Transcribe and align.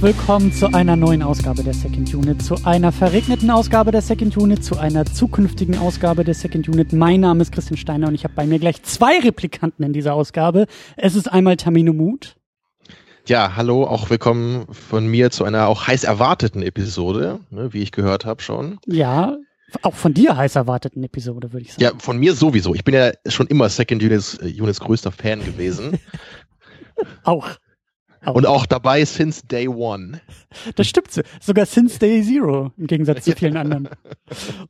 Herzlich 0.00 0.16
willkommen 0.16 0.50
zu 0.50 0.72
einer 0.72 0.96
neuen 0.96 1.22
Ausgabe 1.22 1.62
der 1.62 1.74
Second 1.74 2.14
Unit, 2.14 2.42
zu 2.42 2.64
einer 2.64 2.90
verregneten 2.90 3.50
Ausgabe 3.50 3.92
der 3.92 4.00
Second 4.00 4.34
Unit, 4.34 4.64
zu 4.64 4.78
einer 4.78 5.04
zukünftigen 5.04 5.76
Ausgabe 5.76 6.24
der 6.24 6.32
Second 6.32 6.70
Unit. 6.70 6.94
Mein 6.94 7.20
Name 7.20 7.42
ist 7.42 7.52
Christian 7.52 7.76
Steiner 7.76 8.08
und 8.08 8.14
ich 8.14 8.24
habe 8.24 8.32
bei 8.32 8.46
mir 8.46 8.58
gleich 8.58 8.82
zwei 8.82 9.20
Replikanten 9.20 9.84
in 9.84 9.92
dieser 9.92 10.14
Ausgabe. 10.14 10.68
Es 10.96 11.16
ist 11.16 11.30
einmal 11.30 11.58
Tamino 11.58 11.92
Mut. 11.92 12.36
Ja, 13.26 13.56
hallo, 13.56 13.84
auch 13.84 14.08
willkommen 14.08 14.64
von 14.72 15.06
mir 15.06 15.30
zu 15.30 15.44
einer 15.44 15.68
auch 15.68 15.86
heiß 15.86 16.04
erwarteten 16.04 16.62
Episode, 16.62 17.40
ne, 17.50 17.74
wie 17.74 17.82
ich 17.82 17.92
gehört 17.92 18.24
habe 18.24 18.40
schon. 18.40 18.78
Ja, 18.86 19.36
auch 19.82 19.96
von 19.96 20.14
dir 20.14 20.34
heiß 20.34 20.56
erwarteten 20.56 21.04
Episode, 21.04 21.52
würde 21.52 21.66
ich 21.66 21.74
sagen. 21.74 21.82
Ja, 21.82 21.92
von 21.98 22.16
mir 22.16 22.32
sowieso. 22.32 22.74
Ich 22.74 22.84
bin 22.84 22.94
ja 22.94 23.12
schon 23.26 23.48
immer 23.48 23.68
Second 23.68 24.02
Units, 24.02 24.38
äh, 24.38 24.46
Units 24.62 24.80
größter 24.80 25.12
Fan 25.12 25.44
gewesen. 25.44 25.98
auch. 27.22 27.50
Auch. 28.24 28.34
Und 28.34 28.46
auch 28.46 28.66
dabei 28.66 29.04
since 29.04 29.46
day 29.46 29.66
one. 29.66 30.20
Das 30.76 30.86
stimmt. 30.86 31.08
Sogar 31.40 31.64
since 31.64 31.98
day 31.98 32.22
zero, 32.22 32.70
im 32.76 32.86
Gegensatz 32.86 33.24
zu 33.24 33.32
vielen 33.32 33.56
anderen. 33.56 33.88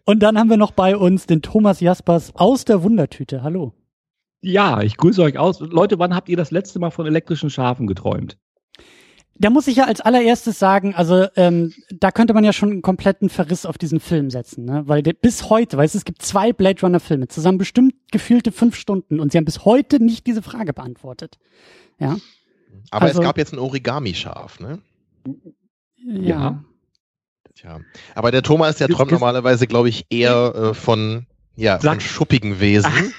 Und 0.05 0.23
dann 0.23 0.39
haben 0.39 0.51
wir 0.51 0.57
noch 0.57 0.71
bei 0.71 0.97
uns 0.97 1.27
den 1.27 1.43
Thomas 1.43 1.81
Jaspers 1.81 2.33
aus 2.37 2.65
der 2.65 2.83
Wundertüte. 2.83 3.43
Hallo. 3.43 3.73
Ja, 4.41 4.83
ich 4.83 4.97
grüße 4.97 5.23
euch 5.23 5.37
aus. 5.37 5.61
Leute, 5.61 5.99
wann 5.99 6.15
habt 6.15 6.29
ihr 6.29 6.37
das 6.37 6.51
letzte 6.51 6.79
Mal 6.79 6.91
von 6.91 7.07
elektrischen 7.07 7.51
Schafen 7.51 7.87
geträumt? 7.87 8.39
Da 9.35 9.49
muss 9.49 9.67
ich 9.67 9.77
ja 9.77 9.85
als 9.85 10.03
allererstes 10.03 10.59
sagen, 10.59 10.95
also 10.95 11.27
ähm, 11.35 11.73
da 11.91 12.11
könnte 12.11 12.35
man 12.35 12.45
ja 12.45 12.53
schon 12.53 12.71
einen 12.71 12.83
kompletten 12.83 13.31
Verriss 13.31 13.65
auf 13.65 13.79
diesen 13.79 13.99
Film 13.99 14.29
setzen, 14.29 14.67
ne? 14.67 14.83
Weil 14.87 15.03
der, 15.03 15.15
bis 15.15 15.49
heute, 15.49 15.79
weißt 15.79 15.95
du, 15.95 15.99
es 15.99 16.05
gibt 16.05 16.21
zwei 16.21 16.53
Blade 16.53 16.83
Runner 16.83 17.01
Filme, 17.01 17.27
zusammen 17.29 17.57
bestimmt 17.57 17.95
gefühlte 18.13 18.53
fünf 18.53 18.77
Stunden 18.77 19.19
und 19.19 19.33
sie 19.33 19.39
haben 19.39 19.47
bis 19.47 19.65
heute 19.65 19.99
nicht 20.03 20.27
diese 20.27 20.43
Frage 20.43 20.75
beantwortet. 20.75 21.39
Ja. 21.99 22.19
Aber 22.91 23.07
also, 23.07 23.21
es 23.21 23.25
gab 23.25 23.39
jetzt 23.39 23.53
ein 23.53 23.59
Origami-Schaf, 23.59 24.61
ne? 24.61 24.81
Ja. 26.05 26.65
Tja. 27.55 27.81
Aber 28.15 28.31
der 28.31 28.43
Thomas, 28.43 28.77
der 28.77 28.89
träumt 28.89 29.13
normalerweise, 29.13 29.67
glaube 29.67 29.89
ich, 29.89 30.07
eher 30.11 30.55
äh, 30.55 30.75
von 30.75 31.27
ja, 31.57 31.79
von 31.79 32.01
schuppigen 32.01 32.61
Wesen. 32.61 33.13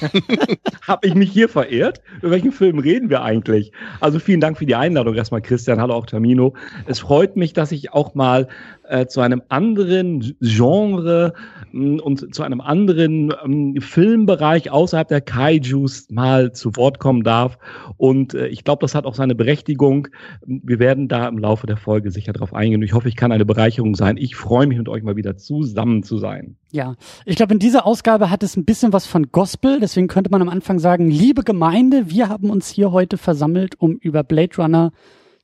Habe 0.86 1.06
ich 1.06 1.14
mich 1.14 1.30
hier 1.30 1.48
verehrt? 1.48 2.00
Über 2.18 2.30
welchen 2.30 2.52
Film 2.52 2.78
reden 2.78 3.10
wir 3.10 3.22
eigentlich? 3.22 3.72
Also 4.00 4.18
vielen 4.18 4.40
Dank 4.40 4.58
für 4.58 4.66
die 4.66 4.74
Einladung 4.74 5.14
erstmal, 5.14 5.42
Christian. 5.42 5.80
Hallo 5.80 5.94
auch 5.94 6.06
Tamino. 6.06 6.54
Es 6.86 7.00
freut 7.00 7.36
mich, 7.36 7.52
dass 7.52 7.72
ich 7.72 7.92
auch 7.92 8.14
mal 8.14 8.48
äh, 8.88 9.06
zu 9.06 9.20
einem 9.20 9.42
anderen 9.48 10.36
Genre 10.40 11.32
mh, 11.72 11.96
mm, 11.96 12.00
und 12.00 12.34
zu 12.34 12.42
einem 12.42 12.60
anderen 12.60 13.32
ähm, 13.44 13.80
Filmbereich 13.80 14.70
außerhalb 14.70 15.08
der 15.08 15.20
Kaijus 15.20 16.08
mal 16.10 16.52
zu 16.52 16.76
Wort 16.76 16.98
kommen 16.98 17.22
darf. 17.22 17.58
Und 17.96 18.34
äh, 18.34 18.48
ich 18.48 18.64
glaube, 18.64 18.80
das 18.80 18.94
hat 18.94 19.06
auch 19.06 19.14
seine 19.14 19.34
Berechtigung. 19.34 20.08
Wir 20.46 20.78
werden 20.78 21.08
da 21.08 21.28
im 21.28 21.38
Laufe 21.38 21.66
der 21.66 21.76
Folge 21.76 22.10
sicher 22.10 22.32
drauf 22.32 22.54
eingehen. 22.54 22.82
Ich 22.82 22.92
hoffe, 22.92 23.08
ich 23.08 23.16
kann 23.16 23.32
eine 23.32 23.44
Bereicherung 23.44 23.94
sein. 23.94 24.16
Ich 24.16 24.36
freue 24.36 24.66
mich 24.66 24.78
mit 24.78 24.88
euch 24.88 25.02
mal 25.02 25.16
wieder 25.16 25.36
zusammen 25.36 26.02
zu 26.02 26.18
sein. 26.18 26.56
Ja, 26.76 26.94
ich 27.24 27.36
glaube, 27.36 27.54
in 27.54 27.58
dieser 27.58 27.86
Ausgabe 27.86 28.28
hat 28.28 28.42
es 28.42 28.54
ein 28.54 28.66
bisschen 28.66 28.92
was 28.92 29.06
von 29.06 29.32
Gospel. 29.32 29.80
Deswegen 29.80 30.08
könnte 30.08 30.30
man 30.30 30.42
am 30.42 30.50
Anfang 30.50 30.78
sagen, 30.78 31.10
liebe 31.10 31.42
Gemeinde, 31.42 32.10
wir 32.10 32.28
haben 32.28 32.50
uns 32.50 32.68
hier 32.68 32.92
heute 32.92 33.16
versammelt, 33.16 33.80
um 33.80 33.96
über 33.96 34.22
Blade 34.22 34.54
Runner 34.58 34.92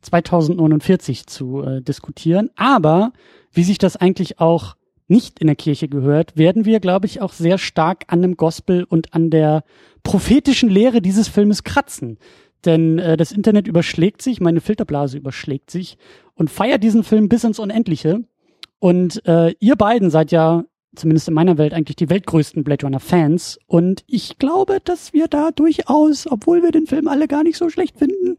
2049 0.02 1.26
zu 1.26 1.62
äh, 1.62 1.80
diskutieren. 1.80 2.50
Aber 2.54 3.14
wie 3.50 3.64
sich 3.64 3.78
das 3.78 3.96
eigentlich 3.96 4.40
auch 4.40 4.76
nicht 5.08 5.38
in 5.38 5.46
der 5.46 5.56
Kirche 5.56 5.88
gehört, 5.88 6.36
werden 6.36 6.66
wir, 6.66 6.80
glaube 6.80 7.06
ich, 7.06 7.22
auch 7.22 7.32
sehr 7.32 7.56
stark 7.56 8.04
an 8.08 8.20
dem 8.20 8.36
Gospel 8.36 8.84
und 8.84 9.14
an 9.14 9.30
der 9.30 9.64
prophetischen 10.02 10.68
Lehre 10.68 11.00
dieses 11.00 11.28
Filmes 11.28 11.64
kratzen. 11.64 12.18
Denn 12.66 12.98
äh, 12.98 13.16
das 13.16 13.32
Internet 13.32 13.66
überschlägt 13.66 14.20
sich, 14.20 14.42
meine 14.42 14.60
Filterblase 14.60 15.16
überschlägt 15.16 15.70
sich 15.70 15.96
und 16.34 16.50
feiert 16.50 16.84
diesen 16.84 17.04
Film 17.04 17.30
bis 17.30 17.42
ins 17.42 17.58
Unendliche. 17.58 18.22
Und 18.80 19.24
äh, 19.26 19.54
ihr 19.60 19.76
beiden 19.76 20.10
seid 20.10 20.30
ja, 20.30 20.64
zumindest 20.94 21.28
in 21.28 21.34
meiner 21.34 21.58
Welt, 21.58 21.72
eigentlich 21.72 21.96
die 21.96 22.10
weltgrößten 22.10 22.64
Blade 22.64 22.84
Runner 22.84 23.00
Fans. 23.00 23.58
Und 23.66 24.04
ich 24.06 24.38
glaube, 24.38 24.78
dass 24.84 25.12
wir 25.12 25.28
da 25.28 25.50
durchaus, 25.50 26.26
obwohl 26.30 26.62
wir 26.62 26.70
den 26.70 26.86
Film 26.86 27.08
alle 27.08 27.28
gar 27.28 27.42
nicht 27.42 27.56
so 27.56 27.70
schlecht 27.70 27.98
finden, 27.98 28.36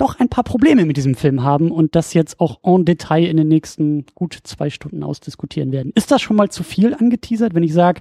doch 0.00 0.18
ein 0.18 0.28
paar 0.30 0.44
Probleme 0.44 0.86
mit 0.86 0.96
diesem 0.96 1.14
Film 1.14 1.42
haben 1.42 1.70
und 1.70 1.94
das 1.94 2.14
jetzt 2.14 2.40
auch 2.40 2.60
en 2.62 2.86
Detail 2.86 3.26
in 3.26 3.36
den 3.36 3.48
nächsten 3.48 4.06
gut 4.14 4.38
zwei 4.44 4.70
Stunden 4.70 5.02
ausdiskutieren 5.02 5.72
werden. 5.72 5.92
Ist 5.94 6.10
das 6.10 6.22
schon 6.22 6.36
mal 6.36 6.48
zu 6.48 6.62
viel 6.62 6.94
angeteasert, 6.94 7.54
wenn 7.54 7.62
ich 7.62 7.74
sage, 7.74 8.00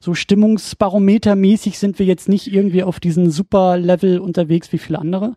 so 0.00 0.14
stimmungsbarometermäßig 0.14 1.78
sind 1.78 1.98
wir 1.98 2.06
jetzt 2.06 2.28
nicht 2.28 2.52
irgendwie 2.52 2.82
auf 2.82 2.98
diesen 2.98 3.30
super 3.30 3.76
Level 3.76 4.20
unterwegs 4.20 4.72
wie 4.72 4.78
viele 4.78 4.98
andere? 4.98 5.36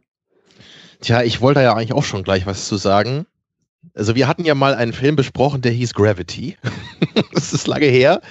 Tja, 1.01 1.23
ich 1.23 1.41
wollte 1.41 1.61
ja 1.61 1.73
eigentlich 1.73 1.93
auch 1.93 2.03
schon 2.03 2.23
gleich 2.23 2.45
was 2.45 2.67
zu 2.67 2.77
sagen. 2.77 3.25
Also 3.93 4.15
wir 4.15 4.27
hatten 4.27 4.45
ja 4.45 4.55
mal 4.55 4.75
einen 4.75 4.93
Film 4.93 5.15
besprochen, 5.15 5.61
der 5.61 5.71
hieß 5.71 5.93
Gravity. 5.93 6.57
das 7.33 7.53
ist 7.53 7.67
lange 7.67 7.87
her. 7.87 8.21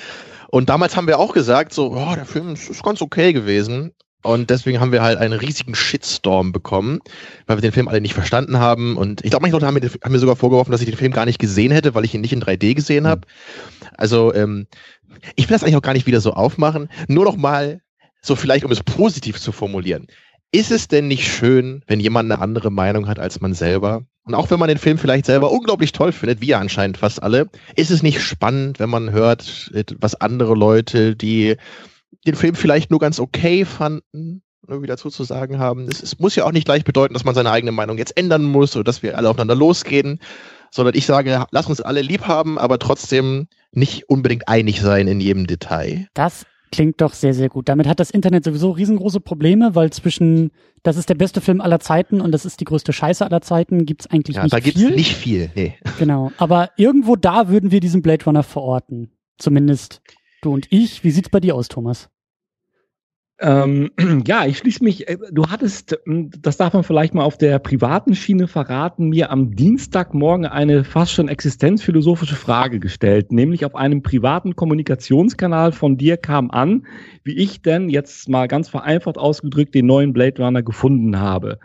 Und 0.51 0.69
damals 0.69 0.97
haben 0.97 1.07
wir 1.07 1.19
auch 1.19 1.33
gesagt, 1.33 1.73
so, 1.73 1.93
oh, 1.93 2.15
der 2.15 2.25
Film 2.25 2.53
ist 2.53 2.83
ganz 2.83 3.03
okay 3.03 3.33
gewesen. 3.33 3.93
Und 4.23 4.51
deswegen 4.51 4.81
haben 4.81 4.91
wir 4.91 5.03
halt 5.03 5.19
einen 5.19 5.35
riesigen 5.39 5.75
Shitstorm 5.75 6.51
bekommen, 6.51 6.99
weil 7.47 7.59
wir 7.59 7.63
den 7.63 7.73
Film 7.73 7.87
alle 7.87 8.01
nicht 8.01 8.15
verstanden 8.15 8.59
haben. 8.59 8.97
Und 8.97 9.25
ich 9.25 9.31
glaube, 9.31 9.43
manche 9.43 9.55
Leute 9.55 9.67
haben 9.67 9.75
mir, 9.75 9.89
haben 10.03 10.13
mir, 10.13 10.19
sogar 10.19 10.35
vorgeworfen, 10.35 10.73
dass 10.73 10.81
ich 10.81 10.89
den 10.89 10.97
Film 10.97 11.13
gar 11.13 11.27
nicht 11.27 11.39
gesehen 11.39 11.71
hätte, 11.71 11.95
weil 11.95 12.05
ich 12.05 12.15
ihn 12.15 12.23
nicht 12.23 12.33
in 12.33 12.43
3D 12.43 12.75
gesehen 12.75 13.07
habe. 13.07 13.23
Also 13.97 14.35
ähm, 14.35 14.67
ich 15.37 15.49
will 15.49 15.55
das 15.55 15.63
eigentlich 15.63 15.77
auch 15.77 15.83
gar 15.83 15.93
nicht 15.93 16.07
wieder 16.07 16.21
so 16.21 16.33
aufmachen. 16.33 16.89
Nur 17.07 17.25
noch 17.25 17.37
mal, 17.37 17.81
so 18.21 18.35
vielleicht, 18.35 18.65
um 18.65 18.73
es 18.73 18.83
positiv 18.83 19.41
zu 19.41 19.53
formulieren. 19.53 20.09
Ist 20.51 20.73
es 20.73 20.89
denn 20.89 21.07
nicht 21.07 21.31
schön, 21.31 21.85
wenn 21.87 22.01
jemand 22.01 22.31
eine 22.31 22.41
andere 22.41 22.71
Meinung 22.71 23.07
hat 23.07 23.21
als 23.21 23.41
man 23.41 23.55
selber? 23.55 24.07
Und 24.27 24.35
auch 24.35 24.51
wenn 24.51 24.59
man 24.59 24.69
den 24.69 24.79
Film 24.79 24.99
vielleicht 24.99 25.25
selber 25.25 25.53
unglaublich 25.53 25.93
toll 25.93 26.11
findet, 26.11 26.41
wie 26.41 26.55
anscheinend 26.55 26.99
fast 26.99 27.23
alle, 27.23 27.49
ist 27.77 27.93
es 27.93 28.03
nicht 28.03 28.21
spannend, 28.21 28.81
wenn 28.81 28.91
man 28.91 29.13
hört, 29.13 29.71
was 30.01 30.17
andere 30.17 30.55
Leute, 30.55 31.15
die 31.15 31.57
den 32.27 32.35
Film 32.35 32.57
vielleicht 32.57 32.91
nur 32.91 32.99
ganz 32.99 33.21
okay 33.21 33.65
fanden, 33.65 34.43
irgendwie 34.67 34.89
dazu 34.89 35.11
zu 35.11 35.23
sagen 35.23 35.61
haben. 35.61 35.87
Es, 35.89 36.03
es, 36.03 36.19
muss 36.19 36.35
ja 36.35 36.45
auch 36.45 36.51
nicht 36.51 36.65
gleich 36.65 36.83
bedeuten, 36.83 37.15
dass 37.15 37.25
man 37.25 37.37
seine 37.37 37.53
eigene 37.53 37.71
Meinung 37.71 37.99
jetzt 37.99 38.17
ändern 38.17 38.43
muss 38.43 38.75
oder 38.75 38.83
dass 38.83 39.05
wir 39.05 39.17
alle 39.17 39.31
aufeinander 39.31 39.55
losgehen, 39.55 40.19
sondern 40.73 40.97
ich 40.97 41.07
sage, 41.07 41.47
lass 41.53 41.67
uns 41.67 41.81
alle 41.81 42.03
lieb 42.03 42.27
haben, 42.27 42.59
aber 42.59 42.81
trotzdem 42.81 43.47
nicht 43.71 44.09
unbedingt 44.09 44.49
einig 44.49 44.81
sein 44.81 45.07
in 45.07 45.21
jedem 45.21 45.47
Detail. 45.47 46.09
Das 46.15 46.47
klingt 46.73 47.01
doch 47.01 47.15
sehr, 47.15 47.35
sehr 47.35 47.49
gut. 47.49 47.69
Damit 47.69 47.87
hat 47.87 48.01
das 48.01 48.11
Internet 48.11 48.45
sowieso 48.45 48.71
riesengroße 48.71 49.21
Probleme, 49.21 49.75
weil 49.75 49.91
zwischen 49.93 50.51
das 50.83 50.97
ist 50.97 51.09
der 51.09 51.15
beste 51.15 51.41
Film 51.41 51.61
aller 51.61 51.81
Zeiten 51.81 52.21
und 52.21 52.33
das 52.33 52.45
ist 52.45 52.61
die 52.61 52.65
größte 52.65 52.93
Scheiße 52.93 53.25
aller 53.25 53.41
Zeiten 53.41 53.87
gibt's 53.87 54.07
eigentlich 54.07 54.37
ja, 54.37 54.45
nicht 54.45 54.53
da 54.53 54.59
viel. 54.59 54.73
Da 54.73 54.81
gibt's 54.81 54.97
nicht 54.97 55.17
viel, 55.17 55.51
nee. 55.55 55.75
Genau, 55.99 56.33
aber 56.39 56.71
irgendwo 56.77 57.17
da 57.17 57.49
würden 57.49 57.71
wir 57.71 57.81
diesen 57.81 58.03
Blade 58.03 58.25
Runner 58.25 58.43
verorten. 58.43 59.11
Zumindest 59.39 60.01
du 60.43 60.53
und 60.53 60.67
ich. 60.71 61.03
Wie 61.03 61.11
sieht's 61.11 61.29
bei 61.29 61.41
dir 61.41 61.55
aus, 61.55 61.69
Thomas? 61.69 62.09
Ähm, 63.39 63.91
ja, 64.27 64.47
ich 64.47 64.59
schließe 64.59 64.83
mich, 64.83 65.09
äh, 65.09 65.19
du 65.31 65.47
hattest, 65.49 65.99
hm, 66.05 66.31
das 66.41 66.57
darf 66.57 66.73
man 66.73 66.85
vielleicht 66.85 67.13
mal 67.13 67.25
auf 67.25 67.37
der 67.37 67.59
privaten 67.59 68.15
Schiene 68.15 68.49
verraten, 68.49 69.11
mir 69.11 69.31
am 69.31 69.55
Dienstagmorgen 69.55 70.47
eine 70.47 70.85
fast 70.85 71.13
schon 71.13 71.29
existenzphilosophische 71.29 72.35
Frage 72.35 72.81
gestellt, 72.81 73.33
nämlich 73.33 73.67
auf 73.67 73.75
einem 73.75 74.03
privaten 74.03 74.57
Kommunikationskanal 74.57 75.73
von 75.73 75.99
dir 75.99 76.17
kam 76.17 76.51
an, 76.51 76.87
wie 77.25 77.37
ich 77.37 77.61
denn 77.61 77.91
jetzt 77.91 78.29
mal 78.29 78.49
ganz 78.49 78.71
vereinfacht 78.71 79.19
ausgedrückt 79.19 79.75
den 79.75 79.87
neuen 79.87 80.15
Blade 80.15 80.43
Runner 80.43 80.63
gefunden 80.63 81.21
habe. 81.21 81.59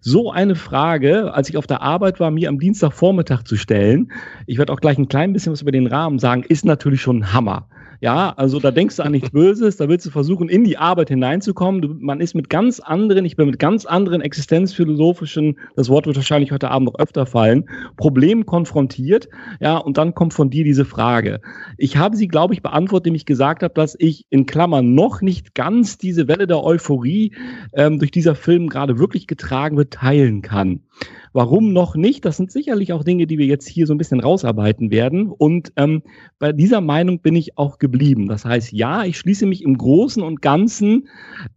So 0.00 0.30
eine 0.30 0.54
Frage, 0.54 1.34
als 1.34 1.48
ich 1.48 1.56
auf 1.56 1.66
der 1.66 1.82
Arbeit 1.82 2.20
war, 2.20 2.30
mir 2.30 2.48
am 2.48 2.60
Dienstagvormittag 2.60 3.42
zu 3.42 3.56
stellen, 3.56 4.12
ich 4.46 4.58
werde 4.58 4.72
auch 4.72 4.80
gleich 4.80 4.98
ein 4.98 5.08
klein 5.08 5.32
bisschen 5.32 5.52
was 5.52 5.62
über 5.62 5.72
den 5.72 5.88
Rahmen 5.88 6.20
sagen, 6.20 6.44
ist 6.44 6.64
natürlich 6.64 7.00
schon 7.00 7.18
ein 7.18 7.32
Hammer. 7.32 7.68
Ja, 8.00 8.34
also 8.36 8.60
da 8.60 8.70
denkst 8.70 8.96
du 8.96 9.02
an 9.02 9.12
nichts 9.12 9.30
Böses, 9.30 9.76
da 9.76 9.88
willst 9.88 10.06
du 10.06 10.10
versuchen, 10.10 10.48
in 10.48 10.64
die 10.64 10.76
Arbeit 10.76 11.08
hineinzukommen. 11.08 11.82
Du, 11.82 11.94
man 11.98 12.20
ist 12.20 12.34
mit 12.34 12.50
ganz 12.50 12.80
anderen, 12.80 13.24
ich 13.24 13.36
bin 13.36 13.46
mit 13.46 13.58
ganz 13.58 13.86
anderen 13.86 14.20
existenzphilosophischen, 14.20 15.58
das 15.76 15.88
Wort 15.88 16.06
wird 16.06 16.16
wahrscheinlich 16.16 16.52
heute 16.52 16.70
Abend 16.70 16.86
noch 16.86 16.98
öfter 16.98 17.26
fallen, 17.26 17.68
Problemen 17.96 18.46
konfrontiert. 18.46 19.28
Ja, 19.60 19.78
und 19.78 19.98
dann 19.98 20.14
kommt 20.14 20.34
von 20.34 20.50
dir 20.50 20.64
diese 20.64 20.84
Frage. 20.84 21.40
Ich 21.78 21.96
habe 21.96 22.16
sie, 22.16 22.28
glaube 22.28 22.54
ich, 22.54 22.62
beantwortet, 22.62 23.06
indem 23.06 23.16
ich 23.16 23.26
gesagt 23.26 23.62
habe, 23.62 23.74
dass 23.74 23.96
ich 23.98 24.26
in 24.30 24.46
Klammern 24.46 24.94
noch 24.94 25.20
nicht 25.20 25.54
ganz 25.54 25.98
diese 25.98 26.28
Welle 26.28 26.46
der 26.46 26.62
Euphorie 26.62 27.34
ähm, 27.74 27.98
durch 27.98 28.10
dieser 28.10 28.34
Film 28.34 28.68
gerade 28.68 28.98
wirklich 28.98 29.26
getragen 29.26 29.76
wird, 29.76 29.92
teilen 29.92 30.42
kann. 30.42 30.80
Warum 31.32 31.74
noch 31.74 31.96
nicht? 31.96 32.24
Das 32.24 32.38
sind 32.38 32.50
sicherlich 32.50 32.94
auch 32.94 33.04
Dinge, 33.04 33.26
die 33.26 33.36
wir 33.36 33.44
jetzt 33.44 33.68
hier 33.68 33.86
so 33.86 33.92
ein 33.92 33.98
bisschen 33.98 34.20
rausarbeiten 34.20 34.90
werden. 34.90 35.28
Und 35.28 35.70
ähm, 35.76 36.02
bei 36.38 36.52
dieser 36.52 36.80
Meinung 36.80 37.20
bin 37.20 37.36
ich 37.36 37.58
auch 37.58 37.78
geblieben. 37.78 38.26
Das 38.26 38.46
heißt, 38.46 38.72
ja, 38.72 39.04
ich 39.04 39.18
schließe 39.18 39.44
mich 39.44 39.62
im 39.62 39.76
Großen 39.76 40.22
und 40.22 40.40
Ganzen 40.40 41.08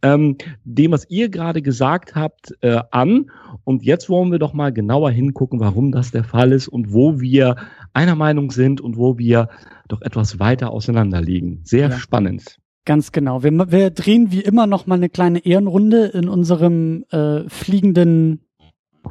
ähm, 0.01 0.35
dem, 0.65 0.91
was 0.91 1.09
ihr 1.09 1.29
gerade 1.29 1.61
gesagt 1.61 2.15
habt, 2.15 2.55
äh, 2.59 2.81
an. 2.91 3.31
Und 3.63 3.83
jetzt 3.83 4.09
wollen 4.09 4.31
wir 4.31 4.39
doch 4.39 4.53
mal 4.53 4.73
genauer 4.73 5.11
hingucken, 5.11 5.61
warum 5.61 5.93
das 5.93 6.11
der 6.11 6.25
Fall 6.25 6.51
ist 6.51 6.67
und 6.67 6.91
wo 6.91 7.21
wir 7.21 7.55
einer 7.93 8.15
Meinung 8.15 8.51
sind 8.51 8.81
und 8.81 8.97
wo 8.97 9.17
wir 9.17 9.47
doch 9.87 10.01
etwas 10.01 10.39
weiter 10.39 10.71
auseinander 10.71 11.21
liegen. 11.21 11.61
Sehr 11.63 11.89
ja. 11.89 11.97
spannend. 11.97 12.59
Ganz 12.85 13.11
genau. 13.11 13.43
Wir, 13.43 13.51
wir 13.71 13.91
drehen 13.91 14.31
wie 14.31 14.41
immer 14.41 14.67
noch 14.67 14.87
mal 14.87 14.95
eine 14.95 15.09
kleine 15.09 15.45
Ehrenrunde 15.45 16.07
in 16.07 16.27
unserem 16.27 17.05
äh, 17.11 17.47
fliegenden 17.47 18.41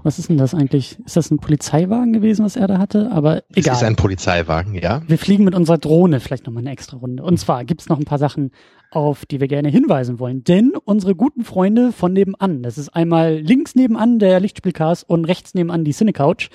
Was 0.02 0.18
ist 0.18 0.28
denn 0.28 0.36
das 0.36 0.54
eigentlich? 0.54 0.98
Ist 1.04 1.16
das 1.16 1.30
ein 1.30 1.38
Polizeiwagen 1.38 2.12
gewesen, 2.12 2.44
was 2.44 2.56
er 2.56 2.66
da 2.66 2.78
hatte? 2.78 3.10
Aber 3.10 3.42
egal. 3.54 3.72
Es 3.74 3.82
ist 3.82 3.84
ein 3.84 3.96
Polizeiwagen, 3.96 4.74
ja. 4.74 5.02
Wir 5.06 5.18
fliegen 5.18 5.44
mit 5.44 5.54
unserer 5.54 5.78
Drohne 5.78 6.20
vielleicht 6.20 6.46
nochmal 6.46 6.62
eine 6.62 6.70
extra 6.70 6.96
Runde. 6.98 7.22
Und 7.22 7.38
zwar 7.38 7.64
gibt's 7.64 7.88
noch 7.88 7.98
ein 7.98 8.04
paar 8.04 8.18
Sachen, 8.18 8.50
auf 8.90 9.26
die 9.26 9.40
wir 9.40 9.48
gerne 9.48 9.68
hinweisen 9.68 10.18
wollen. 10.18 10.44
Denn 10.44 10.72
unsere 10.84 11.14
guten 11.14 11.44
Freunde 11.44 11.92
von 11.92 12.12
nebenan, 12.12 12.62
das 12.62 12.78
ist 12.78 12.90
einmal 12.90 13.36
links 13.38 13.74
nebenan 13.74 14.18
der 14.18 14.40
Lichtspielcast 14.40 15.08
und 15.08 15.24
rechts 15.24 15.54
nebenan 15.54 15.84
die 15.84 15.92
Cinecouch, 15.92 16.50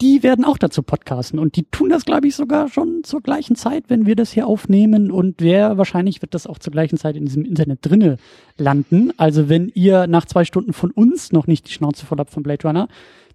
die 0.00 0.22
werden 0.22 0.44
auch 0.44 0.58
dazu 0.58 0.82
podcasten 0.82 1.38
und 1.38 1.56
die 1.56 1.64
tun 1.64 1.88
das, 1.88 2.04
glaube 2.04 2.28
ich, 2.28 2.36
sogar 2.36 2.68
schon 2.68 3.02
zur 3.02 3.22
gleichen 3.22 3.56
Zeit, 3.56 3.84
wenn 3.88 4.04
wir 4.04 4.14
das 4.14 4.30
hier 4.30 4.46
aufnehmen 4.46 5.10
und 5.10 5.36
wer 5.40 5.78
wahrscheinlich 5.78 6.20
wird 6.20 6.34
das 6.34 6.46
auch 6.46 6.58
zur 6.58 6.72
gleichen 6.72 6.98
Zeit 6.98 7.16
in 7.16 7.24
diesem 7.24 7.44
Internet 7.44 7.78
drinne 7.82 8.18
landen. 8.58 9.12
Also 9.16 9.48
wenn 9.48 9.68
ihr 9.68 10.06
nach 10.06 10.26
zwei 10.26 10.44
Stunden 10.44 10.74
von 10.74 10.90
uns 10.90 11.32
noch 11.32 11.46
nicht 11.46 11.68
die 11.68 11.72
Schnauze 11.72 12.04
voll 12.04 12.18
habt 12.18 12.30
von 12.30 12.42
Blade 12.42 12.66
Runner, 12.68 12.88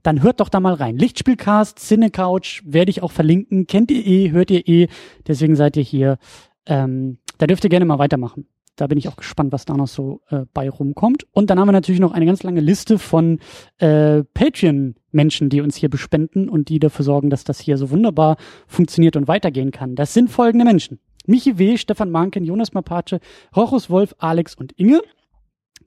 dann 0.04 0.22
hört 0.22 0.40
doch 0.40 0.50
da 0.50 0.60
mal 0.60 0.74
rein. 0.74 0.98
Lichtspielcast, 0.98 1.80
Cinecouch, 1.80 2.62
werde 2.66 2.92
ich 2.92 3.02
auch 3.02 3.12
verlinken. 3.12 3.68
Kennt 3.68 3.92
ihr 3.92 4.06
eh, 4.06 4.32
hört 4.32 4.52
ihr 4.52 4.68
eh. 4.68 4.88
Deswegen 5.28 5.56
seid 5.56 5.78
ihr 5.78 5.84
hier. 5.84 6.18
Ähm, 6.66 7.18
da 7.38 7.48
dürft 7.48 7.64
ihr 7.64 7.70
gerne 7.70 7.86
mal 7.86 8.00
weitermachen. 8.00 8.48
Da 8.76 8.88
bin 8.88 8.98
ich 8.98 9.08
auch 9.08 9.16
gespannt, 9.16 9.52
was 9.52 9.66
da 9.66 9.76
noch 9.76 9.88
so 9.88 10.22
äh, 10.30 10.46
bei 10.54 10.70
rumkommt. 10.70 11.28
Und 11.32 11.50
dann 11.50 11.60
haben 11.60 11.68
wir 11.68 11.74
natürlich 11.74 12.02
noch 12.02 12.14
eine 12.14 12.26
ganz 12.26 12.44
lange 12.44 12.62
Liste 12.62 12.98
von 12.98 13.40
äh, 13.78 14.24
Patreon-Menschen, 14.34 15.50
die 15.50 15.62
uns 15.62 15.76
hier 15.76 15.90
bespenden 15.90 16.50
und 16.50 16.70
die 16.70 16.80
dafür 16.80 17.06
sorgen, 17.06 17.30
dass 17.30 17.44
das 17.44 17.60
hier 17.60 17.78
so 17.78 17.90
wunderbar 17.90 18.38
funktioniert 18.68 19.16
und 19.16 19.28
weitergehen 19.28 19.72
kann. 19.72 19.96
Das 19.96 20.14
sind 20.14 20.30
folgende 20.30 20.66
Menschen. 20.66 21.00
Michi 21.26 21.58
W., 21.58 21.78
Stefan 21.78 22.10
Manken, 22.10 22.44
Jonas 22.44 22.74
Mapace, 22.74 23.20
Rochus 23.56 23.90
Wolf, 23.90 24.16
Alex 24.18 24.56
und 24.56 24.72
Inge. 24.78 25.02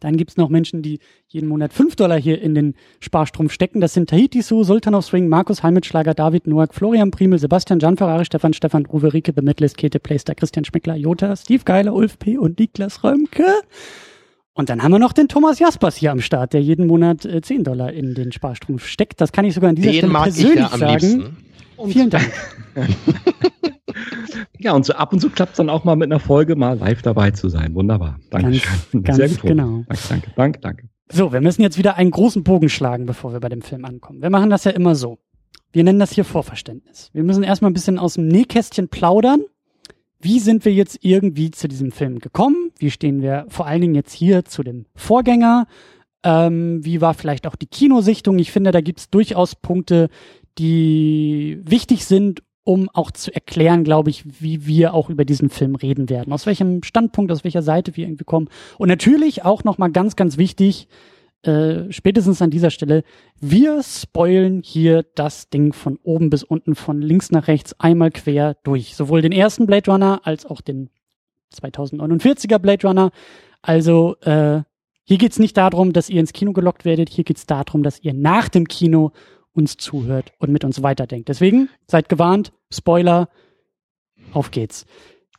Dann 0.05 0.19
gibt's 0.19 0.37
noch 0.37 0.51
Menschen, 0.51 0.83
die 0.83 0.99
jeden 1.29 1.49
Monat 1.49 1.73
fünf 1.73 1.97
Dollar 1.97 2.21
hier 2.21 2.43
in 2.43 2.55
den 2.55 2.75
Sparstrom 3.01 3.49
stecken. 3.49 3.81
Das 3.81 3.95
sind 3.95 4.11
Tahiti 4.11 4.43
Su, 4.43 4.63
Sultan 4.63 4.95
of 4.95 5.07
Swing, 5.07 5.29
Markus 5.29 5.63
Heimitschlager, 5.63 6.13
David 6.13 6.47
Noack, 6.47 6.75
Florian 6.75 7.11
Primel, 7.11 7.39
Sebastian 7.39 7.79
Gianferrari, 7.79 8.27
Stefan 8.27 8.53
Stefan, 8.53 8.87
Uwe 8.87 9.15
Rieke, 9.15 9.33
Bemittlist, 9.33 9.79
Kete 9.79 10.01
Playster, 10.01 10.35
Christian 10.35 10.67
Schmeckler, 10.67 10.95
Jota, 10.95 11.35
Steve 11.37 11.63
Geiler, 11.65 11.95
Ulf 11.95 12.19
P. 12.19 12.37
und 12.37 12.59
Niklas 12.59 13.03
Römke. 13.03 13.47
Und 14.55 14.69
dann 14.71 14.83
haben 14.83 14.93
wir 14.93 14.99
noch 15.01 15.13
den 15.13 15.27
Thomas 15.29 15.59
Jaspers 15.59 15.97
hier 15.97 16.13
am 16.13 16.21
Start, 16.21 16.53
der 16.53 16.63
jeden 16.63 16.87
Monat 16.87 17.25
äh, 17.25 17.41
10 17.43 17.65
Dollar 17.65 17.93
in 17.93 18.15
den 18.15 18.31
Sparstrom 18.33 18.79
steckt. 18.79 19.21
Das 19.21 19.33
kann 19.33 19.45
ich 19.45 19.55
sogar 19.55 19.71
an 19.71 19.77
dieser 19.77 19.91
Den 19.91 19.97
Stelle 19.99 20.13
mag 20.13 20.23
persönlich 20.25 20.55
ich 20.55 20.61
ja 20.61 20.73
am 20.73 20.79
sagen. 20.81 20.93
liebsten. 21.01 21.37
Vielen 21.91 22.11
Dank. 22.11 22.31
Ja, 24.59 24.73
und 24.73 24.87
so 24.87 24.95
ab 24.95 25.13
und 25.13 25.21
zu 25.21 25.29
klappt 25.29 25.59
dann 25.59 25.69
auch 25.69 25.85
mal 25.85 25.95
mit 25.95 26.11
einer 26.11 26.19
Folge 26.21 26.57
mal 26.57 26.79
live 26.79 27.03
dabei 27.03 27.31
zu 27.33 27.49
sein. 27.51 27.75
Wunderbar. 27.75 28.19
Danke. 28.31 28.51
Ganz- 28.51 28.63
Sehr 28.91 29.01
ganz 29.03 29.19
gefunden. 29.35 29.47
genau. 29.59 29.85
Danke, 29.89 30.03
danke, 30.09 30.31
danke, 30.37 30.61
danke. 30.61 30.89
So, 31.13 31.33
wir 31.35 31.41
müssen 31.43 31.61
jetzt 31.63 31.77
wieder 31.77 31.97
einen 31.97 32.11
großen 32.11 32.43
Bogen 32.45 32.69
schlagen, 32.71 33.05
bevor 33.05 33.33
wir 33.35 33.41
bei 33.41 33.51
dem 33.51 33.61
Film 33.61 33.85
ankommen. 33.85 34.23
Wir 34.23 34.31
machen 34.31 34.49
das 34.51 34.65
ja 34.65 34.71
immer 34.71 34.95
so. 34.95 35.19
Wir 35.73 35.85
nennen 35.85 35.99
das 35.99 36.13
hier 36.13 36.25
Vorverständnis. 36.25 37.11
Wir 37.13 37.23
müssen 37.25 37.43
erstmal 37.43 37.71
ein 37.71 37.75
bisschen 37.75 37.99
aus 37.99 38.15
dem 38.15 38.27
Nähkästchen 38.27 38.89
plaudern. 38.89 39.43
Wie 40.25 40.39
sind 40.39 40.65
wir 40.65 40.73
jetzt 40.73 41.01
irgendwie 41.03 41.51
zu 41.51 41.69
diesem 41.69 41.93
Film 41.93 42.19
gekommen? 42.19 42.71
Wie 42.79 42.91
stehen 42.91 43.21
wir 43.21 43.45
vor 43.49 43.67
allen 43.67 43.83
Dingen 43.83 43.95
jetzt 43.95 44.15
hier 44.15 44.47
zu 44.47 44.63
dem 44.63 44.87
Vorgänger? 44.97 45.67
Ähm, 46.23 46.83
wie 46.83 47.03
war 47.03 47.13
vielleicht 47.13 47.47
auch 47.47 47.57
die 47.57 47.67
Kinosichtung? 47.67 48.39
Ich 48.39 48.51
finde, 48.51 48.71
da 48.71 48.81
gibt 48.81 49.01
es 49.01 49.11
durchaus 49.11 49.55
Punkte, 49.55 50.09
die 50.57 51.61
wichtig 51.63 52.07
sind, 52.07 52.43
um 52.65 52.89
auch 52.95 53.11
zu 53.11 53.35
erklären, 53.35 53.85
glaube 53.85 54.09
ich, 54.09 54.25
wie 54.41 54.67
wir 54.67 54.95
auch 54.95 55.11
über 55.11 55.27
diesen 55.27 55.51
Film 55.51 55.75
reden 55.75 56.09
werden. 56.09 56.33
Aus 56.33 56.47
welchem 56.47 56.83
Standpunkt, 56.85 57.31
aus 57.31 57.45
welcher 57.45 57.61
Seite 57.61 57.95
wir 57.95 58.07
irgendwie 58.07 58.25
kommen. 58.25 58.49
Und 58.79 58.89
natürlich 58.89 59.45
auch 59.45 59.63
nochmal 59.63 59.91
ganz, 59.91 60.17
ganz 60.17 60.39
wichtig, 60.39 60.89
äh, 61.47 61.93
spätestens 61.93 62.41
an 62.43 62.51
dieser 62.51 62.71
Stelle, 62.71 63.05
wir 63.41 63.83
spoilen 63.83 64.63
hier 64.65 65.05
das 65.15 65.51
Ding 65.51 65.73
von 65.73 65.99
oben 66.03 66.31
bis 66.31 66.43
unten, 66.43 66.75
von 66.75 67.03
links 67.03 67.31
nach 67.31 67.49
rechts, 67.49 67.79
einmal 67.79 68.11
quer 68.11 68.57
durch. 68.63 68.97
Sowohl 68.97 69.23
den 69.23 69.33
ersten 69.33 69.67
Blade 69.67 69.91
Runner 69.91 70.21
als 70.25 70.47
auch 70.47 70.61
den 70.61 70.91
2049er 71.55 72.59
Blade 72.59 72.87
Runner. 72.87 73.11
Also 73.63 74.17
äh, 74.21 74.63
hier 75.05 75.19
geht's 75.19 75.39
nicht 75.39 75.57
darum, 75.57 75.93
dass 75.93 76.09
ihr 76.09 76.21
ins 76.21 76.33
Kino 76.33 76.53
gelockt 76.53 76.85
werdet, 76.85 77.11
hier 77.11 77.25
geht's 77.25 77.47
darum, 77.47 77.83
dass 77.83 78.01
ihr 78.01 78.15
nach 78.15 78.49
dem 78.49 78.67
Kino 78.67 79.13
uns 79.53 79.77
zuhört 79.77 80.33
und 80.39 80.51
mit 80.51 80.65
uns 80.65 80.83
weiterdenkt. 80.83 81.29
Deswegen 81.29 81.69
seid 81.87 82.09
gewarnt, 82.09 82.53
Spoiler, 82.73 83.29
auf 84.33 84.51
geht's. 84.51 84.87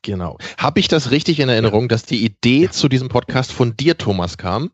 Genau. 0.03 0.37
Habe 0.59 0.79
ich 0.79 0.87
das 0.87 1.09
richtig 1.09 1.39
in 1.39 1.49
Erinnerung, 1.49 1.89
dass 1.89 2.03
die 2.03 2.23
Idee 2.23 2.69
zu 2.69 2.87
diesem 2.87 3.09
Podcast 3.09 3.51
von 3.51 3.75
dir, 3.75 3.97
Thomas, 3.97 4.37
kam? 4.37 4.69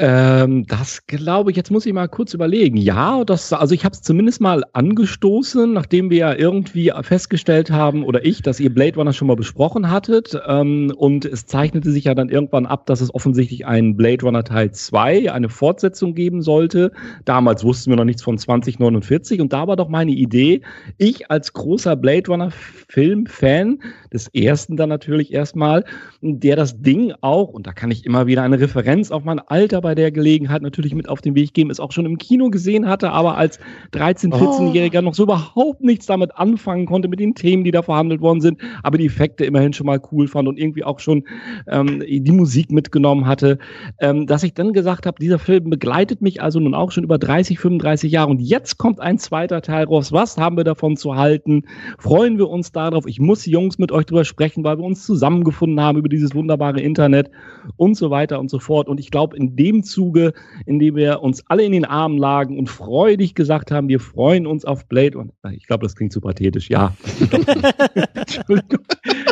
Ähm, 0.00 0.64
das 0.68 1.08
glaube 1.08 1.50
ich, 1.50 1.56
jetzt 1.56 1.72
muss 1.72 1.84
ich 1.84 1.92
mal 1.92 2.06
kurz 2.06 2.32
überlegen. 2.32 2.76
Ja, 2.76 3.24
das, 3.24 3.52
also 3.52 3.74
ich 3.74 3.84
habe 3.84 3.94
es 3.94 4.02
zumindest 4.02 4.40
mal 4.40 4.62
angestoßen, 4.72 5.72
nachdem 5.72 6.08
wir 6.10 6.18
ja 6.18 6.34
irgendwie 6.34 6.92
festgestellt 7.02 7.72
haben, 7.72 8.04
oder 8.04 8.24
ich, 8.24 8.40
dass 8.40 8.60
ihr 8.60 8.72
Blade 8.72 8.94
Runner 8.94 9.12
schon 9.12 9.26
mal 9.26 9.34
besprochen 9.34 9.90
hattet. 9.90 10.40
Ähm, 10.46 10.92
und 10.96 11.24
es 11.24 11.46
zeichnete 11.46 11.90
sich 11.90 12.04
ja 12.04 12.14
dann 12.14 12.28
irgendwann 12.28 12.66
ab, 12.66 12.86
dass 12.86 13.00
es 13.00 13.12
offensichtlich 13.12 13.66
einen 13.66 13.96
Blade 13.96 14.24
Runner 14.24 14.44
Teil 14.44 14.70
2, 14.70 15.32
eine 15.32 15.48
Fortsetzung 15.48 16.14
geben 16.14 16.42
sollte. 16.42 16.92
Damals 17.24 17.64
wussten 17.64 17.90
wir 17.90 17.96
noch 17.96 18.04
nichts 18.04 18.22
von 18.22 18.38
2049 18.38 19.40
und 19.40 19.52
da 19.52 19.66
war 19.66 19.74
doch 19.74 19.88
meine 19.88 20.12
Idee, 20.12 20.60
ich 20.98 21.28
als 21.28 21.52
großer 21.52 21.96
Blade 21.96 22.30
Runner 22.30 22.52
Film-Fan, 22.88 23.80
des 24.12 24.28
ersten 24.28 24.76
dann 24.76 24.88
natürlich 24.88 25.32
erstmal, 25.32 25.84
der 26.22 26.54
das 26.54 26.80
Ding 26.80 27.12
auch, 27.20 27.48
und 27.48 27.66
da 27.66 27.72
kann 27.72 27.90
ich 27.90 28.06
immer 28.06 28.26
wieder 28.28 28.42
eine 28.42 28.60
Referenz 28.60 29.10
auf 29.10 29.24
mein 29.24 29.40
Alter 29.40 29.82
bei 29.88 29.94
der 29.94 30.12
Gelegenheit 30.12 30.60
natürlich 30.60 30.94
mit 30.94 31.08
auf 31.08 31.22
den 31.22 31.34
Weg 31.34 31.54
geben, 31.54 31.70
es 31.70 31.80
auch 31.80 31.92
schon 31.92 32.04
im 32.04 32.18
Kino 32.18 32.50
gesehen 32.50 32.86
hatte, 32.86 33.10
aber 33.10 33.38
als 33.38 33.58
13-, 33.94 34.34
14-Jähriger 34.34 35.00
noch 35.00 35.14
so 35.14 35.22
überhaupt 35.22 35.80
nichts 35.80 36.04
damit 36.04 36.36
anfangen 36.36 36.84
konnte, 36.84 37.08
mit 37.08 37.20
den 37.20 37.34
Themen, 37.34 37.64
die 37.64 37.70
da 37.70 37.80
verhandelt 37.80 38.20
worden 38.20 38.42
sind, 38.42 38.60
aber 38.82 38.98
die 38.98 39.06
Effekte 39.06 39.46
immerhin 39.46 39.72
schon 39.72 39.86
mal 39.86 39.98
cool 40.12 40.28
fand 40.28 40.46
und 40.46 40.58
irgendwie 40.58 40.84
auch 40.84 40.98
schon 40.98 41.24
ähm, 41.68 42.02
die 42.06 42.32
Musik 42.32 42.70
mitgenommen 42.70 43.24
hatte, 43.24 43.56
ähm, 43.98 44.26
dass 44.26 44.42
ich 44.42 44.52
dann 44.52 44.74
gesagt 44.74 45.06
habe, 45.06 45.16
dieser 45.22 45.38
Film 45.38 45.70
begleitet 45.70 46.20
mich 46.20 46.42
also 46.42 46.60
nun 46.60 46.74
auch 46.74 46.92
schon 46.92 47.04
über 47.04 47.16
30, 47.16 47.58
35 47.58 48.12
Jahre 48.12 48.28
und 48.28 48.42
jetzt 48.42 48.76
kommt 48.76 49.00
ein 49.00 49.16
zweiter 49.16 49.62
Teil 49.62 49.86
raus. 49.86 50.12
Was 50.12 50.36
haben 50.36 50.58
wir 50.58 50.64
davon 50.64 50.98
zu 50.98 51.16
halten? 51.16 51.62
Freuen 51.98 52.36
wir 52.36 52.50
uns 52.50 52.72
darauf? 52.72 53.06
Ich 53.06 53.20
muss 53.20 53.46
Jungs 53.46 53.78
mit 53.78 53.90
euch 53.90 54.04
drüber 54.04 54.26
sprechen, 54.26 54.64
weil 54.64 54.76
wir 54.76 54.84
uns 54.84 55.06
zusammengefunden 55.06 55.80
haben 55.80 55.96
über 55.96 56.10
dieses 56.10 56.34
wunderbare 56.34 56.78
Internet 56.78 57.30
und 57.78 57.94
so 57.94 58.10
weiter 58.10 58.38
und 58.38 58.50
so 58.50 58.58
fort. 58.58 58.86
Und 58.86 59.00
ich 59.00 59.10
glaube, 59.10 59.34
in 59.34 59.56
dem 59.56 59.77
Zuge, 59.82 60.32
in 60.66 60.78
dem 60.78 60.96
wir 60.96 61.20
uns 61.22 61.42
alle 61.46 61.64
in 61.64 61.72
den 61.72 61.84
Armen 61.84 62.18
lagen 62.18 62.58
und 62.58 62.68
freudig 62.68 63.34
gesagt 63.34 63.70
haben, 63.70 63.88
wir 63.88 64.00
freuen 64.00 64.46
uns 64.46 64.64
auf 64.64 64.86
Blade 64.86 65.18
und 65.18 65.32
ich 65.52 65.66
glaube, 65.66 65.86
das 65.86 65.96
klingt 65.96 66.12
zu 66.12 66.20
pathetisch. 66.20 66.68
Ja. 66.70 66.94
Entschuldigung. 68.14 68.84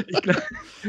Ich 0.08 0.22
glaub, 0.22 0.42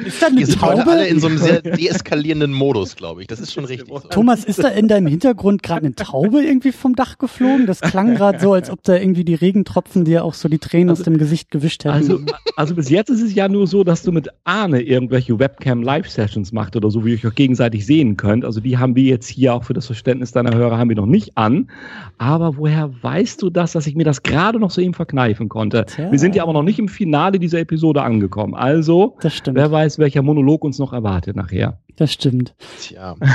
Ist 0.06 0.22
da 0.22 0.28
eine 0.28 0.38
Wir 0.38 0.46
sind 0.46 0.62
heute 0.62 0.86
alle 0.88 0.98
Taube? 0.98 1.08
in 1.08 1.20
so 1.20 1.28
einem 1.28 1.38
sehr 1.38 1.62
deeskalierenden 1.62 2.54
Modus, 2.54 2.96
glaube 2.96 3.22
ich. 3.22 3.28
Das 3.28 3.40
ist 3.40 3.54
schon 3.54 3.66
richtig. 3.66 3.88
So. 3.88 4.00
Thomas, 4.10 4.44
ist 4.44 4.64
da 4.64 4.70
in 4.70 4.88
deinem 4.88 5.08
Hintergrund 5.08 5.64
gerade 5.64 5.86
eine 5.86 5.96
Taube 5.96 6.42
irgendwie 6.44 6.72
vom 6.72 6.96
Dach 6.96 7.18
geflogen? 7.18 7.66
Das 7.66 7.82
klang 7.82 8.16
gerade 8.16 8.40
so, 8.40 8.54
als 8.54 8.70
ob 8.70 8.84
da 8.84 8.96
irgendwie 8.96 9.24
die 9.24 9.36
Regentropfen 9.36 10.06
dir 10.06 10.24
auch 10.24 10.34
so 10.34 10.50
die 10.50 10.60
Tränen 10.60 10.90
aus 10.90 11.04
dem 11.04 11.18
Gesicht 11.18 11.52
gewischt 11.52 11.86
hätten. 11.86 11.96
Also, 11.96 12.20
also 12.56 12.76
bis 12.76 12.90
jetzt 12.90 13.10
ist 13.10 13.22
es 13.22 13.34
ja 13.34 13.48
nur 13.48 13.68
so, 13.68 13.84
dass 13.84 14.04
du 14.04 14.12
mit 14.12 14.30
Arne 14.44 14.82
irgendwelche 14.82 15.38
Webcam-Live-Sessions 15.40 16.52
macht 16.52 16.76
oder 16.76 16.92
so, 16.92 17.06
wie 17.06 17.12
ihr 17.12 17.16
euch 17.16 17.28
auch 17.28 17.36
gegenseitig 17.36 17.86
sehen 17.86 18.18
könnt. 18.18 18.46
Also 18.46 18.60
die 18.60 18.78
haben 18.78 18.96
wir 18.96 19.04
jetzt 19.04 19.28
hier 19.28 19.54
auch 19.54 19.64
für 19.64 19.74
das 19.74 19.86
Verständnis 19.86 20.32
deiner 20.32 20.56
Hörer 20.56 20.78
haben 20.78 20.90
wir 20.90 20.96
noch 20.96 21.06
nicht 21.06 21.38
an. 21.38 21.70
Aber 22.18 22.58
woher 22.58 22.92
weißt 23.02 23.42
du 23.42 23.50
das, 23.50 23.72
dass 23.72 23.88
ich 23.88 23.96
mir 23.96 24.04
das 24.04 24.24
gerade 24.24 24.60
noch 24.60 24.72
so 24.72 24.82
eben 24.82 24.94
verkneifen 24.94 25.50
konnte? 25.50 25.86
Tja. 25.86 26.12
Wir 26.12 26.20
sind 26.20 26.36
ja 26.36 26.44
aber 26.44 26.54
noch 26.54 26.64
nicht 26.64 26.80
im 26.80 26.88
Finale 26.88 27.40
dieser 27.40 27.60
Episode 27.60 28.02
angekommen. 28.02 28.54
Also, 28.54 29.16
das 29.22 29.36
stimmt. 29.36 29.58
wer 29.58 29.72
weiß, 29.72 29.87
welcher 29.98 30.22
Monolog 30.22 30.64
uns 30.64 30.80
noch 30.80 30.94
erwartet 30.94 31.36
nachher. 31.36 31.80
Das 31.96 32.12
stimmt. 32.14 32.56
Tja. 32.82 33.16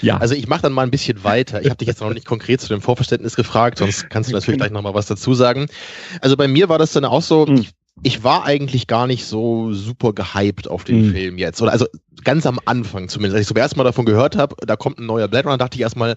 Ja. 0.00 0.16
Also 0.16 0.34
ich 0.34 0.48
mache 0.48 0.62
dann 0.62 0.72
mal 0.72 0.84
ein 0.84 0.90
bisschen 0.90 1.22
weiter. 1.22 1.60
Ich 1.60 1.66
habe 1.66 1.76
dich 1.76 1.86
jetzt 1.86 2.00
noch 2.00 2.14
nicht 2.14 2.24
konkret 2.24 2.62
zu 2.62 2.68
dem 2.68 2.80
Vorverständnis 2.80 3.36
gefragt, 3.36 3.76
sonst 3.76 4.08
kannst 4.08 4.30
du 4.30 4.34
natürlich 4.34 4.58
gleich 4.58 4.70
noch 4.70 4.80
mal 4.80 4.94
was 4.94 5.04
dazu 5.04 5.34
sagen. 5.34 5.66
Also 6.22 6.34
bei 6.38 6.48
mir 6.48 6.70
war 6.70 6.78
das 6.78 6.92
dann 6.94 7.04
auch 7.04 7.20
so, 7.20 7.44
Mhm. 7.44 7.56
ich, 7.56 7.70
ich 8.02 8.24
war 8.24 8.46
eigentlich 8.46 8.86
gar 8.86 9.06
nicht 9.06 9.26
so 9.26 9.74
super 9.74 10.14
gehypt 10.14 10.66
auf 10.66 10.84
den 10.84 11.08
Mhm. 11.08 11.12
Film 11.12 11.36
jetzt. 11.36 11.60
Oder 11.60 11.72
also 11.72 11.84
ganz 12.24 12.46
am 12.46 12.58
Anfang 12.64 13.10
zumindest. 13.10 13.34
Als 13.34 13.42
ich 13.42 13.48
zum 13.48 13.56
ersten 13.58 13.76
Mal 13.76 13.84
davon 13.84 14.06
gehört 14.06 14.34
habe, 14.34 14.56
da 14.66 14.76
kommt 14.76 14.98
ein 14.98 15.04
neuer 15.04 15.28
Blade 15.28 15.44
Runner, 15.44 15.58
dachte 15.58 15.76
ich 15.76 15.82
erstmal, 15.82 16.16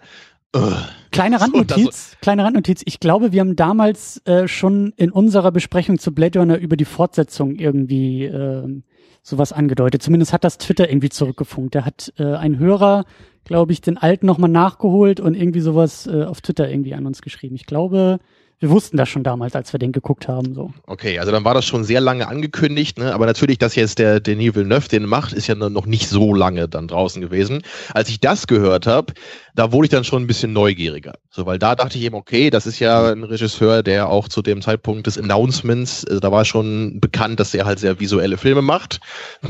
"Ugh." 0.56 0.74
Kleine 1.12 1.38
So, 1.40 1.44
Randnotiz, 1.44 2.16
kleine 2.22 2.46
Randnotiz. 2.46 2.82
Ich 2.86 3.02
glaube, 3.02 3.34
wir 3.34 3.42
haben 3.42 3.58
damals 3.58 4.22
äh, 4.26 4.48
schon 4.48 4.94
in 4.96 5.12
unserer 5.12 5.52
Besprechung 5.52 6.00
zu 6.00 6.14
Blade 6.14 6.40
Runner 6.40 6.58
über 6.58 6.78
die 6.78 6.86
Fortsetzung 6.86 7.56
irgendwie 7.56 8.24
ähm, 8.24 8.84
sowas 9.26 9.52
angedeutet. 9.52 10.04
Zumindest 10.04 10.32
hat 10.34 10.44
das 10.44 10.60
Twitter 10.60 10.88
irgendwie 10.88 11.10
zurückgefunkt. 11.10 11.74
Da 11.74 11.84
hat 11.84 12.14
äh, 12.18 12.36
ein 12.36 12.60
Hörer, 12.60 13.06
glaube 13.44 13.74
ich, 13.74 13.82
den 13.82 13.98
alten 13.98 14.28
nochmal 14.28 14.52
nachgeholt 14.52 15.20
und 15.20 15.34
irgendwie 15.34 15.62
sowas 15.62 16.06
äh, 16.06 16.24
auf 16.24 16.42
Twitter 16.42 16.70
irgendwie 16.70 16.94
an 16.94 17.08
uns 17.08 17.24
geschrieben. 17.24 17.56
Ich 17.56 17.66
glaube, 17.66 18.20
wir 18.60 18.70
wussten 18.70 18.98
das 18.98 19.10
schon 19.10 19.24
damals, 19.24 19.56
als 19.56 19.74
wir 19.74 19.80
den 19.80 19.92
geguckt 19.92 20.28
haben. 20.28 20.54
So. 20.54 20.72
Okay, 20.86 21.20
also 21.20 21.32
dann 21.32 21.44
war 21.44 21.56
das 21.56 21.66
schon 21.66 21.84
sehr 21.84 22.02
lange 22.02 22.28
angekündigt, 22.28 23.00
ne? 23.00 23.14
aber 23.14 23.26
natürlich, 23.26 23.58
dass 23.58 23.76
jetzt 23.76 24.00
der 24.00 24.20
Denis 24.20 24.56
Villeneuve 24.56 24.88
den 24.88 25.06
macht, 25.06 25.34
ist 25.34 25.48
ja 25.48 25.56
noch 25.56 25.88
nicht 25.88 26.08
so 26.08 26.34
lange 26.34 26.70
dann 26.70 26.88
draußen 26.88 27.22
gewesen. 27.22 27.64
Als 27.94 28.10
ich 28.10 28.20
das 28.22 28.48
gehört 28.48 28.86
habe, 28.88 29.14
da 29.56 29.72
wurde 29.72 29.86
ich 29.86 29.92
dann 29.92 30.04
schon 30.04 30.24
ein 30.24 30.28
bisschen 30.28 30.52
neugieriger. 30.52 31.14
So, 31.30 31.46
weil 31.46 31.58
da 31.58 31.76
dachte 31.76 31.98
ich 31.98 32.04
eben, 32.04 32.16
okay, 32.16 32.50
das 32.50 32.68
ist 32.68 32.80
ja 32.80 33.12
ein 33.12 33.24
Regisseur, 33.24 33.84
der 33.84 34.10
auch 34.10 34.28
zu 34.28 34.42
dem 34.42 34.62
Zeitpunkt 34.62 35.08
des 35.08 35.18
Announcements, 35.18 36.06
also 36.06 36.20
da 36.20 36.32
war 36.32 36.44
schon 36.44 37.00
bekannt, 37.00 37.40
dass 37.40 37.54
er 37.54 37.66
halt 37.66 37.80
sehr 37.80 38.00
visuelle 38.00 38.38
Filme 38.38 38.62
macht. 38.62 39.00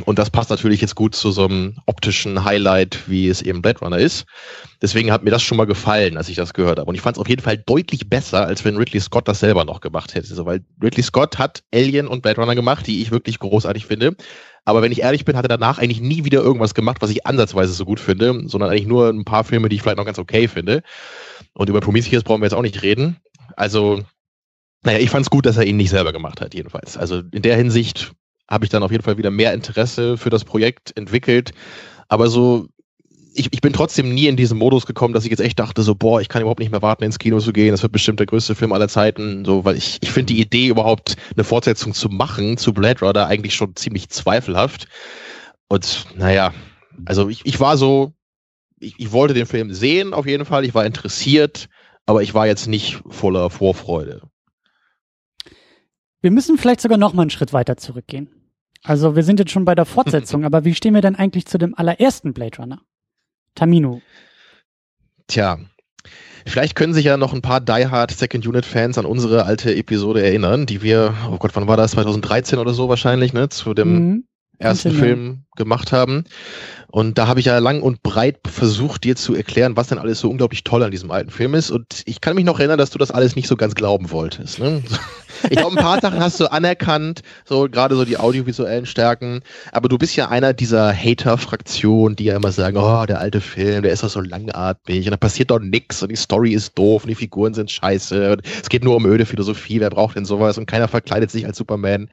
Und 0.05 0.19
das 0.19 0.29
passt 0.29 0.51
natürlich 0.51 0.81
jetzt 0.81 0.95
gut 0.95 1.15
zu 1.15 1.31
so 1.31 1.45
einem 1.45 1.77
optischen 1.87 2.45
Highlight, 2.45 3.09
wie 3.09 3.27
es 3.27 3.41
eben 3.41 3.63
Blade 3.63 3.79
Runner 3.79 3.97
ist. 3.97 4.25
Deswegen 4.81 5.11
hat 5.11 5.23
mir 5.23 5.31
das 5.31 5.41
schon 5.41 5.57
mal 5.57 5.65
gefallen, 5.65 6.17
als 6.17 6.29
ich 6.29 6.35
das 6.35 6.53
gehört 6.53 6.77
habe. 6.77 6.87
Und 6.87 6.95
ich 6.95 7.01
fand 7.01 7.17
es 7.17 7.21
auf 7.21 7.29
jeden 7.29 7.41
Fall 7.41 7.57
deutlich 7.57 8.07
besser, 8.07 8.45
als 8.45 8.63
wenn 8.63 8.77
Ridley 8.77 9.01
Scott 9.01 9.27
das 9.27 9.39
selber 9.39 9.65
noch 9.65 9.81
gemacht 9.81 10.13
hätte. 10.13 10.27
So, 10.27 10.45
weil 10.45 10.63
Ridley 10.81 11.03
Scott 11.03 11.39
hat 11.39 11.63
Alien 11.73 12.07
und 12.07 12.21
Blade 12.21 12.39
Runner 12.39 12.53
gemacht, 12.53 12.85
die 12.85 13.01
ich 13.01 13.09
wirklich 13.09 13.39
großartig 13.39 13.87
finde. 13.87 14.15
Aber 14.65 14.81
wenn 14.81 14.91
ich 14.91 15.01
ehrlich 15.01 15.25
bin, 15.25 15.37
hat 15.37 15.45
er 15.45 15.49
danach 15.49 15.77
eigentlich 15.77 16.01
nie 16.01 16.25
wieder 16.25 16.41
irgendwas 16.41 16.73
gemacht, 16.73 16.97
was 17.01 17.11
ich 17.11 17.25
ansatzweise 17.25 17.71
so 17.73 17.85
gut 17.85 17.99
finde, 17.99 18.47
sondern 18.47 18.71
eigentlich 18.71 18.87
nur 18.87 19.09
ein 19.09 19.23
paar 19.23 19.43
Filme, 19.43 19.69
die 19.69 19.75
ich 19.75 19.83
vielleicht 19.83 19.97
noch 19.97 20.05
ganz 20.05 20.19
okay 20.19 20.47
finde. 20.47 20.81
Und 21.53 21.69
über 21.69 21.81
Prometheus 21.81 22.23
brauchen 22.23 22.41
wir 22.41 22.47
jetzt 22.47 22.55
auch 22.55 22.63
nicht 22.63 22.81
reden. 22.81 23.17
Also, 23.55 24.01
naja, 24.83 24.97
ich 24.97 25.11
fand 25.11 25.25
es 25.25 25.29
gut, 25.29 25.45
dass 25.45 25.57
er 25.57 25.65
ihn 25.65 25.77
nicht 25.77 25.91
selber 25.91 26.11
gemacht 26.11 26.41
hat, 26.41 26.55
jedenfalls. 26.55 26.97
Also 26.97 27.21
in 27.31 27.43
der 27.43 27.55
Hinsicht 27.55 28.13
habe 28.49 28.65
ich 28.65 28.69
dann 28.69 28.83
auf 28.83 28.91
jeden 28.91 29.03
Fall 29.03 29.17
wieder 29.17 29.31
mehr 29.31 29.53
Interesse 29.53 30.17
für 30.17 30.31
das 30.31 30.43
Projekt 30.43 30.97
entwickelt. 30.97 31.51
Aber 32.07 32.27
so 32.27 32.67
ich, 33.37 33.49
ich 33.51 33.61
bin 33.61 33.73
trotzdem 33.73 34.13
nie 34.13 34.27
in 34.27 34.37
diesen 34.37 34.57
Modus 34.57 34.85
gekommen, 34.85 35.13
dass 35.13 35.25
ich 35.25 35.29
jetzt 35.29 35.41
echt 35.41 35.59
dachte, 35.59 35.83
so, 35.83 35.93
boah, 35.93 36.21
ich 36.21 36.29
kann 36.29 36.41
überhaupt 36.41 36.61
nicht 36.61 36.71
mehr 36.71 36.81
warten, 36.81 37.03
ins 37.03 37.19
Kino 37.19 37.39
zu 37.39 37.51
gehen. 37.51 37.71
Das 37.71 37.83
wird 37.83 37.91
bestimmt 37.91 38.19
der 38.19 38.27
größte 38.27 38.55
Film 38.55 38.71
aller 38.71 38.87
Zeiten. 38.87 39.43
So, 39.43 39.65
weil 39.65 39.75
ich, 39.75 39.97
ich 40.01 40.11
finde 40.11 40.33
die 40.33 40.39
Idee, 40.39 40.67
überhaupt 40.67 41.17
eine 41.35 41.43
Fortsetzung 41.43 41.93
zu 41.93 42.07
machen 42.07 42.57
zu 42.57 42.73
Blade 42.73 43.01
Runner 43.01 43.27
eigentlich 43.27 43.53
schon 43.53 43.75
ziemlich 43.75 44.09
zweifelhaft. 44.09 44.87
Und 45.67 46.05
naja, 46.15 46.53
also 47.05 47.27
ich, 47.27 47.45
ich 47.45 47.59
war 47.59 47.75
so, 47.75 48.13
ich, 48.79 48.95
ich 48.97 49.11
wollte 49.11 49.33
den 49.33 49.47
Film 49.47 49.73
sehen, 49.73 50.13
auf 50.13 50.25
jeden 50.25 50.45
Fall. 50.45 50.63
Ich 50.63 50.73
war 50.73 50.85
interessiert, 50.85 51.67
aber 52.05 52.23
ich 52.23 52.33
war 52.33 52.47
jetzt 52.47 52.67
nicht 52.67 53.01
voller 53.09 53.49
Vorfreude. 53.49 54.21
Wir 56.21 56.31
müssen 56.31 56.57
vielleicht 56.57 56.81
sogar 56.81 56.97
noch 56.97 57.13
mal 57.13 57.23
einen 57.23 57.31
Schritt 57.31 57.51
weiter 57.51 57.75
zurückgehen. 57.75 58.29
Also 58.81 59.17
wir 59.17 59.23
sind 59.23 59.39
jetzt 59.39 59.51
schon 59.51 59.65
bei 59.65 59.75
der 59.75 59.85
Fortsetzung, 59.85 60.45
aber 60.45 60.63
wie 60.63 60.73
stehen 60.73 60.93
wir 60.93 61.01
denn 61.01 61.15
eigentlich 61.15 61.47
zu 61.47 61.57
dem 61.57 61.75
allerersten 61.75 62.33
Blade 62.33 62.57
Runner? 62.57 62.81
Tamino. 63.55 64.01
Tja, 65.27 65.57
Vielleicht 66.47 66.75
können 66.75 66.93
sich 66.93 67.05
ja 67.05 67.17
noch 67.17 67.33
ein 67.33 67.41
paar 67.41 67.59
Die 67.59 67.87
Hard 67.87 68.11
Second 68.11 68.45
Unit 68.45 68.65
Fans 68.65 68.97
an 68.97 69.05
unsere 69.05 69.45
alte 69.45 69.75
Episode 69.75 70.23
erinnern, 70.23 70.67
die 70.67 70.83
wir, 70.83 71.15
oh 71.31 71.37
Gott, 71.37 71.51
wann 71.55 71.67
war 71.67 71.75
das? 71.75 71.91
2013 71.91 72.59
oder 72.59 72.73
so 72.73 72.87
wahrscheinlich, 72.87 73.33
ne? 73.33 73.49
Zu 73.49 73.73
dem 73.73 73.93
mhm. 73.93 74.23
ersten 74.59 74.91
Film 74.91 75.45
gemacht 75.55 75.91
haben. 75.91 76.25
Und 76.95 77.17
da 77.17 77.27
habe 77.27 77.41
ich 77.41 77.47
ja 77.47 77.57
lang 77.57 77.81
und 77.81 78.03
breit 78.03 78.37
versucht, 78.47 79.03
dir 79.03 79.17
zu 79.17 79.35
erklären, 79.35 79.75
was 79.75 79.87
denn 79.87 79.97
alles 79.97 80.21
so 80.21 80.29
unglaublich 80.29 80.63
toll 80.63 80.81
an 80.81 80.91
diesem 80.91 81.11
alten 81.11 81.29
Film 81.29 81.53
ist. 81.53 81.69
Und 81.69 82.03
ich 82.05 82.21
kann 82.21 82.35
mich 82.35 82.45
noch 82.45 82.57
erinnern, 82.57 82.77
dass 82.77 82.89
du 82.89 82.97
das 82.97 83.11
alles 83.11 83.35
nicht 83.35 83.49
so 83.49 83.57
ganz 83.57 83.75
glauben 83.75 84.11
wolltest. 84.11 84.59
Ne? 84.59 84.81
Ich 85.49 85.57
glaube, 85.57 85.77
ein 85.77 85.83
paar 85.83 85.99
Sachen 85.99 86.21
hast 86.21 86.39
du 86.39 86.49
anerkannt, 86.49 87.21
so 87.43 87.67
gerade 87.69 87.95
so 87.95 88.05
die 88.05 88.17
audiovisuellen 88.17 88.85
Stärken. 88.85 89.41
Aber 89.73 89.89
du 89.89 89.97
bist 89.97 90.15
ja 90.15 90.29
einer 90.29 90.53
dieser 90.53 90.93
Hater-Fraktionen, 90.93 92.15
die 92.15 92.23
ja 92.23 92.37
immer 92.37 92.53
sagen, 92.53 92.77
oh, 92.77 93.05
der 93.05 93.19
alte 93.19 93.41
Film, 93.41 93.83
der 93.83 93.91
ist 93.91 94.01
doch 94.01 94.09
so 94.09 94.21
langatmig 94.21 95.05
und 95.05 95.11
da 95.11 95.17
passiert 95.17 95.51
doch 95.51 95.59
nichts 95.59 96.01
und 96.01 96.09
die 96.09 96.15
Story 96.15 96.53
ist 96.53 96.77
doof 96.77 97.03
und 97.03 97.09
die 97.09 97.15
Figuren 97.15 97.53
sind 97.53 97.69
scheiße. 97.69 98.37
Es 98.61 98.69
geht 98.69 98.85
nur 98.85 98.95
um 98.95 99.05
öde 99.05 99.25
Philosophie, 99.25 99.81
wer 99.81 99.89
braucht 99.89 100.15
denn 100.15 100.25
sowas? 100.25 100.57
Und 100.57 100.67
keiner 100.67 100.87
verkleidet 100.87 101.29
sich 101.29 101.45
als 101.45 101.57
Superman. 101.57 102.07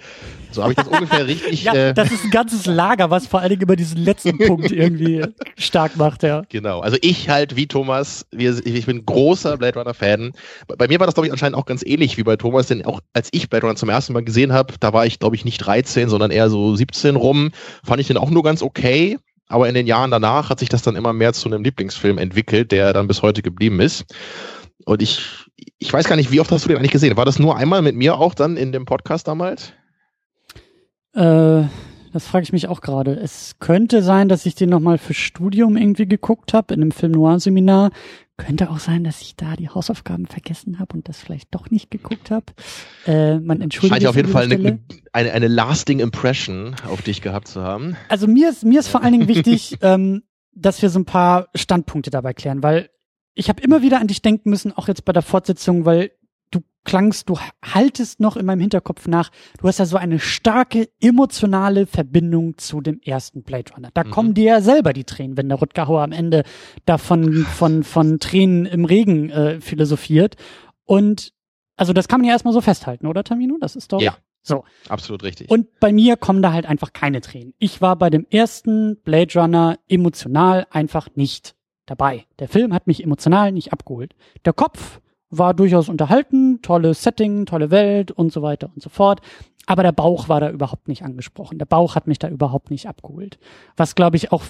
So 0.51 0.63
habe 0.63 0.73
ich 0.73 0.77
das 0.77 0.89
ungefähr 0.89 1.27
richtig. 1.27 1.63
Ja, 1.63 1.75
äh, 1.75 1.95
das 1.95 2.11
ist 2.11 2.25
ein 2.25 2.31
ganzes 2.31 2.67
Lager, 2.67 3.11
was 3.11 3.29
vor 3.29 3.41
allen 3.41 3.51
Dingen 3.51 3.63
über 3.63 3.77
diesen 3.77 3.99
letzten 3.99 4.37
Punkt 4.47 4.72
irgendwie 4.73 5.25
stark 5.57 5.97
macht, 5.97 6.23
ja. 6.23 6.43
Genau. 6.49 6.81
Also 6.81 6.97
ich 7.01 7.29
halt 7.29 7.57
wie 7.57 7.67
Thomas, 7.67 8.27
ich 8.31 8.87
bin 8.87 9.05
großer 9.05 9.57
Blade 9.57 9.79
Runner 9.79 9.95
Fan. 9.95 10.33
Bei 10.67 10.89
mir 10.89 10.99
war 11.01 11.07
das, 11.07 11.15
glaube 11.15 11.27
ich, 11.27 11.33
anscheinend 11.33 11.57
auch 11.57 11.67
ganz 11.67 11.83
ähnlich 11.85 12.17
wie 12.17 12.23
bei 12.23 12.37
Thomas, 12.37 12.67
denn 12.67 12.85
auch 12.85 13.01
als 13.13 13.29
ich 13.33 13.49
Blade 13.49 13.67
Runner 13.67 13.77
zum 13.77 13.89
ersten 13.89 14.13
Mal 14.13 14.25
gesehen 14.25 14.53
habe, 14.53 14.75
da 14.81 14.93
war 14.93 15.07
ich, 15.07 15.19
glaube 15.19 15.37
ich, 15.37 15.45
nicht 15.45 15.59
13, 15.59 16.09
sondern 16.09 16.31
eher 16.31 16.51
so 16.51 16.75
17 16.75 17.17
rum, 17.17 17.51
fand 17.85 18.01
ich 18.01 18.07
den 18.09 18.17
auch 18.17 18.31
nur 18.31 18.43
ganz 18.43 18.63
okay. 18.63 19.19
Aber 19.49 19.69
in 19.69 19.75
den 19.75 19.87
Jahren 19.87 20.11
danach 20.11 20.49
hat 20.49 20.61
sich 20.61 20.71
das 20.71 20.81
dann 20.81 20.97
immer 20.97 21.13
mehr 21.13 21.35
zu 21.35 21.49
einem 21.49 21.63
Lieblingsfilm 21.63 22.17
entwickelt, 22.17 22.73
der 22.73 22.95
dann 22.95 23.07
bis 23.07 23.21
heute 23.21 23.43
geblieben 23.43 23.81
ist. 23.81 24.07
Und 24.87 25.03
ich, 25.03 25.21
ich 25.79 25.93
weiß 25.93 26.09
gar 26.09 26.17
nicht, 26.17 26.31
wie 26.31 26.41
oft 26.41 26.51
hast 26.51 26.65
du 26.65 26.69
den 26.69 26.79
eigentlich 26.79 26.91
gesehen? 26.91 27.17
War 27.17 27.25
das 27.25 27.39
nur 27.39 27.57
einmal 27.57 27.83
mit 27.83 27.95
mir 27.95 28.17
auch 28.17 28.35
dann 28.35 28.57
in 28.57 28.73
dem 28.73 28.87
Podcast 28.87 29.29
damals? 29.29 29.73
Äh, 31.15 31.65
das 32.13 32.27
frage 32.27 32.45
ich 32.45 32.53
mich 32.53 32.69
auch 32.69 32.81
gerade. 32.81 33.15
Es 33.15 33.57
könnte 33.59 34.03
sein, 34.03 34.29
dass 34.29 34.47
ich 34.47 34.55
den 34.55 34.69
nochmal 34.69 34.99
für 34.99 35.15
Studium 35.15 35.77
irgendwie 35.77 36.07
geguckt 36.07 36.53
habe, 36.53 36.75
in 36.75 36.83
einem 36.83 36.93
Film 36.93 37.13
Noir 37.13 37.41
Seminar. 37.41 37.91
Könnte 38.37 38.71
auch 38.71 38.79
sein, 38.79 39.05
dass 39.05 39.21
ich 39.21 39.37
da 39.37 39.57
die 39.57 39.69
Hausaufgaben 39.69 40.27
vergessen 40.27 40.79
habe 40.79 40.95
und 40.95 41.09
das 41.09 41.19
vielleicht 41.19 41.55
doch 41.55 41.71
nicht 41.71 41.91
geguckt 41.91 42.31
habe. 42.31 42.47
Äh, 43.07 43.39
man 43.39 43.61
entschuldigt 43.61 43.95
Scheint 43.95 44.03
ja 44.03 44.11
auf 44.11 44.17
jeden 44.17 44.29
Fall 44.29 44.45
eine, 44.45 44.81
eine, 45.13 45.33
eine 45.33 45.49
lasting 45.49 46.01
Impression 46.01 46.75
auf 46.89 47.03
dich 47.03 47.23
gehabt 47.23 47.49
zu 47.49 47.63
haben. 47.63 47.97
Also 48.09 48.27
mir 48.27 48.51
ist, 48.51 48.65
mir 48.65 48.81
ist 48.81 48.89
vor 48.89 49.03
allen 49.03 49.13
Dingen 49.13 49.29
wichtig, 49.29 49.79
ähm, 49.83 50.23
dass 50.55 50.83
wir 50.83 50.91
so 50.91 50.99
ein 50.99 51.05
paar 51.05 51.49
Standpunkte 51.55 52.11
dabei 52.11 52.35
klären, 52.35 52.63
weil 52.63 52.91
ich 53.35 53.49
habe 53.49 53.63
immer 53.63 53.83
wieder 53.83 54.01
an 54.01 54.09
dich 54.09 54.23
denken 54.23 54.51
müssen, 54.51 54.73
auch 54.73 54.89
jetzt 54.89 55.05
bei 55.05 55.13
der 55.13 55.23
Fortsetzung, 55.23 55.85
weil 55.85 56.11
klangst, 56.85 57.29
du 57.29 57.39
haltest 57.65 58.21
noch 58.21 58.37
in 58.37 58.47
meinem 58.47 58.61
Hinterkopf 58.61 59.07
nach, 59.07 59.31
du 59.59 59.69
hast 59.69 59.79
ja 59.79 59.87
so 59.87 59.97
eine 59.97 60.19
starke 60.19 60.89
emotionale 61.01 61.87
Verbindung 61.87 62.59
zu 62.59 62.81
dem 62.81 63.01
ersten 63.01 63.43
Blade 63.43 63.73
Runner. 63.75 63.91
Da 63.95 64.05
mhm. 64.05 64.11
kommen 64.11 64.35
dir 64.35 64.45
ja 64.45 64.61
selber 64.61 64.93
die 64.93 65.05
Tränen, 65.05 65.37
wenn 65.37 65.49
der 65.49 65.59
Rutger 65.59 65.87
Hauer 65.89 66.03
am 66.03 66.13
Ende 66.13 66.45
davon 66.85 67.45
von, 67.45 67.83
von 67.83 68.19
Tränen 68.19 68.67
im 68.67 68.85
Regen 68.85 69.31
äh, 69.31 69.61
philosophiert. 69.61 70.37
Und 70.85 71.33
also 71.77 71.93
das 71.93 72.09
kann 72.09 72.21
man 72.21 72.29
ja 72.29 72.35
erstmal 72.35 72.55
so 72.55 72.61
festhalten, 72.61 73.07
oder 73.07 73.25
Tamino? 73.25 73.57
Das 73.61 73.77
ist 73.77 73.93
doch. 73.93 74.01
Ja. 74.01 74.17
So. 74.43 74.65
Absolut 74.89 75.23
richtig. 75.23 75.51
Und 75.51 75.79
bei 75.79 75.93
mir 75.93 76.17
kommen 76.17 76.43
da 76.43 76.53
halt 76.53 76.67
einfach 76.67 76.93
keine 76.93 77.21
Tränen. 77.21 77.55
Ich 77.59 77.81
war 77.81 77.97
bei 77.97 78.11
dem 78.11 78.27
ersten 78.31 78.97
Blade 79.03 79.39
Runner 79.39 79.79
emotional 79.89 80.67
einfach 80.71 81.09
nicht 81.15 81.55
dabei. 81.87 82.27
Der 82.39 82.49
Film 82.49 82.75
hat 82.75 82.87
mich 82.87 83.05
emotional 83.05 83.53
nicht 83.53 83.73
abgeholt. 83.73 84.15
Der 84.45 84.53
Kopf 84.53 85.01
war 85.33 85.55
durchaus 85.55 85.89
unterhalten, 85.89 86.61
tolles 86.63 87.03
Setting, 87.03 87.47
tolle 87.47 87.71
Welt 87.71 88.13
und 88.13 88.33
so 88.33 88.43
weiter 88.43 88.71
und 88.75 88.83
so 88.83 88.91
fort. 88.91 89.21
Aber 89.67 89.83
der 89.83 89.93
Bauch 89.93 90.29
war 90.29 90.41
da 90.41 90.51
überhaupt 90.51 90.89
nicht 90.89 91.03
angesprochen. 91.03 91.59
Der 91.59 91.67
Bauch 91.67 91.95
hat 91.95 92.07
mich 92.07 92.19
da 92.19 92.29
überhaupt 92.29 92.71
nicht 92.71 92.87
abgeholt. 92.87 93.39
Was, 93.77 93.95
glaube 93.95 94.17
ich, 94.17 94.31
auch 94.31 94.43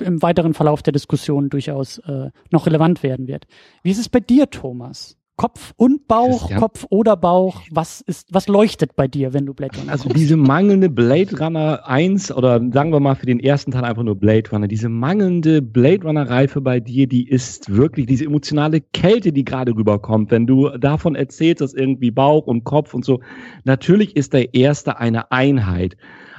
im 0.00 0.22
weiteren 0.22 0.54
Verlauf 0.54 0.82
der 0.82 0.92
Diskussion 0.92 1.50
durchaus 1.50 1.98
äh, 1.98 2.30
noch 2.50 2.66
relevant 2.66 3.02
werden 3.02 3.28
wird. 3.28 3.46
Wie 3.82 3.90
ist 3.90 4.00
es 4.00 4.08
bei 4.08 4.20
dir, 4.20 4.50
Thomas? 4.50 5.16
Kopf 5.36 5.72
und 5.76 6.06
Bauch, 6.08 6.40
Christian. 6.40 6.60
Kopf 6.60 6.86
oder 6.90 7.16
Bauch, 7.16 7.62
was 7.70 8.00
ist, 8.02 8.28
was 8.32 8.48
leuchtet 8.48 8.94
bei 8.96 9.08
dir, 9.08 9.32
wenn 9.32 9.46
du 9.46 9.54
Blade 9.54 9.76
Runner 9.78 9.90
Also 9.90 10.04
guckst? 10.04 10.20
diese 10.20 10.36
mangelnde 10.36 10.90
Blade 10.90 11.36
Runner 11.38 11.80
1 11.86 12.32
oder 12.32 12.60
sagen 12.72 12.92
wir 12.92 13.00
mal 13.00 13.14
für 13.14 13.26
den 13.26 13.40
ersten 13.40 13.70
Teil 13.70 13.84
einfach 13.84 14.02
nur 14.02 14.14
Blade 14.14 14.50
Runner, 14.50 14.68
diese 14.68 14.88
mangelnde 14.90 15.62
Blade 15.62 16.06
Runner 16.06 16.28
Reife 16.28 16.60
bei 16.60 16.80
dir, 16.80 17.06
die 17.08 17.28
ist 17.28 17.74
wirklich 17.74 18.06
diese 18.06 18.26
emotionale 18.26 18.80
Kälte, 18.80 19.32
die 19.32 19.44
gerade 19.44 19.74
rüberkommt, 19.74 20.30
wenn 20.30 20.46
du 20.46 20.68
davon 20.78 21.14
erzählst, 21.14 21.62
dass 21.62 21.72
irgendwie 21.74 22.10
Bauch 22.10 22.46
und 22.46 22.64
Kopf 22.64 22.92
und 22.94 23.04
so. 23.04 23.20
Natürlich 23.64 24.14
ist 24.16 24.34
der 24.34 24.54
erste 24.54 24.98
eine 24.98 25.32
Einheit 25.32 25.96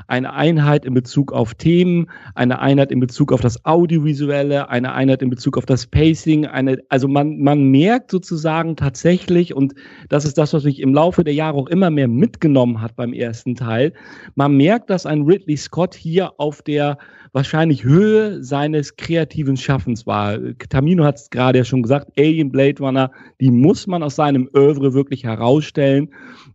eine 0.08 0.34
Einheit 0.34 0.86
in 0.86 0.94
Bezug 0.94 1.32
auf 1.32 1.54
Themen, 1.56 2.10
eine 2.36 2.60
Einheit 2.60 2.92
in 2.92 3.00
Bezug 3.00 3.32
auf 3.32 3.42
das 3.42 3.66
Audiovisuelle, 3.66 4.70
eine 4.70 4.94
Einheit 4.94 5.22
in 5.22 5.30
Bezug 5.30 5.58
auf 5.58 5.66
das 5.66 5.88
Pacing, 5.88 6.46
eine, 6.46 6.80
also 6.90 7.08
man, 7.08 7.40
man 7.40 7.64
merkt 7.64 8.12
sozusagen 8.12 8.76
tatsächlich, 8.76 9.54
und 9.54 9.74
das 10.10 10.26
ist 10.26 10.38
das, 10.38 10.54
was 10.54 10.64
mich 10.64 10.80
im 10.80 10.94
Laufe 10.94 11.24
der 11.24 11.34
Jahre 11.34 11.58
auch 11.58 11.68
immer 11.68 11.90
mehr 11.90 12.08
mitgenommen 12.08 12.82
hat 12.82 12.96
beim 12.96 13.14
ersten 13.14 13.56
Teil, 13.56 13.94
man 14.36 14.56
merkt, 14.58 14.90
dass 14.90 15.06
ein 15.06 15.24
Ridley 15.24 15.58
Scott 15.58 15.96
hier 15.96 16.34
auf 16.40 16.62
der 16.62 16.98
wahrscheinlich 17.34 17.84
Höhe 17.84 18.44
seines 18.44 18.96
kreativen 18.96 19.58
Schaffens 19.58 20.06
war. 20.06 20.38
Tamino 20.70 21.04
hat 21.04 21.16
es 21.16 21.30
gerade 21.32 21.58
ja 21.58 21.66
schon 21.66 21.82
gesagt, 21.82 22.12
Alien 22.18 22.52
Blade 22.52 22.82
Runner, 22.82 23.12
die 23.42 23.50
muss 23.50 23.88
man 23.88 24.04
aus 24.04 24.16
seinem 24.16 24.48
Oeuvre 24.54 24.94
wirklich 24.94 25.24
herausstellen. 25.24 26.10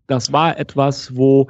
Das 0.07 0.33
war 0.33 0.59
etwas, 0.59 1.15
wo 1.17 1.49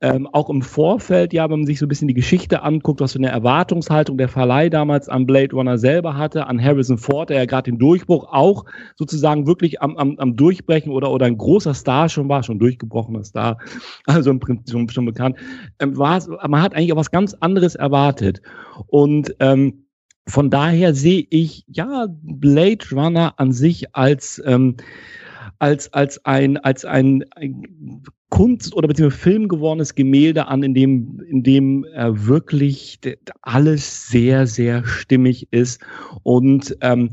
ähm, 0.00 0.26
auch 0.32 0.48
im 0.48 0.62
Vorfeld, 0.62 1.32
ja, 1.32 1.44
wenn 1.44 1.60
man 1.60 1.66
sich 1.66 1.78
so 1.78 1.84
ein 1.84 1.88
bisschen 1.88 2.08
die 2.08 2.14
Geschichte 2.14 2.62
anguckt, 2.62 3.00
was 3.00 3.12
für 3.12 3.18
eine 3.18 3.28
Erwartungshaltung 3.28 4.16
der 4.16 4.28
Verleih 4.28 4.70
damals 4.70 5.08
an 5.10 5.26
Blade 5.26 5.54
Runner 5.54 5.78
selber 5.78 6.16
hatte, 6.16 6.46
an 6.46 6.60
Harrison 6.60 6.98
Ford, 6.98 7.28
der 7.28 7.36
ja 7.36 7.44
gerade 7.44 7.70
den 7.70 7.78
Durchbruch 7.78 8.32
auch 8.32 8.64
sozusagen 8.96 9.46
wirklich 9.46 9.82
am, 9.82 9.96
am, 9.96 10.16
am 10.18 10.36
Durchbrechen 10.36 10.90
oder, 10.90 11.10
oder 11.10 11.26
ein 11.26 11.36
großer 11.36 11.74
Star 11.74 12.08
schon 12.08 12.28
war, 12.30 12.42
schon 12.42 12.58
durchgebrochener 12.58 13.24
Star, 13.24 13.58
also 14.06 14.30
im 14.30 14.40
Prinzip 14.40 14.90
schon, 14.90 15.04
bekannt, 15.04 15.36
ähm, 15.78 15.92
man 15.92 16.62
hat 16.62 16.74
eigentlich 16.74 16.92
auch 16.92 16.96
was 16.96 17.10
ganz 17.10 17.34
anderes 17.34 17.74
erwartet. 17.74 18.40
Und 18.86 19.34
ähm, 19.40 19.86
von 20.26 20.50
daher 20.50 20.94
sehe 20.94 21.26
ich 21.30 21.64
ja 21.66 22.06
Blade 22.22 22.84
Runner 22.92 23.34
an 23.38 23.52
sich 23.52 23.94
als 23.94 24.40
ähm, 24.44 24.76
als, 25.60 25.92
als 25.92 26.24
ein, 26.24 26.56
als 26.56 26.84
ein, 26.84 27.24
ein 27.36 28.02
Kunst- 28.30 28.74
oder 28.74 28.88
beziehungsweise 28.88 29.20
Film 29.20 29.48
gewordenes 29.48 29.94
Gemälde 29.94 30.48
an, 30.48 30.62
in 30.62 30.74
dem, 30.74 31.20
in 31.28 31.42
dem 31.42 31.84
äh, 31.84 32.26
wirklich 32.26 32.98
alles 33.42 34.08
sehr, 34.08 34.46
sehr 34.46 34.84
stimmig 34.86 35.48
ist. 35.50 35.80
Und 36.22 36.76
ähm, 36.80 37.10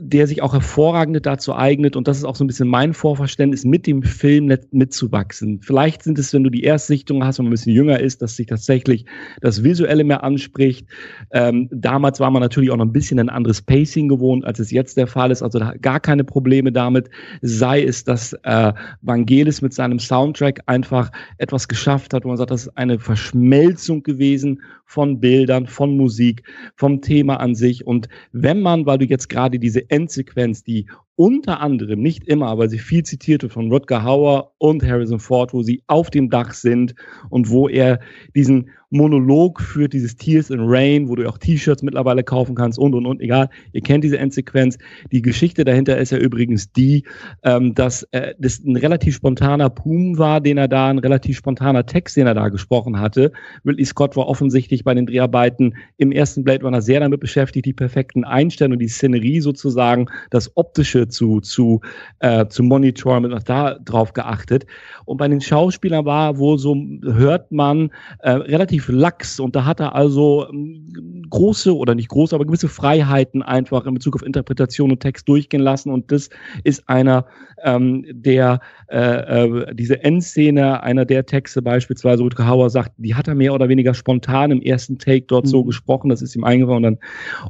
der 0.00 0.26
sich 0.26 0.42
auch 0.42 0.52
hervorragend 0.52 1.24
dazu 1.24 1.54
eignet, 1.54 1.96
und 1.96 2.08
das 2.08 2.18
ist 2.18 2.24
auch 2.24 2.36
so 2.36 2.44
ein 2.44 2.46
bisschen 2.46 2.68
mein 2.68 2.92
Vorverständnis, 2.92 3.64
mit 3.64 3.86
dem 3.86 4.02
Film 4.02 4.52
mitzuwachsen. 4.70 5.60
Vielleicht 5.62 6.02
sind 6.02 6.18
es, 6.18 6.32
wenn 6.32 6.44
du 6.44 6.50
die 6.50 6.62
Erstsichtung 6.62 7.24
hast, 7.24 7.38
wenn 7.38 7.44
man 7.44 7.50
ein 7.50 7.56
bisschen 7.56 7.74
jünger 7.74 8.00
ist, 8.00 8.22
dass 8.22 8.36
sich 8.36 8.46
tatsächlich 8.46 9.06
das 9.40 9.64
Visuelle 9.64 10.04
mehr 10.04 10.22
anspricht. 10.22 10.86
Ähm, 11.32 11.68
damals 11.70 12.20
war 12.20 12.30
man 12.30 12.42
natürlich 12.42 12.70
auch 12.70 12.76
noch 12.76 12.84
ein 12.84 12.92
bisschen 12.92 13.18
ein 13.18 13.28
anderes 13.28 13.62
Pacing 13.62 14.08
gewohnt, 14.08 14.44
als 14.44 14.58
es 14.58 14.70
jetzt 14.70 14.96
der 14.96 15.06
Fall 15.06 15.30
ist, 15.30 15.42
also 15.42 15.58
da 15.58 15.74
gar 15.80 16.00
keine 16.00 16.24
Probleme 16.24 16.72
damit. 16.72 17.08
Sei 17.42 17.82
es, 17.82 18.04
dass 18.04 18.32
äh, 18.42 18.72
Vangelis 19.02 19.62
mit 19.62 19.72
seinem 19.72 19.98
Soundtrack 19.98 20.60
einfach 20.66 21.10
etwas 21.38 21.68
geschafft 21.68 22.12
hat, 22.12 22.24
wo 22.24 22.28
man 22.28 22.36
sagt, 22.36 22.50
das 22.50 22.66
ist 22.66 22.76
eine 22.76 22.98
Verschmelzung 22.98 24.02
gewesen 24.02 24.60
von 24.86 25.20
Bildern, 25.20 25.66
von 25.66 25.96
Musik, 25.96 26.44
vom 26.76 27.02
Thema 27.02 27.40
an 27.40 27.54
sich. 27.54 27.86
Und 27.86 28.08
wenn 28.32 28.62
man, 28.62 28.86
weil 28.86 28.98
du 28.98 29.04
jetzt 29.04 29.28
gerade 29.28 29.58
diese 29.58 29.90
Endsequenz, 29.90 30.62
die 30.62 30.86
unter 31.16 31.60
anderem, 31.60 32.00
nicht 32.00 32.28
immer, 32.28 32.46
aber 32.46 32.68
sie 32.68 32.78
viel 32.78 33.02
zitierte 33.02 33.48
von 33.48 33.70
Rutger 33.70 34.04
Hauer 34.04 34.52
und 34.58 34.82
Harrison 34.86 35.18
Ford, 35.18 35.52
wo 35.52 35.62
sie 35.62 35.82
auf 35.86 36.10
dem 36.10 36.30
Dach 36.30 36.52
sind 36.52 36.94
und 37.30 37.50
wo 37.50 37.68
er 37.68 38.00
diesen 38.34 38.70
Monolog 38.90 39.60
führt, 39.60 39.92
dieses 39.92 40.16
Tears 40.16 40.50
in 40.50 40.60
Rain, 40.60 41.08
wo 41.08 41.16
du 41.16 41.28
auch 41.28 41.38
T-Shirts 41.38 41.82
mittlerweile 41.82 42.22
kaufen 42.22 42.54
kannst 42.54 42.78
und 42.78 42.94
und 42.94 43.06
und, 43.06 43.20
egal, 43.20 43.48
ihr 43.72 43.80
kennt 43.80 44.04
diese 44.04 44.18
Endsequenz. 44.18 44.78
Die 45.10 45.22
Geschichte 45.22 45.64
dahinter 45.64 45.98
ist 45.98 46.12
ja 46.12 46.18
übrigens 46.18 46.72
die, 46.72 47.04
ähm, 47.42 47.74
dass 47.74 48.04
äh, 48.12 48.34
das 48.38 48.60
ein 48.64 48.76
relativ 48.76 49.16
spontaner 49.16 49.70
Pum 49.70 50.18
war, 50.18 50.40
den 50.40 50.58
er 50.58 50.68
da, 50.68 50.88
ein 50.88 50.98
relativ 50.98 51.36
spontaner 51.36 51.84
Text, 51.86 52.16
den 52.16 52.26
er 52.26 52.34
da 52.34 52.48
gesprochen 52.48 53.00
hatte. 53.00 53.32
Ridley 53.64 53.84
Scott 53.84 54.16
war 54.16 54.28
offensichtlich 54.28 54.84
bei 54.84 54.94
den 54.94 55.06
Dreharbeiten 55.06 55.74
im 55.96 56.12
ersten 56.12 56.44
Blade 56.44 56.64
Runner 56.64 56.80
sehr 56.80 57.00
damit 57.00 57.20
beschäftigt, 57.20 57.66
die 57.66 57.72
perfekten 57.72 58.24
Einstellungen, 58.24 58.78
die 58.78 58.88
Szenerie 58.88 59.40
sozusagen, 59.40 60.06
das 60.30 60.56
Optische 60.56 61.05
zu, 61.08 61.40
zu, 61.40 61.80
äh, 62.20 62.46
zu 62.46 62.62
monitoren, 62.62 63.22
mit 63.22 63.30
noch 63.30 63.42
da 63.42 63.74
drauf 63.74 64.12
geachtet. 64.12 64.66
Und 65.04 65.18
bei 65.18 65.28
den 65.28 65.40
Schauspielern 65.40 66.04
war 66.04 66.38
wohl 66.38 66.58
so, 66.58 66.76
hört 67.02 67.52
man, 67.52 67.90
äh, 68.20 68.30
relativ 68.30 68.88
lax. 68.88 69.40
Und 69.40 69.56
da 69.56 69.64
hat 69.64 69.80
er 69.80 69.94
also 69.94 70.46
ähm, 70.50 71.26
große 71.30 71.74
oder 71.74 71.94
nicht 71.94 72.08
große, 72.08 72.34
aber 72.34 72.44
gewisse 72.44 72.68
Freiheiten 72.68 73.42
einfach 73.42 73.86
in 73.86 73.94
Bezug 73.94 74.16
auf 74.16 74.22
Interpretation 74.22 74.90
und 74.90 75.00
Text 75.00 75.28
durchgehen 75.28 75.62
lassen. 75.62 75.90
Und 75.90 76.10
das 76.12 76.30
ist 76.64 76.88
einer 76.88 77.26
ähm, 77.62 78.04
der, 78.08 78.60
äh, 78.88 78.98
äh, 78.98 79.74
diese 79.74 80.02
Endszene, 80.02 80.82
einer 80.82 81.04
der 81.04 81.26
Texte 81.26 81.62
beispielsweise, 81.62 82.22
Rutger 82.22 82.46
Hauer 82.46 82.70
sagt, 82.70 82.92
die 82.96 83.14
hat 83.14 83.28
er 83.28 83.34
mehr 83.34 83.54
oder 83.54 83.68
weniger 83.68 83.94
spontan 83.94 84.50
im 84.50 84.62
ersten 84.62 84.98
Take 84.98 85.26
dort 85.26 85.46
mhm. 85.46 85.50
so 85.50 85.64
gesprochen. 85.64 86.08
Das 86.08 86.22
ist 86.22 86.36
ihm 86.36 86.44
eingefallen. 86.44 86.98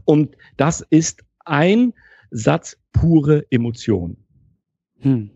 Und 0.05 0.37
das 0.57 0.81
ist 0.91 1.25
ein 1.45 1.93
Satz 2.37 2.77
pure 2.93 3.47
Emotion. 3.51 4.19
Hm. 5.01 5.31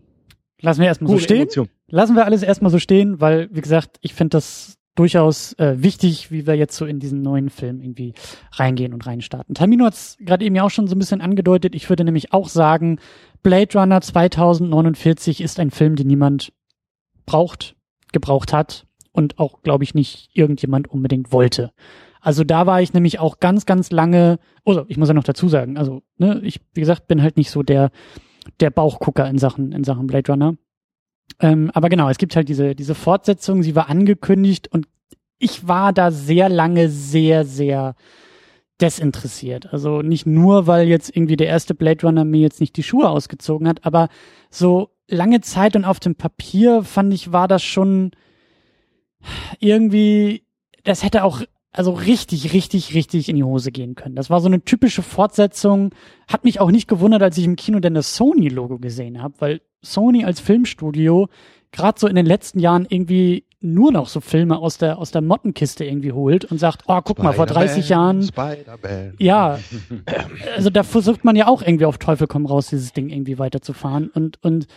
Lassen 0.61 0.81
wir 0.81 0.87
erstmal 0.87 1.11
so 1.11 1.19
stehen. 1.19 1.41
Emotion. 1.41 1.69
Lassen 1.87 2.15
wir 2.15 2.25
alles 2.25 2.43
erstmal 2.43 2.71
so 2.71 2.79
stehen, 2.79 3.19
weil, 3.19 3.49
wie 3.51 3.61
gesagt, 3.61 3.97
ich 4.01 4.13
finde 4.13 4.37
das 4.37 4.77
durchaus 4.95 5.53
äh, 5.53 5.81
wichtig, 5.81 6.31
wie 6.31 6.45
wir 6.45 6.55
jetzt 6.55 6.77
so 6.77 6.85
in 6.85 6.99
diesen 6.99 7.21
neuen 7.21 7.49
Film 7.49 7.81
irgendwie 7.81 8.13
reingehen 8.51 8.93
und 8.93 9.05
reinstarten. 9.07 9.55
Tamino 9.55 9.85
hat 9.85 9.93
es 9.93 10.17
gerade 10.19 10.45
eben 10.45 10.55
ja 10.55 10.63
auch 10.63 10.69
schon 10.69 10.87
so 10.87 10.95
ein 10.95 10.99
bisschen 10.99 11.21
angedeutet. 11.21 11.75
Ich 11.75 11.89
würde 11.89 12.03
nämlich 12.03 12.33
auch 12.33 12.49
sagen, 12.49 12.99
Blade 13.41 13.79
Runner 13.79 13.99
2049 13.99 15.41
ist 15.41 15.59
ein 15.59 15.71
Film, 15.71 15.95
den 15.95 16.07
niemand 16.07 16.53
braucht, 17.25 17.75
gebraucht 18.11 18.53
hat 18.53 18.85
und 19.11 19.39
auch, 19.39 19.61
glaube 19.63 19.83
ich, 19.83 19.95
nicht 19.95 20.29
irgendjemand 20.33 20.87
unbedingt 20.87 21.31
wollte. 21.31 21.71
Also 22.21 22.43
da 22.43 22.67
war 22.67 22.81
ich 22.81 22.93
nämlich 22.93 23.19
auch 23.19 23.39
ganz, 23.39 23.65
ganz 23.65 23.91
lange, 23.91 24.39
also 24.63 24.85
ich 24.87 24.97
muss 24.97 25.07
ja 25.07 25.13
noch 25.13 25.23
dazu 25.23 25.49
sagen, 25.49 25.77
also 25.77 26.03
ne, 26.17 26.39
ich, 26.43 26.61
wie 26.73 26.79
gesagt, 26.79 27.07
bin 27.07 27.21
halt 27.21 27.35
nicht 27.35 27.49
so 27.49 27.63
der, 27.63 27.89
der 28.59 28.69
Bauchgucker 28.69 29.27
in 29.27 29.39
Sachen, 29.39 29.71
in 29.71 29.83
Sachen 29.83 30.07
Blade 30.07 30.31
Runner. 30.31 30.55
Ähm, 31.39 31.71
aber 31.73 31.89
genau, 31.89 32.09
es 32.09 32.19
gibt 32.19 32.35
halt 32.35 32.47
diese, 32.47 32.75
diese 32.75 32.95
Fortsetzung, 32.95 33.63
sie 33.63 33.75
war 33.75 33.89
angekündigt 33.89 34.67
und 34.71 34.87
ich 35.39 35.67
war 35.67 35.91
da 35.93 36.11
sehr 36.11 36.47
lange 36.49 36.89
sehr, 36.89 37.43
sehr 37.43 37.95
desinteressiert. 38.79 39.73
Also 39.73 40.01
nicht 40.01 40.25
nur, 40.27 40.67
weil 40.67 40.87
jetzt 40.87 41.15
irgendwie 41.15 41.37
der 41.37 41.47
erste 41.47 41.73
Blade 41.73 42.05
Runner 42.05 42.25
mir 42.25 42.41
jetzt 42.41 42.61
nicht 42.61 42.77
die 42.77 42.83
Schuhe 42.83 43.09
ausgezogen 43.09 43.67
hat, 43.67 43.85
aber 43.85 44.09
so 44.51 44.89
lange 45.07 45.41
Zeit 45.41 45.75
und 45.75 45.85
auf 45.85 45.99
dem 45.99 46.15
Papier 46.15 46.83
fand 46.83 47.13
ich, 47.13 47.31
war 47.31 47.47
das 47.47 47.63
schon 47.63 48.11
irgendwie, 49.59 50.45
das 50.83 51.03
hätte 51.03 51.23
auch 51.23 51.41
also 51.73 51.91
richtig, 51.91 52.53
richtig, 52.53 52.93
richtig 52.93 53.29
in 53.29 53.37
die 53.37 53.43
Hose 53.43 53.71
gehen 53.71 53.95
können. 53.95 54.15
Das 54.15 54.29
war 54.29 54.41
so 54.41 54.47
eine 54.47 54.63
typische 54.63 55.01
Fortsetzung. 55.01 55.91
Hat 56.27 56.43
mich 56.43 56.59
auch 56.59 56.71
nicht 56.71 56.87
gewundert, 56.87 57.23
als 57.23 57.37
ich 57.37 57.45
im 57.45 57.55
Kino 57.55 57.79
denn 57.79 57.93
das 57.93 58.15
Sony-Logo 58.15 58.79
gesehen 58.79 59.21
habe, 59.21 59.35
weil 59.39 59.61
Sony 59.81 60.25
als 60.25 60.39
Filmstudio 60.39 61.29
gerade 61.71 61.99
so 61.99 62.07
in 62.07 62.15
den 62.15 62.25
letzten 62.25 62.59
Jahren 62.59 62.85
irgendwie 62.89 63.45
nur 63.61 63.91
noch 63.91 64.07
so 64.07 64.19
Filme 64.19 64.57
aus 64.57 64.79
der 64.79 64.97
aus 64.97 65.11
der 65.11 65.21
Mottenkiste 65.21 65.85
irgendwie 65.85 66.11
holt 66.11 66.45
und 66.45 66.57
sagt, 66.57 66.83
oh, 66.87 66.99
guck 67.03 67.19
mal, 67.19 67.33
vor 67.33 67.45
30 67.45 67.89
Jahren. 67.89 68.21
Ja, 69.19 69.59
also 70.55 70.69
da 70.69 70.83
versucht 70.83 71.23
man 71.23 71.35
ja 71.35 71.47
auch 71.47 71.61
irgendwie 71.61 71.85
auf 71.85 71.99
Teufel 71.99 72.27
komm 72.27 72.45
raus, 72.45 72.67
dieses 72.67 72.91
Ding 72.91 73.09
irgendwie 73.09 73.39
weiterzufahren. 73.39 74.09
Und, 74.09 74.43
und 74.43 74.67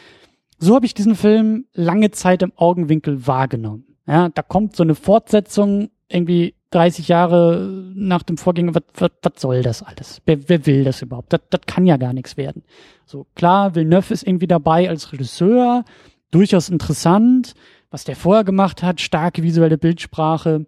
so 0.59 0.75
habe 0.75 0.87
ich 0.87 0.95
diesen 0.95 1.17
Film 1.17 1.65
lange 1.73 2.11
Zeit 2.11 2.43
im 2.43 2.53
Augenwinkel 2.57 3.27
wahrgenommen. 3.27 3.97
Ja, 4.07 4.29
da 4.29 4.43
kommt 4.43 4.77
so 4.77 4.83
eine 4.83 4.95
Fortsetzung 4.95 5.89
irgendwie 6.09 6.55
30 6.75 7.09
Jahre 7.09 7.93
nach 7.95 8.23
dem 8.23 8.37
Vorgänger, 8.37 8.75
was, 8.75 8.83
was, 8.97 9.11
was 9.23 9.33
soll 9.41 9.63
das 9.63 9.83
alles? 9.83 10.21
Wer, 10.27 10.49
wer 10.49 10.67
will 10.67 10.85
das 10.85 11.03
überhaupt? 11.03 11.33
Das, 11.33 11.41
das 11.51 11.61
kann 11.67 11.87
ja 11.87 11.97
gar 11.97 12.13
nichts 12.13 12.37
werden. 12.37 12.63
So, 13.07 13.27
klar, 13.35 13.75
Villeneuve 13.75 14.13
ist 14.13 14.27
irgendwie 14.27 14.47
dabei 14.47 14.89
als 14.89 15.13
Regisseur, 15.13 15.85
durchaus 16.31 16.69
interessant, 16.69 17.55
was 17.91 18.05
der 18.05 18.17
vorher 18.17 18.45
gemacht 18.45 18.83
hat, 18.83 19.01
starke 19.01 19.43
visuelle 19.43 19.79
Bildsprache, 19.79 20.67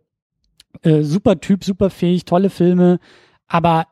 äh, 0.82 1.02
super 1.02 1.40
Typ, 1.40 1.64
super 1.64 1.90
fähig, 1.90 2.24
tolle 2.24 2.50
Filme, 2.50 3.00
aber 3.48 3.86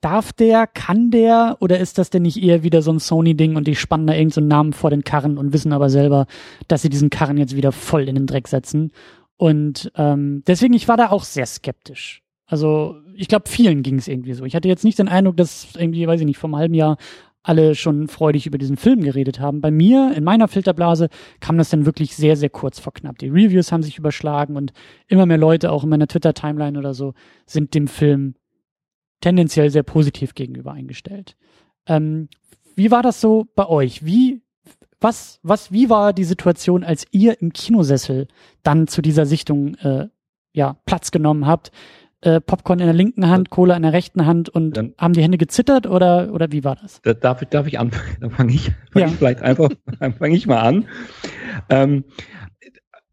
darf 0.00 0.32
der, 0.32 0.66
kann 0.66 1.10
der 1.10 1.56
oder 1.60 1.78
ist 1.78 1.98
das 1.98 2.10
denn 2.10 2.22
nicht 2.22 2.42
eher 2.42 2.62
wieder 2.62 2.82
so 2.82 2.92
ein 2.92 3.00
Sony-Ding 3.00 3.56
und 3.56 3.66
die 3.66 3.74
spannen 3.74 4.06
da 4.06 4.14
irgendeinen 4.14 4.44
so 4.44 4.48
Namen 4.48 4.72
vor 4.72 4.90
den 4.90 5.02
Karren 5.02 5.38
und 5.38 5.52
wissen 5.52 5.72
aber 5.72 5.90
selber, 5.90 6.26
dass 6.68 6.82
sie 6.82 6.88
diesen 6.88 7.10
Karren 7.10 7.36
jetzt 7.36 7.56
wieder 7.56 7.72
voll 7.72 8.08
in 8.08 8.14
den 8.14 8.26
Dreck 8.26 8.46
setzen 8.48 8.92
und 9.38 9.90
ähm, 9.94 10.42
deswegen, 10.46 10.74
ich 10.74 10.88
war 10.88 10.96
da 10.96 11.10
auch 11.10 11.24
sehr 11.24 11.46
skeptisch. 11.46 12.22
Also 12.44 12.96
ich 13.14 13.28
glaube, 13.28 13.48
vielen 13.48 13.82
ging 13.82 13.98
es 13.98 14.08
irgendwie 14.08 14.32
so. 14.34 14.44
Ich 14.44 14.54
hatte 14.54 14.68
jetzt 14.68 14.84
nicht 14.84 14.98
den 14.98 15.08
Eindruck, 15.08 15.36
dass 15.36 15.68
irgendwie, 15.76 16.06
weiß 16.06 16.20
ich 16.20 16.26
nicht, 16.26 16.38
vor 16.38 16.48
einem 16.48 16.56
halben 16.56 16.74
Jahr 16.74 16.98
alle 17.42 17.76
schon 17.76 18.08
freudig 18.08 18.46
über 18.46 18.58
diesen 18.58 18.76
Film 18.76 19.00
geredet 19.00 19.38
haben. 19.38 19.60
Bei 19.60 19.70
mir, 19.70 20.12
in 20.14 20.24
meiner 20.24 20.48
Filterblase, 20.48 21.08
kam 21.40 21.56
das 21.56 21.70
dann 21.70 21.86
wirklich 21.86 22.16
sehr, 22.16 22.36
sehr 22.36 22.50
kurz 22.50 22.80
vor 22.80 22.92
knapp. 22.92 23.18
Die 23.18 23.28
Reviews 23.28 23.70
haben 23.70 23.82
sich 23.82 23.96
überschlagen 23.96 24.56
und 24.56 24.72
immer 25.06 25.24
mehr 25.24 25.38
Leute, 25.38 25.70
auch 25.70 25.84
in 25.84 25.88
meiner 25.88 26.08
Twitter-Timeline 26.08 26.78
oder 26.78 26.92
so, 26.92 27.14
sind 27.46 27.74
dem 27.74 27.86
Film 27.86 28.34
tendenziell 29.20 29.70
sehr 29.70 29.84
positiv 29.84 30.34
gegenüber 30.34 30.72
eingestellt. 30.72 31.36
Ähm, 31.86 32.28
wie 32.74 32.90
war 32.90 33.02
das 33.02 33.20
so 33.20 33.46
bei 33.54 33.66
euch? 33.66 34.04
Wie 34.04 34.42
was, 35.00 35.38
was, 35.42 35.72
wie 35.72 35.90
war 35.90 36.12
die 36.12 36.24
Situation, 36.24 36.84
als 36.84 37.06
ihr 37.10 37.40
im 37.40 37.52
Kinosessel 37.52 38.28
dann 38.62 38.86
zu 38.88 39.02
dieser 39.02 39.26
Sichtung 39.26 39.74
äh, 39.76 40.08
ja, 40.52 40.76
Platz 40.86 41.10
genommen 41.10 41.46
habt? 41.46 41.70
Äh, 42.20 42.40
Popcorn 42.40 42.80
in 42.80 42.86
der 42.86 42.94
linken 42.94 43.28
Hand, 43.28 43.50
Cola 43.50 43.76
in 43.76 43.82
der 43.82 43.92
rechten 43.92 44.26
Hand 44.26 44.48
und 44.48 44.76
dann, 44.76 44.92
haben 44.98 45.12
die 45.12 45.22
Hände 45.22 45.38
gezittert 45.38 45.86
oder, 45.86 46.32
oder 46.32 46.50
wie 46.50 46.64
war 46.64 46.74
das? 46.74 47.00
Da, 47.02 47.14
darf, 47.14 47.42
ich, 47.42 47.48
darf 47.48 47.68
ich 47.68 47.78
anfangen? 47.78 48.16
Dann 48.20 48.30
fange 48.32 48.54
ich, 48.54 48.72
fang 48.90 49.02
ja. 49.02 49.06
ich 49.06 49.14
vielleicht 49.14 49.40
einfach, 49.40 49.68
fange 50.18 50.34
ich 50.34 50.48
mal 50.48 50.60
an. 50.60 50.88
Ähm, 51.68 52.04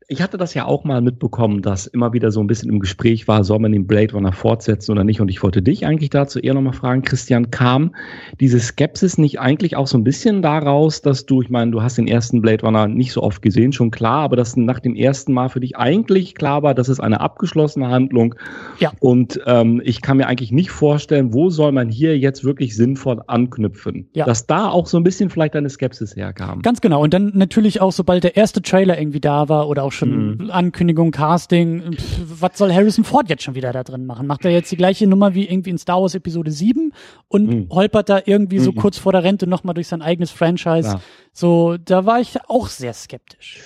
ich 0.08 0.22
hatte 0.22 0.38
das 0.38 0.54
ja 0.54 0.66
auch 0.66 0.84
mal 0.84 1.02
mitbekommen, 1.02 1.64
dass 1.64 1.88
immer 1.88 2.14
wieder 2.14 2.30
so 2.30 2.40
ein 2.40 2.46
bisschen 2.46 2.70
im 2.70 2.80
Gespräch 2.80 3.28
war, 3.28 3.44
soll 3.44 3.58
man 3.60 3.72
den 3.72 3.88
Blade 3.88 4.14
Runner 4.14 4.32
fortsetzen 4.32 4.92
oder 4.92 5.04
nicht? 5.04 5.20
Und 5.20 5.30
ich 5.30 5.42
wollte 5.42 5.64
dich 5.64 5.86
eigentlich 5.86 6.12
dazu 6.12 6.40
eher 6.40 6.54
nochmal 6.54 6.74
fragen, 6.74 7.02
Christian, 7.02 7.50
kam 7.50 7.96
diese 8.40 8.60
Skepsis 8.60 9.18
nicht 9.18 9.40
eigentlich 9.40 9.76
auch 9.76 9.88
so 9.88 9.98
ein 9.98 10.04
bisschen 10.04 10.44
daraus, 10.44 11.02
dass 11.02 11.26
du, 11.26 11.42
ich 11.42 11.50
meine, 11.50 11.72
du 11.72 11.82
hast 11.82 11.98
den 11.98 12.08
ersten 12.08 12.42
Blade 12.42 12.64
Runner 12.64 12.88
nicht 12.88 13.14
so 13.14 13.24
oft 13.24 13.42
gesehen, 13.42 13.74
schon 13.74 13.90
klar, 13.90 14.20
aber 14.20 14.36
dass 14.36 14.56
nach 14.56 14.80
dem 14.80 14.96
ersten 14.96 15.34
Mal 15.34 15.50
für 15.50 15.60
dich 15.60 15.76
eigentlich 15.76 16.36
klar 16.36 16.62
war, 16.62 16.76
dass 16.76 16.88
es 16.88 17.00
eine 17.00 17.20
abgeschlossene 17.20 17.90
Handlung. 17.90 18.36
Ja. 18.80 18.92
Und 19.00 19.40
ähm, 19.48 19.82
ich 19.84 20.04
kann 20.04 20.18
mir 20.18 20.28
eigentlich 20.28 20.52
nicht 20.52 20.70
vorstellen, 20.70 21.34
wo 21.34 21.50
soll 21.50 21.72
man 21.72 21.90
hier 21.90 22.18
jetzt 22.18 22.44
wirklich 22.44 22.76
sinnvoll 22.76 23.22
anknüpfen? 23.26 24.08
Ja. 24.14 24.26
Dass 24.26 24.46
da 24.46 24.70
auch 24.70 24.86
so 24.86 24.98
ein 24.98 25.04
bisschen 25.04 25.32
vielleicht 25.32 25.56
deine 25.56 25.70
Skepsis 25.70 26.16
herkam. 26.16 26.62
Ganz 26.62 26.80
genau. 26.80 27.02
Und 27.02 27.14
dann 27.14 27.32
natürlich 27.34 27.82
auch, 27.82 27.92
sobald 27.92 28.24
der 28.24 28.38
erste 28.38 28.62
Trailer 28.62 29.00
irgendwie 29.00 29.20
da 29.20 29.50
war 29.50 29.68
oder 29.68 29.84
auch 29.84 29.95
schon 29.96 30.38
mhm. 30.38 30.52
Ankündigung, 30.52 31.12
Casting. 31.12 31.94
Pff, 31.94 32.42
was 32.42 32.58
soll 32.58 32.74
Harrison 32.74 33.04
Ford 33.04 33.30
jetzt 33.30 33.44
schon 33.44 33.56
wieder 33.56 33.72
da 33.72 33.84
drin 33.84 34.06
machen? 34.06 34.28
Macht 34.28 34.46
er 34.46 34.52
jetzt 34.52 34.72
die 34.72 34.78
gleiche 34.78 35.08
Nummer 35.08 35.34
wie 35.34 35.48
irgendwie 35.48 35.72
in 35.72 35.78
Star 35.78 36.02
Wars 36.02 36.16
Episode 36.16 36.52
7 36.52 36.94
und 37.28 37.48
mhm. 37.48 37.70
holpert 37.70 38.10
da 38.10 38.22
irgendwie 38.26 38.60
so 38.60 38.72
mhm. 38.72 38.76
kurz 38.76 38.98
vor 38.98 39.12
der 39.12 39.24
Rente 39.24 39.48
nochmal 39.48 39.74
durch 39.74 39.88
sein 39.88 40.02
eigenes 40.02 40.32
Franchise? 40.32 40.90
Ja. 40.90 41.02
So, 41.34 41.78
da 41.78 42.06
war 42.06 42.20
ich 42.20 42.38
auch 42.48 42.68
sehr 42.68 42.94
skeptisch. 42.94 43.60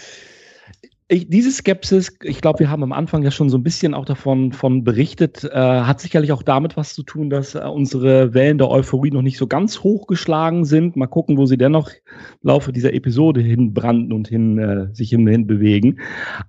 Ich, 1.11 1.27
diese 1.27 1.51
Skepsis, 1.51 2.15
ich 2.21 2.39
glaube, 2.39 2.59
wir 2.59 2.69
haben 2.69 2.83
am 2.83 2.91
Anfang 2.91 3.23
ja 3.23 3.31
schon 3.31 3.49
so 3.49 3.57
ein 3.57 3.63
bisschen 3.63 3.95
auch 3.95 4.05
davon 4.05 4.51
von 4.51 4.83
berichtet, 4.83 5.43
äh, 5.43 5.57
hat 5.57 5.99
sicherlich 5.99 6.31
auch 6.31 6.43
damit 6.43 6.77
was 6.77 6.93
zu 6.93 7.01
tun, 7.01 7.31
dass 7.31 7.55
äh, 7.55 7.59
unsere 7.59 8.35
Wellen 8.35 8.59
der 8.59 8.69
Euphorie 8.69 9.09
noch 9.09 9.23
nicht 9.23 9.39
so 9.39 9.47
ganz 9.47 9.79
hochgeschlagen 9.79 10.65
sind. 10.65 10.95
Mal 10.95 11.07
gucken, 11.07 11.37
wo 11.37 11.47
sie 11.47 11.57
dennoch 11.57 11.89
im 11.89 12.47
Laufe 12.47 12.71
dieser 12.71 12.93
Episode 12.93 13.41
hinbranden 13.41 14.13
und 14.13 14.27
hin, 14.27 14.59
äh, 14.59 14.93
sich 14.93 15.09
hin, 15.09 15.27
hin 15.27 15.47
bewegen. 15.47 15.99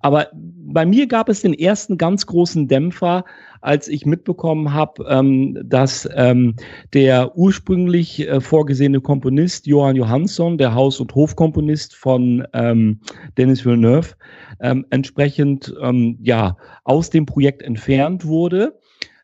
Aber 0.00 0.28
bei 0.72 0.86
mir 0.86 1.06
gab 1.06 1.28
es 1.28 1.42
den 1.42 1.54
ersten 1.54 1.98
ganz 1.98 2.26
großen 2.26 2.68
Dämpfer, 2.68 3.24
als 3.60 3.88
ich 3.88 4.06
mitbekommen 4.06 4.72
habe, 4.72 5.04
ähm, 5.08 5.58
dass 5.64 6.08
ähm, 6.14 6.54
der 6.94 7.36
ursprünglich 7.36 8.26
äh, 8.26 8.40
vorgesehene 8.40 9.00
Komponist 9.00 9.66
Johann 9.66 9.96
Johansson, 9.96 10.56
der 10.56 10.74
Haus- 10.74 11.00
und 11.00 11.14
Hofkomponist 11.14 11.94
von 11.94 12.46
ähm, 12.54 13.00
Dennis 13.36 13.64
Villeneuve, 13.64 14.14
ähm, 14.60 14.86
entsprechend 14.90 15.74
ähm, 15.82 16.18
ja 16.22 16.56
aus 16.84 17.10
dem 17.10 17.26
Projekt 17.26 17.62
entfernt 17.62 18.24
wurde. 18.24 18.79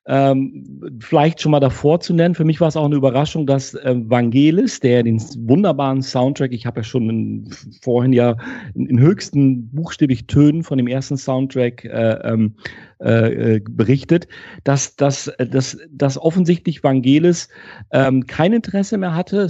Ähm, 0.09 0.99
vielleicht 1.01 1.41
schon 1.41 1.51
mal 1.51 1.59
davor 1.59 1.99
zu 1.99 2.15
nennen, 2.15 2.37
für 2.37 2.45
mich 2.45 2.61
war 2.61 2.69
es 2.69 2.77
auch 2.77 2.85
eine 2.85 2.95
Überraschung, 2.95 3.45
dass 3.45 3.75
äh, 3.75 3.95
Vangelis, 3.97 4.79
der 4.79 5.03
den 5.03 5.21
wunderbaren 5.49 6.01
Soundtrack, 6.01 6.53
ich 6.53 6.65
habe 6.65 6.81
ja 6.81 6.85
schon 6.85 7.11
in, 7.11 7.51
vorhin 7.83 8.13
ja 8.13 8.37
in, 8.75 8.87
in, 8.87 9.01
höchsten 9.01 9.69
buchstäblich 9.71 10.29
Tönen 10.29 10.63
von 10.63 10.79
dem 10.79 10.87
ersten 10.87 11.17
Soundtrack 11.17 11.85
äh, 11.85 12.21
ähm, 12.23 12.55
äh, 12.99 13.57
äh, 13.57 13.61
berichtet, 13.61 14.27
dass, 14.65 14.97
dass, 14.97 15.31
dass, 15.39 15.77
dass 15.91 16.17
offensichtlich 16.17 16.83
Vangelis 16.83 17.51
ähm, 17.93 18.27
kein 18.27 18.55
Interesse 18.55 18.97
mehr 18.97 19.15
hatte, 19.15 19.49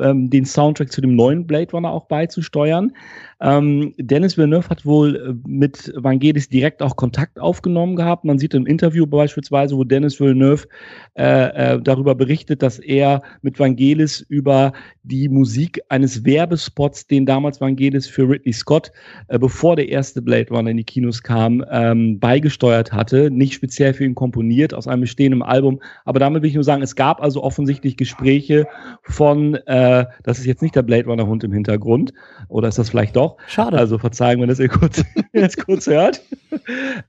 ähm, 0.00 0.30
den 0.30 0.46
Soundtrack 0.46 0.90
zu 0.90 1.02
dem 1.02 1.14
neuen 1.14 1.46
Blade 1.46 1.72
Runner 1.72 1.90
auch 1.90 2.06
beizusteuern. 2.06 2.92
Ähm, 3.40 3.92
Dennis 3.98 4.38
Villeneuve 4.38 4.70
hat 4.70 4.86
wohl 4.86 5.16
äh, 5.16 5.48
mit 5.48 5.92
Vangelis 5.96 6.48
direkt 6.48 6.80
auch 6.80 6.96
Kontakt 6.96 7.38
aufgenommen 7.38 7.96
gehabt. 7.96 8.24
Man 8.24 8.38
sieht 8.38 8.54
im 8.54 8.64
Interview 8.64 9.06
beispielsweise, 9.06 9.76
wo 9.76 9.84
Dennis 9.84 10.18
Villeneuve 10.18 10.66
äh, 11.18 11.74
äh, 11.74 11.80
darüber 11.82 12.14
berichtet, 12.14 12.62
dass 12.62 12.78
er 12.78 13.22
mit 13.42 13.58
Vangelis 13.58 14.20
über 14.20 14.72
die 15.02 15.28
Musik 15.28 15.80
eines 15.90 16.24
Werbespots, 16.24 17.06
den 17.06 17.26
damals 17.26 17.60
Vangelis 17.60 18.06
für 18.06 18.28
Ridley 18.28 18.54
Scott, 18.54 18.90
äh, 19.28 19.38
bevor 19.38 19.76
der 19.76 19.90
erste 19.90 20.22
Blade 20.22 20.48
Runner 20.48 20.70
in 20.70 20.78
die 20.78 20.84
Kinos 20.84 21.22
kam, 21.22 21.62
ähm, 21.70 22.18
beigesteuert 22.54 22.92
hatte. 22.92 23.30
Nicht 23.30 23.54
speziell 23.54 23.94
für 23.94 24.04
ihn 24.04 24.14
komponiert 24.14 24.74
aus 24.74 24.86
einem 24.86 25.02
bestehenden 25.02 25.42
Album. 25.42 25.80
Aber 26.04 26.18
damit 26.18 26.42
will 26.42 26.48
ich 26.48 26.54
nur 26.54 26.64
sagen, 26.64 26.82
es 26.82 26.96
gab 26.96 27.20
also 27.22 27.42
offensichtlich 27.42 27.96
Gespräche 27.96 28.66
von, 29.02 29.54
äh, 29.66 30.06
das 30.22 30.38
ist 30.38 30.46
jetzt 30.46 30.62
nicht 30.62 30.76
der 30.76 30.82
Blade 30.82 31.06
Runner 31.06 31.26
Hund 31.26 31.44
im 31.44 31.52
Hintergrund, 31.52 32.12
oder 32.48 32.68
ist 32.68 32.78
das 32.78 32.90
vielleicht 32.90 33.16
doch? 33.16 33.36
Schade. 33.48 33.78
Also 33.78 33.98
verzeihen, 33.98 34.40
wenn 34.40 34.48
das 34.48 34.60
ihr 34.60 34.68
kurz, 34.68 35.02
jetzt 35.32 35.64
kurz 35.64 35.86
hört. 35.86 36.22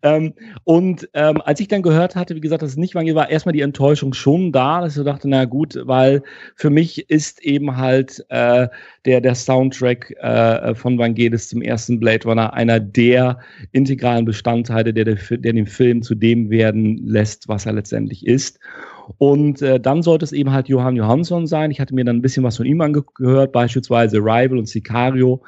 ähm, 0.01 0.33
und 0.63 1.07
ähm, 1.13 1.41
als 1.41 1.59
ich 1.59 1.67
dann 1.67 1.81
gehört 1.81 2.15
hatte, 2.15 2.35
wie 2.35 2.41
gesagt, 2.41 2.61
dass 2.61 2.71
es 2.71 2.77
nicht 2.77 2.95
Vangelis 2.95 3.15
war, 3.15 3.29
erstmal 3.29 3.53
die 3.53 3.61
Enttäuschung 3.61 4.13
schon 4.13 4.51
da, 4.51 4.81
dass 4.81 4.93
ich 4.93 4.97
so 4.97 5.03
dachte, 5.03 5.29
na 5.29 5.45
gut, 5.45 5.77
weil 5.83 6.23
für 6.55 6.69
mich 6.69 7.09
ist 7.09 7.43
eben 7.43 7.77
halt 7.77 8.25
äh, 8.29 8.67
der, 9.05 9.21
der 9.21 9.35
Soundtrack 9.35 10.11
äh, 10.19 10.73
von 10.75 10.97
Vangelis 10.97 11.49
zum 11.49 11.61
ersten 11.61 11.99
Blade 11.99 12.27
Runner 12.27 12.53
einer 12.53 12.79
der 12.79 13.39
integralen 13.71 14.25
Bestandteile, 14.25 14.93
der, 14.93 15.05
der, 15.05 15.17
der 15.37 15.53
den 15.53 15.67
Film 15.67 16.01
zu 16.01 16.15
dem 16.15 16.49
werden 16.49 16.97
lässt, 17.05 17.47
was 17.47 17.65
er 17.65 17.73
letztendlich 17.73 18.25
ist. 18.25 18.59
Und 19.17 19.61
äh, 19.61 19.79
dann 19.79 20.01
sollte 20.01 20.25
es 20.25 20.31
eben 20.31 20.51
halt 20.51 20.67
Johann 20.67 20.95
Johansson 20.95 21.47
sein. 21.47 21.71
Ich 21.71 21.79
hatte 21.79 21.93
mir 21.93 22.05
dann 22.05 22.17
ein 22.17 22.21
bisschen 22.21 22.43
was 22.43 22.57
von 22.57 22.65
ihm 22.65 22.81
angehört, 22.81 23.51
beispielsweise 23.51 24.17
Rival 24.17 24.57
und 24.57 24.67
Sicario, 24.67 25.41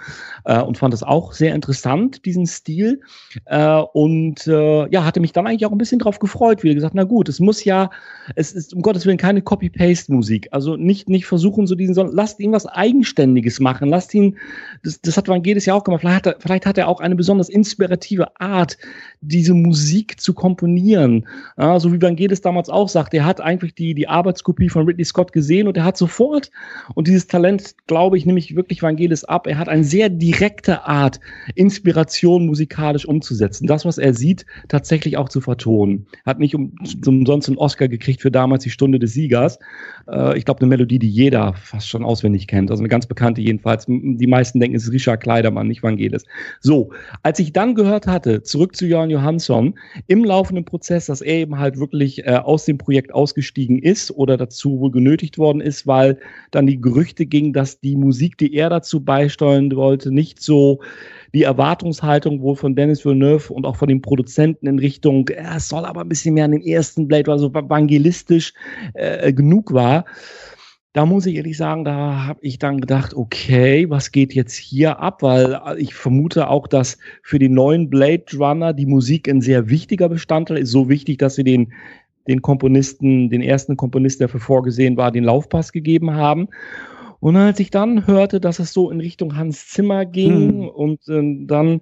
äh, 0.46 0.62
und 0.62 0.78
fand 0.78 0.94
das 0.94 1.04
auch 1.04 1.34
sehr 1.34 1.56
interessant, 1.56 2.26
diesen 2.26 2.46
Stil. 2.46 3.02
Äh, 3.46 3.82
und 3.94 4.48
äh, 4.48 4.90
ja, 4.90 5.06
hatte 5.06 5.20
mich 5.20 5.34
dann 5.34 5.48
eigentlich 5.48 5.66
auch 5.66 5.72
ein 5.72 5.78
bisschen 5.78 6.00
drauf 6.00 6.20
gefreut, 6.20 6.64
wie 6.64 6.74
gesagt, 6.74 6.96
na 6.96 7.04
gut, 7.04 7.30
es 7.30 7.40
muss 7.40 7.64
ja, 7.64 7.90
es 8.36 8.52
ist 8.52 8.74
um 8.74 8.82
Gottes 8.82 9.06
Willen 9.06 9.18
keine 9.18 9.42
Copy-Paste-Musik. 9.42 10.50
Also 10.52 10.76
nicht, 10.76 11.10
nicht 11.10 11.26
versuchen, 11.26 11.68
so 11.68 11.76
diesen, 11.76 11.96
sondern 11.96 12.16
lasst 12.16 12.40
ihn 12.40 12.52
was 12.52 12.66
Eigenständiges 12.66 13.60
machen. 13.60 13.90
Lasst 13.90 14.14
ihn, 14.14 14.38
das, 14.84 15.02
das 15.02 15.18
hat 15.18 15.28
Vangelis 15.28 15.66
ja 15.66 15.74
auch 15.74 15.84
gemacht. 15.84 16.02
Vielleicht 16.02 16.26
hat, 16.26 16.28
er, 16.28 16.36
vielleicht 16.40 16.66
hat 16.66 16.78
er 16.78 16.88
auch 16.88 17.00
eine 17.00 17.16
besonders 17.16 17.50
inspirative 17.50 18.40
Art, 18.40 18.78
diese 19.22 19.54
Musik 19.54 20.20
zu 20.20 20.34
komponieren. 20.34 21.28
Ja, 21.58 21.80
so 21.80 21.92
wie 21.94 22.02
Vangelis 22.02 22.42
damals 22.42 22.70
auch 22.70 22.90
sagt, 22.90 23.14
er 23.14 23.26
hat 23.26 23.42
eigentlich 23.48 23.74
die, 23.74 23.96
die 23.96 24.08
Arbeitskopie 24.08 24.70
von 24.70 24.86
Ridley 24.86 25.06
Scott 25.06 25.32
gesehen 25.32 25.68
und 25.68 25.78
er 25.78 25.86
hat 25.86 25.98
sofort, 25.98 26.52
und 26.94 27.08
dieses 27.08 27.28
Talent, 27.28 27.76
glaube 27.88 28.18
ich, 28.18 28.26
nehme 28.26 28.40
ich 28.40 28.56
wirklich 28.56 28.84
Vangelis 28.84 29.24
ab, 29.24 29.48
er 29.48 29.58
hat 29.58 29.70
eine 29.70 29.84
sehr 29.84 30.10
direkte 30.10 30.86
Art, 30.86 31.20
Inspiration 31.56 32.46
musikalisch 32.46 33.06
umzusetzen. 33.06 33.66
Das, 33.68 33.86
was 33.86 33.98
er 33.98 34.14
sieht, 34.14 34.46
tatsächlich 34.68 35.18
auch 35.18 35.30
zu 35.30 35.42
vertonen. 35.42 36.06
Hat 36.26 36.40
nicht 36.40 36.56
um, 36.56 36.76
umsonst 37.06 37.48
einen 37.48 37.58
Oscar 37.58 37.88
gekriegt 37.88 38.22
für 38.22 38.32
damals 38.32 38.64
die 38.64 38.70
Stunde 38.70 39.00
des 39.00 39.14
Siegers. 39.14 39.60
Äh, 40.10 40.38
ich 40.38 40.46
glaube, 40.46 40.62
eine 40.62 40.70
Melodie, 40.70 41.00
die 41.00 41.10
jeder 41.10 41.54
fast 41.54 41.88
schon 41.88 42.04
auswendig 42.04 42.48
kennt. 42.48 42.70
Also 42.70 42.82
eine 42.82 42.90
ganz 42.90 43.06
bekannte 43.06 43.42
jedenfalls. 43.42 43.86
Die 43.88 44.28
meisten 44.28 44.60
denken, 44.60 44.76
es 44.76 44.84
ist 44.84 44.92
Richard 44.92 45.22
Kleidermann, 45.22 45.68
nicht 45.68 45.84
Vangelis. 45.84 46.26
So, 46.60 46.90
als 47.24 47.40
ich 47.40 47.54
dann 47.54 47.76
gehört 47.76 48.08
hatte, 48.08 48.44
zurück 48.44 48.76
zu 48.76 48.86
Jörn 48.86 49.10
Johansson, 49.10 49.76
im 50.08 50.24
laufenden 50.24 50.66
Prozess, 50.66 51.06
dass 51.06 51.22
er 51.22 51.36
eben 51.36 51.58
halt 51.58 51.80
wirklich 51.80 52.26
äh, 52.26 52.36
aus 52.36 52.66
dem 52.66 52.78
Projekt 52.78 53.14
ausgestiegen 53.38 53.80
ist 53.80 54.12
oder 54.12 54.36
dazu 54.38 54.80
wohl 54.80 54.92
genötigt 54.92 55.38
worden 55.38 55.62
ist, 55.62 55.86
weil 55.86 56.18
dann 56.52 56.66
die 56.66 56.82
Gerüchte 56.82 57.26
gingen, 57.26 57.54
dass 57.54 57.80
die 57.80 57.96
Musik, 57.96 58.38
die 58.38 58.54
er 58.54 58.70
dazu 58.70 59.04
beisteuern 59.04 59.72
wollte, 59.76 60.12
nicht 60.12 60.42
so 60.42 60.80
die 61.34 61.44
Erwartungshaltung 61.44 62.42
wohl 62.42 62.56
von 62.56 62.76
Dennis 62.76 63.06
Villeneuve 63.06 63.54
und 63.54 63.66
auch 63.66 63.76
von 63.76 63.90
den 63.90 64.02
Produzenten 64.02 64.66
in 64.66 64.80
Richtung, 64.80 65.30
es 65.30 65.70
soll 65.70 65.86
aber 65.86 66.02
ein 66.02 66.10
bisschen 66.10 66.34
mehr 66.34 66.46
an 66.46 66.52
den 66.52 66.66
ersten 66.66 67.08
Blade, 67.08 67.32
also 67.32 67.50
evangelistisch 67.50 68.54
äh, 68.94 69.32
genug 69.34 69.74
war. 69.74 70.06
Da 70.94 71.06
muss 71.06 71.28
ich 71.28 71.36
ehrlich 71.36 71.58
sagen, 71.58 71.86
da 71.86 72.26
habe 72.26 72.40
ich 72.42 72.58
dann 72.58 72.82
gedacht, 72.82 73.14
okay, 73.14 73.88
was 73.88 74.12
geht 74.12 74.34
jetzt 74.34 74.56
hier 74.56 75.00
ab? 75.00 75.22
Weil 75.22 75.60
ich 75.78 75.94
vermute 75.94 76.50
auch, 76.50 76.66
dass 76.66 76.98
für 77.22 77.38
den 77.38 77.54
neuen 77.54 77.88
Blade 77.92 78.26
Runner 78.36 78.74
die 78.74 78.88
Musik 78.88 79.30
ein 79.30 79.42
sehr 79.42 79.70
wichtiger 79.70 80.10
Bestandteil 80.10 80.58
ist. 80.58 80.72
So 80.72 80.90
wichtig, 80.90 81.20
dass 81.20 81.36
sie 81.36 81.44
den, 81.44 81.72
den 82.28 82.42
Komponisten, 82.42 83.30
den 83.30 83.42
ersten 83.42 83.78
Komponisten, 83.78 84.20
der 84.20 84.30
für 84.30 84.40
vorgesehen 84.40 84.98
war, 84.98 85.12
den 85.12 85.24
Laufpass 85.24 85.72
gegeben 85.72 86.14
haben. 86.14 86.50
Und 87.20 87.36
als 87.36 87.60
ich 87.60 87.72
dann 87.72 88.06
hörte, 88.06 88.40
dass 88.40 88.60
es 88.60 88.74
so 88.74 88.92
in 88.92 89.00
Richtung 89.00 89.36
Hans 89.36 89.68
Zimmer 89.68 90.06
ging 90.06 90.62
hm. 90.62 90.68
und 90.70 91.08
äh, 91.08 91.46
dann 91.46 91.82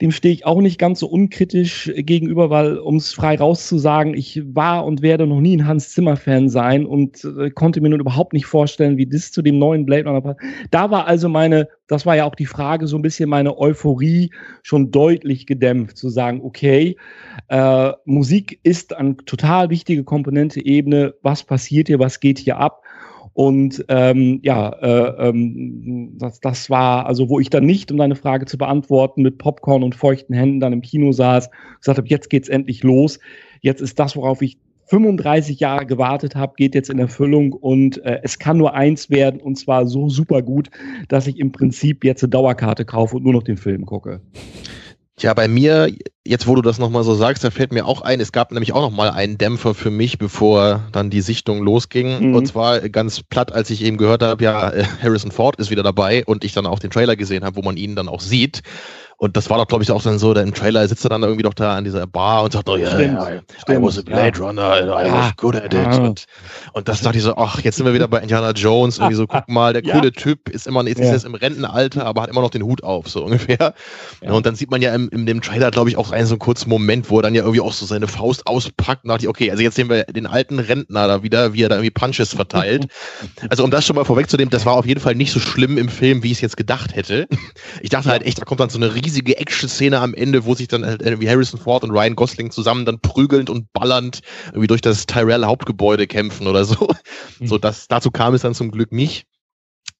dem 0.00 0.12
stehe 0.12 0.32
ich 0.32 0.46
auch 0.46 0.60
nicht 0.60 0.78
ganz 0.78 1.00
so 1.00 1.08
unkritisch 1.08 1.90
gegenüber, 1.96 2.50
weil, 2.50 2.78
um 2.78 2.96
es 2.96 3.12
frei 3.12 3.36
rauszusagen, 3.36 4.14
ich 4.14 4.42
war 4.54 4.84
und 4.84 5.02
werde 5.02 5.26
noch 5.26 5.40
nie 5.40 5.56
ein 5.56 5.66
Hans 5.66 5.90
Zimmer-Fan 5.90 6.48
sein 6.48 6.86
und 6.86 7.24
äh, 7.24 7.50
konnte 7.50 7.80
mir 7.80 7.88
nun 7.88 8.00
überhaupt 8.00 8.32
nicht 8.32 8.46
vorstellen, 8.46 8.96
wie 8.96 9.06
das 9.06 9.32
zu 9.32 9.42
dem 9.42 9.58
neuen 9.58 9.86
Blade 9.86 10.04
Runner 10.04 10.20
passt. 10.20 10.40
Da 10.70 10.90
war 10.90 11.06
also 11.06 11.28
meine, 11.28 11.68
das 11.88 12.06
war 12.06 12.14
ja 12.14 12.24
auch 12.26 12.36
die 12.36 12.46
Frage, 12.46 12.86
so 12.86 12.96
ein 12.96 13.02
bisschen 13.02 13.28
meine 13.28 13.58
Euphorie 13.58 14.30
schon 14.62 14.92
deutlich 14.92 15.46
gedämpft, 15.46 15.96
zu 15.96 16.10
sagen, 16.10 16.42
okay, 16.44 16.96
äh, 17.48 17.92
Musik 18.04 18.60
ist 18.62 18.94
eine 18.94 19.16
total 19.16 19.70
wichtige 19.70 20.04
Komponente, 20.04 20.64
Ebene, 20.64 21.14
was 21.22 21.42
passiert 21.42 21.88
hier, 21.88 21.98
was 21.98 22.20
geht 22.20 22.38
hier 22.38 22.58
ab? 22.58 22.82
Und 23.38 23.84
ähm, 23.86 24.40
ja, 24.42 24.70
äh, 24.82 25.28
ähm, 25.28 26.18
das, 26.18 26.40
das 26.40 26.70
war, 26.70 27.06
also 27.06 27.28
wo 27.28 27.38
ich 27.38 27.50
dann 27.50 27.64
nicht, 27.64 27.92
um 27.92 27.96
deine 27.96 28.16
Frage 28.16 28.46
zu 28.46 28.58
beantworten, 28.58 29.22
mit 29.22 29.38
Popcorn 29.38 29.84
und 29.84 29.94
feuchten 29.94 30.34
Händen 30.34 30.58
dann 30.58 30.72
im 30.72 30.82
Kino 30.82 31.12
saß, 31.12 31.48
gesagt 31.78 31.98
habe, 31.98 32.08
jetzt 32.08 32.30
geht's 32.30 32.48
endlich 32.48 32.82
los. 32.82 33.20
Jetzt 33.60 33.80
ist 33.80 33.96
das, 34.00 34.16
worauf 34.16 34.42
ich 34.42 34.58
35 34.86 35.60
Jahre 35.60 35.86
gewartet 35.86 36.34
habe, 36.34 36.54
geht 36.56 36.74
jetzt 36.74 36.90
in 36.90 36.98
Erfüllung 36.98 37.52
und 37.52 38.04
äh, 38.04 38.18
es 38.24 38.40
kann 38.40 38.56
nur 38.56 38.74
eins 38.74 39.08
werden 39.08 39.40
und 39.40 39.56
zwar 39.56 39.86
so 39.86 40.08
super 40.08 40.42
gut, 40.42 40.70
dass 41.06 41.28
ich 41.28 41.38
im 41.38 41.52
Prinzip 41.52 42.02
jetzt 42.02 42.24
eine 42.24 42.30
Dauerkarte 42.30 42.84
kaufe 42.84 43.18
und 43.18 43.22
nur 43.22 43.34
noch 43.34 43.44
den 43.44 43.56
Film 43.56 43.86
gucke. 43.86 44.20
Tja, 45.18 45.34
bei 45.34 45.48
mir, 45.48 45.92
jetzt 46.24 46.46
wo 46.46 46.54
du 46.54 46.62
das 46.62 46.78
nochmal 46.78 47.02
so 47.02 47.12
sagst, 47.14 47.42
da 47.42 47.50
fällt 47.50 47.72
mir 47.72 47.86
auch 47.86 48.02
ein, 48.02 48.20
es 48.20 48.30
gab 48.30 48.52
nämlich 48.52 48.72
auch 48.72 48.82
nochmal 48.82 49.10
einen 49.10 49.36
Dämpfer 49.36 49.74
für 49.74 49.90
mich, 49.90 50.16
bevor 50.18 50.84
dann 50.92 51.10
die 51.10 51.22
Sichtung 51.22 51.60
losging. 51.60 52.28
Mhm. 52.28 52.34
Und 52.36 52.46
zwar 52.46 52.88
ganz 52.88 53.22
platt, 53.24 53.52
als 53.52 53.68
ich 53.70 53.82
eben 53.82 53.96
gehört 53.96 54.22
habe, 54.22 54.44
ja, 54.44 54.72
Harrison 55.02 55.32
Ford 55.32 55.56
ist 55.56 55.70
wieder 55.70 55.82
dabei 55.82 56.24
und 56.24 56.44
ich 56.44 56.52
dann 56.52 56.66
auch 56.66 56.78
den 56.78 56.90
Trailer 56.90 57.16
gesehen 57.16 57.44
habe, 57.44 57.56
wo 57.56 57.62
man 57.62 57.76
ihn 57.76 57.96
dann 57.96 58.08
auch 58.08 58.20
sieht. 58.20 58.62
Und 59.20 59.36
das 59.36 59.50
war 59.50 59.58
doch, 59.58 59.66
glaube 59.66 59.82
ich, 59.82 59.90
auch 59.90 60.00
dann 60.00 60.20
so, 60.20 60.32
da 60.32 60.42
im 60.42 60.54
Trailer 60.54 60.86
sitzt 60.86 61.04
er 61.04 61.08
dann 61.08 61.24
irgendwie 61.24 61.42
doch 61.42 61.54
da 61.54 61.76
an 61.76 61.82
dieser 61.82 62.06
Bar 62.06 62.44
und 62.44 62.52
sagt, 62.52 62.68
oh 62.68 62.76
ja, 62.76 62.96
yeah, 62.96 63.40
I, 63.68 63.72
I 63.72 63.82
was 63.82 63.98
a 63.98 64.02
Blade 64.02 64.38
ja. 64.38 64.44
Runner, 64.44 64.80
I 64.80 65.10
was 65.10 65.36
good 65.36 65.56
at 65.56 65.64
it. 65.64 65.72
Ja. 65.74 65.96
Und, 65.96 66.26
und 66.72 66.88
das 66.88 67.00
dachte 67.00 67.18
ich 67.18 67.24
so, 67.24 67.36
ach, 67.36 67.60
jetzt 67.60 67.78
sind 67.78 67.86
wir 67.86 67.94
wieder 67.94 68.06
bei 68.06 68.20
Indiana 68.20 68.52
Jones, 68.52 68.98
irgendwie 68.98 69.16
so, 69.16 69.26
guck 69.26 69.48
mal, 69.48 69.72
der 69.72 69.82
coole 69.92 70.12
Typ 70.12 70.48
ist 70.48 70.68
immer, 70.68 70.86
ist 70.86 71.00
jetzt 71.00 71.24
im 71.24 71.34
Rentenalter, 71.34 72.06
aber 72.06 72.22
hat 72.22 72.30
immer 72.30 72.42
noch 72.42 72.50
den 72.50 72.62
Hut 72.62 72.84
auf, 72.84 73.08
so 73.08 73.24
ungefähr. 73.24 73.74
Und 74.20 74.46
dann 74.46 74.54
sieht 74.54 74.70
man 74.70 74.82
ja 74.82 74.94
im, 74.94 75.08
in 75.08 75.26
dem 75.26 75.42
Trailer, 75.42 75.72
glaube 75.72 75.90
ich, 75.90 75.96
auch 75.96 76.12
einen 76.12 76.26
so 76.26 76.34
einen 76.34 76.38
kurzen 76.38 76.68
Moment, 76.68 77.10
wo 77.10 77.18
er 77.18 77.22
dann 77.22 77.34
ja 77.34 77.42
irgendwie 77.42 77.60
auch 77.60 77.72
so 77.72 77.86
seine 77.86 78.06
Faust 78.06 78.46
auspackt 78.46 79.02
und 79.02 79.08
dachte 79.08 79.24
ich, 79.24 79.28
okay, 79.28 79.50
also 79.50 79.64
jetzt 79.64 79.74
sehen 79.74 79.90
wir 79.90 80.04
den 80.04 80.28
alten 80.28 80.60
Rentner 80.60 81.08
da 81.08 81.24
wieder, 81.24 81.54
wie 81.54 81.64
er 81.64 81.68
da 81.68 81.74
irgendwie 81.74 81.90
Punches 81.90 82.34
verteilt. 82.34 82.86
also 83.50 83.64
um 83.64 83.72
das 83.72 83.84
schon 83.84 83.96
mal 83.96 84.04
vorwegzunehmen, 84.04 84.50
das 84.50 84.64
war 84.64 84.74
auf 84.74 84.86
jeden 84.86 85.00
Fall 85.00 85.16
nicht 85.16 85.32
so 85.32 85.40
schlimm 85.40 85.76
im 85.76 85.88
Film, 85.88 86.22
wie 86.22 86.28
ich 86.28 86.38
es 86.38 86.42
jetzt 86.42 86.56
gedacht 86.56 86.94
hätte. 86.94 87.26
Ich 87.82 87.90
dachte 87.90 88.10
halt 88.10 88.22
echt, 88.22 88.40
da 88.40 88.44
kommt 88.44 88.60
dann 88.60 88.70
so 88.70 88.78
eine 88.78 88.94
riesige 88.94 89.07
riesige 89.08 89.38
Action-Szene 89.38 89.98
am 89.98 90.12
Ende, 90.12 90.44
wo 90.44 90.54
sich 90.54 90.68
dann 90.68 90.84
halt 90.84 91.00
irgendwie 91.00 91.28
Harrison 91.28 91.58
Ford 91.58 91.82
und 91.82 91.90
Ryan 91.90 92.14
Gosling 92.14 92.50
zusammen 92.50 92.84
dann 92.84 93.00
prügelnd 93.00 93.48
und 93.48 93.72
ballernd 93.72 94.20
irgendwie 94.48 94.66
durch 94.66 94.82
das 94.82 95.06
Tyrell-Hauptgebäude 95.06 96.06
kämpfen 96.06 96.46
oder 96.46 96.64
so. 96.64 96.88
Mhm. 97.38 97.46
So, 97.46 97.58
das, 97.58 97.88
dazu 97.88 98.10
kam 98.10 98.34
es 98.34 98.42
dann 98.42 98.54
zum 98.54 98.70
Glück 98.70 98.92
nicht. 98.92 99.24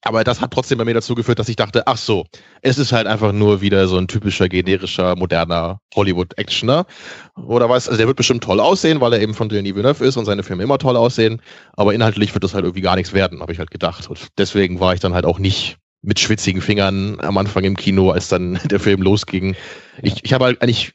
Aber 0.02 0.22
das 0.22 0.40
hat 0.40 0.52
trotzdem 0.52 0.78
bei 0.78 0.84
mir 0.84 0.94
dazu 0.94 1.14
geführt, 1.14 1.38
dass 1.38 1.48
ich 1.48 1.56
dachte, 1.56 1.86
ach 1.86 1.96
so, 1.96 2.26
es 2.62 2.78
ist 2.78 2.92
halt 2.92 3.06
einfach 3.06 3.32
nur 3.32 3.62
wieder 3.62 3.88
so 3.88 3.96
ein 3.96 4.06
typischer, 4.06 4.48
generischer, 4.48 5.16
moderner 5.16 5.80
Hollywood-Actioner. 5.94 6.86
Oder 7.34 7.68
was, 7.68 7.88
also 7.88 7.96
der 7.96 8.06
wird 8.06 8.16
bestimmt 8.16 8.44
toll 8.44 8.60
aussehen, 8.60 9.00
weil 9.00 9.14
er 9.14 9.20
eben 9.20 9.34
von 9.34 9.48
Denis 9.48 9.74
Villeneuve 9.74 10.04
ist 10.04 10.16
und 10.16 10.26
seine 10.26 10.42
Filme 10.42 10.62
immer 10.62 10.78
toll 10.78 10.96
aussehen. 10.96 11.40
Aber 11.72 11.94
inhaltlich 11.94 12.34
wird 12.34 12.44
das 12.44 12.54
halt 12.54 12.64
irgendwie 12.64 12.82
gar 12.82 12.96
nichts 12.96 13.12
werden, 13.12 13.40
habe 13.40 13.52
ich 13.52 13.58
halt 13.58 13.70
gedacht. 13.70 14.08
Und 14.08 14.28
deswegen 14.36 14.78
war 14.78 14.92
ich 14.92 15.00
dann 15.00 15.14
halt 15.14 15.24
auch 15.24 15.38
nicht 15.38 15.78
mit 16.02 16.20
schwitzigen 16.20 16.62
Fingern 16.62 17.18
am 17.20 17.38
Anfang 17.38 17.64
im 17.64 17.76
Kino, 17.76 18.10
als 18.10 18.28
dann 18.28 18.58
der 18.70 18.80
Film 18.80 19.02
losging. 19.02 19.56
Ich, 20.02 20.24
ich 20.24 20.32
habe 20.32 20.46
halt 20.46 20.62
eigentlich, 20.62 20.92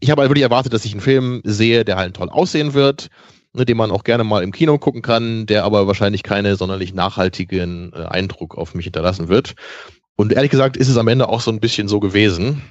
ich 0.00 0.10
habe 0.10 0.22
halt 0.22 0.30
wirklich 0.30 0.44
erwartet, 0.44 0.72
dass 0.72 0.84
ich 0.84 0.92
einen 0.92 1.00
Film 1.00 1.40
sehe, 1.44 1.84
der 1.84 1.96
halt 1.96 2.14
toll 2.14 2.28
aussehen 2.28 2.74
wird 2.74 3.08
ne, 3.54 3.64
den 3.64 3.76
man 3.76 3.90
auch 3.90 4.04
gerne 4.04 4.24
mal 4.24 4.42
im 4.42 4.52
Kino 4.52 4.78
gucken 4.78 5.02
kann, 5.02 5.46
der 5.46 5.64
aber 5.64 5.86
wahrscheinlich 5.86 6.22
keine 6.22 6.56
sonderlich 6.56 6.94
nachhaltigen 6.94 7.92
äh, 7.94 8.04
Eindruck 8.04 8.56
auf 8.56 8.74
mich 8.74 8.84
hinterlassen 8.84 9.28
wird. 9.28 9.54
Und 10.16 10.32
ehrlich 10.32 10.50
gesagt 10.50 10.76
ist 10.76 10.88
es 10.88 10.96
am 10.96 11.08
Ende 11.08 11.28
auch 11.28 11.40
so 11.40 11.50
ein 11.50 11.60
bisschen 11.60 11.88
so 11.88 12.00
gewesen. 12.00 12.62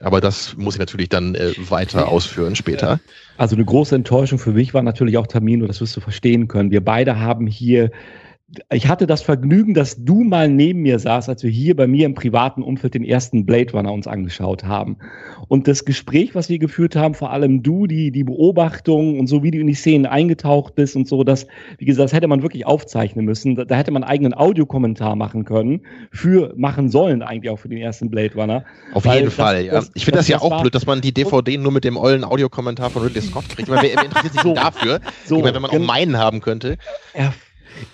Aber 0.00 0.20
das 0.20 0.54
muss 0.56 0.74
ich 0.74 0.80
natürlich 0.80 1.08
dann 1.08 1.34
äh, 1.34 1.52
weiter 1.70 2.08
ausführen 2.08 2.56
später. 2.56 3.00
Also 3.38 3.56
eine 3.56 3.64
große 3.64 3.94
Enttäuschung 3.94 4.38
für 4.38 4.52
mich 4.52 4.74
war 4.74 4.82
natürlich 4.82 5.16
auch 5.16 5.26
Tamino, 5.26 5.66
das 5.66 5.80
wirst 5.80 5.96
du 5.96 6.00
verstehen 6.00 6.46
können. 6.46 6.70
Wir 6.70 6.84
beide 6.84 7.18
haben 7.18 7.46
hier 7.46 7.90
ich 8.72 8.88
hatte 8.88 9.06
das 9.06 9.20
Vergnügen, 9.20 9.74
dass 9.74 10.02
du 10.02 10.24
mal 10.24 10.48
neben 10.48 10.80
mir 10.80 10.98
saß, 10.98 11.28
als 11.28 11.42
wir 11.42 11.50
hier 11.50 11.76
bei 11.76 11.86
mir 11.86 12.06
im 12.06 12.14
privaten 12.14 12.62
Umfeld 12.62 12.94
den 12.94 13.04
ersten 13.04 13.44
Blade 13.44 13.72
Runner 13.72 13.92
uns 13.92 14.06
angeschaut 14.06 14.64
haben. 14.64 14.96
Und 15.48 15.68
das 15.68 15.84
Gespräch, 15.84 16.34
was 16.34 16.48
wir 16.48 16.58
geführt 16.58 16.96
haben, 16.96 17.14
vor 17.14 17.30
allem 17.30 17.62
du, 17.62 17.86
die, 17.86 18.10
die 18.10 18.24
Beobachtung 18.24 19.20
und 19.20 19.26
so, 19.26 19.42
wie 19.42 19.50
du 19.50 19.58
in 19.58 19.66
die 19.66 19.74
Szenen 19.74 20.06
eingetaucht 20.06 20.74
bist 20.74 20.96
und 20.96 21.06
so, 21.06 21.24
das, 21.24 21.46
wie 21.76 21.84
gesagt, 21.84 22.06
das 22.06 22.12
hätte 22.14 22.26
man 22.26 22.42
wirklich 22.42 22.64
aufzeichnen 22.64 23.26
müssen. 23.26 23.54
Da, 23.54 23.66
da 23.66 23.74
hätte 23.74 23.90
man 23.90 24.02
einen 24.02 24.10
eigenen 24.10 24.34
Audiokommentar 24.34 25.14
machen 25.14 25.44
können, 25.44 25.82
für, 26.10 26.54
machen 26.56 26.88
sollen 26.88 27.22
eigentlich 27.22 27.50
auch 27.50 27.58
für 27.58 27.68
den 27.68 27.78
ersten 27.78 28.08
Blade 28.08 28.34
Runner. 28.34 28.64
Auf 28.94 29.04
jeden 29.04 29.26
das, 29.26 29.34
Fall, 29.34 29.66
ja. 29.66 29.72
Das, 29.72 29.90
ich 29.92 30.06
finde 30.06 30.18
das, 30.18 30.26
das, 30.26 30.28
ja 30.28 30.40
auch 30.40 30.62
blöd, 30.62 30.74
dass 30.74 30.86
man 30.86 31.02
die 31.02 31.12
DVD 31.12 31.58
nur 31.58 31.72
mit 31.72 31.84
dem 31.84 31.98
ollen 31.98 32.24
Audiokommentar 32.24 32.88
von 32.88 33.02
Ridley 33.02 33.20
Scott 33.20 33.46
kriegt. 33.50 33.68
Ich 33.68 33.68
meine, 33.68 33.82
wer, 33.82 34.04
interessiert 34.04 34.32
sich 34.32 34.42
so, 34.42 34.54
dafür? 34.54 35.00
So, 35.26 35.36
ich 35.36 35.42
meine, 35.42 35.54
wenn 35.54 35.62
man 35.62 35.70
auch 35.70 35.78
meinen 35.78 36.16
haben 36.16 36.40
könnte. 36.40 36.78
Ja, 37.14 37.34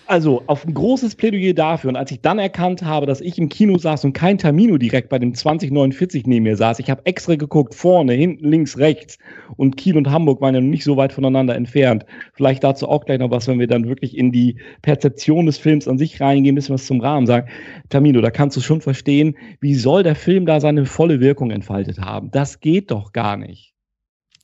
also 0.07 0.43
auf 0.47 0.67
ein 0.67 0.75
großes 0.75 1.15
Plädoyer 1.15 1.55
dafür. 1.55 1.91
Und 1.91 1.97
als 1.97 2.11
ich 2.11 2.21
dann 2.21 2.39
erkannt 2.39 2.83
habe, 2.83 3.07
dass 3.07 3.21
ich 3.21 3.39
im 3.39 3.49
Kino 3.49 3.79
saß 3.79 4.05
und 4.05 4.13
kein 4.13 4.39
Termino 4.39 4.79
direkt 4.79 5.09
bei 5.09 5.19
dem 5.19 5.35
2049 5.35 6.27
neben 6.27 6.45
mir 6.45 6.57
saß, 6.57 6.79
ich 6.79 6.91
habe 6.91 7.05
extra 7.07 7.37
geguckt, 7.37 7.75
vorne, 7.75 8.13
hinten, 8.13 8.49
links, 8.49 8.79
rechts. 8.79 9.19
Und 9.57 9.77
Kiel 9.77 9.97
und 9.97 10.11
Hamburg 10.11 10.41
waren 10.41 10.55
ja 10.55 10.61
nicht 10.61 10.85
so 10.85 10.97
weit 10.97 11.13
voneinander 11.13 11.55
entfernt. 11.55 12.05
Vielleicht 12.33 12.65
dazu 12.65 12.89
auch 12.89 13.05
gleich 13.05 13.19
noch 13.19 13.31
was, 13.31 13.49
wenn 13.49 13.59
wir 13.59 13.67
dann 13.67 13.89
wirklich 13.89 14.17
in 14.17 14.33
die 14.33 14.57
Perzeption 14.83 15.47
des 15.47 15.59
Films 15.59 15.89
an 15.89 15.99
sich 15.99 16.21
reingehen, 16.21 16.55
müssen 16.55 16.71
wir 16.71 16.75
was 16.75 16.87
zum 16.87 17.01
Rahmen 17.01 17.27
sagen. 17.27 17.49
Tamino, 17.89 18.21
da 18.21 18.31
kannst 18.31 18.57
du 18.57 18.61
schon 18.61 18.81
verstehen, 18.81 19.37
wie 19.61 19.75
soll 19.75 20.03
der 20.03 20.15
Film 20.15 20.47
da 20.47 20.61
seine 20.61 20.87
volle 20.87 21.21
Wirkung 21.21 21.51
entfaltet 21.51 21.99
haben? 21.99 22.31
Das 22.31 22.61
geht 22.61 22.91
doch 22.91 23.13
gar 23.13 23.37
nicht. 23.37 23.74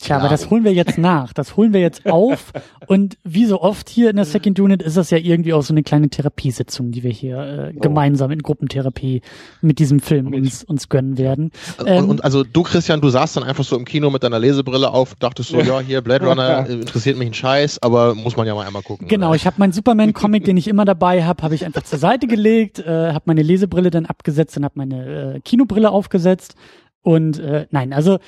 Tja, 0.01 0.17
aber 0.17 0.31
das 0.31 0.49
holen 0.49 0.65
wir 0.65 0.73
jetzt 0.73 0.97
nach. 0.97 1.35
Das 1.35 1.59
holen 1.59 1.75
wir 1.75 1.81
jetzt 1.81 2.07
auf. 2.07 2.53
Und 2.87 3.19
wie 3.23 3.45
so 3.45 3.61
oft 3.61 3.91
hier 3.91 4.09
in 4.09 4.17
der 4.17 4.25
Second 4.25 4.59
Unit 4.59 4.83
ist 4.83 4.97
das 4.97 5.11
ja 5.11 5.19
irgendwie 5.19 5.53
auch 5.53 5.61
so 5.61 5.75
eine 5.75 5.83
kleine 5.83 6.09
Therapiesitzung, 6.09 6.91
die 6.91 7.03
wir 7.03 7.11
hier 7.11 7.37
äh, 7.37 7.73
oh. 7.77 7.81
gemeinsam 7.81 8.31
in 8.31 8.39
Gruppentherapie 8.39 9.21
mit 9.61 9.79
diesem 9.79 10.01
Film 10.01 10.33
uns, 10.33 10.65
uns 10.65 10.89
gönnen 10.89 11.19
werden. 11.19 11.51
Ähm, 11.85 12.05
und, 12.05 12.11
und, 12.11 12.25
also 12.25 12.45
du, 12.45 12.63
Christian, 12.63 13.03
du 13.03 13.11
saßt 13.11 13.37
dann 13.37 13.45
einfach 13.45 13.63
so 13.63 13.77
im 13.77 13.85
Kino 13.85 14.09
mit 14.09 14.23
deiner 14.23 14.39
Lesebrille 14.39 14.91
auf, 14.91 15.17
dachtest 15.17 15.51
so, 15.51 15.61
ja, 15.61 15.81
hier 15.81 16.01
Blade 16.01 16.27
Runner 16.27 16.67
äh, 16.69 16.73
interessiert 16.73 17.19
mich 17.19 17.29
ein 17.29 17.35
Scheiß, 17.35 17.83
aber 17.83 18.15
muss 18.15 18.37
man 18.37 18.47
ja 18.47 18.55
mal 18.55 18.67
einmal 18.67 18.83
gucken. 18.83 19.07
Genau, 19.07 19.29
oder? 19.29 19.37
ich 19.37 19.45
habe 19.45 19.57
meinen 19.59 19.73
Superman-Comic, 19.73 20.45
den 20.47 20.57
ich 20.57 20.67
immer 20.67 20.87
dabei 20.87 21.25
habe, 21.25 21.43
habe 21.43 21.55
ich 21.55 21.67
einfach 21.67 21.83
zur 21.83 21.99
Seite 21.99 22.27
gelegt, 22.27 22.79
äh, 22.79 23.13
habe 23.13 23.25
meine 23.27 23.43
Lesebrille 23.43 23.91
dann 23.91 24.07
abgesetzt 24.07 24.57
und 24.57 24.65
habe 24.65 24.75
meine 24.77 25.35
äh, 25.35 25.41
Kinobrille 25.41 25.91
aufgesetzt. 25.91 26.55
Und 27.03 27.39
äh, 27.39 27.67
nein, 27.71 27.93
also 27.93 28.19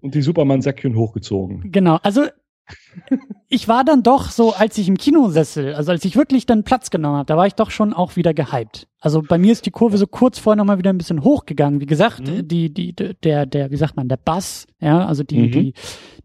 und 0.00 0.14
die 0.14 0.22
Superman-Säckchen 0.22 0.96
hochgezogen. 0.96 1.70
Genau, 1.72 1.98
also 2.02 2.24
ich 3.48 3.68
war 3.68 3.84
dann 3.84 4.02
doch 4.02 4.30
so, 4.30 4.54
als 4.54 4.78
ich 4.78 4.88
im 4.88 4.96
Kinosessel, 4.96 5.74
also 5.74 5.92
als 5.92 6.04
ich 6.04 6.16
wirklich 6.16 6.46
dann 6.46 6.64
Platz 6.64 6.90
genommen 6.90 7.16
habe, 7.16 7.26
da 7.26 7.36
war 7.36 7.46
ich 7.46 7.54
doch 7.54 7.70
schon 7.70 7.92
auch 7.92 8.16
wieder 8.16 8.34
gehypt. 8.34 8.88
Also 9.00 9.22
bei 9.22 9.38
mir 9.38 9.52
ist 9.52 9.66
die 9.66 9.70
Kurve 9.70 9.98
so 9.98 10.06
kurz 10.06 10.38
vorher 10.38 10.56
nochmal 10.56 10.78
wieder 10.78 10.90
ein 10.90 10.98
bisschen 10.98 11.22
hochgegangen. 11.22 11.80
Wie 11.80 11.86
gesagt, 11.86 12.26
mhm. 12.26 12.48
die, 12.48 12.72
die, 12.72 12.94
der, 12.94 13.46
der, 13.46 13.70
wie 13.70 13.76
sagt 13.76 13.96
man, 13.96 14.08
der 14.08 14.16
Bass, 14.16 14.66
ja, 14.80 15.04
also 15.04 15.22
die, 15.22 15.38
mhm. 15.38 15.52
die, 15.52 15.74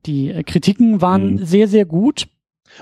die 0.05 0.43
Kritiken 0.43 1.01
waren 1.01 1.33
mhm. 1.33 1.45
sehr, 1.45 1.67
sehr 1.67 1.85
gut. 1.85 2.27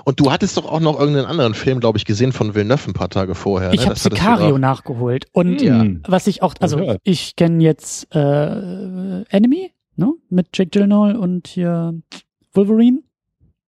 Und 0.04 0.20
du 0.20 0.30
hattest 0.30 0.56
doch 0.56 0.70
auch 0.70 0.80
noch 0.80 1.00
irgendeinen 1.00 1.26
anderen 1.26 1.54
Film, 1.54 1.80
glaube 1.80 1.96
ich, 1.98 2.04
gesehen 2.04 2.32
von 2.32 2.54
Villeneuve 2.54 2.90
ein 2.90 2.92
paar 2.92 3.08
Tage 3.08 3.34
vorher. 3.34 3.72
Ich 3.72 3.80
ne? 3.80 3.86
habe 3.86 3.98
Sicario 3.98 4.58
nachgeholt. 4.58 5.26
Und 5.32 5.62
ja. 5.62 5.84
was 6.06 6.26
ich 6.26 6.42
auch, 6.42 6.54
also 6.60 6.96
ich 7.04 7.36
kenne 7.36 7.64
jetzt 7.64 8.14
äh, 8.14 9.22
Enemy, 9.30 9.72
ne? 9.98 10.12
Mit 10.30 10.48
Jake 10.54 10.70
Gyllenhaal 10.70 11.16
und 11.16 11.48
hier 11.48 12.00
Wolverine. 12.52 13.02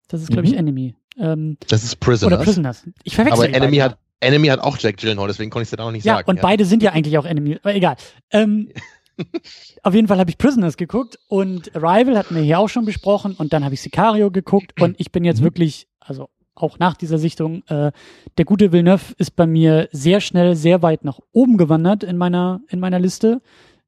Das 0.07 0.21
ist, 0.21 0.29
glaube 0.29 0.45
ich, 0.45 0.53
mhm. 0.53 0.59
Enemy. 0.59 0.95
Ähm, 1.17 1.57
das 1.67 1.83
ist 1.83 1.99
Prisoners. 1.99 2.37
Oder 2.37 2.43
Prisoners. 2.43 2.87
Ich 3.03 3.15
verwechsel 3.15 3.45
Aber 3.45 3.53
Enemy 3.53 3.77
hat, 3.77 3.97
Enemy 4.19 4.47
hat 4.47 4.59
auch 4.59 4.77
Jack 4.77 4.97
Gyllenhaal, 4.97 5.27
deswegen 5.27 5.49
konnte 5.49 5.63
ich 5.63 5.71
es 5.71 5.77
dir 5.77 5.83
auch 5.83 5.91
nicht 5.91 6.05
ja, 6.05 6.15
sagen. 6.15 6.29
Und 6.29 6.37
ja, 6.37 6.41
und 6.41 6.47
beide 6.47 6.65
sind 6.65 6.83
ja 6.83 6.91
eigentlich 6.91 7.17
auch 7.17 7.25
Enemy. 7.25 7.57
Aber 7.61 7.75
egal. 7.75 7.95
Ähm, 8.31 8.69
auf 9.83 9.93
jeden 9.93 10.07
Fall 10.07 10.19
habe 10.19 10.29
ich 10.29 10.37
Prisoners 10.37 10.77
geguckt 10.77 11.19
und 11.27 11.75
Arrival 11.75 12.17
hatten 12.17 12.35
wir 12.35 12.41
hier 12.41 12.59
auch 12.59 12.69
schon 12.69 12.85
besprochen 12.85 13.33
und 13.33 13.53
dann 13.53 13.63
habe 13.63 13.73
ich 13.73 13.81
Sicario 13.81 14.31
geguckt 14.31 14.81
und 14.81 14.99
ich 14.99 15.11
bin 15.11 15.23
jetzt 15.23 15.41
mhm. 15.41 15.45
wirklich, 15.45 15.87
also 15.99 16.29
auch 16.55 16.79
nach 16.79 16.95
dieser 16.95 17.17
Sichtung, 17.17 17.63
äh, 17.67 17.91
der 18.37 18.45
gute 18.45 18.71
Villeneuve 18.71 19.13
ist 19.17 19.35
bei 19.35 19.47
mir 19.47 19.87
sehr 19.91 20.19
schnell, 20.21 20.55
sehr 20.55 20.81
weit 20.81 21.05
nach 21.05 21.19
oben 21.31 21.57
gewandert 21.57 22.03
in 22.03 22.17
meiner, 22.17 22.61
in 22.67 22.79
meiner 22.79 22.99
Liste, 22.99 23.41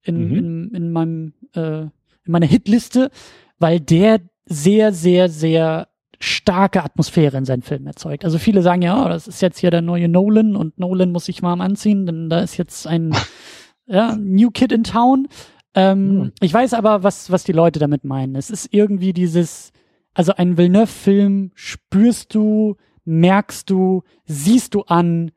in, 0.04 0.30
mhm. 0.30 0.38
in, 0.38 0.72
in 0.76 0.92
meinem 0.92 1.34
äh, 1.54 1.88
in 2.26 2.32
meiner 2.32 2.46
Hitliste, 2.46 3.12
weil 3.60 3.80
der 3.80 4.22
sehr, 4.46 4.94
sehr, 4.94 5.30
sehr 5.30 5.88
starke 6.20 6.84
Atmosphäre 6.84 7.38
in 7.38 7.46
seinen 7.46 7.64
Filmen 7.64 7.88
erzeugt. 7.88 8.26
Also 8.26 8.38
viele 8.38 8.62
sagen 8.62 8.82
ja, 8.82 9.06
oh, 9.06 9.10
das 9.10 9.28
ist 9.28 9.42
jetzt 9.42 9.58
hier 9.58 9.72
der 9.72 9.82
neue 9.82 10.08
Nolan 10.08 10.56
und 10.56 10.78
Nolan 10.78 11.12
muss 11.12 11.26
sich 11.26 11.42
warm 11.42 11.62
anziehen, 11.62 12.06
denn 12.06 12.30
da 12.30 12.42
ist 12.42 12.58
jetzt 12.58 12.86
ein 12.86 13.16
ja, 13.88 14.16
New 14.16 14.52
Kid 14.52 14.72
in 14.72 14.84
Town. 14.84 15.28
Ähm, 15.74 16.16
mhm. 16.16 16.32
Ich 16.42 16.54
weiß 16.54 16.74
aber, 16.74 17.04
was, 17.04 17.32
was 17.32 17.44
die 17.44 17.54
Leute 17.54 17.80
damit 17.80 18.04
meinen. 18.04 18.36
Es 18.36 18.50
ist 18.50 18.70
irgendwie 18.72 19.14
dieses, 19.14 19.72
also 20.14 20.34
ein 20.36 20.58
Villeneuve-Film 20.58 21.52
spürst 21.56 22.36
du, 22.36 22.76
merkst 23.06 23.70
du, 23.70 24.04
siehst 24.26 24.76
du 24.76 24.84
an, 24.84 25.32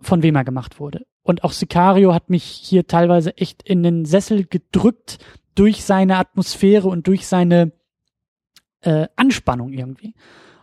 von 0.00 0.22
wem 0.22 0.34
er 0.34 0.44
gemacht 0.44 0.80
wurde. 0.80 1.06
Und 1.22 1.44
auch 1.44 1.52
Sicario 1.52 2.12
hat 2.12 2.30
mich 2.30 2.44
hier 2.44 2.86
teilweise 2.86 3.36
echt 3.38 3.62
in 3.62 3.82
den 3.82 4.04
Sessel 4.04 4.44
gedrückt, 4.44 5.18
durch 5.54 5.84
seine 5.84 6.16
Atmosphäre 6.16 6.88
und 6.88 7.06
durch 7.06 7.26
seine 7.26 7.72
äh, 8.82 9.08
Anspannung 9.16 9.72
irgendwie. 9.72 10.14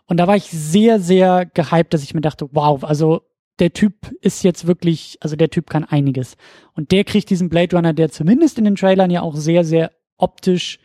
Und 0.05 0.17
da 0.17 0.27
war 0.27 0.35
ich 0.35 0.45
sehr, 0.45 0.99
sehr 0.99 1.45
gehypt, 1.45 1.93
dass 1.93 2.03
ich 2.03 2.13
mir 2.13 2.21
dachte, 2.21 2.49
wow, 2.51 2.83
also 2.83 3.21
der 3.59 3.73
Typ 3.73 4.11
ist 4.21 4.43
jetzt 4.43 4.67
wirklich, 4.67 5.17
also 5.21 5.35
der 5.35 5.49
Typ 5.49 5.69
kann 5.69 5.83
einiges. 5.83 6.35
Und 6.73 6.91
der 6.91 7.03
kriegt 7.03 7.29
diesen 7.29 7.49
Blade 7.49 7.75
Runner, 7.75 7.93
der 7.93 8.09
zumindest 8.09 8.57
in 8.57 8.65
den 8.65 8.75
Trailern 8.75 9.11
ja 9.11 9.21
auch 9.21 9.35
sehr, 9.35 9.63
sehr 9.63 9.91
optisch 10.17 10.79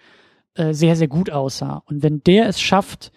äh, 0.56 0.72
sehr, 0.72 0.96
sehr 0.96 1.08
gut 1.08 1.30
aussah. 1.30 1.82
Und 1.86 2.02
wenn 2.02 2.22
der 2.22 2.48
es 2.48 2.60
schafft, 2.60 3.12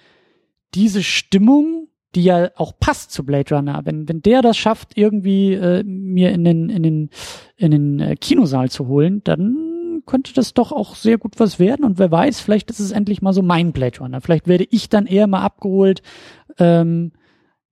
diese 0.74 1.04
Stimmung, 1.04 1.88
die 2.16 2.24
ja 2.24 2.52
auch 2.56 2.78
passt 2.80 3.12
zu 3.12 3.26
Blade 3.26 3.56
Runner, 3.56 3.82
wenn, 3.86 4.10
wenn 4.10 4.22
der 4.22 4.42
das 4.42 4.58
schafft, 4.58 4.98
irgendwie 4.98 5.54
äh, 5.54 5.84
mir 5.84 6.32
in 6.32 6.44
den, 6.44 6.70
in 6.70 6.84
den, 6.84 7.10
in 7.56 7.72
den 7.72 8.00
äh, 8.00 8.16
Kinosaal 8.16 8.70
zu 8.70 8.88
holen, 8.88 9.22
dann 9.24 9.69
könnte 10.10 10.34
das 10.34 10.56
doch 10.56 10.72
auch 10.72 10.96
sehr 10.96 11.20
gut 11.20 11.40
was 11.40 11.60
werden. 11.60 11.86
Und 11.86 12.00
wer 12.00 12.12
weiß, 12.12 12.40
vielleicht 12.40 12.72
ist 12.72 12.80
es 12.80 12.92
endlich 12.92 13.22
mal 13.22 13.32
so 13.32 13.44
mein 13.44 13.72
Blade 13.72 14.00
Runner. 14.00 14.22
Vielleicht 14.22 14.48
werde 14.48 14.66
ich 14.72 14.90
dann 14.90 15.06
eher 15.06 15.28
mal 15.28 15.44
abgeholt. 15.44 16.02
Ähm, 16.58 17.12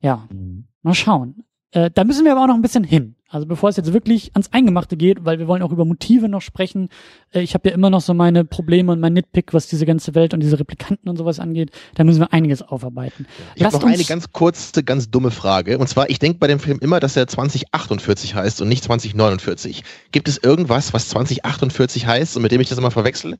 ja, 0.01 0.27
mhm. 0.31 0.67
mal 0.83 0.93
schauen. 0.93 1.43
Äh, 1.71 1.89
da 1.91 2.03
müssen 2.03 2.25
wir 2.25 2.31
aber 2.33 2.43
auch 2.43 2.47
noch 2.47 2.55
ein 2.55 2.61
bisschen 2.61 2.83
hin. 2.83 3.15
Also 3.29 3.45
bevor 3.45 3.69
es 3.69 3.75
jetzt 3.75 3.91
wirklich 3.91 4.31
ans 4.35 4.53
Eingemachte 4.53 4.95
geht, 4.95 5.25
weil 5.25 5.37
wir 5.37 5.47
wollen 5.47 5.61
auch 5.61 5.71
über 5.71 5.83
Motive 5.83 6.29
noch 6.29 6.41
sprechen. 6.41 6.89
Äh, 7.33 7.41
ich 7.41 7.53
habe 7.53 7.67
ja 7.69 7.75
immer 7.75 7.89
noch 7.89 8.01
so 8.01 8.13
meine 8.13 8.45
Probleme 8.45 8.91
und 8.91 9.01
mein 9.01 9.13
Nitpick, 9.13 9.53
was 9.53 9.67
diese 9.67 9.85
ganze 9.85 10.15
Welt 10.15 10.33
und 10.33 10.39
diese 10.39 10.59
Replikanten 10.59 11.09
und 11.09 11.17
sowas 11.17 11.39
angeht. 11.39 11.71
Da 11.95 12.05
müssen 12.05 12.21
wir 12.21 12.31
einiges 12.31 12.61
aufarbeiten. 12.61 13.27
Ich 13.55 13.63
habe 13.63 13.75
noch 13.75 13.83
eine 13.83 14.03
ganz 14.03 14.31
kurze, 14.31 14.83
ganz 14.83 15.11
dumme 15.11 15.31
Frage. 15.31 15.77
Und 15.77 15.87
zwar, 15.87 16.09
ich 16.09 16.19
denke 16.19 16.39
bei 16.39 16.47
dem 16.47 16.59
Film 16.59 16.79
immer, 16.79 16.99
dass 16.99 17.17
er 17.17 17.27
2048 17.27 18.35
heißt 18.35 18.61
und 18.61 18.69
nicht 18.69 18.83
2049. 18.85 19.83
Gibt 20.11 20.29
es 20.29 20.37
irgendwas, 20.37 20.93
was 20.93 21.09
2048 21.09 22.07
heißt 22.07 22.37
und 22.37 22.43
mit 22.43 22.51
dem 22.53 22.61
ich 22.61 22.69
das 22.69 22.77
immer 22.77 22.91
verwechsel? 22.91 23.37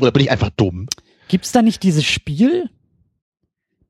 Oder 0.00 0.10
bin 0.10 0.22
ich 0.22 0.30
einfach 0.30 0.50
dumm? 0.50 0.86
Gibt 1.28 1.46
es 1.46 1.52
da 1.52 1.62
nicht 1.62 1.82
dieses 1.82 2.04
Spiel? 2.04 2.68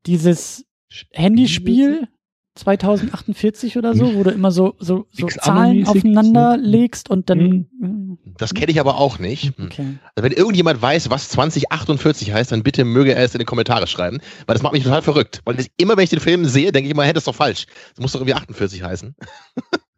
Dieses 0.05 0.65
Handyspiel? 1.11 2.07
2048 2.55 3.77
oder 3.77 3.95
so, 3.95 4.13
wo 4.13 4.23
du 4.23 4.29
immer 4.29 4.51
so, 4.51 4.75
so, 4.77 5.07
so 5.11 5.27
Zahlen 5.27 5.87
aufeinander 5.87 6.57
legst 6.57 7.09
und 7.09 7.29
dann. 7.29 7.67
Mhm. 7.79 8.17
Das 8.37 8.53
kenne 8.53 8.71
ich 8.71 8.79
aber 8.79 8.97
auch 8.97 9.17
nicht. 9.17 9.57
Hm. 9.57 9.65
Okay. 9.65 9.85
Also 10.15 10.29
wenn 10.29 10.31
irgendjemand 10.31 10.81
weiß, 10.81 11.09
was 11.09 11.29
2048 11.29 12.31
heißt, 12.31 12.51
dann 12.51 12.63
bitte 12.63 12.85
möge 12.85 13.15
er 13.15 13.23
es 13.23 13.33
in 13.33 13.39
die 13.39 13.45
Kommentare 13.45 13.87
schreiben, 13.87 14.19
weil 14.45 14.53
das 14.53 14.61
macht 14.61 14.73
mich 14.73 14.83
total 14.83 15.01
verrückt. 15.01 15.41
Weil 15.45 15.55
das, 15.55 15.67
immer 15.77 15.97
wenn 15.97 16.03
ich 16.03 16.09
den 16.11 16.19
Film 16.19 16.45
sehe, 16.45 16.71
denke 16.71 16.87
ich 16.87 16.93
immer, 16.93 17.03
hey, 17.03 17.13
das 17.13 17.21
ist 17.21 17.27
doch 17.27 17.35
falsch. 17.35 17.65
Das 17.95 18.01
muss 18.01 18.11
doch 18.11 18.19
irgendwie 18.19 18.35
48 18.35 18.83
heißen. 18.83 19.15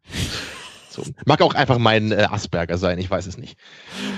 so. 0.90 1.02
Mag 1.26 1.42
auch 1.42 1.54
einfach 1.54 1.78
mein 1.78 2.10
äh, 2.10 2.26
Asperger 2.30 2.78
sein, 2.78 2.98
ich 2.98 3.10
weiß 3.10 3.26
es 3.26 3.36
nicht. 3.36 3.58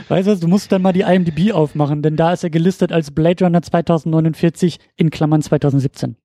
Weißt 0.09 0.29
du 0.29 0.37
du 0.37 0.47
musst 0.47 0.71
dann 0.71 0.83
mal 0.83 0.93
die 0.93 1.01
IMDb 1.01 1.53
aufmachen, 1.53 2.03
denn 2.03 2.17
da 2.17 2.33
ist 2.33 2.45
er 2.45 2.51
gelistet 2.51 2.93
als 2.93 3.11
Blade 3.11 3.45
Runner 3.45 3.63
2049 3.63 4.79
in 4.97 5.11
Klammern 5.11 5.43
2017. 5.43 6.17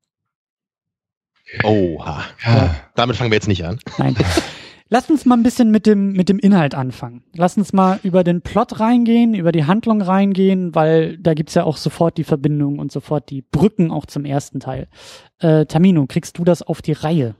Oha. 1.63 2.23
Ja. 2.45 2.75
Damit 2.95 3.15
fangen 3.17 3.31
wir 3.31 3.35
jetzt 3.35 3.47
nicht 3.47 3.65
an. 3.65 3.79
Nein. 3.97 4.15
Lass 4.89 5.09
uns 5.09 5.25
mal 5.25 5.35
ein 5.37 5.43
bisschen 5.43 5.71
mit 5.71 5.85
dem, 5.87 6.13
mit 6.13 6.29
dem 6.29 6.37
Inhalt 6.39 6.75
anfangen. 6.75 7.23
Lass 7.35 7.57
uns 7.57 7.73
mal 7.73 7.99
über 8.03 8.23
den 8.23 8.41
Plot 8.41 8.79
reingehen, 8.79 9.33
über 9.33 9.51
die 9.51 9.65
Handlung 9.65 10.01
reingehen, 10.01 10.75
weil 10.75 11.17
da 11.17 11.33
gibt's 11.33 11.55
ja 11.55 11.63
auch 11.63 11.77
sofort 11.77 12.17
die 12.17 12.23
Verbindung 12.23 12.77
und 12.79 12.91
sofort 12.91 13.29
die 13.29 13.41
Brücken 13.41 13.89
auch 13.91 14.05
zum 14.05 14.23
ersten 14.25 14.59
Teil. 14.59 14.87
Äh, 15.39 15.65
Tamino, 15.65 16.05
kriegst 16.07 16.37
du 16.37 16.43
das 16.43 16.61
auf 16.61 16.81
die 16.83 16.91
Reihe? 16.91 17.33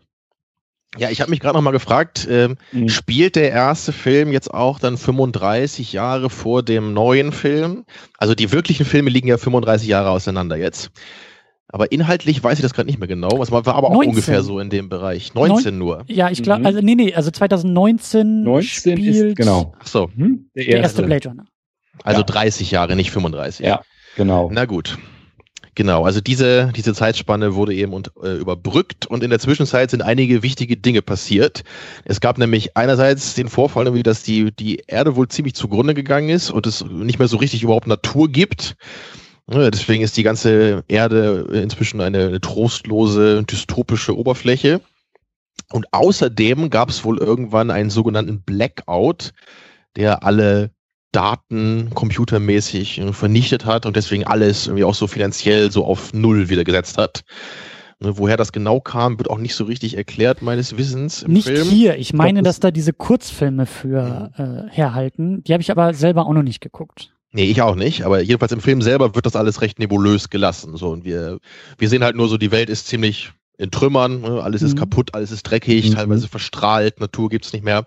Ja, 0.98 1.10
ich 1.10 1.22
habe 1.22 1.32
mich 1.32 1.40
gerade 1.40 1.56
noch 1.56 1.64
mal 1.64 1.72
gefragt, 1.72 2.28
ähm, 2.30 2.56
Mhm. 2.72 2.88
spielt 2.90 3.36
der 3.36 3.52
erste 3.52 3.92
Film 3.92 4.32
jetzt 4.32 4.52
auch 4.54 4.78
dann 4.80 4.98
35 4.98 5.92
Jahre 5.94 6.30
vor 6.30 6.64
dem 6.64 6.94
neuen 6.94 7.32
Film? 7.32 7.86
Also 8.18 8.36
die 8.36 8.52
wirklichen 8.52 8.86
Filme 8.86 9.10
liegen 9.10 9.28
ja 9.28 9.38
35 9.38 9.88
Jahre 9.88 10.10
auseinander 10.12 10.56
jetzt. 10.56 10.92
Aber 11.74 11.92
inhaltlich 11.92 12.44
weiß 12.44 12.60
ich 12.60 12.62
das 12.62 12.74
gerade 12.74 12.86
nicht 12.88 13.00
mehr 13.00 13.08
genau. 13.08 13.40
Was 13.40 13.52
war 13.52 13.66
aber 13.68 13.88
auch 13.88 13.94
19. 13.94 14.10
ungefähr 14.12 14.44
so 14.44 14.60
in 14.60 14.70
dem 14.70 14.90
Bereich. 14.90 15.34
19 15.34 15.76
nur. 15.76 16.04
Ja, 16.08 16.30
ich 16.30 16.44
glaube, 16.44 16.60
Mhm. 16.62 16.66
also 16.68 16.80
nee, 16.82 16.94
nee, 16.94 17.14
also 17.16 17.32
2019 17.32 18.44
19 18.44 18.96
spielt 18.98 19.16
ist, 19.32 19.36
genau. 19.36 19.74
Ach 19.80 19.88
so, 19.88 20.10
Mhm. 20.16 20.50
der 20.56 20.68
erste 20.68 21.02
Blade 21.02 21.30
Runner. 21.30 21.46
also 22.04 22.20
Ja. 22.22 22.26
30 22.28 22.70
Jahre, 22.70 22.96
nicht 22.96 23.10
35. 23.10 23.66
Ja, 23.66 23.82
genau. 24.16 24.50
Na 24.54 24.66
gut. 24.66 24.98
Genau, 25.76 26.04
also 26.06 26.22
diese, 26.22 26.72
diese 26.76 26.94
Zeitspanne 26.94 27.56
wurde 27.56 27.74
eben 27.74 27.94
und, 27.94 28.12
äh, 28.24 28.36
überbrückt 28.36 29.08
und 29.08 29.24
in 29.24 29.32
der 29.32 29.40
Zwischenzeit 29.40 29.90
sind 29.90 30.04
einige 30.04 30.44
wichtige 30.44 30.78
Dinge 30.78 31.02
passiert. 31.02 31.64
Es 32.06 32.22
gab 32.22 32.38
nämlich 32.38 32.78
einerseits 32.78 33.34
den 33.34 33.50
Vorfall, 33.50 33.86
nämlich, 33.86 34.04
dass 34.04 34.22
die, 34.22 34.52
die 34.52 34.84
Erde 34.86 35.16
wohl 35.16 35.28
ziemlich 35.30 35.56
zugrunde 35.56 35.96
gegangen 35.96 36.30
ist 36.30 36.52
und 36.52 36.68
es 36.68 36.86
nicht 36.86 37.18
mehr 37.18 37.28
so 37.28 37.38
richtig 37.38 37.64
überhaupt 37.64 37.88
Natur 37.88 38.30
gibt. 38.30 38.76
Ja, 39.52 39.70
deswegen 39.70 40.04
ist 40.04 40.16
die 40.16 40.24
ganze 40.24 40.84
Erde 40.88 41.48
inzwischen 41.52 42.00
eine, 42.02 42.28
eine 42.28 42.42
trostlose, 42.42 43.44
dystopische 43.44 44.18
Oberfläche. 44.18 44.82
Und 45.72 45.88
außerdem 45.92 46.70
gab 46.70 46.90
es 46.90 47.04
wohl 47.04 47.18
irgendwann 47.18 47.70
einen 47.72 47.90
sogenannten 47.90 48.42
Blackout, 48.42 49.32
der 49.96 50.24
alle 50.24 50.72
Daten 51.12 51.92
computermäßig 51.94 53.00
äh, 53.00 53.14
vernichtet 53.14 53.66
hat 53.66 53.86
und 53.86 53.96
deswegen 53.96 54.26
alles 54.26 54.68
irgendwie 54.68 54.84
auch 54.84 54.96
so 54.96 55.08
finanziell 55.08 55.72
so 55.72 55.86
auf 55.86 56.14
Null 56.14 56.50
wieder 56.50 56.64
gesetzt 56.64 56.98
hat. 56.98 57.24
Ne, 58.00 58.18
Woher 58.18 58.38
das 58.38 58.52
genau 58.52 58.80
kam, 58.80 59.20
wird 59.20 59.30
auch 59.30 59.38
nicht 59.38 59.54
so 59.56 59.66
richtig 59.66 59.96
erklärt, 59.96 60.42
meines 60.42 60.76
Wissens 60.78 61.28
Nicht 61.28 61.48
Film. 61.48 61.68
hier. 61.70 61.98
Ich 61.98 62.14
meine, 62.14 62.42
das- 62.42 62.56
dass 62.56 62.60
da 62.62 62.72
diese 62.72 62.94
Kurzfilme 62.94 63.66
für 63.68 64.32
äh, 64.38 64.74
herhalten. 64.76 65.44
Die 65.44 65.54
habe 65.54 65.62
ich 65.62 65.70
aber 65.70 65.94
selber 65.94 66.26
auch 66.26 66.34
noch 66.34 66.42
nicht 66.44 66.62
geguckt. 66.62 67.13
Nee, 67.36 67.46
ich 67.46 67.62
auch 67.64 67.76
nicht, 67.76 68.04
aber 68.04 68.22
jedenfalls 68.22 68.52
im 68.52 68.62
Film 68.62 68.84
selber 68.84 69.16
wird 69.16 69.26
das 69.26 69.36
alles 69.36 69.62
recht 69.62 69.80
nebulös 69.80 70.30
gelassen. 70.30 70.78
So, 70.78 70.92
und 70.92 71.04
wir, 71.04 71.40
wir 71.80 71.90
sehen 71.90 72.04
halt 72.04 72.16
nur 72.16 72.28
so, 72.28 72.38
die 72.38 72.52
Welt 72.52 72.70
ist 72.70 72.88
ziemlich 72.88 73.32
in 73.58 73.72
Trümmern, 73.72 74.22
ne? 74.22 74.42
alles 74.44 74.62
ist 74.62 74.76
Mhm. 74.76 74.80
kaputt, 74.80 75.14
alles 75.14 75.32
ist 75.32 75.44
dreckig, 75.44 75.90
Mhm. 75.90 75.96
teilweise 75.96 76.28
verstrahlt, 76.28 77.00
Natur 77.00 77.30
gibt's 77.30 77.52
nicht 77.52 77.66
mehr. 77.66 77.86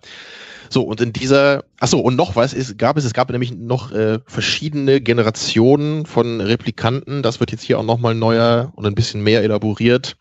So, 0.68 0.82
und 0.82 1.00
in 1.00 1.12
dieser, 1.12 1.64
ach 1.78 1.86
so, 1.88 2.00
und 2.00 2.16
noch 2.16 2.34
was 2.34 2.54
ist, 2.54 2.76
gab 2.76 2.96
es, 2.96 3.04
es 3.04 3.12
gab 3.14 3.30
nämlich 3.30 3.52
noch 3.52 3.92
äh, 3.92 4.18
verschiedene 4.26 5.00
Generationen 5.00 6.06
von 6.06 6.40
Replikanten. 6.40 7.22
Das 7.22 7.38
wird 7.38 7.52
jetzt 7.52 7.62
hier 7.62 7.78
auch 7.78 7.84
nochmal 7.84 8.16
neuer 8.16 8.72
und 8.74 8.84
ein 8.84 8.96
bisschen 8.96 9.22
mehr 9.22 9.42
elaboriert. 9.42 10.16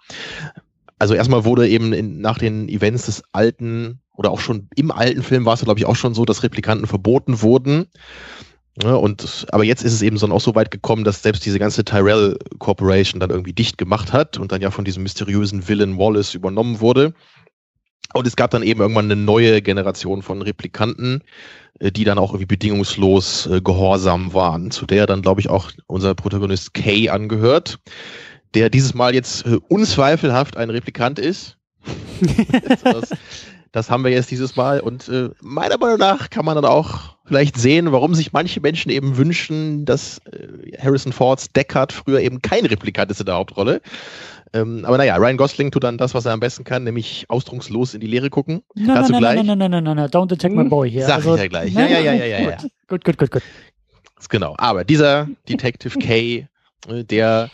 Also 0.99 1.15
erstmal 1.15 1.45
wurde 1.45 1.67
eben 1.67 1.93
in, 1.93 2.21
nach 2.21 2.37
den 2.37 2.69
Events 2.69 3.07
des 3.07 3.23
alten 3.31 3.99
oder 4.13 4.31
auch 4.31 4.39
schon 4.39 4.69
im 4.75 4.91
alten 4.91 5.23
Film 5.23 5.45
war 5.45 5.55
es, 5.55 5.61
glaube 5.61 5.79
ich, 5.79 5.85
auch 5.85 5.95
schon 5.95 6.13
so, 6.13 6.25
dass 6.25 6.43
Replikanten 6.43 6.87
verboten 6.87 7.41
wurden. 7.41 7.87
Ja, 8.83 8.95
und 8.95 9.47
aber 9.51 9.63
jetzt 9.63 9.83
ist 9.83 9.93
es 9.93 10.01
eben 10.01 10.17
so 10.17 10.27
auch 10.27 10.41
so 10.41 10.53
weit 10.53 10.69
gekommen, 10.69 11.05
dass 11.05 11.23
selbst 11.23 11.45
diese 11.45 11.59
ganze 11.59 11.85
Tyrell 11.85 12.37
Corporation 12.59 13.21
dann 13.21 13.29
irgendwie 13.29 13.53
dicht 13.53 13.77
gemacht 13.77 14.11
hat 14.11 14.37
und 14.37 14.51
dann 14.51 14.61
ja 14.61 14.69
von 14.69 14.83
diesem 14.83 15.03
mysteriösen 15.03 15.67
Villain 15.67 15.97
Wallace 15.97 16.33
übernommen 16.33 16.81
wurde. 16.81 17.13
Und 18.13 18.27
es 18.27 18.35
gab 18.35 18.51
dann 18.51 18.63
eben 18.63 18.81
irgendwann 18.81 19.05
eine 19.05 19.15
neue 19.15 19.61
Generation 19.61 20.21
von 20.21 20.41
Replikanten, 20.41 21.21
äh, 21.79 21.91
die 21.91 22.03
dann 22.03 22.17
auch 22.17 22.31
irgendwie 22.31 22.45
bedingungslos 22.45 23.47
äh, 23.47 23.61
gehorsam 23.61 24.33
waren, 24.33 24.71
zu 24.71 24.85
der 24.85 25.05
dann, 25.05 25.21
glaube 25.21 25.41
ich, 25.41 25.49
auch 25.49 25.71
unser 25.87 26.13
Protagonist 26.13 26.73
Kay 26.73 27.09
angehört, 27.09 27.79
der 28.53 28.69
dieses 28.69 28.93
Mal 28.93 29.15
jetzt 29.15 29.45
äh, 29.45 29.57
unzweifelhaft 29.69 30.57
ein 30.57 30.69
Replikant 30.69 31.19
ist. 31.19 31.57
Das, 32.83 33.11
das 33.75 33.89
haben 33.89 34.05
wir 34.05 34.11
jetzt 34.11 34.31
dieses 34.31 34.55
Mal. 34.55 34.79
Und 34.79 35.09
äh, 35.09 35.31
meiner 35.41 35.77
Meinung 35.77 35.97
nach 35.99 36.29
kann 36.29 36.45
man 36.45 36.55
dann 36.55 36.63
auch 36.63 37.17
vielleicht 37.25 37.57
sehen, 37.57 37.91
warum 37.91 38.15
sich 38.15 38.31
manche 38.31 38.61
Menschen 38.61 38.89
eben 38.89 39.17
wünschen, 39.17 39.83
dass 39.83 40.19
äh, 40.31 40.77
Harrison 40.81 41.11
Fords 41.11 41.51
Deckard 41.51 41.91
früher 41.91 42.21
eben 42.21 42.41
kein 42.41 42.65
Replikant 42.65 43.11
ist 43.11 43.19
in 43.19 43.25
der 43.25 43.35
Hauptrolle. 43.35 43.81
Ähm, 44.53 44.85
aber 44.85 44.97
naja, 44.97 45.17
Ryan 45.17 45.35
Gosling 45.35 45.71
tut 45.71 45.83
dann 45.83 45.97
das, 45.97 46.13
was 46.13 46.25
er 46.25 46.31
am 46.31 46.39
besten 46.39 46.63
kann, 46.63 46.85
nämlich 46.85 47.25
ausdruckslos 47.27 47.93
in 47.93 47.99
die 47.99 48.07
Leere 48.07 48.29
gucken. 48.29 48.61
Nein, 48.75 48.95
Dazu 48.95 49.11
nein, 49.11 49.19
gleich. 49.19 49.35
nein, 49.35 49.45
nein, 49.45 49.57
nein, 49.57 49.71
nein, 49.71 49.83
nein, 49.83 49.95
nein, 49.97 50.09
don't 50.09 50.31
attack 50.31 50.53
my 50.53 50.63
boy 50.63 50.89
hier. 50.89 51.05
Sag 51.05 51.19
ich 51.19 51.25
ja 51.25 51.47
gleich. 51.47 51.73
Nein, 51.73 51.91
ja, 51.91 51.99
ja, 51.99 52.13
ja, 52.13 52.25
ja, 52.25 52.39
ja. 52.51 52.57
Gut, 52.87 53.03
gut, 53.03 53.17
gut, 53.17 53.31
gut. 53.31 53.43
Genau. 54.29 54.55
Aber 54.57 54.85
dieser 54.85 55.27
Detective 55.49 55.99
K, 55.99 56.47
äh, 56.87 57.03
der 57.03 57.49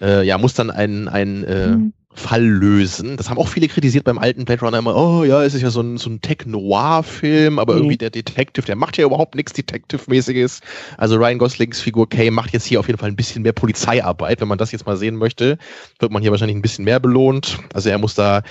äh, 0.00 0.24
ja, 0.24 0.38
muss 0.38 0.54
dann 0.54 0.70
einen, 0.70 1.08
einen 1.08 1.44
äh, 1.44 1.68
Mhm. 1.68 1.92
Fall 2.18 2.44
lösen. 2.44 3.16
Das 3.16 3.30
haben 3.30 3.38
auch 3.38 3.48
viele 3.48 3.68
kritisiert 3.68 4.04
beim 4.04 4.18
alten 4.18 4.44
Blade 4.44 4.60
Runner 4.60 4.78
immer. 4.78 4.94
Oh 4.94 5.24
ja, 5.24 5.42
es 5.42 5.54
ist 5.54 5.62
ja 5.62 5.70
so 5.70 5.80
ein, 5.80 5.96
so 5.96 6.10
ein 6.10 6.20
Tech-Noir-Film, 6.20 7.58
aber 7.58 7.74
Mhm. 7.74 7.78
irgendwie 7.78 7.96
der 7.96 8.10
Detective, 8.10 8.66
der 8.66 8.76
macht 8.76 8.96
ja 8.98 9.04
überhaupt 9.06 9.34
nichts 9.34 9.52
Detective-mäßiges. 9.52 10.60
Also 10.96 11.16
Ryan 11.16 11.38
Goslings 11.38 11.80
Figur 11.80 12.08
Kay 12.08 12.30
macht 12.30 12.52
jetzt 12.52 12.66
hier 12.66 12.80
auf 12.80 12.86
jeden 12.86 12.98
Fall 12.98 13.08
ein 13.08 13.16
bisschen 13.16 13.42
mehr 13.42 13.52
Polizeiarbeit. 13.52 14.40
Wenn 14.40 14.48
man 14.48 14.58
das 14.58 14.72
jetzt 14.72 14.86
mal 14.86 14.96
sehen 14.96 15.16
möchte, 15.16 15.58
wird 15.98 16.12
man 16.12 16.20
hier 16.22 16.30
wahrscheinlich 16.30 16.56
ein 16.56 16.62
bisschen 16.62 16.84
mehr 16.84 17.00
belohnt. 17.00 17.58
Also 17.72 17.88
er 17.88 17.98
muss 17.98 18.14
da 18.14 18.42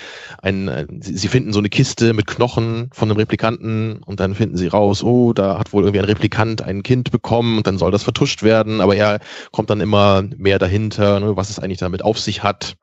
ein, 0.42 0.88
sie 1.02 1.18
sie 1.18 1.28
finden 1.28 1.52
so 1.54 1.60
eine 1.60 1.70
Kiste 1.70 2.14
mit 2.14 2.28
Knochen 2.28 2.90
von 2.94 3.10
einem 3.10 3.18
Replikanten 3.18 4.02
und 4.06 4.20
dann 4.20 4.34
finden 4.36 4.56
sie 4.58 4.68
raus, 4.68 5.04
oh, 5.04 5.34
da 5.34 5.60
hat 5.60 5.74
wohl 5.74 5.84
irgendwie 5.84 6.00
ein 6.00 6.06
Replikant 6.06 6.62
ein 6.62 6.84
Kind 6.84 7.12
bekommen 7.12 7.58
und 7.58 7.68
dann 7.68 7.78
soll 7.78 7.92
das 7.92 8.04
vertuscht 8.04 8.44
werden, 8.44 8.82
aber 8.82 8.96
er 8.96 9.20
kommt 9.52 9.70
dann 9.70 9.82
immer 9.82 10.24
mehr 10.38 10.58
dahinter, 10.60 11.20
ne, 11.20 11.36
was 11.36 11.50
es 11.50 11.60
eigentlich 11.60 11.80
damit 11.80 12.04
auf 12.04 12.18
sich 12.20 12.44
hat. 12.44 12.76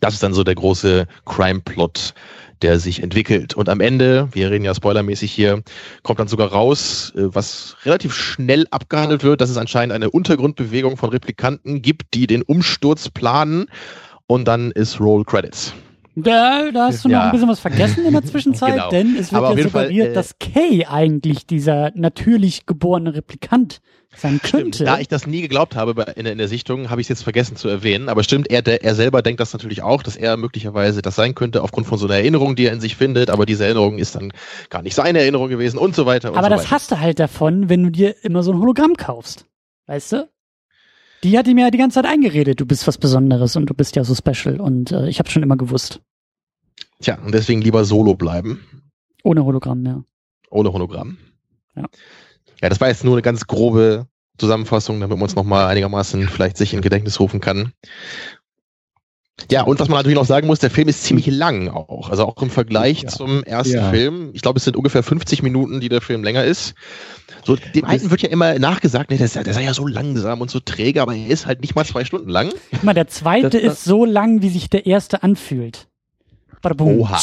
Das 0.00 0.14
ist 0.14 0.22
dann 0.22 0.34
so 0.34 0.44
der 0.44 0.54
große 0.54 1.06
Crime-Plot, 1.24 2.14
der 2.62 2.78
sich 2.78 3.02
entwickelt. 3.02 3.54
Und 3.54 3.68
am 3.68 3.80
Ende, 3.80 4.28
wir 4.32 4.50
reden 4.50 4.64
ja 4.64 4.74
spoilermäßig 4.74 5.32
hier, 5.32 5.62
kommt 6.02 6.20
dann 6.20 6.28
sogar 6.28 6.48
raus, 6.48 7.12
äh, 7.16 7.22
was 7.34 7.76
relativ 7.84 8.14
schnell 8.14 8.66
abgehandelt 8.70 9.22
wird, 9.22 9.40
dass 9.40 9.50
es 9.50 9.56
anscheinend 9.56 9.92
eine 9.92 10.10
Untergrundbewegung 10.10 10.96
von 10.96 11.10
Replikanten 11.10 11.82
gibt, 11.82 12.14
die 12.14 12.26
den 12.26 12.42
Umsturz 12.42 13.08
planen. 13.08 13.66
Und 14.26 14.46
dann 14.46 14.70
ist 14.70 15.00
Roll 15.00 15.24
Credits. 15.24 15.74
Da, 16.16 16.70
da 16.72 16.86
hast 16.86 17.04
du 17.04 17.08
noch 17.08 17.14
Ja. 17.14 17.24
ein 17.26 17.32
bisschen 17.32 17.48
was 17.48 17.60
vergessen 17.60 18.04
in 18.06 18.12
der 18.12 18.22
Zwischenzeit, 18.24 18.74
Genau. 18.74 18.90
denn 18.90 19.16
es 19.16 19.32
wird 19.32 19.42
Aber 19.42 19.58
ja 19.58 19.68
Fall, 19.68 19.86
suggeriert, 19.86 20.08
äh, 20.08 20.12
dass 20.12 20.38
Kay 20.38 20.86
eigentlich 20.86 21.46
dieser 21.46 21.90
natürlich 21.94 22.66
geborene 22.66 23.14
Replikant 23.14 23.80
sein 24.16 24.38
könnte. 24.40 24.76
Stimmt. 24.76 24.80
Da 24.88 25.00
ich 25.00 25.08
das 25.08 25.26
nie 25.26 25.40
geglaubt 25.42 25.74
habe 25.74 26.12
in, 26.14 26.24
in 26.26 26.38
der 26.38 26.46
Sichtung, 26.46 26.88
habe 26.88 27.00
ich 27.00 27.06
es 27.06 27.08
jetzt 27.08 27.22
vergessen 27.24 27.56
zu 27.56 27.66
erwähnen. 27.68 28.08
Aber 28.08 28.22
stimmt, 28.22 28.48
er, 28.48 28.62
der, 28.62 28.84
er 28.84 28.94
selber 28.94 29.22
denkt 29.22 29.40
das 29.40 29.52
natürlich 29.52 29.82
auch, 29.82 30.04
dass 30.04 30.14
er 30.14 30.36
möglicherweise 30.36 31.02
das 31.02 31.16
sein 31.16 31.34
könnte, 31.34 31.62
aufgrund 31.62 31.88
von 31.88 31.98
so 31.98 32.06
einer 32.06 32.14
Erinnerung, 32.14 32.54
die 32.54 32.66
er 32.66 32.72
in 32.72 32.80
sich 32.80 32.94
findet. 32.94 33.28
Aber 33.28 33.44
diese 33.44 33.64
Erinnerung 33.64 33.98
ist 33.98 34.14
dann 34.14 34.32
gar 34.70 34.82
nicht 34.82 34.94
seine 34.94 35.18
Erinnerung 35.18 35.48
gewesen 35.48 35.78
und 35.78 35.96
so 35.96 36.06
weiter. 36.06 36.30
Und 36.30 36.38
Aber 36.38 36.46
so 36.46 36.50
das 36.50 36.60
weiter. 36.66 36.70
hast 36.70 36.90
du 36.92 37.00
halt 37.00 37.18
davon, 37.18 37.68
wenn 37.68 37.82
du 37.82 37.90
dir 37.90 38.14
immer 38.24 38.44
so 38.44 38.52
ein 38.52 38.60
Hologramm 38.60 38.94
kaufst. 38.94 39.46
Weißt 39.86 40.12
du? 40.12 40.28
Die 41.24 41.36
hat 41.38 41.48
ihm 41.48 41.58
ja 41.58 41.70
die 41.70 41.78
ganze 41.78 41.96
Zeit 41.96 42.04
eingeredet, 42.06 42.60
du 42.60 42.66
bist 42.66 42.86
was 42.86 42.98
Besonderes 42.98 43.56
und 43.56 43.66
du 43.66 43.74
bist 43.74 43.96
ja 43.96 44.04
so 44.04 44.14
special. 44.14 44.60
Und 44.60 44.92
äh, 44.92 45.08
ich 45.08 45.18
habe 45.18 45.30
schon 45.30 45.42
immer 45.42 45.56
gewusst. 45.56 46.00
Tja, 47.00 47.18
und 47.24 47.32
deswegen 47.32 47.60
lieber 47.62 47.84
solo 47.84 48.14
bleiben. 48.14 48.60
Ohne 49.24 49.44
Hologramm, 49.44 49.84
ja. 49.86 50.04
Ohne 50.50 50.72
Hologramm. 50.72 51.16
Ja. 51.74 51.86
Ja, 52.62 52.68
das 52.68 52.80
war 52.80 52.88
jetzt 52.88 53.04
nur 53.04 53.14
eine 53.14 53.22
ganz 53.22 53.46
grobe 53.46 54.06
Zusammenfassung, 54.38 55.00
damit 55.00 55.16
man 55.16 55.22
uns 55.24 55.34
nochmal 55.34 55.66
einigermaßen 55.66 56.28
vielleicht 56.28 56.56
sich 56.56 56.74
in 56.74 56.82
Gedächtnis 56.82 57.18
rufen 57.20 57.40
kann. 57.40 57.72
Ja, 59.50 59.62
und 59.62 59.80
was 59.80 59.88
man 59.88 59.96
natürlich 59.98 60.18
noch 60.18 60.26
sagen 60.26 60.46
muss, 60.46 60.60
der 60.60 60.70
Film 60.70 60.88
ist 60.88 61.02
ziemlich 61.02 61.26
lang 61.26 61.68
auch. 61.68 62.08
Also 62.10 62.24
auch 62.24 62.40
im 62.40 62.50
Vergleich 62.50 63.02
Ja. 63.02 63.08
zum 63.08 63.42
ersten 63.42 63.74
Ja. 63.74 63.90
Film. 63.90 64.30
Ich 64.32 64.42
glaube, 64.42 64.58
es 64.58 64.64
sind 64.64 64.76
ungefähr 64.76 65.02
50 65.02 65.42
Minuten, 65.42 65.80
die 65.80 65.88
der 65.88 66.00
Film 66.00 66.22
länger 66.22 66.44
ist. 66.44 66.74
So, 67.44 67.56
dem 67.56 67.84
alten 67.84 68.10
wird 68.10 68.22
ja 68.22 68.28
immer 68.30 68.58
nachgesagt, 68.58 69.10
ne, 69.10 69.16
der, 69.18 69.28
sei- 69.28 69.42
der 69.42 69.52
sei 69.54 69.64
ja 69.64 69.74
so 69.74 69.86
langsam 69.86 70.40
und 70.40 70.50
so 70.50 70.60
träge, 70.60 71.02
aber 71.02 71.14
er 71.14 71.26
ist 71.28 71.46
halt 71.46 71.60
nicht 71.60 71.74
mal 71.74 71.84
zwei 71.84 72.04
Stunden 72.04 72.28
lang. 72.30 72.52
Guck 72.70 72.84
mal, 72.84 72.94
der 72.94 73.06
zweite 73.08 73.50
Das- 73.50 73.62
das- 73.62 73.72
ist 73.80 73.84
so 73.84 74.04
lang, 74.04 74.42
wie 74.42 74.48
sich 74.48 74.70
der 74.70 74.86
erste 74.86 75.22
anfühlt. 75.22 75.88
Oha. 76.98 77.18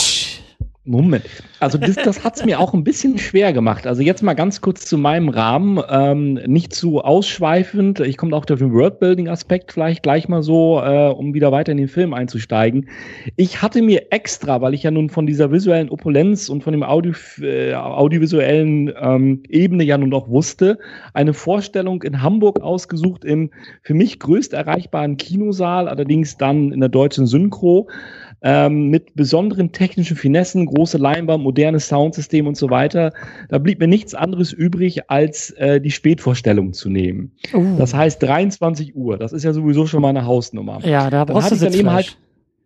Moment. 0.84 1.26
Also 1.60 1.78
das, 1.78 1.96
das 1.96 2.24
hat 2.24 2.38
es 2.38 2.46
mir 2.46 2.60
auch 2.60 2.74
ein 2.74 2.84
bisschen 2.84 3.20
schwer 3.20 3.54
gemacht. 3.54 3.86
Also 3.86 4.02
jetzt 4.02 4.24
mal 4.24 4.34
ganz 4.34 4.62
kurz 4.62 4.84
zu 4.84 4.98
meinem 4.98 5.30
Rahmen. 5.30 5.80
Ähm, 5.88 6.34
nicht 6.48 6.74
zu 6.74 7.02
ausschweifend. 7.02 8.00
Ich 8.00 8.18
komme 8.18 8.36
auch 8.36 8.50
auf 8.50 8.58
den 8.58 8.74
Worldbuilding-Aspekt 8.74 9.74
vielleicht 9.74 10.02
gleich 10.02 10.28
mal 10.28 10.42
so, 10.42 10.82
äh, 10.82 11.10
um 11.10 11.36
wieder 11.36 11.52
weiter 11.52 11.72
in 11.72 11.78
den 11.78 11.88
Film 11.88 12.16
einzusteigen. 12.16 12.90
Ich 13.36 13.62
hatte 13.62 13.84
mir 13.84 14.12
extra, 14.12 14.62
weil 14.62 14.74
ich 14.74 14.82
ja 14.82 14.90
nun 14.90 15.12
von 15.12 15.28
dieser 15.28 15.52
visuellen 15.52 15.90
Opulenz 15.90 16.50
und 16.50 16.64
von 16.64 16.74
dem 16.74 16.82
Audio, 16.82 17.14
äh, 17.42 17.76
audiovisuellen 17.76 18.92
ähm, 19.00 19.44
Ebene 19.50 19.84
ja 19.84 20.00
nun 20.00 20.12
auch 20.16 20.30
wusste, 20.30 20.80
eine 21.14 21.36
Vorstellung 21.36 22.02
in 22.02 22.24
Hamburg 22.24 22.60
ausgesucht 22.60 23.24
im 23.24 23.52
für 23.84 23.94
mich 23.94 24.18
größt 24.18 24.54
erreichbaren 24.54 25.18
Kinosaal, 25.18 25.88
allerdings 25.88 26.38
dann 26.38 26.72
in 26.72 26.80
der 26.80 26.90
deutschen 26.90 27.28
Synchro 27.28 27.88
ähm, 28.42 28.90
mit 28.90 29.16
besonderen 29.16 29.72
technischen 29.72 30.18
Finessen, 30.18 30.66
große 30.66 30.98
Leinwand, 30.98 31.44
modernes 31.44 31.88
Soundsystem 31.88 32.48
und 32.48 32.58
so 32.58 32.70
weiter. 32.70 33.14
Da 33.50 33.60
blieb 33.60 33.80
mir 33.80 33.88
nichts 33.88 34.16
anderes 34.16 34.52
übrig, 34.52 35.10
als 35.10 35.52
äh, 35.52 35.80
die 35.80 35.92
Spätvorstellung 35.92 36.74
zu 36.74 36.90
nehmen. 36.90 37.32
Uh. 37.54 37.78
Das 37.78 37.94
heißt 37.94 38.22
23 38.24 38.96
Uhr. 38.96 39.18
Das 39.18 39.34
ist 39.34 39.44
ja 39.44 39.54
sowieso 39.54 39.86
schon 39.86 40.02
mal 40.02 40.10
eine 40.10 40.26
Hausnummer. 40.26 40.80
Ja, 40.84 41.10
da 41.10 41.26
brauchst 41.26 41.52
du 41.52 41.56
dann 41.56 41.74
eben 41.74 41.92
halt 41.92 42.18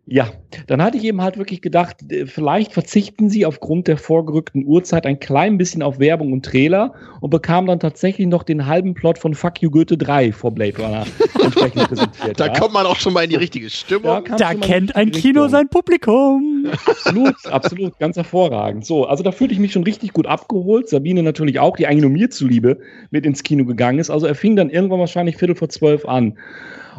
ja, 0.08 0.28
dann 0.68 0.80
hatte 0.80 0.96
ich 0.98 1.04
eben 1.04 1.20
halt 1.20 1.36
wirklich 1.36 1.60
gedacht, 1.60 1.96
äh, 2.12 2.26
vielleicht 2.26 2.72
verzichten 2.72 3.28
sie 3.28 3.44
aufgrund 3.44 3.88
der 3.88 3.96
vorgerückten 3.98 4.64
Uhrzeit 4.64 5.04
ein 5.04 5.18
klein 5.18 5.58
bisschen 5.58 5.82
auf 5.82 5.98
Werbung 5.98 6.32
und 6.32 6.44
Trailer 6.44 6.94
und 7.20 7.30
bekamen 7.30 7.66
dann 7.66 7.80
tatsächlich 7.80 8.28
noch 8.28 8.44
den 8.44 8.66
halben 8.66 8.94
Plot 8.94 9.18
von 9.18 9.34
Fuck 9.34 9.62
You 9.62 9.70
Goethe 9.70 9.98
3 9.98 10.30
vor 10.30 10.52
Blade 10.52 10.80
Runner 10.80 11.04
entsprechend 11.42 11.88
präsentiert. 11.88 12.38
da 12.38 12.46
ja. 12.46 12.52
kommt 12.52 12.72
man 12.72 12.86
auch 12.86 12.94
schon 12.94 13.14
mal 13.14 13.24
in 13.24 13.30
die 13.30 13.36
richtige 13.36 13.68
Stimmung. 13.68 14.24
Da, 14.24 14.36
da 14.36 14.54
kennt 14.54 14.94
ein 14.94 15.10
Kino 15.10 15.42
Richtung. 15.42 15.48
sein 15.48 15.68
Publikum. 15.68 16.66
Absolut, 16.86 17.46
absolut, 17.46 17.98
ganz 17.98 18.16
hervorragend. 18.16 18.86
So, 18.86 19.06
also 19.06 19.24
da 19.24 19.32
fühlte 19.32 19.54
ich 19.54 19.60
mich 19.60 19.72
schon 19.72 19.82
richtig 19.82 20.12
gut 20.12 20.28
abgeholt. 20.28 20.88
Sabine 20.88 21.24
natürlich 21.24 21.58
auch, 21.58 21.76
die 21.76 21.88
eigentlich 21.88 22.02
nur 22.02 22.10
mir 22.10 22.30
zuliebe 22.30 22.78
mit 23.10 23.26
ins 23.26 23.42
Kino 23.42 23.64
gegangen 23.64 23.98
ist. 23.98 24.10
Also 24.10 24.26
er 24.26 24.36
fing 24.36 24.54
dann 24.54 24.70
irgendwann 24.70 25.00
wahrscheinlich 25.00 25.36
Viertel 25.36 25.56
vor 25.56 25.68
zwölf 25.68 26.06
an. 26.06 26.38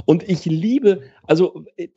Und 0.05 0.27
ich 0.29 0.45
liebe, 0.45 1.01
also 1.27 1.65
äh, 1.77 1.87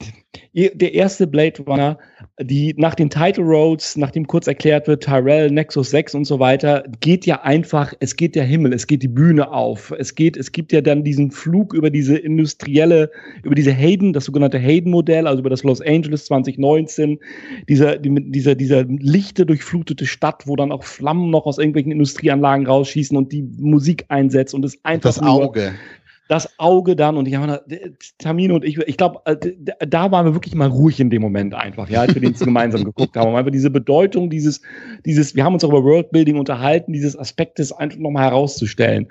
der 0.53 0.95
erste 0.95 1.29
Blade 1.29 1.63
Runner, 1.63 1.97
die 2.41 2.75
nach 2.77 2.97
den 2.97 3.09
Title 3.09 3.45
Roads, 3.45 3.97
nachdem 3.97 4.27
kurz 4.27 4.49
erklärt 4.49 4.89
wird, 4.89 5.05
Tyrell, 5.05 5.51
Nexus 5.51 5.91
6 5.91 6.17
und 6.17 6.25
so 6.25 6.41
weiter, 6.41 6.85
geht 6.99 7.25
ja 7.25 7.43
einfach, 7.43 7.95
es 8.01 8.17
geht 8.17 8.35
der 8.35 8.45
Himmel, 8.45 8.73
es 8.73 8.89
geht 8.89 9.03
die 9.05 9.09
Bühne 9.09 9.53
auf. 9.53 9.93
Es 9.97 10.15
geht, 10.17 10.37
es 10.37 10.51
gibt 10.51 10.73
ja 10.73 10.81
dann 10.81 11.05
diesen 11.05 11.31
Flug 11.31 11.73
über 11.73 11.89
diese 11.89 12.17
industrielle, 12.19 13.11
über 13.45 13.55
diese 13.55 13.71
Hayden, 13.71 14.13
das 14.13 14.25
sogenannte 14.25 14.59
Hayden-Modell, 14.59 15.29
also 15.29 15.41
über 15.41 15.51
das 15.51 15.63
Los 15.63 15.81
Angeles 15.81 16.25
2019, 16.25 17.21
dieser, 17.69 17.99
die, 17.99 18.13
dieser, 18.33 18.57
dieser 18.57 18.83
lichte 18.85 19.47
durchflutete 19.47 20.07
Stadt, 20.07 20.47
wo 20.47 20.57
dann 20.57 20.73
auch 20.73 20.83
Flammen 20.83 21.31
noch 21.31 21.47
aus 21.47 21.59
irgendwelchen 21.59 21.93
Industrieanlagen 21.93 22.67
rausschießen 22.67 23.17
und 23.17 23.31
die 23.31 23.43
Musik 23.43 24.05
einsetzt 24.09 24.55
und 24.55 24.65
es 24.65 24.85
einfach 24.85 25.11
das 25.11 25.23
Auge 25.23 25.73
das 26.31 26.61
Auge 26.61 26.95
dann 26.95 27.17
und 27.17 27.27
ich 27.27 27.35
habe 27.35 27.61
Tamino 28.19 28.55
und 28.55 28.65
ich, 28.65 28.79
ich 28.79 28.97
glaube, 28.97 29.21
äh, 29.25 29.37
da 29.87 30.13
waren 30.13 30.27
wir 30.27 30.35
wirklich 30.35 30.55
mal 30.55 30.69
ruhig 30.69 31.01
in 31.01 31.11
dem 31.11 31.23
Moment 31.23 31.55
einfach, 31.55 31.91
ja, 31.91 32.03
als 32.03 32.15
wir 32.15 32.21
den 32.21 32.35
gemeinsam 32.35 32.85
geguckt 32.85 33.17
haben. 33.17 33.35
Einfach 33.35 33.51
diese 33.51 33.69
Bedeutung 33.69 34.31
dieses, 34.31 34.63
dieses, 35.05 35.35
wir 35.35 35.45
haben 35.45 35.55
uns 35.55 35.65
auch 35.65 35.71
über 35.71 35.83
Worldbuilding 35.83 36.39
unterhalten, 36.39 36.93
dieses 36.93 37.19
Aspektes 37.19 37.73
einfach 37.73 37.99
nochmal 37.99 38.27
herauszustellen. 38.27 39.09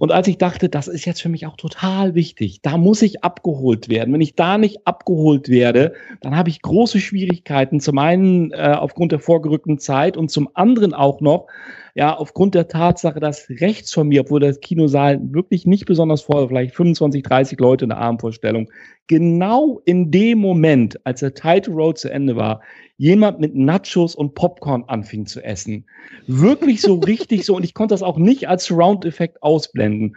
Und 0.00 0.10
als 0.10 0.26
ich 0.26 0.38
dachte, 0.38 0.68
das 0.68 0.88
ist 0.88 1.04
jetzt 1.04 1.22
für 1.22 1.28
mich 1.28 1.46
auch 1.46 1.56
total 1.56 2.16
wichtig, 2.16 2.62
da 2.62 2.76
muss 2.76 3.00
ich 3.02 3.22
abgeholt 3.22 3.88
werden. 3.88 4.12
Wenn 4.12 4.20
ich 4.20 4.34
da 4.34 4.58
nicht 4.58 4.86
abgeholt 4.88 5.48
werde, 5.48 5.92
dann 6.20 6.36
habe 6.36 6.48
ich 6.50 6.62
große 6.62 6.98
Schwierigkeiten. 6.98 7.78
Zum 7.78 7.98
einen 7.98 8.50
äh, 8.50 8.74
aufgrund 8.76 9.12
der 9.12 9.20
vorgerückten 9.20 9.78
Zeit 9.78 10.16
und 10.16 10.32
zum 10.32 10.48
anderen 10.54 10.94
auch 10.94 11.20
noch, 11.20 11.46
ja, 11.94 12.16
aufgrund 12.16 12.54
der 12.54 12.68
Tatsache, 12.68 13.20
dass 13.20 13.48
rechts 13.48 13.92
von 13.92 14.08
mir, 14.08 14.22
obwohl 14.22 14.40
das 14.40 14.60
Kinosaal 14.60 15.20
wirklich 15.32 15.66
nicht 15.66 15.86
besonders 15.86 16.22
voll, 16.22 16.48
vielleicht 16.48 16.74
25, 16.74 17.22
30 17.22 17.58
Leute 17.60 17.84
in 17.84 17.90
der 17.90 17.98
Abendvorstellung, 17.98 18.70
genau 19.06 19.80
in 19.84 20.10
dem 20.10 20.38
Moment, 20.38 21.04
als 21.04 21.20
der 21.20 21.34
Title 21.34 21.74
Road 21.74 21.98
zu 21.98 22.10
Ende 22.10 22.36
war, 22.36 22.60
jemand 22.96 23.40
mit 23.40 23.56
Nachos 23.56 24.14
und 24.14 24.34
Popcorn 24.34 24.84
anfing 24.86 25.24
zu 25.24 25.42
essen. 25.42 25.86
Wirklich 26.26 26.82
so 26.82 26.94
richtig 27.06 27.46
so. 27.46 27.56
Und 27.56 27.64
ich 27.64 27.72
konnte 27.72 27.94
das 27.94 28.02
auch 28.02 28.18
nicht 28.18 28.46
als 28.46 28.66
Surround-Effekt 28.66 29.42
ausblenden. 29.42 30.16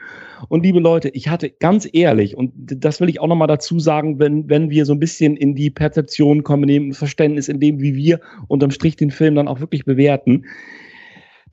Und 0.49 0.63
liebe 0.63 0.79
Leute, 0.79 1.09
ich 1.09 1.29
hatte 1.29 1.49
ganz 1.49 1.87
ehrlich, 1.91 2.35
und 2.35 2.51
das 2.55 2.99
will 2.99 3.09
ich 3.09 3.21
auch 3.21 3.27
nochmal 3.27 3.47
dazu 3.47 3.79
sagen, 3.79 4.19
wenn, 4.19 4.49
wenn 4.49 4.69
wir 4.69 4.85
so 4.85 4.93
ein 4.93 4.99
bisschen 4.99 5.37
in 5.37 5.55
die 5.55 5.69
Perzeption 5.69 6.43
kommen, 6.43 6.63
in 6.63 6.67
dem 6.67 6.93
Verständnis, 6.93 7.47
in 7.47 7.61
dem, 7.61 7.79
wie 7.79 7.95
wir 7.95 8.19
unterm 8.49 8.71
Strich 8.71 8.97
den 8.97 9.11
Film 9.11 9.35
dann 9.35 9.47
auch 9.47 9.61
wirklich 9.61 9.85
bewerten 9.85 10.43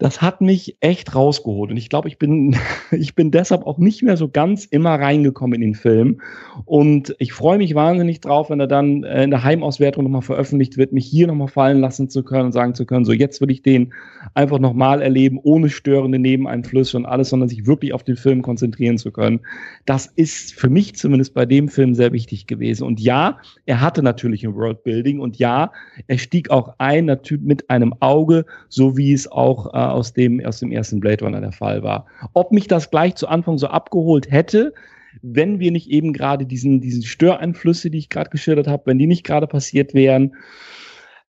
das 0.01 0.23
hat 0.23 0.41
mich 0.41 0.79
echt 0.81 1.15
rausgeholt. 1.15 1.71
Und 1.71 1.77
ich 1.77 1.91
glaube, 1.91 2.09
ich 2.09 2.19
bin, 2.19 2.57
ich 2.91 3.15
bin 3.15 3.31
deshalb 3.31 3.67
auch 3.67 3.79
nicht 3.79 4.03
mehr 4.03 4.17
so 4.17 4.29
ganz 4.29 4.65
immer 4.65 4.95
reingekommen 4.95 5.55
in 5.55 5.61
den 5.61 5.75
Film. 5.75 6.21
Und 6.65 7.15
ich 7.19 7.35
freue 7.35 7.59
mich 7.59 7.75
wahnsinnig 7.75 8.21
drauf, 8.21 8.49
wenn 8.49 8.61
er 8.61 8.67
dann 8.67 9.05
äh, 9.05 9.23
in 9.23 9.31
der 9.31 9.45
Heimauswertung 9.45 10.05
nochmal 10.05 10.23
veröffentlicht 10.23 10.79
wird, 10.79 10.93
mich 10.93 11.07
hier 11.07 11.27
nochmal 11.27 11.49
fallen 11.49 11.81
lassen 11.81 12.09
zu 12.09 12.25
können 12.25 12.47
und 12.47 12.53
sagen 12.53 12.75
zu 12.75 12.87
können, 12.87 13.05
so 13.05 13.13
jetzt 13.13 13.41
will 13.43 13.51
ich 13.51 13.63
den 13.63 13.93
einfach 14.35 14.59
nochmal 14.59 15.03
erleben, 15.03 15.39
ohne 15.43 15.69
störende 15.69 16.19
Nebeneinflüsse 16.19 16.97
und 16.97 17.05
alles, 17.05 17.29
sondern 17.29 17.51
sich 17.51 17.67
wirklich 17.67 17.93
auf 17.93 18.03
den 18.03 18.17
Film 18.17 18.41
konzentrieren 18.41 18.97
zu 18.97 19.13
können. 19.13 19.41
Das 19.85 20.07
ist 20.07 20.55
für 20.55 20.71
mich 20.71 20.97
zumindest 20.97 21.35
bei 21.35 21.45
dem 21.45 21.69
Film 21.69 21.95
sehr 21.95 22.13
wichtig 22.13 22.47
gewesen. 22.47 22.85
Und 22.85 23.01
ja, 23.01 23.39
er 23.67 23.83
hatte 23.83 24.03
natürlich 24.03 24.45
ein 24.47 24.55
Worldbuilding 24.55 25.21
und 25.21 25.37
ja, 25.39 25.73
er 26.07 26.17
stieg 26.17 26.51
auch 26.51 26.75
ein, 26.79 27.05
natürlich 27.05 27.45
mit 27.45 27.69
einem 27.69 27.95
Auge, 28.01 28.47
so 28.71 28.97
wie 28.97 29.13
es 29.13 29.31
auch 29.31 29.75
äh, 29.75 29.90
aus 29.93 30.13
dem, 30.13 30.45
aus 30.45 30.61
dem 30.61 30.73
ersten 30.73 31.01
Blade 31.01 31.25
Runner 31.25 31.41
der 31.41 31.53
Fall 31.53 31.83
war. 31.83 32.07
Ob 32.33 32.53
mich 32.53 32.67
das 32.67 32.91
gleich 32.91 33.15
zu 33.15 33.29
Anfang 33.29 33.59
so 33.59 33.69
abgeholt 33.69 34.31
hätte, 34.31 34.75
wenn 35.23 35.59
wir 35.59 35.73
nicht 35.73 35.91
eben 35.91 36.13
gerade 36.13 36.47
diesen, 36.47 36.81
diesen 36.81 37.03
Störeinflüsse, 37.03 37.91
die 37.91 37.99
ich 37.99 38.09
gerade 38.09 38.31
geschildert 38.31 38.69
habe, 38.69 38.85
wenn 38.87 38.99
die 38.99 39.07
nicht 39.07 39.25
gerade 39.25 39.47
passiert 39.47 39.95
wären, 39.95 40.37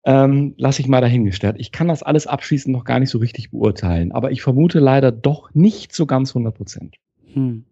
ähm, 0.04 0.56
lasse 0.58 0.82
ich 0.82 0.88
mal 0.88 1.02
dahingestellt. 1.02 1.56
Ich 1.60 1.72
kann 1.72 1.88
das 1.88 2.04
alles 2.04 2.28
abschließend 2.28 2.76
noch 2.76 2.86
gar 2.86 3.00
nicht 3.00 3.10
so 3.10 3.20
richtig 3.20 3.52
beurteilen, 3.52 4.12
aber 4.12 4.32
ich 4.32 4.42
vermute 4.42 4.80
leider 4.80 5.12
doch 5.12 5.54
nicht 5.54 5.94
so 5.94 6.06
ganz 6.06 6.32
100 6.32 6.56
Prozent. 6.56 6.96
Hm. 7.34 7.66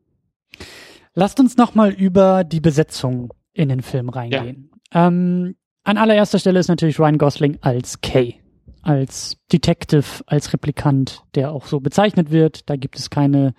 Lasst 1.14 1.40
uns 1.40 1.58
noch 1.58 1.76
mal 1.76 1.92
über 1.92 2.44
die 2.44 2.60
Besetzung 2.60 3.34
in 3.54 3.70
den 3.70 3.82
Film 3.82 4.10
reingehen. 4.10 4.70
Ja. 4.94 5.08
Ähm, 5.08 5.56
an 5.84 5.98
allererster 5.98 6.40
Stelle 6.40 6.60
ist 6.60 6.68
natürlich 6.68 7.00
Ryan 7.00 7.18
Gosling 7.18 7.58
als 7.62 8.02
Kay 8.02 8.39
als 8.82 9.38
Detective, 9.52 10.24
als 10.26 10.54
Replikant, 10.54 11.24
der 11.36 11.52
auch 11.52 11.66
so 11.66 11.80
bezeichnet 11.80 12.32
wird. 12.32 12.70
Da 12.70 12.76
gibt 12.76 12.98
es 12.98 13.10
keine, 13.10 13.54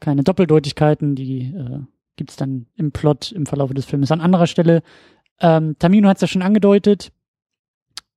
keine 0.00 0.22
Doppeldeutigkeiten, 0.22 1.14
die 1.14 1.54
äh, 1.54 1.80
gibt 2.16 2.30
es 2.30 2.36
dann 2.36 2.66
im 2.76 2.92
Plot 2.92 3.32
im 3.32 3.46
Verlauf 3.46 3.72
des 3.72 3.84
Films 3.84 4.10
an 4.10 4.20
anderer 4.20 4.46
Stelle. 4.46 4.82
Ähm, 5.40 5.76
Tamino 5.78 6.08
hat 6.08 6.16
es 6.16 6.22
ja 6.22 6.28
schon 6.28 6.42
angedeutet. 6.42 7.12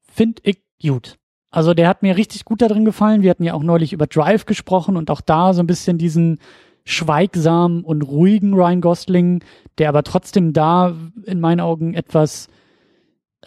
Find 0.02 0.40
ich 0.44 0.62
gut. 0.82 1.18
Also 1.52 1.74
der 1.74 1.88
hat 1.88 2.04
mir 2.04 2.16
richtig 2.16 2.46
gut 2.46 2.62
da 2.62 2.68
drin 2.68 2.86
gefallen. 2.86 3.22
Wir 3.22 3.32
hatten 3.32 3.44
ja 3.44 3.54
auch 3.54 3.64
neulich 3.64 3.92
über 3.92 4.08
Drive 4.08 4.46
gesprochen 4.46 4.98
und 4.98 5.10
auch 5.10 5.22
da 5.22 5.54
so 5.54 5.62
ein 5.62 5.68
bisschen 5.68 5.98
diesen 5.98 6.40
schweigsamen 6.86 7.84
und 7.84 8.02
ruhigen 8.04 8.54
Ryan 8.54 8.82
Gosling, 8.82 9.44
der 9.78 9.90
aber 9.90 10.04
trotzdem 10.04 10.54
da 10.54 10.96
in 11.26 11.40
meinen 11.40 11.60
Augen 11.60 11.94
etwas 11.94 12.48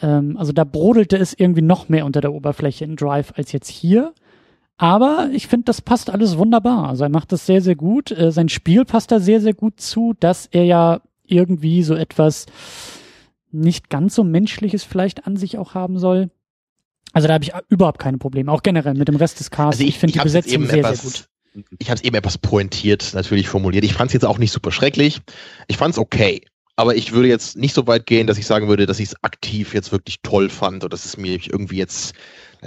ähm, 0.00 0.36
also 0.36 0.52
da 0.52 0.64
brodelte 0.64 1.16
es 1.16 1.34
irgendwie 1.34 1.62
noch 1.62 1.88
mehr 1.88 2.06
unter 2.06 2.20
der 2.20 2.32
Oberfläche 2.32 2.84
in 2.84 2.96
Drive 2.96 3.32
als 3.36 3.52
jetzt 3.52 3.68
hier. 3.68 4.14
Aber 4.78 5.28
ich 5.32 5.46
finde, 5.46 5.66
das 5.66 5.80
passt 5.80 6.10
alles 6.10 6.38
wunderbar. 6.38 6.88
Also 6.88 7.04
er 7.04 7.10
macht 7.10 7.32
das 7.32 7.46
sehr, 7.46 7.60
sehr 7.60 7.76
gut. 7.76 8.10
Äh, 8.10 8.32
sein 8.32 8.48
Spiel 8.48 8.84
passt 8.84 9.12
da 9.12 9.20
sehr, 9.20 9.40
sehr 9.40 9.54
gut 9.54 9.80
zu, 9.80 10.14
dass 10.18 10.46
er 10.46 10.64
ja 10.64 11.02
irgendwie 11.24 11.82
so 11.82 11.94
etwas 11.94 12.46
nicht 13.50 13.90
ganz 13.90 14.14
so 14.14 14.24
menschliches 14.24 14.82
vielleicht 14.82 15.26
an 15.26 15.36
sich 15.36 15.58
auch 15.58 15.74
haben 15.74 15.98
soll. 15.98 16.30
Also 17.12 17.28
da 17.28 17.34
habe 17.34 17.44
ich 17.44 17.52
überhaupt 17.68 17.98
keine 17.98 18.18
Probleme. 18.18 18.50
Auch 18.50 18.62
generell 18.62 18.94
mit 18.94 19.08
dem 19.08 19.16
Rest 19.16 19.38
des 19.40 19.50
Casts. 19.50 19.76
Also 19.78 19.82
ich, 19.82 19.90
ich 19.90 19.98
finde 19.98 20.14
die 20.14 20.20
Besetzung 20.20 20.66
sehr, 20.66 20.78
etwas, 20.78 21.02
sehr 21.02 21.10
gut. 21.10 21.28
Ich 21.78 21.90
habe 21.90 21.98
es 21.98 22.04
eben 22.04 22.16
etwas 22.16 22.38
pointiert 22.38 23.12
natürlich 23.12 23.48
formuliert. 23.48 23.84
Ich 23.84 23.92
fand 23.92 24.08
es 24.08 24.14
jetzt 24.14 24.24
auch 24.24 24.38
nicht 24.38 24.52
super 24.52 24.72
schrecklich. 24.72 25.20
Ich 25.68 25.76
fand 25.76 25.92
es 25.92 25.98
okay. 25.98 26.42
Aber 26.76 26.96
ich 26.96 27.12
würde 27.12 27.28
jetzt 27.28 27.56
nicht 27.56 27.74
so 27.74 27.86
weit 27.86 28.06
gehen, 28.06 28.26
dass 28.26 28.38
ich 28.38 28.46
sagen 28.46 28.68
würde, 28.68 28.86
dass 28.86 28.98
ich 28.98 29.08
es 29.08 29.16
aktiv 29.22 29.74
jetzt 29.74 29.92
wirklich 29.92 30.16
toll 30.22 30.48
fand 30.48 30.82
oder 30.84 30.90
dass 30.90 31.04
es 31.04 31.16
mir 31.18 31.32
irgendwie 31.32 31.76
jetzt 31.76 32.14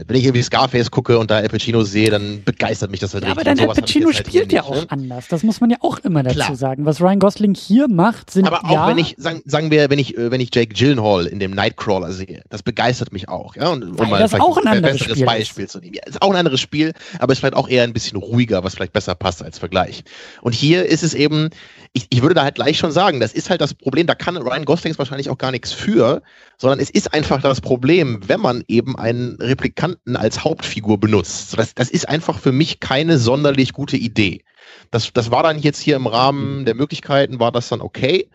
Wenn 0.08 0.18
ich 0.18 0.26
irgendwie 0.26 0.44
Scarface 0.44 0.92
gucke 0.92 1.18
und 1.18 1.32
da 1.32 1.38
Al 1.38 1.48
Pacino 1.48 1.84
sehe, 1.84 2.10
dann 2.10 2.44
begeistert 2.44 2.92
mich 2.92 3.00
das 3.00 3.14
halt 3.14 3.24
Ja, 3.24 3.32
aber 3.32 3.42
richtig. 3.42 3.58
dann 3.60 3.70
Und 3.70 3.76
Al 3.78 3.82
Pacino 3.82 4.08
halt 4.08 4.18
spielt 4.18 4.52
ja 4.52 4.62
nicht, 4.62 4.70
auch 4.70 4.76
ne? 4.76 4.86
anders. 4.90 5.28
Das 5.30 5.42
muss 5.42 5.62
man 5.62 5.70
ja 5.70 5.78
auch 5.80 6.00
immer 6.00 6.22
dazu 6.22 6.36
Klar. 6.36 6.56
sagen. 6.58 6.86
Was 6.86 7.00
Ryan 7.02 7.20
Gosling 7.20 7.56
hier 7.56 7.88
macht, 7.88 8.30
sind 8.30 8.46
Aber 8.46 8.66
auch 8.66 8.72
ja, 8.72 8.88
wenn 8.90 8.98
ich, 8.98 9.16
sagen, 9.18 9.42
sagen 9.46 9.72
wir, 9.72 9.90
wenn 9.90 9.98
ich, 9.98 10.18
äh, 10.18 10.32
wenn 10.32 10.42
ich 10.42 10.54
Jake 10.54 10.74
Gyllenhaal 10.74 11.26
in 11.28 11.40
dem 11.40 11.52
Nightcrawler 11.52 12.12
sehe, 12.12 12.44
das 12.50 12.62
begeistert 12.62 13.14
mich 13.14 13.30
auch, 13.30 13.56
ja. 13.56 13.70
Und 13.70 13.84
um 14.00 14.10
mal 14.10 14.20
das 14.20 14.34
auch 14.34 14.58
ein 14.58 14.68
anderes 14.68 14.98
besseres 15.00 15.20
ist. 15.20 15.26
Beispiel 15.26 15.68
zu 15.70 15.80
nehmen. 15.80 15.94
Ja, 15.96 16.04
ist 16.06 16.22
auch 16.22 16.30
ein 16.30 16.36
anderes 16.36 16.60
Spiel, 16.60 16.92
aber 17.20 17.32
ist 17.32 17.40
vielleicht 17.40 17.56
auch 17.56 17.70
eher 17.70 17.84
ein 17.84 17.94
bisschen 17.94 18.18
ruhiger, 18.18 18.66
was 18.66 18.76
vielleicht 18.76 18.94
besser 18.94 19.16
passt 19.16 19.42
als 19.44 19.58
Vergleich. 19.60 20.04
Und 20.42 20.54
hier 20.54 20.86
ist 20.86 21.04
es 21.04 21.14
eben, 21.14 21.50
ich, 21.96 22.08
ich 22.10 22.22
würde 22.22 22.36
da 22.36 22.44
halt 22.44 22.56
gleich 22.56 22.78
schon 22.78 22.92
sagen, 22.92 23.22
das 23.22 23.32
ist 23.32 23.50
halt 23.50 23.62
das 23.62 23.74
Problem, 23.74 24.06
da 24.06 24.16
kann 24.16 24.36
Ryan 24.36 24.66
Gosling 24.66 24.98
wahrscheinlich 24.98 25.30
auch 25.30 25.38
gar 25.38 25.52
nichts 25.52 25.72
für, 25.72 26.22
sondern 26.58 26.80
es 26.80 26.90
ist 26.90 27.14
einfach 27.14 27.42
das 27.42 27.62
Problem, 27.62 28.20
wenn 28.28 28.42
man 28.42 28.66
eben 28.68 28.98
einen 29.00 29.38
Replikanten 29.38 30.18
als 30.18 30.44
Hauptfigur 30.44 31.00
benutzt. 31.00 31.58
Das, 31.58 31.74
das 31.74 31.90
ist 31.90 32.10
einfach 32.10 32.38
für 32.38 32.52
mich 32.52 32.82
keine 32.82 33.18
sonderlich 33.18 33.72
gute 33.72 33.96
Idee. 33.96 34.44
Das, 34.92 35.14
das 35.14 35.32
war 35.32 35.42
dann 35.44 35.58
jetzt 35.58 35.80
hier 35.80 35.96
im 35.96 36.06
Rahmen 36.06 36.66
der 36.66 36.76
Möglichkeiten, 36.76 37.40
war 37.40 37.54
das 37.54 37.70
dann 37.70 37.80
okay. 37.80 38.30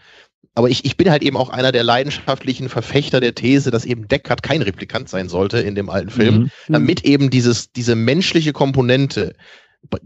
Aber 0.55 0.71
ich, 0.71 0.87
ich 0.87 0.97
bin 0.97 1.11
halt 1.11 1.23
eben 1.23 1.37
auch 1.37 1.51
einer 1.51 1.71
der 1.71 1.85
leidenschaftlichen 1.85 2.71
Verfechter 2.71 3.21
der 3.21 3.35
These, 3.35 3.71
dass 3.71 3.85
eben 3.85 4.09
Deckard 4.09 4.43
kein 4.43 4.63
Replikant 4.63 5.11
sein 5.11 5.29
sollte 5.29 5.59
in 5.59 5.75
dem 5.75 5.91
alten 5.91 6.11
Film, 6.11 6.35
Mhm. 6.35 6.51
damit 6.69 7.05
eben 7.05 7.29
dieses, 7.29 7.73
diese 7.73 7.95
menschliche 7.95 8.53
Komponente, 8.53 9.35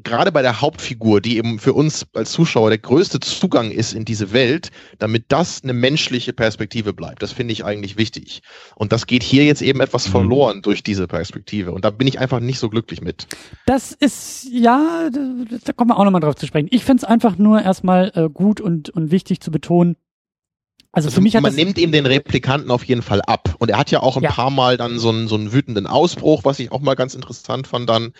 gerade 0.02 0.32
bei 0.32 0.42
der 0.42 0.60
Hauptfigur, 0.60 1.20
die 1.20 1.36
eben 1.36 1.58
für 1.58 1.72
uns 1.72 2.06
als 2.14 2.32
Zuschauer 2.32 2.70
der 2.70 2.78
größte 2.78 3.20
Zugang 3.20 3.70
ist 3.70 3.92
in 3.92 4.04
diese 4.04 4.32
Welt, 4.32 4.70
damit 4.98 5.26
das 5.28 5.62
eine 5.62 5.72
menschliche 5.72 6.32
Perspektive 6.32 6.92
bleibt. 6.92 7.22
Das 7.22 7.32
finde 7.32 7.52
ich 7.52 7.64
eigentlich 7.64 7.96
wichtig. 7.96 8.42
Und 8.76 8.92
das 8.92 9.06
geht 9.06 9.22
hier 9.22 9.44
jetzt 9.44 9.62
eben 9.62 9.80
etwas 9.80 10.06
Mhm. 10.06 10.12
verloren 10.12 10.62
durch 10.62 10.82
diese 10.82 11.06
Perspektive. 11.06 11.72
Und 11.72 11.84
da 11.84 11.90
bin 11.90 12.06
ich 12.06 12.18
einfach 12.18 12.40
nicht 12.40 12.58
so 12.58 12.70
glücklich 12.70 13.00
mit. 13.00 13.26
Das 13.66 13.92
ist, 13.92 14.48
ja, 14.50 15.10
da, 15.12 15.20
da 15.64 15.72
kommen 15.72 15.90
wir 15.90 15.98
auch 15.98 16.04
nochmal 16.04 16.20
drauf 16.20 16.36
zu 16.36 16.46
sprechen. 16.46 16.68
Ich 16.70 16.84
finde 16.84 17.02
es 17.02 17.04
einfach 17.04 17.36
nur 17.36 17.60
erstmal 17.62 18.12
äh, 18.14 18.28
gut 18.28 18.60
und, 18.60 18.90
und 18.90 19.10
wichtig 19.10 19.40
zu 19.40 19.50
betonen. 19.50 19.96
Also 20.94 21.10
für 21.10 21.20
mich 21.20 21.34
hat 21.36 21.42
man 21.42 21.50
das, 21.52 21.56
nimmt 21.56 21.76
ihm 21.78 21.92
den 21.92 22.06
Replikanten 22.06 22.70
auf 22.70 22.84
jeden 22.84 23.02
Fall 23.02 23.20
ab. 23.22 23.54
Und 23.58 23.70
er 23.70 23.78
hat 23.78 23.90
ja 23.90 24.00
auch 24.00 24.16
ein 24.16 24.22
Ja. 24.22 24.30
paar 24.30 24.50
Mal 24.50 24.76
dann 24.76 24.98
so 24.98 25.10
einen, 25.10 25.28
so 25.28 25.34
einen 25.34 25.52
wütenden 25.52 25.86
Ausbruch, 25.86 26.42
was 26.44 26.58
ich 26.60 26.72
auch 26.72 26.80
mal 26.80 26.94
ganz 26.94 27.14
interessant 27.14 27.66
fand 27.66 27.88
dann, 27.88 28.12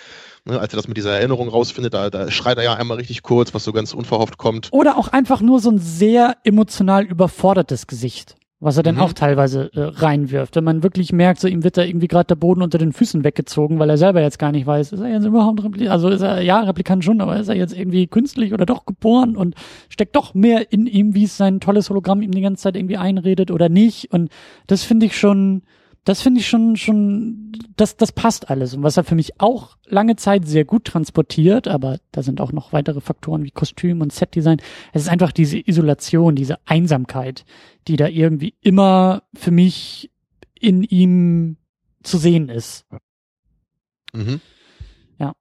ne, 0.45 0.59
als 0.59 0.72
er 0.72 0.77
das 0.77 0.89
mit 0.89 0.97
dieser 0.97 1.12
Erinnerung 1.16 1.49
rausfindet, 1.49 1.95
da, 1.95 2.11
da 2.11 2.31
schreit 2.31 2.59
er 2.59 2.64
ja 2.64 2.75
einmal 2.75 2.97
richtig 2.99 3.22
kurz, 3.22 3.55
was 3.55 3.64
so 3.64 3.72
ganz 3.72 3.95
unverhofft 3.95 4.39
kommt. 4.39 4.68
oder 4.72 4.99
auch 4.99 5.09
einfach 5.09 5.41
nur 5.41 5.61
so 5.61 5.70
ein 5.70 5.79
sehr 5.79 6.37
emotional 6.45 7.05
überfordertes 7.05 7.87
Gesicht, 7.87 8.35
was 8.61 8.77
er 8.77 8.83
dann 8.83 8.95
Mhm. 8.95 9.01
auch 9.03 9.13
teilweise 9.13 9.71
äh, 9.75 9.81
reinwirft. 9.81 10.57
Wenn 10.57 10.65
man 10.65 10.83
wirklich 10.83 11.13
merkt, 11.13 11.41
so 11.41 11.49
ihm 11.49 11.65
wird 11.65 11.77
da 11.77 11.83
irgendwie 11.83 12.09
gerade 12.09 12.29
der 12.29 12.37
Boden 12.37 12.63
unter 12.63 12.79
den 12.79 12.93
Füßen 12.93 13.23
weggezogen, 13.25 13.79
weil 13.79 13.91
er 13.91 13.99
selber 13.99 14.23
jetzt 14.23 14.39
gar 14.39 14.53
nicht 14.53 14.67
weiß, 14.67 14.93
ist 14.93 15.01
er 15.01 15.09
jetzt 15.11 15.27
überhaupt 15.27 15.63
Replikant, 15.63 15.91
also 15.91 16.09
ist 16.09 16.23
er, 16.23 16.41
ja, 16.41 16.61
Replikant 16.61 17.05
schon, 17.05 17.21
aber 17.21 17.37
ist 17.39 17.49
er 17.49 17.57
jetzt 17.57 17.77
irgendwie 17.77 18.07
künstlich 18.07 18.55
oder 18.55 18.65
doch 18.65 18.87
geboren 18.87 19.37
und 19.37 19.55
steckt 19.89 20.17
doch 20.17 20.35
mehr 20.35 20.73
in 20.73 20.87
ihm, 20.87 21.15
wie 21.15 21.25
es 21.25 21.37
sein 21.37 21.61
tolles 21.61 21.91
Hologramm 21.91 22.23
ihm 22.23 22.31
die 22.31 22.41
ganze 22.41 22.63
Zeit 22.63 22.77
irgendwie 22.77 22.97
einredet 22.97 23.51
oder 23.51 23.69
nicht 23.69 24.13
und 24.13 24.31
das 24.67 24.83
finde 24.83 25.07
ich 25.07 25.19
schon, 25.19 25.63
das 26.05 26.21
finde 26.21 26.41
ich 26.41 26.49
schon, 26.49 26.77
schon, 26.77 27.53
das, 27.77 27.97
das 27.97 28.13
passt 28.13 28.51
alles. 28.51 28.75
Und 28.75 28.83
was 28.83 28.99
er 28.99 29.05
für 29.05 29.15
mich 29.15 29.41
auch 29.41 29.79
lange 29.87 30.17
Zeit 30.17 30.47
sehr 30.47 30.67
gut 30.67 30.85
transportiert, 30.85 31.67
aber 31.67 31.99
da 32.13 32.23
sind 32.23 32.43
auch 32.43 32.53
noch 32.53 32.75
weitere 32.75 33.01
Faktoren 33.01 33.43
wie 33.45 33.51
Kostüm 33.51 34.03
und 34.03 34.13
Setdesign. 34.13 34.61
Es 34.93 35.03
ist 35.03 35.09
einfach 35.09 35.33
diese 35.33 35.59
Isolation, 35.59 36.37
diese 36.37 36.59
Einsamkeit, 36.67 37.47
die 37.89 37.97
da 37.97 38.07
irgendwie 38.07 38.55
immer 38.61 39.23
für 39.35 39.51
mich 39.51 40.11
in 40.61 40.83
ihm 40.83 41.57
zu 42.03 42.19
sehen 42.19 42.51
ist. 42.51 42.85
Mhm. 44.13 44.43
Ja. 45.19 45.33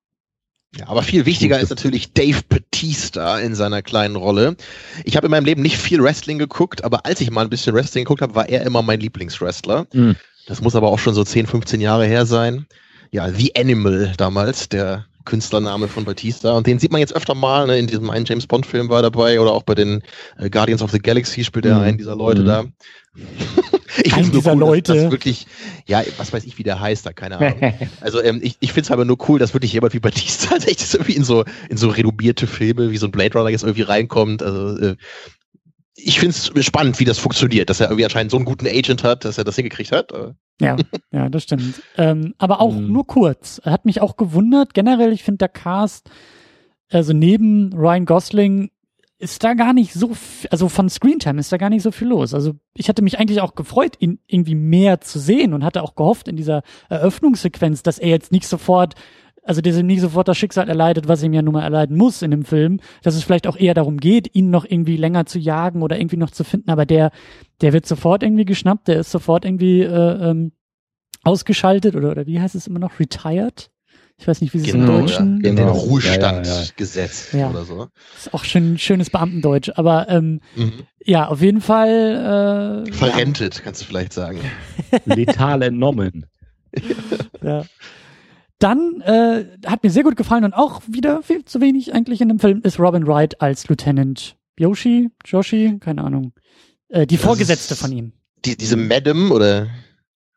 Ja, 0.78 0.88
aber 0.88 1.03
viel 1.03 1.26
wichtiger 1.26 1.59
ist 1.59 1.72
natürlich 1.72 2.14
Dave 2.14 2.41
Batista 2.47 3.38
in 3.38 3.53
seiner 3.53 3.82
kleinen 3.82 4.16
Rolle. 4.16 4.55
Ich 5.03 5.18
habe 5.18 5.28
in 5.28 5.32
meinem 5.32 5.45
Leben 5.45 5.61
nicht 5.61 5.78
viel 5.78 6.01
Wrestling 6.01 6.39
geguckt, 6.39 6.86
aber 6.86 7.05
als 7.05 7.20
ich 7.20 7.32
mal 7.32 7.41
ein 7.41 7.49
bisschen 7.49 7.76
Wrestling 7.76 8.05
geguckt 8.05 8.22
habe, 8.22 8.36
war 8.36 8.47
er 8.47 8.66
immer 8.66 8.82
mein 8.82 9.01
Lieblingswrestler. 9.01 9.88
Mhm. 9.91 10.16
Das 10.47 10.61
muss 10.61 10.75
aber 10.75 10.89
auch 10.89 10.99
schon 10.99 11.13
so 11.13 11.23
10, 11.23 11.47
15 11.47 11.79
Jahre 11.81 12.05
her 12.05 12.25
sein. 12.25 12.65
Ja, 13.11 13.29
The 13.29 13.53
Animal 13.55 14.13
damals, 14.17 14.69
der 14.69 15.05
Künstlername 15.25 15.87
von 15.87 16.03
Batista. 16.03 16.51
Und 16.53 16.67
den 16.67 16.79
sieht 16.79 16.91
man 16.91 16.99
jetzt 16.99 17.15
öfter 17.15 17.33
mal, 17.35 17.65
ne? 17.67 17.77
in 17.77 17.87
diesem 17.87 18.09
einen 18.09 18.25
James 18.25 18.45
Bond-Film 18.47 18.89
war 18.89 19.01
dabei 19.01 19.39
oder 19.39 19.53
auch 19.53 19.63
bei 19.63 19.75
den 19.75 20.01
äh, 20.37 20.49
Guardians 20.49 20.81
of 20.81 20.91
the 20.91 20.99
Galaxy 20.99 21.43
spielt 21.45 21.65
er 21.65 21.75
Mhm. 21.75 21.81
einen 21.83 21.97
dieser 21.97 22.15
Leute 22.15 22.41
Mhm. 22.41 22.45
da. 22.45 22.65
ich 24.03 24.15
nur 24.17 24.29
dieser 24.31 24.51
cool, 24.53 24.59
dass- 24.59 24.67
Leute. 24.69 24.93
Dass 25.03 25.11
wirklich, 25.11 25.47
ja, 25.85 26.01
was 26.17 26.33
weiß 26.33 26.43
ich, 26.43 26.57
wie 26.57 26.63
der 26.63 26.79
heißt, 26.81 27.05
da, 27.05 27.13
keine 27.13 27.37
Ahnung. 27.37 27.73
Also 28.01 28.21
ähm, 28.21 28.39
ich, 28.43 28.57
ich 28.59 28.73
finde 28.73 28.87
es 28.87 28.91
aber 28.91 29.05
nur 29.05 29.17
cool, 29.29 29.39
dass 29.39 29.53
wirklich 29.53 29.71
jemand 29.71 29.93
wie 29.93 29.99
Batista 29.99 30.49
tatsächlich 30.49 30.93
irgendwie 30.93 31.13
in 31.15 31.23
so, 31.23 31.45
in 31.69 31.77
so 31.77 31.87
redubierte 31.89 32.47
Filme 32.47 32.91
wie 32.91 32.97
so 32.97 33.05
ein 33.07 33.11
Blade 33.11 33.37
Runner 33.37 33.49
jetzt 33.49 33.63
irgendwie 33.63 33.83
reinkommt. 33.83 34.43
Also 34.43 34.77
äh, 34.77 34.95
ich 35.95 36.19
finde 36.19 36.35
es 36.35 36.65
spannend, 36.65 36.99
wie 36.99 37.05
das 37.05 37.19
funktioniert, 37.19 37.69
dass 37.69 37.79
er 37.79 37.87
irgendwie 37.87 38.05
anscheinend 38.05 38.31
so 38.31 38.37
einen 38.37 38.45
guten 38.45 38.65
Agent 38.67 39.03
hat, 39.03 39.25
dass 39.25 39.37
er 39.37 39.43
das 39.43 39.55
hingekriegt 39.55 39.91
hat. 39.91 40.11
Äh, 40.11 40.33
Ja, 40.61 40.75
ja, 41.11 41.29
das 41.29 41.43
stimmt. 41.43 41.81
Ähm, 41.97 42.33
aber 42.37 42.61
auch 42.61 42.73
Mhm. 42.73 42.91
nur 42.91 43.05
kurz. 43.07 43.59
Er 43.63 43.71
Hat 43.73 43.85
mich 43.85 44.01
auch 44.01 44.17
gewundert. 44.17 44.73
Generell, 44.73 45.11
ich 45.11 45.23
finde 45.23 45.37
der 45.39 45.49
Cast, 45.49 46.09
also 46.91 47.13
neben 47.13 47.73
Ryan 47.73 48.05
Gosling, 48.05 48.69
ist 49.19 49.43
da 49.43 49.53
gar 49.53 49.71
nicht 49.73 49.93
so, 49.93 50.11
also 50.51 50.67
von 50.67 50.89
Screentime 50.89 51.39
ist 51.39 51.51
da 51.51 51.57
gar 51.57 51.69
nicht 51.69 51.83
so 51.83 51.91
viel 51.91 52.09
los. 52.09 52.33
Also 52.33 52.55
ich 52.75 52.89
hatte 52.89 53.01
mich 53.01 53.19
eigentlich 53.19 53.39
auch 53.39 53.55
gefreut, 53.55 53.95
ihn 53.99 54.19
irgendwie 54.27 54.55
mehr 54.55 54.99
zu 54.99 55.17
sehen 55.17 55.53
und 55.53 55.63
hatte 55.63 55.81
auch 55.81 55.95
gehofft 55.95 56.27
in 56.27 56.35
dieser 56.35 56.61
Eröffnungssequenz, 56.89 57.83
dass 57.83 57.99
er 57.99 58.09
jetzt 58.09 58.31
nicht 58.31 58.47
sofort, 58.47 58.95
also 59.43 59.61
dass 59.61 59.77
ihm 59.77 59.87
nicht 59.87 60.01
sofort 60.01 60.27
das 60.27 60.37
Schicksal 60.37 60.69
erleidet, 60.69 61.07
was 61.07 61.21
ihm 61.23 61.33
ja 61.33 61.41
nun 61.41 61.53
mal 61.53 61.63
erleiden 61.63 61.97
muss 61.97 62.21
in 62.21 62.31
dem 62.31 62.45
Film, 62.45 62.79
dass 63.03 63.15
es 63.15 63.23
vielleicht 63.23 63.45
auch 63.47 63.57
eher 63.57 63.73
darum 63.73 63.97
geht, 63.97 64.33
ihn 64.35 64.49
noch 64.49 64.65
irgendwie 64.65 64.97
länger 64.97 65.25
zu 65.25 65.37
jagen 65.39 65.81
oder 65.81 65.99
irgendwie 65.99 66.17
noch 66.17 66.31
zu 66.31 66.43
finden, 66.43 66.69
aber 66.71 66.85
der, 66.85 67.11
der 67.61 67.73
wird 67.73 67.85
sofort 67.85 68.23
irgendwie 68.23 68.45
geschnappt, 68.45 68.87
der 68.87 68.99
ist 68.99 69.11
sofort 69.11 69.45
irgendwie 69.45 69.81
äh, 69.81 70.29
ähm, 70.29 70.51
ausgeschaltet 71.23 71.95
oder, 71.95 72.11
oder 72.11 72.25
wie 72.25 72.39
heißt 72.41 72.55
es 72.55 72.67
immer 72.67 72.79
noch, 72.79 72.99
retired? 72.99 73.69
Ich 74.17 74.27
weiß 74.27 74.41
nicht, 74.41 74.53
wie 74.53 74.59
sie 74.59 74.69
es 74.69 74.73
im 74.75 74.81
Genau, 74.81 74.99
Deutschen 74.99 75.41
ja, 75.43 75.49
in 75.49 75.55
den 75.55 75.65
Genau. 75.65 75.71
Ruhestand 75.71 76.45
Ja, 76.45 76.53
ja, 76.53 76.61
ja. 76.61 76.67
gesetzt 76.75 77.33
Ja. 77.33 77.49
oder 77.49 77.63
so. 77.65 77.87
ist 78.15 78.33
auch 78.33 78.43
schön 78.43 78.77
schönes 78.77 79.09
Beamtendeutsch, 79.09 79.71
aber 79.75 80.07
ähm, 80.07 80.39
Mhm. 80.55 80.83
ja, 81.03 81.27
auf 81.27 81.41
jeden 81.41 81.61
Fall 81.61 82.85
äh, 82.87 82.91
Verrentet, 82.91 83.61
kannst 83.63 83.81
du 83.81 83.85
vielleicht 83.85 84.13
sagen. 84.13 84.39
Letal 85.05 85.61
entnommen. 85.63 86.27
Ja. 87.41 87.63
Dann 88.64 89.01
äh, 89.01 89.45
hat 89.66 89.84
mir 89.84 89.89
sehr 89.89 90.03
gut 90.03 90.16
gefallen 90.16 90.45
und 90.45 90.53
auch 90.53 90.82
wieder 90.88 91.22
viel 91.22 91.43
zu 91.43 91.59
wenig 91.59 91.93
eigentlich 91.93 92.22
in 92.22 92.30
dem 92.30 92.39
Film 92.39 92.61
ist 92.64 92.80
Robin 92.80 93.05
Wright 93.05 93.41
als 93.41 93.68
Lieutenant 93.68 94.38
Yoshi, 94.57 95.09
Joshi, 95.26 95.80
keine 95.82 96.03
Ahnung, 96.03 96.32
äh, 96.88 97.05
die 97.05 97.18
Das 97.18 97.26
Vorgesetzte 97.26 97.76
von 97.76 97.91
ihm. 97.91 98.14
Die, 98.45 98.55
diese 98.55 98.78
Madam 98.78 99.32
oder 99.32 99.68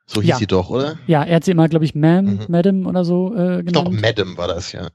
so 0.06 0.20
hieß 0.22 0.30
Ja. 0.30 0.36
sie 0.38 0.46
doch, 0.46 0.70
oder? 0.70 0.98
Ja, 1.06 1.22
er 1.22 1.36
hat 1.36 1.44
sie 1.44 1.52
immer, 1.52 1.68
glaube 1.68 1.84
ich, 1.84 1.92
Ma'am, 1.92 2.22
Mhm. 2.22 2.38
Madam 2.48 2.86
oder 2.86 3.04
so 3.04 3.32
äh, 3.34 3.60
Ich 3.60 3.66
glaube, 3.66 3.90
genannt. 3.90 4.00
Madam 4.02 4.36
war 4.36 4.48
das, 4.48 4.72
ja. 4.72 4.88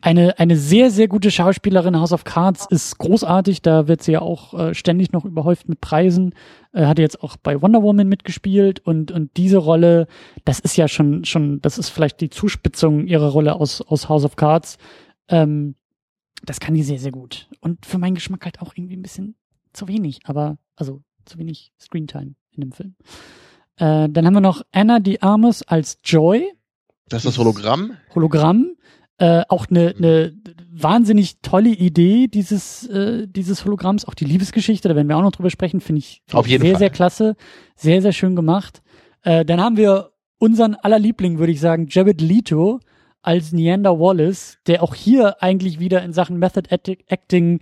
Eine, 0.00 0.38
eine 0.38 0.56
sehr, 0.56 0.90
sehr 0.90 1.08
gute 1.08 1.30
Schauspielerin. 1.30 1.98
House 1.98 2.12
of 2.12 2.24
Cards 2.24 2.66
ist 2.70 2.98
großartig. 2.98 3.62
Da 3.62 3.88
wird 3.88 4.02
sie 4.02 4.12
ja 4.12 4.22
auch 4.22 4.54
äh, 4.54 4.74
ständig 4.74 5.12
noch 5.12 5.24
überhäuft 5.24 5.68
mit 5.68 5.80
Preisen. 5.80 6.34
Äh, 6.72 6.86
hatte 6.86 7.02
jetzt 7.02 7.22
auch 7.22 7.36
bei 7.36 7.60
Wonder 7.60 7.82
Woman 7.82 8.08
mitgespielt 8.08 8.80
und, 8.80 9.10
und 9.10 9.36
diese 9.36 9.58
Rolle, 9.58 10.06
das 10.44 10.60
ist 10.60 10.76
ja 10.76 10.86
schon, 10.88 11.24
schon, 11.24 11.60
das 11.60 11.78
ist 11.78 11.88
vielleicht 11.88 12.20
die 12.20 12.30
Zuspitzung 12.30 13.06
ihrer 13.06 13.30
Rolle 13.30 13.56
aus, 13.56 13.80
aus 13.82 14.08
House 14.08 14.24
of 14.24 14.36
Cards. 14.36 14.78
Ähm, 15.28 15.74
das 16.44 16.60
kann 16.60 16.74
die 16.74 16.82
sehr, 16.82 16.98
sehr 16.98 17.12
gut. 17.12 17.48
Und 17.60 17.84
für 17.84 17.98
meinen 17.98 18.14
Geschmack 18.14 18.44
halt 18.44 18.60
auch 18.62 18.74
irgendwie 18.76 18.96
ein 18.96 19.02
bisschen 19.02 19.34
zu 19.72 19.88
wenig, 19.88 20.20
aber, 20.24 20.58
also 20.76 21.02
zu 21.24 21.38
wenig 21.38 21.72
Screentime 21.80 22.34
in 22.52 22.60
dem 22.60 22.72
Film. 22.72 22.94
Äh, 23.76 24.08
dann 24.08 24.26
haben 24.26 24.34
wir 24.34 24.40
noch 24.40 24.62
Anna 24.72 25.00
de 25.00 25.18
Armas 25.20 25.62
als 25.62 25.98
Joy. 26.04 26.52
Das 27.08 27.24
ist 27.24 27.32
das 27.32 27.38
Hologramm. 27.38 27.96
Hologramm. 28.14 28.72
Äh, 29.20 29.42
auch 29.48 29.66
eine 29.68 29.94
ne 29.98 30.32
wahnsinnig 30.70 31.40
tolle 31.42 31.70
Idee 31.70 32.28
dieses, 32.28 32.86
äh, 32.88 33.26
dieses 33.26 33.64
Hologramms, 33.64 34.04
auch 34.04 34.14
die 34.14 34.24
Liebesgeschichte, 34.24 34.88
da 34.88 34.94
werden 34.94 35.08
wir 35.08 35.16
auch 35.16 35.22
noch 35.22 35.32
drüber 35.32 35.50
sprechen, 35.50 35.80
finde 35.80 35.98
ich 36.00 36.22
Auf 36.32 36.46
jeden 36.46 36.62
sehr, 36.62 36.72
Fall. 36.74 36.78
sehr 36.78 36.90
klasse, 36.90 37.36
sehr, 37.74 38.00
sehr 38.00 38.12
schön 38.12 38.36
gemacht. 38.36 38.80
Äh, 39.22 39.44
dann 39.44 39.60
haben 39.60 39.76
wir 39.76 40.10
unseren 40.38 40.76
aller 40.76 41.00
Liebling, 41.00 41.40
würde 41.40 41.52
ich 41.52 41.58
sagen, 41.58 41.88
Jared 41.90 42.20
Leto 42.20 42.78
als 43.20 43.50
Neander 43.52 43.98
Wallace, 43.98 44.58
der 44.68 44.84
auch 44.84 44.94
hier 44.94 45.42
eigentlich 45.42 45.80
wieder 45.80 46.00
in 46.04 46.12
Sachen 46.12 46.38
Method 46.38 46.70
Acti- 46.70 46.98
Acting 47.08 47.58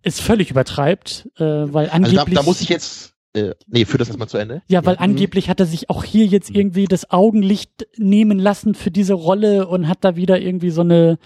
es 0.00 0.18
völlig 0.18 0.50
übertreibt, 0.50 1.28
äh, 1.36 1.44
weil 1.44 1.90
Also 1.90 1.92
angeblich 1.92 2.36
da, 2.36 2.40
da 2.40 2.42
muss 2.42 2.62
ich 2.62 2.70
jetzt. 2.70 3.12
Äh, 3.32 3.54
nee, 3.68 3.84
führ 3.84 3.98
das 3.98 4.08
erstmal 4.08 4.28
zu 4.28 4.38
Ende. 4.38 4.62
ja, 4.68 4.84
weil 4.84 4.94
Mhm. 4.96 5.02
angeblich 5.02 5.48
hat 5.48 5.60
er 5.60 5.66
sich 5.66 5.88
auch 5.88 6.02
hier 6.02 6.26
jetzt 6.26 6.50
irgendwie 6.50 6.86
das 6.86 7.10
Augenlicht 7.10 7.86
nehmen 7.96 8.38
lassen 8.38 8.74
für 8.74 8.90
diese 8.90 9.14
Rolle 9.14 9.68
und 9.68 9.86
hat 9.88 9.98
da 10.02 10.16
wieder 10.16 10.40
irgendwie 10.40 10.70
so 10.70 10.80
eine 10.80 11.18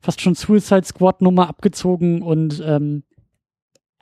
fast 0.00 0.20
schon 0.20 0.34
Suicide 0.34 0.84
Squad 0.84 1.20
Nummer 1.20 1.48
abgezogen 1.48 2.22
und 2.22 2.62
ähm, 2.66 3.02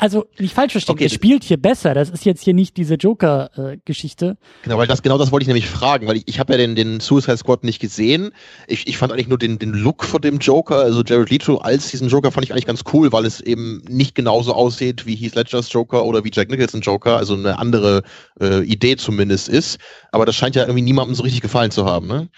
also 0.00 0.26
nicht 0.38 0.54
falsch 0.54 0.72
verstehen, 0.72 0.94
Okay. 0.94 1.04
er 1.04 1.10
spielt 1.10 1.44
hier 1.44 1.56
besser. 1.56 1.94
Das 1.94 2.10
ist 2.10 2.24
jetzt 2.24 2.42
hier 2.42 2.54
nicht 2.54 2.76
diese 2.76 2.94
Joker-Geschichte. 2.94 4.36
Genau, 4.62 4.78
weil 4.78 4.86
das 4.86 5.02
genau 5.02 5.18
das 5.18 5.30
wollte 5.30 5.42
ich 5.44 5.48
nämlich 5.48 5.66
fragen, 5.66 6.06
weil 6.06 6.16
ich, 6.16 6.24
ich 6.26 6.40
habe 6.40 6.52
ja 6.52 6.58
den, 6.58 6.74
den 6.74 7.00
Suicide 7.00 7.36
Squad 7.36 7.64
nicht 7.64 7.80
gesehen. 7.80 8.30
Ich, 8.66 8.86
ich 8.86 8.96
fand 8.98 9.12
eigentlich 9.12 9.28
nur 9.28 9.38
den, 9.38 9.58
den 9.58 9.72
Look 9.72 10.04
von 10.04 10.20
dem 10.20 10.38
Joker, 10.38 10.76
also 10.76 11.02
Jared 11.02 11.30
Leto 11.30 11.58
als 11.58 11.90
diesen 11.90 12.08
Joker 12.08 12.32
fand 12.32 12.44
ich 12.44 12.52
eigentlich 12.52 12.66
ganz 12.66 12.82
cool, 12.92 13.12
weil 13.12 13.24
es 13.26 13.40
eben 13.40 13.82
nicht 13.88 14.14
genauso 14.14 14.54
aussieht 14.54 15.06
wie 15.06 15.14
Heath 15.16 15.34
Ledgers 15.34 15.72
Joker 15.72 16.04
oder 16.04 16.24
wie 16.24 16.30
Jack 16.32 16.50
Nicholson 16.50 16.80
Joker, 16.80 17.16
also 17.16 17.34
eine 17.34 17.58
andere 17.58 18.02
äh, 18.40 18.64
Idee 18.64 18.96
zumindest 18.96 19.48
ist. 19.48 19.78
Aber 20.12 20.24
das 20.26 20.34
scheint 20.36 20.56
ja 20.56 20.62
irgendwie 20.62 20.82
niemandem 20.82 21.14
so 21.14 21.22
richtig 21.22 21.42
gefallen 21.42 21.70
zu 21.70 21.84
haben, 21.84 22.06
ne? 22.06 22.28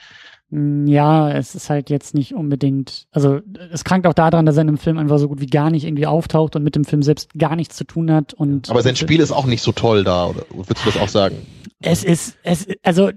Mm, 0.52 0.86
Ja, 0.86 1.30
es 1.30 1.54
ist 1.54 1.70
halt 1.70 1.90
jetzt 1.90 2.14
nicht 2.14 2.34
unbedingt, 2.34 3.06
also 3.10 3.40
es 3.72 3.84
krankt 3.84 4.06
auch 4.06 4.12
daran, 4.14 4.46
dass 4.46 4.56
er 4.56 4.60
in 4.60 4.66
dem 4.68 4.78
Film 4.78 4.98
einfach 4.98 5.18
so 5.18 5.28
gut 5.28 5.40
wie 5.40 5.46
gar 5.46 5.70
nicht 5.70 5.84
irgendwie 5.84 6.06
auftaucht 6.06 6.54
und 6.54 6.62
mit 6.62 6.76
dem 6.76 6.84
Film 6.84 7.02
selbst 7.02 7.32
gar 7.34 7.56
nichts 7.56 7.74
zu 7.76 7.84
tun 7.84 8.12
hat. 8.12 8.34
Und 8.34 8.70
Aber 8.70 8.82
sein 8.82 8.94
Spiel 8.94 9.20
ist 9.20 9.32
auch 9.32 9.46
nicht 9.46 9.62
so 9.62 9.72
toll 9.72 10.04
da, 10.04 10.26
oder 10.26 10.44
würdest 10.50 10.84
du 10.86 10.90
das 10.90 11.00
auch 11.00 11.08
sagen? 11.08 11.36
Es 11.80 12.04
ist, 12.04 12.36
es, 12.44 12.68
also, 12.82 13.10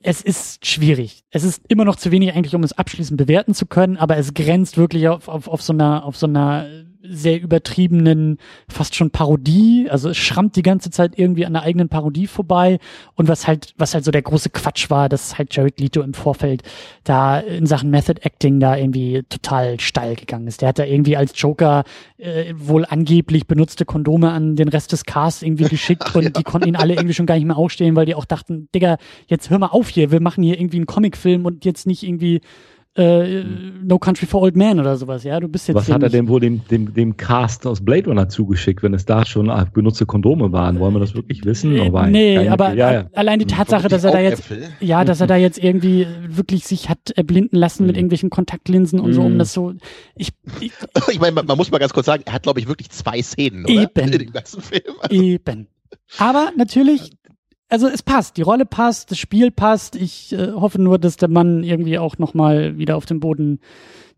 es 0.00 0.22
ist 0.22 0.64
schwierig. 0.66 1.24
Es 1.30 1.42
ist 1.42 1.62
immer 1.68 1.84
noch 1.84 1.96
zu 1.96 2.12
wenig 2.12 2.34
eigentlich, 2.34 2.54
um 2.54 2.62
es 2.62 2.72
abschließend 2.72 3.16
bewerten 3.18 3.54
zu 3.54 3.66
können, 3.66 3.96
aber 3.96 4.16
es 4.16 4.34
grenzt 4.34 4.76
wirklich 4.76 5.08
auf, 5.08 5.26
auf, 5.26 5.48
auf 5.48 5.62
so 5.62 5.72
einer, 5.72 6.04
auf 6.04 6.16
so 6.16 6.26
einer 6.26 6.66
sehr 7.10 7.40
übertriebenen, 7.40 8.38
fast 8.68 8.94
schon 8.94 9.10
Parodie. 9.10 9.88
Also 9.90 10.10
es 10.10 10.16
schrammt 10.16 10.56
die 10.56 10.62
ganze 10.62 10.90
Zeit 10.90 11.18
irgendwie 11.18 11.46
an 11.46 11.52
der 11.52 11.62
eigenen 11.62 11.88
Parodie 11.88 12.26
vorbei. 12.26 12.78
Und 13.14 13.28
was 13.28 13.46
halt, 13.46 13.74
was 13.76 13.94
halt 13.94 14.04
so 14.04 14.10
der 14.10 14.22
große 14.22 14.50
Quatsch 14.50 14.90
war, 14.90 15.08
dass 15.08 15.38
halt 15.38 15.54
Jared 15.54 15.80
Leto 15.80 16.02
im 16.02 16.14
Vorfeld 16.14 16.62
da 17.04 17.38
in 17.38 17.66
Sachen 17.66 17.90
Method 17.90 18.20
Acting 18.22 18.60
da 18.60 18.76
irgendwie 18.76 19.22
total 19.28 19.80
steil 19.80 20.16
gegangen 20.16 20.46
ist. 20.46 20.62
Der 20.62 20.68
hat 20.68 20.78
da 20.78 20.84
irgendwie 20.84 21.16
als 21.16 21.32
Joker 21.34 21.84
äh, 22.18 22.52
wohl 22.56 22.84
angeblich 22.84 23.46
benutzte 23.46 23.84
Kondome 23.84 24.30
an 24.30 24.56
den 24.56 24.68
Rest 24.68 24.92
des 24.92 25.04
Casts 25.04 25.42
irgendwie 25.42 25.64
geschickt 25.68 26.14
und 26.14 26.36
die 26.36 26.42
konnten 26.42 26.68
ihn 26.68 26.76
alle 26.76 26.94
irgendwie 26.94 27.14
schon 27.14 27.26
gar 27.26 27.36
nicht 27.36 27.46
mehr 27.46 27.56
aufstehen, 27.56 27.96
weil 27.96 28.06
die 28.06 28.14
auch 28.14 28.24
dachten, 28.24 28.68
Digga, 28.74 28.98
jetzt 29.26 29.50
hör 29.50 29.58
mal 29.58 29.68
auf 29.68 29.88
hier, 29.88 30.10
wir 30.10 30.20
machen 30.20 30.42
hier 30.42 30.58
irgendwie 30.58 30.78
einen 30.78 30.86
Comicfilm 30.86 31.46
und 31.46 31.64
jetzt 31.64 31.86
nicht 31.86 32.02
irgendwie 32.02 32.40
äh, 32.98 33.44
No 33.82 33.98
Country 33.98 34.26
for 34.26 34.42
Old 34.42 34.56
Men 34.56 34.80
oder 34.80 34.96
sowas, 34.96 35.24
ja, 35.24 35.38
du 35.40 35.48
bist 35.48 35.68
jetzt 35.68 35.76
Was 35.76 35.90
hat 35.90 36.02
er 36.02 36.08
denn 36.08 36.28
wohl 36.28 36.40
dem, 36.40 36.66
dem, 36.68 36.92
dem 36.92 37.16
Cast 37.16 37.66
aus 37.66 37.80
Blade 37.82 38.06
Runner 38.06 38.28
zugeschickt, 38.28 38.82
wenn 38.82 38.92
es 38.92 39.04
da 39.06 39.24
schon 39.24 39.48
ah, 39.50 39.66
benutzte 39.72 40.04
Kondome 40.04 40.52
waren? 40.52 40.78
Wollen 40.80 40.94
wir 40.94 41.00
das 41.00 41.14
wirklich 41.14 41.44
wissen? 41.44 41.76
Äh, 41.76 41.90
Oh, 41.92 42.02
nee, 42.02 42.48
aber 42.48 42.74
ja, 42.74 42.92
ja. 42.92 43.06
allein 43.14 43.38
die 43.38 43.44
Hm. 43.44 43.56
Tatsache, 43.56 43.88
dass 43.88 44.04
er 44.04 44.10
da 44.12 44.20
jetzt 44.20 44.44
ja, 44.80 45.04
dass 45.04 45.20
er 45.20 45.26
da 45.26 45.36
jetzt 45.36 45.62
irgendwie 45.62 46.06
wirklich 46.28 46.64
sich 46.66 46.88
hat 46.88 47.10
erblinden 47.16 47.58
lassen 47.58 47.84
mit 47.86 47.94
Mhm. 47.94 47.98
irgendwelchen 48.00 48.30
Kontaktlinsen 48.30 49.00
und 49.00 49.12
so, 49.14 49.22
um 49.22 49.38
das 49.38 49.52
so. 49.52 49.72
Ich, 50.16 50.30
ich 50.60 50.72
Ich 51.10 51.20
meine, 51.20 51.32
man, 51.32 51.46
man 51.46 51.56
muss 51.56 51.70
mal 51.70 51.78
ganz 51.78 51.92
kurz 51.92 52.06
sagen, 52.06 52.24
er 52.26 52.32
hat, 52.32 52.42
glaube 52.42 52.60
ich, 52.60 52.68
wirklich 52.68 52.90
zwei 52.90 53.22
Szenen, 53.22 53.64
oder? 53.64 53.82
Eben. 53.82 54.12
In 54.12 54.18
dem 54.18 54.32
ganzen 54.32 54.60
Film. 54.60 54.82
eben. 55.10 55.68
Aber 56.18 56.50
natürlich, 56.56 57.12
also 57.68 57.86
es 57.88 58.02
passt, 58.02 58.36
die 58.36 58.42
Rolle 58.42 58.66
passt, 58.66 59.10
das 59.10 59.18
Spiel 59.18 59.50
passt. 59.50 59.96
Ich 59.96 60.32
äh, 60.32 60.52
hoffe 60.52 60.80
nur, 60.80 60.98
dass 60.98 61.16
der 61.16 61.28
Mann 61.28 61.62
irgendwie 61.62 61.98
auch 61.98 62.18
noch 62.18 62.34
mal 62.34 62.78
wieder 62.78 62.96
auf 62.96 63.06
den 63.06 63.20
Boden 63.20 63.60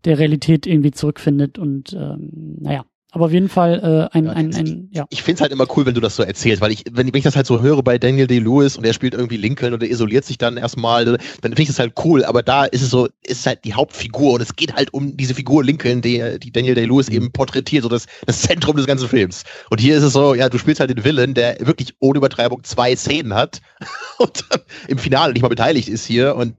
der 0.05 0.17
Realität 0.17 0.65
irgendwie 0.65 0.91
zurückfindet 0.91 1.59
und 1.59 1.93
ähm, 1.93 2.57
naja. 2.59 2.85
Aber 3.13 3.25
auf 3.25 3.33
jeden 3.33 3.49
Fall 3.49 4.09
äh, 4.13 4.17
ein, 4.17 4.25
Ja, 4.25 4.31
ein, 4.31 4.55
ein, 4.55 4.89
ja. 4.91 5.05
Ich 5.09 5.21
find's 5.21 5.41
halt 5.41 5.51
immer 5.51 5.67
cool, 5.75 5.85
wenn 5.85 5.93
du 5.93 5.99
das 5.99 6.15
so 6.15 6.23
erzählst, 6.23 6.61
weil 6.61 6.71
ich, 6.71 6.85
wenn, 6.91 7.07
wenn 7.07 7.17
ich 7.17 7.25
das 7.25 7.35
halt 7.35 7.45
so 7.45 7.61
höre 7.61 7.83
bei 7.83 7.97
Daniel 7.97 8.25
Day-Lewis 8.25 8.77
und 8.77 8.85
er 8.85 8.93
spielt 8.93 9.13
irgendwie 9.13 9.35
Lincoln 9.35 9.73
und 9.73 9.83
er 9.83 9.89
isoliert 9.89 10.23
sich 10.23 10.37
dann 10.37 10.55
erstmal, 10.55 11.03
dann 11.03 11.19
finde 11.41 11.61
ich 11.61 11.67
das 11.67 11.77
halt 11.77 11.93
cool, 12.05 12.23
aber 12.23 12.41
da 12.41 12.63
ist 12.63 12.81
es 12.81 12.89
so, 12.89 13.09
ist 13.23 13.45
halt 13.45 13.65
die 13.65 13.73
Hauptfigur 13.73 14.33
und 14.33 14.41
es 14.41 14.55
geht 14.55 14.73
halt 14.73 14.93
um 14.93 15.17
diese 15.17 15.33
Figur 15.33 15.61
Lincoln, 15.61 16.01
die, 16.01 16.39
die 16.39 16.51
Daniel 16.53 16.75
Day-Lewis 16.75 17.09
eben 17.09 17.33
porträtiert, 17.33 17.83
so 17.83 17.89
das, 17.89 18.05
das 18.25 18.43
Zentrum 18.43 18.77
des 18.77 18.87
ganzen 18.87 19.09
Films. 19.09 19.43
Und 19.69 19.81
hier 19.81 19.97
ist 19.97 20.03
es 20.03 20.13
so, 20.13 20.33
ja, 20.33 20.47
du 20.47 20.57
spielst 20.57 20.79
halt 20.79 20.89
den 20.89 21.03
Villain, 21.03 21.33
der 21.33 21.57
wirklich 21.59 21.93
ohne 21.99 22.17
Übertreibung 22.17 22.63
zwei 22.63 22.95
Szenen 22.95 23.33
hat 23.33 23.61
und 24.19 24.45
dann 24.49 24.61
im 24.87 24.97
Finale 24.97 25.33
nicht 25.33 25.41
mal 25.41 25.49
beteiligt 25.49 25.89
ist 25.89 26.05
hier 26.05 26.37
und 26.37 26.55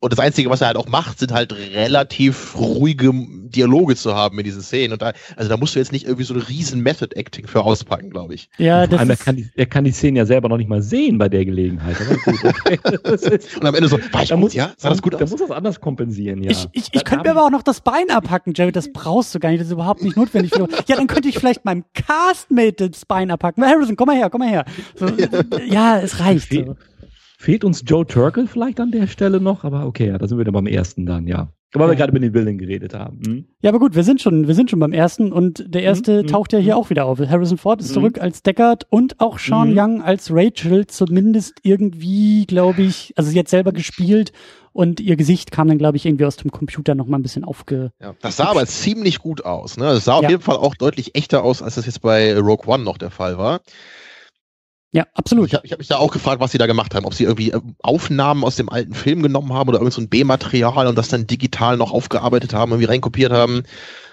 und 0.00 0.12
das 0.12 0.18
Einzige, 0.18 0.48
was 0.50 0.60
er 0.62 0.68
halt 0.68 0.76
auch 0.78 0.88
macht, 0.88 1.18
sind 1.18 1.30
halt 1.32 1.52
relativ 1.52 2.56
ruhige 2.58 3.12
Dialoge 3.14 3.96
zu 3.96 4.14
haben 4.14 4.38
in 4.38 4.44
diesen 4.44 4.62
Szenen. 4.62 4.92
Und 4.94 5.02
da, 5.02 5.12
also 5.36 5.48
da 5.50 5.56
musst 5.58 5.74
du 5.74 5.78
jetzt 5.78 5.92
nicht 5.92 6.04
irgendwie 6.06 6.24
so 6.24 6.32
eine 6.32 6.48
riesen 6.48 6.80
Method-Acting 6.82 7.46
für 7.46 7.62
auspacken, 7.64 8.08
glaube 8.10 8.34
ich. 8.34 8.48
Ja, 8.58 8.86
das 8.86 8.98
allem, 8.98 9.10
er 9.10 9.16
kann, 9.16 9.36
die, 9.36 9.50
er 9.56 9.66
kann 9.66 9.84
die 9.84 9.90
Szenen 9.92 10.16
ja 10.16 10.24
selber 10.24 10.48
noch 10.48 10.56
nicht 10.56 10.68
mal 10.70 10.80
sehen 10.82 11.18
bei 11.18 11.28
der 11.28 11.44
Gelegenheit. 11.44 11.96
Gut, 12.24 12.38
okay. 12.44 12.78
Ist- 13.14 13.56
Und 13.58 13.66
am 13.66 13.74
Ende 13.74 13.88
so, 13.88 13.98
war 14.12 14.22
ich 14.22 14.28
Da 14.30 14.36
gut, 14.36 14.44
muss, 14.44 14.54
ja? 14.54 14.72
Sah 14.78 14.88
das 14.88 15.02
gut 15.02 15.12
Da 15.14 15.18
aus? 15.18 15.30
muss 15.30 15.40
das 15.40 15.50
anders 15.50 15.80
kompensieren, 15.80 16.42
ja. 16.42 16.50
Ich, 16.52 16.66
ich, 16.72 16.90
Da- 16.90 16.98
ich 17.00 17.04
könnte 17.04 17.24
da 17.24 17.34
mir 17.34 17.38
aber 17.38 17.46
auch 17.46 17.50
noch 17.50 17.62
das 17.62 17.80
Bein 17.82 18.08
abhacken, 18.10 18.54
Jared. 18.56 18.76
Das 18.76 18.90
brauchst 18.92 19.34
du 19.34 19.38
gar 19.40 19.50
nicht. 19.50 19.60
Das 19.60 19.66
ist 19.68 19.72
überhaupt 19.72 20.02
nicht 20.02 20.16
notwendig. 20.16 20.52
Ja, 20.86 20.96
dann 20.96 21.08
könnte 21.08 21.28
ich 21.28 21.38
vielleicht 21.38 21.64
meinem 21.66 21.84
Castmate 21.92 22.88
das 22.90 23.04
Bein 23.04 23.30
abhacken. 23.30 23.64
Harrison, 23.64 23.96
komm 23.96 24.06
mal 24.06 24.16
her, 24.16 24.30
komm 24.30 24.40
mal 24.40 24.48
her. 24.48 24.64
So, 24.94 25.06
ja, 25.66 25.98
es 25.98 26.20
reicht. 26.20 26.52
So. 26.52 26.76
Fehlt 27.40 27.64
uns 27.64 27.82
Joe 27.86 28.06
Turkel 28.06 28.46
vielleicht 28.46 28.80
an 28.80 28.90
der 28.90 29.06
Stelle 29.06 29.40
noch, 29.40 29.64
aber 29.64 29.86
okay, 29.86 30.08
ja, 30.08 30.18
da 30.18 30.28
sind 30.28 30.36
wir 30.36 30.44
dann 30.44 30.52
beim 30.52 30.66
ersten 30.66 31.06
dann, 31.06 31.26
ja. 31.26 31.48
Weil 31.72 31.86
wir 31.88 31.92
Ja. 31.92 31.98
gerade 32.00 32.10
über 32.10 32.18
den 32.20 32.34
Villain 32.34 32.58
geredet 32.58 32.92
haben. 32.92 33.18
Hm? 33.24 33.44
Ja, 33.62 33.70
aber 33.70 33.78
gut, 33.78 33.94
wir 33.94 34.02
sind 34.02 34.20
schon, 34.20 34.46
wir 34.46 34.54
sind 34.54 34.68
schon 34.68 34.78
beim 34.78 34.92
ersten 34.92 35.32
und 35.32 35.64
der 35.66 35.82
erste 35.82 36.22
Mhm, 36.22 36.26
taucht 36.26 36.52
ja 36.52 36.58
hier 36.58 36.76
auch 36.76 36.90
wieder 36.90 37.06
auf. 37.06 37.18
Harrison 37.18 37.56
Ford 37.56 37.80
ist 37.80 37.88
Mhm. 37.90 37.94
zurück 37.94 38.20
als 38.20 38.42
Deckard 38.42 38.86
und 38.90 39.20
auch 39.20 39.38
Sean 39.38 39.70
Mhm. 39.70 39.78
Young 39.78 40.02
als 40.02 40.30
Rachel, 40.34 40.86
zumindest 40.86 41.54
irgendwie, 41.62 42.44
glaube 42.46 42.82
ich, 42.82 43.14
also 43.16 43.30
sie 43.30 43.38
hat 43.38 43.48
selber 43.48 43.72
gespielt 43.72 44.32
und 44.72 45.00
ihr 45.00 45.16
Gesicht 45.16 45.50
kam 45.50 45.68
dann, 45.68 45.78
glaube 45.78 45.96
ich, 45.96 46.04
irgendwie 46.04 46.26
aus 46.26 46.36
dem 46.36 46.50
Computer 46.50 46.94
noch 46.94 47.06
mal 47.06 47.18
ein 47.18 47.22
bisschen 47.22 47.44
aufge. 47.44 47.92
Ja, 48.02 48.14
das 48.20 48.36
sah 48.36 48.48
aber 48.50 48.66
ziemlich 48.66 49.18
gut 49.18 49.46
aus. 49.46 49.78
Ne? 49.78 49.84
Das 49.84 50.04
sah 50.04 50.14
auf 50.16 50.22
Ja. 50.24 50.28
jeden 50.30 50.42
Fall 50.42 50.56
auch 50.58 50.74
deutlich 50.74 51.14
echter 51.14 51.42
aus, 51.42 51.62
als 51.62 51.76
das 51.76 51.86
jetzt 51.86 52.02
bei 52.02 52.36
Rogue 52.38 52.66
One 52.66 52.84
noch 52.84 52.98
der 52.98 53.10
Fall 53.10 53.38
war. 53.38 53.60
Ja, 54.92 55.06
absolut. 55.14 55.46
Ich 55.46 55.54
habe 55.54 55.66
ich 55.66 55.72
hab 55.72 55.78
mich 55.78 55.88
da 55.88 55.98
auch 55.98 56.10
gefragt, 56.10 56.40
was 56.40 56.50
sie 56.50 56.58
da 56.58 56.66
gemacht 56.66 56.94
haben. 56.94 57.04
Ob 57.04 57.14
sie 57.14 57.24
irgendwie 57.24 57.50
ähm, 57.50 57.76
Aufnahmen 57.80 58.42
aus 58.42 58.56
dem 58.56 58.68
alten 58.68 58.94
Film 58.94 59.22
genommen 59.22 59.52
haben 59.52 59.68
oder 59.68 59.78
irgend 59.78 59.92
so 59.92 60.00
ein 60.00 60.08
B-Material 60.08 60.86
und 60.88 60.98
das 60.98 61.08
dann 61.08 61.26
digital 61.26 61.76
noch 61.76 61.92
aufgearbeitet 61.92 62.54
haben, 62.54 62.72
irgendwie 62.72 62.88
reinkopiert 62.88 63.32
haben. 63.32 63.62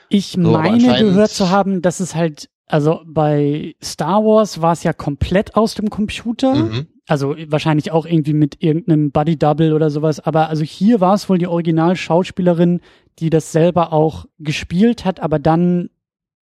Ich 0.10 0.34
So, 0.34 0.40
meine 0.40 1.00
gehört 1.00 1.32
zu 1.32 1.50
haben, 1.50 1.82
dass 1.82 2.00
es 2.00 2.16
halt, 2.16 2.50
also 2.68 3.02
bei 3.06 3.76
Star 3.84 4.24
Wars 4.24 4.62
war 4.62 4.74
es 4.74 4.84
ja 4.84 4.94
komplett 4.94 5.56
aus 5.56 5.74
dem 5.74 5.90
Computer. 5.90 6.54
Mhm. 6.54 6.88
Also 7.08 7.36
wahrscheinlich 7.48 7.92
auch 7.92 8.06
irgendwie 8.06 8.34
mit 8.34 8.62
irgendeinem 8.62 9.12
Buddy 9.12 9.38
Double 9.38 9.74
oder 9.74 9.90
sowas. 9.90 10.20
Aber 10.20 10.50
also 10.50 10.64
hier 10.64 11.00
war 11.00 11.16
es 11.16 11.28
wohl 11.28 11.38
die 11.38 11.48
Originalschauspielerin, 11.48 12.82
die 13.20 13.30
das 13.30 13.52
selber 13.52 13.94
auch 13.94 14.26
gespielt 14.38 15.06
hat, 15.06 15.22
aber 15.22 15.40
dann 15.40 15.90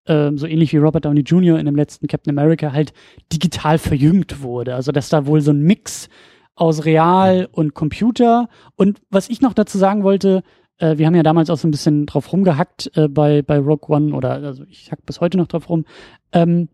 ähm, 0.07 0.37
so 0.37 0.47
ähnlich 0.47 0.73
wie 0.73 0.77
Robert 0.77 1.05
Downey 1.05 1.21
Jr. 1.21 1.59
in 1.59 1.65
dem 1.65 1.75
letzten 1.75 2.07
Captain 2.07 2.37
America 2.37 2.71
halt 2.71 2.93
digital 3.31 3.77
verjüngt 3.77 4.41
wurde. 4.41 4.75
Also 4.75 4.91
dass 4.91 5.09
da 5.09 5.25
wohl 5.25 5.41
so 5.41 5.51
ein 5.51 5.61
Mix 5.61 6.09
aus 6.55 6.85
Real 6.85 7.47
und 7.51 7.73
Computer. 7.73 8.49
Und 8.75 9.01
was 9.09 9.29
ich 9.29 9.41
noch 9.41 9.53
dazu 9.53 9.77
sagen 9.77 10.03
wollte, 10.03 10.43
äh, 10.77 10.97
wir 10.97 11.05
haben 11.05 11.15
ja 11.15 11.23
damals 11.23 11.49
auch 11.49 11.57
so 11.57 11.67
ein 11.67 11.71
bisschen 11.71 12.05
drauf 12.05 12.31
rumgehackt 12.31 12.91
äh, 12.95 13.07
bei, 13.07 13.41
bei 13.41 13.57
Rogue 13.57 13.95
One 13.95 14.13
oder 14.13 14.33
also 14.33 14.63
ich 14.65 14.91
hack 14.91 15.05
bis 15.05 15.21
heute 15.21 15.37
noch 15.37 15.47
drauf 15.47 15.69
rum. 15.69 15.85
Ähm, 16.31 16.69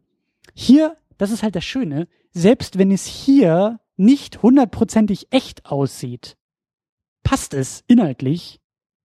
hier, 0.53 0.97
das 1.17 1.31
ist 1.31 1.43
halt 1.43 1.55
das 1.55 1.63
Schöne, 1.63 2.07
selbst 2.31 2.77
wenn 2.77 2.91
es 2.91 3.05
hier 3.05 3.79
nicht 3.97 4.41
hundertprozentig 4.41 5.27
echt 5.31 5.65
aussieht, 5.65 6.37
passt 7.23 7.53
es 7.53 7.83
inhaltlich, 7.87 8.59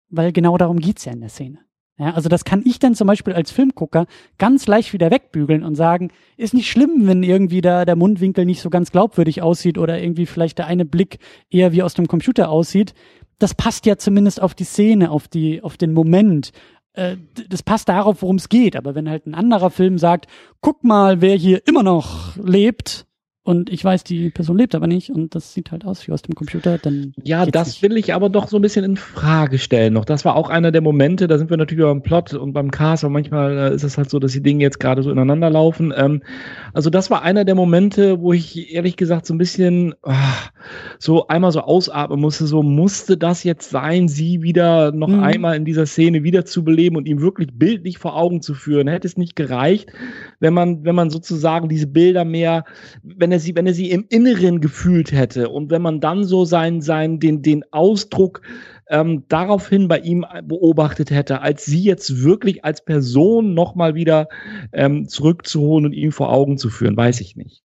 weil 0.08 0.32
genau 0.32 0.56
darum 0.56 0.78
geht's 0.78 1.04
ja 1.04 1.12
in 1.12 1.20
der 1.20 1.28
Szene. 1.28 1.63
Ja, 1.96 2.12
also 2.14 2.28
das 2.28 2.44
kann 2.44 2.62
ich 2.64 2.80
dann 2.80 2.96
zum 2.96 3.06
Beispiel 3.06 3.34
als 3.34 3.52
Filmgucker 3.52 4.06
ganz 4.36 4.66
leicht 4.66 4.92
wieder 4.92 5.12
wegbügeln 5.12 5.62
und 5.62 5.76
sagen, 5.76 6.10
ist 6.36 6.52
nicht 6.52 6.68
schlimm, 6.68 7.06
wenn 7.06 7.22
irgendwie 7.22 7.60
da 7.60 7.84
der 7.84 7.94
Mundwinkel 7.94 8.44
nicht 8.44 8.60
so 8.60 8.68
ganz 8.68 8.90
glaubwürdig 8.90 9.42
aussieht 9.42 9.78
oder 9.78 10.02
irgendwie 10.02 10.26
vielleicht 10.26 10.58
der 10.58 10.66
eine 10.66 10.84
Blick 10.84 11.18
eher 11.50 11.72
wie 11.72 11.84
aus 11.84 11.94
dem 11.94 12.08
Computer 12.08 12.48
aussieht. 12.50 12.94
Das 13.38 13.54
passt 13.54 13.86
ja 13.86 13.96
zumindest 13.96 14.42
auf 14.42 14.54
die 14.54 14.64
Szene, 14.64 15.10
auf 15.10 15.28
die, 15.28 15.62
auf 15.62 15.76
den 15.76 15.92
Moment. 15.92 16.50
Äh, 16.94 17.16
Das 17.48 17.62
passt 17.62 17.88
darauf, 17.88 18.22
worum 18.22 18.36
es 18.36 18.48
geht. 18.48 18.74
Aber 18.74 18.96
wenn 18.96 19.08
halt 19.08 19.26
ein 19.26 19.34
anderer 19.34 19.70
Film 19.70 19.96
sagt, 19.98 20.26
guck 20.60 20.82
mal, 20.82 21.20
wer 21.20 21.36
hier 21.36 21.62
immer 21.66 21.84
noch 21.84 22.36
lebt, 22.36 23.06
und 23.44 23.70
ich 23.70 23.84
weiß, 23.84 24.04
die 24.04 24.30
Person 24.30 24.56
lebt 24.58 24.74
aber 24.74 24.86
nicht 24.86 25.10
und 25.10 25.34
das 25.34 25.52
sieht 25.54 25.70
halt 25.70 25.84
aus 25.84 26.08
wie 26.08 26.12
aus 26.12 26.22
dem 26.22 26.34
Computer, 26.34 26.78
dann 26.78 27.12
Ja, 27.22 27.46
das 27.46 27.68
nicht. 27.68 27.82
will 27.82 27.96
ich 27.98 28.14
aber 28.14 28.30
doch 28.30 28.48
so 28.48 28.56
ein 28.56 28.62
bisschen 28.62 28.84
in 28.84 28.96
Frage 28.96 29.58
stellen 29.58 29.92
noch. 29.92 30.06
Das 30.06 30.24
war 30.24 30.34
auch 30.34 30.48
einer 30.50 30.72
der 30.72 30.80
Momente, 30.80 31.26
da 31.28 31.36
sind 31.38 31.50
wir 31.50 31.56
natürlich 31.58 31.84
beim 31.84 32.02
Plot 32.02 32.32
und 32.34 32.54
beim 32.54 32.70
Cast, 32.70 33.04
aber 33.04 33.12
manchmal 33.12 33.56
äh, 33.72 33.74
ist 33.74 33.82
es 33.84 33.98
halt 33.98 34.10
so, 34.10 34.18
dass 34.18 34.32
die 34.32 34.42
Dinge 34.42 34.62
jetzt 34.62 34.80
gerade 34.80 35.02
so 35.02 35.10
ineinander 35.10 35.50
laufen. 35.50 35.92
Ähm, 35.96 36.22
also 36.72 36.88
das 36.90 37.10
war 37.10 37.22
einer 37.22 37.44
der 37.44 37.54
Momente, 37.54 38.20
wo 38.20 38.32
ich 38.32 38.72
ehrlich 38.74 38.96
gesagt 38.96 39.26
so 39.26 39.34
ein 39.34 39.38
bisschen 39.38 39.94
ah, 40.02 40.14
so 40.98 41.28
einmal 41.28 41.52
so 41.52 41.60
ausatmen 41.60 42.20
musste, 42.20 42.46
so 42.46 42.62
musste 42.62 43.16
das 43.18 43.44
jetzt 43.44 43.68
sein, 43.70 44.08
sie 44.08 44.42
wieder 44.42 44.90
noch 44.92 45.08
Mhm. 45.14 45.20
einmal 45.20 45.56
in 45.56 45.64
dieser 45.66 45.86
Szene 45.86 46.22
wiederzubeleben 46.24 46.96
und 46.96 47.06
ihm 47.06 47.20
wirklich 47.20 47.48
bildlich 47.52 47.98
vor 47.98 48.16
Augen 48.16 48.40
zu 48.42 48.54
führen. 48.54 48.88
Hätte 48.88 49.06
es 49.06 49.16
nicht 49.18 49.36
gereicht, 49.36 49.90
wenn 50.40 50.54
man, 50.54 50.84
wenn 50.84 50.94
man 50.94 51.10
sozusagen 51.10 51.68
diese 51.68 51.86
Bilder 51.86 52.24
mehr, 52.24 52.64
wenn 53.02 53.32
er 53.34 53.40
sie, 53.40 53.54
wenn 53.54 53.66
er 53.66 53.74
sie 53.74 53.90
im 53.90 54.06
Inneren 54.08 54.60
gefühlt 54.60 55.12
hätte 55.12 55.48
und 55.50 55.70
wenn 55.70 55.82
man 55.82 56.00
dann 56.00 56.24
so 56.24 56.44
sein, 56.44 56.80
sein, 56.80 57.20
den, 57.20 57.42
den 57.42 57.64
Ausdruck 57.72 58.40
ähm, 58.88 59.24
daraufhin 59.28 59.88
bei 59.88 59.98
ihm 59.98 60.24
beobachtet 60.44 61.10
hätte, 61.10 61.40
als 61.40 61.64
sie 61.64 61.82
jetzt 61.82 62.22
wirklich 62.22 62.64
als 62.64 62.84
Person 62.84 63.54
nochmal 63.54 63.94
wieder 63.94 64.28
ähm, 64.72 65.08
zurückzuholen 65.08 65.86
und 65.86 65.92
ihm 65.92 66.12
vor 66.12 66.32
Augen 66.32 66.58
zu 66.58 66.70
führen, 66.70 66.96
weiß 66.96 67.20
ich 67.20 67.36
nicht. 67.36 67.62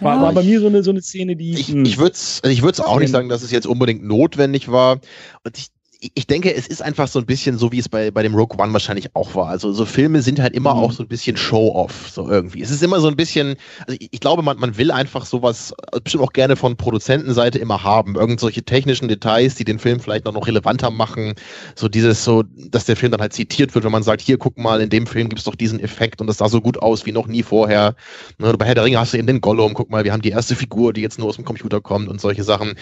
War, 0.00 0.20
war 0.20 0.32
bei 0.32 0.42
mir 0.42 0.60
so 0.60 0.66
eine, 0.66 0.82
so 0.82 0.90
eine 0.90 1.02
Szene, 1.02 1.36
die. 1.36 1.52
Ich, 1.52 1.74
ich 1.74 1.98
würde 1.98 2.12
es 2.12 2.42
ich 2.44 2.62
würd's 2.62 2.80
auch 2.80 2.98
nicht 2.98 3.10
sagen, 3.10 3.28
dass 3.28 3.42
es 3.42 3.50
jetzt 3.52 3.66
unbedingt 3.66 4.02
notwendig 4.02 4.70
war. 4.70 4.98
Und 5.44 5.58
ich, 5.58 5.68
ich 6.14 6.26
denke, 6.26 6.52
es 6.52 6.66
ist 6.66 6.82
einfach 6.82 7.06
so 7.06 7.20
ein 7.20 7.26
bisschen 7.26 7.58
so, 7.58 7.70
wie 7.70 7.78
es 7.78 7.88
bei, 7.88 8.10
bei 8.10 8.24
dem 8.24 8.34
Rogue 8.34 8.58
One 8.58 8.72
wahrscheinlich 8.72 9.14
auch 9.14 9.36
war. 9.36 9.46
Also 9.46 9.72
so 9.72 9.84
Filme 9.84 10.20
sind 10.20 10.40
halt 10.40 10.52
immer 10.52 10.74
mhm. 10.74 10.80
auch 10.80 10.92
so 10.92 11.04
ein 11.04 11.08
bisschen 11.08 11.36
Show-off, 11.36 12.10
so 12.10 12.28
irgendwie. 12.28 12.60
Es 12.60 12.72
ist 12.72 12.82
immer 12.82 12.98
so 13.00 13.06
ein 13.06 13.14
bisschen, 13.14 13.54
also 13.86 13.96
ich, 13.98 14.08
ich, 14.10 14.20
glaube, 14.20 14.42
man, 14.42 14.58
man 14.58 14.76
will 14.76 14.90
einfach 14.90 15.24
sowas 15.24 15.72
bestimmt 16.02 16.24
auch 16.24 16.32
gerne 16.32 16.56
von 16.56 16.76
Produzentenseite 16.76 17.58
immer 17.58 17.84
haben. 17.84 18.16
Irgend 18.16 18.40
solche 18.40 18.64
technischen 18.64 19.06
Details, 19.06 19.54
die 19.54 19.64
den 19.64 19.78
Film 19.78 20.00
vielleicht 20.00 20.24
noch, 20.24 20.32
noch 20.32 20.48
relevanter 20.48 20.90
machen. 20.90 21.34
So 21.76 21.88
dieses 21.88 22.24
so, 22.24 22.42
dass 22.42 22.84
der 22.84 22.96
Film 22.96 23.12
dann 23.12 23.20
halt 23.20 23.32
zitiert 23.32 23.72
wird, 23.74 23.84
wenn 23.84 23.92
man 23.92 24.02
sagt, 24.02 24.22
hier, 24.22 24.38
guck 24.38 24.58
mal, 24.58 24.80
in 24.80 24.90
dem 24.90 25.06
Film 25.06 25.28
gibt's 25.28 25.44
doch 25.44 25.54
diesen 25.54 25.78
Effekt 25.78 26.20
und 26.20 26.26
das 26.26 26.38
sah 26.38 26.48
so 26.48 26.60
gut 26.60 26.78
aus 26.78 27.06
wie 27.06 27.12
noch 27.12 27.28
nie 27.28 27.44
vorher. 27.44 27.94
Ne, 28.38 28.52
bei 28.54 28.66
Herr 28.66 28.74
der 28.74 28.84
Ringe 28.84 28.98
hast 28.98 29.12
du 29.12 29.18
eben 29.18 29.28
den 29.28 29.40
Gollum, 29.40 29.74
guck 29.74 29.88
mal, 29.88 30.02
wir 30.02 30.12
haben 30.12 30.22
die 30.22 30.30
erste 30.30 30.56
Figur, 30.56 30.92
die 30.92 31.00
jetzt 31.00 31.20
nur 31.20 31.28
aus 31.28 31.36
dem 31.36 31.44
Computer 31.44 31.80
kommt 31.80 32.08
und 32.08 32.20
solche 32.20 32.42
Sachen. 32.42 32.74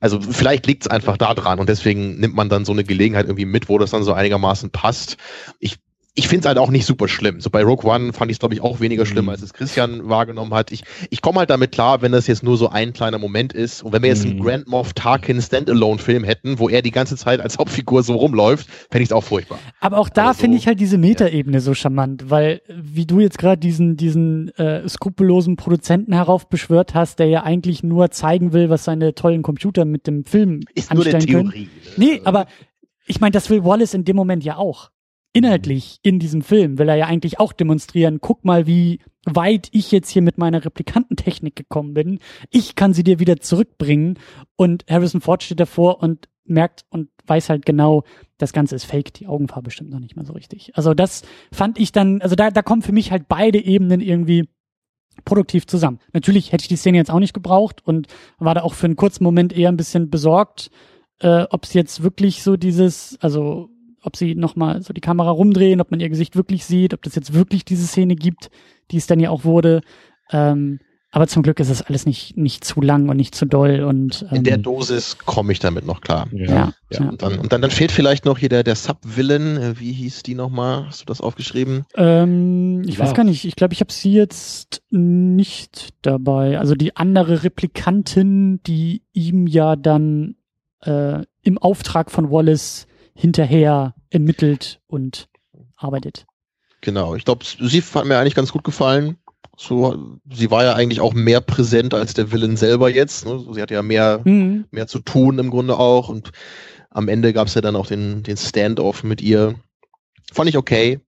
Also 0.00 0.20
vielleicht 0.20 0.66
liegt 0.66 0.84
es 0.84 0.90
einfach 0.90 1.16
da 1.16 1.34
dran 1.34 1.60
und 1.60 1.68
deswegen 1.68 2.18
nimmt 2.18 2.34
man 2.34 2.48
dann 2.48 2.64
so 2.64 2.72
eine 2.72 2.84
Gelegenheit 2.84 3.26
irgendwie 3.26 3.44
mit, 3.44 3.68
wo 3.68 3.78
das 3.78 3.90
dann 3.90 4.02
so 4.02 4.14
einigermaßen 4.14 4.70
passt. 4.70 5.18
Ich 5.58 5.78
ich 6.14 6.26
finde 6.26 6.40
es 6.40 6.46
halt 6.46 6.58
auch 6.58 6.70
nicht 6.70 6.86
super 6.86 7.06
schlimm. 7.06 7.40
So 7.40 7.50
bei 7.50 7.62
Rogue 7.62 7.88
One 7.88 8.12
fand 8.12 8.30
ich 8.30 8.36
es, 8.36 8.38
glaube 8.40 8.54
ich, 8.54 8.60
auch 8.60 8.80
weniger 8.80 9.06
schlimm, 9.06 9.26
mhm. 9.26 9.30
als 9.30 9.42
es 9.42 9.52
Christian 9.52 10.08
wahrgenommen 10.08 10.52
hat. 10.54 10.72
Ich, 10.72 10.82
ich 11.08 11.22
komme 11.22 11.38
halt 11.38 11.50
damit 11.50 11.70
klar, 11.70 12.02
wenn 12.02 12.10
das 12.10 12.26
jetzt 12.26 12.42
nur 12.42 12.56
so 12.56 12.68
ein 12.68 12.92
kleiner 12.92 13.18
Moment 13.18 13.52
ist. 13.52 13.82
Und 13.82 13.92
wenn 13.92 14.02
wir 14.02 14.08
jetzt 14.08 14.24
mhm. 14.24 14.32
einen 14.32 14.40
Grand 14.40 14.68
Moff 14.68 14.92
Tarkin 14.92 15.40
Standalone-Film 15.40 16.24
hätten, 16.24 16.58
wo 16.58 16.68
er 16.68 16.82
die 16.82 16.90
ganze 16.90 17.16
Zeit 17.16 17.40
als 17.40 17.58
Hauptfigur 17.58 18.02
so 18.02 18.16
rumläuft, 18.16 18.68
fände 18.90 19.02
ich 19.02 19.10
es 19.10 19.12
auch 19.12 19.22
furchtbar. 19.22 19.58
Aber 19.78 19.98
auch 19.98 20.08
da 20.08 20.28
also, 20.28 20.40
finde 20.40 20.56
ich 20.56 20.66
halt 20.66 20.80
diese 20.80 20.98
Metaebene 20.98 21.58
ja. 21.58 21.60
so 21.60 21.74
charmant, 21.74 22.28
weil 22.28 22.60
wie 22.68 23.06
du 23.06 23.20
jetzt 23.20 23.38
gerade 23.38 23.60
diesen, 23.60 23.96
diesen 23.96 24.48
äh, 24.56 24.88
skrupellosen 24.88 25.54
Produzenten 25.56 26.12
heraufbeschwört 26.12 26.94
hast, 26.94 27.20
der 27.20 27.26
ja 27.26 27.44
eigentlich 27.44 27.84
nur 27.84 28.10
zeigen 28.10 28.52
will, 28.52 28.68
was 28.68 28.84
seine 28.84 29.14
tollen 29.14 29.42
Computer 29.42 29.84
mit 29.84 30.08
dem 30.08 30.24
Film 30.24 30.60
ist 30.74 30.90
anstellen 30.90 31.24
nur 31.28 31.40
eine 31.40 31.50
Theorie. 31.50 31.66
Können. 31.66 31.96
Nee, 31.96 32.20
aber 32.24 32.46
ich 33.06 33.20
meine, 33.20 33.32
das 33.32 33.48
will 33.48 33.64
Wallace 33.64 33.94
in 33.94 34.04
dem 34.04 34.16
Moment 34.16 34.42
ja 34.44 34.56
auch 34.56 34.90
inhaltlich 35.32 35.98
in 36.02 36.18
diesem 36.18 36.42
Film 36.42 36.78
will 36.78 36.88
er 36.88 36.96
ja 36.96 37.06
eigentlich 37.06 37.38
auch 37.38 37.52
demonstrieren, 37.52 38.20
guck 38.20 38.44
mal, 38.44 38.66
wie 38.66 39.00
weit 39.24 39.68
ich 39.72 39.92
jetzt 39.92 40.10
hier 40.10 40.22
mit 40.22 40.38
meiner 40.38 40.64
Replikantentechnik 40.64 41.54
gekommen 41.54 41.94
bin. 41.94 42.18
Ich 42.50 42.74
kann 42.74 42.94
sie 42.94 43.04
dir 43.04 43.18
wieder 43.18 43.38
zurückbringen. 43.38 44.18
Und 44.56 44.84
Harrison 44.88 45.20
Ford 45.20 45.42
steht 45.42 45.60
davor 45.60 46.02
und 46.02 46.28
merkt 46.44 46.84
und 46.90 47.10
weiß 47.26 47.48
halt 47.48 47.64
genau, 47.64 48.04
das 48.38 48.52
Ganze 48.52 48.74
ist 48.74 48.84
fake, 48.84 49.14
die 49.14 49.26
Augenfarbe 49.26 49.70
stimmt 49.70 49.90
noch 49.90 50.00
nicht 50.00 50.16
mal 50.16 50.26
so 50.26 50.32
richtig. 50.32 50.72
Also 50.74 50.94
das 50.94 51.22
fand 51.52 51.78
ich 51.78 51.92
dann, 51.92 52.22
also 52.22 52.34
da, 52.34 52.50
da 52.50 52.62
kommen 52.62 52.82
für 52.82 52.92
mich 52.92 53.12
halt 53.12 53.28
beide 53.28 53.62
Ebenen 53.62 54.00
irgendwie 54.00 54.48
produktiv 55.24 55.66
zusammen. 55.66 56.00
Natürlich 56.12 56.50
hätte 56.50 56.62
ich 56.62 56.68
die 56.68 56.76
Szene 56.76 56.96
jetzt 56.96 57.10
auch 57.10 57.18
nicht 57.18 57.34
gebraucht 57.34 57.82
und 57.84 58.08
war 58.38 58.54
da 58.54 58.62
auch 58.62 58.74
für 58.74 58.86
einen 58.86 58.96
kurzen 58.96 59.22
Moment 59.22 59.52
eher 59.52 59.68
ein 59.68 59.76
bisschen 59.76 60.10
besorgt, 60.10 60.70
äh, 61.20 61.44
ob 61.50 61.64
es 61.64 61.74
jetzt 61.74 62.02
wirklich 62.02 62.42
so 62.42 62.56
dieses, 62.56 63.18
also 63.20 63.68
ob 64.02 64.16
sie 64.16 64.34
nochmal 64.34 64.82
so 64.82 64.92
die 64.92 65.00
Kamera 65.00 65.30
rumdrehen, 65.30 65.80
ob 65.80 65.90
man 65.90 66.00
ihr 66.00 66.08
Gesicht 66.08 66.36
wirklich 66.36 66.64
sieht, 66.64 66.94
ob 66.94 67.02
das 67.02 67.14
jetzt 67.14 67.34
wirklich 67.34 67.64
diese 67.64 67.86
Szene 67.86 68.16
gibt, 68.16 68.50
die 68.90 68.96
es 68.96 69.06
dann 69.06 69.20
ja 69.20 69.30
auch 69.30 69.44
wurde. 69.44 69.82
Ähm, 70.30 70.80
aber 71.12 71.26
zum 71.26 71.42
Glück 71.42 71.58
ist 71.58 71.70
es 71.70 71.82
alles 71.82 72.06
nicht, 72.06 72.36
nicht 72.36 72.64
zu 72.64 72.80
lang 72.80 73.08
und 73.08 73.16
nicht 73.16 73.34
zu 73.34 73.44
doll 73.44 73.82
und 73.82 74.24
ähm, 74.30 74.38
in 74.38 74.44
der 74.44 74.58
Dosis 74.58 75.18
komme 75.18 75.50
ich 75.50 75.58
damit 75.58 75.84
noch 75.84 76.00
klar. 76.00 76.28
Ja. 76.30 76.44
ja, 76.44 76.72
ja. 76.90 77.08
Und, 77.08 77.22
dann, 77.22 77.38
und 77.40 77.52
dann, 77.52 77.62
dann 77.62 77.70
fehlt 77.72 77.90
vielleicht 77.90 78.24
noch 78.24 78.38
hier 78.38 78.48
der, 78.48 78.62
der 78.62 78.76
Sub-Villain. 78.76 79.56
Äh, 79.56 79.80
wie 79.80 79.92
hieß 79.92 80.22
die 80.22 80.36
nochmal? 80.36 80.86
Hast 80.86 81.00
du 81.00 81.06
das 81.06 81.20
aufgeschrieben? 81.20 81.84
Ähm, 81.96 82.82
ich 82.86 82.98
ja. 82.98 83.04
weiß 83.04 83.14
gar 83.14 83.24
nicht. 83.24 83.44
Ich 83.44 83.56
glaube, 83.56 83.74
ich 83.74 83.80
habe 83.80 83.92
sie 83.92 84.12
jetzt 84.12 84.82
nicht 84.90 85.94
dabei. 86.02 86.60
Also 86.60 86.76
die 86.76 86.96
andere 86.96 87.42
Replikantin, 87.42 88.60
die 88.62 89.02
ihm 89.12 89.48
ja 89.48 89.74
dann 89.74 90.36
äh, 90.82 91.24
im 91.42 91.58
Auftrag 91.58 92.12
von 92.12 92.30
Wallace 92.30 92.86
hinterher 93.20 93.94
ermittelt 94.08 94.80
und 94.86 95.28
arbeitet. 95.76 96.26
Genau, 96.80 97.14
ich 97.14 97.26
glaube, 97.26 97.44
sie 97.44 97.82
hat 97.82 98.06
mir 98.06 98.18
eigentlich 98.18 98.34
ganz 98.34 98.50
gut 98.50 98.64
gefallen. 98.64 99.18
So, 99.58 100.16
sie 100.32 100.50
war 100.50 100.64
ja 100.64 100.72
eigentlich 100.72 101.02
auch 101.02 101.12
mehr 101.12 101.42
präsent 101.42 101.92
als 101.92 102.14
der 102.14 102.32
Villain 102.32 102.56
selber 102.56 102.88
jetzt. 102.88 103.26
Ne? 103.26 103.44
Sie 103.52 103.60
hatte 103.60 103.74
ja 103.74 103.82
mehr, 103.82 104.22
mhm. 104.24 104.64
mehr 104.70 104.86
zu 104.86 105.00
tun 105.00 105.38
im 105.38 105.50
Grunde 105.50 105.78
auch. 105.78 106.08
Und 106.08 106.30
am 106.88 107.08
Ende 107.08 107.34
gab 107.34 107.48
es 107.48 107.54
ja 107.54 107.60
dann 107.60 107.76
auch 107.76 107.86
den, 107.86 108.22
den 108.22 108.38
Standoff 108.38 109.04
mit 109.04 109.20
ihr. 109.20 109.54
Fand 110.32 110.48
ich 110.48 110.56
okay. 110.56 111.00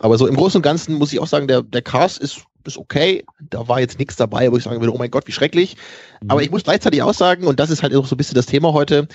Aber 0.00 0.18
so 0.18 0.26
im 0.26 0.34
Großen 0.34 0.58
und 0.58 0.62
Ganzen 0.62 0.96
muss 0.96 1.12
ich 1.12 1.20
auch 1.20 1.28
sagen, 1.28 1.46
der, 1.46 1.62
der 1.62 1.82
Cast 1.82 2.18
ist, 2.18 2.42
ist 2.66 2.78
okay. 2.78 3.24
Da 3.48 3.68
war 3.68 3.78
jetzt 3.78 4.00
nichts 4.00 4.16
dabei, 4.16 4.50
wo 4.50 4.56
ich 4.56 4.64
sagen 4.64 4.80
würde, 4.80 4.92
oh 4.92 4.98
mein 4.98 5.10
Gott, 5.12 5.28
wie 5.28 5.32
schrecklich. 5.32 5.76
Mhm. 6.20 6.30
Aber 6.30 6.42
ich 6.42 6.50
muss 6.50 6.64
gleichzeitig 6.64 7.02
auch 7.02 7.14
sagen, 7.14 7.46
und 7.46 7.60
das 7.60 7.70
ist 7.70 7.84
halt 7.84 7.94
auch 7.94 8.06
so 8.06 8.16
ein 8.16 8.18
bisschen 8.18 8.34
das 8.34 8.46
Thema 8.46 8.72
heute, 8.72 9.06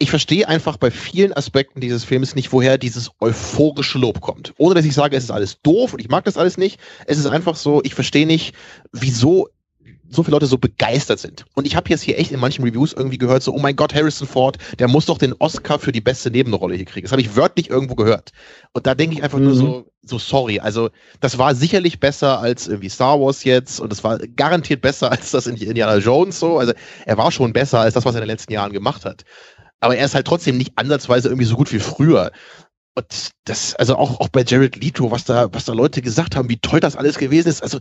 ich 0.00 0.08
verstehe 0.08 0.48
einfach 0.48 0.78
bei 0.78 0.90
vielen 0.90 1.34
Aspekten 1.34 1.80
dieses 1.80 2.04
Films 2.04 2.34
nicht, 2.34 2.54
woher 2.54 2.78
dieses 2.78 3.10
euphorische 3.20 3.98
Lob 3.98 4.22
kommt. 4.22 4.54
Ohne 4.56 4.74
dass 4.74 4.86
ich 4.86 4.94
sage, 4.94 5.14
es 5.14 5.24
ist 5.24 5.30
alles 5.30 5.60
doof 5.60 5.92
und 5.92 6.00
ich 6.00 6.08
mag 6.08 6.24
das 6.24 6.38
alles 6.38 6.56
nicht. 6.56 6.80
Es 7.06 7.18
ist 7.18 7.26
einfach 7.26 7.54
so, 7.54 7.82
ich 7.84 7.94
verstehe 7.94 8.26
nicht, 8.26 8.54
wieso 8.92 9.48
so 10.08 10.22
viele 10.22 10.36
Leute 10.36 10.46
so 10.46 10.56
begeistert 10.56 11.18
sind. 11.20 11.44
Und 11.54 11.66
ich 11.66 11.76
habe 11.76 11.90
jetzt 11.90 12.00
hier 12.00 12.18
echt 12.18 12.32
in 12.32 12.40
manchen 12.40 12.64
Reviews 12.64 12.94
irgendwie 12.94 13.18
gehört, 13.18 13.42
so, 13.42 13.52
oh 13.52 13.58
mein 13.58 13.76
Gott, 13.76 13.94
Harrison 13.94 14.26
Ford, 14.26 14.56
der 14.78 14.88
muss 14.88 15.04
doch 15.04 15.18
den 15.18 15.34
Oscar 15.38 15.78
für 15.78 15.92
die 15.92 16.00
beste 16.00 16.30
Nebenrolle 16.30 16.76
hier 16.76 16.86
kriegen. 16.86 17.04
Das 17.04 17.12
habe 17.12 17.20
ich 17.20 17.36
wörtlich 17.36 17.68
irgendwo 17.68 17.94
gehört. 17.94 18.32
Und 18.72 18.86
da 18.86 18.94
denke 18.94 19.16
ich 19.16 19.22
einfach 19.22 19.38
mhm. 19.38 19.44
nur 19.44 19.54
so, 19.54 19.86
so 20.02 20.18
sorry. 20.18 20.60
Also, 20.60 20.88
das 21.20 21.36
war 21.36 21.54
sicherlich 21.54 22.00
besser 22.00 22.40
als 22.40 22.66
irgendwie 22.66 22.88
Star 22.88 23.20
Wars 23.20 23.44
jetzt 23.44 23.80
und 23.80 23.92
es 23.92 24.02
war 24.02 24.18
garantiert 24.18 24.80
besser 24.80 25.12
als 25.12 25.30
das 25.30 25.46
in 25.46 25.56
Indiana 25.56 25.98
Jones 25.98 26.40
so. 26.40 26.58
Also, 26.58 26.72
er 27.04 27.18
war 27.18 27.30
schon 27.30 27.52
besser 27.52 27.80
als 27.80 27.92
das, 27.92 28.06
was 28.06 28.14
er 28.14 28.22
in 28.22 28.26
den 28.26 28.34
letzten 28.34 28.54
Jahren 28.54 28.72
gemacht 28.72 29.04
hat 29.04 29.24
aber 29.80 29.96
er 29.96 30.04
ist 30.04 30.14
halt 30.14 30.26
trotzdem 30.26 30.56
nicht 30.56 30.72
ansatzweise 30.76 31.28
irgendwie 31.28 31.46
so 31.46 31.56
gut 31.56 31.72
wie 31.72 31.78
früher. 31.80 32.32
Und 32.94 33.30
das, 33.44 33.74
also 33.74 33.96
auch, 33.96 34.20
auch 34.20 34.28
bei 34.28 34.44
Jared 34.44 34.76
Leto, 34.76 35.10
was 35.10 35.24
da, 35.24 35.52
was 35.52 35.64
da 35.64 35.72
Leute 35.72 36.02
gesagt 36.02 36.36
haben, 36.36 36.48
wie 36.48 36.58
toll 36.58 36.80
das 36.80 36.96
alles 36.96 37.18
gewesen 37.18 37.48
ist. 37.48 37.62
Also, 37.62 37.78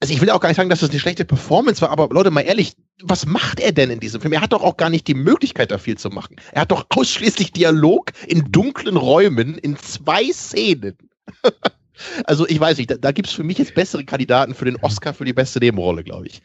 also 0.00 0.12
ich 0.12 0.20
will 0.20 0.30
auch 0.30 0.40
gar 0.40 0.48
nicht 0.50 0.56
sagen, 0.56 0.68
dass 0.68 0.80
das 0.80 0.90
eine 0.90 1.00
schlechte 1.00 1.24
Performance 1.24 1.80
war, 1.80 1.90
aber 1.90 2.08
Leute, 2.10 2.30
mal 2.30 2.42
ehrlich, 2.42 2.74
was 3.02 3.24
macht 3.24 3.60
er 3.60 3.72
denn 3.72 3.90
in 3.90 4.00
diesem 4.00 4.20
Film? 4.20 4.32
Er 4.32 4.42
hat 4.42 4.52
doch 4.52 4.62
auch 4.62 4.76
gar 4.76 4.90
nicht 4.90 5.06
die 5.06 5.14
Möglichkeit, 5.14 5.70
da 5.70 5.78
viel 5.78 5.96
zu 5.96 6.10
machen. 6.10 6.36
Er 6.52 6.62
hat 6.62 6.70
doch 6.70 6.86
ausschließlich 6.90 7.52
Dialog 7.52 8.12
in 8.26 8.52
dunklen 8.52 8.96
Räumen 8.96 9.56
in 9.56 9.76
zwei 9.78 10.30
Szenen. 10.32 10.98
also 12.24 12.46
ich 12.46 12.60
weiß 12.60 12.76
nicht, 12.78 12.90
da, 12.90 12.96
da 12.96 13.12
gibt 13.12 13.28
es 13.28 13.34
für 13.34 13.44
mich 13.44 13.58
jetzt 13.58 13.74
bessere 13.74 14.04
Kandidaten 14.04 14.54
für 14.54 14.66
den 14.66 14.76
Oscar 14.76 15.14
für 15.14 15.24
die 15.24 15.32
beste 15.32 15.60
Nebenrolle, 15.60 16.04
glaube 16.04 16.26
ich. 16.26 16.42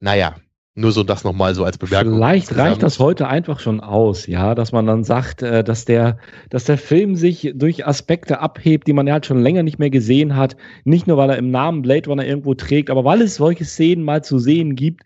Naja, 0.00 0.36
nur 0.76 0.92
so 0.92 1.02
das 1.02 1.24
nochmal 1.24 1.54
so 1.54 1.64
als 1.64 1.78
Bemerkung. 1.78 2.16
Vielleicht 2.16 2.54
reicht 2.54 2.82
das 2.82 2.98
heute 2.98 3.28
einfach 3.28 3.60
schon 3.60 3.80
aus, 3.80 4.26
ja, 4.26 4.54
dass 4.54 4.72
man 4.72 4.86
dann 4.86 5.04
sagt, 5.04 5.42
äh, 5.42 5.64
dass 5.64 5.86
der, 5.86 6.18
dass 6.50 6.64
der 6.64 6.76
Film 6.76 7.16
sich 7.16 7.52
durch 7.54 7.86
Aspekte 7.86 8.40
abhebt, 8.40 8.86
die 8.86 8.92
man 8.92 9.06
ja 9.06 9.14
halt 9.14 9.24
schon 9.24 9.40
länger 9.40 9.62
nicht 9.62 9.78
mehr 9.78 9.88
gesehen 9.88 10.36
hat. 10.36 10.56
Nicht 10.84 11.06
nur, 11.06 11.16
weil 11.16 11.30
er 11.30 11.38
im 11.38 11.50
Namen 11.50 11.80
Blade 11.80 12.10
Runner 12.10 12.24
irgendwo 12.24 12.52
trägt, 12.52 12.90
aber 12.90 13.04
weil 13.04 13.22
es 13.22 13.36
solche 13.36 13.64
Szenen 13.64 14.04
mal 14.04 14.22
zu 14.22 14.38
sehen 14.38 14.76
gibt 14.76 15.02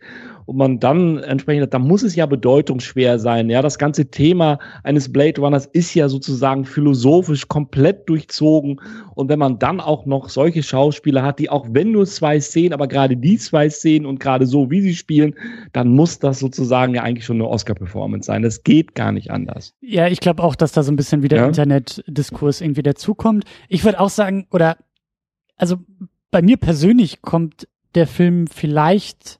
und 0.47 0.57
man 0.57 0.80
dann 0.80 1.18
entsprechend, 1.18 1.72
da 1.72 1.78
muss 1.78 2.03
es 2.03 2.16
ja 2.16 2.26
bedeutungsschwer 2.26 3.18
sein. 3.18 3.51
Ja, 3.51 3.62
das 3.62 3.78
ganze 3.78 4.11
Thema 4.11 4.59
eines 4.82 5.12
Blade 5.12 5.41
Runners 5.41 5.66
ist 5.66 5.95
ja 5.95 6.09
sozusagen 6.09 6.64
philosophisch 6.64 7.49
komplett 7.49 8.09
durchzogen. 8.09 8.80
Und 9.14 9.28
wenn 9.28 9.38
man 9.38 9.59
dann 9.59 9.80
auch 9.80 10.07
noch 10.07 10.28
solche 10.28 10.62
Schauspieler 10.62 11.22
hat, 11.22 11.38
die 11.38 11.51
auch 11.51 11.66
wenn 11.70 11.93
nur 11.93 12.07
zwei 12.07 12.41
Szenen, 12.41 12.72
aber 12.72 12.88
gerade 12.88 13.16
die 13.16 13.38
zwei 13.38 13.68
Szenen 13.70 14.07
und 14.07 14.20
gerade 14.20 14.47
so, 14.47 14.70
wie 14.70 14.80
sie 14.80 14.95
spielen, 14.95 15.34
dann 15.72 15.88
muss 15.88 16.18
das 16.18 16.38
sozusagen 16.38 16.95
ja 16.95 17.03
eigentlich 17.03 17.24
schon 17.24 17.36
eine 17.36 17.49
Oscar-Performance 17.49 18.26
sein. 18.26 18.43
Das 18.43 18.62
geht 18.62 18.95
gar 18.95 19.12
nicht 19.12 19.30
anders. 19.30 19.74
Ja, 19.80 20.09
ich 20.09 20.20
glaube 20.20 20.43
auch, 20.43 20.55
dass 20.55 20.72
da 20.72 20.82
so 20.82 20.93
ein 20.93 20.97
bisschen 20.97 21.22
wieder 21.22 21.38
ja? 21.38 21.47
Internetdiskurs 21.47 22.61
irgendwie 22.61 22.82
dazukommt. 22.82 23.45
Ich 23.68 23.84
würde 23.84 24.01
auch 24.01 24.11
sagen, 24.11 24.47
oder 24.51 24.76
also 25.57 25.76
bei 26.30 26.43
mir 26.43 26.57
persönlich 26.57 27.22
kommt 27.22 27.68
der 27.95 28.07
Film 28.07 28.47
vielleicht 28.47 29.39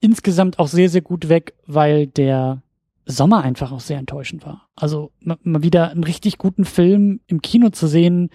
insgesamt 0.00 0.58
auch 0.58 0.68
sehr, 0.68 0.88
sehr 0.88 1.02
gut 1.02 1.28
weg, 1.28 1.54
weil 1.66 2.06
der 2.06 2.62
Sommer 3.06 3.42
einfach 3.42 3.72
auch 3.72 3.80
sehr 3.80 3.98
enttäuschend 3.98 4.44
war. 4.44 4.68
Also 4.74 5.12
mal 5.20 5.62
wieder 5.62 5.90
einen 5.90 6.04
richtig 6.04 6.38
guten 6.38 6.64
Film 6.64 7.20
im 7.26 7.42
Kino 7.42 7.70
zu 7.70 7.86
sehen, 7.86 8.30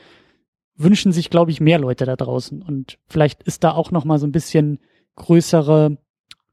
wünschen 0.78 1.12
sich, 1.12 1.30
glaube 1.30 1.52
ich, 1.52 1.62
mehr 1.62 1.80
Leute 1.80 2.06
da 2.06 2.16
draußen. 2.16 2.62
Und 2.62 2.98
vielleicht 3.08 3.44
ist 3.44 3.64
da 3.64 3.72
auch 3.72 3.92
noch 3.92 4.06
mal 4.06 4.20
so 4.20 4.28
ein 4.28 4.32
bisschen 4.32 4.80
größere, 5.16 5.98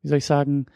wie 0.03 0.09
soll 0.09 0.19
ich 0.19 0.27
sagen, 0.27 0.67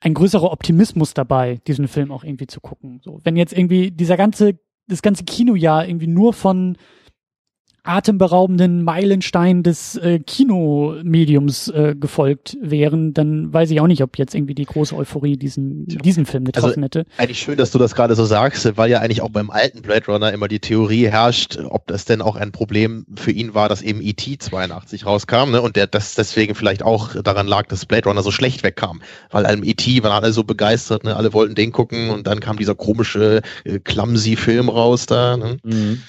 ein 0.00 0.14
größerer 0.14 0.52
Optimismus 0.52 1.12
dabei, 1.12 1.60
diesen 1.66 1.88
Film 1.88 2.12
auch 2.12 2.22
irgendwie 2.22 2.46
zu 2.46 2.60
gucken. 2.60 3.00
So, 3.02 3.20
wenn 3.24 3.36
jetzt 3.36 3.52
irgendwie 3.52 3.90
dieser 3.90 4.16
ganze, 4.16 4.58
das 4.86 5.02
ganze 5.02 5.24
Kinojahr 5.24 5.88
irgendwie 5.88 6.06
nur 6.06 6.32
von 6.32 6.76
atemberaubenden 7.88 8.84
Meilenstein 8.84 9.62
des 9.62 9.96
äh, 9.96 10.18
Kinomediums 10.18 11.68
äh, 11.68 11.94
gefolgt 11.98 12.58
wären, 12.60 13.14
dann 13.14 13.52
weiß 13.52 13.70
ich 13.70 13.80
auch 13.80 13.86
nicht, 13.86 14.02
ob 14.02 14.18
jetzt 14.18 14.34
irgendwie 14.34 14.54
die 14.54 14.66
große 14.66 14.94
Euphorie 14.94 15.38
diesen, 15.38 15.86
diesen 15.86 16.26
Film 16.26 16.44
getroffen 16.44 16.68
also, 16.68 17.00
hätte. 17.00 17.06
Eigentlich 17.16 17.38
schön, 17.38 17.56
dass 17.56 17.70
du 17.70 17.78
das 17.78 17.94
gerade 17.94 18.14
so 18.14 18.26
sagst, 18.26 18.76
weil 18.76 18.90
ja 18.90 19.00
eigentlich 19.00 19.22
auch 19.22 19.30
beim 19.30 19.50
alten 19.50 19.80
Blade 19.80 20.04
Runner 20.06 20.30
immer 20.32 20.48
die 20.48 20.60
Theorie 20.60 21.08
herrscht, 21.08 21.58
ob 21.58 21.86
das 21.86 22.04
denn 22.04 22.20
auch 22.20 22.36
ein 22.36 22.52
Problem 22.52 23.06
für 23.16 23.30
ihn 23.30 23.54
war, 23.54 23.70
dass 23.70 23.80
eben 23.80 24.02
E.T. 24.02 24.36
82 24.38 25.06
rauskam 25.06 25.52
ne? 25.52 25.62
und 25.62 25.76
der 25.76 25.86
das 25.86 26.14
deswegen 26.14 26.54
vielleicht 26.54 26.82
auch 26.82 27.14
daran 27.22 27.46
lag, 27.46 27.66
dass 27.68 27.86
Blade 27.86 28.08
Runner 28.08 28.22
so 28.22 28.30
schlecht 28.30 28.64
wegkam. 28.64 29.00
Weil 29.30 29.46
einem 29.46 29.64
E.T. 29.64 30.02
waren 30.02 30.12
alle 30.12 30.34
so 30.34 30.44
begeistert, 30.44 31.04
ne? 31.04 31.16
alle 31.16 31.32
wollten 31.32 31.54
den 31.54 31.72
gucken 31.72 32.10
und 32.10 32.26
dann 32.26 32.40
kam 32.40 32.58
dieser 32.58 32.74
komische, 32.74 33.40
äh, 33.64 33.78
clumsy 33.78 34.36
Film 34.36 34.68
raus 34.68 35.06
da. 35.06 35.38
Ne? 35.38 35.56
Mhm. 35.64 36.02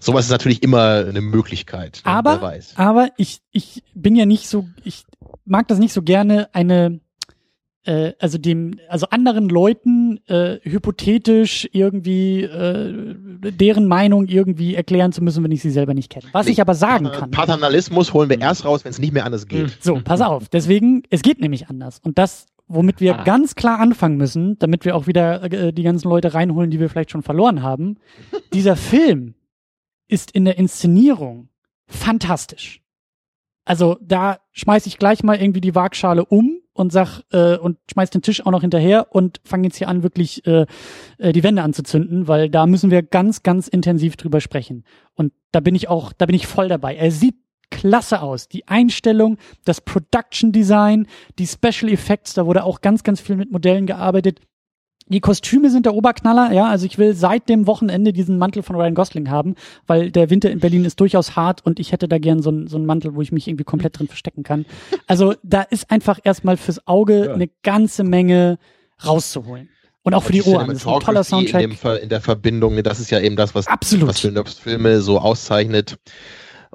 Sowas 0.00 0.26
ist 0.26 0.30
natürlich 0.30 0.62
immer 0.62 1.06
eine 1.06 1.20
Möglichkeit. 1.20 2.02
Ne? 2.04 2.12
Aber, 2.12 2.52
aber 2.74 3.08
ich, 3.16 3.40
ich 3.50 3.82
bin 3.94 4.14
ja 4.14 4.26
nicht 4.26 4.48
so, 4.48 4.66
ich 4.84 5.04
mag 5.44 5.68
das 5.68 5.78
nicht 5.78 5.92
so 5.92 6.02
gerne, 6.02 6.48
eine, 6.54 7.00
äh, 7.84 8.12
also 8.18 8.36
dem, 8.36 8.78
also 8.88 9.06
anderen 9.08 9.48
Leuten 9.48 10.20
äh, 10.26 10.58
hypothetisch 10.62 11.68
irgendwie 11.72 12.42
äh, 12.42 13.14
deren 13.52 13.86
Meinung 13.86 14.26
irgendwie 14.26 14.74
erklären 14.74 15.12
zu 15.12 15.22
müssen, 15.22 15.42
wenn 15.42 15.52
ich 15.52 15.62
sie 15.62 15.70
selber 15.70 15.94
nicht 15.94 16.10
kenne. 16.10 16.26
Was 16.32 16.46
nee, 16.46 16.52
ich 16.52 16.60
aber 16.60 16.74
sagen 16.74 17.10
kann. 17.10 17.30
Paternalismus 17.30 18.12
holen 18.12 18.28
wir 18.28 18.40
erst 18.40 18.64
raus, 18.64 18.84
wenn 18.84 18.90
es 18.90 18.98
nicht 18.98 19.14
mehr 19.14 19.24
anders 19.24 19.46
geht. 19.46 19.82
So, 19.82 20.00
pass 20.04 20.20
auf. 20.20 20.48
Deswegen, 20.48 21.04
es 21.08 21.22
geht 21.22 21.40
nämlich 21.40 21.68
anders. 21.70 22.00
Und 22.02 22.18
das, 22.18 22.46
womit 22.68 23.00
wir 23.00 23.20
ah. 23.20 23.24
ganz 23.24 23.54
klar 23.54 23.78
anfangen 23.78 24.18
müssen, 24.18 24.58
damit 24.58 24.84
wir 24.84 24.94
auch 24.94 25.06
wieder 25.06 25.42
äh, 25.50 25.72
die 25.72 25.82
ganzen 25.82 26.08
Leute 26.08 26.34
reinholen, 26.34 26.70
die 26.70 26.80
wir 26.80 26.90
vielleicht 26.90 27.12
schon 27.12 27.22
verloren 27.22 27.62
haben. 27.62 27.96
Dieser 28.52 28.76
Film 28.76 29.34
ist 30.08 30.30
in 30.30 30.44
der 30.44 30.58
Inszenierung 30.58 31.48
fantastisch. 31.86 32.82
Also 33.64 33.98
da 34.00 34.38
schmeiß 34.52 34.86
ich 34.86 34.98
gleich 34.98 35.24
mal 35.24 35.40
irgendwie 35.40 35.60
die 35.60 35.74
Waagschale 35.74 36.24
um 36.24 36.60
und 36.72 36.92
sag 36.92 37.22
äh, 37.32 37.56
und 37.56 37.78
schmeiß 37.90 38.10
den 38.10 38.22
Tisch 38.22 38.46
auch 38.46 38.52
noch 38.52 38.60
hinterher 38.60 39.08
und 39.10 39.40
fange 39.44 39.64
jetzt 39.64 39.76
hier 39.76 39.88
an 39.88 40.04
wirklich 40.04 40.46
äh, 40.46 40.66
äh, 41.18 41.32
die 41.32 41.42
Wände 41.42 41.62
anzuzünden, 41.62 42.28
weil 42.28 42.48
da 42.48 42.66
müssen 42.66 42.92
wir 42.92 43.02
ganz 43.02 43.42
ganz 43.42 43.66
intensiv 43.66 44.16
drüber 44.16 44.40
sprechen. 44.40 44.84
Und 45.14 45.32
da 45.50 45.60
bin 45.60 45.74
ich 45.74 45.88
auch, 45.88 46.12
da 46.12 46.26
bin 46.26 46.36
ich 46.36 46.46
voll 46.46 46.68
dabei. 46.68 46.94
Er 46.94 47.10
sieht 47.10 47.34
klasse 47.70 48.22
aus. 48.22 48.48
Die 48.48 48.68
Einstellung, 48.68 49.38
das 49.64 49.80
Production 49.80 50.52
Design, 50.52 51.08
die 51.40 51.48
Special 51.48 51.90
Effects, 51.90 52.34
da 52.34 52.46
wurde 52.46 52.62
auch 52.62 52.80
ganz 52.80 53.02
ganz 53.02 53.20
viel 53.20 53.36
mit 53.36 53.50
Modellen 53.50 53.86
gearbeitet. 53.86 54.40
Die 55.08 55.20
Kostüme 55.20 55.70
sind 55.70 55.86
der 55.86 55.94
Oberknaller, 55.94 56.52
ja. 56.52 56.66
Also 56.66 56.86
ich 56.86 56.98
will 56.98 57.14
seit 57.14 57.48
dem 57.48 57.66
Wochenende 57.66 58.12
diesen 58.12 58.38
Mantel 58.38 58.62
von 58.62 58.74
Ryan 58.74 58.94
Gosling 58.94 59.30
haben, 59.30 59.54
weil 59.86 60.10
der 60.10 60.30
Winter 60.30 60.50
in 60.50 60.58
Berlin 60.58 60.84
ist 60.84 60.98
durchaus 60.98 61.36
hart 61.36 61.64
und 61.64 61.78
ich 61.78 61.92
hätte 61.92 62.08
da 62.08 62.18
gern 62.18 62.42
so, 62.42 62.50
einen 62.50 62.66
so 62.66 62.76
einen 62.76 62.86
Mantel, 62.86 63.14
wo 63.14 63.22
ich 63.22 63.30
mich 63.30 63.46
irgendwie 63.46 63.64
komplett 63.64 63.98
drin 63.98 64.08
verstecken 64.08 64.42
kann. 64.42 64.66
Also 65.06 65.34
da 65.42 65.62
ist 65.62 65.90
einfach 65.90 66.18
erstmal 66.24 66.56
fürs 66.56 66.86
Auge 66.86 67.26
ja. 67.26 67.34
eine 67.34 67.48
ganze 67.62 68.02
Menge 68.02 68.58
rauszuholen. 69.04 69.68
Und 70.02 70.14
auch 70.14 70.22
für 70.22 70.32
die, 70.32 70.40
die 70.40 70.50
Ohren. 70.50 70.68
Das 70.68 70.78
ist 70.78 70.86
ein 70.86 71.00
toller 71.00 71.24
Soundtrack. 71.24 71.62
In, 71.62 71.70
dem, 71.70 71.96
in 72.02 72.08
der 72.08 72.20
Verbindung, 72.20 72.80
das 72.84 73.00
ist 73.00 73.10
ja 73.10 73.18
eben 73.18 73.34
das, 73.34 73.56
was, 73.56 73.66
Absolut. 73.66 74.08
was 74.08 74.54
Filme 74.54 75.00
so 75.00 75.18
auszeichnet. 75.18 75.98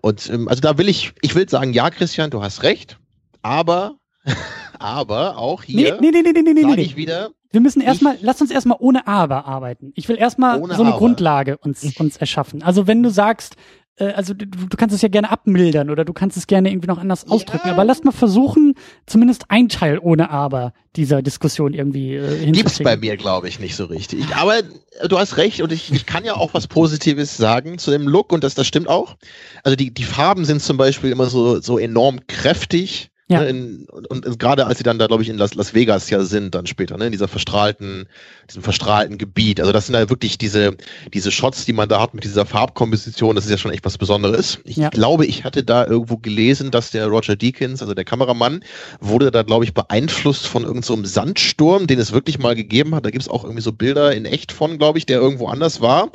Und 0.02 0.30
ähm, 0.30 0.48
also 0.48 0.62
da 0.62 0.78
will 0.78 0.90
ich, 0.90 1.14
ich 1.22 1.36
will 1.36 1.48
sagen, 1.48 1.74
ja, 1.74 1.90
Christian, 1.90 2.30
du 2.30 2.42
hast 2.42 2.64
recht, 2.64 2.98
aber, 3.42 3.96
aber 4.80 5.38
auch 5.38 5.64
hier 5.64 5.98
nee, 6.02 6.12
nee, 6.12 6.22
nee, 6.22 6.32
nee, 6.34 6.42
nee, 6.42 6.54
nee, 6.54 6.62
sage 6.62 6.82
ich 6.82 6.96
wieder, 6.96 7.32
wir 7.52 7.62
müssen 7.62 7.82
erstmal, 7.82 8.18
lass 8.22 8.42
uns 8.42 8.52
erstmal 8.52 8.78
ohne 8.80 9.08
Aber 9.08 9.46
arbeiten. 9.46 9.92
Ich 9.96 10.08
will 10.08 10.18
erstmal 10.18 10.58
so 10.60 10.66
eine 10.66 10.90
Aber. 10.90 10.98
Grundlage 10.98 11.58
uns, 11.58 11.84
uns 12.00 12.18
erschaffen. 12.18 12.64
Also 12.64 12.88
wenn 12.88 13.04
du 13.04 13.10
sagst, 13.10 13.56
äh, 13.98 14.14
also 14.14 14.34
du, 14.34 14.46
du 14.46 14.78
kannst 14.78 14.96
es 14.96 15.02
ja 15.02 15.10
gerne 15.10 15.30
abmildern 15.30 15.90
oder 15.90 16.06
du 16.06 16.14
kannst 16.14 16.38
es 16.38 16.48
gerne 16.48 16.72
irgendwie 16.72 16.88
noch 16.88 16.98
anders 16.98 17.30
ausdrücken, 17.30 17.68
ja. 17.68 17.74
aber 17.74 17.84
lass 17.84 18.04
mal 18.04 18.12
versuchen, 18.12 18.76
zumindest 19.06 19.46
ein 19.50 19.70
Teil 19.70 20.00
ohne 20.00 20.30
Aber 20.30 20.74
dieser 20.96 21.22
Diskussion 21.22 21.74
irgendwie 21.74 22.16
äh, 22.16 22.52
Gibt's 22.52 22.80
bei 22.80 22.98
mir, 22.98 23.18
glaube 23.18 23.48
ich, 23.48 23.60
nicht 23.60 23.76
so 23.76 23.86
richtig. 23.86 24.36
Aber 24.36 24.60
äh, 24.60 24.64
du 25.08 25.20
hast 25.20 25.38
recht 25.38 25.62
und 25.62 25.72
ich, 25.72 25.92
ich 25.92 26.06
kann 26.06 26.24
ja 26.24 26.36
auch 26.36 26.54
was 26.54 26.68
Positives 26.68 27.38
sagen 27.38 27.78
zu 27.78 27.92
dem 27.92 28.08
Look 28.08 28.32
und 28.32 28.44
das, 28.44 28.56
das 28.56 28.68
stimmt 28.68 28.88
auch. 28.88 29.16
Also 29.64 29.76
die, 29.76 29.94
die 29.94 30.04
Farben 30.04 30.46
sind 30.46 30.62
zum 30.62 30.78
Beispiel 30.78 31.12
immer 31.12 31.28
so, 31.28 31.60
so 31.62 31.78
enorm 31.78 32.22
kräftig 32.28 33.11
ja. 33.32 33.42
Ne, 33.42 33.50
in, 33.50 33.86
und, 33.90 34.08
und 34.08 34.40
gerade 34.40 34.66
als 34.66 34.78
sie 34.78 34.84
dann 34.84 35.00
da, 35.00 35.08
glaube 35.08 35.24
ich, 35.24 35.30
in 35.30 35.38
Las, 35.38 35.56
Las 35.56 35.74
Vegas 35.74 36.10
ja 36.10 36.24
sind, 36.24 36.56
dann 36.56 36.68
später, 36.68 36.98
ne, 36.98 37.06
in 37.06 37.12
dieser 37.12 37.28
verstrahlten, 37.28 38.08
diesem 38.50 38.64
verstrahlten 38.64 39.18
Gebiet. 39.18 39.60
Also 39.60 39.72
das 39.72 39.88
sind 39.88 39.96
ja 39.96 40.10
wirklich 40.10 40.38
diese, 40.38 40.76
diese 41.14 41.32
Shots, 41.32 41.66
die 41.66 41.74
man 41.74 41.90
da 41.90 42.02
hat 42.02 42.14
mit 42.14 42.24
dieser 42.24 42.46
Farbkomposition, 42.46 43.36
das 43.36 43.46
ist 43.46 43.52
ja 43.52 43.58
schon 43.58 43.72
echt 43.72 43.86
was 43.86 43.98
Besonderes. 43.98 44.60
Ich 44.66 44.78
ja. 44.78 44.90
glaube, 44.90 45.26
ich 45.26 45.44
hatte 45.44 45.64
da 45.64 45.86
irgendwo 45.86 46.18
gelesen, 46.18 46.72
dass 46.72 46.92
der 46.92 47.08
Roger 47.08 47.36
Deakins, 47.36 47.82
also 47.82 47.94
der 47.94 48.06
Kameramann, 48.06 48.64
wurde 49.00 49.32
da, 49.32 49.44
glaube 49.44 49.64
ich, 49.64 49.74
beeinflusst 49.74 50.48
von 50.48 50.64
irgendeinem 50.64 51.06
so 51.06 51.06
Sandsturm, 51.06 51.88
den 51.88 52.00
es 52.00 52.12
wirklich 52.12 52.40
mal 52.40 52.56
gegeben 52.56 52.96
hat. 52.96 53.06
Da 53.06 53.12
gibt 53.12 53.24
es 53.24 53.30
auch 53.30 53.44
irgendwie 53.44 53.64
so 53.64 53.72
Bilder 53.72 54.14
in 54.14 54.26
echt 54.26 54.52
von, 54.52 54.78
glaube 54.78 54.98
ich, 54.98 55.06
der 55.06 55.20
irgendwo 55.20 55.48
anders 55.48 55.82
war. 55.82 56.12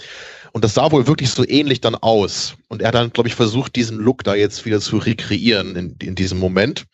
Und 0.56 0.64
das 0.64 0.72
sah 0.72 0.90
wohl 0.90 1.06
wirklich 1.06 1.28
so 1.28 1.46
ähnlich 1.46 1.82
dann 1.82 1.94
aus. 1.94 2.54
Und 2.68 2.80
er 2.80 2.88
hat 2.88 2.94
dann, 2.94 3.12
glaube 3.12 3.28
ich, 3.28 3.34
versucht, 3.34 3.76
diesen 3.76 3.98
Look 3.98 4.24
da 4.24 4.34
jetzt 4.34 4.64
wieder 4.64 4.80
zu 4.80 4.96
rekreieren 4.96 5.76
in, 5.76 5.96
in 6.00 6.14
diesem 6.14 6.38
Moment. 6.38 6.86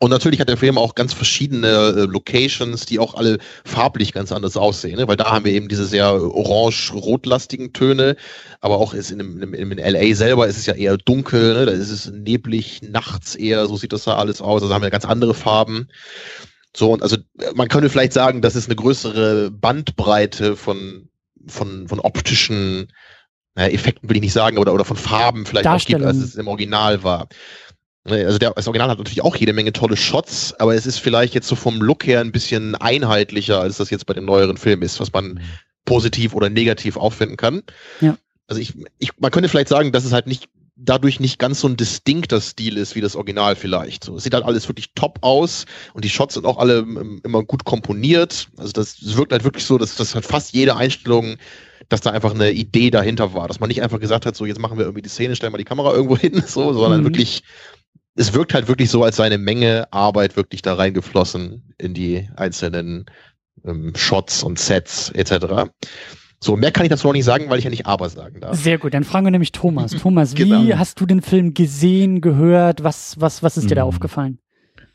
Und 0.00 0.10
natürlich 0.10 0.40
hat 0.40 0.48
der 0.48 0.56
Film 0.56 0.76
auch 0.76 0.96
ganz 0.96 1.12
verschiedene 1.12 1.68
äh, 1.68 2.00
Locations, 2.06 2.86
die 2.86 2.98
auch 2.98 3.14
alle 3.14 3.38
farblich 3.64 4.12
ganz 4.12 4.32
anders 4.32 4.56
aussehen, 4.56 4.96
ne? 4.96 5.06
weil 5.06 5.16
da 5.16 5.30
haben 5.30 5.44
wir 5.44 5.52
eben 5.52 5.68
diese 5.68 5.86
sehr 5.86 6.12
orange-rotlastigen 6.12 7.72
Töne, 7.72 8.16
aber 8.60 8.78
auch 8.78 8.94
ist 8.94 9.12
in, 9.12 9.20
in, 9.20 9.54
in, 9.54 9.78
LA 9.78 10.16
selber 10.16 10.48
ist 10.48 10.58
es 10.58 10.66
ja 10.66 10.74
eher 10.74 10.96
dunkel, 10.96 11.54
ne? 11.54 11.66
da 11.66 11.72
ist 11.72 11.90
es 11.90 12.10
neblig, 12.10 12.82
nachts 12.82 13.36
eher, 13.36 13.64
so 13.68 13.76
sieht 13.76 13.92
das 13.92 14.02
da 14.02 14.16
alles 14.16 14.40
aus, 14.40 14.60
also 14.60 14.74
haben 14.74 14.82
wir 14.82 14.90
ganz 14.90 15.04
andere 15.04 15.34
Farben. 15.34 15.86
So, 16.76 16.92
und 16.92 17.04
also 17.04 17.16
man 17.54 17.68
könnte 17.68 17.90
vielleicht 17.90 18.12
sagen, 18.12 18.42
dass 18.42 18.56
es 18.56 18.66
eine 18.66 18.74
größere 18.74 19.52
Bandbreite 19.52 20.56
von, 20.56 21.10
von, 21.46 21.88
von 21.88 22.00
optischen 22.00 22.92
naja, 23.54 23.72
Effekten 23.72 24.08
will 24.08 24.16
ich 24.16 24.22
nicht 24.22 24.32
sagen, 24.32 24.58
oder, 24.58 24.72
oder 24.72 24.84
von 24.84 24.96
Farben 24.96 25.44
vielleicht 25.44 25.66
auch 25.66 25.84
gibt, 25.84 26.02
als 26.02 26.18
es 26.18 26.36
im 26.36 26.48
Original 26.48 27.02
war. 27.02 27.28
Ne, 28.04 28.24
also 28.24 28.38
der, 28.38 28.52
das 28.52 28.66
Original 28.66 28.88
hat 28.88 28.98
natürlich 28.98 29.22
auch 29.22 29.36
jede 29.36 29.52
Menge 29.52 29.72
tolle 29.72 29.96
Shots, 29.96 30.54
aber 30.58 30.74
es 30.74 30.86
ist 30.86 30.98
vielleicht 30.98 31.34
jetzt 31.34 31.48
so 31.48 31.56
vom 31.56 31.82
Look 31.82 32.06
her 32.06 32.20
ein 32.20 32.32
bisschen 32.32 32.74
einheitlicher, 32.74 33.60
als 33.60 33.76
das 33.76 33.90
jetzt 33.90 34.06
bei 34.06 34.14
den 34.14 34.24
neueren 34.24 34.56
Filmen 34.56 34.82
ist, 34.82 35.00
was 35.00 35.12
man 35.12 35.34
mhm. 35.34 35.40
positiv 35.84 36.34
oder 36.34 36.48
negativ 36.48 36.96
auffinden 36.96 37.36
kann. 37.36 37.62
Ja. 38.00 38.16
Also 38.46 38.62
ich, 38.62 38.74
ich, 38.98 39.10
man 39.18 39.30
könnte 39.30 39.48
vielleicht 39.48 39.68
sagen, 39.68 39.92
dass 39.92 40.04
es 40.04 40.12
halt 40.12 40.26
nicht 40.26 40.48
dadurch 40.82 41.20
nicht 41.20 41.38
ganz 41.38 41.60
so 41.60 41.68
ein 41.68 41.76
distinkter 41.76 42.40
Stil 42.40 42.76
ist 42.76 42.94
wie 42.94 43.00
das 43.00 43.16
Original 43.16 43.54
vielleicht. 43.56 44.04
So, 44.04 44.16
es 44.16 44.24
sieht 44.24 44.34
halt 44.34 44.44
alles 44.44 44.68
wirklich 44.68 44.92
top 44.94 45.18
aus 45.20 45.66
und 45.94 46.04
die 46.04 46.08
Shots 46.08 46.34
sind 46.34 46.46
auch 46.46 46.58
alle 46.58 46.86
immer 47.22 47.42
gut 47.44 47.64
komponiert. 47.64 48.48
Also 48.56 48.72
das, 48.72 49.16
wirkt 49.16 49.32
halt 49.32 49.44
wirklich 49.44 49.64
so, 49.64 49.78
dass 49.78 49.96
das 49.96 50.14
halt 50.14 50.24
fast 50.24 50.52
jede 50.52 50.76
Einstellung, 50.76 51.36
dass 51.88 52.00
da 52.00 52.10
einfach 52.10 52.34
eine 52.34 52.52
Idee 52.52 52.90
dahinter 52.90 53.34
war, 53.34 53.48
dass 53.48 53.60
man 53.60 53.68
nicht 53.68 53.82
einfach 53.82 54.00
gesagt 54.00 54.26
hat, 54.26 54.36
so 54.36 54.46
jetzt 54.46 54.60
machen 54.60 54.78
wir 54.78 54.84
irgendwie 54.84 55.02
die 55.02 55.08
Szene, 55.08 55.36
stellen 55.36 55.52
wir 55.52 55.58
die 55.58 55.64
Kamera 55.64 55.92
irgendwo 55.92 56.16
hin, 56.16 56.42
so, 56.46 56.72
sondern 56.72 57.00
mhm. 57.00 57.04
wirklich 57.04 57.42
es 58.16 58.34
wirkt 58.34 58.54
halt 58.54 58.68
wirklich 58.68 58.90
so, 58.90 59.04
als 59.04 59.16
sei 59.16 59.24
eine 59.24 59.38
Menge 59.38 59.90
Arbeit 59.92 60.36
wirklich 60.36 60.62
da 60.62 60.74
reingeflossen 60.74 61.74
in 61.78 61.94
die 61.94 62.28
einzelnen 62.36 63.06
ähm, 63.64 63.92
Shots 63.96 64.42
und 64.42 64.58
Sets 64.58 65.10
etc. 65.10 65.70
So, 66.42 66.56
mehr 66.56 66.72
kann 66.72 66.84
ich 66.86 66.90
dazu 66.90 67.06
noch 67.06 67.12
nicht 67.12 67.26
sagen, 67.26 67.50
weil 67.50 67.58
ich 67.58 67.64
ja 67.64 67.70
nicht 67.70 67.86
aber 67.86 68.08
sagen 68.08 68.40
darf. 68.40 68.56
Sehr 68.56 68.78
gut, 68.78 68.94
dann 68.94 69.04
fragen 69.04 69.26
wir 69.26 69.30
nämlich 69.30 69.52
Thomas. 69.52 69.90
Thomas, 70.02 70.34
genau. 70.34 70.62
wie 70.62 70.74
hast 70.74 70.98
du 70.98 71.04
den 71.04 71.20
Film 71.20 71.52
gesehen, 71.52 72.22
gehört? 72.22 72.82
Was, 72.82 73.20
was, 73.20 73.42
was 73.42 73.58
ist 73.58 73.70
dir 73.70 73.74
da 73.74 73.82
hm. 73.82 73.88
aufgefallen? 73.88 74.38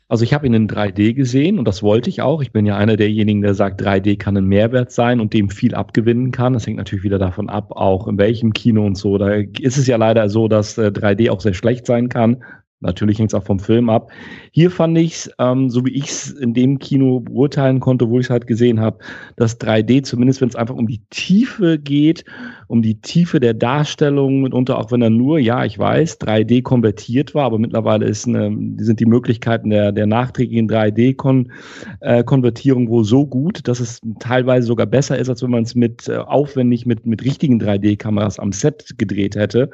Also 0.08 0.22
ich 0.22 0.34
habe 0.34 0.46
ihn 0.46 0.54
in 0.54 0.68
3D 0.68 1.14
gesehen 1.14 1.58
und 1.58 1.66
das 1.66 1.82
wollte 1.82 2.10
ich 2.10 2.22
auch. 2.22 2.40
Ich 2.40 2.52
bin 2.52 2.64
ja 2.64 2.76
einer 2.76 2.96
derjenigen, 2.96 3.42
der 3.42 3.54
sagt, 3.54 3.82
3D 3.82 4.18
kann 4.18 4.36
ein 4.36 4.44
Mehrwert 4.44 4.92
sein 4.92 5.18
und 5.18 5.32
dem 5.32 5.50
viel 5.50 5.74
abgewinnen 5.74 6.30
kann. 6.30 6.52
Das 6.52 6.66
hängt 6.66 6.76
natürlich 6.76 7.02
wieder 7.04 7.18
davon 7.18 7.48
ab, 7.48 7.72
auch 7.72 8.06
in 8.06 8.16
welchem 8.16 8.52
Kino 8.52 8.86
und 8.86 8.96
so. 8.96 9.18
Da 9.18 9.30
ist 9.34 9.78
es 9.78 9.86
ja 9.88 9.96
leider 9.96 10.28
so, 10.28 10.46
dass 10.46 10.78
3D 10.78 11.24
äh, 11.24 11.30
auch 11.30 11.40
sehr 11.40 11.54
schlecht 11.54 11.86
sein 11.86 12.08
kann. 12.08 12.44
Natürlich 12.86 13.18
hängt 13.18 13.30
es 13.30 13.34
auch 13.34 13.42
vom 13.42 13.58
Film 13.58 13.90
ab. 13.90 14.12
Hier 14.52 14.70
fand 14.70 14.96
ich 14.96 15.14
es, 15.14 15.28
ähm, 15.38 15.68
so 15.70 15.84
wie 15.84 15.90
ich 15.90 16.08
es 16.08 16.30
in 16.30 16.54
dem 16.54 16.78
Kino 16.78 17.18
beurteilen 17.20 17.80
konnte, 17.80 18.08
wo 18.08 18.20
ich 18.20 18.26
es 18.26 18.30
halt 18.30 18.46
gesehen 18.46 18.80
habe, 18.80 18.98
dass 19.34 19.60
3D, 19.60 20.04
zumindest 20.04 20.40
wenn 20.40 20.48
es 20.48 20.56
einfach 20.56 20.76
um 20.76 20.86
die 20.86 21.02
Tiefe 21.10 21.78
geht, 21.78 22.24
um 22.68 22.82
die 22.82 23.00
Tiefe 23.00 23.40
der 23.40 23.54
Darstellung, 23.54 24.42
mitunter 24.42 24.78
auch 24.78 24.92
wenn 24.92 25.00
er 25.02 25.10
nur, 25.10 25.38
ja, 25.38 25.64
ich 25.64 25.78
weiß, 25.78 26.20
3D 26.20 26.62
konvertiert 26.62 27.34
war, 27.34 27.44
aber 27.44 27.58
mittlerweile 27.58 28.04
ist 28.06 28.28
eine, 28.28 28.56
sind 28.78 29.00
die 29.00 29.06
Möglichkeiten 29.06 29.70
der, 29.70 29.92
der 29.92 30.06
nachträglichen 30.06 30.68
3D-Konvertierung 30.68 32.86
äh, 32.86 32.90
wohl 32.90 33.04
so 33.04 33.26
gut, 33.26 33.68
dass 33.68 33.80
es 33.80 34.00
teilweise 34.20 34.66
sogar 34.66 34.86
besser 34.86 35.18
ist, 35.18 35.28
als 35.28 35.42
wenn 35.42 35.50
man 35.50 35.64
es 35.64 35.74
mit 35.74 36.08
äh, 36.08 36.18
aufwendig 36.18 36.86
mit, 36.86 37.04
mit 37.04 37.24
richtigen 37.24 37.60
3D-Kameras 37.60 38.38
am 38.38 38.52
Set 38.52 38.94
gedreht 38.96 39.34
hätte. 39.34 39.70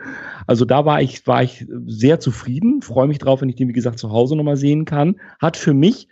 Also 0.46 0.64
da 0.64 0.86
war 0.86 1.02
ich, 1.02 1.26
war 1.26 1.42
ich 1.42 1.66
sehr 1.86 2.18
zufrieden 2.18 2.80
freue 2.82 3.01
mich 3.06 3.18
drauf, 3.18 3.40
wenn 3.40 3.48
ich 3.48 3.56
den, 3.56 3.68
wie 3.68 3.72
gesagt, 3.72 3.98
zu 3.98 4.10
Hause 4.10 4.36
nochmal 4.36 4.56
sehen 4.56 4.84
kann. 4.84 5.20
Hat 5.40 5.56
für 5.56 5.74
mich 5.74 6.08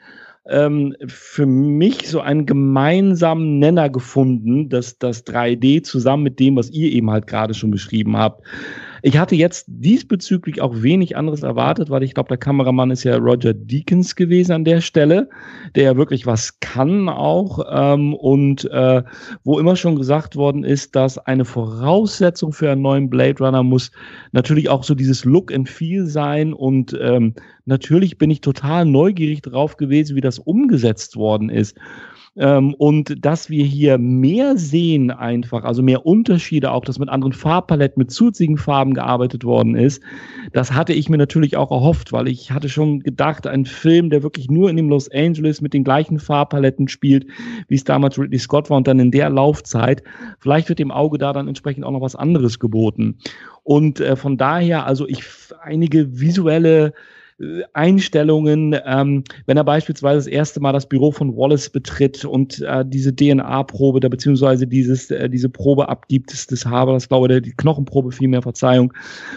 ähm, 0.49 0.97
für 1.07 1.47
mich 1.47 2.09
so 2.09 2.20
einen 2.20 2.47
gemeinsamen 2.47 3.59
Nenner 3.59 3.91
gefunden, 3.91 4.68
dass 4.68 4.99
das 4.99 5.26
3D 5.26 5.82
zusammen 5.82 6.22
mit 6.22 6.41
dem, 6.41 6.57
was 6.57 6.70
ihr 6.70 6.91
eben 6.93 7.11
halt 7.11 7.26
gerade 7.26 7.55
schon 7.55 7.70
beschrieben 7.70 8.16
habt, 8.16 8.43
Ich 9.03 9.18
hatte 9.18 9.34
jetzt 9.34 9.66
diesbezüglich 9.68 10.61
auch 10.61 10.82
wenig 10.82 11.16
anderes 11.16 11.42
erwartet, 11.42 11.90
weil 11.90 12.03
ich 12.03 12.14
glaube, 12.14 12.28
der 12.28 12.36
Kameramann 12.36 12.90
ist 12.90 13.05
ja 13.05 13.16
Roger 13.16 13.55
Deakins 13.55 14.16
gewesen 14.16 14.53
an 14.53 14.64
der 14.64 14.80
Stelle, 14.80 15.28
der 15.74 15.84
ja 15.84 15.96
wirklich 15.96 16.26
was 16.26 16.61
kann 16.61 17.09
auch 17.09 17.61
ähm, 17.70 18.14
und 18.14 18.64
äh, 18.70 19.03
wo 19.44 19.59
immer 19.59 19.76
schon 19.76 19.96
gesagt 19.96 20.36
worden 20.36 20.64
ist, 20.64 20.96
dass 20.96 21.18
eine 21.18 21.44
Voraussetzung 21.44 22.53
für 22.53 22.70
einen 22.70 22.82
neuen 22.82 23.11
Blade 23.11 23.42
Runner 23.42 23.62
muss 23.62 23.90
natürlich 24.32 24.68
auch 24.68 24.84
so 24.84 24.94
dieses 24.94 25.24
Look 25.24 25.53
and 25.53 25.68
Feel 25.68 26.07
sein 26.07 26.53
und 26.53 26.96
ähm, 27.01 27.34
natürlich 27.64 28.18
bin 28.18 28.30
ich 28.30 28.40
total 28.40 28.84
neugierig 28.84 29.42
drauf 29.42 29.76
gewesen, 29.76 30.16
wie 30.16 30.20
das 30.20 30.38
umgesetzt 30.38 31.16
worden 31.16 31.48
ist. 31.48 31.78
Ähm, 32.37 32.74
und 32.74 33.24
dass 33.24 33.51
wir 33.51 33.64
hier 33.64 33.99
mehr 33.99 34.57
sehen 34.57 35.11
einfach, 35.11 35.64
also 35.64 35.83
mehr 35.83 36.07
Unterschiede, 36.07 36.70
auch 36.70 36.85
dass 36.85 37.01
mit 37.01 37.09
anderen 37.09 37.33
Farbpaletten, 37.33 38.01
mit 38.01 38.12
zusätzlichen 38.12 38.57
Farben 38.57 38.95
gearbeitet 38.95 39.45
worden 39.45 39.74
ist, 39.74 40.01
das 40.53 40.72
hatte 40.72 40.93
ich 40.93 41.09
mir 41.09 41.18
natürlich 41.18 41.57
auch 41.57 41.72
erhofft, 41.72 42.12
weil 42.12 42.28
ich 42.28 42.53
hatte 42.53 42.68
schon 42.68 43.01
gedacht, 43.01 43.49
ein 43.49 43.66
Film, 43.66 44.11
der 44.11 44.22
wirklich 44.22 44.49
nur 44.49 44.70
in 44.70 44.76
dem 44.76 44.89
Los 44.89 45.11
Angeles 45.11 45.61
mit 45.61 45.74
den 45.74 45.83
gleichen 45.83 46.20
Farbpaletten 46.20 46.87
spielt, 46.87 47.26
wie 47.66 47.74
es 47.74 47.85
damals 47.85 48.16
Ridley 48.16 48.39
Scott 48.39 48.70
war 48.70 48.76
und 48.76 48.87
dann 48.87 49.01
in 49.01 49.11
der 49.11 49.28
Laufzeit, 49.28 50.05
vielleicht 50.39 50.68
wird 50.68 50.78
dem 50.78 50.93
Auge 50.93 51.18
da 51.18 51.33
dann 51.33 51.49
entsprechend 51.49 51.85
auch 51.85 51.93
noch 51.93 52.01
was 52.01 52.14
anderes 52.14 52.61
geboten. 52.61 53.18
Und 53.64 54.01
äh, 54.01 54.14
von 54.14 54.37
daher, 54.37 54.87
also 54.87 55.07
ich 55.09 55.24
einige 55.62 56.20
visuelle 56.20 56.93
Einstellungen, 57.72 58.76
ähm, 58.84 59.24
wenn 59.47 59.57
er 59.57 59.64
beispielsweise 59.64 60.18
das 60.18 60.26
erste 60.26 60.61
Mal 60.61 60.72
das 60.72 60.86
Büro 60.86 61.11
von 61.11 61.34
Wallace 61.36 61.70
betritt 61.70 62.24
und 62.24 62.61
äh, 62.61 62.84
diese 62.86 63.14
DNA-Probe, 63.16 64.01
da 64.01 64.09
beziehungsweise 64.09 64.66
dieses, 64.66 65.11
äh, 65.11 65.30
diese 65.30 65.49
Probe 65.49 65.88
abgibt 65.88 66.32
des, 66.32 66.47
des 66.47 66.66
Habers, 66.66 67.09
glaube 67.09 67.34
ich, 67.34 67.43
die 67.43 67.53
Knochenprobe 67.53 68.12
vielmehr, 68.12 68.43
Verzeihung. 68.43 68.93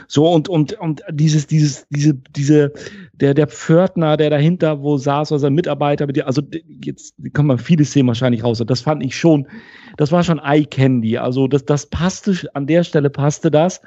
So, 0.08 0.30
und, 0.30 0.50
und, 0.50 0.74
und 0.74 1.02
dieses, 1.12 1.48
dieses, 1.48 1.88
diese, 1.90 2.16
diese, 2.36 2.74
der, 3.14 3.34
der 3.34 3.48
Pförtner, 3.48 4.18
der 4.18 4.30
dahinter 4.30 4.82
wo 4.82 4.98
saß, 4.98 5.32
oder 5.32 5.40
sein 5.40 5.54
Mitarbeiter, 5.54 6.06
also 6.26 6.42
jetzt 6.84 7.16
kann 7.32 7.46
man 7.46 7.58
viele 7.58 7.86
Szenen 7.86 8.08
wahrscheinlich 8.10 8.44
raus. 8.44 8.62
Das 8.68 8.82
fand 8.82 9.02
ich 9.02 9.16
schon, 9.18 9.48
das 9.96 10.12
war 10.12 10.24
schon 10.24 10.40
Eye 10.40 10.66
Candy. 10.66 11.18
Also 11.18 11.48
das, 11.48 11.64
das 11.64 11.86
passte, 11.86 12.36
an 12.54 12.68
der 12.68 12.84
Stelle 12.84 13.10
passte 13.10 13.50
das. 13.50 13.82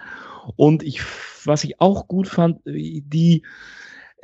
Und 0.55 0.83
ich, 0.85 1.01
was 1.45 1.64
ich 1.64 1.81
auch 1.81 2.09
gut 2.09 2.29
fand, 2.29 2.61
die, 2.64 3.43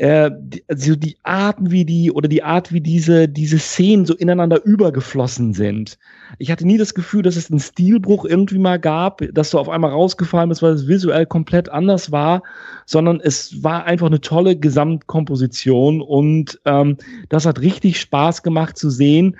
äh, 0.02 0.32
also 0.66 0.96
die 0.96 1.16
Arten, 1.22 1.70
wie 1.70 1.84
die 1.84 2.10
oder 2.10 2.26
die 2.26 2.42
Art, 2.42 2.72
wie 2.72 2.80
diese, 2.80 3.28
diese 3.28 3.60
Szenen 3.60 4.04
so 4.04 4.14
ineinander 4.14 4.64
übergeflossen 4.64 5.54
sind. 5.54 5.96
Ich 6.38 6.50
hatte 6.50 6.66
nie 6.66 6.76
das 6.76 6.94
Gefühl, 6.94 7.22
dass 7.22 7.36
es 7.36 7.52
einen 7.52 7.60
Stilbruch 7.60 8.24
irgendwie 8.24 8.58
mal 8.58 8.80
gab, 8.80 9.22
dass 9.32 9.50
so 9.50 9.60
auf 9.60 9.68
einmal 9.68 9.92
rausgefallen 9.92 10.50
ist, 10.50 10.60
weil 10.60 10.72
es 10.72 10.88
visuell 10.88 11.24
komplett 11.24 11.68
anders 11.68 12.10
war, 12.10 12.42
sondern 12.84 13.20
es 13.20 13.62
war 13.62 13.84
einfach 13.84 14.08
eine 14.08 14.20
tolle 14.20 14.56
Gesamtkomposition 14.56 16.00
und 16.00 16.60
ähm, 16.64 16.96
das 17.28 17.46
hat 17.46 17.60
richtig 17.60 18.00
Spaß 18.00 18.42
gemacht 18.42 18.76
zu 18.76 18.90
sehen, 18.90 19.36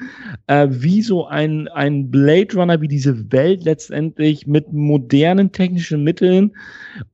äh, 0.47 0.69
wie 0.71 1.03
so 1.03 1.27
ein, 1.27 1.67
ein 1.69 2.09
Blade 2.09 2.55
Runner, 2.55 2.81
wie 2.81 2.89
diese 2.89 3.33
Welt 3.33 3.65
letztendlich 3.65 4.47
mit 4.47 4.73
modernen 4.73 5.51
technischen 5.51 6.05
Mitteln, 6.05 6.53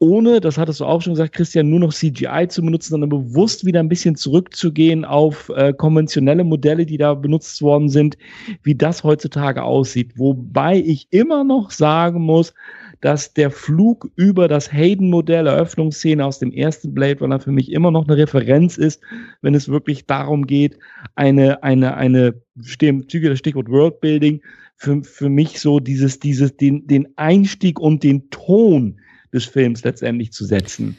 ohne, 0.01 0.40
das 0.40 0.59
hattest 0.59 0.80
du 0.80 0.84
auch 0.84 1.01
schon 1.01 1.14
gesagt, 1.14 1.34
Christian, 1.34 1.70
nur 1.70 1.80
noch 1.80 1.94
CGI 1.94 2.49
zu 2.49 2.62
benutzen, 2.62 2.90
sondern 2.90 3.09
bewusst 3.11 3.38
wieder 3.64 3.80
ein 3.80 3.89
bisschen 3.89 4.16
zurückzugehen 4.16 5.05
auf 5.05 5.51
äh, 5.55 5.72
konventionelle 5.72 6.45
Modelle, 6.45 6.86
die 6.86 6.99
da 6.99 7.14
benutzt 7.14 7.62
worden 7.62 7.89
sind, 7.89 8.18
wie 8.62 8.74
das 8.74 9.05
heutzutage 9.05 9.62
aussieht. 9.62 10.12
Wobei 10.16 10.78
ich 10.78 11.09
immer 11.11 11.45
noch 11.45 11.70
sagen 11.70 12.22
muss, 12.22 12.55
dass 13.01 13.32
der 13.32 13.51
Flug 13.51 14.11
über 14.16 14.49
das 14.49 14.72
Hayden-Modell, 14.72 15.47
Eröffnungsszene 15.47 16.24
aus 16.24 16.41
dem 16.41 16.53
ersten 16.53 16.95
Blade 16.95 17.20
Runner 17.20 17.39
für 17.39 17.53
mich 17.53 17.70
immer 17.70 17.91
noch 17.91 18.09
eine 18.09 18.16
Referenz 18.16 18.76
ist, 18.76 19.01
wenn 19.41 19.55
es 19.55 19.68
wirklich 19.68 20.07
darum 20.07 20.47
geht, 20.47 20.78
eine, 21.14 21.62
eine, 21.62 21.97
eine, 21.97 22.34
Züge 22.61 23.28
das 23.28 23.39
Stichwort 23.39 23.68
Worldbuilding, 23.68 24.43
für, 24.74 25.03
für 25.03 25.28
mich 25.28 25.61
so 25.61 25.80
dieses, 25.80 26.18
dieses, 26.18 26.57
den, 26.57 26.86
den 26.86 27.09
Einstieg 27.16 27.78
und 27.78 28.03
den 28.03 28.30
Ton 28.30 29.01
des 29.32 29.45
Films 29.45 29.84
letztendlich 29.84 30.32
zu 30.32 30.45
setzen. 30.45 30.97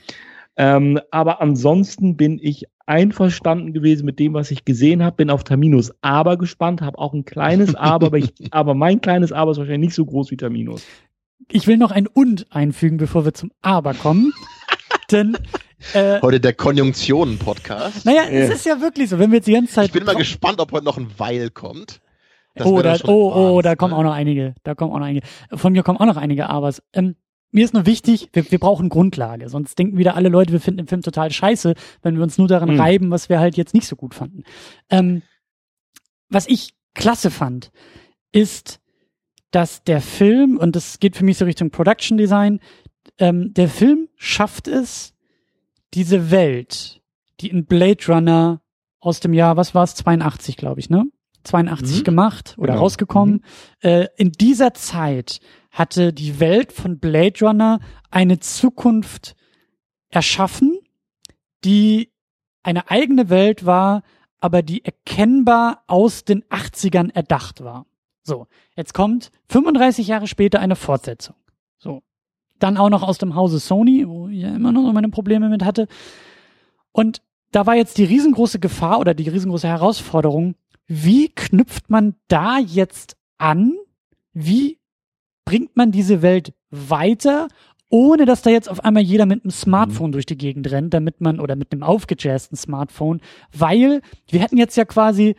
Ähm, 0.60 0.99
aber 1.10 1.39
ansonsten 1.39 2.18
bin 2.18 2.38
ich 2.38 2.66
einverstanden 2.86 3.72
gewesen 3.72 4.05
mit 4.05 4.20
dem, 4.20 4.34
was 4.34 4.51
ich 4.51 4.66
gesehen 4.66 5.01
habe, 5.01 5.16
bin 5.16 5.30
auf 5.30 5.45
Terminus 5.45 5.93
Aber 6.01 6.38
gespannt, 6.38 6.82
habe 6.82 6.99
auch 6.99 7.14
ein 7.14 7.24
kleines 7.24 7.76
Aber, 7.76 8.07
aber, 8.07 8.18
ich, 8.18 8.34
aber 8.51 8.74
mein 8.74 8.99
kleines 8.99 9.32
Aber 9.32 9.51
ist 9.51 9.57
wahrscheinlich 9.57 9.88
nicht 9.88 9.95
so 9.95 10.05
groß 10.05 10.32
wie 10.32 10.38
Terminus. 10.38 10.86
Ich 11.49 11.66
will 11.66 11.78
noch 11.78 11.91
ein 11.91 12.07
Und 12.07 12.47
einfügen, 12.51 12.97
bevor 12.97 13.24
wir 13.24 13.34
zum 13.34 13.53
Aber 13.62 13.93
kommen. 13.93 14.34
Denn 15.12 15.38
äh, 15.93 16.20
heute 16.22 16.41
der 16.41 16.53
Konjunktionen-Podcast. 16.53 18.05
Naja, 18.05 18.24
ja. 18.24 18.30
es 18.30 18.49
ist 18.49 18.66
ja 18.66 18.82
wirklich 18.82 19.07
so, 19.07 19.18
wenn 19.18 19.32
wir 19.32 19.38
jetzt 19.38 19.47
die 19.47 19.53
ganze 19.53 19.74
Zeit. 19.74 19.86
Ich 19.86 19.93
bin 19.93 20.03
mal 20.03 20.16
gespannt, 20.16 20.60
ob 20.60 20.74
heute 20.74 20.84
noch 20.84 20.97
ein 20.97 21.07
Weil 21.18 21.51
kommt. 21.51 22.01
oh, 22.60 22.82
da, 22.82 22.97
oh, 23.05 23.32
oh, 23.34 23.62
da 23.62 23.78
kommen 23.78 23.93
auch 23.93 24.03
noch 24.03 24.12
einige. 24.12 24.55
Da 24.64 24.76
kommen 24.76 24.91
auch 24.91 24.99
noch 24.99 25.05
einige. 25.05 25.26
Von 25.53 25.72
mir 25.72 25.84
kommen 25.84 25.99
auch 25.99 26.05
noch 26.05 26.18
einige 26.18 26.49
Abers. 26.49 26.84
Ähm, 26.91 27.16
mir 27.52 27.66
ist 27.66 27.74
nur 27.74 27.86
wichtig, 27.86 28.30
wir, 28.34 28.50
wir 28.52 28.60
brauchen 28.60 28.89
Grundlage, 28.89 29.50
sonst 29.50 29.78
denken 29.80 29.97
wieder 29.97 30.16
alle 30.16 30.30
Leute, 30.30 30.54
wir 30.54 30.60
finden 30.60 30.80
den 30.80 30.88
Film 30.88 31.02
total 31.02 31.32
scheiße, 31.32 31.74
wenn 32.02 32.16
wir 32.16 32.24
uns 32.24 32.38
nur 32.38 32.47
daran 32.47 32.74
mhm. 32.74 32.80
reiben, 32.80 33.12
was 33.12 33.30
wir 33.30 33.39
halt 33.39 33.58
jetzt 33.58 33.74
nicht 33.74 33.88
so 33.88 33.95
gut 33.95 34.14
fanden. 34.14 34.43
Ähm, 34.89 35.24
was 36.30 36.47
ich 36.47 36.74
klasse 36.93 37.32
fand, 37.32 37.72
ist, 38.32 38.80
dass 39.52 39.84
der 39.84 40.02
Film, 40.02 40.58
und 40.58 40.76
das 40.76 41.00
geht 41.00 41.18
für 41.18 41.26
mich 41.26 41.38
so 41.38 41.45
Richtung 41.45 41.72
Production 41.72 42.18
Design, 42.18 42.60
ähm, 43.18 43.54
der 43.54 43.70
Film 43.70 44.10
schafft 44.16 44.68
es, 44.68 45.16
diese 45.95 46.30
Welt, 46.30 47.02
die 47.39 47.50
in 47.50 47.66
Blade 47.66 48.06
Runner 48.08 48.62
aus 49.00 49.20
dem 49.20 49.34
Jahr, 49.34 49.58
was 49.58 49.74
war 49.74 49.84
es, 49.84 49.95
82, 49.95 50.58
glaube 50.58 50.80
ich, 50.80 50.89
ne? 50.89 51.06
82 51.43 52.00
mhm. 52.00 52.04
gemacht 52.04 52.56
oder 52.58 52.74
genau. 52.74 52.84
rausgekommen. 52.84 53.36
Mhm. 53.36 53.41
Äh, 53.89 54.08
in 54.18 54.32
dieser 54.32 54.74
Zeit 54.74 55.39
hatte 55.72 56.14
die 56.14 56.40
Welt 56.40 56.72
von 56.72 57.00
Blade 57.00 57.46
Runner 57.46 57.80
eine 58.12 58.40
Zukunft 58.40 59.36
erschaffen, 60.10 60.80
die 61.64 62.12
eine 62.64 62.90
eigene 62.90 63.30
Welt 63.30 63.66
war, 63.66 64.04
aber 64.40 64.62
die 64.62 64.84
erkennbar 64.84 65.84
aus 65.88 66.24
den 66.24 66.44
80ern 66.46 67.14
erdacht 67.14 67.64
war. 67.64 67.86
So, 68.24 68.48
jetzt 68.76 68.94
kommt 68.94 69.32
35 69.50 70.08
Jahre 70.08 70.28
später 70.28 70.60
eine 70.60 70.76
Fortsetzung. 70.76 71.36
So, 71.78 72.04
dann 72.60 72.78
auch 72.78 72.90
noch 72.90 73.04
aus 73.04 73.18
dem 73.18 73.36
Hause 73.36 73.60
Sony, 73.60 74.08
wo 74.08 74.28
ich 74.28 74.42
ja 74.42 74.56
immer 74.56 74.72
noch 74.72 74.92
meine 74.94 75.10
Probleme 75.10 75.50
mit 75.50 75.64
hatte. 75.64 75.88
Und 76.92 77.22
da 77.52 77.66
war 77.66 77.76
jetzt 77.76 77.98
die 77.98 78.04
riesengroße 78.04 78.60
Gefahr 78.60 79.00
oder 79.00 79.14
die 79.14 79.30
riesengroße 79.30 79.68
Herausforderung, 79.68 80.56
wie 80.86 81.30
knüpft 81.30 81.90
man 81.90 82.16
da 82.28 82.58
jetzt 82.60 83.16
an? 83.38 83.76
Wie 84.34 84.79
bringt 85.50 85.76
man 85.76 85.91
diese 85.91 86.22
Welt 86.22 86.54
weiter, 86.70 87.47
ohne 87.89 88.28
dass 88.28 88.43
da 88.43 88.52
jetzt 88.52 88.70
auf 88.70 88.86
einmal 88.86 89.02
jeder 89.02 89.26
mit 89.26 89.43
einem 89.43 89.50
Smartphone 89.50 90.10
mhm. 90.10 90.12
durch 90.12 90.28
die 90.28 90.38
Gegend 90.38 90.70
rennt, 90.70 90.93
damit 90.93 91.22
man, 91.22 91.39
oder 91.39 91.56
mit 91.56 91.72
einem 91.72 91.82
aufgejazzten 91.82 92.56
Smartphone, 92.56 93.20
weil 93.52 94.02
wir 94.28 94.41
hätten 94.41 94.58
jetzt 94.58 94.78
ja 94.78 94.86
quasi, 94.86 95.36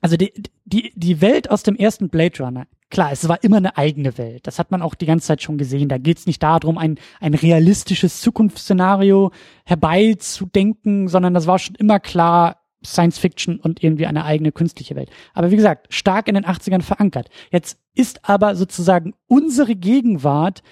also 0.00 0.16
die, 0.16 0.32
die, 0.64 0.92
die 0.94 1.20
Welt 1.20 1.50
aus 1.50 1.62
dem 1.62 1.76
ersten 1.76 2.08
Blade 2.08 2.42
Runner, 2.42 2.66
klar, 2.88 3.12
es 3.12 3.28
war 3.28 3.44
immer 3.44 3.58
eine 3.58 3.76
eigene 3.76 4.16
Welt. 4.16 4.46
Das 4.46 4.58
hat 4.58 4.70
man 4.70 4.80
auch 4.80 4.94
die 4.94 5.04
ganze 5.04 5.26
Zeit 5.26 5.42
schon 5.42 5.58
gesehen. 5.58 5.90
Da 5.90 5.98
geht 5.98 6.16
es 6.16 6.26
nicht 6.26 6.42
darum, 6.42 6.78
ein, 6.78 6.98
ein 7.20 7.34
realistisches 7.34 8.22
Zukunftsszenario 8.22 9.30
herbeizudenken, 9.66 11.08
sondern 11.08 11.34
das 11.34 11.46
war 11.46 11.58
schon 11.58 11.74
immer 11.74 12.00
klar, 12.00 12.62
Science 12.84 13.18
Fiction 13.18 13.58
und 13.58 13.82
irgendwie 13.82 14.06
eine 14.06 14.24
eigene 14.24 14.52
künstliche 14.52 14.94
Welt. 14.94 15.10
Aber 15.34 15.50
wie 15.50 15.56
gesagt, 15.56 15.92
stark 15.92 16.28
in 16.28 16.34
den 16.34 16.44
80ern 16.44 16.82
verankert. 16.82 17.28
Jetzt 17.50 17.78
ist 17.94 18.28
aber 18.28 18.54
sozusagen 18.54 19.14
unsere 19.26 19.74
Gegenwart 19.74 20.62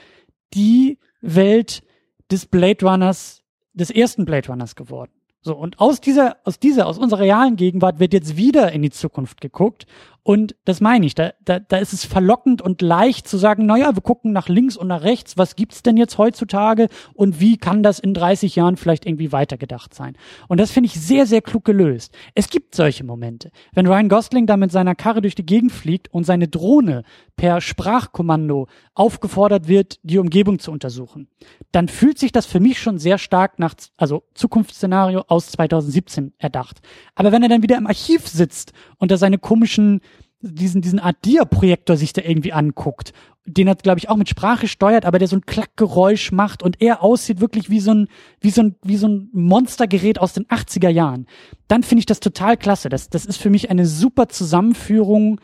die 0.54 0.98
Welt 1.20 1.82
des 2.30 2.46
Blade 2.46 2.86
Runners, 2.86 3.42
des 3.72 3.90
ersten 3.90 4.24
Blade 4.24 4.48
Runners 4.48 4.76
geworden. 4.76 5.10
So, 5.42 5.56
und 5.56 5.78
aus 5.78 6.00
dieser, 6.00 6.38
aus 6.44 6.58
dieser, 6.58 6.86
aus 6.86 6.98
unserer 6.98 7.20
realen 7.20 7.56
Gegenwart 7.56 8.00
wird 8.00 8.12
jetzt 8.12 8.36
wieder 8.36 8.72
in 8.72 8.82
die 8.82 8.90
Zukunft 8.90 9.40
geguckt. 9.40 9.86
Und 10.26 10.56
das 10.64 10.80
meine 10.80 11.06
ich, 11.06 11.14
da, 11.14 11.34
da, 11.44 11.60
da 11.60 11.76
ist 11.76 11.92
es 11.92 12.04
verlockend 12.04 12.60
und 12.60 12.82
leicht 12.82 13.28
zu 13.28 13.36
sagen, 13.36 13.64
naja, 13.64 13.94
wir 13.94 14.02
gucken 14.02 14.32
nach 14.32 14.48
links 14.48 14.76
und 14.76 14.88
nach 14.88 15.04
rechts, 15.04 15.38
was 15.38 15.54
gibt's 15.54 15.84
denn 15.84 15.96
jetzt 15.96 16.18
heutzutage 16.18 16.88
und 17.14 17.38
wie 17.38 17.58
kann 17.58 17.84
das 17.84 18.00
in 18.00 18.12
30 18.12 18.56
Jahren 18.56 18.76
vielleicht 18.76 19.06
irgendwie 19.06 19.30
weitergedacht 19.30 19.94
sein? 19.94 20.16
Und 20.48 20.58
das 20.58 20.72
finde 20.72 20.88
ich 20.88 21.00
sehr, 21.00 21.26
sehr 21.26 21.42
klug 21.42 21.64
gelöst. 21.64 22.12
Es 22.34 22.50
gibt 22.50 22.74
solche 22.74 23.04
Momente. 23.04 23.52
Wenn 23.72 23.86
Ryan 23.86 24.08
Gosling 24.08 24.48
da 24.48 24.56
mit 24.56 24.72
seiner 24.72 24.96
Karre 24.96 25.20
durch 25.20 25.36
die 25.36 25.46
Gegend 25.46 25.70
fliegt 25.70 26.12
und 26.12 26.24
seine 26.24 26.48
Drohne 26.48 27.04
per 27.36 27.60
Sprachkommando 27.60 28.66
aufgefordert 28.94 29.68
wird, 29.68 30.00
die 30.02 30.18
Umgebung 30.18 30.58
zu 30.58 30.72
untersuchen, 30.72 31.28
dann 31.70 31.86
fühlt 31.86 32.18
sich 32.18 32.32
das 32.32 32.46
für 32.46 32.58
mich 32.58 32.80
schon 32.80 32.98
sehr 32.98 33.18
stark 33.18 33.60
nach, 33.60 33.74
also 33.96 34.24
Zukunftsszenario 34.34 35.22
aus 35.28 35.52
2017 35.52 36.32
erdacht. 36.38 36.80
Aber 37.14 37.30
wenn 37.30 37.44
er 37.44 37.48
dann 37.48 37.62
wieder 37.62 37.76
im 37.76 37.86
Archiv 37.86 38.26
sitzt 38.26 38.72
und 38.98 39.10
da 39.10 39.16
seine 39.16 39.38
komischen 39.38 40.00
diesen, 40.40 40.82
diesen 40.82 40.98
Art 40.98 41.16
Dia-Projektor 41.24 41.96
sich 41.96 42.12
da 42.12 42.22
irgendwie 42.22 42.52
anguckt, 42.52 43.12
den 43.46 43.68
er, 43.68 43.74
glaube 43.76 43.98
ich, 43.98 44.08
auch 44.08 44.16
mit 44.16 44.28
Sprache 44.28 44.68
steuert, 44.68 45.04
aber 45.04 45.18
der 45.18 45.28
so 45.28 45.36
ein 45.36 45.46
Klackgeräusch 45.46 46.32
macht 46.32 46.62
und 46.62 46.80
er 46.80 47.02
aussieht 47.02 47.40
wirklich 47.40 47.70
wie 47.70 47.80
so 47.80 47.92
ein, 47.92 48.08
wie 48.40 48.50
so 48.50 48.62
ein, 48.62 48.76
wie 48.82 48.96
so 48.96 49.08
ein 49.08 49.30
Monstergerät 49.32 50.18
aus 50.18 50.32
den 50.32 50.44
80er 50.46 50.88
Jahren, 50.88 51.26
dann 51.68 51.82
finde 51.82 52.00
ich 52.00 52.06
das 52.06 52.20
total 52.20 52.56
klasse. 52.56 52.88
Das, 52.88 53.08
das 53.08 53.24
ist 53.24 53.40
für 53.40 53.50
mich 53.50 53.70
eine 53.70 53.86
super 53.86 54.28
Zusammenführung 54.28 55.40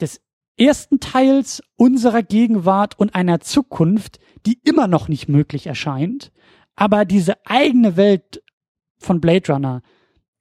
des 0.00 0.20
ersten 0.56 1.00
Teils 1.00 1.62
unserer 1.76 2.22
Gegenwart 2.22 2.98
und 2.98 3.14
einer 3.14 3.40
Zukunft, 3.40 4.18
die 4.46 4.58
immer 4.62 4.86
noch 4.86 5.08
nicht 5.08 5.28
möglich 5.28 5.66
erscheint, 5.66 6.32
aber 6.76 7.04
diese 7.04 7.44
eigene 7.46 7.96
Welt 7.96 8.42
von 8.98 9.20
Blade 9.20 9.52
Runner 9.52 9.82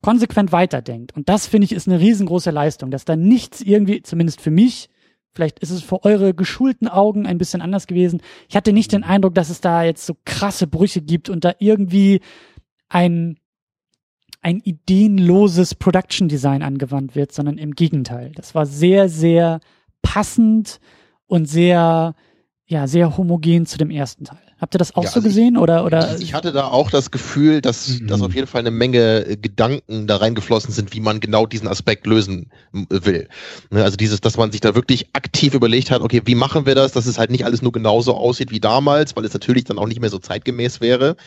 konsequent 0.04 0.51
weiterdenkt. 0.51 1.16
Und 1.16 1.30
das 1.30 1.47
finde 1.47 1.66
ich 1.66 1.72
ist 1.72 1.88
eine 1.88 1.99
riesengroße 1.99 2.51
Leistung, 2.51 2.91
dass 2.91 3.06
da 3.06 3.16
nichts 3.16 3.62
irgendwie, 3.62 4.04
zumindest 4.04 4.41
für 4.41 4.51
mich, 4.51 4.89
vielleicht 5.34 5.58
ist 5.60 5.72
es 5.72 5.82
für 5.82 6.04
eure 6.04 6.36
geschulten 6.36 6.88
Augen 6.88 7.26
ein 7.26 7.39
bisschen 7.39 7.62
anders 7.62 7.88
gewesen. 7.88 8.22
Ich 8.47 8.56
hatte 8.56 8.74
nicht 8.74 8.91
den 8.91 9.04
Eindruck, 9.04 9.34
dass 9.34 9.49
es 9.49 9.62
da 9.62 9.82
jetzt 9.84 10.06
so 10.06 10.16
krasse 10.26 10.68
Brüche 10.68 11.01
gibt 11.01 11.30
und 11.30 11.43
da 11.43 11.56
irgendwie 11.58 12.22
ein 12.89 13.38
ein 14.43 14.60
ideenloses 14.60 15.74
Production 15.74 16.28
Design 16.28 16.64
angewandt 16.64 17.16
wird, 17.16 17.32
sondern 17.32 17.58
im 17.58 17.76
Gegenteil. 17.76 18.34
Das 18.36 18.54
war 18.54 18.66
sehr, 18.66 19.08
sehr 19.08 19.62
passend 20.01 20.82
und 21.28 21.45
sehr, 21.45 22.14
ja, 22.66 22.88
sehr 22.88 23.18
homogen 23.18 23.66
zu 23.66 23.78
dem 23.78 23.89
ersten 23.89 24.24
Teil. 24.24 24.39
Habt 24.64 24.76
ihr 24.76 24.78
das 24.78 24.95
auch 24.95 25.03
ja, 25.03 25.09
so 25.09 25.16
also 25.16 25.28
gesehen? 25.28 25.57
oder, 25.57 25.84
oder? 25.84 26.18
Ich 26.22 26.34
hatte 26.34 26.53
da 26.53 26.68
auch 26.68 26.89
das 26.89 27.11
Gefühl, 27.11 27.59
dass, 27.59 27.99
mhm. 27.99 28.07
dass 28.07 28.22
auf 28.22 28.34
jeden 28.34 28.47
Fall 28.47 28.59
eine 28.59 28.72
Menge 28.72 29.26
äh, 29.26 29.36
Gedanken 29.36 30.07
da 30.07 30.16
reingeflossen 30.16 30.74
sind, 30.74 30.93
wie 30.93 31.01
man 31.01 31.20
genau 31.20 31.45
diesen 31.45 31.68
Aspekt 31.68 32.07
lösen 32.07 32.49
will. 32.72 33.28
Ne, 33.72 33.84
also 33.84 33.97
dieses, 33.97 34.22
dass 34.22 34.38
man 34.38 34.53
sich 34.53 34.61
da 34.61 34.74
wirklich 34.74 35.09
aktiv 35.11 35.53
überlegt 35.53 35.91
hat, 35.91 36.01
okay, 36.01 36.22
wie 36.24 36.36
machen 36.36 36.66
wir 36.66 36.76
das, 36.76 36.93
dass 36.93 37.07
es 37.07 37.20
halt 37.20 37.30
nicht 37.30 37.43
alles 37.43 37.61
nur 37.61 37.74
genauso 37.74 38.14
aussieht 38.14 38.51
wie 38.51 38.61
damals, 38.61 39.18
weil 39.18 39.26
es 39.26 39.34
natürlich 39.34 39.66
dann 39.66 39.78
auch 39.78 39.88
nicht 39.88 39.99
mehr 39.99 40.09
so 40.09 40.20
zeitgemäß 40.20 40.80
wäre, 40.80 41.18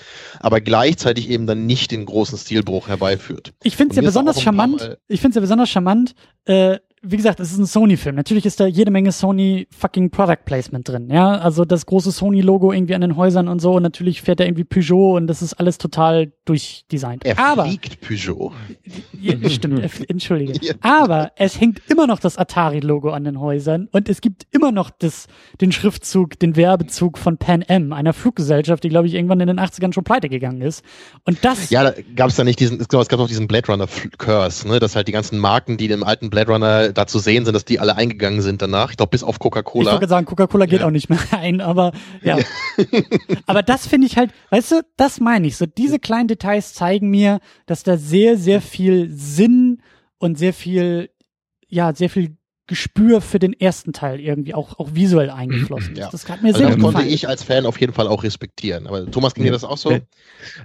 aber 0.40 0.62
gleichzeitig 0.62 1.28
eben 1.28 1.46
dann 1.46 1.66
nicht 1.66 1.90
den 1.90 2.06
großen 2.06 2.38
Stilbruch 2.38 2.88
herbeiführt. 2.88 3.52
Ich 3.62 3.76
finde 3.76 3.92
es 3.92 3.96
ja 3.96 4.02
besonders 4.02 4.40
charmant, 4.40 4.96
ich 5.08 5.20
finde 5.20 5.32
es 5.32 5.34
ja 5.36 5.40
besonders 5.42 5.68
charmant, 5.68 6.14
äh, 6.46 6.78
wie 7.08 7.16
gesagt, 7.16 7.40
es 7.40 7.52
ist 7.52 7.58
ein 7.58 7.66
Sony-Film. 7.66 8.16
Natürlich 8.16 8.46
ist 8.46 8.58
da 8.58 8.66
jede 8.66 8.90
Menge 8.90 9.12
Sony 9.12 9.68
fucking 9.70 10.10
Product 10.10 10.44
Placement 10.44 10.88
drin. 10.88 11.08
Ja, 11.10 11.38
also 11.38 11.64
das 11.64 11.86
große 11.86 12.10
Sony-Logo 12.10 12.72
irgendwie 12.72 12.94
an 12.94 13.00
den 13.00 13.16
Häusern 13.16 13.48
und 13.48 13.60
so. 13.60 13.74
Und 13.74 13.82
natürlich 13.82 14.22
fährt 14.22 14.40
er 14.40 14.46
irgendwie 14.46 14.64
Peugeot 14.64 15.16
und 15.16 15.26
das 15.26 15.42
ist 15.42 15.54
alles 15.54 15.78
total 15.78 16.32
durchdesignt. 16.44 17.24
Er 17.24 17.38
Aber, 17.38 17.66
fliegt 17.66 18.00
Peugeot. 18.00 18.52
Ja, 19.20 19.48
stimmt, 19.48 19.82
entschuldige. 20.08 20.52
Ja. 20.64 20.74
Aber 20.80 21.32
es 21.36 21.60
hängt 21.60 21.80
immer 21.88 22.06
noch 22.06 22.18
das 22.18 22.36
Atari-Logo 22.36 23.10
an 23.10 23.24
den 23.24 23.40
Häusern 23.40 23.88
und 23.92 24.08
es 24.08 24.20
gibt 24.20 24.46
immer 24.50 24.72
noch 24.72 24.90
das, 24.90 25.26
den 25.60 25.72
Schriftzug, 25.72 26.38
den 26.38 26.56
Werbezug 26.56 27.18
von 27.18 27.38
Pan 27.38 27.64
Am, 27.68 27.92
einer 27.92 28.12
Fluggesellschaft, 28.12 28.82
die, 28.84 28.88
glaube 28.88 29.06
ich, 29.06 29.14
irgendwann 29.14 29.40
in 29.40 29.46
den 29.46 29.60
80ern 29.60 29.92
schon 29.92 30.04
pleite 30.04 30.28
gegangen 30.28 30.60
ist. 30.60 30.84
Und 31.24 31.44
das. 31.44 31.70
Ja, 31.70 31.84
da 31.84 31.94
gab 32.14 32.30
es 32.30 32.36
da 32.36 32.44
nicht 32.44 32.60
diesen, 32.60 32.80
es 32.80 32.88
gab 32.88 33.12
auch 33.12 33.28
diesen 33.28 33.46
Blade 33.46 33.66
Runner 33.68 33.86
Curse, 34.18 34.68
ne, 34.68 34.80
dass 34.80 34.96
halt 34.96 35.08
die 35.08 35.12
ganzen 35.12 35.38
Marken, 35.38 35.76
die 35.76 35.88
dem 35.88 36.02
alten 36.02 36.30
Blade 36.30 36.52
Runner 36.52 36.92
da 36.96 37.06
zu 37.06 37.18
sehen 37.18 37.44
sind, 37.44 37.54
dass 37.54 37.64
die 37.64 37.80
alle 37.80 37.96
eingegangen 37.96 38.40
sind 38.40 38.62
danach. 38.62 38.90
Ich 38.90 38.96
glaube, 38.96 39.10
bis 39.10 39.22
auf 39.22 39.38
Coca-Cola. 39.38 39.90
Ich 39.90 39.92
wollte 39.92 40.08
sagen, 40.08 40.26
Coca-Cola 40.26 40.66
geht 40.66 40.80
ja. 40.80 40.86
auch 40.86 40.90
nicht 40.90 41.08
mehr 41.08 41.18
rein, 41.32 41.60
aber 41.60 41.92
ja. 42.22 42.38
aber 43.46 43.62
das 43.62 43.86
finde 43.86 44.06
ich 44.06 44.16
halt, 44.16 44.30
weißt 44.50 44.72
du, 44.72 44.82
das 44.96 45.20
meine 45.20 45.46
ich. 45.46 45.56
So 45.56 45.66
diese 45.66 45.98
kleinen 45.98 46.28
Details 46.28 46.74
zeigen 46.74 47.10
mir, 47.10 47.40
dass 47.66 47.82
da 47.82 47.96
sehr, 47.96 48.36
sehr 48.36 48.60
viel 48.60 49.10
Sinn 49.10 49.82
und 50.18 50.38
sehr 50.38 50.52
viel, 50.52 51.10
ja, 51.68 51.94
sehr 51.94 52.10
viel 52.10 52.35
Gespür 52.68 53.20
für 53.20 53.38
den 53.38 53.52
ersten 53.52 53.92
Teil 53.92 54.18
irgendwie 54.18 54.52
auch, 54.52 54.80
auch 54.80 54.88
visuell 54.92 55.30
eingeflossen 55.30 55.92
ist. 55.92 55.98
Ja. 55.98 56.08
Das 56.10 56.28
hat 56.28 56.42
mir 56.42 56.48
also 56.48 56.58
sehr 56.58 56.66
also 56.68 56.82
das 56.82 56.94
konnte 56.94 57.08
ich 57.08 57.28
als 57.28 57.44
Fan 57.44 57.64
auf 57.64 57.80
jeden 57.80 57.92
Fall 57.92 58.08
auch 58.08 58.24
respektieren. 58.24 58.88
Aber 58.88 59.08
Thomas, 59.08 59.34
ging 59.34 59.44
dir 59.44 59.52
das 59.52 59.62
auch 59.62 59.76
so? 59.76 59.90
Äh, 59.92 60.00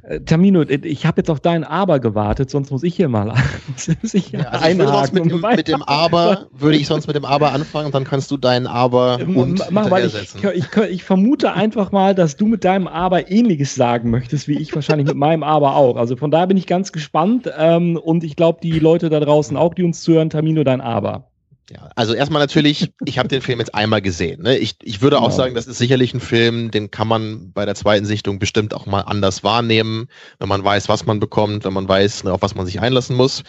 äh 0.04 0.20
Tamino, 0.22 0.64
ich 0.64 1.06
habe 1.06 1.22
jetzt 1.22 1.30
auf 1.30 1.39
dein 1.39 1.64
Aber 1.64 1.99
gewartet, 1.99 2.49
sonst 2.49 2.72
muss 2.72 2.82
ich 2.82 2.95
hier 2.95 3.08
mal 3.08 3.32
ich 4.14 4.32
ja, 4.32 4.39
also 4.39 4.66
einhaken. 4.66 5.24
Mit, 5.24 5.32
dem, 5.32 5.41
mit 5.41 5.68
dem 5.68 5.84
Aber 5.84 6.47
würde 6.52 6.78
ich 6.78 6.88
sonst 6.88 7.06
mit 7.06 7.16
dem 7.16 7.26
Aber 7.26 7.54
anfangen 7.54 7.86
und 7.88 7.93
dann 7.93 8.04
kannst 8.04 8.32
du 8.32 8.38
deinen 8.38 8.66
Aber 8.66 9.20
äh, 9.20 9.24
und 9.26 9.64
Mach, 9.70 9.91
weil 9.91 10.08
ich, 10.08 10.36
ich, 10.43 10.76
ich, 10.89 11.04
vermute 11.04 11.54
einfach 11.54 11.91
mal, 11.91 12.16
dass 12.16 12.36
du 12.36 12.47
mit 12.47 12.64
deinem 12.64 12.88
Aber 12.88 13.30
ähnliches 13.30 13.76
sagen 13.76 14.10
möchtest, 14.10 14.47
wie 14.47 14.58
ich 14.58 14.74
wahrscheinlich 14.74 15.08
mit 15.08 15.18
meinem 15.18 15.43
Aber 15.43 15.76
auch. 15.76 15.97
Also 15.97 16.16
von 16.16 16.32
daher 16.32 16.47
bin 16.47 16.58
ich 16.58 16.66
ganz 16.66 16.91
gespannt 16.91 17.47
ähm, 17.58 17.95
und 17.95 18.24
ich 18.24 18.36
glaube, 18.36 18.60
die 18.64 18.80
Leute 18.80 19.10
da 19.10 19.20
draußen 19.20 19.56
auch, 19.56 19.76
die 19.76 19.84
uns 19.84 20.02
zuhören, 20.02 20.32
Tamino, 20.32 20.64
dein 20.64 20.82
Aber. 20.82 21.31
Ja, 21.74 21.89
also 21.95 22.13
erstmal 22.13 22.41
natürlich, 22.41 22.91
ich 23.05 23.17
habe 23.17 23.30
den 23.30 23.41
Film 23.41 23.59
jetzt 23.59 23.74
einmal 23.74 24.01
gesehen. 24.01 24.41
Ne? 24.41 24.57
Ich, 24.57 24.76
ich 24.84 25.01
würde 25.01 25.15
genau. 25.15 25.28
auch 25.28 25.32
sagen, 25.32 25.55
das 25.55 25.67
ist 25.67 25.78
sicherlich 25.78 26.13
ein 26.13 26.19
Film, 26.19 26.69
den 26.69 26.91
kann 26.91 27.07
man 27.07 27.53
bei 27.53 27.65
der 27.65 27.76
zweiten 27.76 28.05
Sichtung 28.05 28.39
bestimmt 28.39 28.74
auch 28.74 28.86
mal 28.86 29.01
anders 29.01 29.43
wahrnehmen, 29.43 30.07
wenn 30.39 30.49
man 30.49 30.63
weiß, 30.63 30.89
was 30.89 31.05
man 31.05 31.22
bekommt, 31.22 31.63
wenn 31.63 31.72
man 31.72 31.88
weiß, 31.88 32.26
ne, 32.26 32.34
auf 32.34 32.41
was 32.41 32.55
man 32.55 32.65
sich 32.65 32.82
einlassen 32.82 33.15
muss. 33.15 33.43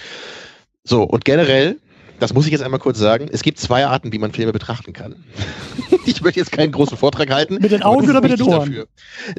So, 0.84 1.02
und 1.02 1.24
generell, 1.24 1.78
das 2.20 2.32
muss 2.32 2.46
ich 2.46 2.52
jetzt 2.52 2.62
einmal 2.62 2.78
kurz 2.78 2.98
sagen, 2.98 3.28
es 3.32 3.42
gibt 3.42 3.58
zwei 3.58 3.86
Arten, 3.86 4.12
wie 4.12 4.18
man 4.18 4.32
Filme 4.32 4.52
betrachten 4.52 4.92
kann. 4.92 5.24
ich 6.06 6.22
möchte 6.22 6.38
jetzt 6.38 6.52
keinen 6.52 6.70
großen 6.70 6.96
Vortrag 6.96 7.30
halten. 7.30 7.58
Mit 7.60 7.72
den 7.72 7.82
Augen 7.82 8.08
oder 8.08 8.20
mit 8.20 8.30
den 8.30 8.42
Ohren? 8.42 8.70
Dafür. 8.70 8.86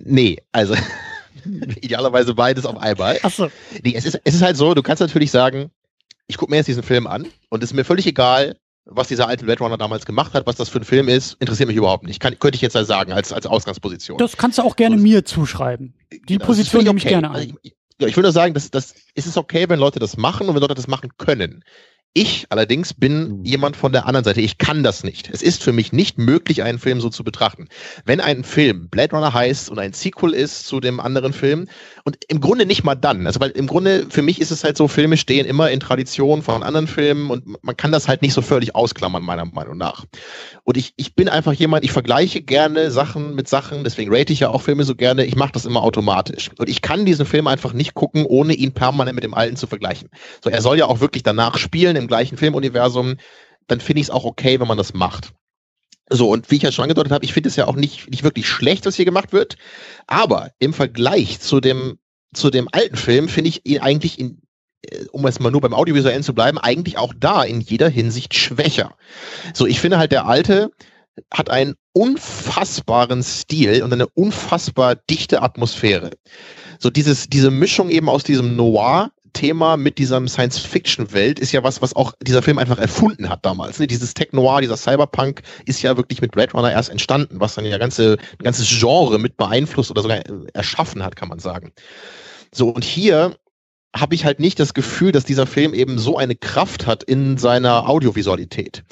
Nee, 0.03 0.39
also 0.51 0.75
idealerweise 1.81 2.34
beides 2.34 2.65
auf 2.65 2.77
einmal. 2.77 3.17
Ach 3.23 3.31
so. 3.31 3.49
Nee, 3.81 3.93
es 3.95 4.03
ist, 4.05 4.19
es 4.25 4.36
ist 4.36 4.41
halt 4.41 4.57
so, 4.57 4.73
du 4.73 4.84
kannst 4.84 4.99
natürlich 4.99 5.31
sagen, 5.31 5.71
ich 6.27 6.38
gucke 6.38 6.51
mir 6.51 6.57
jetzt 6.57 6.67
diesen 6.67 6.84
Film 6.84 7.07
an 7.07 7.27
und 7.49 7.63
es 7.63 7.71
ist 7.71 7.75
mir 7.75 7.86
völlig 7.86 8.07
egal, 8.07 8.57
was 8.86 9.07
dieser 9.07 9.27
alte 9.27 9.45
Blade 9.45 9.59
Runner 9.59 9.77
damals 9.77 10.05
gemacht 10.05 10.34
hat, 10.34 10.45
was 10.45 10.55
das 10.55 10.69
für 10.69 10.79
ein 10.79 10.84
Film 10.84 11.07
ist, 11.07 11.36
interessiert 11.39 11.67
mich 11.67 11.77
überhaupt 11.77 12.03
nicht. 12.03 12.19
Kann, 12.19 12.38
könnte 12.38 12.55
ich 12.55 12.61
jetzt 12.61 12.73
sagen, 12.73 13.13
als, 13.13 13.31
als 13.31 13.45
Ausgangsposition. 13.45 14.17
Das 14.17 14.38
kannst 14.38 14.57
du 14.57 14.63
auch 14.63 14.75
gerne 14.75 14.95
also, 14.95 15.03
mir 15.03 15.25
zuschreiben. 15.25 15.95
Die 16.11 16.19
genau, 16.25 16.45
Position 16.45 16.84
nehme 16.84 16.97
ich 16.97 17.05
gerne 17.05 17.29
an. 17.29 17.36
Also 17.36 17.53
ich, 17.61 17.73
ich, 17.97 18.15
will 18.15 18.23
nur 18.23 18.31
sagen, 18.31 18.53
dass, 18.53 18.69
dass, 18.71 18.93
ist 19.13 19.27
es 19.27 19.38
okay, 19.38 19.69
wenn 19.69 19.79
Leute 19.79 19.99
das 19.99 20.17
machen 20.17 20.47
und 20.47 20.55
wenn 20.55 20.61
Leute 20.61 20.75
das 20.75 20.88
machen 20.88 21.11
können. 21.17 21.63
Ich 22.15 22.45
allerdings 22.49 22.93
bin 22.93 23.39
mhm. 23.39 23.43
jemand 23.43 23.75
von 23.75 23.91
der 23.91 24.05
anderen 24.05 24.23
Seite. 24.23 24.41
Ich 24.41 24.59
kann 24.59 24.84
das 24.84 25.03
nicht. 25.03 25.29
Es 25.31 25.41
ist 25.41 25.63
für 25.63 25.71
mich 25.71 25.93
nicht 25.93 26.19
möglich, 26.19 26.61
einen 26.61 26.77
Film 26.77 27.01
so 27.01 27.09
zu 27.09 27.23
betrachten. 27.23 27.69
Wenn 28.05 28.21
ein 28.21 28.43
Film 28.43 28.89
Blade 28.89 29.15
Runner 29.15 29.34
heißt 29.34 29.69
und 29.69 29.79
ein 29.79 29.93
Sequel 29.93 30.34
ist 30.34 30.67
zu 30.67 30.79
dem 30.79 30.99
anderen 30.99 31.34
Film 31.34 31.67
und 32.06 32.18
im 32.28 32.41
Grunde 32.41 32.66
nicht 32.66 32.84
mal 32.84 32.95
dann. 32.95 33.26
Also 33.28 33.39
weil 33.39 33.51
im 33.51 33.68
Grunde 33.68 34.08
für 34.10 34.22
mich 34.22 34.41
ist 34.41 34.51
es 34.51 34.64
halt 34.64 34.76
so, 34.76 34.88
Filme 34.88 35.16
stehen 35.16 35.45
immer 35.45 35.72
in 35.72 35.80
Tradition 35.80 36.41
von 36.41 36.62
anderen 36.62 36.88
Filmen 36.88 37.30
und 37.30 37.64
man 37.64 37.78
kann 37.78 37.91
das 37.91 38.08
halt 38.08 38.22
nicht 38.22 38.34
so 38.34 38.41
völlig 38.41 38.76
ausklammern, 38.76 39.24
meiner 39.24 39.45
Meinung 39.45 39.78
nach. 39.78 40.06
Und 40.64 40.76
ich, 40.76 40.93
ich 40.97 41.16
bin 41.16 41.30
einfach 41.30 41.54
jemand, 41.54 41.86
ich 41.86 41.91
vergleiche 41.91 42.41
gerne 42.41 42.91
Sachen 42.91 43.36
mit 43.36 43.47
Sachen, 43.47 43.84
deswegen 43.84 44.14
rate 44.14 44.34
ich 44.34 44.41
ja 44.41 44.49
auch 44.49 44.62
Filme 44.62 44.84
so 44.84 44.95
gerne. 44.95 45.26
Ich 45.26 45.36
mache 45.36 45.54
das 45.54 45.66
immer 45.66 45.82
automatisch. 45.82 46.51
Und 46.58 46.70
ich 46.70 46.82
kann 46.82 47.06
diesen 47.06 47.26
Film 47.26 47.47
einfach 47.47 47.72
nicht 47.74 47.93
gucken, 47.93 48.26
ohne 48.26 48.54
ihn 48.54 48.74
permanent 48.74 49.16
mit 49.16 49.24
dem 49.24 49.34
alten 49.34 49.56
zu 49.56 49.68
vergleichen. 49.68 50.10
So, 50.43 50.49
er 50.49 50.62
soll 50.62 50.78
ja 50.78 50.88
auch 50.88 50.99
wirklich 50.99 51.24
danach 51.24 51.58
spielen 51.58 51.95
im 51.95 52.08
gleichen 52.08 52.38
Filmuniversum, 52.38 53.16
dann 53.68 53.80
finde 53.80 54.01
ich 54.01 54.08
es 54.08 54.12
auch 54.12 54.26
okay, 54.26 54.60
wenn 54.60 54.68
man 54.68 54.78
das 54.78 54.93
macht. 54.93 55.34
So, 56.10 56.30
und 56.30 56.51
wie 56.51 56.58
ich 56.58 56.64
ja 56.64 56.72
schon 56.72 56.84
angedeutet 56.84 57.12
habe, 57.12 57.26
ich 57.26 57.34
finde 57.34 57.49
es 57.49 57.56
ja 57.56 57.68
auch 57.68 57.76
nicht, 57.76 58.10
nicht 58.10 58.24
wirklich 58.24 58.47
schlecht, 58.47 58.86
was 58.86 58.95
hier 58.95 59.06
gemacht 59.06 59.34
wird. 59.34 59.56
Aber 60.08 60.51
im 60.60 60.74
Vergleich 60.74 61.39
zu 61.39 61.60
dem, 61.60 61.97
zu 62.34 62.49
dem 62.49 62.68
alten 62.72 62.97
Film 62.97 63.30
finde 63.30 63.49
ich 63.49 63.66
ihn 63.66 63.80
eigentlich 63.80 64.20
in, 64.20 64.41
äh, 64.82 65.06
um 65.12 65.26
es 65.26 65.39
mal 65.39 65.51
nur 65.51 65.62
beim 65.62 65.74
Audiovisuellen 65.74 66.24
zu 66.24 66.34
bleiben, 66.34 66.58
eigentlich 66.58 66.97
auch 66.97 67.14
da 67.18 67.43
in 67.43 67.62
jeder 67.62 67.89
Hinsicht 67.89 68.34
schwächer. 68.34 68.95
So, 69.54 69.66
ich 69.66 69.80
finde 69.80 69.97
halt, 69.97 70.12
der 70.12 70.26
alte 70.26 70.72
hat 71.32 71.49
einen 71.49 71.76
unfassbaren 71.93 73.24
Stil 73.24 73.84
und 73.84 73.93
eine 73.93 74.08
unfassbar 74.08 74.95
dichte 74.95 75.41
Atmosphäre. 75.41 76.12
So 76.80 76.89
dieses, 76.89 77.30
diese 77.30 77.51
Mischung 77.51 77.89
eben 77.89 78.10
aus 78.10 78.24
diesem 78.24 78.56
Noir 78.56 79.12
Thema 79.34 79.77
mit 79.77 79.97
dieser 79.97 80.26
Science-Fiction-Welt 80.27 81.39
ist 81.39 81.51
ja 81.51 81.64
was, 81.64 81.81
was 81.81 81.95
auch 81.95 82.14
dieser 82.22 82.41
Film 82.41 82.57
einfach 82.57 82.77
erfunden 82.77 83.30
hat 83.30 83.45
damals. 83.45 83.80
Ne? 83.80 83.88
Dieses 83.88 84.14
Tech-Noir, 84.14 84.61
dieser 84.61 84.77
Cyberpunk 84.77 85.41
ist 85.65 85.81
ja 85.81 85.97
wirklich 85.97 86.22
mit 86.22 86.31
Blade 86.31 86.53
Runner 86.53 86.72
erst 86.72 86.89
entstanden, 86.89 87.39
was 87.39 87.55
dann 87.55 87.65
ja 87.65 87.77
ganze, 87.77 88.18
ein 88.39 88.43
ganzes 88.43 88.69
Genre 88.69 89.19
mit 89.19 89.38
beeinflusst 89.38 89.91
oder 89.91 90.01
sogar 90.01 90.18
äh, 90.18 90.47
erschaffen 90.53 91.03
hat, 91.03 91.15
kann 91.15 91.30
man 91.30 91.39
sagen. 91.39 91.73
So, 92.53 92.69
und 92.69 92.84
hier 92.84 93.35
habe 93.95 94.15
ich 94.15 94.26
halt 94.26 94.39
nicht 94.39 94.60
das 94.60 94.73
Gefühl, 94.73 95.11
dass 95.11 95.26
dieser 95.26 95.45
Film 95.45 95.73
eben 95.73 95.99
so 95.99 96.18
eine 96.18 96.35
Kraft 96.35 96.88
hat 96.88 97.03
in 97.03 97.38
seiner 97.38 97.88
Audiovisualität. 97.88 98.84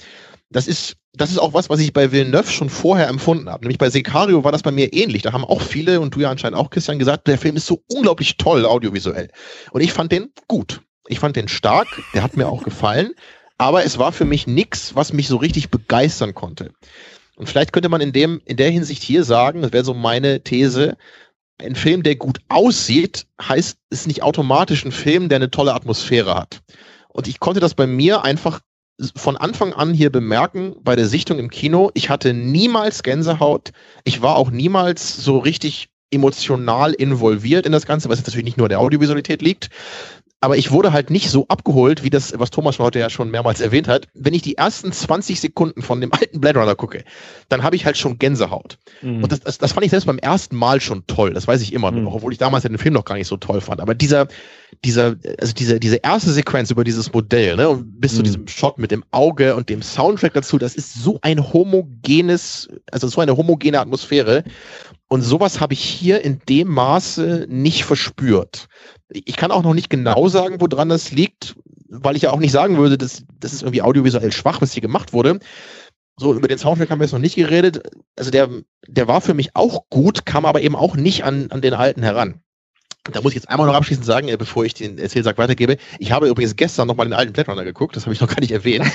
Das 0.49 0.67
ist 0.67 0.97
das 1.13 1.31
ist 1.31 1.39
auch 1.39 1.53
was, 1.53 1.69
was 1.69 1.79
ich 1.79 1.91
bei 1.93 2.11
Villeneuve 2.11 2.49
schon 2.49 2.69
vorher 2.69 3.07
empfunden 3.07 3.49
habe. 3.49 3.63
Nämlich 3.63 3.77
bei 3.77 3.89
Sicario 3.89 4.43
war 4.43 4.51
das 4.51 4.63
bei 4.63 4.71
mir 4.71 4.93
ähnlich. 4.93 5.23
Da 5.23 5.33
haben 5.33 5.43
auch 5.43 5.61
viele 5.61 5.99
und 5.99 6.15
du 6.15 6.21
ja 6.21 6.31
anscheinend 6.31 6.57
auch, 6.57 6.69
Christian, 6.69 6.99
gesagt, 6.99 7.27
der 7.27 7.37
Film 7.37 7.57
ist 7.57 7.67
so 7.67 7.83
unglaublich 7.87 8.37
toll 8.37 8.65
audiovisuell. 8.65 9.29
Und 9.71 9.81
ich 9.81 9.91
fand 9.91 10.11
den 10.11 10.31
gut. 10.47 10.81
Ich 11.07 11.19
fand 11.19 11.35
den 11.35 11.49
stark. 11.49 11.87
Der 12.13 12.23
hat 12.23 12.37
mir 12.37 12.47
auch 12.47 12.63
gefallen. 12.63 13.11
Aber 13.57 13.83
es 13.83 13.97
war 13.97 14.11
für 14.11 14.25
mich 14.25 14.47
nichts, 14.47 14.95
was 14.95 15.11
mich 15.11 15.27
so 15.27 15.37
richtig 15.37 15.69
begeistern 15.69 16.33
konnte. 16.33 16.71
Und 17.35 17.47
vielleicht 17.47 17.73
könnte 17.73 17.89
man 17.89 18.01
in 18.01 18.13
dem, 18.13 18.41
in 18.45 18.57
der 18.57 18.69
Hinsicht 18.69 19.03
hier 19.03 19.23
sagen, 19.23 19.61
das 19.61 19.73
wäre 19.73 19.83
so 19.83 19.93
meine 19.93 20.43
These, 20.43 20.97
ein 21.59 21.75
Film, 21.75 22.03
der 22.03 22.15
gut 22.15 22.39
aussieht, 22.49 23.27
heißt, 23.41 23.77
ist 23.89 24.07
nicht 24.07 24.23
automatisch 24.23 24.85
ein 24.85 24.91
Film, 24.91 25.29
der 25.29 25.37
eine 25.37 25.51
tolle 25.51 25.73
Atmosphäre 25.73 26.35
hat. 26.35 26.61
Und 27.09 27.27
ich 27.27 27.39
konnte 27.39 27.59
das 27.59 27.75
bei 27.75 27.85
mir 27.85 28.23
einfach 28.23 28.61
von 29.15 29.37
Anfang 29.37 29.73
an 29.73 29.93
hier 29.93 30.11
bemerken, 30.11 30.75
bei 30.81 30.95
der 30.95 31.07
Sichtung 31.07 31.39
im 31.39 31.49
Kino, 31.49 31.91
ich 31.93 32.09
hatte 32.09 32.33
niemals 32.33 33.03
Gänsehaut. 33.03 33.71
Ich 34.03 34.21
war 34.21 34.35
auch 34.35 34.51
niemals 34.51 35.17
so 35.17 35.37
richtig 35.37 35.89
emotional 36.11 36.93
involviert 36.93 37.65
in 37.65 37.71
das 37.71 37.85
Ganze, 37.85 38.09
was 38.09 38.19
jetzt 38.19 38.27
natürlich 38.27 38.45
nicht 38.45 38.57
nur 38.57 38.69
der 38.69 38.79
Audiovisualität 38.79 39.41
liegt, 39.41 39.69
aber 40.43 40.57
ich 40.57 40.71
wurde 40.71 40.91
halt 40.91 41.11
nicht 41.11 41.29
so 41.29 41.47
abgeholt, 41.49 42.03
wie 42.03 42.09
das, 42.09 42.33
was 42.39 42.49
Thomas 42.49 42.79
heute 42.79 42.97
ja 42.97 43.11
schon 43.11 43.29
mehrmals 43.29 43.61
erwähnt 43.61 43.87
hat. 43.87 44.07
Wenn 44.15 44.33
ich 44.33 44.41
die 44.41 44.57
ersten 44.57 44.91
20 44.91 45.39
Sekunden 45.39 45.83
von 45.83 46.01
dem 46.01 46.11
alten 46.11 46.41
Blade 46.41 46.57
Runner 46.59 46.73
gucke, 46.73 47.03
dann 47.47 47.61
habe 47.61 47.75
ich 47.75 47.85
halt 47.85 47.95
schon 47.95 48.17
Gänsehaut. 48.17 48.79
Mhm. 49.03 49.23
Und 49.23 49.31
das, 49.31 49.41
das, 49.41 49.59
das 49.59 49.73
fand 49.73 49.85
ich 49.85 49.91
selbst 49.91 50.07
beim 50.07 50.17
ersten 50.17 50.55
Mal 50.55 50.81
schon 50.81 51.05
toll. 51.05 51.33
Das 51.33 51.47
weiß 51.47 51.61
ich 51.61 51.73
immer 51.73 51.91
noch, 51.91 52.01
mhm. 52.01 52.07
obwohl 52.07 52.33
ich 52.33 52.39
damals 52.39 52.63
den 52.63 52.79
Film 52.79 52.95
noch 52.95 53.05
gar 53.05 53.15
nicht 53.15 53.27
so 53.27 53.37
toll 53.37 53.61
fand. 53.61 53.81
Aber 53.81 53.93
dieser, 53.93 54.27
dieser, 54.83 55.15
also 55.39 55.53
diese, 55.53 55.79
diese 55.79 55.97
erste 55.97 56.31
Sequenz 56.31 56.71
über 56.71 56.83
dieses 56.83 57.13
Modell, 57.13 57.55
ne, 57.55 57.69
und 57.69 58.01
bis 58.01 58.13
mhm. 58.13 58.17
zu 58.17 58.23
diesem 58.23 58.47
Shot 58.47 58.79
mit 58.79 58.89
dem 58.89 59.03
Auge 59.11 59.55
und 59.55 59.69
dem 59.69 59.83
Soundtrack 59.83 60.33
dazu, 60.33 60.57
das 60.57 60.73
ist 60.73 60.95
so 60.95 61.19
ein 61.21 61.53
homogenes, 61.53 62.67
also 62.91 63.07
so 63.07 63.21
eine 63.21 63.37
homogene 63.37 63.79
Atmosphäre. 63.79 64.43
Und 65.07 65.21
sowas 65.21 65.59
habe 65.59 65.73
ich 65.73 65.83
hier 65.83 66.23
in 66.23 66.39
dem 66.47 66.69
Maße 66.69 67.45
nicht 67.49 67.83
verspürt. 67.83 68.69
Ich 69.13 69.35
kann 69.35 69.51
auch 69.51 69.63
noch 69.63 69.73
nicht 69.73 69.89
genau 69.89 70.27
sagen, 70.29 70.57
woran 70.59 70.89
das 70.89 71.11
liegt, 71.11 71.55
weil 71.89 72.15
ich 72.15 72.23
ja 72.23 72.31
auch 72.31 72.39
nicht 72.39 72.51
sagen 72.51 72.77
würde, 72.77 72.97
dass 72.97 73.23
das 73.39 73.53
ist 73.53 73.61
irgendwie 73.61 73.81
audiovisuell 73.81 74.31
schwach, 74.31 74.61
was 74.61 74.73
hier 74.73 74.81
gemacht 74.81 75.13
wurde. 75.13 75.39
So, 76.17 76.33
über 76.33 76.47
den 76.47 76.57
Soundtrack 76.57 76.89
haben 76.89 76.99
wir 76.99 77.05
jetzt 77.05 77.13
noch 77.13 77.19
nicht 77.19 77.35
geredet. 77.35 77.81
Also 78.17 78.31
der, 78.31 78.49
der 78.87 79.07
war 79.07 79.21
für 79.21 79.33
mich 79.33 79.55
auch 79.55 79.89
gut, 79.89 80.25
kam 80.25 80.45
aber 80.45 80.61
eben 80.61 80.75
auch 80.75 80.95
nicht 80.95 81.23
an, 81.23 81.49
an 81.51 81.61
den 81.61 81.73
alten 81.73 82.03
heran. 82.03 82.41
Da 83.11 83.21
muss 83.21 83.31
ich 83.31 83.37
jetzt 83.37 83.49
einmal 83.49 83.65
noch 83.65 83.73
abschließend 83.73 84.05
sagen, 84.05 84.27
äh, 84.27 84.37
bevor 84.37 84.63
ich 84.63 84.75
den 84.75 84.99
Erzählsack 84.99 85.37
weitergebe. 85.39 85.77
Ich 85.97 86.11
habe 86.11 86.27
übrigens 86.27 86.55
gestern 86.55 86.87
nochmal 86.87 87.07
den 87.07 87.13
alten 87.13 87.33
Blade 87.33 87.49
Runner 87.49 87.63
geguckt, 87.63 87.95
das 87.95 88.05
habe 88.05 88.13
ich 88.13 88.21
noch 88.21 88.27
gar 88.27 88.39
nicht 88.39 88.51
erwähnt. 88.51 88.85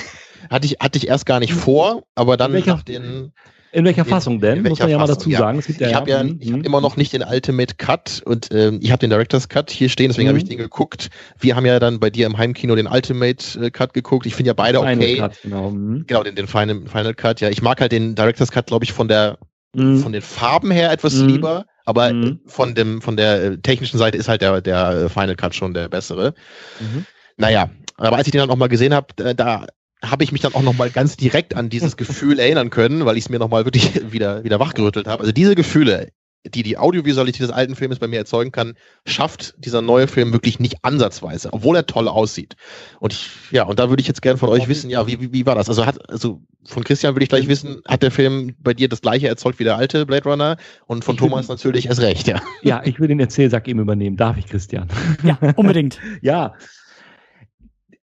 hatte 0.49 0.65
ich, 0.65 0.77
hatte 0.79 0.97
ich 0.97 1.07
erst 1.07 1.25
gar 1.25 1.39
nicht 1.39 1.53
vor, 1.53 2.03
aber 2.15 2.37
dann 2.37 2.53
nach 2.65 2.83
den 2.83 3.33
in 3.71 3.85
welcher 3.85 4.05
Fassung 4.05 4.39
denn? 4.39 4.63
Muss 4.63 4.79
man 4.79 4.89
ja 4.89 4.97
mal 4.97 5.07
dazu 5.07 5.29
ja. 5.29 5.39
sagen. 5.39 5.59
Es 5.59 5.67
gibt 5.67 5.81
ja, 5.81 5.89
ich 5.89 5.95
habe 5.95 6.09
ja, 6.09 6.23
mhm. 6.23 6.39
hab 6.53 6.65
immer 6.65 6.81
noch 6.81 6.97
nicht 6.97 7.13
den 7.13 7.23
Ultimate 7.23 7.75
Cut 7.75 8.21
und 8.25 8.49
ähm, 8.51 8.79
ich 8.81 8.91
habe 8.91 8.99
den 8.99 9.09
Director's 9.09 9.49
Cut 9.49 9.69
hier 9.69 9.89
stehen, 9.89 10.09
deswegen 10.09 10.27
mhm. 10.27 10.29
habe 10.29 10.37
ich 10.39 10.45
den 10.45 10.57
geguckt. 10.57 11.09
Wir 11.39 11.55
haben 11.55 11.65
ja 11.65 11.79
dann 11.79 11.99
bei 11.99 12.09
dir 12.09 12.25
im 12.25 12.37
Heimkino 12.37 12.75
den 12.75 12.87
Ultimate 12.87 13.59
äh, 13.59 13.69
Cut 13.69 13.93
geguckt. 13.93 14.25
Ich 14.25 14.35
finde 14.35 14.49
ja 14.49 14.53
beide 14.53 14.79
Final 14.79 14.95
okay. 14.95 15.17
Cut, 15.17 15.41
genau, 15.43 15.71
mhm. 15.71 16.05
genau 16.07 16.23
den, 16.23 16.35
den 16.35 16.47
Final, 16.47 16.83
Final 16.87 17.13
Cut. 17.13 17.41
Ja, 17.41 17.49
ich 17.49 17.61
mag 17.61 17.81
halt 17.81 17.91
den 17.91 18.15
Director's 18.15 18.51
Cut, 18.51 18.67
glaube 18.67 18.85
ich, 18.85 18.93
von 18.93 19.07
der 19.07 19.37
mhm. 19.75 19.99
von 19.99 20.11
den 20.11 20.21
Farben 20.21 20.71
her 20.71 20.91
etwas 20.91 21.15
mhm. 21.15 21.27
lieber, 21.27 21.65
aber 21.85 22.13
mhm. 22.13 22.39
von 22.45 22.73
dem 22.73 23.01
von 23.01 23.17
der 23.17 23.43
äh, 23.43 23.57
technischen 23.57 23.97
Seite 23.97 24.17
ist 24.17 24.29
halt 24.29 24.41
der 24.41 24.61
der 24.61 24.89
äh, 24.91 25.09
Final 25.09 25.35
Cut 25.35 25.55
schon 25.55 25.73
der 25.73 25.89
bessere. 25.89 26.33
Naja, 27.37 27.69
aber 27.97 28.17
als 28.17 28.27
ich 28.27 28.31
den 28.31 28.39
dann 28.39 28.49
auch 28.49 28.55
mal 28.55 28.67
gesehen 28.67 28.93
habe, 28.93 29.07
äh, 29.23 29.35
da 29.35 29.65
habe 30.03 30.23
ich 30.23 30.31
mich 30.31 30.41
dann 30.41 30.53
auch 30.53 30.61
nochmal 30.61 30.89
ganz 30.89 31.17
direkt 31.17 31.55
an 31.55 31.69
dieses 31.69 31.97
Gefühl 31.97 32.39
erinnern 32.39 32.69
können, 32.69 33.05
weil 33.05 33.17
ich 33.17 33.25
es 33.25 33.29
mir 33.29 33.39
nochmal 33.39 33.65
wirklich 33.65 34.01
wieder, 34.11 34.43
wieder 34.43 34.59
wachgerüttelt 34.59 35.07
habe. 35.07 35.21
Also 35.21 35.31
diese 35.31 35.55
Gefühle, 35.55 36.11
die 36.45 36.63
die 36.63 36.77
Audiovisualität 36.77 37.41
des 37.41 37.49
alten 37.49 37.75
Films 37.75 37.99
bei 37.99 38.07
mir 38.07 38.19
erzeugen 38.19 38.51
kann, 38.51 38.75
schafft 39.05 39.55
dieser 39.57 39.81
neue 39.81 40.07
Film 40.07 40.31
wirklich 40.31 40.59
nicht 40.59 40.77
ansatzweise, 40.83 41.49
obwohl 41.51 41.75
er 41.75 41.85
toll 41.85 42.07
aussieht. 42.07 42.55
Und 42.99 43.13
ich, 43.13 43.29
ja, 43.51 43.63
und 43.63 43.79
da 43.79 43.89
würde 43.89 44.01
ich 44.01 44.07
jetzt 44.07 44.21
gerne 44.21 44.37
von 44.37 44.49
euch 44.49 44.67
wissen, 44.67 44.89
ja, 44.89 45.07
wie, 45.07 45.19
wie, 45.19 45.33
wie 45.33 45.45
war 45.45 45.55
das? 45.55 45.67
Also 45.67 45.85
hat, 45.85 46.09
also 46.09 46.41
von 46.65 46.83
Christian 46.83 47.15
würde 47.15 47.23
ich 47.23 47.29
gleich 47.29 47.47
wissen, 47.47 47.81
hat 47.85 48.03
der 48.03 48.11
Film 48.11 48.55
bei 48.59 48.73
dir 48.73 48.87
das 48.87 49.01
gleiche 49.01 49.27
erzeugt 49.27 49.59
wie 49.59 49.63
der 49.63 49.77
alte 49.77 50.05
Blade 50.05 50.29
Runner? 50.29 50.57
Und 50.85 51.03
von 51.03 51.15
ich 51.15 51.19
Thomas 51.19 51.47
natürlich 51.47 51.87
erst 51.87 52.01
recht, 52.01 52.27
ja. 52.27 52.41
Ja, 52.61 52.81
ich 52.85 52.99
will 52.99 53.07
den 53.07 53.19
Erzählsack 53.19 53.67
eben 53.67 53.79
übernehmen. 53.79 54.17
Darf 54.17 54.37
ich, 54.37 54.47
Christian? 54.47 54.87
Ja, 55.23 55.37
unbedingt. 55.55 55.99
ja, 56.21 56.53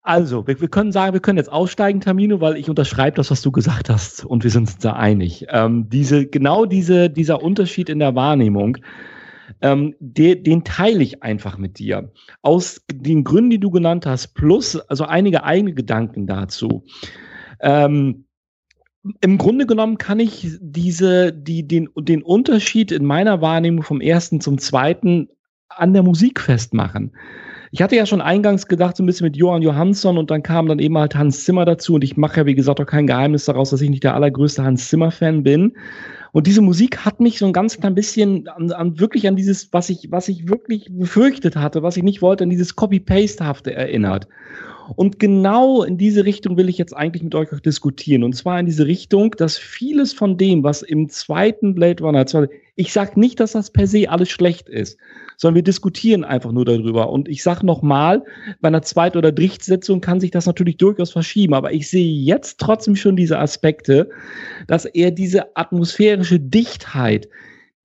also, 0.07 0.47
wir, 0.47 0.61
wir, 0.61 0.69
können 0.69 0.93
sagen, 0.93 1.15
wir 1.15 1.21
können 1.21 1.39
jetzt 1.39 1.51
aussteigen, 1.51 2.01
Tamino, 2.01 2.41
weil 2.41 2.57
ich 2.57 2.71
unterschreibe 2.71 3.17
das, 3.17 3.33
was 3.33 3.43
du 3.43 3.51
gesagt 3.51 3.91
hast 3.91 4.25
und 4.25 4.45
wir 4.45 4.51
sind 4.53 4.69
uns 4.69 4.79
da 4.79 4.93
einig. 4.93 5.47
Ähm, 5.51 5.89
diese, 5.89 6.27
genau 6.27 6.65
diese, 6.65 7.11
dieser 7.11 7.43
Unterschied 7.43 7.89
in 7.89 7.99
der 7.99 8.15
Wahrnehmung, 8.15 8.79
ähm, 9.63 9.97
de, 9.99 10.37
den 10.37 10.63
teile 10.63 11.03
ich 11.03 11.25
einfach 11.25 11.59
mit 11.59 11.81
dir. 11.81 12.13
Aus 12.43 12.83
den 12.93 13.25
Gründen, 13.25 13.51
die 13.51 13.59
du 13.59 13.73
genannt 13.73 14.07
hast, 14.07 14.35
plus 14.35 14.77
also 14.77 15.05
einige 15.05 15.43
eigene 15.43 15.75
Gedanken 15.75 16.29
dazu. 16.29 16.85
Ähm, 17.61 18.27
im 19.21 19.39
Grunde 19.39 19.67
genommen 19.67 19.99
kann 19.99 20.21
ich 20.21 20.57
diese, 20.61 21.33
die, 21.33 21.67
den, 21.67 21.89
den 21.97 22.23
Unterschied 22.23 22.93
in 22.93 23.05
meiner 23.05 23.41
Wahrnehmung 23.41 23.83
vom 23.83 24.01
ersten 24.01 24.41
zum 24.41 24.59
zweiten 24.59 25.29
an 25.69 25.95
der 25.95 26.05
Musik 26.05 26.41
festmachen. 26.41 27.13
Ich 27.77 27.83
hatte 27.83 27.95
ja 27.95 28.07
schon 28.07 28.23
eingangs 28.23 28.69
gedacht, 28.69 28.97
so 28.97 29.03
ein 29.03 29.07
bisschen 29.07 29.27
mit 29.27 29.37
Johann 29.37 29.61
Johansson 29.61 30.17
und 30.17 30.31
dann 30.31 30.43
kam 30.43 30.67
dann 30.67 30.79
eben 30.79 30.97
halt 30.97 31.15
Hans 31.15 31.45
Zimmer 31.45 31.67
dazu 31.67 31.93
und 31.93 32.05
ich 32.05 32.17
mache 32.17 32.39
ja, 32.39 32.47
wie 32.47 32.55
gesagt, 32.55 32.81
auch 32.81 32.87
kein 32.87 33.07
Geheimnis 33.07 33.45
daraus, 33.45 33.69
dass 33.69 33.83
ich 33.83 33.91
nicht 33.91 34.03
der 34.03 34.15
allergrößte 34.15 34.65
Hans 34.65 34.89
Zimmer-Fan 34.89 35.43
bin. 35.43 35.75
Und 36.33 36.47
diese 36.47 36.63
Musik 36.63 37.05
hat 37.05 37.21
mich 37.21 37.39
so 37.39 37.45
ein 37.45 37.53
ganz 37.53 37.79
klein 37.79 37.95
bisschen 37.95 38.49
an, 38.49 38.73
an 38.73 38.99
wirklich 38.99 39.29
an 39.29 39.37
dieses, 39.37 39.75
was 39.75 39.91
ich, 39.91 40.11
was 40.11 40.29
ich 40.29 40.49
wirklich 40.49 40.89
befürchtet 40.91 41.55
hatte, 41.57 41.83
was 41.83 41.99
ich 41.99 42.03
nicht 42.03 42.23
wollte, 42.23 42.45
an 42.45 42.51
dieses 42.51 42.77
Copy-Paste-hafte 42.77 43.75
erinnert. 43.75 44.27
Und 44.95 45.19
genau 45.19 45.83
in 45.83 45.99
diese 45.99 46.25
Richtung 46.25 46.57
will 46.57 46.71
ich 46.71 46.79
jetzt 46.79 46.97
eigentlich 46.97 47.25
mit 47.25 47.35
euch 47.35 47.53
auch 47.53 47.61
diskutieren. 47.61 48.25
Und 48.25 48.33
zwar 48.35 48.59
in 48.59 48.65
diese 48.65 48.87
Richtung, 48.87 49.33
dass 49.33 49.59
vieles 49.59 50.15
von 50.15 50.39
dem, 50.39 50.65
was 50.65 50.81
im 50.81 51.11
zweiten 51.11 51.75
Blade 51.75 52.03
Runner, 52.03 52.25
ich 52.77 52.93
sage 52.93 53.19
nicht, 53.19 53.41
dass 53.41 53.53
das 53.53 53.71
per 53.71 53.87
se 53.87 54.11
alles 54.11 54.29
schlecht 54.29 54.69
ist, 54.69 54.99
sondern 55.39 55.57
wir 55.57 55.63
diskutieren 55.63 56.25
einfach 56.25 56.53
nur 56.53 56.67
darüber. 56.67 57.11
Und 57.11 57.27
ich 57.27 57.43
sage 57.43 57.65
nochmal, 57.65 58.23
bei 58.61 58.69
einer 58.69 58.83
Zweit- 58.83 59.17
oder 59.17 59.33
Drittsetzung 59.33 60.03
kann 60.03 60.21
sich 60.21 60.31
das 60.31 60.47
natürlich 60.47 60.77
durchaus 60.77 61.11
verschieben, 61.11 61.55
aber 61.55 61.73
ich 61.73 61.89
sehe 61.89 62.13
jetzt 62.13 62.61
trotzdem 62.61 62.95
schon 62.95 63.17
diese 63.17 63.39
Aspekte, 63.39 64.11
dass 64.67 64.85
er 64.85 65.11
diese 65.11 65.57
atmosphärische 65.57 66.39
Dichtheit 66.39 67.29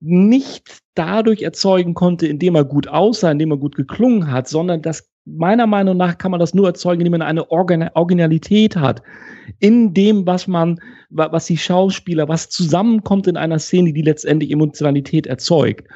nicht 0.01 0.79
dadurch 0.95 1.41
erzeugen 1.41 1.93
konnte, 1.93 2.27
indem 2.27 2.55
er 2.55 2.65
gut 2.65 2.87
aussah, 2.87 3.31
indem 3.31 3.51
er 3.51 3.57
gut 3.57 3.75
geklungen 3.75 4.29
hat, 4.29 4.49
sondern 4.49 4.81
das 4.81 5.10
meiner 5.25 5.67
Meinung 5.67 5.97
nach 5.97 6.17
kann 6.17 6.31
man 6.31 6.39
das 6.39 6.53
nur 6.53 6.67
erzeugen, 6.67 7.01
indem 7.01 7.19
man 7.19 7.21
eine 7.21 7.49
Originalität 7.51 8.75
hat 8.75 9.01
in 9.59 9.93
dem, 9.93 10.25
was 10.25 10.47
man, 10.47 10.79
was 11.09 11.45
die 11.45 11.57
Schauspieler, 11.57 12.27
was 12.27 12.49
zusammenkommt 12.49 13.27
in 13.27 13.37
einer 13.37 13.59
Szene, 13.59 13.93
die 13.93 14.01
letztendlich 14.01 14.51
Emotionalität 14.51 15.27
erzeugt. 15.27 15.87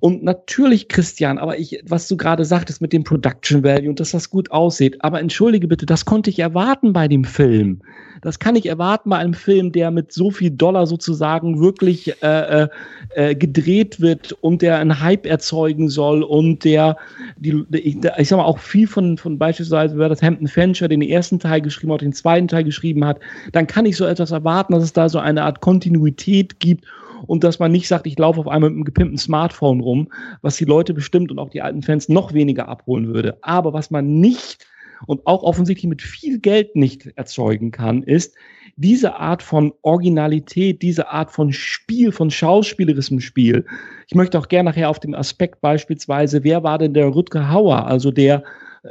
Und 0.00 0.22
natürlich, 0.22 0.88
Christian, 0.88 1.38
aber 1.38 1.58
ich, 1.58 1.82
was 1.86 2.08
du 2.08 2.16
gerade 2.16 2.44
sagtest 2.44 2.80
mit 2.80 2.92
dem 2.92 3.04
Production 3.04 3.62
Value 3.62 3.88
und 3.88 4.00
dass 4.00 4.10
das 4.10 4.30
gut 4.30 4.50
aussieht, 4.50 4.96
aber 5.00 5.20
entschuldige 5.20 5.68
bitte, 5.68 5.86
das 5.86 6.04
konnte 6.04 6.30
ich 6.30 6.38
erwarten 6.38 6.92
bei 6.92 7.08
dem 7.08 7.24
Film. 7.24 7.80
Das 8.22 8.38
kann 8.38 8.56
ich 8.56 8.66
erwarten 8.66 9.10
bei 9.10 9.18
einem 9.18 9.34
Film, 9.34 9.72
der 9.72 9.90
mit 9.90 10.12
so 10.12 10.30
viel 10.30 10.50
Dollar 10.50 10.86
sozusagen 10.86 11.60
wirklich 11.60 12.22
äh, 12.22 12.64
äh, 12.64 12.68
äh 13.14 13.34
gedreht 13.34 14.00
wird 14.00 14.32
und 14.40 14.62
der 14.62 14.78
einen 14.78 15.00
Hype 15.00 15.26
erzeugen 15.26 15.88
soll 15.88 16.22
und 16.22 16.64
der, 16.64 16.96
die, 17.36 17.64
ich, 17.72 17.98
ich 18.16 18.28
sag 18.28 18.38
mal, 18.38 18.44
auch 18.44 18.58
viel 18.58 18.86
von, 18.86 19.18
von 19.18 19.38
beispielsweise, 19.38 19.98
wer 19.98 20.08
das 20.08 20.22
Hampton 20.22 20.48
Fancher 20.48 20.88
den 20.88 21.02
ersten 21.02 21.38
Teil 21.38 21.60
geschrieben 21.60 21.92
hat, 21.92 22.00
den 22.00 22.12
zweiten 22.12 22.48
Teil 22.48 22.64
geschrieben 22.64 23.04
hat, 23.04 23.20
dann 23.52 23.66
kann 23.66 23.86
ich 23.86 23.96
so 23.96 24.06
etwas 24.06 24.30
erwarten, 24.30 24.72
dass 24.72 24.82
es 24.82 24.92
da 24.92 25.08
so 25.08 25.18
eine 25.18 25.42
Art 25.42 25.60
Kontinuität 25.60 26.58
gibt 26.58 26.84
und 27.26 27.44
dass 27.44 27.58
man 27.58 27.72
nicht 27.72 27.88
sagt, 27.88 28.06
ich 28.06 28.18
laufe 28.18 28.40
auf 28.40 28.48
einmal 28.48 28.70
mit 28.70 28.76
einem 28.76 28.84
gepimpten 28.84 29.18
Smartphone 29.18 29.80
rum, 29.80 30.08
was 30.42 30.56
die 30.56 30.64
Leute 30.64 30.94
bestimmt 30.94 31.30
und 31.30 31.38
auch 31.38 31.50
die 31.50 31.62
alten 31.62 31.82
Fans 31.82 32.08
noch 32.08 32.32
weniger 32.32 32.68
abholen 32.68 33.08
würde. 33.08 33.38
Aber 33.42 33.72
was 33.72 33.90
man 33.90 34.20
nicht 34.20 34.66
und 35.06 35.26
auch 35.26 35.42
offensichtlich 35.42 35.88
mit 35.88 36.02
viel 36.02 36.38
Geld 36.38 36.74
nicht 36.76 37.06
erzeugen 37.16 37.70
kann, 37.70 38.02
ist 38.02 38.34
diese 38.76 39.16
Art 39.16 39.42
von 39.42 39.72
Originalität, 39.82 40.82
diese 40.82 41.08
Art 41.08 41.30
von 41.30 41.52
Spiel, 41.52 42.12
von 42.12 42.30
schauspielerischem 42.30 43.20
Spiel. 43.20 43.64
Ich 44.06 44.14
möchte 44.14 44.38
auch 44.38 44.48
gerne 44.48 44.70
nachher 44.70 44.90
auf 44.90 45.00
den 45.00 45.14
Aspekt 45.14 45.60
beispielsweise, 45.60 46.44
wer 46.44 46.62
war 46.62 46.78
denn 46.78 46.94
der 46.94 47.06
Rutger 47.06 47.50
Hauer, 47.50 47.86
also 47.86 48.10
der 48.10 48.42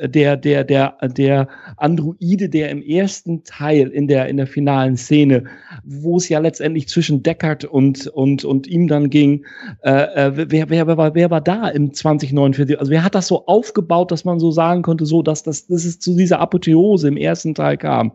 der, 0.03 0.37
der, 0.37 0.63
der, 0.63 0.97
der 1.01 1.47
Androide, 1.77 2.49
der 2.49 2.69
im 2.69 2.81
ersten 2.81 3.43
Teil 3.43 3.89
in 3.89 4.07
der, 4.07 4.27
in 4.27 4.37
der 4.37 4.47
finalen 4.47 4.97
Szene, 4.97 5.45
wo 5.83 6.17
es 6.17 6.29
ja 6.29 6.39
letztendlich 6.39 6.87
zwischen 6.87 7.23
Deckard 7.23 7.65
und, 7.65 8.07
und, 8.07 8.45
und 8.45 8.67
ihm 8.67 8.87
dann 8.87 9.09
ging, 9.09 9.45
äh, 9.83 9.91
äh 9.91 10.31
wer, 10.35 10.69
wer, 10.69 10.87
wer, 10.87 10.97
war, 10.97 11.15
wer 11.15 11.31
war 11.31 11.41
da 11.41 11.69
im 11.69 11.93
2049? 11.93 12.79
Also 12.79 12.91
wer 12.91 13.03
hat 13.03 13.15
das 13.15 13.27
so 13.27 13.45
aufgebaut, 13.45 14.11
dass 14.11 14.25
man 14.25 14.39
so 14.39 14.51
sagen 14.51 14.81
konnte, 14.81 15.05
so, 15.05 15.21
dass 15.21 15.43
das, 15.43 15.67
dass 15.67 15.85
es 15.85 15.99
zu 15.99 16.15
dieser 16.15 16.39
Apotheose 16.39 17.07
im 17.07 17.17
ersten 17.17 17.55
Teil 17.55 17.77
kam? 17.77 18.11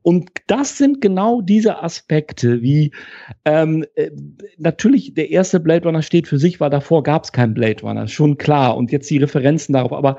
Und 0.00 0.30
das 0.46 0.78
sind 0.78 1.00
genau 1.00 1.42
diese 1.42 1.82
Aspekte, 1.82 2.62
wie 2.62 2.92
ähm, 3.44 3.84
äh, 3.94 4.10
natürlich 4.56 5.14
der 5.14 5.30
erste 5.30 5.60
Blade 5.60 5.86
Runner 5.86 6.02
steht 6.02 6.28
für 6.28 6.38
sich, 6.38 6.60
weil 6.60 6.70
davor 6.70 7.02
gab 7.02 7.24
es 7.24 7.32
keinen 7.32 7.54
Blade 7.54 7.82
Runner, 7.82 8.08
schon 8.08 8.38
klar. 8.38 8.76
Und 8.76 8.90
jetzt 8.90 9.10
die 9.10 9.18
Referenzen 9.18 9.74
darauf, 9.74 9.92
aber 9.92 10.16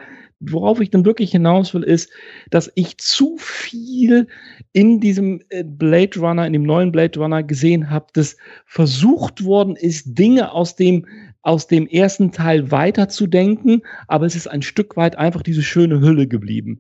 worauf 0.51 0.79
ich 0.81 0.89
dann 0.89 1.05
wirklich 1.05 1.31
hinaus 1.31 1.73
will, 1.73 1.83
ist, 1.83 2.11
dass 2.49 2.71
ich 2.75 2.97
zu 2.97 3.35
viel 3.37 4.27
in 4.71 4.99
diesem 4.99 5.41
äh, 5.49 5.63
Blade 5.63 6.19
Runner, 6.19 6.45
in 6.45 6.53
dem 6.53 6.63
neuen 6.63 6.91
Blade 6.91 7.19
Runner 7.19 7.43
gesehen 7.43 7.89
habe, 7.89 8.07
dass 8.13 8.37
versucht 8.65 9.43
worden 9.43 9.75
ist, 9.75 10.17
Dinge 10.17 10.51
aus 10.51 10.75
dem 10.75 11.05
aus 11.45 11.67
dem 11.67 11.87
ersten 11.87 12.31
Teil 12.31 12.71
weiterzudenken, 12.71 13.81
aber 14.07 14.25
es 14.25 14.33
ist 14.33 14.47
ein 14.47 14.61
Stück 14.61 14.95
weit 14.95 15.17
einfach 15.17 15.41
diese 15.41 15.61
schöne 15.61 15.99
Hülle 15.99 16.25
geblieben. 16.25 16.79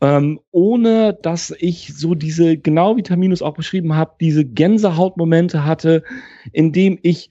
ähm, 0.00 0.40
ohne 0.50 1.18
dass 1.22 1.54
ich 1.58 1.92
so 1.96 2.14
diese, 2.14 2.56
genau 2.58 2.96
wie 2.96 3.02
Terminus 3.02 3.42
auch 3.42 3.54
beschrieben 3.54 3.96
hat, 3.96 4.20
diese 4.20 4.44
Gänsehautmomente 4.44 5.64
hatte, 5.64 6.02
in 6.52 6.72
dem 6.72 6.98
ich 7.02 7.30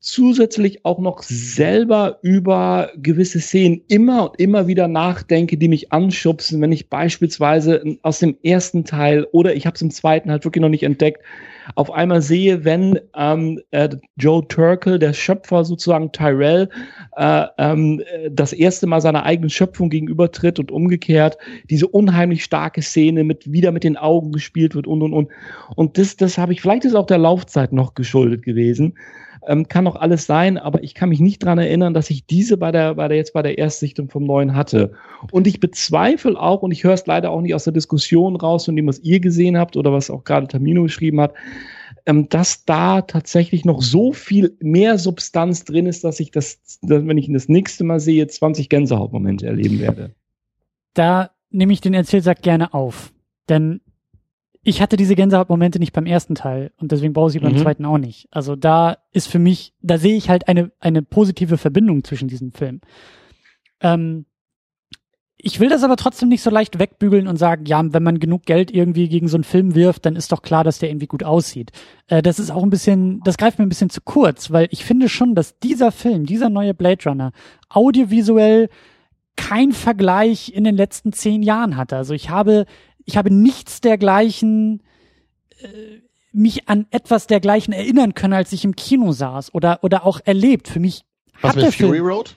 zusätzlich 0.00 0.84
auch 0.86 0.98
noch 0.98 1.22
selber 1.22 2.18
über 2.22 2.90
gewisse 2.96 3.38
Szenen 3.38 3.82
immer 3.88 4.30
und 4.30 4.40
immer 4.40 4.66
wieder 4.66 4.88
nachdenke, 4.88 5.58
die 5.58 5.68
mich 5.68 5.92
anschubsen, 5.92 6.60
wenn 6.62 6.72
ich 6.72 6.88
beispielsweise 6.88 7.98
aus 8.02 8.18
dem 8.18 8.36
ersten 8.42 8.84
Teil 8.84 9.26
oder 9.32 9.54
ich 9.54 9.66
habe 9.66 9.74
es 9.74 9.82
im 9.82 9.90
zweiten 9.90 10.30
halt 10.30 10.44
wirklich 10.44 10.62
noch 10.62 10.70
nicht 10.70 10.84
entdeckt, 10.84 11.22
auf 11.74 11.92
einmal 11.92 12.22
sehe, 12.22 12.64
wenn 12.64 12.98
ähm, 13.14 13.60
äh, 13.70 13.90
Joe 14.16 14.46
Turkel, 14.48 14.98
der 14.98 15.12
Schöpfer 15.12 15.64
sozusagen 15.64 16.10
Tyrell, 16.12 16.68
äh, 17.16 17.46
ähm, 17.58 18.02
das 18.30 18.54
erste 18.54 18.86
Mal 18.86 19.00
seiner 19.00 19.24
eigenen 19.24 19.50
Schöpfung 19.50 19.90
gegenübertritt 19.90 20.58
und 20.58 20.72
umgekehrt, 20.72 21.36
diese 21.68 21.86
unheimlich 21.86 22.42
starke 22.42 22.82
Szene 22.82 23.22
mit 23.22 23.52
wieder 23.52 23.70
mit 23.70 23.84
den 23.84 23.98
Augen 23.98 24.32
gespielt 24.32 24.74
wird 24.74 24.86
und 24.86 25.02
und 25.02 25.12
und. 25.12 25.28
Und 25.76 25.98
das, 25.98 26.16
das 26.16 26.38
habe 26.38 26.52
ich, 26.52 26.62
vielleicht 26.62 26.86
ist 26.86 26.94
auch 26.94 27.06
der 27.06 27.18
Laufzeit 27.18 27.72
noch 27.72 27.94
geschuldet 27.94 28.42
gewesen. 28.42 28.94
Ähm, 29.46 29.68
kann 29.68 29.86
auch 29.86 29.96
alles 29.96 30.26
sein, 30.26 30.58
aber 30.58 30.82
ich 30.82 30.94
kann 30.94 31.08
mich 31.08 31.20
nicht 31.20 31.42
dran 31.42 31.58
erinnern, 31.58 31.94
dass 31.94 32.10
ich 32.10 32.26
diese 32.26 32.56
bei 32.56 32.72
der, 32.72 32.94
bei 32.94 33.08
der 33.08 33.16
jetzt 33.16 33.32
bei 33.32 33.42
der 33.42 33.56
Erstsichtung 33.58 34.10
vom 34.10 34.24
Neuen 34.24 34.54
hatte. 34.54 34.92
Und 35.32 35.46
ich 35.46 35.60
bezweifle 35.60 36.38
auch, 36.38 36.62
und 36.62 36.72
ich 36.72 36.84
höre 36.84 36.92
es 36.92 37.06
leider 37.06 37.30
auch 37.30 37.40
nicht 37.40 37.54
aus 37.54 37.64
der 37.64 37.72
Diskussion 37.72 38.36
raus, 38.36 38.66
von 38.66 38.76
dem, 38.76 38.86
was 38.86 38.98
ihr 39.00 39.20
gesehen 39.20 39.56
habt 39.56 39.76
oder 39.76 39.92
was 39.92 40.10
auch 40.10 40.24
gerade 40.24 40.46
Tamino 40.46 40.82
geschrieben 40.82 41.20
hat, 41.20 41.32
ähm, 42.06 42.28
dass 42.28 42.64
da 42.64 43.02
tatsächlich 43.02 43.64
noch 43.64 43.82
so 43.82 44.12
viel 44.12 44.56
mehr 44.60 44.98
Substanz 44.98 45.64
drin 45.64 45.86
ist, 45.86 46.04
dass 46.04 46.20
ich 46.20 46.30
das, 46.30 46.60
wenn 46.82 47.18
ich 47.18 47.28
ihn 47.28 47.34
das 47.34 47.48
nächste 47.48 47.84
Mal 47.84 48.00
sehe, 48.00 48.26
20 48.26 48.68
Gänsehautmomente 48.68 49.46
erleben 49.46 49.80
werde. 49.80 50.14
Da 50.94 51.30
nehme 51.50 51.72
ich 51.72 51.80
den 51.80 51.94
Erzählsack 51.94 52.42
gerne 52.42 52.74
auf. 52.74 53.12
Denn 53.48 53.80
ich 54.62 54.82
hatte 54.82 54.96
diese 54.96 55.14
Gänsehautmomente 55.14 55.78
nicht 55.78 55.92
beim 55.92 56.06
ersten 56.06 56.34
Teil 56.34 56.72
und 56.78 56.92
deswegen 56.92 57.12
brauche 57.12 57.28
ich 57.28 57.32
sie 57.32 57.38
beim 57.38 57.54
mhm. 57.54 57.58
zweiten 57.58 57.84
auch 57.84 57.98
nicht. 57.98 58.28
Also 58.30 58.56
da 58.56 58.98
ist 59.12 59.28
für 59.28 59.38
mich, 59.38 59.72
da 59.80 59.96
sehe 59.96 60.16
ich 60.16 60.28
halt 60.28 60.48
eine, 60.48 60.70
eine 60.80 61.02
positive 61.02 61.56
Verbindung 61.56 62.04
zwischen 62.04 62.28
diesen 62.28 62.52
Filmen. 62.52 62.82
Ähm, 63.80 64.26
ich 65.42 65.58
will 65.58 65.70
das 65.70 65.82
aber 65.82 65.96
trotzdem 65.96 66.28
nicht 66.28 66.42
so 66.42 66.50
leicht 66.50 66.78
wegbügeln 66.78 67.26
und 67.26 67.36
sagen, 67.36 67.64
ja, 67.64 67.82
wenn 67.82 68.02
man 68.02 68.20
genug 68.20 68.44
Geld 68.44 68.70
irgendwie 68.70 69.08
gegen 69.08 69.28
so 69.28 69.38
einen 69.38 69.44
Film 69.44 69.74
wirft, 69.74 70.04
dann 70.04 70.16
ist 70.16 70.32
doch 70.32 70.42
klar, 70.42 70.64
dass 70.64 70.78
der 70.78 70.90
irgendwie 70.90 71.06
gut 71.06 71.24
aussieht. 71.24 71.72
Äh, 72.08 72.20
das 72.20 72.38
ist 72.38 72.50
auch 72.50 72.62
ein 72.62 72.70
bisschen, 72.70 73.20
das 73.24 73.38
greift 73.38 73.58
mir 73.58 73.64
ein 73.64 73.70
bisschen 73.70 73.88
zu 73.88 74.02
kurz, 74.02 74.50
weil 74.50 74.68
ich 74.70 74.84
finde 74.84 75.08
schon, 75.08 75.34
dass 75.34 75.58
dieser 75.58 75.92
Film, 75.92 76.26
dieser 76.26 76.50
neue 76.50 76.74
Blade 76.74 77.02
Runner, 77.08 77.32
audiovisuell 77.70 78.68
kein 79.36 79.72
Vergleich 79.72 80.52
in 80.54 80.64
den 80.64 80.76
letzten 80.76 81.14
zehn 81.14 81.42
Jahren 81.42 81.76
hatte. 81.76 81.96
Also 81.96 82.12
ich 82.12 82.28
habe 82.28 82.66
ich 83.10 83.16
habe 83.16 83.32
nichts 83.32 83.80
dergleichen, 83.80 84.82
äh, 85.60 86.00
mich 86.32 86.68
an 86.68 86.86
etwas 86.90 87.26
dergleichen 87.26 87.74
erinnern 87.74 88.14
können, 88.14 88.34
als 88.34 88.52
ich 88.52 88.64
im 88.64 88.76
Kino 88.76 89.10
saß 89.10 89.52
oder, 89.52 89.80
oder 89.82 90.06
auch 90.06 90.20
erlebt. 90.24 90.68
Für 90.68 90.78
mich 90.78 91.04
Was 91.40 91.56
hat 91.56 91.62
der 91.62 91.72
Fury 91.72 91.96
Film, 91.96 92.06
Road? 92.06 92.36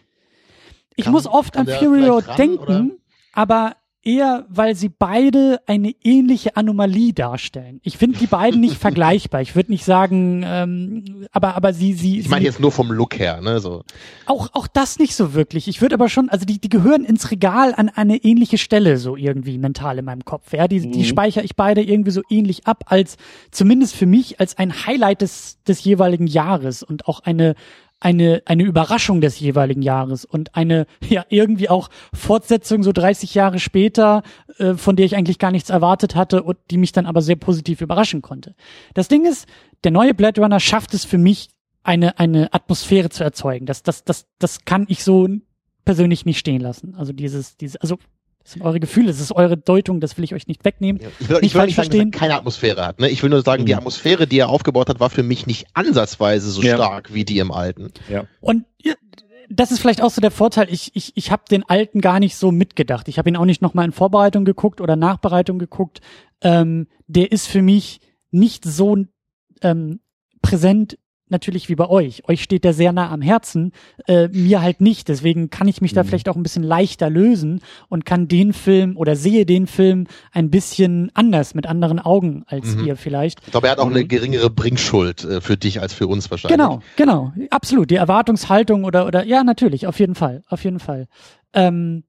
Ich 0.96 1.06
kann, 1.06 1.14
muss 1.14 1.28
oft 1.28 1.58
an 1.58 1.68
Fury 1.68 2.08
Road 2.08 2.28
ran, 2.28 2.38
denken, 2.38 2.62
oder? 2.62 2.90
aber 3.34 3.76
eher, 4.04 4.46
weil 4.50 4.76
sie 4.76 4.90
beide 4.90 5.62
eine 5.66 5.94
ähnliche 6.04 6.56
Anomalie 6.58 7.14
darstellen. 7.14 7.80
Ich 7.84 7.98
finde 7.98 8.20
die 8.20 8.28
beiden 8.28 8.60
nicht 8.60 8.78
vergleichbar. 8.80 9.42
Ich 9.42 9.56
würde 9.56 9.72
nicht 9.72 9.86
sagen, 9.86 10.44
ähm, 10.46 11.28
aber 11.32 11.56
aber 11.56 11.74
sie 11.74 11.94
sie. 11.94 12.20
Ich 12.20 12.30
meine 12.30 12.46
jetzt 12.46 12.60
nur 12.60 12.72
vom 12.72 12.92
Look 12.92 13.18
her, 13.18 13.42
ne? 13.42 13.60
So. 13.60 13.84
Auch 14.26 14.50
auch 14.54 14.68
das 14.68 15.00
nicht 15.00 15.16
so 15.16 15.34
wirklich. 15.34 15.68
Ich 15.68 15.82
würde 15.82 15.96
aber 15.96 16.10
schon, 16.10 16.30
also 16.30 16.46
die 16.46 16.60
die 16.60 16.70
gehören 16.70 17.06
ins 17.06 17.32
Regal 17.32 17.74
an 17.76 17.90
eine 17.90 18.18
ähnliche 18.18 18.58
Stelle 18.58 18.98
so 18.98 19.16
irgendwie 19.16 19.58
mental 19.58 19.98
in 19.98 20.06
meinem 20.06 20.26
Kopf. 20.26 20.54
Ja, 20.54 20.68
die 20.68 20.82
mhm. 20.82 20.92
die 20.92 21.06
speichere 21.06 21.44
ich 21.44 21.56
beide 21.56 21.82
irgendwie 21.82 22.12
so 22.12 22.22
ähnlich 22.30 22.68
ab 22.68 22.84
als 22.88 23.18
zumindest 23.52 23.96
für 23.96 24.06
mich 24.06 24.40
als 24.40 24.58
ein 24.58 24.86
Highlight 24.86 25.22
des 25.22 25.58
des 25.68 25.84
jeweiligen 25.84 26.28
Jahres 26.28 26.84
und 26.84 27.08
auch 27.08 27.22
eine 27.22 27.56
eine, 28.04 28.44
eine 28.46 28.64
Überraschung 28.64 29.22
des 29.22 29.40
jeweiligen 29.40 29.82
Jahres 29.82 30.26
und 30.26 30.56
eine, 30.56 30.86
ja, 31.08 31.26
irgendwie 31.30 31.70
auch 31.70 31.90
Fortsetzung 32.14 32.84
so 32.84 32.92
30 32.92 33.34
Jahre 33.34 33.60
später, 33.60 34.24
äh, 34.58 34.74
von 34.74 34.96
der 34.96 35.06
ich 35.06 35.16
eigentlich 35.16 35.40
gar 35.40 35.52
nichts 35.52 35.70
erwartet 35.70 36.16
hatte 36.16 36.44
und 36.44 36.58
die 36.70 36.78
mich 36.78 36.92
dann 36.92 37.06
aber 37.06 37.22
sehr 37.22 37.38
positiv 37.38 37.82
überraschen 37.82 38.22
konnte. 38.22 38.56
Das 38.94 39.08
Ding 39.08 39.26
ist, 39.26 39.48
der 39.86 39.92
neue 39.92 40.14
Blade 40.14 40.42
Runner 40.42 40.60
schafft 40.60 40.94
es 40.94 41.06
für 41.06 41.18
mich, 41.18 41.50
eine, 41.86 42.18
eine 42.18 42.54
Atmosphäre 42.54 43.10
zu 43.10 43.24
erzeugen. 43.24 43.66
Das, 43.66 43.84
das, 43.84 44.04
das, 44.04 44.26
das 44.40 44.64
kann 44.64 44.86
ich 44.88 45.04
so 45.04 45.28
persönlich 45.84 46.26
nicht 46.26 46.40
stehen 46.40 46.62
lassen. 46.62 46.96
Also 46.96 47.12
dieses, 47.12 47.58
diese, 47.58 47.82
also 47.82 47.98
das 48.44 48.54
sind 48.54 48.62
eure 48.62 48.80
Gefühle, 48.80 49.08
das 49.08 49.20
ist 49.20 49.32
eure 49.32 49.58
Deutung, 49.58 50.02
das 50.02 50.18
will 50.18 50.24
ich 50.24 50.34
euch 50.34 50.48
nicht 50.48 50.66
wegnehmen. 50.66 51.02
Ja, 51.02 51.08
ich 51.20 51.30
will 51.30 51.36
nicht, 51.40 51.46
ich 51.46 51.56
will 51.56 51.66
nicht 51.66 51.76
sagen, 51.76 51.90
verstehen. 51.90 52.12
dass 52.12 52.18
er 52.18 52.28
keine 52.28 52.36
Atmosphäre 52.38 52.86
hat. 52.86 53.00
Ne? 53.00 53.10
Ich 53.10 53.24
will 53.24 53.30
nur 53.30 53.42
sagen, 53.42 53.64
mhm. 53.64 53.68
die 53.68 53.76
Atmosphäre, 53.76 54.28
die 54.28 54.40
er 54.40 54.50
aufgebaut 54.50 54.90
hat, 54.90 55.00
war 55.00 55.10
für 55.10 55.24
mich 55.24 55.48
nicht 55.48 55.68
ansatzweise 55.74 56.50
so 56.52 56.62
ja. 56.62 56.76
stark 56.76 57.14
wie 57.14 57.24
die 57.24 57.40
im 57.40 57.52
alten. 57.52 57.92
Ja. 58.10 58.26
Und 58.42 58.66
ja, 58.82 58.94
das 59.50 59.72
ist 59.72 59.80
vielleicht 59.80 60.02
auch 60.02 60.10
so 60.10 60.20
der 60.20 60.32
Vorteil. 60.32 60.68
Ich, 60.70 60.96
ich, 60.96 61.14
ich 61.16 61.32
habe 61.32 61.44
den 61.50 61.64
alten 61.70 62.02
gar 62.02 62.20
nicht 62.20 62.36
so 62.36 62.52
mitgedacht. 62.52 63.08
Ich 63.08 63.18
habe 63.18 63.30
ihn 63.30 63.38
auch 63.38 63.46
nicht 63.46 63.62
nochmal 63.62 63.86
in 63.86 63.92
Vorbereitung 63.92 64.46
geguckt 64.46 64.82
oder 64.82 64.96
Nachbereitung 64.96 65.60
geguckt. 65.60 66.02
Ähm, 66.42 66.88
der 67.08 67.32
ist 67.32 67.48
für 67.48 67.62
mich 67.62 68.02
nicht 68.32 68.66
so 68.66 68.98
ähm, 69.62 70.00
präsent 70.42 70.98
natürlich 71.34 71.68
wie 71.68 71.76
bei 71.76 71.90
euch. 71.90 72.28
Euch 72.30 72.42
steht 72.42 72.64
der 72.64 72.74
sehr 72.74 72.94
nah 72.94 73.12
am 73.12 73.22
Herzen, 73.22 73.74
äh, 74.08 74.30
mir 74.30 74.62
halt 74.62 74.80
nicht. 74.80 75.10
Deswegen 75.10 75.50
kann 75.50 75.68
ich 75.68 75.82
mich 75.82 75.92
mhm. 75.92 75.96
da 75.98 76.04
vielleicht 76.06 76.30
auch 76.30 76.38
ein 76.38 76.44
bisschen 76.44 76.64
leichter 76.64 77.10
lösen 77.10 77.62
und 77.90 78.06
kann 78.06 78.30
den 78.30 78.54
Film 78.54 78.96
oder 78.96 79.18
sehe 79.18 79.46
den 79.46 79.68
Film 79.68 80.08
ein 80.32 80.50
bisschen 80.50 81.12
anders, 81.14 81.54
mit 81.54 81.68
anderen 81.68 82.00
Augen 82.00 82.44
als 82.48 82.76
mhm. 82.76 82.86
ihr 82.86 82.96
vielleicht. 82.96 83.42
Ich 83.46 83.52
glaube, 83.52 83.68
er 83.68 83.72
hat 83.72 83.80
auch 83.80 83.90
eine 83.90 84.04
mhm. 84.04 84.08
geringere 84.08 84.50
Bringschuld 84.50 85.26
äh, 85.26 85.42
für 85.42 85.58
dich 85.58 85.82
als 85.82 85.94
für 85.94 86.08
uns 86.08 86.32
wahrscheinlich. 86.32 86.58
Genau, 86.58 86.82
genau. 86.96 87.34
Absolut. 87.50 87.92
Die 87.92 87.96
Erwartungshaltung 87.96 88.86
oder, 88.86 89.06
oder, 89.06 89.26
ja, 89.26 89.44
natürlich, 89.44 89.88
auf 89.88 90.00
jeden 90.00 90.16
Fall, 90.16 90.44
auf 90.48 90.64
jeden 90.64 90.80
Fall. 90.80 91.08
Ähm, 91.54 92.04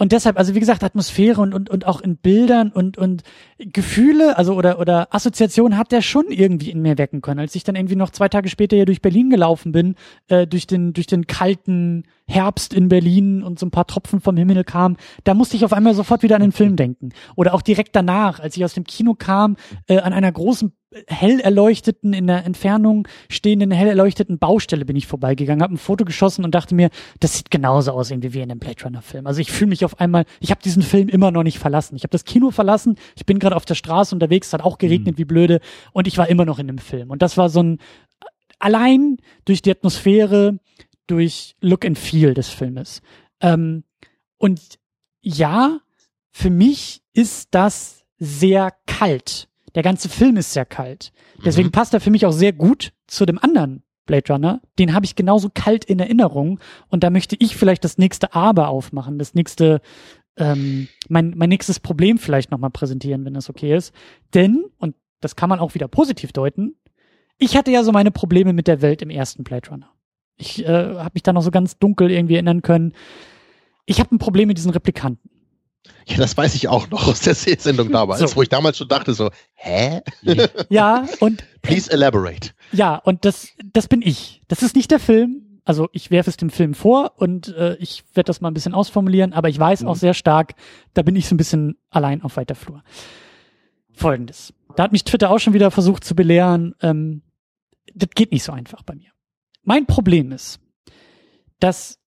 und 0.00 0.12
deshalb, 0.12 0.38
also 0.38 0.54
wie 0.54 0.60
gesagt, 0.60 0.82
Atmosphäre 0.82 1.42
und, 1.42 1.52
und, 1.52 1.68
und 1.68 1.86
auch 1.86 2.00
in 2.00 2.16
Bildern 2.16 2.70
und, 2.72 2.96
und 2.96 3.22
Gefühle, 3.58 4.38
also 4.38 4.54
oder, 4.54 4.78
oder 4.78 5.14
Assoziationen 5.14 5.76
hat 5.76 5.92
der 5.92 6.00
schon 6.00 6.28
irgendwie 6.30 6.70
in 6.70 6.80
mir 6.80 6.96
wecken 6.96 7.20
können. 7.20 7.38
Als 7.38 7.54
ich 7.54 7.64
dann 7.64 7.76
irgendwie 7.76 7.96
noch 7.96 8.08
zwei 8.08 8.30
Tage 8.30 8.48
später 8.48 8.76
hier 8.76 8.86
durch 8.86 9.02
Berlin 9.02 9.28
gelaufen 9.28 9.72
bin, 9.72 9.96
äh, 10.28 10.46
durch 10.46 10.66
den, 10.66 10.94
durch 10.94 11.06
den 11.06 11.26
kalten 11.26 12.04
Herbst 12.30 12.72
in 12.72 12.88
Berlin 12.88 13.42
und 13.42 13.58
so 13.58 13.66
ein 13.66 13.70
paar 13.70 13.86
Tropfen 13.86 14.20
vom 14.20 14.36
Himmel 14.36 14.64
kamen, 14.64 14.96
da 15.24 15.34
musste 15.34 15.56
ich 15.56 15.64
auf 15.64 15.72
einmal 15.72 15.94
sofort 15.94 16.22
wieder 16.22 16.36
an 16.36 16.42
den 16.42 16.52
Film 16.52 16.76
denken. 16.76 17.10
Oder 17.36 17.54
auch 17.54 17.62
direkt 17.62 17.96
danach, 17.96 18.40
als 18.40 18.56
ich 18.56 18.64
aus 18.64 18.74
dem 18.74 18.84
Kino 18.84 19.14
kam, 19.14 19.56
äh, 19.88 19.98
an 19.98 20.12
einer 20.12 20.32
großen 20.32 20.72
hell 21.06 21.38
erleuchteten, 21.40 22.12
in 22.12 22.26
der 22.26 22.44
Entfernung 22.44 23.06
stehenden, 23.28 23.70
hell 23.70 23.88
erleuchteten 23.88 24.38
Baustelle 24.38 24.84
bin 24.84 24.96
ich 24.96 25.06
vorbeigegangen, 25.06 25.62
habe 25.62 25.74
ein 25.74 25.78
Foto 25.78 26.04
geschossen 26.04 26.44
und 26.44 26.54
dachte 26.54 26.74
mir, 26.74 26.90
das 27.20 27.36
sieht 27.36 27.50
genauso 27.50 27.92
aus 27.92 28.10
irgendwie 28.10 28.34
wie 28.34 28.40
in 28.40 28.48
dem 28.48 28.58
Blade 28.58 28.82
Runner 28.84 29.02
Film. 29.02 29.26
Also 29.26 29.40
ich 29.40 29.52
fühle 29.52 29.68
mich 29.68 29.84
auf 29.84 30.00
einmal, 30.00 30.24
ich 30.40 30.50
habe 30.50 30.60
diesen 30.62 30.82
Film 30.82 31.08
immer 31.08 31.30
noch 31.30 31.44
nicht 31.44 31.58
verlassen. 31.58 31.94
Ich 31.94 32.02
habe 32.02 32.10
das 32.10 32.24
Kino 32.24 32.50
verlassen, 32.50 32.96
ich 33.16 33.24
bin 33.24 33.38
gerade 33.38 33.54
auf 33.54 33.64
der 33.64 33.76
Straße 33.76 34.14
unterwegs, 34.14 34.48
es 34.48 34.52
hat 34.52 34.62
auch 34.62 34.78
geregnet 34.78 35.14
mhm. 35.14 35.18
wie 35.18 35.24
blöde 35.24 35.60
und 35.92 36.08
ich 36.08 36.18
war 36.18 36.28
immer 36.28 36.44
noch 36.44 36.58
in 36.58 36.66
dem 36.66 36.78
Film. 36.78 37.10
Und 37.10 37.22
das 37.22 37.36
war 37.36 37.50
so 37.50 37.62
ein, 37.62 37.78
allein 38.58 39.18
durch 39.44 39.62
die 39.62 39.70
Atmosphäre, 39.70 40.58
durch 41.10 41.56
Look 41.60 41.84
and 41.84 41.98
Feel 41.98 42.34
des 42.34 42.48
Filmes. 42.48 43.02
Ähm, 43.40 43.84
und 44.38 44.78
ja, 45.20 45.80
für 46.30 46.50
mich 46.50 47.02
ist 47.12 47.48
das 47.52 48.04
sehr 48.18 48.72
kalt 48.86 49.50
der 49.74 49.82
ganze 49.82 50.08
Film 50.08 50.36
ist 50.36 50.52
sehr 50.52 50.64
kalt. 50.64 51.12
Deswegen 51.44 51.68
mhm. 51.68 51.72
passt 51.72 51.94
er 51.94 52.00
für 52.00 52.10
mich 52.10 52.26
auch 52.26 52.32
sehr 52.32 52.52
gut 52.52 52.92
zu 53.06 53.26
dem 53.26 53.38
anderen 53.38 53.82
Blade 54.06 54.32
Runner. 54.32 54.60
Den 54.78 54.94
habe 54.94 55.06
ich 55.06 55.14
genauso 55.14 55.50
kalt 55.52 55.84
in 55.84 56.00
Erinnerung. 56.00 56.58
Und 56.88 57.04
da 57.04 57.10
möchte 57.10 57.36
ich 57.38 57.56
vielleicht 57.56 57.84
das 57.84 57.98
nächste 57.98 58.34
Aber 58.34 58.68
aufmachen, 58.68 59.18
das 59.18 59.34
nächste, 59.34 59.80
ähm, 60.36 60.88
mein, 61.08 61.34
mein 61.36 61.48
nächstes 61.48 61.80
Problem 61.80 62.18
vielleicht 62.18 62.50
nochmal 62.50 62.70
präsentieren, 62.70 63.24
wenn 63.24 63.34
das 63.34 63.48
okay 63.48 63.76
ist. 63.76 63.94
Denn, 64.34 64.64
und 64.78 64.96
das 65.20 65.36
kann 65.36 65.48
man 65.48 65.60
auch 65.60 65.74
wieder 65.74 65.88
positiv 65.88 66.32
deuten, 66.32 66.76
ich 67.38 67.56
hatte 67.56 67.70
ja 67.70 67.82
so 67.84 67.92
meine 67.92 68.10
Probleme 68.10 68.52
mit 68.52 68.66
der 68.66 68.82
Welt 68.82 69.00
im 69.00 69.08
ersten 69.08 69.44
Blade 69.44 69.70
Runner. 69.70 69.90
Ich 70.40 70.64
äh, 70.64 70.68
habe 70.68 71.10
mich 71.14 71.22
da 71.22 71.32
noch 71.32 71.42
so 71.42 71.50
ganz 71.50 71.78
dunkel 71.78 72.10
irgendwie 72.10 72.34
erinnern 72.34 72.62
können. 72.62 72.94
Ich 73.84 74.00
habe 74.00 74.14
ein 74.14 74.18
Problem 74.18 74.48
mit 74.48 74.56
diesen 74.56 74.70
Replikanten. 74.70 75.30
Ja, 76.06 76.16
das 76.16 76.36
weiß 76.36 76.54
ich 76.54 76.68
auch 76.68 76.88
noch 76.90 77.06
aus 77.08 77.20
der 77.20 77.34
Sendung 77.34 77.90
damals, 77.92 78.20
so. 78.20 78.36
wo 78.36 78.42
ich 78.42 78.48
damals 78.48 78.78
schon 78.78 78.88
dachte 78.88 79.14
so, 79.14 79.30
hä? 79.54 80.00
Ja, 80.68 81.06
und 81.20 81.44
please 81.62 81.90
elaborate. 81.90 82.50
Ja, 82.72 82.96
und 82.96 83.24
das 83.24 83.48
das 83.72 83.88
bin 83.88 84.02
ich. 84.02 84.42
Das 84.48 84.62
ist 84.62 84.76
nicht 84.76 84.90
der 84.90 85.00
Film. 85.00 85.60
Also 85.64 85.88
ich 85.92 86.10
werfe 86.10 86.30
es 86.30 86.36
dem 86.36 86.50
Film 86.50 86.74
vor 86.74 87.12
und 87.16 87.48
äh, 87.48 87.76
ich 87.76 88.02
werde 88.14 88.28
das 88.28 88.40
mal 88.40 88.50
ein 88.50 88.54
bisschen 88.54 88.74
ausformulieren, 88.74 89.32
aber 89.32 89.48
ich 89.50 89.58
weiß 89.58 89.82
mhm. 89.82 89.88
auch 89.88 89.96
sehr 89.96 90.14
stark, 90.14 90.54
da 90.94 91.02
bin 91.02 91.14
ich 91.16 91.28
so 91.28 91.34
ein 91.34 91.38
bisschen 91.38 91.76
allein 91.90 92.22
auf 92.22 92.36
weiter 92.36 92.54
Flur. 92.54 92.82
Folgendes. 93.92 94.54
Da 94.74 94.84
hat 94.84 94.92
mich 94.92 95.04
Twitter 95.04 95.30
auch 95.30 95.38
schon 95.38 95.52
wieder 95.52 95.70
versucht 95.70 96.02
zu 96.02 96.14
belehren, 96.14 96.74
ähm, 96.80 97.22
das 97.94 98.08
geht 98.14 98.32
nicht 98.32 98.42
so 98.42 98.52
einfach 98.52 98.82
bei 98.82 98.94
mir. 98.94 99.09
Mein 99.62 99.86
Problem 99.86 100.32
ist, 100.32 100.60
dass 101.58 101.98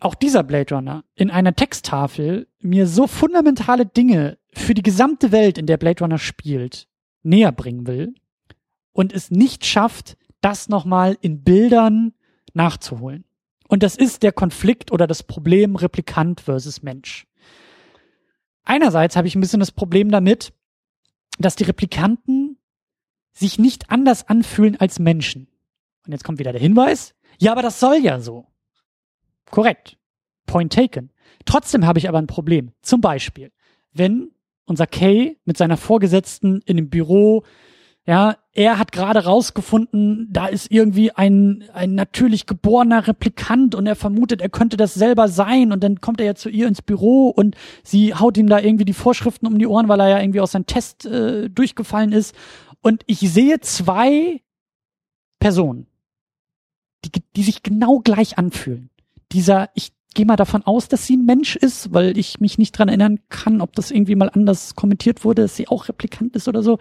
auch 0.00 0.14
dieser 0.14 0.42
Blade 0.42 0.74
Runner 0.74 1.04
in 1.14 1.30
einer 1.30 1.54
Texttafel 1.54 2.48
mir 2.60 2.86
so 2.86 3.06
fundamentale 3.06 3.86
Dinge 3.86 4.38
für 4.52 4.74
die 4.74 4.82
gesamte 4.82 5.32
Welt, 5.32 5.58
in 5.58 5.66
der 5.66 5.76
Blade 5.76 6.02
Runner 6.02 6.18
spielt, 6.18 6.88
näher 7.22 7.52
bringen 7.52 7.86
will 7.86 8.14
und 8.92 9.12
es 9.12 9.30
nicht 9.30 9.64
schafft, 9.64 10.16
das 10.40 10.68
nochmal 10.68 11.16
in 11.20 11.42
Bildern 11.42 12.14
nachzuholen. 12.52 13.24
Und 13.68 13.82
das 13.82 13.96
ist 13.96 14.22
der 14.22 14.32
Konflikt 14.32 14.90
oder 14.92 15.06
das 15.06 15.22
Problem 15.22 15.76
Replikant 15.76 16.40
versus 16.40 16.82
Mensch. 16.82 17.26
Einerseits 18.64 19.16
habe 19.16 19.28
ich 19.28 19.34
ein 19.34 19.40
bisschen 19.40 19.60
das 19.60 19.72
Problem 19.72 20.10
damit, 20.10 20.52
dass 21.38 21.56
die 21.56 21.64
Replikanten 21.64 22.58
sich 23.32 23.58
nicht 23.58 23.90
anders 23.90 24.28
anfühlen 24.28 24.76
als 24.78 24.98
Menschen. 24.98 25.48
Und 26.06 26.12
jetzt 26.12 26.24
kommt 26.24 26.38
wieder 26.38 26.52
der 26.52 26.60
Hinweis. 26.60 27.14
Ja, 27.38 27.52
aber 27.52 27.62
das 27.62 27.80
soll 27.80 27.96
ja 27.96 28.20
so. 28.20 28.46
Korrekt. 29.50 29.96
Point 30.46 30.72
taken. 30.72 31.10
Trotzdem 31.44 31.86
habe 31.86 31.98
ich 31.98 32.08
aber 32.08 32.18
ein 32.18 32.26
Problem. 32.26 32.72
Zum 32.82 33.00
Beispiel, 33.00 33.52
wenn 33.92 34.30
unser 34.66 34.86
Kay 34.86 35.38
mit 35.44 35.56
seiner 35.56 35.76
Vorgesetzten 35.76 36.60
in 36.66 36.76
dem 36.76 36.90
Büro 36.90 37.44
ja, 38.04 38.36
er 38.52 38.78
hat 38.78 38.90
gerade 38.90 39.24
rausgefunden, 39.24 40.28
da 40.32 40.46
ist 40.46 40.72
irgendwie 40.72 41.12
ein, 41.12 41.64
ein 41.72 41.94
natürlich 41.94 42.46
geborener 42.46 43.06
Replikant 43.06 43.76
und 43.76 43.86
er 43.86 43.94
vermutet, 43.94 44.40
er 44.40 44.48
könnte 44.48 44.76
das 44.76 44.94
selber 44.94 45.28
sein 45.28 45.72
und 45.72 45.84
dann 45.84 46.00
kommt 46.00 46.20
er 46.20 46.26
ja 46.26 46.34
zu 46.34 46.48
ihr 46.48 46.66
ins 46.66 46.82
Büro 46.82 47.28
und 47.28 47.54
sie 47.84 48.12
haut 48.14 48.36
ihm 48.36 48.48
da 48.48 48.58
irgendwie 48.58 48.84
die 48.84 48.92
Vorschriften 48.92 49.46
um 49.46 49.58
die 49.58 49.68
Ohren, 49.68 49.88
weil 49.88 50.00
er 50.00 50.08
ja 50.08 50.20
irgendwie 50.20 50.40
aus 50.40 50.52
seinem 50.52 50.66
Test 50.66 51.06
äh, 51.06 51.48
durchgefallen 51.48 52.10
ist. 52.10 52.34
Und 52.80 53.04
ich 53.06 53.20
sehe 53.20 53.60
zwei 53.60 54.42
Personen, 55.38 55.86
die, 57.04 57.10
die 57.36 57.42
sich 57.42 57.62
genau 57.62 57.98
gleich 57.98 58.38
anfühlen. 58.38 58.90
Dieser, 59.32 59.70
ich 59.74 59.92
gehe 60.14 60.26
mal 60.26 60.36
davon 60.36 60.62
aus, 60.62 60.88
dass 60.88 61.06
sie 61.06 61.16
ein 61.16 61.24
Mensch 61.24 61.56
ist, 61.56 61.92
weil 61.92 62.16
ich 62.18 62.40
mich 62.40 62.58
nicht 62.58 62.72
dran 62.72 62.88
erinnern 62.88 63.20
kann, 63.28 63.60
ob 63.60 63.74
das 63.74 63.90
irgendwie 63.90 64.14
mal 64.14 64.28
anders 64.28 64.74
kommentiert 64.74 65.24
wurde, 65.24 65.42
dass 65.42 65.56
sie 65.56 65.68
auch 65.68 65.88
Replikant 65.88 66.36
ist 66.36 66.48
oder 66.48 66.62
so. 66.62 66.78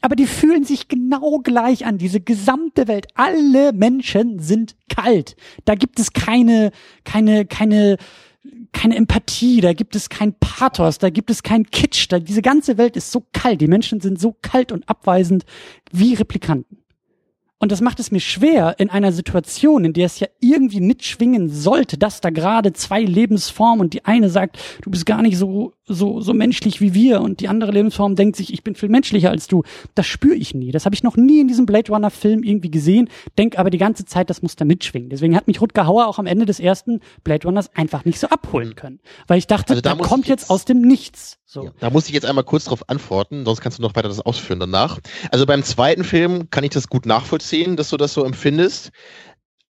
Aber 0.00 0.16
die 0.16 0.26
fühlen 0.26 0.64
sich 0.64 0.88
genau 0.88 1.38
gleich 1.38 1.86
an. 1.86 1.98
Diese 1.98 2.20
gesamte 2.20 2.88
Welt, 2.88 3.06
alle 3.14 3.72
Menschen 3.72 4.38
sind 4.38 4.76
kalt. 4.88 5.36
Da 5.64 5.74
gibt 5.74 5.98
es 5.98 6.12
keine, 6.12 6.72
keine, 7.04 7.46
keine, 7.46 7.96
keine 8.72 8.96
Empathie, 8.96 9.60
da 9.60 9.72
gibt 9.72 9.96
es 9.96 10.10
kein 10.10 10.34
Pathos, 10.34 10.98
da 10.98 11.08
gibt 11.08 11.30
es 11.30 11.42
kein 11.42 11.64
Kitsch, 11.64 12.06
da, 12.10 12.18
diese 12.18 12.42
ganze 12.42 12.76
Welt 12.76 12.96
ist 12.96 13.10
so 13.10 13.24
kalt, 13.32 13.60
die 13.60 13.68
Menschen 13.68 14.00
sind 14.00 14.20
so 14.20 14.36
kalt 14.42 14.72
und 14.72 14.88
abweisend 14.88 15.44
wie 15.90 16.14
Replikanten. 16.14 16.83
Und 17.58 17.72
das 17.72 17.80
macht 17.80 18.00
es 18.00 18.10
mir 18.10 18.20
schwer 18.20 18.74
in 18.78 18.90
einer 18.90 19.12
Situation, 19.12 19.84
in 19.84 19.92
der 19.92 20.06
es 20.06 20.20
ja 20.20 20.26
irgendwie 20.40 20.80
mitschwingen 20.80 21.48
sollte, 21.48 21.96
dass 21.96 22.20
da 22.20 22.30
gerade 22.30 22.72
zwei 22.72 23.02
Lebensformen 23.02 23.80
und 23.80 23.94
die 23.94 24.04
eine 24.04 24.28
sagt, 24.28 24.58
du 24.82 24.90
bist 24.90 25.06
gar 25.06 25.22
nicht 25.22 25.38
so, 25.38 25.72
so, 25.86 26.20
so 26.20 26.32
menschlich 26.32 26.80
wie 26.80 26.94
wir 26.94 27.20
und 27.20 27.40
die 27.40 27.48
andere 27.48 27.70
Lebensform 27.70 28.16
denkt 28.16 28.36
sich, 28.36 28.52
ich 28.52 28.64
bin 28.64 28.74
viel 28.74 28.88
menschlicher 28.88 29.30
als 29.30 29.48
du. 29.48 29.62
Das 29.94 30.06
spüre 30.06 30.34
ich 30.34 30.54
nie. 30.54 30.72
Das 30.72 30.86
habe 30.86 30.94
ich 30.94 31.02
noch 31.02 31.16
nie 31.16 31.40
in 31.40 31.48
diesem 31.48 31.66
Blade 31.66 31.92
Runner 31.92 32.10
Film 32.10 32.42
irgendwie 32.42 32.70
gesehen, 32.70 33.10
denk 33.36 33.58
aber 33.58 33.70
die 33.70 33.78
ganze 33.78 34.04
Zeit, 34.04 34.30
das 34.30 34.42
muss 34.42 34.56
da 34.56 34.64
mitschwingen. 34.64 35.10
Deswegen 35.10 35.36
hat 35.36 35.46
mich 35.46 35.60
Rutger 35.60 35.86
Hauer 35.86 36.06
auch 36.06 36.18
am 36.18 36.26
Ende 36.26 36.46
des 36.46 36.58
ersten 36.58 37.00
Blade 37.22 37.46
Runners 37.46 37.74
einfach 37.74 38.04
nicht 38.04 38.18
so 38.18 38.28
abholen 38.28 38.74
können. 38.74 39.00
Weil 39.26 39.38
ich 39.38 39.46
dachte, 39.46 39.70
also 39.70 39.82
da, 39.82 39.94
da 39.94 40.02
kommt 40.02 40.26
jetzt, 40.26 40.42
jetzt 40.42 40.50
aus 40.50 40.64
dem 40.64 40.80
Nichts. 40.80 41.38
So. 41.44 41.64
Ja, 41.66 41.70
da 41.78 41.90
muss 41.90 42.08
ich 42.08 42.14
jetzt 42.14 42.26
einmal 42.26 42.44
kurz 42.44 42.64
drauf 42.64 42.88
antworten, 42.88 43.44
sonst 43.44 43.60
kannst 43.60 43.78
du 43.78 43.82
noch 43.82 43.94
weiter 43.94 44.08
das 44.08 44.20
ausführen 44.20 44.60
danach. 44.60 44.98
Also 45.30 45.46
beim 45.46 45.62
zweiten 45.62 46.02
Film 46.02 46.50
kann 46.50 46.64
ich 46.64 46.70
das 46.70 46.88
gut 46.88 47.06
nachvollziehen, 47.06 47.76
dass 47.76 47.90
du 47.90 47.96
das 47.96 48.14
so 48.14 48.24
empfindest 48.24 48.90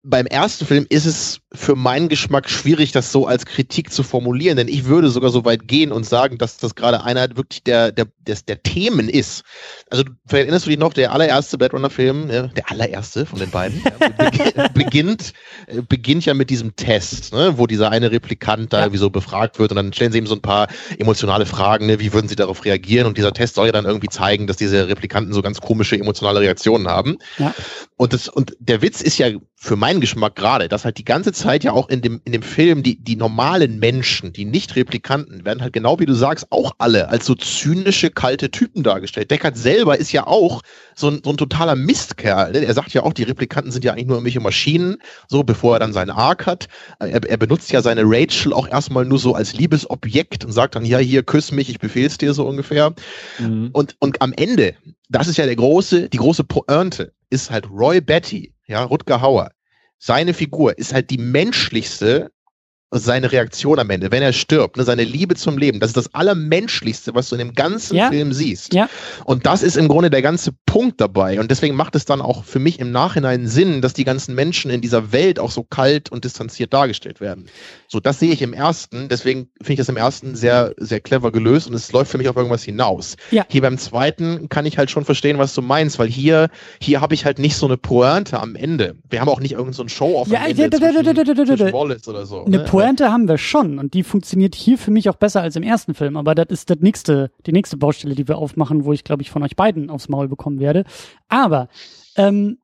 beim 0.06 0.26
ersten 0.26 0.66
Film 0.66 0.86
ist 0.90 1.06
es 1.06 1.40
für 1.54 1.76
meinen 1.76 2.10
Geschmack 2.10 2.50
schwierig, 2.50 2.92
das 2.92 3.10
so 3.10 3.26
als 3.26 3.46
Kritik 3.46 3.90
zu 3.90 4.02
formulieren, 4.02 4.56
denn 4.58 4.68
ich 4.68 4.84
würde 4.84 5.08
sogar 5.08 5.30
so 5.30 5.46
weit 5.46 5.66
gehen 5.66 5.92
und 5.92 6.04
sagen, 6.04 6.36
dass 6.36 6.58
das 6.58 6.74
gerade 6.74 7.04
einer 7.04 7.36
wirklich 7.36 7.64
der, 7.64 7.90
der, 7.90 8.06
des, 8.20 8.44
der 8.44 8.62
Themen 8.62 9.08
ist. 9.08 9.44
Also, 9.88 10.04
vielleicht 10.26 10.44
erinnerst 10.44 10.66
du 10.66 10.70
dich 10.70 10.78
noch, 10.78 10.92
der 10.92 11.12
allererste 11.12 11.56
Blade 11.56 11.72
Runner 11.72 11.88
Film, 11.88 12.30
ja, 12.30 12.48
der 12.48 12.70
allererste 12.70 13.24
von 13.24 13.38
den 13.38 13.50
beiden, 13.50 13.82
ja, 13.82 14.68
beginnt, 14.74 15.32
äh, 15.68 15.80
beginnt 15.80 16.26
ja 16.26 16.34
mit 16.34 16.50
diesem 16.50 16.76
Test, 16.76 17.32
ne, 17.32 17.56
wo 17.56 17.66
dieser 17.66 17.90
eine 17.90 18.10
Replikant 18.10 18.74
da 18.74 18.80
irgendwie 18.80 18.98
so 18.98 19.08
befragt 19.08 19.58
wird 19.58 19.72
und 19.72 19.76
dann 19.76 19.92
stellen 19.94 20.12
sie 20.12 20.18
ihm 20.18 20.26
so 20.26 20.34
ein 20.34 20.42
paar 20.42 20.68
emotionale 20.98 21.46
Fragen, 21.46 21.86
ne, 21.86 21.98
wie 21.98 22.12
würden 22.12 22.28
sie 22.28 22.36
darauf 22.36 22.64
reagieren 22.66 23.06
und 23.06 23.16
dieser 23.16 23.32
Test 23.32 23.54
soll 23.54 23.66
ja 23.66 23.72
dann 23.72 23.86
irgendwie 23.86 24.08
zeigen, 24.08 24.46
dass 24.46 24.58
diese 24.58 24.86
Replikanten 24.86 25.32
so 25.32 25.40
ganz 25.40 25.62
komische 25.62 25.98
emotionale 25.98 26.40
Reaktionen 26.40 26.88
haben. 26.88 27.16
Ja. 27.38 27.54
Und 27.96 28.12
das, 28.12 28.28
und 28.28 28.54
der 28.58 28.82
Witz 28.82 29.00
ist 29.00 29.16
ja 29.16 29.28
für 29.64 29.76
meinen 29.76 30.00
Geschmack 30.00 30.36
gerade, 30.36 30.68
dass 30.68 30.84
halt 30.84 30.98
die 30.98 31.06
ganze 31.06 31.32
Zeit 31.32 31.64
ja 31.64 31.72
auch 31.72 31.88
in 31.88 32.02
dem, 32.02 32.20
in 32.24 32.32
dem 32.32 32.42
Film 32.42 32.82
die, 32.82 33.02
die 33.02 33.16
normalen 33.16 33.78
Menschen, 33.78 34.32
die 34.34 34.44
Nicht-Replikanten, 34.44 35.46
werden 35.46 35.62
halt 35.62 35.72
genau 35.72 35.98
wie 35.98 36.04
du 36.04 36.12
sagst, 36.12 36.52
auch 36.52 36.72
alle 36.76 37.08
als 37.08 37.24
so 37.24 37.34
zynische, 37.34 38.10
kalte 38.10 38.50
Typen 38.50 38.82
dargestellt. 38.82 39.30
Deckard 39.30 39.56
selber 39.56 39.98
ist 39.98 40.12
ja 40.12 40.26
auch 40.26 40.60
so 40.94 41.08
ein, 41.08 41.22
so 41.24 41.30
ein 41.30 41.38
totaler 41.38 41.76
Mistkerl. 41.76 42.52
Ne? 42.52 42.58
Er 42.58 42.74
sagt 42.74 42.92
ja 42.92 43.04
auch, 43.04 43.14
die 43.14 43.22
Replikanten 43.22 43.72
sind 43.72 43.84
ja 43.84 43.92
eigentlich 43.92 44.06
nur 44.06 44.16
irgendwelche 44.16 44.40
Maschinen, 44.40 44.98
so 45.28 45.42
bevor 45.44 45.76
er 45.76 45.80
dann 45.80 45.94
seinen 45.94 46.10
Arc 46.10 46.44
hat. 46.44 46.68
Er, 46.98 47.24
er 47.24 47.36
benutzt 47.38 47.72
ja 47.72 47.80
seine 47.80 48.02
Rachel 48.04 48.52
auch 48.52 48.68
erstmal 48.68 49.06
nur 49.06 49.18
so 49.18 49.34
als 49.34 49.54
Liebesobjekt 49.54 50.44
und 50.44 50.52
sagt 50.52 50.74
dann, 50.74 50.84
ja, 50.84 50.98
hier, 50.98 51.22
küss 51.22 51.52
mich, 51.52 51.70
ich 51.70 51.78
befehl's 51.78 52.18
dir 52.18 52.34
so 52.34 52.46
ungefähr. 52.46 52.92
Mhm. 53.38 53.70
Und, 53.72 53.96
und 53.98 54.20
am 54.20 54.34
Ende, 54.34 54.74
das 55.08 55.26
ist 55.26 55.38
ja 55.38 55.46
der 55.46 55.56
große, 55.56 56.10
die 56.10 56.18
große 56.18 56.44
Pointe, 56.44 57.14
ist 57.30 57.50
halt 57.50 57.70
Roy 57.70 58.02
Betty, 58.02 58.52
ja, 58.66 58.84
Rutger 58.84 59.20
Hauer, 59.20 59.50
seine 60.06 60.34
Figur 60.34 60.76
ist 60.76 60.92
halt 60.92 61.08
die 61.08 61.16
menschlichste 61.16 62.30
seine 62.90 63.32
Reaktion 63.32 63.78
am 63.78 63.90
Ende, 63.90 64.12
wenn 64.12 64.22
er 64.22 64.32
stirbt, 64.32 64.76
ne, 64.76 64.84
seine 64.84 65.04
Liebe 65.04 65.34
zum 65.34 65.58
Leben, 65.58 65.80
das 65.80 65.90
ist 65.90 65.96
das 65.96 66.14
Allermenschlichste, 66.14 67.14
was 67.14 67.28
du 67.28 67.34
in 67.34 67.40
dem 67.40 67.54
ganzen 67.54 67.96
ja. 67.96 68.10
Film 68.10 68.32
siehst. 68.32 68.72
Ja. 68.74 68.88
Und 69.24 69.46
das 69.46 69.62
ist 69.62 69.76
im 69.76 69.88
Grunde 69.88 70.10
der 70.10 70.22
ganze 70.22 70.52
Punkt 70.66 71.00
dabei. 71.00 71.40
Und 71.40 71.50
deswegen 71.50 71.74
macht 71.74 71.96
es 71.96 72.04
dann 72.04 72.20
auch 72.20 72.44
für 72.44 72.58
mich 72.58 72.78
im 72.78 72.92
Nachhinein 72.92 73.46
Sinn, 73.46 73.82
dass 73.82 73.94
die 73.94 74.04
ganzen 74.04 74.34
Menschen 74.34 74.70
in 74.70 74.80
dieser 74.80 75.12
Welt 75.12 75.38
auch 75.38 75.50
so 75.50 75.62
kalt 75.62 76.10
und 76.10 76.24
distanziert 76.24 76.72
dargestellt 76.72 77.20
werden. 77.20 77.46
So, 77.88 78.00
das 78.00 78.20
sehe 78.20 78.32
ich 78.32 78.42
im 78.42 78.52
ersten. 78.52 79.08
Deswegen 79.08 79.48
finde 79.58 79.72
ich 79.74 79.78
das 79.78 79.88
im 79.88 79.96
ersten 79.96 80.36
sehr, 80.36 80.74
sehr 80.76 81.00
clever 81.00 81.32
gelöst 81.32 81.66
und 81.68 81.74
es 81.74 81.90
läuft 81.92 82.10
für 82.10 82.18
mich 82.18 82.28
auf 82.28 82.36
irgendwas 82.36 82.62
hinaus. 82.62 83.16
Ja. 83.30 83.44
Hier 83.48 83.62
beim 83.62 83.78
zweiten 83.78 84.48
kann 84.48 84.66
ich 84.66 84.78
halt 84.78 84.90
schon 84.90 85.04
verstehen, 85.04 85.38
was 85.38 85.54
du 85.54 85.62
meinst, 85.62 85.98
weil 85.98 86.08
hier, 86.08 86.48
hier 86.80 87.00
habe 87.00 87.14
ich 87.14 87.24
halt 87.24 87.38
nicht 87.38 87.56
so 87.56 87.66
eine 87.66 87.76
Pointe 87.76 88.38
am 88.40 88.54
Ende. 88.54 88.96
Wir 89.08 89.20
haben 89.20 89.28
auch 89.28 89.40
nicht 89.40 89.52
irgendein 89.52 89.74
so 89.74 89.88
Show-off 89.88 90.28
ja, 90.28 90.40
am 90.40 90.46
Ende 90.46 90.70
zwischen 90.70 91.72
Wallace 91.72 92.08
oder 92.08 92.26
so. 92.26 92.44
Eine 92.44 92.58
ne? 92.58 92.64
Pointe 92.74 93.12
haben 93.12 93.28
wir 93.28 93.38
schon 93.38 93.78
und 93.78 93.94
die 93.94 94.02
funktioniert 94.02 94.54
hier 94.54 94.78
für 94.78 94.90
mich 94.90 95.08
auch 95.08 95.16
besser 95.16 95.42
als 95.42 95.56
im 95.56 95.62
ersten 95.62 95.94
Film. 95.94 96.16
Aber 96.16 96.34
das 96.34 96.46
ist 96.48 96.70
das 96.70 96.78
nächste, 96.80 97.30
die 97.46 97.52
nächste 97.52 97.76
Baustelle, 97.76 98.14
die 98.14 98.28
wir 98.28 98.38
aufmachen, 98.38 98.84
wo 98.84 98.92
ich 98.92 99.04
glaube 99.04 99.22
ich 99.22 99.30
von 99.30 99.42
euch 99.42 99.56
beiden 99.56 99.90
aufs 99.90 100.08
Maul 100.08 100.28
bekommen 100.28 100.60
werde. 100.60 100.84
Aber 101.28 101.68
ähm, 102.16 102.58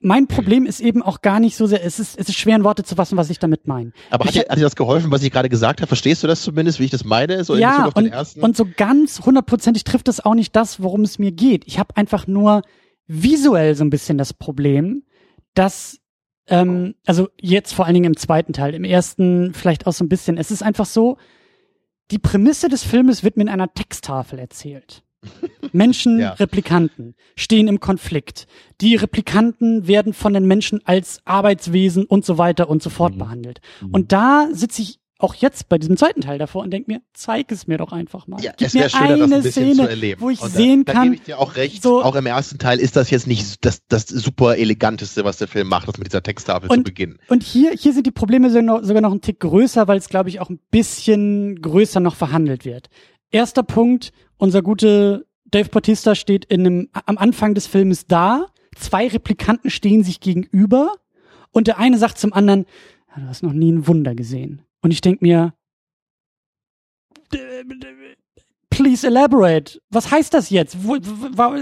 mein 0.00 0.26
Problem 0.26 0.64
ist 0.64 0.80
eben 0.80 1.02
auch 1.02 1.20
gar 1.20 1.40
nicht 1.40 1.56
so 1.56 1.66
sehr, 1.66 1.84
es 1.84 2.00
ist, 2.00 2.18
es 2.18 2.28
ist 2.28 2.38
schwer 2.38 2.56
in 2.56 2.64
Worte 2.64 2.84
zu 2.84 2.94
fassen, 2.94 3.18
was 3.18 3.28
ich 3.28 3.38
damit 3.38 3.66
meine. 3.66 3.92
Aber 4.10 4.24
hat, 4.24 4.34
dir, 4.34 4.46
hat 4.48 4.56
dir 4.56 4.62
das 4.62 4.76
geholfen, 4.76 5.10
was 5.10 5.22
ich 5.22 5.30
gerade 5.30 5.50
gesagt 5.50 5.80
habe? 5.80 5.88
Verstehst 5.88 6.22
du 6.22 6.26
das 6.26 6.42
zumindest, 6.42 6.80
wie 6.80 6.84
ich 6.84 6.90
das 6.90 7.04
meine? 7.04 7.44
So 7.44 7.54
ja, 7.54 7.90
und, 7.94 8.12
und 8.40 8.56
so 8.56 8.66
ganz 8.76 9.20
hundertprozentig 9.20 9.84
trifft 9.84 10.08
es 10.08 10.24
auch 10.24 10.34
nicht 10.34 10.56
das, 10.56 10.82
worum 10.82 11.02
es 11.02 11.18
mir 11.18 11.32
geht. 11.32 11.64
Ich 11.66 11.78
habe 11.78 11.96
einfach 11.96 12.26
nur 12.26 12.62
visuell 13.06 13.74
so 13.74 13.84
ein 13.84 13.90
bisschen 13.90 14.16
das 14.16 14.32
Problem, 14.32 15.02
dass, 15.52 15.98
ähm, 16.46 16.94
also 17.06 17.28
jetzt 17.40 17.72
vor 17.72 17.84
allen 17.84 17.94
Dingen 17.94 18.06
im 18.06 18.16
zweiten 18.16 18.52
Teil, 18.52 18.74
im 18.74 18.84
ersten 18.84 19.54
vielleicht 19.54 19.86
auch 19.86 19.92
so 19.92 20.04
ein 20.04 20.08
bisschen, 20.08 20.36
es 20.38 20.50
ist 20.50 20.62
einfach 20.62 20.86
so, 20.86 21.16
die 22.10 22.18
Prämisse 22.18 22.68
des 22.68 22.82
Filmes 22.82 23.22
wird 23.22 23.36
mir 23.36 23.44
in 23.44 23.48
einer 23.48 23.72
Texttafel 23.72 24.38
erzählt. 24.38 25.02
Menschen, 25.72 26.18
ja. 26.18 26.32
Replikanten 26.32 27.14
stehen 27.36 27.68
im 27.68 27.80
Konflikt. 27.80 28.46
Die 28.80 28.96
Replikanten 28.96 29.86
werden 29.86 30.14
von 30.14 30.32
den 30.32 30.46
Menschen 30.46 30.80
als 30.84 31.20
Arbeitswesen 31.26 32.04
und 32.04 32.24
so 32.24 32.38
weiter 32.38 32.70
und 32.70 32.82
so 32.82 32.90
fort 32.90 33.14
mhm. 33.14 33.18
behandelt. 33.18 33.60
Mhm. 33.80 33.90
Und 33.90 34.12
da 34.12 34.48
sitze 34.52 34.82
ich 34.82 34.99
auch 35.22 35.34
jetzt 35.34 35.68
bei 35.68 35.78
diesem 35.78 35.96
zweiten 35.96 36.20
Teil 36.20 36.38
davor 36.38 36.62
und 36.62 36.70
denke 36.70 36.90
mir, 36.90 37.02
zeig 37.12 37.52
es 37.52 37.66
mir 37.66 37.78
doch 37.78 37.92
einfach 37.92 38.26
mal. 38.26 38.40
Ja, 38.40 38.52
Gib 38.56 38.68
es 38.68 38.74
mir 38.74 38.88
schöner, 38.88 39.24
eine 39.24 39.28
das 39.28 39.46
ein 39.46 39.52
Szene, 39.52 39.74
zu 39.74 39.88
erleben. 39.88 40.20
wo 40.20 40.30
ich 40.30 40.40
und 40.40 40.50
sehen 40.50 40.84
da, 40.84 40.92
kann. 40.92 41.02
Da 41.02 41.04
gebe 41.04 41.14
ich 41.16 41.22
dir 41.22 41.38
auch 41.38 41.56
recht. 41.56 41.82
So, 41.82 42.02
auch 42.02 42.14
im 42.16 42.26
ersten 42.26 42.58
Teil 42.58 42.80
ist 42.80 42.96
das 42.96 43.10
jetzt 43.10 43.26
nicht 43.26 43.64
das, 43.64 43.86
das 43.88 44.06
super 44.06 44.56
eleganteste, 44.56 45.24
was 45.24 45.38
der 45.38 45.48
Film 45.48 45.68
macht, 45.68 45.88
das 45.88 45.98
mit 45.98 46.06
dieser 46.06 46.22
Texttafel 46.22 46.70
und, 46.70 46.78
zu 46.78 46.84
beginnen. 46.84 47.18
Und 47.28 47.42
hier, 47.42 47.72
hier 47.72 47.92
sind 47.92 48.06
die 48.06 48.10
Probleme 48.10 48.48
sogar 48.50 48.62
noch, 48.62 48.82
sogar 48.82 49.02
noch 49.02 49.12
ein 49.12 49.20
Tick 49.20 49.40
größer, 49.40 49.86
weil 49.88 49.98
es, 49.98 50.08
glaube 50.08 50.28
ich, 50.28 50.40
auch 50.40 50.50
ein 50.50 50.60
bisschen 50.70 51.60
größer 51.60 52.00
noch 52.00 52.14
verhandelt 52.14 52.64
wird. 52.64 52.88
Erster 53.30 53.62
Punkt, 53.62 54.12
unser 54.38 54.62
gute 54.62 55.26
Dave 55.44 55.68
Bautista 55.68 56.14
steht 56.14 56.44
in 56.46 56.66
einem, 56.66 56.88
am 57.06 57.18
Anfang 57.18 57.54
des 57.54 57.66
Filmes 57.66 58.06
da, 58.06 58.46
zwei 58.76 59.08
Replikanten 59.08 59.70
stehen 59.70 60.02
sich 60.04 60.20
gegenüber 60.20 60.92
und 61.52 61.66
der 61.66 61.78
eine 61.78 61.98
sagt 61.98 62.18
zum 62.18 62.32
anderen, 62.32 62.66
du 63.16 63.26
hast 63.26 63.42
noch 63.42 63.52
nie 63.52 63.72
ein 63.72 63.86
Wunder 63.86 64.14
gesehen. 64.14 64.62
Und 64.82 64.92
ich 64.92 65.00
denk 65.00 65.22
mir, 65.22 65.54
please 68.70 69.06
elaborate. 69.06 69.80
Was 69.90 70.10
heißt 70.10 70.32
das 70.32 70.48
jetzt? 70.50 70.78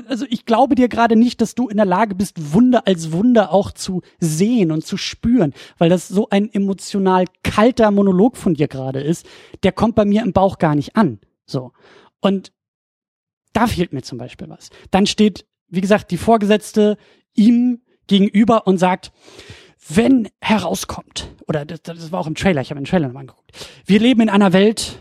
Also 0.06 0.24
ich 0.28 0.44
glaube 0.46 0.74
dir 0.76 0.88
gerade 0.88 1.16
nicht, 1.16 1.40
dass 1.40 1.54
du 1.54 1.68
in 1.68 1.76
der 1.76 1.86
Lage 1.86 2.14
bist, 2.14 2.52
Wunder 2.54 2.86
als 2.86 3.10
Wunder 3.12 3.52
auch 3.52 3.72
zu 3.72 4.02
sehen 4.20 4.70
und 4.70 4.86
zu 4.86 4.96
spüren, 4.96 5.52
weil 5.78 5.90
das 5.90 6.06
so 6.08 6.28
ein 6.30 6.52
emotional 6.52 7.24
kalter 7.42 7.90
Monolog 7.90 8.36
von 8.36 8.54
dir 8.54 8.68
gerade 8.68 9.00
ist. 9.00 9.26
Der 9.62 9.72
kommt 9.72 9.96
bei 9.96 10.04
mir 10.04 10.22
im 10.22 10.32
Bauch 10.32 10.58
gar 10.58 10.74
nicht 10.76 10.94
an. 10.96 11.18
So. 11.44 11.72
Und 12.20 12.52
Da 13.52 13.66
fehlt 13.66 13.92
mir 13.92 14.02
zum 14.02 14.18
Beispiel 14.18 14.48
was. 14.48 14.70
Dann 14.90 15.06
steht, 15.06 15.46
wie 15.68 15.80
gesagt, 15.80 16.10
die 16.10 16.18
Vorgesetzte 16.18 16.96
ihm 17.34 17.80
gegenüber 18.06 18.66
und 18.66 18.78
sagt, 18.78 19.10
wenn 19.88 20.28
herauskommt, 20.40 21.34
oder 21.46 21.64
das, 21.64 21.82
das 21.82 22.12
war 22.12 22.20
auch 22.20 22.26
im 22.26 22.34
Trailer, 22.34 22.60
ich 22.60 22.70
habe 22.70 22.80
den 22.80 22.84
Trailer 22.84 23.08
nochmal 23.08 23.22
angeguckt, 23.22 23.52
wir 23.86 24.00
leben 24.00 24.20
in 24.20 24.28
einer 24.28 24.52
Welt 24.52 24.98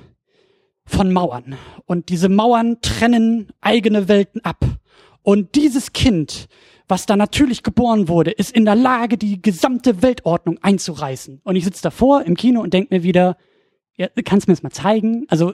von 0.85 1.11
Mauern 1.11 1.55
und 1.85 2.09
diese 2.09 2.29
Mauern 2.29 2.81
trennen 2.81 3.49
eigene 3.61 4.07
Welten 4.07 4.43
ab. 4.43 4.65
Und 5.21 5.55
dieses 5.55 5.91
Kind, 5.91 6.47
was 6.87 7.05
da 7.05 7.17
natürlich 7.17 7.63
geboren 7.63 8.07
wurde, 8.07 8.31
ist 8.31 8.55
in 8.55 8.63
der 8.63 8.75
Lage, 8.75 9.17
die 9.17 9.41
gesamte 9.41 10.01
Weltordnung 10.01 10.57
einzureißen. 10.61 11.41
Und 11.43 11.57
ich 11.57 11.65
sitze 11.65 11.83
davor 11.83 12.23
im 12.23 12.35
Kino 12.35 12.61
und 12.61 12.73
denke 12.73 12.95
mir 12.95 13.03
wieder, 13.03 13.35
ja, 13.97 14.07
kannst 14.23 14.47
du 14.47 14.51
mir 14.51 14.55
das 14.55 14.63
mal 14.63 14.69
zeigen? 14.69 15.25
Also, 15.27 15.53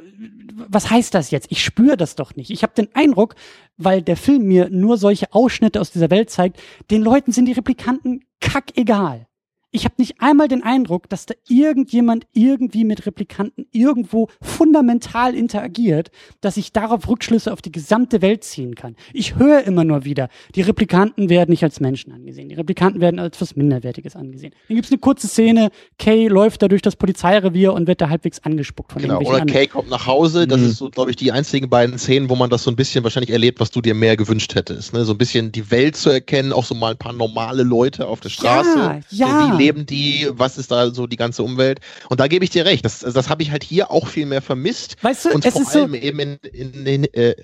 was 0.67 0.89
heißt 0.89 1.13
das 1.13 1.31
jetzt? 1.31 1.47
Ich 1.49 1.63
spüre 1.63 1.97
das 1.97 2.15
doch 2.15 2.35
nicht. 2.35 2.51
Ich 2.51 2.61
habe 2.61 2.73
den 2.75 2.93
Eindruck, 2.93 3.35
weil 3.77 4.01
der 4.01 4.17
Film 4.17 4.43
mir 4.43 4.69
nur 4.69 4.97
solche 4.97 5.33
Ausschnitte 5.33 5.79
aus 5.79 5.91
dieser 5.91 6.11
Welt 6.11 6.29
zeigt, 6.29 6.61
den 6.91 7.01
Leuten 7.01 7.31
sind 7.31 7.45
die 7.45 7.53
Replikanten 7.53 8.25
kackegal 8.45 9.25
ich 9.73 9.85
habe 9.85 9.95
nicht 9.97 10.21
einmal 10.21 10.47
den 10.47 10.63
Eindruck, 10.63 11.09
dass 11.09 11.25
da 11.25 11.33
irgendjemand 11.49 12.27
irgendwie 12.31 12.85
mit 12.85 13.07
Replikanten 13.07 13.65
irgendwo 13.71 14.29
fundamental 14.39 15.33
interagiert, 15.33 16.11
dass 16.41 16.57
ich 16.57 16.71
darauf 16.71 17.09
Rückschlüsse 17.09 17.51
auf 17.51 17.61
die 17.61 17.71
gesamte 17.71 18.21
Welt 18.21 18.43
ziehen 18.43 18.75
kann. 18.75 18.95
Ich 19.13 19.35
höre 19.35 19.63
immer 19.63 19.83
nur 19.83 20.05
wieder, 20.05 20.29
die 20.53 20.61
Replikanten 20.61 21.29
werden 21.29 21.49
nicht 21.49 21.63
als 21.63 21.79
Menschen 21.79 22.13
angesehen, 22.13 22.49
die 22.49 22.55
Replikanten 22.55 23.01
werden 23.01 23.19
als 23.19 23.41
was 23.41 23.55
Minderwertiges 23.55 24.15
angesehen. 24.15 24.53
Dann 24.67 24.75
gibt's 24.75 24.91
eine 24.91 24.99
kurze 24.99 25.27
Szene, 25.27 25.71
Kay 25.97 26.27
läuft 26.27 26.61
da 26.61 26.67
durch 26.67 26.83
das 26.83 26.95
Polizeirevier 26.95 27.73
und 27.73 27.87
wird 27.87 27.99
da 27.99 28.09
halbwegs 28.09 28.43
angespuckt 28.43 28.91
von 28.91 29.01
genau, 29.01 29.21
Oder 29.21 29.43
Kay 29.45 29.65
kommt 29.65 29.89
nach 29.89 30.05
Hause, 30.05 30.45
das 30.45 30.59
mhm. 30.59 30.67
ist 30.67 30.77
so, 30.77 30.89
glaube 30.91 31.09
ich, 31.09 31.15
die 31.15 31.31
einzigen 31.31 31.67
beiden 31.69 31.97
Szenen, 31.97 32.29
wo 32.29 32.35
man 32.35 32.51
das 32.51 32.61
so 32.61 32.69
ein 32.69 32.75
bisschen 32.75 33.03
wahrscheinlich 33.03 33.31
erlebt, 33.31 33.59
was 33.59 33.71
du 33.71 33.81
dir 33.81 33.95
mehr 33.95 34.17
gewünscht 34.17 34.53
hättest. 34.53 34.93
Ne? 34.93 35.03
So 35.03 35.13
ein 35.13 35.17
bisschen 35.17 35.51
die 35.51 35.71
Welt 35.71 35.95
zu 35.95 36.11
erkennen, 36.11 36.53
auch 36.53 36.63
so 36.63 36.75
mal 36.75 36.91
ein 36.91 36.97
paar 36.97 37.13
normale 37.13 37.63
Leute 37.63 38.07
auf 38.07 38.19
der 38.19 38.29
Straße. 38.29 39.01
Ja, 39.09 39.27
ja. 39.27 39.62
Leben 39.63 39.85
die, 39.85 40.27
was 40.31 40.57
ist 40.57 40.71
da 40.71 40.91
so 40.91 41.07
die 41.07 41.17
ganze 41.17 41.43
Umwelt? 41.43 41.79
Und 42.09 42.19
da 42.19 42.27
gebe 42.27 42.43
ich 42.45 42.51
dir 42.51 42.65
recht, 42.65 42.85
das, 42.85 42.99
das 42.99 43.29
habe 43.29 43.43
ich 43.43 43.51
halt 43.51 43.63
hier 43.63 43.91
auch 43.91 44.07
viel 44.07 44.25
mehr 44.25 44.41
vermisst. 44.41 44.95
Weißt 45.01 45.25
du, 45.25 45.31
und 45.31 45.45
es 45.45 45.53
vor 45.53 45.61
ist 45.61 45.75
allem 45.75 45.91
so 45.91 45.97
eben 45.97 46.19
in, 46.19 46.37
in, 46.51 46.85
in, 46.85 47.13
äh, 47.13 47.35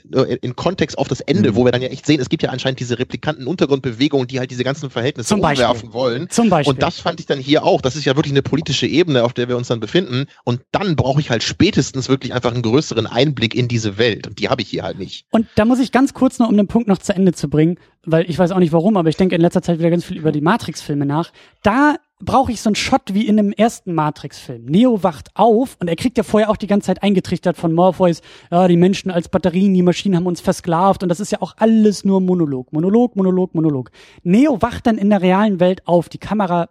in 0.41 0.55
Kontext 0.55 0.97
auf 0.97 1.07
das 1.07 1.21
Ende, 1.21 1.51
mhm. 1.51 1.55
wo 1.55 1.65
wir 1.65 1.71
dann 1.71 1.81
ja 1.81 1.89
echt 1.89 2.05
sehen, 2.05 2.19
es 2.19 2.29
gibt 2.29 2.43
ja 2.43 2.49
anscheinend 2.49 2.79
diese 2.79 2.99
replikanten 2.99 3.47
Untergrundbewegungen, 3.47 4.27
die 4.27 4.39
halt 4.39 4.51
diese 4.51 4.63
ganzen 4.63 4.89
Verhältnisse 4.89 5.29
Zum 5.29 5.41
umwerfen 5.41 5.93
wollen. 5.93 6.29
Zum 6.29 6.49
Beispiel. 6.49 6.73
Und 6.73 6.81
das 6.81 6.99
fand 6.99 7.19
ich 7.19 7.25
dann 7.25 7.39
hier 7.39 7.63
auch. 7.63 7.81
Das 7.81 7.95
ist 7.95 8.05
ja 8.05 8.15
wirklich 8.15 8.33
eine 8.33 8.41
politische 8.41 8.87
Ebene, 8.87 9.23
auf 9.23 9.33
der 9.33 9.47
wir 9.47 9.57
uns 9.57 9.67
dann 9.67 9.79
befinden. 9.79 10.25
Und 10.43 10.61
dann 10.71 10.95
brauche 10.95 11.19
ich 11.21 11.29
halt 11.29 11.43
spätestens 11.43 12.09
wirklich 12.09 12.33
einfach 12.33 12.53
einen 12.53 12.61
größeren 12.61 13.07
Einblick 13.07 13.55
in 13.55 13.67
diese 13.67 13.97
Welt. 13.97 14.27
Und 14.27 14.39
die 14.39 14.49
habe 14.49 14.61
ich 14.61 14.69
hier 14.69 14.83
halt 14.83 14.99
nicht. 14.99 15.25
Und 15.31 15.47
da 15.55 15.65
muss 15.65 15.79
ich 15.79 15.91
ganz 15.91 16.13
kurz 16.13 16.39
noch, 16.39 16.49
um 16.49 16.57
den 16.57 16.67
Punkt 16.67 16.87
noch 16.87 16.97
zu 16.97 17.13
Ende 17.13 17.33
zu 17.33 17.49
bringen, 17.49 17.77
weil 18.05 18.29
ich 18.29 18.37
weiß 18.37 18.51
auch 18.51 18.59
nicht 18.59 18.71
warum, 18.71 18.97
aber 18.97 19.09
ich 19.09 19.17
denke 19.17 19.35
in 19.35 19.41
letzter 19.41 19.61
Zeit 19.61 19.79
wieder 19.79 19.89
ganz 19.89 20.05
viel 20.05 20.17
über 20.17 20.31
die 20.31 20.41
Matrix-Filme 20.41 21.05
nach. 21.05 21.31
Da 21.63 21.95
brauche 22.19 22.51
ich 22.51 22.61
so 22.61 22.69
einen 22.69 22.75
Shot 22.75 23.13
wie 23.13 23.27
in 23.27 23.37
dem 23.37 23.53
ersten 23.53 23.93
Matrix-Film. 23.93 24.65
Neo 24.65 25.03
wacht 25.03 25.29
auf 25.35 25.77
und 25.79 25.87
er 25.87 25.95
kriegt 25.95 26.17
ja 26.17 26.23
vorher 26.23 26.49
auch 26.49 26.57
die 26.57 26.67
ganze 26.67 26.87
Zeit 26.87 27.01
eingetrichtert 27.01 27.57
von 27.57 27.73
Morpheus, 27.73 28.21
ja, 28.51 28.67
die 28.67 28.77
Menschen 28.77 29.09
als 29.09 29.29
Batterien, 29.29 29.73
die 29.73 29.81
Maschinen 29.81 30.15
haben 30.15 30.27
uns 30.27 30.41
versklavt 30.41 31.01
und 31.01 31.09
das 31.09 31.19
ist 31.19 31.31
ja 31.31 31.41
auch 31.41 31.55
alles 31.57 32.03
nur 32.03 32.19
Monolog. 32.19 32.73
Monolog, 32.73 33.15
Monolog, 33.15 33.55
Monolog. 33.55 33.91
Neo 34.23 34.61
wacht 34.61 34.85
dann 34.85 34.97
in 34.97 35.09
der 35.09 35.21
realen 35.21 35.59
Welt 35.59 35.87
auf. 35.87 36.09
Die 36.09 36.17
Kamera 36.17 36.69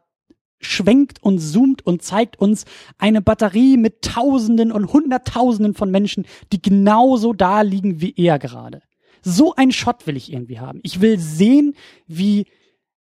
schwenkt 0.60 1.22
und 1.22 1.38
zoomt 1.38 1.86
und 1.86 2.02
zeigt 2.02 2.38
uns 2.38 2.64
eine 2.98 3.22
Batterie 3.22 3.76
mit 3.76 4.02
Tausenden 4.02 4.72
und 4.72 4.92
Hunderttausenden 4.92 5.74
von 5.74 5.90
Menschen, 5.90 6.26
die 6.52 6.60
genauso 6.60 7.32
da 7.32 7.62
liegen 7.62 8.00
wie 8.00 8.12
er 8.16 8.38
gerade. 8.38 8.82
So 9.22 9.54
ein 9.54 9.72
Shot 9.72 10.06
will 10.06 10.16
ich 10.16 10.32
irgendwie 10.32 10.60
haben. 10.60 10.80
Ich 10.82 11.00
will 11.00 11.18
sehen, 11.18 11.74
wie 12.06 12.46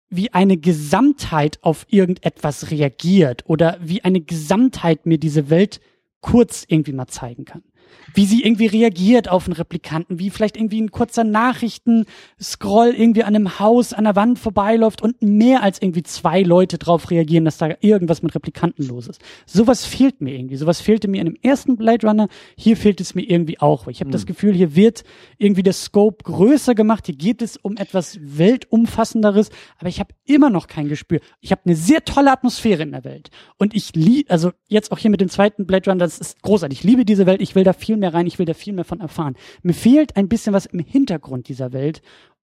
wie 0.09 0.33
eine 0.33 0.57
Gesamtheit 0.57 1.59
auf 1.61 1.85
irgendetwas 1.89 2.71
reagiert 2.71 3.43
oder 3.47 3.77
wie 3.81 4.03
eine 4.03 4.21
Gesamtheit 4.21 5.05
mir 5.05 5.17
diese 5.17 5.49
Welt 5.49 5.81
kurz 6.21 6.65
irgendwie 6.67 6.93
mal 6.93 7.07
zeigen 7.07 7.45
kann 7.45 7.63
wie 8.13 8.25
sie 8.25 8.43
irgendwie 8.43 8.67
reagiert 8.67 9.29
auf 9.29 9.45
einen 9.45 9.53
Replikanten, 9.53 10.19
wie 10.19 10.29
vielleicht 10.29 10.57
irgendwie 10.57 10.81
ein 10.81 10.91
kurzer 10.91 11.23
Nachrichten-Scroll 11.23 12.93
irgendwie 12.97 13.23
an 13.23 13.35
einem 13.35 13.59
Haus, 13.59 13.93
an 13.93 14.05
der 14.05 14.15
Wand 14.15 14.39
vorbeiläuft 14.39 15.01
und 15.01 15.21
mehr 15.21 15.61
als 15.63 15.81
irgendwie 15.81 16.03
zwei 16.03 16.41
Leute 16.41 16.77
drauf 16.77 17.11
reagieren, 17.11 17.45
dass 17.45 17.57
da 17.57 17.69
irgendwas 17.81 18.21
mit 18.21 18.33
Replikanten 18.33 18.87
los 18.87 19.07
ist. 19.07 19.21
Sowas 19.45 19.85
fehlt 19.85 20.21
mir 20.21 20.33
irgendwie. 20.35 20.55
Sowas 20.55 20.81
fehlte 20.81 21.07
mir 21.07 21.21
in 21.21 21.25
dem 21.25 21.37
ersten 21.41 21.75
Blade 21.75 22.07
Runner. 22.07 22.27
Hier 22.57 22.77
fehlt 22.77 23.01
es 23.01 23.15
mir 23.15 23.23
irgendwie 23.23 23.59
auch. 23.59 23.87
Ich 23.87 23.99
habe 23.99 24.09
mhm. 24.09 24.13
das 24.13 24.21
hm. 24.21 24.27
Gefühl, 24.27 24.53
hier 24.53 24.75
wird 24.75 25.03
irgendwie 25.37 25.63
der 25.63 25.73
Scope 25.73 26.23
größer 26.23 26.75
gemacht. 26.75 27.05
Hier 27.07 27.15
geht 27.15 27.41
es 27.41 27.57
um 27.57 27.77
etwas 27.77 28.17
weltumfassenderes, 28.21 29.49
aber 29.77 29.89
ich 29.89 29.99
habe 29.99 30.13
immer 30.25 30.49
noch 30.49 30.67
kein 30.67 30.87
Gespür. 30.87 31.19
Ich 31.41 31.51
habe 31.51 31.61
eine 31.65 31.75
sehr 31.75 32.03
tolle 32.05 32.31
Atmosphäre 32.31 32.83
in 32.83 32.91
der 32.91 33.03
Welt 33.03 33.29
und 33.57 33.75
ich 33.75 33.93
liebe, 33.95 34.29
also 34.29 34.51
jetzt 34.67 34.91
auch 34.91 34.97
hier 34.97 35.11
mit 35.11 35.21
dem 35.21 35.29
zweiten 35.29 35.65
Blade 35.65 35.89
Runner, 35.89 36.03
das 36.03 36.19
ist 36.19 36.41
großartig. 36.41 36.79
Ich 36.79 36.83
liebe 36.83 37.05
diese 37.05 37.25
Welt. 37.25 37.41
Ich 37.41 37.55
will 37.55 37.63
da 37.63 37.73
viel 37.75 37.97
mehr 37.97 38.13
rein, 38.13 38.27
ich 38.27 38.39
will 38.39 38.45
da 38.45 38.53
viel 38.53 38.73
mehr 38.73 38.85
von 38.85 39.01
erfahren. 39.01 39.35
Mir 39.63 39.73
fehlt 39.73 40.15
ein 40.15 40.27
bisschen 40.27 40.53
was 40.53 40.65
im 40.65 40.79
Hintergrund 40.79 41.47
dieser 41.47 41.73
Welt, 41.73 42.01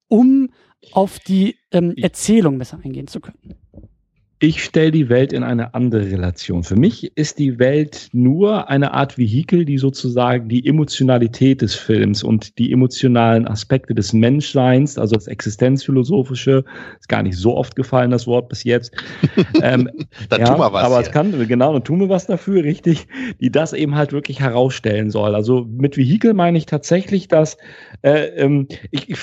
um 0.08 0.50
auf 0.92 1.18
die 1.18 1.56
ähm, 1.70 1.94
Erzählung 1.96 2.58
besser 2.58 2.80
eingehen 2.82 3.06
zu 3.06 3.20
können. 3.20 3.54
Ich 4.44 4.64
stelle 4.64 4.90
die 4.90 5.08
Welt 5.08 5.32
in 5.32 5.44
eine 5.44 5.72
andere 5.72 6.10
Relation. 6.10 6.64
Für 6.64 6.74
mich 6.74 7.16
ist 7.16 7.38
die 7.38 7.60
Welt 7.60 8.08
nur 8.12 8.68
eine 8.68 8.92
Art 8.92 9.16
Vehikel, 9.16 9.64
die 9.64 9.78
sozusagen 9.78 10.48
die 10.48 10.66
Emotionalität 10.66 11.62
des 11.62 11.76
Films 11.76 12.24
und 12.24 12.58
die 12.58 12.72
emotionalen 12.72 13.46
Aspekte 13.46 13.94
des 13.94 14.12
Menschseins, 14.12 14.98
also 14.98 15.14
das 15.14 15.28
Existenzphilosophische, 15.28 16.64
ist 16.98 17.08
gar 17.08 17.22
nicht 17.22 17.36
so 17.36 17.56
oft 17.56 17.76
gefallen, 17.76 18.10
das 18.10 18.26
Wort 18.26 18.48
bis 18.48 18.64
jetzt. 18.64 18.90
ähm, 19.62 19.88
dann 20.28 20.40
ja, 20.40 20.46
tun 20.48 20.58
wir 20.58 20.72
was. 20.72 20.82
Aber 20.86 21.00
es 21.00 21.12
kann, 21.12 21.46
genau, 21.46 21.72
dann 21.72 21.84
tun 21.84 22.00
wir 22.00 22.08
was 22.08 22.26
dafür, 22.26 22.64
richtig, 22.64 23.06
die 23.40 23.52
das 23.52 23.72
eben 23.72 23.94
halt 23.94 24.12
wirklich 24.12 24.40
herausstellen 24.40 25.12
soll. 25.12 25.36
Also 25.36 25.68
mit 25.70 25.96
Vehikel 25.96 26.34
meine 26.34 26.58
ich 26.58 26.66
tatsächlich, 26.66 27.28
dass 27.28 27.58
äh, 28.02 28.24
ähm, 28.34 28.66
ich, 28.90 29.08
ich 29.08 29.18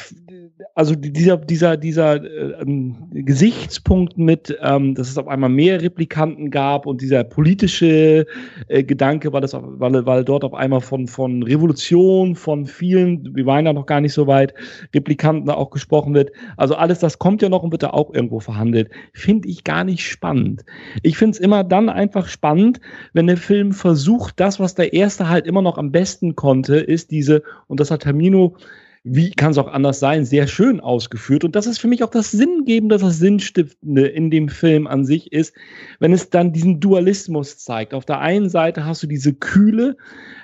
also 0.76 0.96
dieser, 0.96 1.38
dieser, 1.38 1.78
dieser 1.78 2.24
äh, 2.24 2.62
ähm, 2.62 2.96
Gesichtspunkt 3.12 4.18
mit, 4.18 4.58
ähm, 4.62 4.96
dass 4.96 5.10
es 5.10 5.18
auf 5.18 5.28
einmal 5.28 5.50
mehr 5.50 5.82
Replikanten 5.82 6.52
gab 6.52 6.86
und 6.86 7.02
dieser 7.02 7.24
politische 7.24 8.26
äh, 8.68 8.84
Gedanke, 8.84 9.32
weil, 9.32 9.42
das, 9.42 9.54
weil, 9.54 10.06
weil 10.06 10.26
dort 10.26 10.44
auf 10.44 10.54
einmal 10.54 10.82
von, 10.82 11.08
von 11.08 11.44
Revolution, 11.44 12.36
von 12.36 12.66
vielen, 12.66 13.36
wir 13.36 13.46
waren 13.46 13.66
ja 13.66 13.74
noch 13.74 13.86
gar 13.86 14.02
nicht 14.02 14.14
so 14.14 14.28
weit, 14.28 14.54
Replikanten 14.94 15.50
auch 15.50 15.70
gesprochen 15.70 16.14
wird. 16.14 16.32
Also 16.58 16.76
alles 16.76 17.00
das 17.00 17.20
kommt 17.20 17.42
ja 17.42 17.50
noch 17.50 17.64
und 17.64 17.72
wird 17.72 17.84
da 17.84 17.92
auch 17.92 18.14
irgendwo 18.14 18.40
verhandelt. 18.40 18.90
Finde 19.14 19.48
ich 19.48 19.64
gar 19.64 19.84
nicht 19.84 20.06
spannend. 20.06 20.66
Ich 21.04 21.18
finde 21.18 21.36
es 21.36 21.40
immer 21.40 21.64
dann 21.64 21.90
einfach 21.90 22.28
spannend, 22.28 22.80
wenn 23.14 23.28
der 23.28 23.38
Film 23.38 23.72
versucht, 23.72 24.40
das, 24.40 24.60
was 24.60 24.76
der 24.76 24.94
erste 24.94 25.30
halt 25.30 25.48
immer 25.48 25.62
noch 25.62 25.78
am 25.78 25.92
besten 25.92 26.36
konnte, 26.36 26.78
ist 26.78 27.12
diese, 27.12 27.44
und 27.68 27.80
das 27.80 27.92
hat 27.92 28.02
Termino 28.02 28.56
wie 29.04 29.32
kann 29.32 29.52
es 29.52 29.58
auch 29.58 29.68
anders 29.68 30.00
sein, 30.00 30.26
sehr 30.26 30.48
schön 30.48 30.80
ausgeführt. 30.80 31.44
Und 31.44 31.56
das 31.56 31.68
ist 31.68 31.80
für 31.80 31.88
mich 31.88 32.04
auch 32.04 32.10
das 32.10 32.32
Sinngebende, 32.32 32.98
das 32.98 33.20
Sinnstiftende 33.20 34.08
in 34.08 34.30
dem 34.30 34.50
Film 34.50 34.88
an 34.88 35.06
sich 35.06 35.32
ist, 35.32 35.56
wenn 36.00 36.14
es 36.14 36.30
dann 36.30 36.54
diesen 36.54 36.80
Dualismus 36.80 37.58
zeigt. 37.58 37.94
Auf 37.94 38.06
der 38.06 38.20
einen 38.20 38.50
Seite 38.50 38.86
hast 38.86 39.02
du 39.04 39.08
diese 39.08 39.34
kühle, 39.34 39.96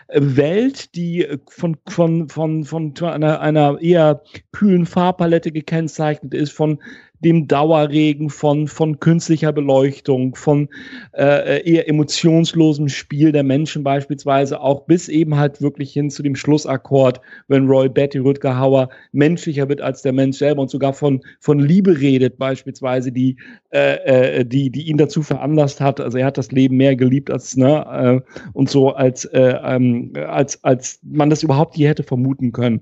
äh, 0.07 0.21
Welt, 0.21 0.95
die 0.95 1.27
von, 1.47 1.77
von, 1.87 2.29
von, 2.29 2.63
von 2.63 2.93
einer, 3.01 3.41
einer 3.41 3.81
eher 3.81 4.21
kühlen 4.51 4.85
Farbpalette 4.85 5.51
gekennzeichnet 5.51 6.33
ist, 6.33 6.51
von 6.51 6.79
dem 7.19 7.47
Dauerregen 7.47 8.29
von, 8.29 8.67
von 8.67 8.99
künstlicher 8.99 9.51
Beleuchtung, 9.51 10.35
von 10.35 10.69
äh, 11.13 11.63
eher 11.69 11.87
emotionslosem 11.87 12.89
Spiel 12.89 13.31
der 13.31 13.43
Menschen 13.43 13.83
beispielsweise, 13.83 14.59
auch 14.61 14.85
bis 14.85 15.07
eben 15.07 15.35
halt 15.35 15.61
wirklich 15.61 15.93
hin 15.93 16.09
zu 16.09 16.23
dem 16.23 16.35
Schlussakkord, 16.35 17.21
wenn 17.47 17.67
Roy 17.67 17.89
Betty 17.89 18.17
Rutger 18.17 18.59
Hauer 18.59 18.89
menschlicher 19.11 19.69
wird 19.69 19.81
als 19.81 20.01
der 20.01 20.13
Mensch 20.13 20.37
selber 20.37 20.61
und 20.61 20.69
sogar 20.69 20.93
von, 20.93 21.21
von 21.39 21.59
Liebe 21.59 21.99
redet 21.99 22.37
beispielsweise, 22.37 23.11
die, 23.11 23.37
äh, 23.71 24.39
äh, 24.39 24.45
die, 24.45 24.69
die 24.69 24.83
ihn 24.83 24.97
dazu 24.97 25.23
veranlasst 25.23 25.81
hat. 25.81 25.99
Also 25.99 26.17
er 26.17 26.27
hat 26.27 26.37
das 26.37 26.51
Leben 26.51 26.77
mehr 26.77 26.95
geliebt 26.95 27.31
als, 27.31 27.55
ne, 27.55 28.21
äh, 28.25 28.49
und 28.53 28.69
so 28.69 28.89
als, 28.91 29.25
äh, 29.25 29.59
ähm, 29.63 30.13
als, 30.27 30.63
als 30.63 30.99
man 31.03 31.29
das 31.29 31.43
überhaupt 31.43 31.77
je 31.77 31.87
hätte 31.87 32.03
vermuten 32.03 32.51
können. 32.51 32.81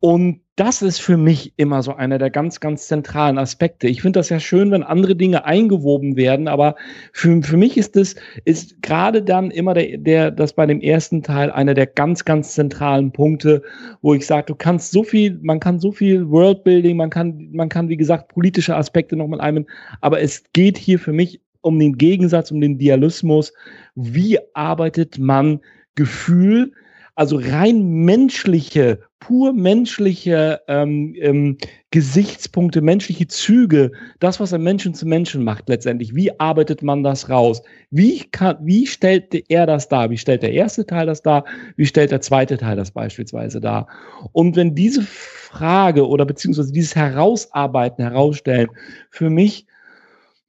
Und 0.00 0.40
das 0.56 0.80
ist 0.80 1.00
für 1.00 1.16
mich 1.16 1.52
immer 1.56 1.82
so 1.82 1.94
einer 1.94 2.18
der 2.18 2.30
ganz, 2.30 2.60
ganz 2.60 2.88
zentralen 2.88 3.36
Aspekte. 3.38 3.88
Ich 3.88 4.00
finde 4.00 4.18
das 4.18 4.30
ja 4.30 4.40
schön, 4.40 4.70
wenn 4.70 4.82
andere 4.82 5.14
Dinge 5.14 5.44
eingewoben 5.44 6.16
werden, 6.16 6.48
aber 6.48 6.76
für, 7.12 7.42
für 7.42 7.56
mich 7.56 7.76
ist 7.76 7.96
es, 7.96 8.16
ist 8.44 8.82
gerade 8.82 9.22
dann 9.22 9.50
immer 9.50 9.74
der, 9.74 9.98
der, 9.98 10.30
das 10.30 10.54
bei 10.54 10.64
dem 10.66 10.80
ersten 10.80 11.22
Teil 11.22 11.50
einer 11.50 11.74
der 11.74 11.86
ganz, 11.86 12.24
ganz 12.24 12.54
zentralen 12.54 13.12
Punkte, 13.12 13.62
wo 14.00 14.14
ich 14.14 14.26
sage, 14.26 14.46
du 14.46 14.54
kannst 14.54 14.92
so 14.92 15.04
viel, 15.04 15.38
man 15.42 15.60
kann 15.60 15.78
so 15.78 15.92
viel 15.92 16.28
Worldbuilding, 16.30 16.96
man 16.96 17.10
kann, 17.10 17.50
man 17.52 17.68
kann, 17.68 17.88
wie 17.88 17.98
gesagt, 17.98 18.28
politische 18.28 18.74
Aspekte 18.74 19.14
nochmal 19.14 19.40
einbinden, 19.40 19.72
aber 20.00 20.20
es 20.20 20.42
geht 20.54 20.78
hier 20.78 20.98
für 20.98 21.12
mich 21.12 21.40
um 21.60 21.78
den 21.78 21.98
Gegensatz, 21.98 22.50
um 22.50 22.60
den 22.60 22.78
Dialismus. 22.78 23.52
Wie 23.94 24.38
arbeitet 24.54 25.18
man 25.18 25.60
Gefühl 25.96 26.72
also 27.16 27.40
rein 27.42 28.04
menschliche, 28.04 29.00
pur 29.20 29.54
menschliche 29.54 30.60
ähm, 30.68 31.14
ähm, 31.18 31.56
Gesichtspunkte, 31.90 32.82
menschliche 32.82 33.26
Züge, 33.26 33.90
das, 34.20 34.38
was 34.38 34.52
ein 34.52 34.62
Menschen 34.62 34.92
zu 34.92 35.06
Menschen 35.06 35.42
macht 35.42 35.68
letztendlich. 35.68 36.14
Wie 36.14 36.38
arbeitet 36.38 36.82
man 36.82 37.02
das 37.02 37.30
raus? 37.30 37.62
Wie, 37.90 38.20
kann, 38.30 38.58
wie 38.60 38.86
stellt 38.86 39.34
er 39.48 39.64
das 39.66 39.88
dar? 39.88 40.10
Wie 40.10 40.18
stellt 40.18 40.42
der 40.42 40.52
erste 40.52 40.84
Teil 40.84 41.06
das 41.06 41.22
dar? 41.22 41.44
Wie 41.76 41.86
stellt 41.86 42.10
der 42.10 42.20
zweite 42.20 42.58
Teil 42.58 42.76
das 42.76 42.90
beispielsweise 42.90 43.62
dar? 43.62 43.88
Und 44.32 44.54
wenn 44.54 44.74
diese 44.74 45.02
Frage 45.02 46.06
oder 46.06 46.26
beziehungsweise 46.26 46.72
dieses 46.72 46.94
Herausarbeiten, 46.94 48.04
Herausstellen 48.04 48.68
für 49.10 49.30
mich 49.30 49.66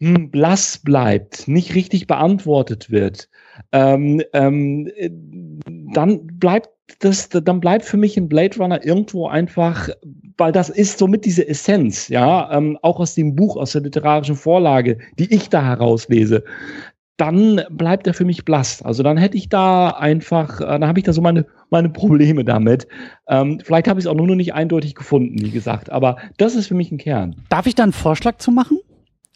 hm, 0.02 0.31
blass 0.31 0.77
bleibt, 0.84 1.48
nicht 1.48 1.76
richtig 1.76 2.07
beantwortet 2.07 2.91
wird, 2.91 3.30
ähm, 3.72 4.22
ähm, 4.34 4.91
dann 5.94 6.28
bleibt 6.40 6.70
das, 7.00 7.30
dann 7.30 7.60
bleibt 7.60 7.84
für 7.86 7.98
mich 7.98 8.16
ein 8.18 8.30
Blade 8.30 8.58
Runner 8.58 8.84
irgendwo 8.86 9.28
einfach, 9.28 9.90
weil 10.38 10.52
das 10.54 10.70
ist 10.70 10.98
somit 11.00 11.26
diese 11.26 11.48
Essenz, 11.48 12.08
ja, 12.08 12.50
ähm, 12.56 12.78
auch 12.82 13.00
aus 13.00 13.14
dem 13.16 13.36
Buch, 13.36 13.58
aus 13.58 13.74
der 13.74 13.82
literarischen 13.82 14.36
Vorlage, 14.36 14.98
die 15.20 15.34
ich 15.34 15.50
da 15.50 15.62
herauslese. 15.64 16.44
Dann 17.18 17.62
bleibt 17.72 18.06
er 18.06 18.14
für 18.14 18.26
mich 18.26 18.46
blass. 18.46 18.84
Also 18.84 19.02
dann 19.02 19.18
hätte 19.18 19.38
ich 19.38 19.50
da 19.50 19.90
einfach, 19.90 20.62
äh, 20.62 20.66
dann 20.66 20.88
habe 20.88 21.00
ich 21.00 21.06
da 21.06 21.14
so 21.14 21.22
meine, 21.22 21.48
meine 21.72 21.90
Probleme 21.90 22.46
damit. 22.46 22.88
Ähm, 23.28 23.60
vielleicht 23.64 23.88
habe 23.88 24.00
ich 24.00 24.06
es 24.06 24.08
auch 24.10 24.16
nur 24.16 24.28
noch 24.28 24.36
nicht 24.36 24.54
eindeutig 24.54 24.94
gefunden, 24.94 25.42
wie 25.42 25.50
gesagt. 25.50 25.92
Aber 25.92 26.18
das 26.38 26.56
ist 26.56 26.68
für 26.68 26.76
mich 26.76 26.92
ein 26.92 27.00
Kern. 27.00 27.36
Darf 27.50 27.66
ich 27.66 27.74
da 27.74 27.84
einen 27.84 27.92
Vorschlag 27.92 28.38
zu 28.38 28.52
machen? 28.52 28.78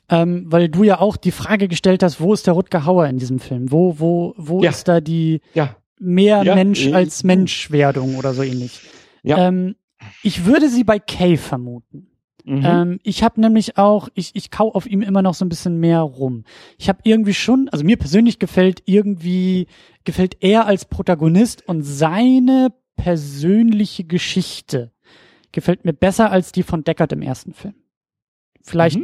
Ähm, 0.09 0.43
weil 0.47 0.69
du 0.69 0.83
ja 0.83 0.99
auch 0.99 1.17
die 1.17 1.31
Frage 1.31 1.67
gestellt 1.67 2.03
hast, 2.03 2.21
wo 2.21 2.33
ist 2.33 2.45
der 2.45 2.53
Rutger 2.53 2.85
Hauer 2.85 3.07
in 3.07 3.17
diesem 3.17 3.39
Film? 3.39 3.71
Wo, 3.71 3.95
wo, 3.97 4.35
wo 4.37 4.61
Ja. 4.61 4.69
ist 4.69 4.87
da 4.87 5.01
die 5.01 5.41
Ja. 5.55 5.75
Mehr 6.01 6.43
Ja, 6.43 6.55
Mensch 6.55 6.87
äh, 6.87 6.93
als 6.93 7.23
Menschwerdung 7.23 8.15
oder 8.17 8.33
so 8.33 8.43
ähnlich? 8.43 8.81
Ja. 9.23 9.47
Ähm, 9.47 9.75
ich 10.23 10.45
würde 10.45 10.67
sie 10.69 10.83
bei 10.83 10.99
Kay 10.99 11.37
vermuten. 11.37 12.07
Mhm. 12.43 12.61
Ähm, 12.65 12.99
ich 13.03 13.23
habe 13.23 13.39
nämlich 13.39 13.77
auch, 13.77 14.09
ich, 14.15 14.31
ich 14.33 14.49
kau 14.49 14.71
auf 14.71 14.87
ihm 14.87 15.03
immer 15.03 15.21
noch 15.21 15.35
so 15.35 15.45
ein 15.45 15.49
bisschen 15.49 15.79
mehr 15.79 16.01
rum. 16.01 16.43
Ich 16.79 16.89
habe 16.89 16.99
irgendwie 17.03 17.35
schon, 17.35 17.69
also 17.69 17.85
mir 17.85 17.97
persönlich 17.97 18.39
gefällt 18.39 18.81
irgendwie, 18.85 19.67
gefällt 20.05 20.37
er 20.39 20.65
als 20.65 20.85
Protagonist 20.85 21.67
und 21.67 21.83
seine 21.83 22.73
persönliche 22.95 24.03
Geschichte 24.03 24.91
gefällt 25.51 25.85
mir 25.85 25.93
besser 25.93 26.31
als 26.31 26.51
die 26.51 26.63
von 26.63 26.83
Deckard 26.83 27.11
im 27.11 27.21
ersten 27.21 27.53
Film. 27.53 27.75
Vielleicht, 28.63 28.97
Mhm. 28.97 29.03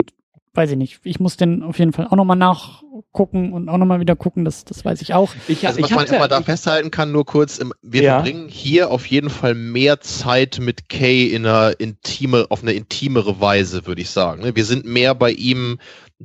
Weiß 0.57 0.71
ich 0.71 0.77
nicht. 0.77 0.99
Ich 1.03 1.19
muss 1.19 1.37
den 1.37 1.61
auf 1.63 1.77
jeden 1.79 1.93
Fall 1.93 2.07
auch 2.07 2.15
nochmal 2.15 2.35
nachgucken 2.35 3.53
und 3.53 3.69
auch 3.69 3.77
nochmal 3.77 3.99
wieder 3.99 4.15
gucken, 4.15 4.43
das, 4.43 4.65
das 4.65 4.83
weiß 4.83 5.01
ich 5.01 5.13
auch. 5.13 5.31
ich, 5.47 5.65
Also 5.67 5.79
ich 5.79 5.85
was 5.85 5.91
man 5.91 5.99
hab's 6.01 6.11
ja- 6.11 6.17
immer 6.17 6.27
da 6.27 6.39
ich- 6.39 6.45
festhalten 6.45 6.91
kann, 6.91 7.11
nur 7.11 7.25
kurz, 7.25 7.57
im- 7.59 7.73
wir 7.81 8.01
Ja. 8.01 8.13
verbringen 8.15 8.47
hier 8.49 8.89
auf 8.91 9.05
jeden 9.05 9.29
Fall 9.29 9.53
mehr 9.53 10.01
Zeit 10.01 10.57
mit 10.59 10.89
Kay 10.89 11.27
in 11.27 11.45
einer 11.45 11.79
intime, 11.79 12.47
auf 12.49 12.63
eine 12.63 12.73
intimere 12.73 13.39
Weise, 13.39 13.85
würde 13.85 14.01
ich 14.01 14.09
sagen. 14.09 14.41
ne? 14.41 14.55
Wir 14.55 14.65
sind 14.65 14.85
mehr 14.85 15.15
bei 15.15 15.31
ihm 15.31 15.77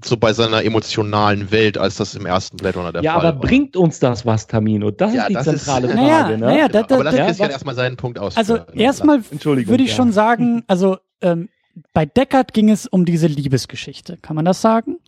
so 0.03 0.17
bei 0.17 0.33
seiner 0.33 0.65
emotionalen 0.65 1.51
Welt, 1.51 1.77
als 1.77 1.97
das 1.97 2.15
im 2.15 2.25
ersten 2.25 2.57
Blade 2.57 2.79
Runner 2.79 2.93
der 2.93 3.03
ja, 3.03 3.13
Fall 3.13 3.27
aber 3.27 3.39
war. 3.39 3.47
bringt 3.47 3.77
uns 3.77 3.99
das 3.99 4.25
was, 4.25 4.47
Tamino? 4.47 4.91
Das 4.91 5.13
Ja, 5.13 5.23
ist 5.25 5.29
die 5.29 5.35
das 5.35 5.47
ist- 5.47 5.65
zentrale 5.67 5.89
Frage. 5.89 6.01
Naja, 6.03 6.29
ne? 6.31 6.39
naja, 6.39 6.69
da, 6.69 6.83
da, 6.83 6.95
aber 6.95 7.05
lass 7.05 7.15
da, 7.17 7.27
Christian 7.27 7.51
erstmal 7.51 7.75
seinen 7.75 7.97
Punkt 7.99 8.19
Also 8.19 8.57
ausführen. 8.57 8.79
erstmal 8.79 9.21
würde 9.45 9.83
ich 9.83 9.91
ja. 9.91 9.97
schon 9.97 10.13
sagen, 10.13 10.65
also 10.67 10.97
ähm, 11.21 11.51
bei 11.93 12.07
Deckard 12.07 12.53
ging 12.55 12.71
es 12.71 12.87
um 12.87 13.05
diese 13.05 13.27
Liebesgeschichte. 13.27 14.17
Kann 14.19 14.37
man 14.37 14.45
das 14.45 14.61
sagen? 14.61 14.99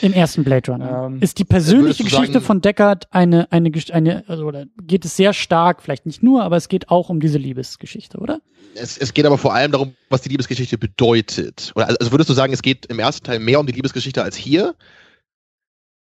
Im 0.00 0.12
ersten 0.12 0.42
Blade 0.42 0.72
Runner. 0.72 1.06
Ähm, 1.06 1.20
ist 1.22 1.38
die 1.38 1.44
persönliche 1.44 2.02
Geschichte 2.02 2.32
sagen- 2.34 2.44
von 2.44 2.60
Deckard 2.60 3.06
eine, 3.12 3.50
eine, 3.52 3.70
eine, 3.92 4.24
also 4.28 4.44
oder 4.44 4.66
geht 4.82 5.04
es 5.04 5.16
sehr 5.16 5.32
stark, 5.32 5.80
vielleicht 5.82 6.06
nicht 6.06 6.22
nur, 6.22 6.42
aber 6.42 6.56
es 6.56 6.68
geht 6.68 6.90
auch 6.90 7.08
um 7.08 7.20
diese 7.20 7.38
Liebesgeschichte, 7.38 8.18
oder? 8.18 8.40
Es, 8.74 8.98
es 8.98 9.14
geht 9.14 9.26
aber 9.26 9.38
vor 9.38 9.54
allem 9.54 9.70
darum, 9.72 9.94
was 10.08 10.22
die 10.22 10.28
Liebesgeschichte 10.28 10.76
bedeutet. 10.76 11.72
Oder, 11.76 11.88
also 11.88 12.10
würdest 12.10 12.28
du 12.30 12.34
sagen, 12.34 12.52
es 12.52 12.62
geht 12.62 12.86
im 12.86 12.98
ersten 12.98 13.24
Teil 13.24 13.38
mehr 13.38 13.60
um 13.60 13.66
die 13.66 13.72
Liebesgeschichte 13.72 14.22
als 14.22 14.36
hier? 14.36 14.74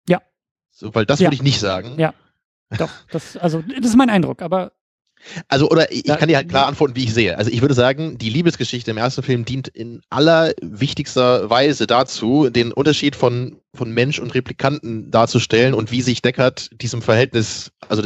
Ja. 0.08 0.22
So, 0.72 0.94
weil 0.94 1.06
das 1.08 1.20
Ja. 1.20 1.28
würde 1.28 1.36
ich 1.36 1.44
nicht 1.44 1.60
sagen. 1.60 2.00
Ja. 2.00 2.14
Doch, 2.78 2.92
das, 3.12 3.38
also, 3.38 3.62
das 3.62 3.90
ist 3.92 3.96
mein 3.96 4.10
Eindruck, 4.10 4.42
aber 4.42 4.74
Also, 5.48 5.70
oder 5.70 5.92
ich, 5.92 6.04
kann 6.06 6.28
dir 6.28 6.38
halt 6.38 6.50
klar 6.50 6.68
antworten, 6.68 6.96
wie 6.96 7.04
ich 7.04 7.14
sehe. 7.14 7.38
Also 7.38 7.52
ich 7.52 7.62
würde 7.62 7.74
sagen, 7.74 8.18
die 8.18 8.30
Liebesgeschichte 8.30 8.92
im 8.92 8.98
ersten 8.98 9.24
Film 9.24 9.46
dient 9.46 9.68
in 9.68 10.02
aller 10.10 10.54
wichtigster 10.62 11.50
Weise 11.50 11.88
dazu, 11.88 12.50
den 12.50 12.72
Unterschied 12.72 13.16
von, 13.16 13.58
von 13.74 13.92
Mensch 13.92 14.20
und 14.20 14.34
Replikanten 14.34 15.12
darzustellen 15.12 15.74
und 15.74 15.92
wie 15.92 16.02
sich 16.02 16.22
Deckard 16.22 16.70
diesem 16.82 17.02
Verhältnis, 17.02 17.72
also 17.88 18.04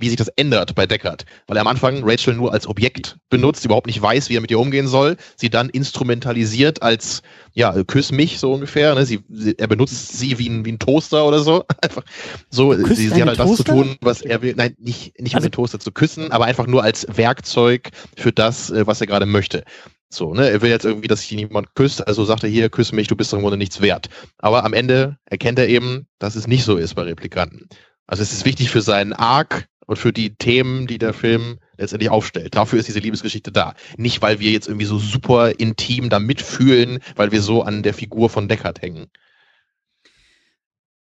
wie 0.00 0.08
sich 0.08 0.16
das 0.16 0.28
ändert 0.28 0.74
bei 0.74 0.86
Deckard. 0.86 1.24
Weil 1.46 1.56
er 1.56 1.60
am 1.62 1.66
Anfang 1.66 2.02
Rachel 2.02 2.34
nur 2.34 2.52
als 2.52 2.66
Objekt 2.66 3.16
benutzt, 3.30 3.64
überhaupt 3.64 3.86
nicht 3.86 4.00
weiß, 4.00 4.28
wie 4.28 4.36
er 4.36 4.40
mit 4.40 4.50
ihr 4.50 4.58
umgehen 4.58 4.86
soll, 4.86 5.16
sie 5.36 5.50
dann 5.50 5.68
instrumentalisiert 5.70 6.82
als, 6.82 7.22
ja, 7.52 7.82
küss 7.84 8.12
mich 8.12 8.38
so 8.38 8.52
ungefähr. 8.54 8.94
Ne? 8.94 9.06
Sie, 9.06 9.20
sie, 9.28 9.58
er 9.58 9.66
benutzt 9.66 10.18
sie 10.18 10.38
wie 10.38 10.48
ein, 10.48 10.64
wie 10.64 10.72
ein 10.72 10.78
Toaster 10.78 11.26
oder 11.26 11.40
so. 11.40 11.64
Einfach 11.82 12.02
so, 12.50 12.74
sie, 12.74 13.08
sie 13.08 13.20
hat 13.20 13.28
halt 13.28 13.38
das 13.38 13.56
zu 13.56 13.64
tun, 13.64 13.96
was 14.00 14.22
er 14.22 14.42
will. 14.42 14.54
Nein, 14.56 14.74
nicht, 14.78 15.20
nicht 15.20 15.34
um 15.34 15.38
Also- 15.38 15.48
den 15.48 15.52
Toaster 15.52 15.80
zu 15.80 15.92
küssen, 15.92 16.32
aber 16.32 16.46
einfach 16.46 16.66
nur 16.66 16.82
als 16.82 17.06
Werkzeug 17.08 17.90
für 18.16 18.32
das, 18.32 18.70
äh, 18.70 18.86
was 18.86 19.00
er 19.00 19.06
gerade 19.06 19.26
möchte. 19.26 19.64
So, 20.10 20.32
ne, 20.32 20.48
er 20.48 20.62
will 20.62 20.70
jetzt 20.70 20.86
irgendwie, 20.86 21.08
dass 21.08 21.30
ihn 21.30 21.38
jemand 21.38 21.74
küsst, 21.74 22.06
also 22.06 22.24
sagt 22.24 22.42
er 22.42 22.48
hier, 22.48 22.70
küss 22.70 22.92
mich, 22.92 23.08
du 23.08 23.16
bist 23.16 23.32
doch 23.32 23.36
im 23.36 23.42
Grunde 23.42 23.58
nichts 23.58 23.82
wert. 23.82 24.08
Aber 24.38 24.64
am 24.64 24.72
Ende 24.72 25.18
erkennt 25.26 25.58
er 25.58 25.68
eben, 25.68 26.06
dass 26.18 26.34
es 26.34 26.46
nicht 26.46 26.64
so 26.64 26.76
ist 26.76 26.94
bei 26.94 27.02
Replikanten. 27.02 27.68
Also 28.06 28.22
es 28.22 28.32
ist 28.32 28.46
wichtig 28.46 28.70
für 28.70 28.80
seinen 28.80 29.12
Arc 29.12 29.68
und 29.88 29.96
für 29.98 30.12
die 30.12 30.34
Themen, 30.36 30.86
die 30.86 30.98
der 30.98 31.14
Film 31.14 31.58
letztendlich 31.78 32.10
aufstellt. 32.10 32.54
Dafür 32.54 32.78
ist 32.78 32.88
diese 32.88 32.98
Liebesgeschichte 32.98 33.50
da. 33.50 33.74
Nicht, 33.96 34.20
weil 34.20 34.38
wir 34.38 34.50
jetzt 34.52 34.68
irgendwie 34.68 34.84
so 34.84 34.98
super 34.98 35.58
intim 35.58 36.10
da 36.10 36.20
mitfühlen, 36.20 36.98
weil 37.16 37.32
wir 37.32 37.40
so 37.40 37.62
an 37.62 37.82
der 37.82 37.94
Figur 37.94 38.28
von 38.28 38.48
Deckard 38.48 38.82
hängen. 38.82 39.06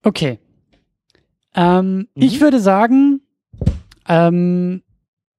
okay. 0.02 0.38
Ähm, 1.54 2.06
Mhm. 2.14 2.22
Ich 2.22 2.40
würde 2.40 2.60
sagen, 2.60 3.20
ähm, 4.06 4.82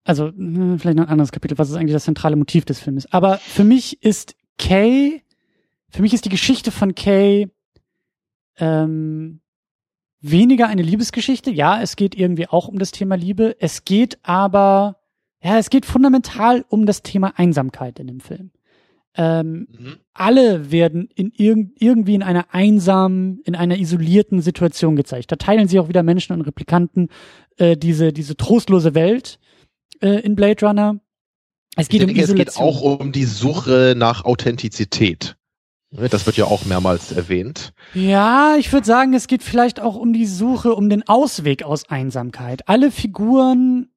also 0.03 0.27
hm, 0.27 0.77
vielleicht 0.77 0.97
noch 0.97 1.05
ein 1.05 1.11
anderes 1.11 1.31
Kapitel, 1.31 1.57
was 1.57 1.69
ist 1.69 1.75
eigentlich 1.75 1.93
das 1.93 2.03
zentrale 2.03 2.35
Motiv 2.35 2.65
des 2.65 2.79
Films? 2.79 3.05
Aber 3.13 3.37
für 3.37 3.63
mich 3.63 4.03
ist 4.03 4.35
Kay, 4.57 5.23
für 5.89 6.01
mich 6.01 6.13
ist 6.13 6.25
die 6.25 6.29
Geschichte 6.29 6.71
von 6.71 6.93
Kay 6.93 7.47
ähm, 8.57 9.39
weniger 10.21 10.67
eine 10.67 10.81
Liebesgeschichte. 10.81 11.51
Ja, 11.51 11.81
es 11.81 11.95
geht 11.95 12.15
irgendwie 12.15 12.47
auch 12.47 12.67
um 12.67 12.79
das 12.79 12.91
Thema 12.91 13.15
Liebe. 13.15 13.55
Es 13.59 13.85
geht 13.85 14.19
aber, 14.23 14.97
ja, 15.43 15.57
es 15.57 15.69
geht 15.69 15.85
fundamental 15.85 16.65
um 16.69 16.85
das 16.85 17.01
Thema 17.03 17.33
Einsamkeit 17.37 17.99
in 17.99 18.07
dem 18.07 18.19
Film. 18.19 18.51
Ähm, 19.15 19.67
alle 20.13 20.71
werden 20.71 21.09
in 21.15 21.31
irg 21.35 21.71
irgendwie 21.77 22.15
in 22.15 22.23
einer 22.23 22.53
einsamen, 22.53 23.41
in 23.43 23.55
einer 23.55 23.77
isolierten 23.77 24.41
Situation 24.41 24.95
gezeigt. 24.95 25.31
Da 25.31 25.35
teilen 25.35 25.67
sich 25.67 25.79
auch 25.79 25.89
wieder 25.89 26.03
Menschen 26.03 26.33
und 26.33 26.41
Replikanten 26.41 27.09
äh, 27.57 27.75
diese, 27.75 28.13
diese 28.13 28.37
trostlose 28.37 28.93
Welt 28.93 29.39
äh, 30.01 30.19
in 30.21 30.35
Blade 30.35 30.65
Runner. 30.65 30.99
Es 31.75 31.89
geht 31.89 32.01
denke, 32.01 32.13
um 32.13 32.19
es 32.19 32.35
geht 32.35 32.57
auch 32.57 32.81
um 32.81 33.11
die 33.11 33.25
Suche 33.25 33.93
nach 33.97 34.25
Authentizität. 34.25 35.37
Das 35.91 36.25
wird 36.25 36.37
ja 36.37 36.45
auch 36.45 36.65
mehrmals 36.65 37.11
erwähnt. 37.11 37.73
Ja, 37.95 38.55
ich 38.59 38.71
würde 38.71 38.85
sagen, 38.85 39.13
es 39.13 39.27
geht 39.27 39.41
vielleicht 39.41 39.79
auch 39.79 39.95
um 39.95 40.13
die 40.13 40.27
Suche, 40.27 40.75
um 40.75 40.87
den 40.87 41.07
Ausweg 41.07 41.63
aus 41.63 41.89
Einsamkeit. 41.89 42.67
Alle 42.69 42.91
Figuren 42.91 43.89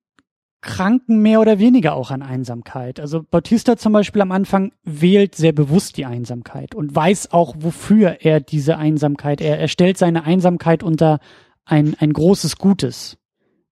kranken 0.63 1.21
mehr 1.21 1.41
oder 1.41 1.59
weniger 1.59 1.95
auch 1.95 2.11
an 2.11 2.23
Einsamkeit. 2.23 2.99
Also 2.99 3.23
Bautista 3.23 3.77
zum 3.77 3.93
Beispiel 3.93 4.23
am 4.23 4.33
Anfang 4.33 4.73
wählt 4.85 5.35
sehr 5.35 5.53
bewusst 5.53 5.97
die 5.97 6.07
Einsamkeit 6.07 6.75
und 6.75 6.95
weiß 6.95 7.33
auch, 7.33 7.57
wofür 7.59 8.19
er 8.21 8.41
diese 8.41 8.79
Einsamkeit, 8.79 9.41
er, 9.41 9.59
er 9.59 9.69
stellt 9.69 9.99
seine 9.99 10.25
Einsamkeit 10.25 10.83
unter 10.83 11.19
ein, 11.65 11.95
ein 11.99 12.13
großes 12.13 12.57
Gutes. 12.57 13.19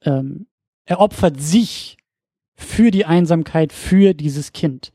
Ähm, 0.02 0.46
er 0.84 1.00
opfert 1.00 1.40
sich 1.40 1.96
für 2.54 2.90
die 2.90 3.06
Einsamkeit, 3.06 3.72
für 3.72 4.12
dieses 4.12 4.52
Kind 4.52 4.92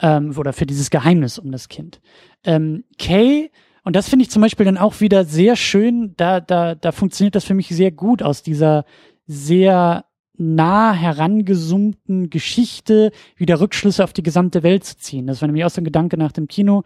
ähm, 0.00 0.36
oder 0.36 0.52
für 0.52 0.66
dieses 0.66 0.90
Geheimnis 0.90 1.38
um 1.38 1.52
das 1.52 1.68
Kind. 1.68 2.00
Ähm, 2.44 2.84
Kay 2.98 3.50
und 3.88 3.96
das 3.96 4.10
finde 4.10 4.24
ich 4.24 4.30
zum 4.30 4.42
Beispiel 4.42 4.66
dann 4.66 4.76
auch 4.76 5.00
wieder 5.00 5.24
sehr 5.24 5.56
schön. 5.56 6.14
Da, 6.16 6.40
da, 6.40 6.74
da 6.74 6.92
funktioniert 6.92 7.34
das 7.34 7.44
für 7.44 7.54
mich 7.54 7.68
sehr 7.68 7.90
gut 7.90 8.22
aus 8.22 8.42
dieser 8.42 8.84
sehr 9.26 10.04
nah 10.36 10.92
herangezoomten 10.92 12.30
Geschichte 12.30 13.12
wieder 13.36 13.60
Rückschlüsse 13.60 14.04
auf 14.04 14.12
die 14.12 14.22
gesamte 14.22 14.62
Welt 14.62 14.84
zu 14.84 14.98
ziehen. 14.98 15.26
Das 15.26 15.40
war 15.40 15.48
nämlich 15.48 15.64
auch 15.64 15.70
so 15.70 15.80
ein 15.80 15.84
Gedanke 15.84 16.16
nach 16.16 16.32
dem 16.32 16.48
Kino. 16.48 16.82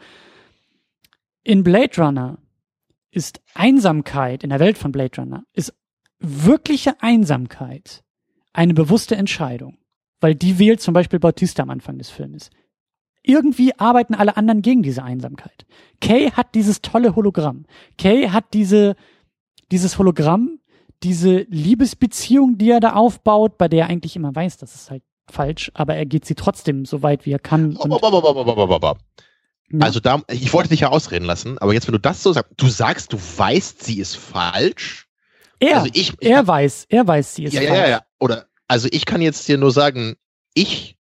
In 1.42 1.64
Blade 1.64 2.00
Runner 2.00 2.38
ist 3.10 3.40
Einsamkeit, 3.54 4.44
in 4.44 4.50
der 4.50 4.60
Welt 4.60 4.78
von 4.78 4.92
Blade 4.92 5.20
Runner, 5.20 5.44
ist 5.52 5.74
wirkliche 6.20 7.02
Einsamkeit 7.02 8.04
eine 8.52 8.74
bewusste 8.74 9.16
Entscheidung. 9.16 9.76
Weil 10.20 10.36
die 10.36 10.60
wählt 10.60 10.80
zum 10.80 10.94
Beispiel 10.94 11.18
Bautista 11.18 11.64
am 11.64 11.70
Anfang 11.70 11.98
des 11.98 12.10
Filmes. 12.10 12.50
Irgendwie 13.22 13.78
arbeiten 13.78 14.14
alle 14.14 14.36
anderen 14.36 14.62
gegen 14.62 14.82
diese 14.82 15.02
Einsamkeit. 15.02 15.64
Kay 16.00 16.30
hat 16.32 16.54
dieses 16.54 16.82
tolle 16.82 17.14
Hologramm. 17.14 17.66
Kay 17.98 18.28
hat 18.28 18.46
diese, 18.52 18.96
dieses 19.70 19.98
Hologramm, 19.98 20.58
diese 21.02 21.46
Liebesbeziehung, 21.48 22.58
die 22.58 22.70
er 22.70 22.80
da 22.80 22.94
aufbaut, 22.94 23.58
bei 23.58 23.68
der 23.68 23.84
er 23.84 23.90
eigentlich 23.90 24.16
immer 24.16 24.34
weiß, 24.34 24.56
das 24.58 24.74
ist 24.74 24.90
halt 24.90 25.02
falsch, 25.30 25.70
aber 25.74 25.94
er 25.94 26.06
geht 26.06 26.24
sie 26.24 26.34
trotzdem 26.34 26.84
so 26.84 27.02
weit, 27.02 27.26
wie 27.26 27.32
er 27.32 27.38
kann. 27.38 27.76
Also 29.80 30.00
da, 30.00 30.22
ich 30.28 30.52
wollte 30.52 30.68
dich 30.68 30.80
ja 30.80 30.90
ausreden 30.90 31.24
lassen, 31.24 31.58
aber 31.58 31.72
jetzt, 31.72 31.86
wenn 31.86 31.92
du 31.92 32.00
das 32.00 32.22
so 32.22 32.32
sagst, 32.32 32.52
du 32.56 32.68
sagst, 32.68 33.12
du 33.12 33.18
weißt, 33.18 33.82
sie 33.82 33.98
ist 33.98 34.16
falsch. 34.16 35.08
Er, 35.60 35.78
also 35.78 35.88
ich, 35.94 36.12
ich 36.20 36.28
er 36.28 36.46
weiß, 36.46 36.86
er 36.88 37.06
weiß, 37.06 37.36
sie 37.36 37.44
ist 37.44 37.54
ja, 37.54 37.62
falsch. 37.62 37.74
Ja, 37.74 37.84
ja, 37.84 37.88
ja. 37.88 38.02
Oder, 38.18 38.46
also 38.68 38.88
ich 38.90 39.06
kann 39.06 39.22
jetzt 39.22 39.48
dir 39.48 39.56
nur 39.56 39.70
sagen, 39.70 40.16
ich 40.54 40.98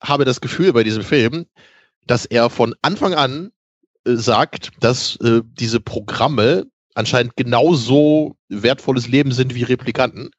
habe 0.00 0.24
das 0.24 0.40
Gefühl 0.40 0.72
bei 0.72 0.84
diesem 0.84 1.02
Film, 1.02 1.46
dass 2.06 2.26
er 2.26 2.50
von 2.50 2.74
Anfang 2.82 3.14
an 3.14 3.50
äh, 4.04 4.14
sagt, 4.14 4.70
dass 4.80 5.16
äh, 5.16 5.42
diese 5.44 5.80
Programme 5.80 6.66
anscheinend 6.94 7.36
genauso 7.36 8.36
wertvolles 8.48 9.08
Leben 9.08 9.32
sind 9.32 9.54
wie 9.54 9.64
Replikanten. 9.64 10.30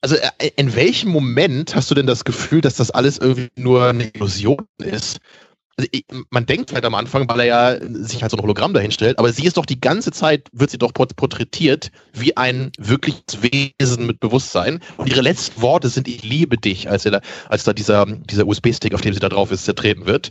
Also 0.00 0.16
äh, 0.16 0.50
in 0.56 0.74
welchem 0.74 1.10
Moment 1.10 1.74
hast 1.74 1.90
du 1.90 1.94
denn 1.94 2.06
das 2.06 2.24
Gefühl, 2.24 2.60
dass 2.60 2.74
das 2.76 2.90
alles 2.90 3.18
irgendwie 3.18 3.48
nur 3.56 3.86
eine 3.86 4.08
Illusion 4.08 4.66
ist? 4.78 5.20
Also 5.76 5.88
ich, 5.92 6.04
man 6.30 6.44
denkt 6.46 6.72
halt 6.72 6.84
am 6.84 6.94
Anfang, 6.94 7.28
weil 7.28 7.40
er 7.40 7.46
ja 7.46 7.78
sich 7.90 8.22
halt 8.22 8.30
so 8.30 8.36
ein 8.36 8.42
Hologramm 8.42 8.74
dahinstellt, 8.74 9.18
aber 9.18 9.32
sie 9.32 9.44
ist 9.44 9.56
doch 9.56 9.66
die 9.66 9.80
ganze 9.80 10.10
Zeit, 10.10 10.48
wird 10.52 10.70
sie 10.70 10.78
doch 10.78 10.92
porträtiert 10.92 11.90
wie 12.12 12.36
ein 12.36 12.72
wirkliches 12.78 13.40
Wesen 13.40 14.06
mit 14.06 14.20
Bewusstsein. 14.20 14.80
Und 14.98 15.08
ihre 15.08 15.22
letzten 15.22 15.62
Worte 15.62 15.88
sind, 15.88 16.08
ich 16.08 16.22
liebe 16.22 16.58
dich, 16.58 16.90
als, 16.90 17.06
er 17.06 17.12
da, 17.12 17.20
als 17.48 17.64
da 17.64 17.72
dieser, 17.72 18.06
dieser 18.06 18.46
USB-Stick, 18.46 18.94
auf 18.94 19.00
dem 19.00 19.14
sie 19.14 19.20
da 19.20 19.28
drauf 19.28 19.50
ist, 19.50 19.64
zertreten 19.64 20.06
wird. 20.06 20.30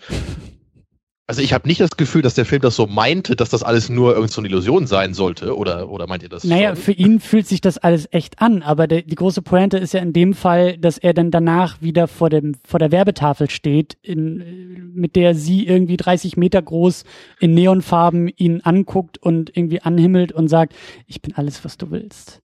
Also 1.32 1.42
ich 1.42 1.54
habe 1.54 1.66
nicht 1.66 1.80
das 1.80 1.92
Gefühl, 1.92 2.22
dass 2.22 2.34
der 2.34 2.44
Film 2.44 2.62
das 2.62 2.76
so 2.76 2.88
meinte, 2.88 3.38
dass 3.38 3.48
das 3.48 3.64
alles 3.64 3.88
nur 3.88 4.16
irgendeine 4.16 4.34
so 4.34 4.44
Illusion 4.44 4.86
sein 4.86 5.14
sollte. 5.14 5.56
Oder, 5.56 5.90
oder 5.90 6.06
meint 6.06 6.24
ihr 6.24 6.28
das? 6.28 6.44
Naja, 6.44 6.76
schon? 6.76 6.84
für 6.84 6.92
ihn 6.92 7.22
fühlt 7.22 7.48
sich 7.48 7.62
das 7.62 7.78
alles 7.78 8.10
echt 8.12 8.42
an. 8.42 8.64
Aber 8.64 8.86
der, 8.86 9.04
die 9.04 9.16
große 9.16 9.42
Pointe 9.42 9.78
ist 9.78 9.94
ja 9.94 10.02
in 10.02 10.12
dem 10.12 10.34
Fall, 10.34 10.78
dass 10.78 10.98
er 10.98 11.14
dann 11.14 11.32
danach 11.32 11.82
wieder 11.82 12.10
vor, 12.10 12.30
dem, 12.30 12.56
vor 12.68 12.82
der 12.82 12.92
Werbetafel 12.92 13.50
steht, 13.50 13.96
in, 14.02 14.92
mit 14.94 15.16
der 15.16 15.34
sie 15.34 15.66
irgendwie 15.66 15.96
30 15.96 16.36
Meter 16.36 16.62
groß 16.62 17.06
in 17.40 17.54
Neonfarben 17.54 18.28
ihn 18.28 18.60
anguckt 18.60 19.18
und 19.18 19.56
irgendwie 19.56 19.82
anhimmelt 19.82 20.34
und 20.34 20.50
sagt, 20.50 20.76
ich 21.08 21.22
bin 21.22 21.34
alles, 21.36 21.64
was 21.64 21.78
du 21.78 21.92
willst. 21.92 22.42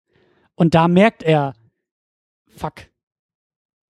Und 0.55 0.75
da 0.75 0.87
merkt 0.87 1.23
er, 1.23 1.55
fuck, 2.55 2.85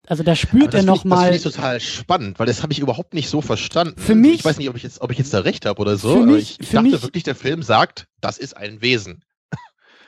also 0.07 0.23
da 0.23 0.35
spürt 0.35 0.73
er 0.73 0.83
noch 0.83 1.03
mal. 1.03 1.15
Das 1.15 1.23
finde 1.25 1.35
ich 1.35 1.55
total 1.55 1.79
spannend, 1.81 2.39
weil 2.39 2.47
das 2.47 2.63
habe 2.63 2.71
ich 2.71 2.79
überhaupt 2.79 3.13
nicht 3.13 3.29
so 3.29 3.41
verstanden. 3.41 3.99
Für 3.99 4.15
mich. 4.15 4.35
Ich 4.35 4.45
weiß 4.45 4.57
nicht, 4.57 4.69
ob 4.69 4.77
ich 4.77 4.83
jetzt, 4.83 5.01
ob 5.01 5.11
ich 5.11 5.17
jetzt 5.17 5.33
da 5.33 5.39
recht 5.39 5.65
habe 5.65 5.81
oder 5.81 5.97
so. 5.97 6.21
Für 6.21 6.25
mich, 6.25 6.51
ich, 6.51 6.59
ich 6.61 6.69
dachte 6.69 6.89
mich, 6.89 7.01
wirklich, 7.01 7.23
der 7.23 7.35
Film 7.35 7.61
sagt, 7.61 8.07
das 8.21 8.37
ist 8.37 8.55
ein 8.55 8.81
Wesen. 8.81 9.23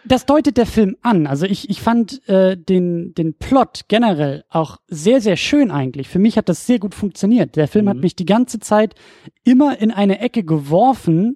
Das 0.06 0.26
deutet 0.26 0.56
der 0.56 0.66
Film 0.66 0.96
an. 1.02 1.28
Also 1.28 1.46
ich, 1.46 1.70
ich 1.70 1.82
fand 1.82 2.28
äh, 2.30 2.56
den, 2.56 3.14
den 3.16 3.34
Plot 3.34 3.82
generell 3.90 4.46
auch 4.48 4.78
sehr, 4.88 5.20
sehr 5.20 5.36
schön 5.36 5.72
eigentlich. 5.72 6.08
Für 6.08 6.20
mich 6.20 6.38
hat 6.38 6.48
das 6.48 6.66
sehr 6.66 6.80
gut 6.80 6.96
funktioniert. 6.96 7.58
Der 7.58 7.68
Film 7.68 7.86
mhm. 7.86 7.90
hat 7.90 7.98
mich 7.98 8.16
die 8.16 8.26
ganze 8.26 8.60
Zeit 8.60 8.96
immer 9.44 9.80
in 9.82 9.92
eine 9.92 10.20
Ecke 10.22 10.46
geworfen, 10.46 11.36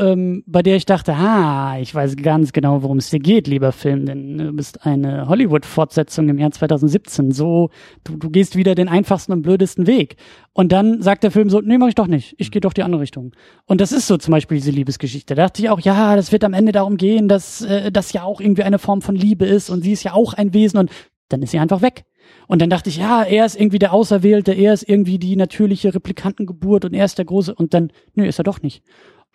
ähm, 0.00 0.42
bei 0.46 0.62
der 0.62 0.76
ich 0.76 0.86
dachte, 0.86 1.18
ha, 1.18 1.78
ich 1.78 1.94
weiß 1.94 2.16
ganz 2.16 2.52
genau, 2.52 2.82
worum 2.82 2.98
es 2.98 3.10
dir 3.10 3.20
geht, 3.20 3.46
lieber 3.46 3.70
Film, 3.70 4.06
denn 4.06 4.38
du 4.38 4.52
bist 4.52 4.86
eine 4.86 5.28
Hollywood-Fortsetzung 5.28 6.28
im 6.28 6.38
Jahr 6.38 6.50
2017. 6.50 7.32
So, 7.32 7.70
du, 8.04 8.16
du 8.16 8.30
gehst 8.30 8.56
wieder 8.56 8.74
den 8.74 8.88
einfachsten 8.88 9.32
und 9.32 9.42
blödesten 9.42 9.86
Weg. 9.86 10.16
Und 10.54 10.72
dann 10.72 11.02
sagt 11.02 11.22
der 11.22 11.30
Film 11.30 11.50
so, 11.50 11.60
nee, 11.60 11.78
mach 11.78 11.88
ich 11.88 11.94
doch 11.94 12.06
nicht. 12.06 12.34
Ich 12.38 12.50
gehe 12.50 12.60
doch 12.60 12.72
die 12.72 12.82
andere 12.82 13.02
Richtung. 13.02 13.32
Und 13.66 13.80
das 13.80 13.92
ist 13.92 14.06
so 14.06 14.16
zum 14.16 14.32
Beispiel 14.32 14.56
diese 14.56 14.70
Liebesgeschichte. 14.70 15.34
Da 15.34 15.44
dachte 15.44 15.62
ich 15.62 15.68
auch, 15.68 15.80
ja, 15.80 16.16
das 16.16 16.32
wird 16.32 16.44
am 16.44 16.54
Ende 16.54 16.72
darum 16.72 16.96
gehen, 16.96 17.28
dass 17.28 17.60
äh, 17.60 17.92
das 17.92 18.12
ja 18.12 18.22
auch 18.22 18.40
irgendwie 18.40 18.62
eine 18.62 18.78
Form 18.78 19.02
von 19.02 19.14
Liebe 19.14 19.44
ist 19.44 19.68
und 19.68 19.82
sie 19.82 19.92
ist 19.92 20.02
ja 20.02 20.14
auch 20.14 20.32
ein 20.32 20.54
Wesen 20.54 20.78
und 20.78 20.90
dann 21.28 21.42
ist 21.42 21.50
sie 21.50 21.58
einfach 21.58 21.82
weg. 21.82 22.04
Und 22.46 22.62
dann 22.62 22.70
dachte 22.70 22.90
ich, 22.90 22.96
ja, 22.96 23.22
er 23.22 23.44
ist 23.44 23.58
irgendwie 23.58 23.78
der 23.78 23.92
Auserwählte, 23.92 24.52
er 24.52 24.72
ist 24.72 24.88
irgendwie 24.88 25.18
die 25.18 25.36
natürliche 25.36 25.94
Replikantengeburt 25.94 26.84
und 26.84 26.94
er 26.94 27.04
ist 27.04 27.18
der 27.18 27.24
große 27.24 27.54
und 27.54 27.74
dann, 27.74 27.92
nö, 28.14 28.26
ist 28.26 28.38
er 28.38 28.44
doch 28.44 28.62
nicht 28.62 28.82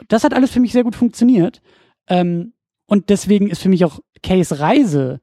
das 0.07 0.23
hat 0.23 0.34
alles 0.34 0.51
für 0.51 0.59
mich 0.59 0.72
sehr 0.72 0.84
gut 0.84 0.95
funktioniert. 0.95 1.61
Ähm, 2.07 2.53
und 2.85 3.09
deswegen 3.09 3.49
ist 3.49 3.61
für 3.61 3.69
mich 3.69 3.85
auch 3.85 3.99
Kays 4.22 4.59
Reise 4.59 5.22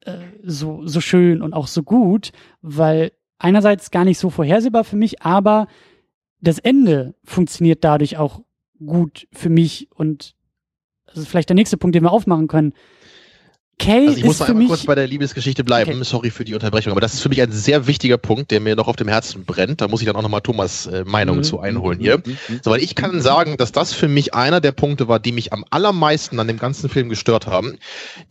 äh, 0.00 0.18
so, 0.42 0.86
so 0.86 1.00
schön 1.00 1.42
und 1.42 1.52
auch 1.52 1.66
so 1.66 1.82
gut, 1.82 2.32
weil 2.62 3.12
einerseits 3.38 3.90
gar 3.90 4.04
nicht 4.04 4.18
so 4.18 4.30
vorhersehbar 4.30 4.84
für 4.84 4.96
mich, 4.96 5.22
aber 5.22 5.66
das 6.40 6.58
Ende 6.58 7.14
funktioniert 7.24 7.84
dadurch 7.84 8.16
auch 8.16 8.42
gut 8.84 9.26
für 9.32 9.48
mich 9.48 9.88
und 9.94 10.34
das 11.06 11.18
ist 11.18 11.28
vielleicht 11.28 11.48
der 11.48 11.54
nächste 11.54 11.76
Punkt, 11.76 11.94
den 11.94 12.02
wir 12.02 12.12
aufmachen 12.12 12.48
können. 12.48 12.72
Kay 13.78 14.08
also 14.08 14.18
ich 14.18 14.24
muss 14.24 14.40
noch 14.40 14.48
einmal 14.48 14.68
kurz 14.68 14.86
bei 14.86 14.94
der 14.94 15.06
Liebesgeschichte 15.06 15.62
bleiben. 15.62 15.90
Okay. 15.90 16.04
Sorry 16.04 16.30
für 16.30 16.46
die 16.46 16.54
Unterbrechung, 16.54 16.92
aber 16.92 17.02
das 17.02 17.12
ist 17.12 17.20
für 17.20 17.28
mich 17.28 17.42
ein 17.42 17.52
sehr 17.52 17.86
wichtiger 17.86 18.16
Punkt, 18.16 18.50
der 18.50 18.60
mir 18.60 18.74
noch 18.74 18.88
auf 18.88 18.96
dem 18.96 19.06
Herzen 19.06 19.44
brennt. 19.44 19.82
Da 19.82 19.88
muss 19.88 20.00
ich 20.00 20.06
dann 20.06 20.16
auch 20.16 20.22
nochmal 20.22 20.40
Thomas 20.40 20.86
äh, 20.86 21.04
Meinung 21.04 21.38
mhm. 21.38 21.42
zu 21.42 21.60
einholen 21.60 22.00
hier. 22.00 22.16
Mhm. 22.16 22.38
mhm. 22.48 22.60
So, 22.64 22.70
weil 22.70 22.82
ich 22.82 22.94
kann 22.94 23.20
sagen, 23.20 23.58
dass 23.58 23.72
das 23.72 23.92
für 23.92 24.08
mich 24.08 24.32
einer 24.32 24.62
der 24.62 24.72
Punkte 24.72 25.08
war, 25.08 25.20
die 25.20 25.30
mich 25.30 25.52
am 25.52 25.62
allermeisten 25.68 26.40
an 26.40 26.48
dem 26.48 26.58
ganzen 26.58 26.88
Film 26.88 27.10
gestört 27.10 27.46
haben. 27.46 27.76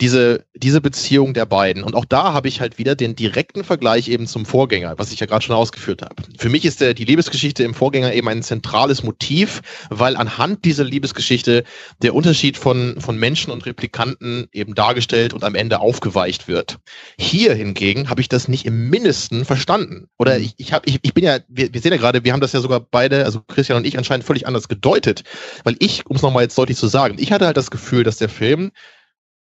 Diese, 0.01 0.45
diese 0.55 0.81
Beziehung 0.81 1.35
der 1.35 1.45
beiden. 1.45 1.84
Und 1.84 1.93
auch 1.93 2.05
da 2.05 2.34
habe 2.34 2.47
ich 2.47 2.59
halt 2.59 2.80
wieder 2.80 2.95
den 2.95 3.15
direkten 3.15 3.63
Vergleich 3.63 4.07
eben 4.07 4.26
zum 4.26 4.47
Vorgänger, 4.47 4.95
was 4.97 5.13
ich 5.13 5.19
ja 5.19 5.27
gerade 5.27 5.45
schon 5.45 5.55
ausgeführt 5.55 6.01
habe. 6.01 6.15
Für 6.39 6.49
mich 6.49 6.65
ist 6.65 6.81
der, 6.81 6.95
die 6.95 7.05
Liebesgeschichte 7.05 7.63
im 7.63 7.76
Vorgänger 7.76 8.13
eben 8.13 8.27
ein 8.30 8.41
zentrales 8.41 9.03
Motiv, 9.03 9.61
weil 9.91 10.17
anhand 10.17 10.65
dieser 10.65 10.85
Liebesgeschichte 10.85 11.63
der 12.01 12.15
Unterschied 12.15 12.57
von, 12.57 12.99
von 12.99 13.19
Menschen 13.19 13.51
und 13.51 13.67
Replikanten 13.67 14.47
eben 14.51 14.73
dargestellt 14.73 15.35
und 15.36 15.44
am 15.44 15.53
Ende 15.53 15.80
aufgeweicht 15.80 16.48
wird. 16.48 16.80
Hier 17.20 17.53
hingegen 17.53 18.10
habe 18.10 18.22
ich 18.22 18.30
das 18.30 18.48
nicht 18.48 18.66
im 18.66 18.90
Mindesten 18.90 19.45
verstanden. 19.45 20.07
Oder 20.18 20.38
mhm. 20.38 20.45
ich, 20.45 20.53
ich, 20.57 20.74
hab, 20.74 20.88
ich, 20.88 20.99
ich 21.03 21.14
bin 21.14 21.24
ja, 21.24 21.40
wir, 21.48 21.74
wir 21.74 21.82
sehen 21.82 21.91
ja 21.91 21.98
gerade, 21.98 22.24
wir 22.24 22.34
haben 22.34 22.41
das 22.41 22.53
ja 22.53 22.62
sogar 22.62 22.80
beide, 22.80 23.26
also 23.26 23.41
Christian 23.41 23.78
und 23.78 23.86
ich 23.86 23.98
anscheinend 23.98 24.26
völlig 24.26 24.48
anders 24.48 24.68
gedeutet. 24.68 25.24
Weil 25.64 25.76
ich, 25.80 26.06
um 26.07 26.16
es 26.16 26.22
nochmal 26.22 26.44
jetzt 26.44 26.57
deutlich 26.57 26.78
zu 26.78 26.88
sagen, 26.88 27.18
ich 27.20 27.32
hatte 27.32 27.45
halt 27.45 27.57
das 27.57 27.70
Gefühl, 27.70 28.03
dass 28.03 28.18
der 28.18 28.30
Film, 28.30 28.72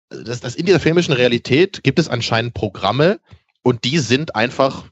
dass, 0.08 0.40
dass 0.40 0.56
in 0.56 0.66
dieser 0.66 0.80
filmischen 0.80 1.14
Realität 1.14 1.84
gibt 1.84 1.98
es 1.98 2.08
anscheinend 2.08 2.54
Programme 2.54 3.20
und 3.62 3.84
die 3.84 3.98
sind 3.98 4.34
einfach 4.34 4.84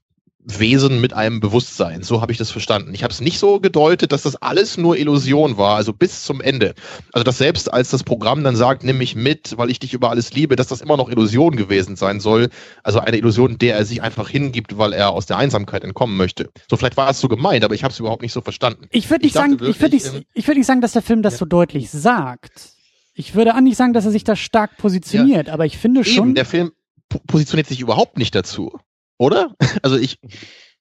Wesen 0.45 1.01
mit 1.01 1.13
einem 1.13 1.41
Bewusstsein. 1.41 2.03
So 2.03 2.23
habe 2.23 2.33
ich 2.33 2.39
das 2.39 2.51
verstanden. 2.51 2.95
Ich 2.95 3.03
habe 3.03 3.13
es 3.13 3.21
nicht 3.21 3.39
so 3.39 3.61
gedeutet, 3.61 4.13
dass 4.13 4.23
das 4.23 4.37
alles 4.37 4.79
nur 4.79 4.97
Illusion 4.97 5.59
war, 5.59 5.77
also 5.77 5.93
bis 5.93 6.25
zum 6.25 6.41
Ende. 6.41 6.75
Also 7.13 7.25
dass 7.25 7.39
selbst 7.39 7.73
als 7.73 7.91
das 7.91 8.05
Programm 8.05 8.43
dann 8.43 8.57
sagt, 8.57 8.83
nimm 8.83 8.99
mich 8.99 9.15
mit, 9.15 9.59
weil 9.59 9.71
ich 9.71 9.79
dich 9.79 9.93
über 9.93 10.11
alles 10.11 10.33
liebe, 10.33 10.57
dass 10.57 10.69
das 10.69 10.81
immer 10.81 10.97
noch 10.97 11.11
Illusion 11.11 11.57
gewesen 11.57 11.97
sein 11.97 12.21
soll. 12.21 12.49
Also 12.83 13.01
eine 13.01 13.19
Illusion, 13.19 13.59
der 13.59 13.77
er 13.77 13.85
sich 13.85 14.03
einfach 14.03 14.29
hingibt, 14.29 14.79
weil 14.79 14.95
er 14.95 15.11
aus 15.11 15.27
der 15.27 15.37
Einsamkeit 15.37 15.85
entkommen 15.85 16.17
möchte. 16.17 16.49
So 16.71 16.77
vielleicht 16.77 16.97
war 16.97 17.11
es 17.11 17.21
so 17.21 17.29
gemeint, 17.29 17.63
aber 17.63 17.75
ich 17.75 17.85
habe 17.85 17.93
es 17.93 18.01
überhaupt 18.01 18.23
nicht 18.23 18.33
so 18.33 18.41
verstanden. 18.41 18.87
Ich 18.91 19.11
würde 19.11 19.25
nicht 19.25 19.35
sagen, 19.35 19.61
wirklich, 19.61 19.77
ich 19.77 19.81
würde 19.83 19.95
nicht, 19.95 20.07
ähm, 20.07 20.25
ich 20.33 20.47
würde 20.47 20.61
nicht 20.61 20.67
sagen, 20.67 20.81
dass 20.81 20.93
der 20.93 21.03
Film 21.03 21.23
das 21.23 21.35
ja. 21.35 21.39
so 21.41 21.45
deutlich 21.45 21.91
sagt. 21.91 22.71
Ich 23.15 23.35
würde 23.35 23.55
auch 23.55 23.61
nicht 23.61 23.77
sagen, 23.77 23.93
dass 23.93 24.07
er 24.07 24.11
sich 24.11 24.25
da 24.25 24.37
stark 24.37 24.79
positioniert, 24.79 25.49
ja. 25.49 25.53
aber 25.53 25.67
ich 25.67 25.77
finde 25.77 26.01
Eben, 26.01 26.09
schon. 26.09 26.35
Der 26.35 26.47
Film 26.47 26.71
positioniert 27.27 27.67
sich 27.67 27.81
überhaupt 27.81 28.17
nicht 28.17 28.35
dazu. 28.35 28.79
Oder? 29.21 29.55
Also 29.83 29.97
ich, 29.97 30.19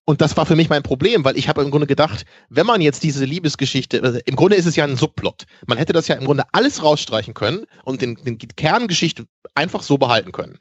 und 0.06 0.22
das 0.22 0.36
war 0.36 0.46
für 0.46 0.56
mich 0.56 0.70
mein 0.70 0.82
Problem, 0.82 1.24
weil 1.24 1.38
ich 1.38 1.48
habe 1.48 1.62
im 1.62 1.70
Grunde 1.70 1.86
gedacht, 1.86 2.26
wenn 2.50 2.66
man 2.66 2.82
jetzt 2.82 3.04
diese 3.04 3.26
Liebesgeschichte, 3.26 4.02
also 4.02 4.20
im 4.26 4.36
Grunde 4.36 4.56
ist 4.56 4.66
es 4.66 4.76
ja 4.76 4.84
ein 4.86 4.96
Subplot. 4.96 5.46
Man 5.68 5.78
hätte 5.78 5.94
das 5.94 6.08
ja 6.08 6.16
im 6.16 6.26
Grunde 6.26 6.46
alles 6.52 6.82
rausstreichen 6.82 7.34
können 7.34 7.66
und 7.84 8.02
den, 8.02 8.16
den 8.16 8.38
Kerngeschichte 8.40 9.26
einfach 9.54 9.84
so 9.84 9.98
behalten 9.98 10.32
können. 10.32 10.58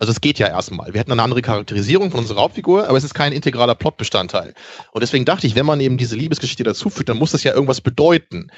Also 0.00 0.10
es 0.10 0.20
geht 0.20 0.38
ja 0.38 0.48
erstmal. 0.48 0.92
Wir 0.92 1.00
hätten 1.00 1.12
eine 1.12 1.22
andere 1.22 1.42
Charakterisierung 1.42 2.10
von 2.10 2.20
unserer 2.20 2.40
Hauptfigur, 2.40 2.88
aber 2.88 2.98
es 2.98 3.04
ist 3.04 3.14
kein 3.14 3.32
integraler 3.32 3.74
Plotbestandteil. 3.74 4.54
Und 4.92 5.02
deswegen 5.02 5.24
dachte 5.24 5.46
ich, 5.46 5.54
wenn 5.54 5.66
man 5.66 5.80
eben 5.80 5.98
diese 5.98 6.16
Liebesgeschichte 6.16 6.64
dazufügt, 6.64 7.08
dann 7.08 7.18
muss 7.18 7.32
das 7.32 7.44
ja 7.44 7.52
irgendwas 7.52 7.80
bedeuten. 7.80 8.50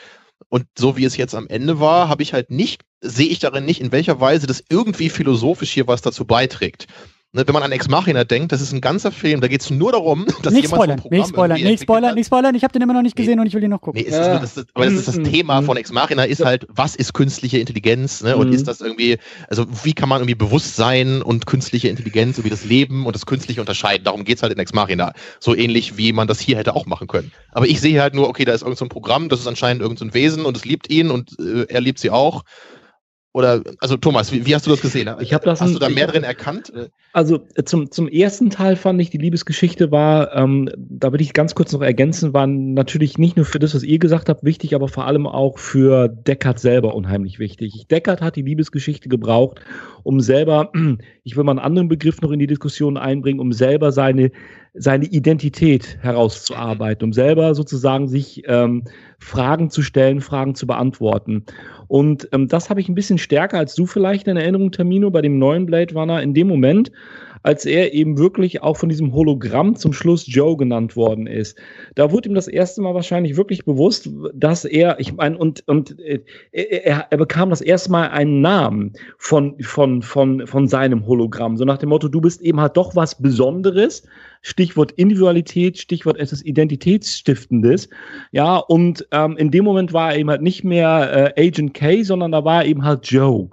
Und 0.48 0.66
so 0.78 0.96
wie 0.96 1.04
es 1.04 1.16
jetzt 1.16 1.34
am 1.34 1.48
Ende 1.48 1.80
war, 1.80 2.08
habe 2.08 2.22
ich 2.22 2.32
halt 2.32 2.50
nicht, 2.50 2.82
sehe 3.00 3.28
ich 3.28 3.40
darin 3.40 3.64
nicht, 3.64 3.80
in 3.80 3.92
welcher 3.92 4.20
Weise 4.20 4.46
das 4.46 4.62
irgendwie 4.68 5.10
philosophisch 5.10 5.72
hier 5.72 5.86
was 5.86 6.02
dazu 6.02 6.24
beiträgt. 6.24 6.86
Ne, 7.32 7.46
wenn 7.46 7.52
man 7.52 7.62
an 7.62 7.70
Ex 7.70 7.88
Machina 7.88 8.24
denkt, 8.24 8.50
das 8.50 8.60
ist 8.60 8.72
ein 8.72 8.80
ganzer 8.80 9.12
Film, 9.12 9.40
da 9.40 9.46
geht 9.46 9.60
es 9.60 9.70
nur 9.70 9.92
darum, 9.92 10.26
dass 10.42 10.52
nicht 10.52 10.64
jemand 10.64 10.82
spoilern, 10.82 10.88
so 10.88 10.92
ein 10.92 11.00
Programm 11.00 11.20
nicht 11.20 11.28
spoilern, 11.28 11.62
nicht 11.62 11.82
spoilern, 11.82 12.14
nicht 12.16 12.26
spoilern, 12.26 12.54
ich 12.56 12.64
habe 12.64 12.72
den 12.72 12.82
immer 12.82 12.92
noch 12.92 13.02
nicht 13.02 13.14
gesehen 13.14 13.36
nee. 13.36 13.42
und 13.42 13.46
ich 13.46 13.54
will 13.54 13.62
ihn 13.62 13.70
noch 13.70 13.80
gucken. 13.80 14.02
Nee, 14.02 14.10
ja. 14.10 14.40
das, 14.40 14.54
das, 14.54 14.66
aber 14.74 14.86
das 14.86 14.94
ist 14.94 15.06
das 15.06 15.16
mhm. 15.16 15.24
Thema 15.30 15.62
von 15.62 15.76
Ex 15.76 15.92
Machina, 15.92 16.24
ist 16.24 16.44
halt, 16.44 16.66
was 16.68 16.96
ist 16.96 17.12
künstliche 17.12 17.58
Intelligenz 17.58 18.20
ne? 18.24 18.36
und 18.36 18.48
mhm. 18.48 18.52
ist 18.52 18.66
das 18.66 18.80
irgendwie, 18.80 19.18
also 19.48 19.64
wie 19.84 19.92
kann 19.92 20.08
man 20.08 20.22
irgendwie 20.22 20.34
Bewusstsein 20.34 21.22
und 21.22 21.46
künstliche 21.46 21.86
Intelligenz, 21.86 22.36
irgendwie 22.36 22.50
das 22.50 22.64
Leben 22.64 23.06
und 23.06 23.14
das 23.14 23.26
Künstliche 23.26 23.60
unterscheiden, 23.60 24.02
darum 24.02 24.24
geht's 24.24 24.42
halt 24.42 24.52
in 24.52 24.58
Ex 24.58 24.74
Machina. 24.74 25.12
So 25.38 25.54
ähnlich, 25.54 25.96
wie 25.96 26.12
man 26.12 26.26
das 26.26 26.40
hier 26.40 26.56
hätte 26.56 26.74
auch 26.74 26.86
machen 26.86 27.06
können. 27.06 27.30
Aber 27.52 27.68
ich 27.68 27.80
sehe 27.80 28.02
halt 28.02 28.12
nur, 28.12 28.28
okay, 28.28 28.44
da 28.44 28.54
ist 28.54 28.62
irgendein 28.62 28.88
so 28.88 28.88
Programm, 28.88 29.28
das 29.28 29.38
ist 29.38 29.46
anscheinend 29.46 29.82
irgendein 29.82 30.08
so 30.08 30.14
Wesen 30.14 30.44
und 30.44 30.56
es 30.56 30.64
liebt 30.64 30.90
ihn 30.90 31.12
und 31.12 31.38
äh, 31.38 31.66
er 31.68 31.80
liebt 31.80 32.00
sie 32.00 32.10
auch 32.10 32.42
Oder, 33.32 33.62
also 33.78 33.96
Thomas, 33.96 34.32
wie, 34.32 34.44
wie 34.44 34.54
hast 34.56 34.66
du 34.66 34.70
das 34.70 34.80
gesehen? 34.80 35.08
Ich 35.20 35.32
hab 35.32 35.44
das 35.44 35.60
hast 35.60 35.68
ein, 35.68 35.74
du 35.74 35.78
da 35.78 35.88
mehr 35.88 36.08
drin 36.08 36.24
erkannt? 36.24 36.72
Also 37.12 37.38
äh, 37.54 37.62
zum, 37.62 37.90
zum 37.92 38.08
ersten 38.08 38.50
Teil 38.50 38.74
fand 38.74 39.00
ich, 39.00 39.10
die 39.10 39.18
Liebesgeschichte 39.18 39.92
war, 39.92 40.34
ähm, 40.34 40.68
da 40.76 41.12
würde 41.12 41.22
ich 41.22 41.32
ganz 41.32 41.54
kurz 41.54 41.72
noch 41.72 41.80
ergänzen, 41.80 42.34
war 42.34 42.48
natürlich 42.48 43.18
nicht 43.18 43.36
nur 43.36 43.46
für 43.46 43.60
das, 43.60 43.72
was 43.72 43.84
ihr 43.84 44.00
gesagt 44.00 44.28
habt, 44.28 44.42
wichtig, 44.42 44.74
aber 44.74 44.88
vor 44.88 45.06
allem 45.06 45.28
auch 45.28 45.58
für 45.60 46.08
Deckard 46.08 46.58
selber 46.58 46.96
unheimlich 46.96 47.38
wichtig. 47.38 47.86
Deckard 47.88 48.20
hat 48.20 48.34
die 48.34 48.42
Liebesgeschichte 48.42 49.08
gebraucht, 49.08 49.60
um 50.02 50.20
selber, 50.20 50.72
ich 51.22 51.36
will 51.36 51.44
mal 51.44 51.52
einen 51.52 51.60
anderen 51.60 51.88
Begriff 51.88 52.20
noch 52.22 52.32
in 52.32 52.40
die 52.40 52.48
Diskussion 52.48 52.96
einbringen, 52.96 53.38
um 53.38 53.52
selber 53.52 53.92
seine 53.92 54.32
seine 54.74 55.06
Identität 55.06 55.98
herauszuarbeiten, 56.00 57.04
um 57.04 57.12
selber 57.12 57.54
sozusagen 57.54 58.08
sich 58.08 58.42
ähm, 58.46 58.84
Fragen 59.18 59.70
zu 59.70 59.82
stellen, 59.82 60.20
Fragen 60.20 60.54
zu 60.54 60.66
beantworten. 60.66 61.44
Und 61.88 62.28
ähm, 62.32 62.46
das 62.46 62.70
habe 62.70 62.80
ich 62.80 62.88
ein 62.88 62.94
bisschen 62.94 63.18
stärker 63.18 63.58
als 63.58 63.74
du 63.74 63.86
vielleicht 63.86 64.28
in 64.28 64.36
Erinnerung, 64.36 64.70
Termino, 64.70 65.10
bei 65.10 65.22
dem 65.22 65.38
neuen 65.38 65.66
Blade 65.66 65.94
Runner 65.94 66.22
in 66.22 66.34
dem 66.34 66.46
Moment, 66.46 66.92
als 67.42 67.64
er 67.64 67.94
eben 67.94 68.18
wirklich 68.18 68.62
auch 68.62 68.76
von 68.76 68.88
diesem 68.88 69.12
Hologramm 69.12 69.76
zum 69.76 69.92
Schluss 69.92 70.24
Joe 70.26 70.56
genannt 70.56 70.96
worden 70.96 71.26
ist. 71.26 71.58
Da 71.94 72.12
wurde 72.12 72.28
ihm 72.28 72.34
das 72.34 72.48
erste 72.48 72.82
Mal 72.82 72.94
wahrscheinlich 72.94 73.36
wirklich 73.36 73.64
bewusst, 73.64 74.10
dass 74.34 74.64
er, 74.64 75.00
ich 75.00 75.14
meine, 75.14 75.38
und, 75.38 75.66
und 75.66 75.98
äh, 76.00 76.20
er, 76.52 77.06
er 77.10 77.18
bekam 77.18 77.50
das 77.50 77.60
erste 77.60 77.90
Mal 77.90 78.08
einen 78.08 78.40
Namen 78.40 78.92
von, 79.18 79.58
von, 79.60 80.02
von, 80.02 80.46
von 80.46 80.68
seinem 80.68 81.06
Hologramm. 81.06 81.56
So 81.56 81.64
nach 81.64 81.78
dem 81.78 81.88
Motto, 81.88 82.08
du 82.08 82.20
bist 82.20 82.42
eben 82.42 82.60
halt 82.60 82.76
doch 82.76 82.94
was 82.94 83.20
Besonderes. 83.20 84.02
Stichwort 84.42 84.92
Individualität, 84.92 85.78
Stichwort 85.78 86.18
etwas 86.18 86.42
Identitätsstiftendes. 86.42 87.88
Ja, 88.32 88.56
und 88.56 89.06
ähm, 89.12 89.36
in 89.36 89.50
dem 89.50 89.64
Moment 89.64 89.92
war 89.92 90.12
er 90.12 90.18
eben 90.18 90.30
halt 90.30 90.42
nicht 90.42 90.64
mehr 90.64 91.34
äh, 91.36 91.48
Agent 91.48 91.74
K, 91.74 92.02
sondern 92.02 92.32
da 92.32 92.44
war 92.44 92.62
er 92.62 92.68
eben 92.68 92.84
halt 92.84 93.06
Joe. 93.10 93.50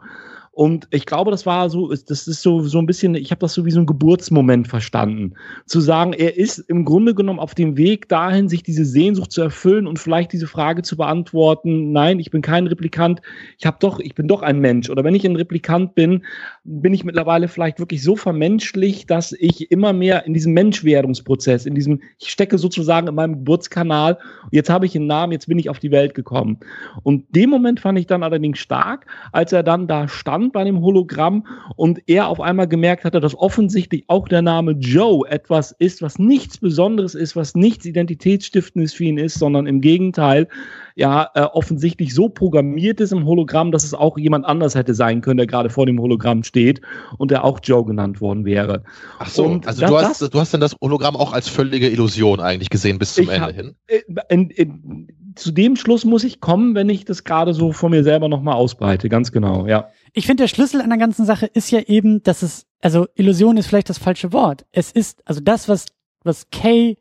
Und 0.57 0.87
ich 0.89 1.05
glaube, 1.05 1.29
das 1.29 1.45
war 1.45 1.69
so, 1.69 1.89
das 1.89 2.27
ist 2.27 2.41
so, 2.41 2.61
so 2.61 2.79
ein 2.79 2.87
bisschen, 2.87 3.13
ich 3.13 3.29
habe 3.29 3.37
das 3.37 3.53
so 3.53 3.63
wie 3.63 3.69
so 3.69 3.79
ein 3.79 3.85
Geburtsmoment 3.85 4.67
verstanden. 4.67 5.35
Zu 5.67 5.79
sagen, 5.79 6.13
er 6.13 6.35
ist 6.35 6.57
im 6.57 6.83
Grunde 6.83 7.13
genommen 7.13 7.37
auf 7.37 7.53
dem 7.53 7.77
Weg 7.77 8.09
dahin, 8.09 8.49
sich 8.49 8.63
diese 8.63 8.83
Sehnsucht 8.83 9.31
zu 9.31 9.43
erfüllen 9.43 9.85
und 9.85 9.99
vielleicht 9.99 10.33
diese 10.33 10.47
Frage 10.47 10.81
zu 10.81 10.97
beantworten, 10.97 11.91
nein, 11.91 12.17
ich 12.17 12.31
bin 12.31 12.41
kein 12.41 12.65
Replikant, 12.65 13.21
ich 13.59 13.67
habe 13.67 13.77
doch, 13.79 13.99
ich 13.99 14.15
bin 14.15 14.27
doch 14.27 14.41
ein 14.41 14.59
Mensch. 14.59 14.89
Oder 14.89 15.03
wenn 15.03 15.13
ich 15.13 15.27
ein 15.27 15.35
Replikant 15.35 15.93
bin, 15.93 16.25
bin 16.63 16.91
ich 16.91 17.03
mittlerweile 17.03 17.49
vielleicht 17.49 17.77
wirklich 17.77 18.01
so 18.01 18.15
vermenschlich, 18.15 19.05
dass 19.05 19.33
ich 19.33 19.69
immer 19.69 19.93
mehr 19.93 20.25
in 20.25 20.33
diesem 20.33 20.53
Menschwerdungsprozess, 20.53 21.67
in 21.67 21.75
diesem, 21.75 22.01
ich 22.17 22.31
stecke 22.31 22.57
sozusagen 22.57 23.07
in 23.07 23.13
meinem 23.13 23.33
Geburtskanal, 23.33 24.17
jetzt 24.49 24.71
habe 24.71 24.87
ich 24.87 24.95
einen 24.95 25.05
Namen, 25.05 25.33
jetzt 25.33 25.47
bin 25.47 25.59
ich 25.59 25.69
auf 25.69 25.77
die 25.77 25.91
Welt 25.91 26.15
gekommen. 26.15 26.57
Und 27.03 27.35
den 27.35 27.51
Moment 27.51 27.79
fand 27.79 27.99
ich 27.99 28.07
dann 28.07 28.23
allerdings 28.23 28.57
stark, 28.57 29.05
als 29.31 29.53
er 29.53 29.61
dann 29.61 29.87
da 29.87 30.07
stand 30.07 30.46
bei 30.53 30.63
dem 30.63 30.81
Hologramm 30.81 31.45
und 31.75 32.01
er 32.07 32.27
auf 32.27 32.39
einmal 32.39 32.67
gemerkt 32.67 33.03
hatte, 33.05 33.19
dass 33.19 33.37
offensichtlich 33.37 34.05
auch 34.07 34.27
der 34.27 34.41
Name 34.41 34.71
Joe 34.73 35.27
etwas 35.29 35.71
ist, 35.79 36.01
was 36.01 36.19
nichts 36.19 36.57
Besonderes 36.57 37.15
ist, 37.15 37.35
was 37.35 37.55
nichts 37.55 37.85
Identitätsstiftendes 37.85 38.93
für 38.93 39.05
ihn 39.05 39.17
ist, 39.17 39.39
sondern 39.39 39.67
im 39.67 39.81
Gegenteil, 39.81 40.47
ja, 40.95 41.29
äh, 41.35 41.41
offensichtlich 41.41 42.13
so 42.13 42.27
programmiert 42.27 42.99
ist 42.99 43.11
im 43.11 43.25
Hologramm, 43.25 43.71
dass 43.71 43.83
es 43.83 43.93
auch 43.93 44.17
jemand 44.17 44.45
anders 44.45 44.73
hätte 44.73 44.95
sein 44.95 45.21
können, 45.21 45.37
der 45.37 45.45
gerade 45.45 45.69
vor 45.69 45.85
dem 45.85 45.99
Hologramm 46.01 46.43
steht 46.43 46.81
und 47.19 47.29
der 47.29 47.43
auch 47.43 47.59
Joe 47.61 47.85
genannt 47.85 48.19
worden 48.19 48.45
wäre. 48.45 48.83
Ach 49.19 49.29
so, 49.29 49.45
und 49.45 49.67
also 49.67 49.81
das, 49.81 49.89
du, 49.89 49.97
hast, 49.97 50.33
du 50.33 50.39
hast 50.39 50.53
dann 50.53 50.61
das 50.61 50.75
Hologramm 50.81 51.15
auch 51.15 51.33
als 51.33 51.47
völlige 51.47 51.87
Illusion 51.87 52.39
eigentlich 52.39 52.71
gesehen 52.71 52.97
bis 52.97 53.13
zum 53.13 53.29
Ende 53.29 53.47
hab, 53.47 53.55
hin. 53.55 53.75
Äh, 53.85 54.01
in, 54.29 54.49
in, 54.49 55.07
zu 55.37 55.51
dem 55.51 55.75
Schluss 55.75 56.05
muss 56.05 56.23
ich 56.23 56.39
kommen, 56.39 56.75
wenn 56.75 56.89
ich 56.89 57.05
das 57.05 57.23
gerade 57.23 57.53
so 57.53 57.71
von 57.71 57.91
mir 57.91 58.03
selber 58.03 58.27
nochmal 58.27 58.55
ausbreite, 58.55 59.09
ganz 59.09 59.31
genau, 59.31 59.67
ja. 59.67 59.89
Ich 60.13 60.25
finde, 60.25 60.43
der 60.43 60.47
Schlüssel 60.47 60.81
an 60.81 60.89
der 60.89 60.97
ganzen 60.97 61.25
Sache 61.25 61.45
ist 61.45 61.71
ja 61.71 61.79
eben, 61.79 62.23
dass 62.23 62.41
es, 62.41 62.65
also 62.81 63.07
Illusion 63.15 63.57
ist 63.57 63.67
vielleicht 63.67 63.89
das 63.89 63.97
falsche 63.97 64.33
Wort. 64.33 64.65
Es 64.71 64.91
ist, 64.91 65.21
also 65.27 65.41
das, 65.41 65.69
was, 65.69 65.85
was 66.23 66.49
Kay 66.49 66.97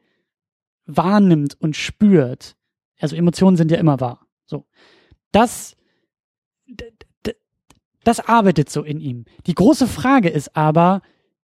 wahrnimmt 0.87 1.57
und 1.61 1.77
spürt, 1.77 2.57
also 3.01 3.17
Emotionen 3.17 3.57
sind 3.57 3.71
ja 3.71 3.79
immer 3.79 4.01
wahr. 4.01 4.27
So. 4.47 4.67
Das, 5.33 5.77
das 8.05 8.21
arbeitet 8.21 8.71
so 8.71 8.83
in 8.83 9.01
ihm. 9.01 9.25
Die 9.47 9.55
große 9.55 9.87
Frage 9.87 10.29
ist 10.29 10.57
aber, 10.57 11.03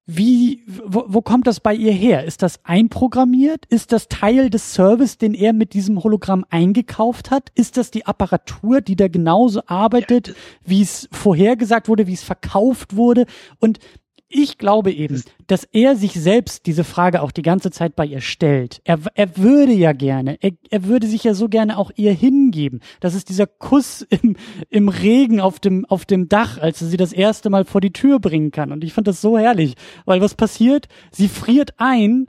wie, 0.09 0.63
wo, 0.69 1.05
wo 1.09 1.21
kommt 1.21 1.49
das 1.49 1.59
bei 1.59 1.75
ihr 1.75 1.91
her? 1.91 2.25
Ist 2.25 2.43
das 2.43 2.65
einprogrammiert? 2.65 3.67
Ist 3.67 3.91
das 3.91 4.07
Teil 4.07 4.51
des 4.51 4.73
Service, 4.73 5.19
den 5.19 5.35
er 5.35 5.53
mit 5.53 5.75
diesem 5.75 6.03
Hologramm 6.03 6.45
eingekauft 6.49 7.33
hat? 7.33 7.51
Ist 7.57 7.77
das 7.77 7.91
die 7.91 8.07
Apparatur, 8.07 8.81
die 8.81 8.95
da 8.95 9.09
genauso 9.09 9.63
arbeitet, 9.67 10.37
wie 10.65 10.81
es 10.81 11.09
vorhergesagt 11.11 11.89
wurde, 11.89 12.07
wie 12.07 12.13
es 12.13 12.23
verkauft 12.23 12.95
wurde? 12.95 13.27
Und 13.59 13.81
ich 14.29 14.59
glaube 14.59 14.93
eben, 14.93 15.23
dass 15.47 15.65
er 15.65 15.95
sich 15.95 16.13
selbst 16.13 16.67
diese 16.67 16.85
Frage 16.85 17.23
auch 17.23 17.31
die 17.31 17.43
ganze 17.43 17.71
Zeit 17.71 17.95
bei 17.95 18.05
ihr 18.05 18.21
stellt. 18.21 18.81
Er, 18.85 18.99
er 19.15 19.37
würde 19.37 19.73
ja 19.73 19.93
gerne, 19.93 20.37
er, 20.41 20.53
er 20.71 20.85
würde 20.85 21.07
sich 21.07 21.23
ja 21.25 21.35
so 21.35 21.49
gerne 21.49 21.79
auch 21.79 21.91
ihr 21.95 22.13
hingeben. 22.13 22.81
Das 23.01 23.15
ist 23.15 23.29
dieser 23.29 23.47
Kuss 23.47 24.03
im, 24.03 24.37
im 24.69 24.89
Regen 24.89 25.41
auf 25.41 25.61
dem, 25.61 25.85
auf 25.85 26.05
dem 26.05 26.29
Dach, 26.29 26.59
als 26.59 26.83
er 26.83 26.89
sie 26.89 26.97
das 26.97 27.13
erste 27.13 27.51
Mal 27.51 27.65
vor 27.65 27.81
die 27.81 27.93
Tür 27.93 28.19
bringen 28.19 28.51
kann. 28.51 28.73
Und 28.73 28.83
ich 28.83 28.93
fand 28.93 29.07
das 29.07 29.21
so 29.21 29.39
herrlich, 29.39 29.75
weil 30.05 30.21
was 30.21 30.35
passiert? 30.35 30.89
Sie 31.13 31.29
friert 31.29 31.75
ein, 31.79 32.27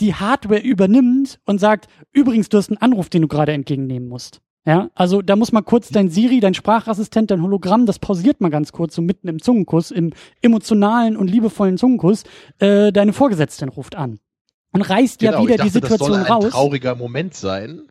die 0.00 0.14
Hardware 0.14 0.60
übernimmt 0.60 1.40
und 1.44 1.58
sagt, 1.58 1.88
übrigens, 2.12 2.48
du 2.48 2.58
hast 2.58 2.70
einen 2.70 2.78
Anruf, 2.78 3.08
den 3.08 3.22
du 3.22 3.28
gerade 3.28 3.52
entgegennehmen 3.52 4.08
musst. 4.08 4.40
Ja, 4.64 4.90
also 4.94 5.22
da 5.22 5.34
muss 5.34 5.50
mal 5.50 5.62
kurz 5.62 5.88
dein 5.88 6.08
Siri, 6.08 6.38
dein 6.38 6.54
Sprachassistent, 6.54 7.32
dein 7.32 7.42
Hologramm, 7.42 7.84
das 7.84 7.98
pausiert 7.98 8.40
mal 8.40 8.50
ganz 8.50 8.70
kurz, 8.70 8.94
so 8.94 9.02
mitten 9.02 9.26
im 9.26 9.42
Zungenkuss, 9.42 9.90
im 9.90 10.12
emotionalen 10.40 11.16
und 11.16 11.28
liebevollen 11.28 11.78
Zungenkuss, 11.78 12.22
äh, 12.60 12.92
deine 12.92 13.12
Vorgesetzten 13.12 13.68
ruft 13.68 13.96
an. 13.96 14.20
Und 14.70 14.82
reißt 14.82 15.18
genau, 15.18 15.32
ja 15.32 15.42
wieder 15.42 15.56
dachte, 15.56 15.68
die 15.68 15.72
Situation 15.72 16.10
das 16.10 16.18
soll 16.18 16.26
ein 16.26 16.32
raus. 16.32 16.52
trauriger 16.52 16.94
Moment 16.94 17.34
sein. 17.34 17.82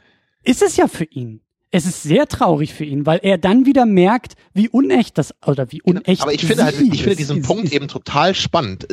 Ist 0.44 0.62
es 0.62 0.78
ja 0.78 0.88
für 0.88 1.04
ihn. 1.04 1.42
Es 1.72 1.86
ist 1.86 2.04
sehr 2.04 2.28
traurig 2.28 2.74
für 2.74 2.86
ihn, 2.86 3.06
weil 3.06 3.20
er 3.22 3.38
dann 3.38 3.66
wieder 3.66 3.86
merkt, 3.86 4.34
wie 4.54 4.68
unecht 4.68 5.18
das 5.18 5.34
oder 5.46 5.72
wie 5.72 5.80
genau, 5.80 6.00
unecht. 6.00 6.22
Aber 6.22 6.34
ich 6.34 6.46
finde 6.46 6.64
halt, 6.66 6.80
ich 6.80 7.02
finde 7.02 7.16
diesen 7.16 7.40
ist, 7.40 7.48
Punkt 7.48 7.66
ist, 7.66 7.74
eben 7.74 7.88
total 7.88 8.34
spannend 8.34 8.84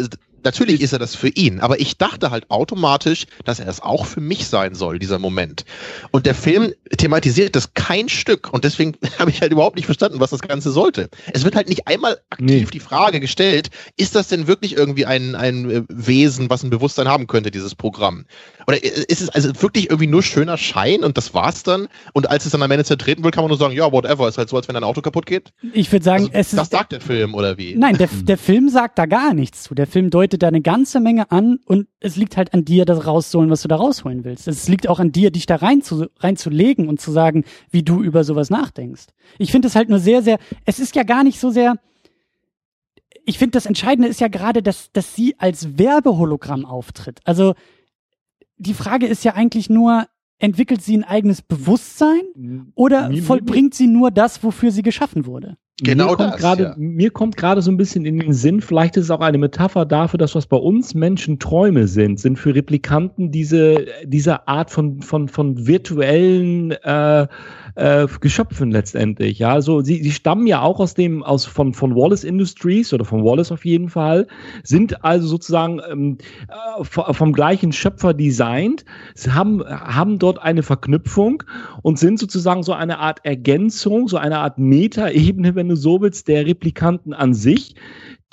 natürlich 0.45 0.81
ist 0.81 0.93
er 0.93 0.99
das 0.99 1.15
für 1.15 1.29
ihn, 1.29 1.61
aber 1.61 1.81
ich 1.81 1.99
dachte 1.99 2.31
halt 2.31 2.51
automatisch, 2.51 3.27
dass 3.45 3.61
er 3.61 3.69
es 3.69 3.81
auch 3.81 4.07
für 4.07 4.21
mich 4.21 4.47
sein 4.47 4.75
soll, 4.75 4.99
dieser 4.99 5.19
Moment. 5.19 5.65
Und 6.11 6.27
der 6.27 6.35
Film 6.35 6.73
thematisiert 6.97 7.57
das 7.57 7.75
kein 7.75 8.09
Stück 8.09 8.53
und 8.53 8.65
deswegen 8.65 8.95
habe 9.19 9.31
ich 9.31 9.41
halt 9.41 9.53
überhaupt 9.53 9.77
nicht 9.77 9.87
verstanden, 9.87 10.21
was 10.21 10.31
das 10.31 10.41
Ganze 10.41 10.71
sollte. 10.71 11.09
Es 11.33 11.45
wird 11.45 11.57
halt 11.57 11.69
nicht 11.69 11.87
einmal 11.87 12.19
aktiv 12.31 12.47
nee. 12.47 12.67
die 12.73 12.81
Frage 12.81 13.21
gestellt, 13.21 13.71
ist 13.97 14.15
das 14.15 14.29
denn 14.29 14.47
wirklich 14.47 14.77
irgendwie 14.77 15.07
ein, 15.07 15.35
ein 15.35 15.71
äh, 15.71 15.83
Wesen, 15.89 16.51
was 16.51 16.63
ein 16.63 16.71
Bewusstsein 16.71 17.09
haben 17.09 17.27
könnte, 17.27 17.51
dieses 17.51 17.75
Programm? 17.75 18.25
Oder 18.67 18.83
ist 18.83 19.21
es 19.21 19.29
also 19.31 19.51
wirklich 19.63 19.91
irgendwie 19.91 20.07
nur 20.07 20.23
schöner 20.23 20.59
Schein 20.59 21.03
und 21.03 21.17
das 21.17 21.35
war's 21.35 21.63
dann? 21.63 21.89
Und 22.13 22.31
als 22.31 22.45
es 22.45 22.53
dann 22.53 22.63
am 22.63 22.71
Ende 22.71 22.85
zertreten 22.85 23.25
wird, 23.25 23.35
kann 23.35 23.45
man 23.45 23.49
nur 23.49 23.59
sagen, 23.59 23.75
ja, 23.75 23.91
whatever, 23.91 24.29
ist 24.29 24.39
halt 24.39 24.49
so, 24.49 24.57
als 24.57 24.69
wenn 24.69 24.75
dein 24.75 24.85
Auto 24.85 25.01
kaputt 25.01 25.27
geht? 25.27 25.53
Ich 25.73 25.91
würde 25.91 26.05
sagen, 26.05 26.25
also, 26.25 26.33
es 26.35 26.53
ist. 26.53 26.59
Das 26.59 26.71
sagt 26.71 26.93
der 26.93 27.01
Film, 27.01 27.35
oder 27.35 27.57
wie? 27.57 27.75
Nein, 27.75 27.97
der, 27.97 28.09
der 28.09 28.39
Film 28.39 28.69
sagt 28.69 28.99
da 28.99 29.07
gar 29.07 29.35
nichts 29.35 29.65
zu. 29.65 29.75
Der 29.75 29.87
Film 29.87 30.11
deutet 30.11 30.28
deutet 30.29 30.43
da 30.43 30.49
eine 30.49 30.61
ganze 30.61 31.01
Menge 31.01 31.31
an 31.31 31.59
und 31.65 31.89
es 32.01 32.17
liegt 32.17 32.37
halt 32.37 32.53
an 32.53 32.65
dir, 32.65 32.85
das 32.85 33.07
rauszuholen, 33.07 33.51
was 33.51 33.63
du 33.63 33.69
da 33.69 33.77
rausholen 33.77 34.25
willst. 34.25 34.47
Es 34.47 34.69
liegt 34.69 34.89
auch 34.89 35.01
an 35.01 35.11
dir, 35.11 35.31
dich 35.31 35.47
da 35.47 35.57
rein 35.57 35.81
zu, 35.81 36.07
reinzulegen 36.19 36.89
und 36.89 37.01
zu 37.01 37.11
sagen, 37.11 37.45
wie 37.71 37.83
du 37.83 38.03
über 38.03 38.25
sowas 38.25 38.51
nachdenkst. 38.51 39.07
Ich 39.39 39.51
finde 39.51 39.69
es 39.69 39.75
halt 39.75 39.89
nur 39.89 39.99
sehr, 39.99 40.23
sehr, 40.23 40.39
es 40.67 40.79
ist 40.79 40.95
ja 40.95 41.03
gar 41.03 41.25
nicht 41.25 41.41
so 41.41 41.51
sehr, 41.51 41.77
ich 43.25 43.39
finde 43.39 43.53
das 43.53 43.67
Entscheidende 43.67 44.09
ist 44.09 44.21
ja 44.21 44.29
gerade, 44.29 44.63
dass, 44.63 44.93
dass 44.93 45.15
sie 45.15 45.35
als 45.39 45.79
Werbehologramm 45.79 46.65
auftritt. 46.65 47.21
Also, 47.25 47.55
die 48.57 48.75
Frage 48.75 49.07
ist 49.07 49.25
ja 49.25 49.35
eigentlich 49.35 49.71
nur, 49.71 50.07
entwickelt 50.39 50.83
sie 50.83 50.97
ein 50.97 51.05
eigenes 51.05 51.43
Bewusstsein 51.43 52.23
oder 52.75 53.11
vollbringt 53.23 53.75
sie 53.75 53.87
nur 53.87 54.11
das, 54.11 54.43
wofür 54.43 54.71
sie 54.71 54.83
geschaffen 54.83 55.27
wurde? 55.27 55.57
Genau 55.81 56.11
mir 56.11 56.17
kommt 56.17 56.37
grade, 56.39 56.63
ja. 56.63 56.75
Mir 56.77 57.11
kommt 57.11 57.37
gerade 57.37 57.63
so 57.63 57.71
ein 57.71 57.77
bisschen 57.77 58.05
in 58.05 58.19
den 58.19 58.33
Sinn, 58.33 58.61
vielleicht 58.61 58.97
ist 58.97 59.05
es 59.05 59.11
auch 59.13 59.21
eine 59.21 59.39
Metapher 59.39 59.85
dafür, 59.85 60.19
dass 60.19 60.35
was 60.35 60.47
bei 60.47 60.57
uns 60.57 60.95
Menschen 60.95 61.39
Träume 61.39 61.87
sind, 61.87 62.19
sind 62.19 62.37
für 62.37 62.53
Replikanten 62.53 63.31
diese, 63.31 63.87
diese 64.05 64.49
Art 64.49 64.73
von, 64.73 65.03
von, 65.03 65.29
von 65.29 65.69
virtuellen 65.69 66.73
äh, 66.73 67.29
äh, 67.77 68.09
Geschöpfen 68.21 68.73
letztendlich. 68.73 69.39
Ja, 69.39 69.53
also 69.53 69.81
sie, 69.81 70.03
sie 70.03 70.11
stammen 70.11 70.49
ja 70.49 70.63
auch 70.63 70.81
aus 70.81 70.95
dem, 70.95 71.23
aus 71.23 71.45
von, 71.45 71.73
von 71.75 71.95
Wallace 71.95 72.25
Industries 72.25 72.93
oder 72.93 73.05
von 73.05 73.25
Wallace 73.25 73.53
auf 73.53 73.65
jeden 73.65 73.89
Fall, 73.89 74.27
sind 74.65 75.05
also 75.05 75.29
sozusagen 75.29 75.81
ähm, 75.89 76.19
äh, 76.49 76.85
vom 76.85 77.33
gleichen 77.33 77.73
Schöpfer 77.73 78.15
designt, 78.15 78.85
sie 79.15 79.33
haben, 79.33 79.63
haben 79.65 80.19
dort 80.19 80.43
eine 80.43 80.65
Verknüpfung 80.65 81.45
und 81.83 82.01
sind 82.01 82.19
sozusagen 82.19 82.65
so 82.65 82.73
eine 82.73 82.99
Art 82.99 83.21
Ergänzung, 83.25 84.09
so 84.09 84.17
eine 84.17 84.39
Art 84.39 84.59
Metaebene, 84.59 85.55
wenn 85.55 85.68
willst, 85.77 86.29
der 86.29 86.47
Replikanten 86.47 87.13
an 87.13 87.35
sich 87.35 87.75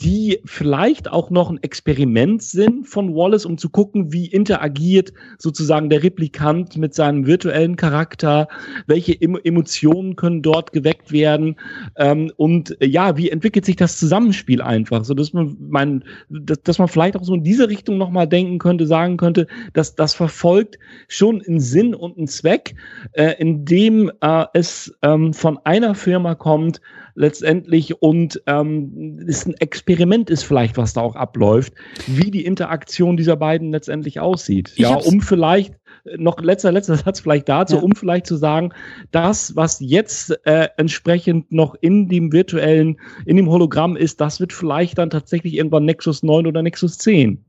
die 0.01 0.41
vielleicht 0.43 1.09
auch 1.09 1.29
noch 1.29 1.49
ein 1.49 1.63
Experiment 1.63 2.43
sind 2.43 2.85
von 2.85 3.15
Wallace, 3.15 3.45
um 3.45 3.57
zu 3.57 3.69
gucken, 3.69 4.11
wie 4.11 4.25
interagiert 4.25 5.13
sozusagen 5.37 5.89
der 5.89 6.03
Replikant 6.03 6.75
mit 6.75 6.93
seinem 6.93 7.25
virtuellen 7.25 7.77
Charakter, 7.77 8.49
welche 8.87 9.19
Emotionen 9.21 10.17
können 10.17 10.41
dort 10.41 10.73
geweckt 10.73 11.13
werden 11.13 11.55
ähm, 11.95 12.29
und 12.35 12.79
äh, 12.81 12.87
ja, 12.87 13.15
wie 13.15 13.29
entwickelt 13.29 13.63
sich 13.63 13.77
das 13.77 13.97
Zusammenspiel 13.97 14.61
einfach, 14.61 15.05
so 15.05 15.13
dass 15.13 15.31
man 15.31 15.55
mein, 15.59 16.03
dass, 16.29 16.61
dass 16.63 16.77
man 16.77 16.89
vielleicht 16.89 17.15
auch 17.15 17.23
so 17.23 17.33
in 17.33 17.43
diese 17.43 17.69
Richtung 17.69 17.97
nochmal 17.97 18.27
denken 18.27 18.59
könnte, 18.59 18.87
sagen 18.87 19.15
könnte, 19.15 19.47
dass 19.71 19.95
das 19.95 20.13
verfolgt 20.13 20.77
schon 21.07 21.41
einen 21.41 21.61
Sinn 21.61 21.95
und 21.95 22.17
einen 22.17 22.27
Zweck, 22.27 22.75
äh, 23.13 23.35
in 23.39 23.63
dem 23.63 24.11
äh, 24.19 24.45
es 24.53 24.93
ähm, 25.03 25.33
von 25.33 25.57
einer 25.63 25.95
Firma 25.95 26.35
kommt, 26.35 26.81
letztendlich 27.15 28.01
und 28.01 28.41
ähm, 28.45 29.19
ist 29.25 29.47
ein 29.47 29.55
Experiment 29.55 30.29
ist 30.29 30.43
vielleicht, 30.43 30.77
was 30.77 30.93
da 30.93 31.01
auch 31.01 31.15
abläuft, 31.15 31.73
wie 32.07 32.29
die 32.29 32.45
Interaktion 32.45 33.17
dieser 33.17 33.37
beiden 33.37 33.71
letztendlich 33.71 34.19
aussieht. 34.19 34.73
Ich 34.75 34.79
ja, 34.79 34.95
um 34.95 35.21
vielleicht 35.21 35.75
noch 36.17 36.39
letzter, 36.39 36.71
letzter 36.71 36.95
Satz 36.97 37.21
vielleicht 37.21 37.49
dazu, 37.49 37.77
ja. 37.77 37.81
um 37.81 37.95
vielleicht 37.95 38.27
zu 38.27 38.35
sagen, 38.35 38.73
das, 39.11 39.55
was 39.55 39.79
jetzt 39.79 40.37
äh, 40.45 40.69
entsprechend 40.77 41.51
noch 41.51 41.75
in 41.79 42.07
dem 42.09 42.31
virtuellen, 42.31 42.99
in 43.25 43.37
dem 43.37 43.49
Hologramm 43.49 43.95
ist, 43.95 44.21
das 44.21 44.39
wird 44.39 44.53
vielleicht 44.53 44.97
dann 44.97 45.09
tatsächlich 45.09 45.55
irgendwann 45.55 45.85
Nexus 45.85 46.23
9 46.23 46.45
oder 46.45 46.61
Nexus 46.61 46.97
10. 46.97 47.43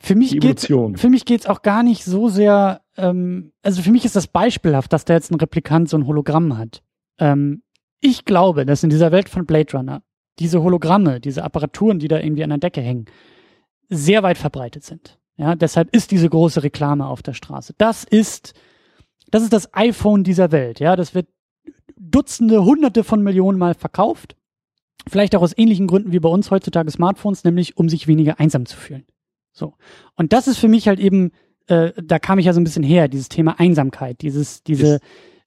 Für 0.00 0.16
mich 0.16 0.40
geht's, 0.40 0.66
für 0.66 1.08
mich 1.10 1.24
geht's 1.24 1.46
auch 1.46 1.62
gar 1.62 1.84
nicht 1.84 2.04
so 2.04 2.28
sehr, 2.28 2.80
ähm, 2.96 3.52
also 3.62 3.82
für 3.82 3.92
mich 3.92 4.04
ist 4.04 4.16
das 4.16 4.26
beispielhaft, 4.26 4.92
dass 4.92 5.04
da 5.04 5.14
jetzt 5.14 5.30
ein 5.30 5.36
Replikant 5.36 5.88
so 5.88 5.96
ein 5.96 6.08
Hologramm 6.08 6.58
hat. 6.58 6.82
Ähm, 7.20 7.62
ich 8.02 8.26
glaube, 8.26 8.66
dass 8.66 8.82
in 8.82 8.90
dieser 8.90 9.12
Welt 9.12 9.30
von 9.30 9.46
Blade 9.46 9.72
Runner 9.72 10.02
diese 10.38 10.62
Hologramme, 10.62 11.20
diese 11.20 11.44
Apparaturen, 11.44 12.00
die 12.00 12.08
da 12.08 12.18
irgendwie 12.18 12.42
an 12.42 12.50
der 12.50 12.58
Decke 12.58 12.80
hängen, 12.80 13.06
sehr 13.88 14.22
weit 14.22 14.38
verbreitet 14.38 14.84
sind. 14.84 15.18
Ja, 15.36 15.54
deshalb 15.54 15.94
ist 15.94 16.10
diese 16.10 16.28
große 16.28 16.62
Reklame 16.62 17.06
auf 17.06 17.22
der 17.22 17.32
Straße. 17.32 17.74
Das 17.78 18.04
ist, 18.04 18.54
das 19.30 19.42
ist 19.42 19.52
das 19.52 19.72
iPhone 19.74 20.24
dieser 20.24 20.52
Welt. 20.52 20.80
Ja, 20.80 20.96
das 20.96 21.14
wird 21.14 21.28
Dutzende, 21.96 22.64
Hunderte 22.64 23.04
von 23.04 23.22
Millionen 23.22 23.58
Mal 23.58 23.74
verkauft. 23.74 24.36
Vielleicht 25.08 25.36
auch 25.36 25.42
aus 25.42 25.56
ähnlichen 25.56 25.86
Gründen 25.86 26.12
wie 26.12 26.20
bei 26.20 26.28
uns 26.28 26.50
heutzutage 26.50 26.90
Smartphones, 26.90 27.44
nämlich 27.44 27.76
um 27.76 27.88
sich 27.88 28.08
weniger 28.08 28.40
einsam 28.40 28.66
zu 28.66 28.76
fühlen. 28.76 29.04
So. 29.52 29.74
Und 30.16 30.32
das 30.32 30.48
ist 30.48 30.58
für 30.58 30.68
mich 30.68 30.88
halt 30.88 30.98
eben, 30.98 31.30
äh, 31.68 31.92
da 32.02 32.18
kam 32.18 32.38
ich 32.38 32.46
ja 32.46 32.52
so 32.52 32.60
ein 32.60 32.64
bisschen 32.64 32.82
her, 32.82 33.06
dieses 33.06 33.28
Thema 33.28 33.60
Einsamkeit, 33.60 34.22
dieses, 34.22 34.62
diese, 34.64 34.96
ist 34.96 35.02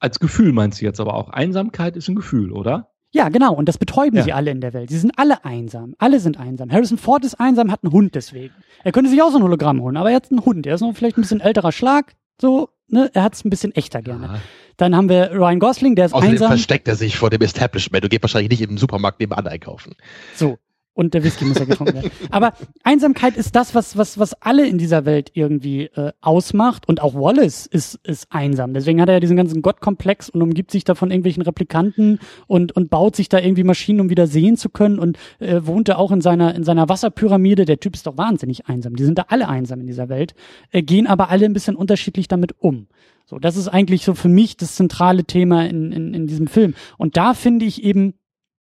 als 0.06 0.20
Gefühl 0.20 0.52
meinst 0.54 0.80
du 0.80 0.86
jetzt 0.86 1.00
aber 1.00 1.16
auch. 1.16 1.30
Einsamkeit 1.30 1.98
ist 1.98 2.08
ein 2.08 2.16
Gefühl, 2.16 2.52
oder? 2.52 2.92
Ja, 3.12 3.30
genau. 3.30 3.54
Und 3.54 3.68
das 3.68 3.80
betäuben 3.80 4.18
ja. 4.18 4.24
sie 4.24 4.34
alle 4.34 4.52
in 4.52 4.62
der 4.62 4.74
Welt. 4.74 4.90
Sie 4.92 5.00
sind 5.00 5.18
alle 5.18 5.44
einsam. 5.44 5.96
Alle 5.98 6.20
sind 6.20 6.38
einsam. 6.38 6.72
Harrison 6.72 6.98
Ford 7.00 7.26
ist 7.26 7.40
einsam, 7.40 7.72
hat 7.72 7.84
einen 7.84 7.92
Hund 7.92 8.14
deswegen. 8.14 8.54
Er 8.84 8.92
könnte 8.92 9.10
sich 9.10 9.22
auch 9.24 9.32
so 9.32 9.38
ein 9.38 9.44
Hologramm 9.44 9.82
holen, 9.82 9.98
aber 9.98 10.12
er 10.12 10.18
hat 10.18 10.30
einen 10.30 10.46
Hund. 10.46 10.68
Er 10.68 10.76
ist 10.76 10.82
noch 10.82 10.96
vielleicht 10.96 11.18
ein 11.18 11.22
bisschen 11.22 11.40
älterer 11.40 11.72
Schlag. 11.72 12.14
So, 12.40 12.70
ne? 12.88 13.10
Er 13.14 13.24
hat 13.24 13.34
es 13.34 13.44
ein 13.44 13.50
bisschen 13.50 13.74
echter 13.74 14.02
gerne. 14.02 14.30
Aha. 14.30 14.40
Dann 14.78 14.96
haben 14.96 15.10
wir 15.10 15.32
Ryan 15.32 15.60
Gosling, 15.60 15.96
der 15.96 16.06
ist 16.06 16.14
Außerdem 16.14 16.34
einsam. 16.34 16.50
versteckt 16.50 16.88
er 16.88 16.96
sich 16.96 17.18
vor 17.18 17.32
dem 17.32 17.42
Establishment. 17.42 18.04
Du 18.04 18.10
gehst 18.10 18.22
wahrscheinlich 18.22 18.60
nicht 18.60 18.70
im 18.70 18.78
Supermarkt 18.78 19.20
nebenan 19.20 19.48
einkaufen. 19.48 19.96
So. 20.36 20.58
Und 20.96 21.14
der 21.14 21.26
Whisky 21.26 21.44
muss 21.44 21.60
ja 21.60 21.66
getrunken 21.66 21.94
werden. 21.94 22.12
Aber 22.32 22.54
Einsamkeit 22.84 23.36
ist 23.36 23.54
das, 23.56 23.76
was, 23.76 23.98
was, 23.98 24.18
was 24.18 24.34
alle 24.42 24.66
in 24.66 24.78
dieser 24.78 25.04
Welt 25.04 25.30
irgendwie 25.34 25.84
äh, 25.88 26.14
ausmacht. 26.22 26.88
Und 26.88 27.02
auch 27.02 27.14
Wallace 27.14 27.66
ist, 27.66 27.96
ist 28.04 28.28
einsam. 28.30 28.74
Deswegen 28.74 29.02
hat 29.02 29.10
er 29.10 29.16
ja 29.16 29.20
diesen 29.20 29.36
ganzen 29.36 29.62
Gottkomplex 29.62 30.30
und 30.30 30.42
umgibt 30.42 30.72
sich 30.72 30.86
da 30.86 30.96
von 30.96 31.12
irgendwelchen 31.12 31.44
Replikanten 31.44 32.20
und, 32.48 32.72
und 32.72 32.90
baut 32.90 33.18
sich 33.18 33.28
da 33.28 33.40
irgendwie 33.40 33.66
Maschinen, 33.66 34.00
um 34.00 34.10
wieder 34.10 34.26
sehen 34.26 34.56
zu 34.56 34.70
können. 34.70 34.98
Und 34.98 35.18
äh, 35.40 35.60
wohnt 35.66 35.90
er 35.90 36.00
auch 36.00 36.14
in 36.14 36.22
seiner, 36.22 36.56
in 36.56 36.64
seiner 36.64 36.88
Wasserpyramide. 36.88 37.66
Der 37.66 37.82
Typ 37.82 37.94
ist 37.94 38.08
doch 38.08 38.18
wahnsinnig 38.18 38.68
einsam. 38.68 38.96
Die 38.96 39.04
sind 39.04 39.18
da 39.18 39.26
alle 39.28 39.50
einsam 39.50 39.82
in 39.82 39.88
dieser 39.88 40.08
Welt, 40.08 40.34
äh, 40.72 40.82
gehen 40.82 41.08
aber 41.08 41.30
alle 41.30 41.46
ein 41.46 41.54
bisschen 41.54 41.76
unterschiedlich 41.76 42.30
damit 42.30 42.56
um. 42.60 42.88
So, 43.26 43.40
das 43.40 43.58
ist 43.58 43.68
eigentlich 43.68 44.06
so 44.06 44.14
für 44.14 44.30
mich 44.30 44.56
das 44.56 44.76
zentrale 44.76 45.26
Thema 45.26 45.68
in, 45.68 45.92
in, 45.92 46.14
in 46.14 46.28
diesem 46.28 46.48
Film. 46.48 46.76
Und 46.98 47.18
da 47.18 47.34
finde 47.34 47.66
ich 47.66 47.84
eben, 47.84 48.14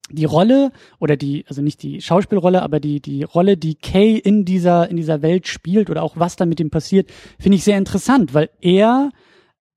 die 0.09 0.25
Rolle 0.25 0.71
oder 0.99 1.17
die, 1.17 1.45
also 1.47 1.61
nicht 1.61 1.83
die 1.83 2.01
Schauspielrolle, 2.01 2.61
aber 2.61 2.79
die, 2.79 3.01
die 3.01 3.23
Rolle, 3.23 3.57
die 3.57 3.75
Kay 3.75 4.17
in 4.17 4.45
dieser, 4.45 4.89
in 4.89 4.97
dieser 4.97 5.21
Welt 5.21 5.47
spielt 5.47 5.89
oder 5.89 6.03
auch 6.03 6.17
was 6.17 6.35
da 6.35 6.45
mit 6.45 6.59
ihm 6.59 6.69
passiert, 6.69 7.09
finde 7.39 7.57
ich 7.57 7.63
sehr 7.63 7.77
interessant, 7.77 8.33
weil 8.33 8.49
er 8.61 9.11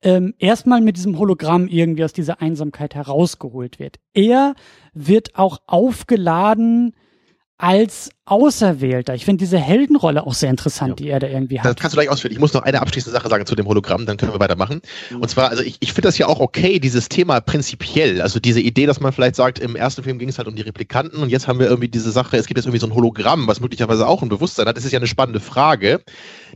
ähm, 0.02 0.34
erstmal 0.38 0.80
mit 0.80 0.96
diesem 0.96 1.18
Hologramm 1.18 1.68
irgendwie 1.68 2.04
aus 2.04 2.12
dieser 2.12 2.40
Einsamkeit 2.40 2.94
herausgeholt 2.94 3.78
wird. 3.78 3.98
Er 4.14 4.54
wird 4.94 5.36
auch 5.36 5.58
aufgeladen 5.66 6.94
als 7.58 8.10
Auserwählter. 8.30 9.14
Ich 9.14 9.24
finde 9.24 9.44
diese 9.44 9.58
Heldenrolle 9.58 10.26
auch 10.26 10.34
sehr 10.34 10.50
interessant, 10.50 11.00
ja. 11.00 11.04
die 11.04 11.10
er 11.10 11.18
da 11.18 11.26
irgendwie 11.26 11.58
hat. 11.58 11.66
Das 11.66 11.76
kannst 11.76 11.94
du 11.94 11.96
gleich 11.96 12.08
ausführen. 12.08 12.32
Ich 12.32 12.38
muss 12.38 12.54
noch 12.54 12.62
eine 12.62 12.80
abschließende 12.80 13.18
Sache 13.18 13.28
sagen 13.28 13.44
zu 13.44 13.56
dem 13.56 13.66
Hologramm, 13.66 14.06
dann 14.06 14.16
können 14.16 14.32
wir 14.32 14.38
weitermachen. 14.38 14.82
Mhm. 15.10 15.22
Und 15.22 15.28
zwar, 15.28 15.50
also 15.50 15.62
ich, 15.62 15.78
ich 15.80 15.92
finde 15.92 16.08
das 16.08 16.18
ja 16.18 16.28
auch 16.28 16.38
okay, 16.38 16.78
dieses 16.78 17.08
Thema 17.08 17.40
prinzipiell. 17.40 18.22
Also 18.22 18.38
diese 18.38 18.60
Idee, 18.60 18.86
dass 18.86 19.00
man 19.00 19.12
vielleicht 19.12 19.36
sagt, 19.36 19.58
im 19.58 19.74
ersten 19.74 20.04
Film 20.04 20.18
ging 20.18 20.28
es 20.28 20.38
halt 20.38 20.46
um 20.46 20.54
die 20.54 20.62
Replikanten 20.62 21.20
und 21.22 21.28
jetzt 21.28 21.48
haben 21.48 21.58
wir 21.58 21.66
irgendwie 21.66 21.88
diese 21.88 22.12
Sache, 22.12 22.36
es 22.36 22.46
gibt 22.46 22.58
jetzt 22.58 22.66
irgendwie 22.66 22.80
so 22.80 22.86
ein 22.86 22.94
Hologramm, 22.94 23.48
was 23.48 23.60
möglicherweise 23.60 24.06
auch 24.06 24.22
ein 24.22 24.28
Bewusstsein 24.28 24.66
hat. 24.66 24.76
Das 24.76 24.84
ist 24.84 24.92
ja 24.92 24.98
eine 24.98 25.08
spannende 25.08 25.40
Frage. 25.40 26.00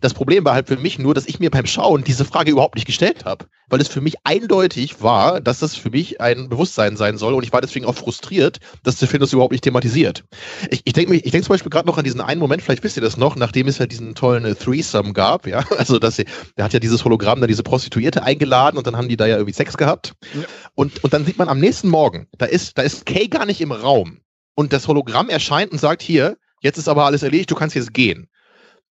Das 0.01 0.15
Problem 0.15 0.45
war 0.45 0.55
halt 0.55 0.69
für 0.69 0.77
mich 0.77 0.99
nur, 0.99 1.15
dass 1.15 1.27
ich 1.27 1.41
mir 1.41 1.51
beim 1.51 1.67
Schauen 1.67 2.05
diese 2.05 2.25
Frage 2.25 2.51
überhaupt 2.51 2.75
nicht 2.75 2.87
gestellt 2.87 3.25
habe. 3.25 3.47
Weil 3.69 3.81
es 3.81 3.89
für 3.89 4.01
mich 4.01 4.17
eindeutig 4.25 5.03
war, 5.03 5.41
dass 5.41 5.59
das 5.59 5.75
für 5.75 5.91
mich 5.91 6.21
ein 6.21 6.49
Bewusstsein 6.49 6.97
sein 6.97 7.17
soll 7.17 7.35
und 7.35 7.43
ich 7.43 7.53
war 7.53 7.61
deswegen 7.61 7.87
auch 7.87 7.95
frustriert, 7.95 8.61
dass 8.83 8.97
der 8.97 9.09
Film 9.09 9.21
das 9.21 9.33
überhaupt 9.33 9.53
nicht 9.53 9.65
thematisiert. 9.65 10.25
Ich, 10.71 10.83
ich 10.85 10.93
denke 10.93 11.15
ich 11.17 11.31
denk 11.31 11.45
zum 11.45 11.55
Beispiel 11.55 11.64
gerade 11.71 11.87
noch 11.87 11.99
an 11.99 12.05
diesen 12.05 12.21
einen 12.21 12.41
Moment, 12.41 12.63
vielleicht 12.63 12.83
wisst 12.85 12.97
ihr 12.97 13.03
das 13.03 13.17
noch, 13.17 13.37
nachdem 13.37 13.69
es 13.69 13.79
ja 13.79 13.87
diesen 13.87 14.15
tollen 14.15 14.45
äh, 14.45 14.55
Threesome 14.55 15.13
gab, 15.13 15.47
ja, 15.47 15.65
also 15.79 15.99
dass 15.99 16.17
sie, 16.17 16.25
der 16.57 16.65
hat 16.65 16.73
ja 16.73 16.81
dieses 16.81 17.05
Hologramm 17.05 17.41
da 17.41 17.47
diese 17.47 17.63
Prostituierte 17.63 18.23
eingeladen 18.23 18.79
und 18.79 18.87
dann 18.87 18.97
haben 18.97 19.09
die 19.09 19.17
da 19.17 19.27
ja 19.27 19.37
irgendwie 19.37 19.55
Sex 19.55 19.77
gehabt. 19.77 20.15
Ja. 20.35 20.43
Und, 20.75 21.03
und 21.05 21.13
dann 21.13 21.25
sieht 21.25 21.39
man 21.39 21.49
am 21.49 21.61
nächsten 21.61 21.89
Morgen, 21.89 22.29
da 22.39 22.47
ist, 22.47 22.79
da 22.79 22.83
ist 22.83 23.07
Kay 23.07 23.29
gar 23.29 23.47
nicht 23.47 23.61
im 23.61 23.73
Raum. 23.73 24.21
Und 24.55 24.73
das 24.73 24.87
Hologramm 24.87 25.29
erscheint 25.29 25.73
und 25.73 25.79
sagt 25.79 26.03
hier, 26.03 26.37
jetzt 26.61 26.79
ist 26.79 26.89
aber 26.89 27.05
alles 27.05 27.23
erledigt, 27.23 27.51
du 27.51 27.57
kannst 27.57 27.75
jetzt 27.75 27.93
gehen. 27.93 28.29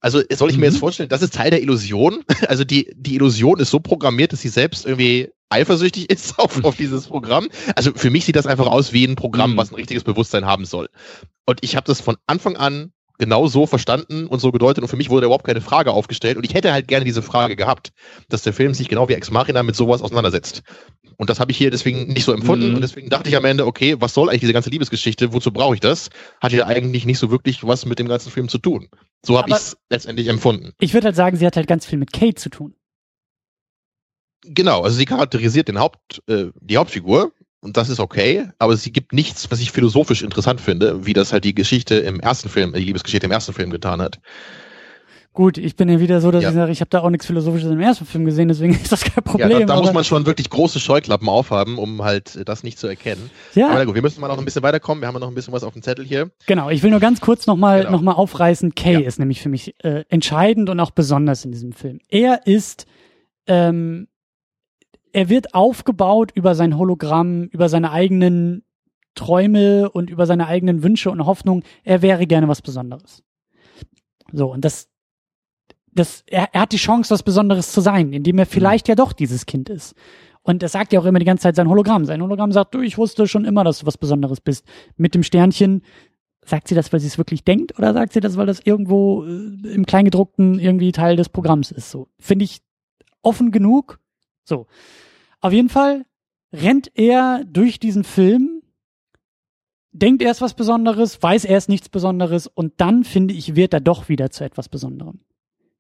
Also 0.01 0.21
soll 0.33 0.51
ich 0.51 0.59
mir 0.59 0.67
jetzt 0.67 0.75
mhm. 0.75 0.81
vorstellen, 0.81 1.09
das 1.09 1.23
ist 1.23 1.35
Teil 1.35 1.51
der 1.51 1.63
Illusion. 1.63 2.25
Also 2.49 2.65
die, 2.65 2.93
die 2.97 3.15
Illusion 3.15 3.61
ist 3.61 3.71
so 3.71 3.79
programmiert, 3.79 4.33
dass 4.33 4.41
sie 4.41 4.49
selbst 4.49 4.85
irgendwie 4.85 5.31
eifersüchtig 5.53 6.11
ist 6.11 6.39
auf, 6.39 6.65
auf 6.65 6.77
dieses 6.77 7.07
Programm. 7.07 7.49
Also 7.77 7.93
für 7.95 8.11
mich 8.11 8.25
sieht 8.25 8.37
das 8.37 8.47
einfach 8.47 8.67
aus 8.67 8.93
wie 8.93 9.05
ein 9.05 9.17
Programm, 9.17 9.53
mhm. 9.53 9.57
was 9.57 9.71
ein 9.71 9.77
richtiges 9.77 10.05
Bewusstsein 10.05 10.47
haben 10.47 10.65
soll. 10.65 10.89
Und 11.47 11.59
ich 11.63 11.77
habe 11.77 11.87
das 11.87 12.01
von 12.01 12.17
Anfang 12.27 12.57
an 12.57 12.93
genau 13.19 13.47
so 13.47 13.67
verstanden 13.67 14.27
und 14.27 14.41
so 14.41 14.51
gedeutet 14.51 14.83
und 14.83 14.89
für 14.89 14.97
mich 14.97 15.09
wurde 15.09 15.27
überhaupt 15.27 15.47
keine 15.47 15.61
Frage 15.61 15.93
aufgestellt 15.93 16.37
und 16.37 16.45
ich 16.45 16.55
hätte 16.55 16.73
halt 16.73 16.89
gerne 16.89 17.05
diese 17.05 17.23
Frage 17.23 17.55
gehabt, 17.55 17.93
dass 18.29 18.43
der 18.43 18.53
Film 18.53 18.75
sich 18.75 18.89
genau 18.89 19.09
wie 19.09 19.13
Ex 19.13 19.31
Machina 19.31 19.63
mit 19.63 19.77
sowas 19.77 20.03
auseinandersetzt. 20.03 20.63
Und 21.19 21.31
das 21.31 21.39
habe 21.39 21.53
ich 21.53 21.59
hier 21.59 21.71
deswegen 21.71 22.09
nicht 22.09 22.25
so 22.25 22.33
empfunden 22.33 22.71
mhm. 22.71 22.75
und 22.75 22.81
deswegen 22.81 23.11
dachte 23.11 23.29
ich 23.29 23.37
am 23.37 23.45
Ende, 23.45 23.65
okay, 23.65 23.95
was 24.01 24.15
soll 24.15 24.29
eigentlich 24.29 24.41
diese 24.41 24.53
ganze 24.53 24.71
Liebesgeschichte, 24.71 25.33
wozu 25.33 25.53
brauche 25.53 25.75
ich 25.75 25.81
das? 25.81 26.11
Hat 26.41 26.53
ja 26.53 26.67
eigentlich 26.67 27.07
nicht 27.07 27.19
so 27.19 27.31
wirklich 27.31 27.63
was 27.63 27.87
mit 27.87 28.01
dem 28.01 28.09
ganzen 28.09 28.33
Film 28.33 28.49
zu 28.49 28.59
tun. 28.59 28.89
So 29.25 29.39
habe 29.39 29.51
ich 29.51 29.55
es 29.55 29.77
letztendlich 29.89 30.27
empfunden. 30.27 30.73
Ich 30.81 30.95
würde 30.95 31.07
halt 31.07 31.17
sagen, 31.17 31.37
sie 31.37 31.47
hat 31.47 31.57
halt 31.57 31.69
ganz 31.69 31.87
viel 31.87 31.99
mit 31.99 32.13
Kate 32.13 32.35
zu 32.35 32.49
tun. 32.49 32.75
Genau, 34.45 34.83
also 34.83 34.97
sie 34.97 35.05
charakterisiert 35.05 35.69
den 35.69 35.79
Haupt, 35.79 36.23
äh, 36.27 36.47
die 36.61 36.77
Hauptfigur 36.77 37.33
und 37.61 37.77
das 37.77 37.89
ist 37.89 38.01
okay, 38.01 38.49
aber 38.59 38.77
sie 38.77 38.93
gibt 38.93 39.13
nichts, 39.13 39.51
was 39.51 39.61
ich 39.61 39.71
philosophisch 39.71 40.23
interessant 40.23 40.61
finde, 40.61 41.07
wie 41.07 41.13
das 41.13 41.33
halt 41.33 41.45
die 41.45 41.55
Geschichte 41.55 41.95
im 41.97 42.19
ersten 42.19 42.49
Film, 42.49 42.73
die 42.73 42.81
Liebesgeschichte 42.81 43.27
im 43.27 43.33
ersten 43.33 43.53
Film 43.53 43.71
getan 43.71 44.03
hat. 44.03 44.21
Gut, 45.35 45.57
ich 45.57 45.77
bin 45.77 45.89
ja 45.89 45.99
wieder 45.99 46.21
so, 46.21 46.31
dass 46.31 46.43
ja. 46.43 46.51
ich 46.51 46.55
sage, 46.55 46.73
ich 46.73 46.81
habe 46.81 46.91
da 46.91 47.01
auch 47.01 47.09
nichts 47.09 47.25
Philosophisches 47.25 47.71
im 47.71 47.81
ersten 47.81 48.05
Film 48.05 48.27
gesehen, 48.27 48.49
deswegen 48.49 48.75
ist 48.83 48.93
das 48.93 49.03
kein 49.03 49.25
Problem. 49.25 49.51
Ja, 49.51 49.61
da, 49.61 49.77
da 49.77 49.81
muss 49.81 49.93
man 49.93 50.05
schon 50.05 50.27
wirklich 50.27 50.51
große 50.51 50.79
Scheuklappen 50.79 51.29
aufhaben, 51.29 51.79
um 51.79 52.03
halt 52.03 52.47
das 52.47 52.63
nicht 52.63 52.79
zu 52.79 52.87
erkennen. 52.87 53.31
Ja. 53.55 53.71
Aber 53.71 53.87
gut, 53.87 53.95
wir 53.95 54.03
müssen 54.03 54.21
mal 54.21 54.29
noch 54.29 54.39
ein 54.39 54.45
bisschen 54.45 54.63
weiterkommen. 54.63 55.01
Wir 55.01 55.09
haben 55.09 55.19
noch 55.19 55.29
ein 55.29 55.35
bisschen 55.35 55.55
was 55.55 55.65
auf 55.65 55.73
dem 55.73 55.83
Zettel 55.83 56.05
hier. 56.05 56.31
Genau, 56.47 56.69
ich 56.69 56.83
will 56.83 56.91
nur 56.91 57.01
ganz 57.01 57.23
kurz 57.23 57.47
nochmal 57.47 57.85
genau. 57.85 58.01
noch 58.01 58.19
aufreißen. 58.19 58.75
Kay 58.75 58.95
ja. 58.95 59.01
ist 59.01 59.19
nämlich 59.19 59.41
für 59.41 59.49
mich 59.49 59.75
äh, 59.83 60.05
entscheidend 60.11 60.69
und 60.69 60.79
auch 60.81 60.91
besonders 60.91 61.47
in 61.47 61.53
diesem 61.53 61.73
Film. 61.73 62.01
Er 62.09 62.47
ist 62.47 62.87
ähm, 63.47 64.09
er 65.13 65.29
wird 65.29 65.55
aufgebaut 65.55 66.33
über 66.35 66.55
sein 66.55 66.77
Hologramm, 66.77 67.45
über 67.45 67.69
seine 67.69 67.91
eigenen 67.91 68.65
Träume 69.15 69.91
und 69.91 70.11
über 70.11 70.27
seine 70.27 70.47
eigenen 70.47 70.83
Wünsche 70.83 71.11
und 71.11 71.25
Hoffnungen. 71.27 71.65
Er 71.85 72.03
wäre 72.03 72.27
gerne 72.27 72.49
was 72.49 72.63
Besonderes. 72.63 73.23
So, 74.33 74.51
und 74.51 74.65
das, 74.65 74.89
das, 75.93 76.25
er, 76.27 76.49
er 76.53 76.63
hat 76.63 76.73
die 76.73 76.79
Chance, 76.79 77.11
was 77.11 77.23
Besonderes 77.23 77.73
zu 77.73 77.81
sein, 77.81 78.13
indem 78.13 78.39
er 78.39 78.47
vielleicht 78.47 78.89
ja 78.89 78.95
doch 78.95 79.13
dieses 79.13 79.45
Kind 79.45 79.69
ist. 79.69 79.95
Und 80.43 80.63
das 80.63 80.73
sagt 80.73 80.93
ja 80.93 81.01
auch 81.01 81.05
immer 81.05 81.19
die 81.19 81.25
ganze 81.25 81.43
Zeit 81.43 81.57
sein 81.57 81.69
Hologramm. 81.69 82.05
Sein 82.05 82.23
Hologramm 82.23 82.51
sagt, 82.51 82.75
du, 82.75 82.81
ich 82.81 82.99
wusste 82.99 83.29
schon 83.29 83.45
immer, 83.45 83.65
dass 83.65 83.81
du 83.81 83.87
was 83.87 83.99
Besonderes 83.99 84.41
bist. 84.41 84.67
Mit 84.97 85.15
dem 85.15 85.23
Sternchen, 85.23 85.83
sagt 86.45 86.69
sie 86.69 86.75
das, 86.75 86.93
weil 86.93 87.01
sie 87.01 87.07
es 87.07 87.19
wirklich 87.19 87.45
denkt, 87.45 87.79
oder 87.79 87.93
sagt 87.93 88.13
sie 88.13 88.21
das, 88.21 88.37
weil 88.37 88.47
das 88.47 88.61
irgendwo 88.61 89.25
äh, 89.25 89.69
im 89.73 89.87
Kleingedruckten 89.87 90.59
irgendwie 90.59 90.91
Teil 90.91 91.17
des 91.17 91.29
Programms 91.29 91.71
ist? 91.71 91.91
So, 91.91 92.09
finde 92.19 92.45
ich 92.45 92.61
offen 93.23 93.53
genug. 93.53 94.01
So. 94.45 94.67
Auf 95.41 95.53
jeden 95.53 95.69
Fall 95.69 96.05
rennt 96.53 96.91
er 96.95 97.45
durch 97.45 97.81
diesen 97.81 98.05
Film 98.05 98.63
denkt 99.93 100.23
er 100.23 100.31
ist 100.31 100.41
was 100.41 100.55
Besonderes, 100.55 101.23
weiß 101.23 101.45
er 101.45 101.59
ist 101.59 101.69
nichts 101.69 101.89
Besonderes 101.89 102.47
und 102.47 102.73
dann, 102.79 103.05
finde 103.05 103.35
ich, 103.35 103.55
wird 103.55 103.75
er 103.75 103.81
doch 103.81 104.09
wieder 104.09 104.31
zu 104.31 104.45
etwas 104.45 104.69
Besonderem. 104.69 105.21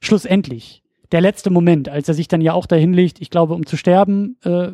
Schlussendlich. 0.01 0.83
Der 1.11 1.21
letzte 1.21 1.51
Moment, 1.51 1.89
als 1.89 2.09
er 2.09 2.15
sich 2.15 2.29
dann 2.29 2.41
ja 2.41 2.53
auch 2.53 2.67
dahin 2.67 2.93
legt, 2.93 3.21
ich 3.21 3.31
glaube, 3.31 3.55
um 3.55 3.67
zu 3.67 3.77
sterben, 3.77 4.39
äh, 4.45 4.71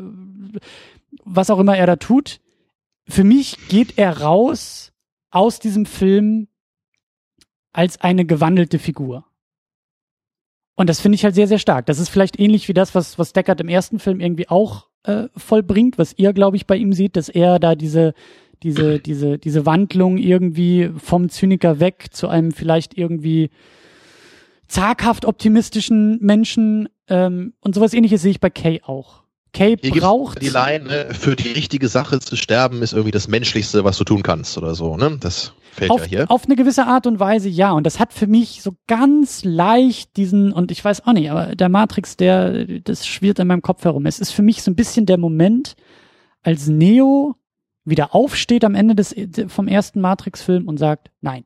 was 1.24 1.50
auch 1.50 1.58
immer 1.58 1.76
er 1.76 1.86
da 1.86 1.96
tut. 1.96 2.40
Für 3.08 3.24
mich 3.24 3.56
geht 3.68 3.98
er 3.98 4.20
raus 4.20 4.92
aus 5.30 5.58
diesem 5.58 5.86
Film 5.86 6.48
als 7.72 8.00
eine 8.00 8.24
gewandelte 8.24 8.78
Figur. 8.78 9.24
Und 10.78 10.88
das 10.88 11.00
finde 11.00 11.16
ich 11.16 11.24
halt 11.24 11.34
sehr, 11.34 11.48
sehr 11.48 11.58
stark. 11.58 11.86
Das 11.86 11.98
ist 11.98 12.08
vielleicht 12.08 12.38
ähnlich 12.38 12.68
wie 12.68 12.72
das, 12.72 12.94
was, 12.94 13.18
was 13.18 13.32
Deckard 13.32 13.60
im 13.60 13.68
ersten 13.68 13.98
Film 13.98 14.20
irgendwie 14.20 14.48
auch 14.48 14.86
äh, 15.02 15.24
vollbringt, 15.36 15.98
was 15.98 16.14
ihr, 16.16 16.32
glaube 16.32 16.56
ich, 16.56 16.68
bei 16.68 16.76
ihm 16.76 16.92
seht, 16.92 17.16
dass 17.16 17.28
er 17.28 17.58
da 17.58 17.74
diese, 17.74 18.14
diese, 18.62 19.00
diese, 19.00 19.38
diese 19.38 19.66
Wandlung 19.66 20.18
irgendwie 20.18 20.90
vom 20.96 21.30
Zyniker 21.30 21.80
weg 21.80 22.06
zu 22.12 22.28
einem 22.28 22.52
vielleicht 22.52 22.96
irgendwie 22.96 23.50
zaghaft 24.68 25.24
optimistischen 25.24 26.20
Menschen 26.20 26.88
ähm, 27.08 27.54
und 27.58 27.74
sowas 27.74 27.92
ähnliches 27.92 28.22
sehe 28.22 28.30
ich 28.30 28.40
bei 28.40 28.50
Kay 28.50 28.80
auch. 28.84 29.24
Kay 29.52 29.76
Hier 29.80 30.00
braucht 30.00 30.42
die 30.42 30.48
Line, 30.48 30.84
ne, 30.84 31.06
für 31.14 31.34
die 31.34 31.52
richtige 31.52 31.88
Sache 31.88 32.20
zu 32.20 32.36
sterben 32.36 32.82
ist 32.82 32.92
irgendwie 32.92 33.10
das 33.10 33.28
Menschlichste, 33.28 33.84
was 33.84 33.96
du 33.98 34.04
tun 34.04 34.22
kannst 34.22 34.58
oder 34.58 34.74
so, 34.74 34.96
ne? 34.96 35.16
Das 35.20 35.52
fällt 35.72 35.90
auf, 35.90 36.02
ja 36.02 36.06
hier. 36.06 36.30
auf 36.30 36.44
eine 36.44 36.56
gewisse 36.56 36.86
Art 36.86 37.06
und 37.06 37.18
Weise 37.18 37.48
ja. 37.48 37.72
Und 37.72 37.84
das 37.84 37.98
hat 37.98 38.12
für 38.12 38.26
mich 38.26 38.62
so 38.62 38.72
ganz 38.86 39.44
leicht 39.44 40.16
diesen, 40.16 40.52
und 40.52 40.70
ich 40.70 40.84
weiß 40.84 41.06
auch 41.06 41.12
nicht, 41.12 41.30
aber 41.30 41.56
der 41.56 41.68
Matrix, 41.68 42.16
der, 42.16 42.64
das 42.80 43.06
schwirrt 43.06 43.38
in 43.38 43.46
meinem 43.46 43.62
Kopf 43.62 43.84
herum. 43.84 44.06
Es 44.06 44.18
ist 44.18 44.32
für 44.32 44.42
mich 44.42 44.62
so 44.62 44.70
ein 44.70 44.76
bisschen 44.76 45.06
der 45.06 45.18
Moment, 45.18 45.74
als 46.42 46.68
Neo 46.68 47.36
wieder 47.84 48.14
aufsteht 48.14 48.64
am 48.64 48.74
Ende 48.74 48.94
des, 48.94 49.14
vom 49.48 49.66
ersten 49.68 50.00
Matrix-Film 50.00 50.68
und 50.68 50.78
sagt, 50.78 51.10
nein. 51.20 51.44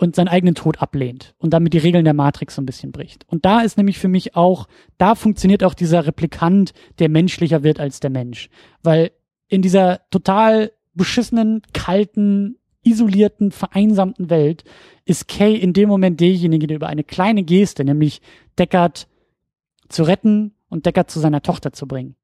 Und 0.00 0.14
seinen 0.14 0.28
eigenen 0.28 0.54
Tod 0.54 0.80
ablehnt 0.80 1.34
und 1.38 1.52
damit 1.52 1.72
die 1.72 1.78
Regeln 1.78 2.04
der 2.04 2.14
Matrix 2.14 2.54
so 2.54 2.62
ein 2.62 2.66
bisschen 2.66 2.92
bricht. 2.92 3.26
Und 3.26 3.44
da 3.44 3.62
ist 3.62 3.76
nämlich 3.76 3.98
für 3.98 4.06
mich 4.06 4.36
auch, 4.36 4.68
da 4.96 5.16
funktioniert 5.16 5.64
auch 5.64 5.74
dieser 5.74 6.06
Replikant, 6.06 6.72
der 7.00 7.08
menschlicher 7.08 7.64
wird 7.64 7.80
als 7.80 7.98
der 7.98 8.10
Mensch. 8.10 8.48
Weil 8.84 9.10
in 9.48 9.60
dieser 9.60 10.08
total 10.10 10.70
beschissenen, 10.94 11.62
kalten, 11.72 12.58
isolierten, 12.84 13.50
vereinsamten 13.50 14.30
Welt 14.30 14.62
ist 15.04 15.26
Kay 15.26 15.56
in 15.56 15.72
dem 15.72 15.88
Moment 15.88 16.20
derjenige, 16.20 16.68
der 16.68 16.76
über 16.76 16.86
eine 16.86 17.02
kleine 17.02 17.42
Geste, 17.42 17.84
nämlich 17.84 18.20
Deckard 18.56 19.08
zu 19.88 20.04
retten 20.04 20.54
und 20.68 20.86
Deckard 20.86 21.10
zu 21.10 21.18
seiner 21.18 21.42
Tochter 21.42 21.72
zu 21.72 21.88
bringen. 21.88 22.14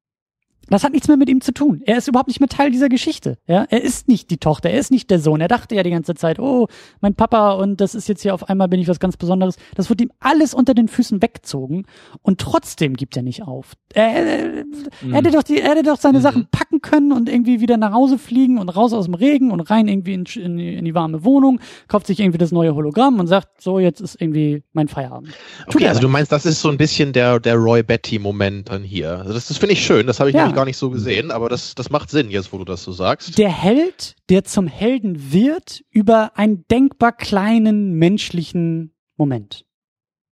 Das 0.71 0.85
hat 0.85 0.93
nichts 0.93 1.09
mehr 1.09 1.17
mit 1.17 1.29
ihm 1.29 1.41
zu 1.41 1.53
tun. 1.53 1.83
Er 1.85 1.99
ist 1.99 2.09
überhaupt 2.09 2.29
nicht 2.29 2.41
mehr 2.41 2.49
Teil 2.49 2.71
dieser 2.71 2.89
Geschichte. 2.89 3.37
Ja, 3.47 3.67
er 3.69 3.83
ist 3.83 4.09
nicht 4.09 4.31
die 4.31 4.39
Tochter, 4.39 4.71
er 4.71 4.79
ist 4.79 4.91
nicht 4.91 5.11
der 5.11 5.19
Sohn. 5.19 5.41
Er 5.41 5.49
dachte 5.49 5.75
ja 5.75 5.83
die 5.83 5.91
ganze 5.91 6.15
Zeit, 6.15 6.39
oh, 6.39 6.69
mein 7.01 7.15
Papa 7.15 7.53
und 7.53 7.81
das 7.81 7.95
ist 7.95 8.09
jetzt 8.09 8.23
hier 8.23 8.35
auf 8.35 8.49
einmal 8.49 8.69
bin 8.69 8.81
ich 8.81 8.89
was 8.89 8.99
ganz 9.01 9.17
Besonderes. 9.17 9.57
Das 9.75 9.89
wird 9.91 10.01
ihm 10.01 10.11
alles 10.21 10.55
unter 10.55 10.75
den 10.75 10.89
Füßen 10.89 11.21
weggezogen 11.23 11.87
und 12.23 12.41
trotzdem 12.41 12.95
gibt 12.95 13.17
er 13.17 13.23
nicht 13.23 13.43
auf. 13.43 13.73
Er, 13.93 14.09
er, 14.09 14.65
Mhm. 15.03 15.13
hätte 15.15 15.31
doch 15.31 15.43
die, 15.43 15.61
er 15.61 15.71
hätte 15.71 15.83
doch 15.83 15.99
seine 16.01 16.19
Mhm. 16.19 16.23
Sachen 16.23 16.49
packen 16.51 16.81
können 16.81 17.13
und 17.13 17.29
irgendwie 17.29 17.61
wieder 17.61 17.77
nach 17.77 17.93
Hause 17.93 18.19
fliegen 18.19 18.59
und 18.59 18.69
raus 18.69 18.93
aus 18.93 19.05
dem 19.05 19.15
Regen 19.15 19.51
und 19.51 19.61
rein 19.61 19.89
irgendwie 19.89 20.15
in, 20.15 20.25
in, 20.37 20.57
die- 20.57 20.75
in 20.75 20.85
die 20.85 20.95
warme 20.95 21.25
Wohnung, 21.25 21.61
kauft 21.89 22.07
sich 22.07 22.21
irgendwie 22.21 22.39
das 22.39 22.53
neue 22.53 22.75
Hologramm 22.75 23.19
und 23.21 23.27
sagt, 23.27 23.61
so 23.61 23.79
jetzt 23.79 24.01
ist 24.01 24.21
irgendwie 24.21 24.63
mein 24.73 24.89
Feierabend. 24.89 25.29
Tut 25.67 25.77
Okay, 25.77 25.89
also 25.89 26.01
du 26.01 26.09
meinst, 26.09 26.33
das 26.33 26.47
ist 26.47 26.61
so 26.61 26.69
ein 26.71 26.77
bisschen 26.79 27.13
der, 27.13 27.39
der 27.41 27.57
Roy 27.57 27.83
Betty-Moment 27.83 28.71
dann 28.71 28.83
hier. 28.83 29.19
Also 29.19 29.33
das, 29.33 29.49
das 29.49 29.59
finde 29.59 29.73
ich 29.75 29.85
schön, 29.85 30.07
das 30.07 30.21
habe 30.21 30.31
ich 30.31 30.37
Ja. 30.37 30.47
Gar 30.55 30.65
nicht 30.65 30.77
so 30.77 30.91
gesehen, 30.91 31.31
aber 31.31 31.49
das, 31.49 31.75
das 31.75 31.91
macht 31.91 32.11
Sinn 32.11 32.31
jetzt, 32.31 32.53
wo 32.53 32.59
du 32.59 32.65
das 32.65 32.83
so 32.85 32.93
sagst. 32.93 33.37
der 33.39 33.51
Held, 33.51 34.17
der 34.29 34.45
zum 34.45 34.67
Helden 34.67 35.33
wird 35.33 35.83
über 35.91 36.33
einen 36.39 36.65
denkbar 36.71 37.13
kleinen 37.13 37.95
menschlichen 37.95 38.95
Moment. 39.17 39.65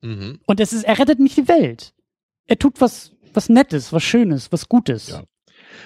Mhm. 0.02 0.40
Und 0.46 0.60
es 0.60 0.74
ist, 0.74 0.84
er 0.84 0.98
rettet 1.00 1.20
nicht 1.20 1.38
die 1.38 1.48
Welt. 1.48 1.94
Er 2.46 2.58
tut 2.58 2.80
was, 2.82 3.12
was 3.34 3.50
Nettes, 3.50 3.92
was 3.94 4.04
Schönes, 4.04 4.52
was 4.52 4.70
Gutes. 4.70 5.10
Ja. 5.10 5.24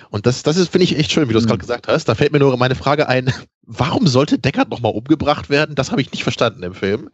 Und 0.09 0.25
das, 0.25 0.43
das 0.43 0.57
ist, 0.57 0.69
finde 0.71 0.85
ich, 0.85 0.97
echt 0.97 1.11
schön, 1.11 1.27
wie 1.29 1.33
du 1.33 1.39
es 1.39 1.45
Mhm. 1.45 1.49
gerade 1.49 1.59
gesagt 1.59 1.87
hast. 1.87 2.05
Da 2.05 2.15
fällt 2.15 2.31
mir 2.31 2.39
nur 2.39 2.55
meine 2.57 2.75
Frage 2.75 3.07
ein, 3.09 3.31
warum 3.63 4.07
sollte 4.07 4.37
Deckard 4.39 4.69
nochmal 4.69 4.93
umgebracht 4.93 5.49
werden? 5.49 5.75
Das 5.75 5.91
habe 5.91 6.01
ich 6.01 6.11
nicht 6.11 6.23
verstanden 6.23 6.63
im 6.63 6.73
Film. 6.73 7.09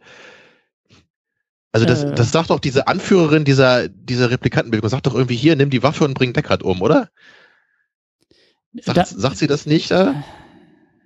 Also 1.72 1.86
das, 1.86 2.02
Äh. 2.04 2.14
das 2.14 2.32
sagt 2.32 2.50
doch 2.50 2.58
diese 2.60 2.88
Anführerin 2.88 3.44
dieser, 3.44 3.88
dieser 3.88 4.30
Replikantenbewegung, 4.30 4.88
sagt 4.90 5.06
doch 5.06 5.14
irgendwie 5.14 5.36
hier, 5.36 5.54
nimm 5.56 5.70
die 5.70 5.82
Waffe 5.82 6.04
und 6.04 6.14
bring 6.14 6.32
Deckard 6.32 6.62
um, 6.62 6.82
oder? 6.82 7.08
Sagt, 8.82 8.98
Da- 8.98 9.04
sagt 9.04 9.36
sie 9.38 9.46
das 9.46 9.66
nicht? 9.66 9.90
Äh? 9.90 10.12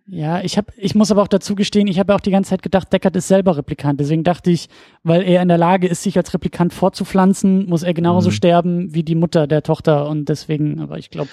Ja, 0.07 0.43
ich 0.43 0.59
hab, 0.59 0.71
ich 0.77 0.95
muss 0.95 1.11
aber 1.11 1.23
auch 1.23 1.29
dazu 1.29 1.55
gestehen, 1.55 1.87
ich 1.87 1.99
habe 1.99 2.13
ja 2.13 2.17
auch 2.17 2.21
die 2.21 2.31
ganze 2.31 2.51
Zeit 2.51 2.63
gedacht, 2.63 2.93
Deckard 2.93 3.17
ist 3.17 3.27
selber 3.29 3.57
Replikant. 3.57 3.99
Deswegen 4.01 4.23
dachte 4.23 4.51
ich, 4.51 4.69
weil 5.03 5.23
er 5.23 5.41
in 5.41 5.49
der 5.49 5.57
Lage 5.57 5.87
ist, 5.89 6.03
sich 6.03 6.17
als 6.19 6.35
Replikant 6.35 6.75
fortzupflanzen, 6.75 7.67
muss 7.67 7.83
er 7.83 7.95
genauso 7.95 8.29
Mhm. 8.29 8.35
sterben 8.35 8.95
wie 8.95 9.03
die 9.03 9.15
Mutter 9.15 9.47
der 9.47 9.63
Tochter. 9.63 10.07
Und 10.09 10.29
deswegen, 10.29 10.81
aber 10.81 10.99
ich 10.99 11.09
glaube, 11.09 11.31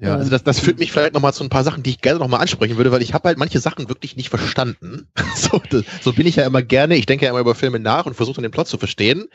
Ja, 0.00 0.16
also 0.16 0.30
das, 0.30 0.44
das 0.44 0.60
führt 0.60 0.78
mich 0.78 0.92
vielleicht 0.92 1.14
nochmal 1.14 1.32
zu 1.32 1.42
ein 1.42 1.48
paar 1.48 1.64
Sachen, 1.64 1.82
die 1.82 1.90
ich 1.90 2.00
gerne 2.00 2.18
nochmal 2.18 2.40
ansprechen 2.40 2.76
würde, 2.76 2.92
weil 2.92 3.02
ich 3.02 3.14
habe 3.14 3.28
halt 3.28 3.38
manche 3.38 3.60
Sachen 3.60 3.88
wirklich 3.88 4.16
nicht 4.16 4.28
verstanden. 4.28 5.06
So, 5.34 5.60
das, 5.68 5.84
so 6.00 6.12
bin 6.14 6.26
ich 6.26 6.36
ja 6.36 6.46
immer 6.46 6.62
gerne. 6.62 6.96
Ich 6.96 7.04
denke 7.04 7.26
ja 7.26 7.30
immer 7.30 7.40
über 7.40 7.54
Filme 7.54 7.78
nach 7.78 8.06
und 8.06 8.14
versuche 8.14 8.36
dann 8.36 8.44
den 8.44 8.52
Plot 8.52 8.68
zu 8.68 8.78
verstehen. 8.78 9.26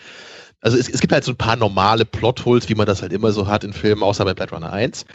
Also 0.62 0.78
es, 0.78 0.88
es 0.88 1.02
gibt 1.02 1.12
halt 1.12 1.24
so 1.24 1.32
ein 1.32 1.38
paar 1.38 1.56
normale 1.56 2.06
Plotholes, 2.06 2.70
wie 2.70 2.76
man 2.76 2.86
das 2.86 3.02
halt 3.02 3.12
immer 3.12 3.32
so 3.32 3.48
hat 3.48 3.64
in 3.64 3.74
Filmen, 3.74 4.04
außer 4.04 4.24
bei 4.26 4.34
Blade 4.34 4.54
Runner 4.54 4.72
1. 4.72 5.06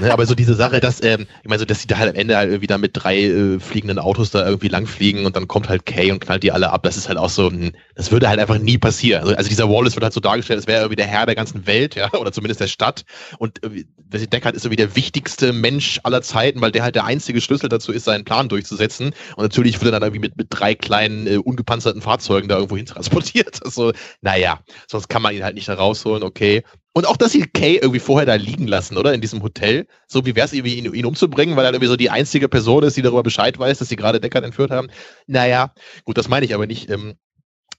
Ne, 0.00 0.12
aber 0.12 0.26
so 0.26 0.34
diese 0.34 0.54
Sache, 0.54 0.80
dass, 0.80 1.02
ähm, 1.02 1.26
ich 1.42 1.48
meine, 1.48 1.58
so, 1.58 1.64
dass 1.64 1.80
sie 1.80 1.88
da 1.88 1.98
halt 1.98 2.10
am 2.10 2.16
Ende 2.16 2.36
halt 2.36 2.50
irgendwie 2.50 2.68
da 2.68 2.78
mit 2.78 2.92
drei 2.94 3.18
äh, 3.24 3.60
fliegenden 3.60 3.98
Autos 3.98 4.30
da 4.30 4.46
irgendwie 4.46 4.68
langfliegen 4.68 5.26
und 5.26 5.34
dann 5.36 5.48
kommt 5.48 5.68
halt 5.68 5.86
Kay 5.86 6.12
und 6.12 6.20
knallt 6.20 6.42
die 6.42 6.52
alle 6.52 6.70
ab, 6.70 6.84
das 6.84 6.96
ist 6.96 7.08
halt 7.08 7.18
auch 7.18 7.30
so, 7.30 7.50
das 7.94 8.10
würde 8.12 8.28
halt 8.28 8.38
einfach 8.38 8.58
nie 8.58 8.78
passieren. 8.78 9.22
Also, 9.22 9.34
also 9.34 9.48
dieser 9.48 9.68
Wallace 9.68 9.96
wird 9.96 10.04
halt 10.04 10.14
so 10.14 10.20
dargestellt, 10.20 10.58
als 10.58 10.66
wäre 10.66 10.78
er 10.78 10.82
irgendwie 10.84 10.96
der 10.96 11.06
Herr 11.06 11.26
der 11.26 11.34
ganzen 11.34 11.66
Welt, 11.66 11.96
ja, 11.96 12.12
oder 12.14 12.32
zumindest 12.32 12.60
der 12.60 12.68
Stadt. 12.68 13.04
Und 13.38 13.62
äh, 13.64 13.84
Deckard 14.12 14.54
ist 14.54 14.64
irgendwie 14.64 14.76
der 14.76 14.94
wichtigste 14.94 15.52
Mensch 15.52 16.00
aller 16.02 16.22
Zeiten, 16.22 16.60
weil 16.60 16.72
der 16.72 16.82
halt 16.82 16.94
der 16.94 17.04
einzige 17.04 17.40
Schlüssel 17.40 17.68
dazu 17.68 17.92
ist, 17.92 18.04
seinen 18.04 18.24
Plan 18.24 18.48
durchzusetzen. 18.48 19.14
Und 19.36 19.42
natürlich 19.42 19.80
wird 19.80 19.92
er 19.92 20.00
dann 20.00 20.02
irgendwie 20.02 20.20
mit, 20.20 20.36
mit 20.36 20.48
drei 20.50 20.74
kleinen 20.74 21.26
äh, 21.26 21.36
ungepanzerten 21.36 22.02
Fahrzeugen 22.02 22.48
da 22.48 22.56
irgendwo 22.56 22.76
hin 22.76 22.86
transportiert. 22.86 23.60
Also, 23.72 23.92
naja, 24.20 24.60
sonst 24.92 25.08
kann 25.08 25.22
man 25.22 25.34
ihn 25.34 25.42
halt 25.42 25.56
nicht 25.56 25.68
da 25.68 25.74
rausholen, 25.74 26.22
okay. 26.22 26.62
Und 26.94 27.06
auch, 27.06 27.16
dass 27.16 27.32
sie 27.32 27.42
Kay 27.42 27.76
irgendwie 27.76 28.00
vorher 28.00 28.26
da 28.26 28.34
liegen 28.34 28.66
lassen, 28.68 28.96
oder? 28.96 29.14
In 29.14 29.20
diesem 29.20 29.42
Hotel. 29.42 29.86
So 30.06 30.24
wie 30.26 30.36
wäre 30.36 30.46
es 30.46 30.52
irgendwie, 30.52 30.74
ihn, 30.74 30.92
ihn 30.94 31.06
umzubringen, 31.06 31.56
weil 31.56 31.64
er 31.64 31.72
irgendwie 31.72 31.88
so 31.88 31.96
die 31.96 32.10
einzige 32.10 32.48
Person 32.48 32.84
ist, 32.84 32.96
die 32.96 33.02
darüber 33.02 33.22
Bescheid 33.22 33.58
weiß, 33.58 33.78
dass 33.78 33.88
sie 33.88 33.96
gerade 33.96 34.20
Deckard 34.20 34.44
entführt 34.44 34.70
haben. 34.70 34.88
Naja, 35.26 35.72
gut, 36.04 36.18
das 36.18 36.28
meine 36.28 36.46
ich 36.46 36.54
aber 36.54 36.66
nicht. 36.66 36.90
Ähm, 36.90 37.14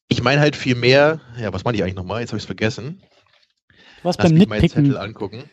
ich 0.10 0.22
meine 0.22 0.42
halt 0.42 0.56
viel 0.56 0.76
mehr, 0.76 1.22
ja, 1.40 1.54
was 1.54 1.64
meine 1.64 1.78
ich 1.78 1.84
eigentlich 1.84 1.96
nochmal? 1.96 2.22
Jetzt 2.22 2.32
habe 2.32 2.38
ich 2.38 2.44
es 2.44 2.48
vergessen. 2.48 3.02
warst 4.02 4.20
Lass 4.20 4.30
beim 4.30 4.38
mich 4.38 4.48
meinen 4.48 4.62
Zettel 4.62 4.84
Nitpicken. 4.84 5.02
angucken. 5.02 5.44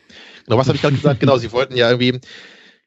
Genau, 0.45 0.57
was 0.57 0.67
habe 0.67 0.75
ich 0.75 0.81
gerade 0.81 0.95
gesagt? 0.95 1.19
Genau, 1.19 1.37
sie 1.37 1.51
wollten 1.51 1.75
ja 1.75 1.89
irgendwie, 1.89 2.19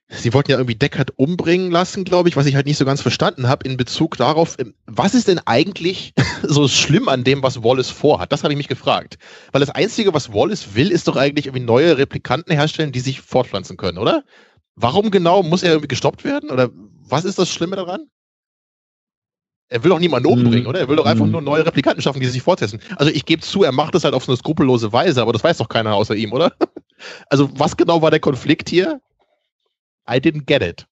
sie 0.09 0.33
wollten 0.35 0.51
ja 0.51 0.59
irgendwie 0.59 0.75
Deckard 0.75 1.13
umbringen 1.17 1.71
lassen, 1.71 2.05
glaube 2.05 2.29
ich, 2.29 2.37
was 2.37 2.47
ich 2.47 2.55
halt 2.55 2.67
nicht 2.67 2.77
so 2.77 2.85
ganz 2.85 3.01
verstanden 3.01 3.49
habe 3.49 3.67
in 3.69 3.77
Bezug 3.77 4.17
darauf, 4.17 4.57
ähm, 4.59 4.75
was 4.87 5.15
ist 5.15 5.29
denn 5.29 5.41
eigentlich 5.47 6.13
so 6.43 6.69
schlimm 6.69 7.09
an 7.09 7.25
dem, 7.25 7.43
was 7.43 7.63
Wallace 7.63 7.91
vorhat? 7.91 8.33
Das 8.33 8.43
habe 8.45 8.53
ich 8.53 8.59
mich 8.59 8.69
gefragt. 8.69 9.19
Weil 9.53 9.61
das 9.61 9.71
Einzige, 9.71 10.15
was 10.15 10.33
Wallace 10.33 10.75
will, 10.75 10.91
ist 10.91 11.09
doch 11.09 11.17
eigentlich 11.17 11.47
irgendwie 11.47 11.65
neue 11.65 11.99
Replikanten 11.99 12.53
herstellen, 12.55 12.93
die 12.93 13.01
sich 13.01 13.21
fortpflanzen 13.21 13.77
können, 13.77 13.99
oder? 13.99 14.25
Warum 14.77 15.11
genau 15.11 15.43
muss 15.43 15.63
er 15.63 15.71
irgendwie 15.71 15.89
gestoppt 15.89 16.25
werden? 16.25 16.51
Oder 16.51 16.71
was 17.09 17.25
ist 17.25 17.39
das 17.39 17.49
Schlimme 17.49 17.77
daran? 17.77 18.09
Er 19.69 19.83
will 19.83 19.91
doch 19.91 19.99
niemanden 19.99 20.29
umbringen, 20.29 20.63
Mhm. 20.65 20.69
oder? 20.69 20.81
Er 20.81 20.89
will 20.89 20.97
doch 20.97 21.07
einfach 21.07 21.25
Mhm. 21.27 21.33
nur 21.33 21.41
neue 21.41 21.65
Replikanten 21.65 22.03
schaffen, 22.03 22.21
die 22.21 22.27
sich 22.27 22.43
fortsetzen. 22.43 22.81
Also 22.97 23.11
ich 23.11 23.25
gebe 23.25 23.43
zu, 23.43 23.63
er 23.65 23.73
macht 23.73 23.95
das 23.95 24.05
halt 24.05 24.15
auf 24.15 24.25
so 24.25 24.33
eine 24.33 24.37
skrupellose 24.37 24.93
Weise, 24.93 25.23
aber 25.23 25.33
das 25.33 25.43
weiß 25.43 25.59
doch 25.59 25.69
keiner 25.69 25.95
außer 25.95 26.15
ihm, 26.15 26.33
oder? 26.33 26.53
Also 27.29 27.51
was 27.59 27.77
genau 27.77 28.03
war 28.03 28.11
der 28.11 28.21
Konflikt 28.21 28.69
hier? 28.69 29.01
I 30.07 30.19
didn't 30.19 30.47
get 30.47 30.63
it. 30.63 30.85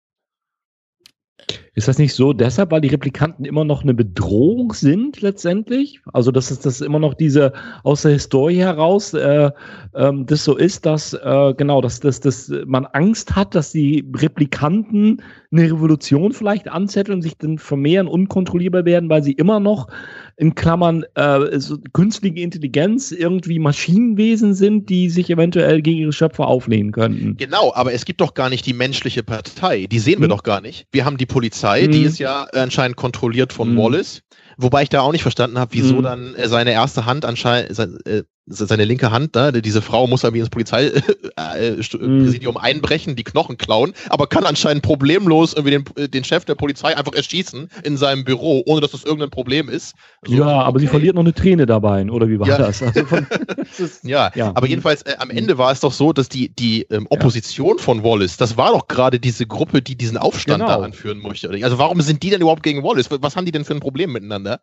Ist 1.74 1.89
das 1.89 1.99
nicht 1.99 2.12
so 2.15 2.35
deshalb, 2.35 2.70
weil 2.70 2.82
die 2.82 2.89
Replikanten 2.89 3.47
immer 3.47 3.65
noch 3.65 3.82
eine 3.82 3.94
Bedrohung 3.94 4.74
sind 4.74 5.23
letztendlich? 5.23 6.01
Also 6.12 6.31
dass 6.31 6.51
es 6.51 6.61
das 6.61 6.82
immer 6.82 6.99
noch 6.99 7.15
diese 7.15 7.53
aus 7.82 8.03
der 8.03 8.12
Historie 8.12 8.59
heraus 8.59 9.15
äh, 9.15 9.51
ähm, 9.94 10.27
das 10.27 10.44
so 10.44 10.57
ist, 10.57 10.85
dass 10.85 11.15
äh, 11.15 11.55
genau, 11.57 11.81
dass, 11.81 12.01
dass, 12.01 12.20
dass 12.20 12.53
man 12.66 12.85
Angst 12.86 13.36
hat, 13.36 13.55
dass 13.55 13.73
die 13.73 14.05
Replikanten 14.15 15.23
eine 15.51 15.65
Revolution 15.65 16.32
vielleicht 16.32 16.69
anzetteln 16.69 17.23
sich 17.23 17.36
dann 17.39 17.59
vermehren, 17.59 18.07
unkontrollierbar 18.07 18.85
werden, 18.85 19.09
weil 19.09 19.23
sie 19.23 19.32
immer 19.32 19.61
noch 19.61 19.89
in 20.36 20.55
Klammern 20.55 21.05
äh, 21.15 21.59
so 21.59 21.78
künstliche 21.93 22.40
Intelligenz 22.40 23.12
irgendwie 23.12 23.59
Maschinenwesen 23.59 24.55
sind, 24.55 24.89
die 24.89 25.11
sich 25.11 25.31
eventuell 25.31 25.82
gegen 25.82 25.99
ihre 26.01 26.12
Schöpfer 26.12 26.47
auflehnen 26.47 26.93
könnten. 26.93 27.36
Genau, 27.36 27.73
aber 27.74 27.93
es 27.93 28.05
gibt 28.05 28.20
doch 28.20 28.35
gar 28.35 28.49
nicht 28.49 28.66
die 28.66 28.73
menschliche 28.73 29.23
Partei. 29.23 29.86
Die 29.90 29.99
sehen 29.99 30.20
wir 30.20 30.24
Hm. 30.24 30.31
doch 30.31 30.43
gar 30.43 30.61
nicht. 30.61 30.86
Wir 30.93 31.05
haben 31.05 31.16
die 31.19 31.27
Polizei, 31.27 31.61
die 31.62 32.02
Hm. 32.02 32.06
ist 32.06 32.18
ja 32.18 32.44
anscheinend 32.52 32.97
kontrolliert 32.97 33.52
von 33.52 33.70
Hm. 33.70 33.76
Wallace. 33.78 34.22
Wobei 34.59 34.82
ich 34.82 34.89
da 34.89 35.01
auch 35.01 35.12
nicht 35.12 35.22
verstanden 35.22 35.59
habe, 35.59 35.72
wieso 35.74 35.97
Hm. 35.97 36.02
dann 36.02 36.34
äh, 36.34 36.48
seine 36.48 36.72
erste 36.72 37.06
Hand 37.06 37.24
anscheinend, 37.24 37.78
äh, 38.06 38.24
seine 38.47 38.85
linke 38.85 39.12
Hand, 39.12 39.36
ne? 39.36 39.62
diese 39.62 39.82
Frau 39.82 40.09
muss 40.09 40.24
irgendwie 40.24 40.40
ins 40.40 40.51
Polizeipräsidium 40.51 42.56
äh, 42.56 42.59
mhm. 42.59 42.64
einbrechen, 42.64 43.14
die 43.14 43.23
Knochen 43.23 43.56
klauen, 43.56 43.93
aber 44.09 44.27
kann 44.27 44.44
anscheinend 44.44 44.82
problemlos 44.82 45.55
irgendwie 45.55 45.70
den, 45.70 46.10
den 46.10 46.24
Chef 46.24 46.44
der 46.44 46.56
Polizei 46.56 46.97
einfach 46.97 47.12
erschießen 47.12 47.69
in 47.85 47.97
seinem 47.97 48.24
Büro, 48.24 48.62
ohne 48.66 48.81
dass 48.81 48.90
das 48.90 49.05
irgendein 49.05 49.31
Problem 49.31 49.69
ist. 49.69 49.94
So, 50.27 50.35
ja, 50.35 50.47
aber 50.47 50.81
sie 50.81 50.89
verliert 50.89 51.14
noch 51.14 51.23
eine 51.23 51.35
Träne 51.35 51.66
dabei, 51.66 52.05
oder 52.10 52.28
wie 52.28 52.40
war 52.40 52.48
ja. 52.48 52.59
das? 52.59 52.82
Also 52.82 53.05
von, 53.05 53.27
das 53.78 54.01
ja, 54.02 54.32
ja, 54.35 54.48
aber 54.55 54.66
jedenfalls 54.66 55.02
äh, 55.02 55.14
am 55.19 55.31
Ende 55.31 55.56
war 55.59 55.70
es 55.70 55.81
doch 55.81 55.93
so, 55.93 56.12
dass 56.12 56.28
die, 56.28 56.48
die 56.48 56.82
ähm, 56.90 57.06
Opposition 57.10 57.77
ja. 57.77 57.82
von 57.82 58.02
Wallace, 58.02 58.36
das 58.36 58.56
war 58.56 58.73
doch 58.73 58.89
gerade 58.89 59.20
diese 59.20 59.47
Gruppe, 59.47 59.82
die 59.82 59.97
diesen 59.97 60.16
Aufstand 60.16 60.62
genau. 60.62 60.78
da 60.78 60.85
anführen 60.85 61.19
möchte. 61.19 61.48
Also 61.62 61.78
warum 61.78 62.01
sind 62.01 62.24
die 62.24 62.31
denn 62.31 62.40
überhaupt 62.40 62.64
gegen 62.64 62.82
Wallace? 62.82 63.09
Was 63.10 63.36
haben 63.36 63.47
die 63.47 63.52
denn 63.52 63.64
für 63.64 63.74
ein 63.74 63.81
Problem 63.81 64.12
miteinander? 64.12 64.60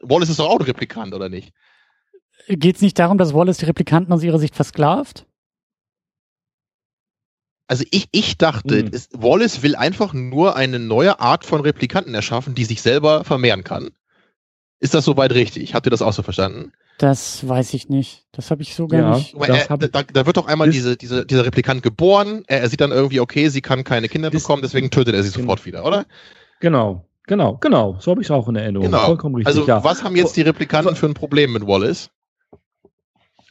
Wallace 0.00 0.30
ist 0.30 0.38
doch 0.38 0.48
auch 0.48 0.58
ein 0.58 0.64
Replikant, 0.64 1.14
oder 1.14 1.28
nicht? 1.28 1.52
Geht 2.48 2.76
es 2.76 2.82
nicht 2.82 2.98
darum, 2.98 3.18
dass 3.18 3.34
Wallace 3.34 3.58
die 3.58 3.66
Replikanten 3.66 4.12
aus 4.12 4.22
ihrer 4.22 4.38
Sicht 4.38 4.54
versklavt? 4.54 5.26
Also 7.68 7.84
ich, 7.90 8.08
ich 8.12 8.36
dachte, 8.36 8.80
hm. 8.80 8.88
ist, 8.88 9.10
Wallace 9.14 9.62
will 9.62 9.76
einfach 9.76 10.12
nur 10.12 10.56
eine 10.56 10.78
neue 10.78 11.20
Art 11.20 11.46
von 11.46 11.60
Replikanten 11.60 12.14
erschaffen, 12.14 12.54
die 12.54 12.64
sich 12.64 12.82
selber 12.82 13.24
vermehren 13.24 13.64
kann. 13.64 13.90
Ist 14.80 14.94
das 14.94 15.04
soweit 15.04 15.32
richtig? 15.32 15.74
Habt 15.74 15.86
ihr 15.86 15.90
das 15.90 16.02
auch 16.02 16.12
so 16.12 16.22
verstanden? 16.22 16.72
Das 16.98 17.48
weiß 17.48 17.72
ich 17.74 17.88
nicht. 17.88 18.26
Das 18.32 18.50
habe 18.50 18.62
ich 18.62 18.74
so 18.74 18.88
gar 18.88 19.00
ja, 19.00 19.16
nicht. 19.16 19.34
Er, 19.34 19.78
da, 19.78 20.02
da, 20.02 20.26
wird 20.26 20.36
doch 20.36 20.46
einmal 20.46 20.70
diese, 20.70 20.96
diese, 20.96 21.24
dieser 21.24 21.46
Replikant 21.46 21.82
geboren. 21.82 22.42
Er, 22.46 22.60
er, 22.60 22.68
sieht 22.68 22.80
dann 22.80 22.90
irgendwie, 22.90 23.20
okay, 23.20 23.48
sie 23.48 23.62
kann 23.62 23.84
keine 23.84 24.08
Kinder 24.08 24.30
bekommen, 24.30 24.62
deswegen 24.62 24.90
tötet 24.90 25.14
er 25.14 25.22
sie 25.22 25.30
sofort 25.30 25.64
wieder, 25.64 25.84
oder? 25.84 26.04
Genau. 26.60 27.06
Genau, 27.28 27.56
genau, 27.58 27.96
so 28.00 28.10
habe 28.10 28.20
ich 28.20 28.26
es 28.26 28.30
auch 28.32 28.48
in 28.48 28.56
Erinnerung. 28.56 28.86
Genau. 28.86 29.06
Vollkommen 29.06 29.36
richtig. 29.36 29.46
Also, 29.54 29.66
ja. 29.66 29.84
was 29.84 30.02
haben 30.02 30.16
jetzt 30.16 30.36
die 30.36 30.42
Replikanten 30.42 30.96
für 30.96 31.06
ein 31.06 31.14
Problem 31.14 31.52
mit 31.52 31.66
Wallace? 31.66 32.10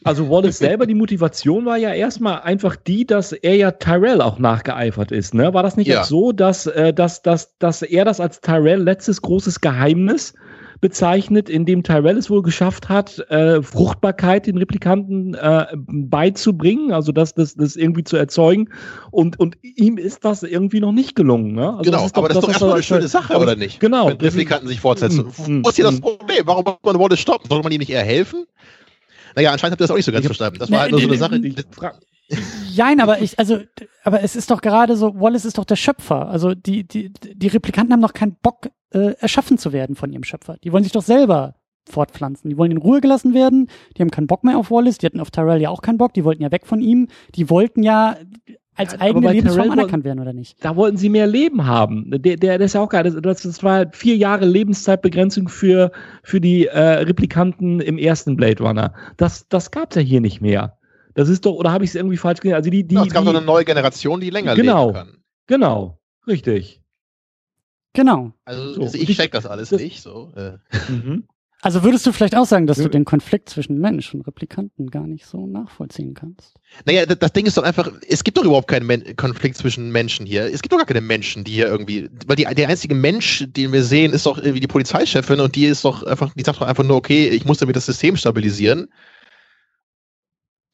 Also 0.04 0.28
Wallace 0.28 0.58
selber, 0.58 0.86
die 0.86 0.94
Motivation 0.94 1.64
war 1.64 1.76
ja 1.76 1.92
erstmal 1.92 2.40
einfach 2.40 2.76
die, 2.76 3.06
dass 3.06 3.32
er 3.32 3.56
ja 3.56 3.70
Tyrell 3.72 4.20
auch 4.20 4.38
nachgeeifert 4.38 5.12
ist. 5.12 5.34
Ne? 5.34 5.54
War 5.54 5.62
das 5.62 5.76
nicht 5.76 5.88
ja. 5.88 6.04
so, 6.04 6.32
dass, 6.32 6.66
äh, 6.66 6.92
dass, 6.92 7.22
dass, 7.22 7.56
dass 7.58 7.82
er 7.82 8.04
das 8.04 8.20
als 8.20 8.40
Tyrell 8.40 8.82
letztes 8.82 9.22
großes 9.22 9.60
Geheimnis 9.60 10.34
bezeichnet, 10.82 11.48
in 11.48 11.64
dem 11.64 11.84
Tyrell 11.84 12.18
es 12.18 12.28
wohl 12.28 12.42
geschafft 12.42 12.88
hat, 12.88 13.18
äh, 13.30 13.62
Fruchtbarkeit 13.62 14.46
den 14.46 14.58
Replikanten 14.58 15.34
äh, 15.34 15.66
beizubringen, 15.76 16.92
also 16.92 17.12
das, 17.12 17.34
das, 17.34 17.54
das 17.54 17.76
irgendwie 17.76 18.02
zu 18.02 18.16
erzeugen. 18.16 18.68
Und, 19.12 19.38
und 19.38 19.56
ihm 19.62 19.96
ist 19.96 20.24
das 20.24 20.42
irgendwie 20.42 20.80
noch 20.80 20.90
nicht 20.90 21.14
gelungen. 21.14 21.54
Ne? 21.54 21.70
Also 21.70 21.90
genau, 21.90 22.02
das 22.02 22.14
aber 22.14 22.28
das 22.28 22.38
ist 22.38 22.42
doch 22.42 22.48
erstmal 22.48 22.72
eine 22.72 22.82
schöne 22.82 23.08
Sache, 23.08 23.38
oder 23.38 23.54
nicht? 23.54 23.78
Genau. 23.78 24.08
Wenn 24.08 24.16
Replikanten 24.16 24.66
sich 24.66 24.80
fortsetzen. 24.80 25.24
Wo 25.26 25.68
ist 25.68 25.76
hier 25.76 25.84
das 25.84 26.00
Problem? 26.00 26.42
Warum 26.46 26.64
muss 26.64 26.74
man 26.82 26.98
Wallace 26.98 27.20
stoppen? 27.20 27.48
Soll 27.48 27.62
man 27.62 27.70
ihm 27.70 27.78
nicht 27.78 27.90
eher 27.90 28.04
helfen? 28.04 28.44
Naja, 29.34 29.52
anscheinend 29.52 29.72
habt 29.72 29.80
ihr 29.80 29.84
das 29.84 29.90
auch 29.90 29.96
nicht 29.96 30.04
so 30.04 30.12
ganz 30.12 30.26
verstanden. 30.26 30.58
Das 30.58 30.70
war 30.70 30.80
halt 30.80 30.90
nur 30.90 31.00
so 31.00 31.08
eine 31.08 31.16
Sache, 31.18 31.40
die. 31.40 31.54
Nein, 32.76 33.00
aber 33.00 33.20
ich, 33.20 33.38
also, 33.38 33.60
aber 34.04 34.22
es 34.22 34.36
ist 34.36 34.50
doch 34.50 34.62
gerade 34.62 34.96
so, 34.96 35.20
Wallace 35.20 35.44
ist 35.44 35.58
doch 35.58 35.64
der 35.64 35.76
Schöpfer. 35.76 36.28
Also 36.28 36.54
die, 36.54 36.86
die, 36.86 37.12
die 37.12 37.48
Replikanten 37.48 37.92
haben 37.92 38.00
noch 38.00 38.14
keinen 38.14 38.36
Bock, 38.36 38.70
äh, 38.90 39.14
erschaffen 39.18 39.58
zu 39.58 39.72
werden 39.72 39.96
von 39.96 40.10
ihrem 40.12 40.24
Schöpfer. 40.24 40.56
Die 40.64 40.72
wollen 40.72 40.84
sich 40.84 40.92
doch 40.92 41.02
selber 41.02 41.56
fortpflanzen. 41.88 42.48
Die 42.48 42.56
wollen 42.56 42.70
in 42.70 42.78
Ruhe 42.78 43.00
gelassen 43.00 43.34
werden. 43.34 43.68
Die 43.96 44.02
haben 44.02 44.10
keinen 44.10 44.26
Bock 44.26 44.44
mehr 44.44 44.56
auf 44.56 44.70
Wallace. 44.70 44.98
Die 44.98 45.06
hatten 45.06 45.20
auf 45.20 45.30
Tyrell 45.30 45.60
ja 45.60 45.70
auch 45.70 45.82
keinen 45.82 45.98
Bock. 45.98 46.14
Die 46.14 46.24
wollten 46.24 46.42
ja 46.42 46.50
weg 46.52 46.66
von 46.66 46.80
ihm. 46.80 47.08
Die 47.34 47.50
wollten 47.50 47.82
ja 47.82 48.16
als 48.74 48.98
eigene 49.00 49.32
Lebensform 49.32 49.64
Tyrell 49.66 49.78
anerkannt 49.80 50.04
werden, 50.04 50.20
oder 50.20 50.32
nicht? 50.32 50.56
Da 50.64 50.76
wollten 50.76 50.96
sie 50.96 51.08
mehr 51.08 51.26
Leben 51.26 51.66
haben. 51.66 52.10
Der, 52.10 52.36
der, 52.36 52.58
der 52.58 52.60
ist 52.60 52.72
ja 52.72 52.80
auch 52.80 52.88
geil. 52.88 53.04
Das, 53.20 53.42
das 53.42 53.62
war 53.62 53.86
vier 53.92 54.16
Jahre 54.16 54.46
Lebenszeitbegrenzung 54.46 55.48
für, 55.48 55.92
für 56.22 56.40
die 56.40 56.66
äh, 56.66 56.80
Replikanten 56.80 57.80
im 57.80 57.98
ersten 57.98 58.36
Blade 58.36 58.62
Runner. 58.62 58.94
Das, 59.16 59.48
das 59.48 59.70
gab's 59.70 59.96
ja 59.96 60.02
hier 60.02 60.20
nicht 60.20 60.40
mehr. 60.40 60.78
Das 61.14 61.28
ist 61.28 61.44
doch, 61.44 61.52
oder 61.52 61.72
habe 61.72 61.84
ich 61.84 61.90
es 61.90 61.96
irgendwie 61.96 62.16
falsch 62.16 62.40
gesehen? 62.40 62.54
Also 62.54 62.70
die, 62.70 62.84
die, 62.84 62.94
ja, 62.94 63.02
es 63.02 63.12
gab 63.12 63.22
die, 63.22 63.26
doch 63.26 63.36
eine 63.36 63.44
neue 63.44 63.64
Generation, 63.64 64.20
die 64.20 64.30
länger 64.30 64.54
genau, 64.54 64.86
leben 64.86 64.94
kann. 64.94 65.16
Genau, 65.46 66.00
richtig. 66.26 66.82
Genau. 67.92 68.32
Also, 68.46 68.72
so. 68.72 68.82
also 68.82 68.98
ich 68.98 69.14
check 69.14 69.32
das 69.32 69.44
alles 69.44 69.68
das, 69.68 69.82
nicht 69.82 70.00
so. 70.00 70.32
Äh. 70.34 70.52
Mhm. 70.90 71.24
Also 71.64 71.84
würdest 71.84 72.04
du 72.04 72.12
vielleicht 72.12 72.36
auch 72.36 72.44
sagen, 72.44 72.66
dass 72.66 72.78
du 72.78 72.88
den 72.88 73.04
Konflikt 73.04 73.48
zwischen 73.48 73.78
Mensch 73.78 74.12
und 74.12 74.26
Replikanten 74.26 74.90
gar 74.90 75.06
nicht 75.06 75.26
so 75.26 75.46
nachvollziehen 75.46 76.12
kannst? 76.12 76.54
Naja, 76.86 77.06
das 77.06 77.32
Ding 77.32 77.46
ist 77.46 77.56
doch 77.56 77.62
einfach, 77.62 77.88
es 78.08 78.24
gibt 78.24 78.36
doch 78.36 78.44
überhaupt 78.44 78.66
keinen 78.66 78.84
Men 78.84 79.14
Konflikt 79.14 79.56
zwischen 79.56 79.92
Menschen 79.92 80.26
hier. 80.26 80.52
Es 80.52 80.60
gibt 80.60 80.72
doch 80.72 80.78
gar 80.78 80.86
keine 80.86 81.00
Menschen, 81.00 81.44
die 81.44 81.52
hier 81.52 81.68
irgendwie, 81.68 82.10
weil 82.26 82.34
die, 82.34 82.52
der 82.52 82.68
einzige 82.68 82.96
Mensch, 82.96 83.46
den 83.48 83.72
wir 83.72 83.84
sehen, 83.84 84.12
ist 84.12 84.26
doch 84.26 84.38
irgendwie 84.38 84.58
die 84.58 84.66
Polizeichefin 84.66 85.38
und 85.38 85.54
die 85.54 85.66
ist 85.66 85.84
doch 85.84 86.02
einfach, 86.02 86.34
die 86.34 86.42
sagt 86.42 86.60
doch 86.60 86.66
einfach 86.66 86.82
nur, 86.82 86.96
okay, 86.96 87.28
ich 87.28 87.44
muss 87.44 87.58
damit 87.58 87.76
das 87.76 87.86
System 87.86 88.16
stabilisieren. 88.16 88.88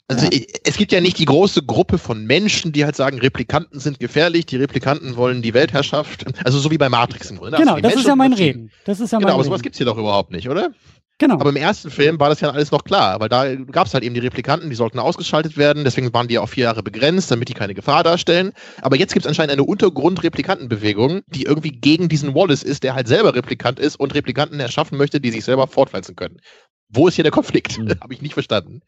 Also 0.08 0.26
ja. 0.26 0.40
es 0.64 0.76
gibt 0.78 0.90
ja 0.90 1.02
nicht 1.02 1.18
die 1.18 1.26
große 1.26 1.62
Gruppe 1.62 1.98
von 1.98 2.24
Menschen, 2.24 2.72
die 2.72 2.84
halt 2.84 2.96
sagen, 2.96 3.18
Replikanten 3.18 3.78
sind 3.78 4.00
gefährlich, 4.00 4.46
die 4.46 4.56
Replikanten 4.56 5.16
wollen 5.16 5.42
die 5.42 5.52
Weltherrschaft. 5.52 6.24
Also 6.44 6.58
so 6.58 6.70
wie 6.70 6.78
bei 6.78 6.88
Matrix 6.88 7.30
im 7.30 7.36
Grunde. 7.36 7.58
Genau, 7.58 7.74
das 7.74 7.82
Menschen 7.82 7.98
ist 8.00 8.06
ja 8.06 8.16
mein 8.16 8.32
Reden. 8.32 8.70
Das 8.86 9.00
ist 9.00 9.12
ja 9.12 9.18
genau, 9.18 9.28
mein 9.28 9.34
aber 9.34 9.44
sowas 9.44 9.62
gibt's 9.62 9.76
hier 9.76 9.86
doch 9.86 9.98
überhaupt 9.98 10.32
nicht, 10.32 10.48
oder? 10.48 10.70
Genau. 11.18 11.34
Aber 11.34 11.50
im 11.50 11.56
ersten 11.56 11.90
Film 11.90 12.20
war 12.20 12.28
das 12.28 12.40
ja 12.40 12.50
alles 12.50 12.70
noch 12.70 12.84
klar, 12.84 13.18
weil 13.18 13.28
da 13.28 13.52
gab 13.56 13.88
es 13.88 13.94
halt 13.94 14.04
eben 14.04 14.14
die 14.14 14.20
Replikanten, 14.20 14.70
die 14.70 14.76
sollten 14.76 15.00
ausgeschaltet 15.00 15.56
werden, 15.56 15.82
deswegen 15.84 16.14
waren 16.14 16.28
die 16.28 16.34
ja 16.34 16.40
auf 16.40 16.50
vier 16.50 16.64
Jahre 16.64 16.84
begrenzt, 16.84 17.30
damit 17.30 17.48
die 17.48 17.54
keine 17.54 17.74
Gefahr 17.74 18.04
darstellen. 18.04 18.52
Aber 18.82 18.96
jetzt 18.96 19.12
gibt 19.12 19.26
es 19.26 19.28
anscheinend 19.28 19.52
eine 19.52 19.64
Untergrund-Replikantenbewegung, 19.64 21.22
die 21.26 21.42
irgendwie 21.42 21.72
gegen 21.72 22.08
diesen 22.08 22.34
Wallace 22.34 22.62
ist, 22.62 22.84
der 22.84 22.94
halt 22.94 23.08
selber 23.08 23.34
Replikant 23.34 23.80
ist 23.80 23.96
und 23.96 24.14
Replikanten 24.14 24.60
erschaffen 24.60 24.96
möchte, 24.96 25.20
die 25.20 25.32
sich 25.32 25.44
selber 25.44 25.66
fortpflanzen 25.66 26.14
können. 26.14 26.38
Wo 26.88 27.08
ist 27.08 27.16
hier 27.16 27.24
der 27.24 27.32
Konflikt? 27.32 27.78
Mhm. 27.78 28.00
Habe 28.00 28.14
ich 28.14 28.22
nicht 28.22 28.34
verstanden. 28.34 28.80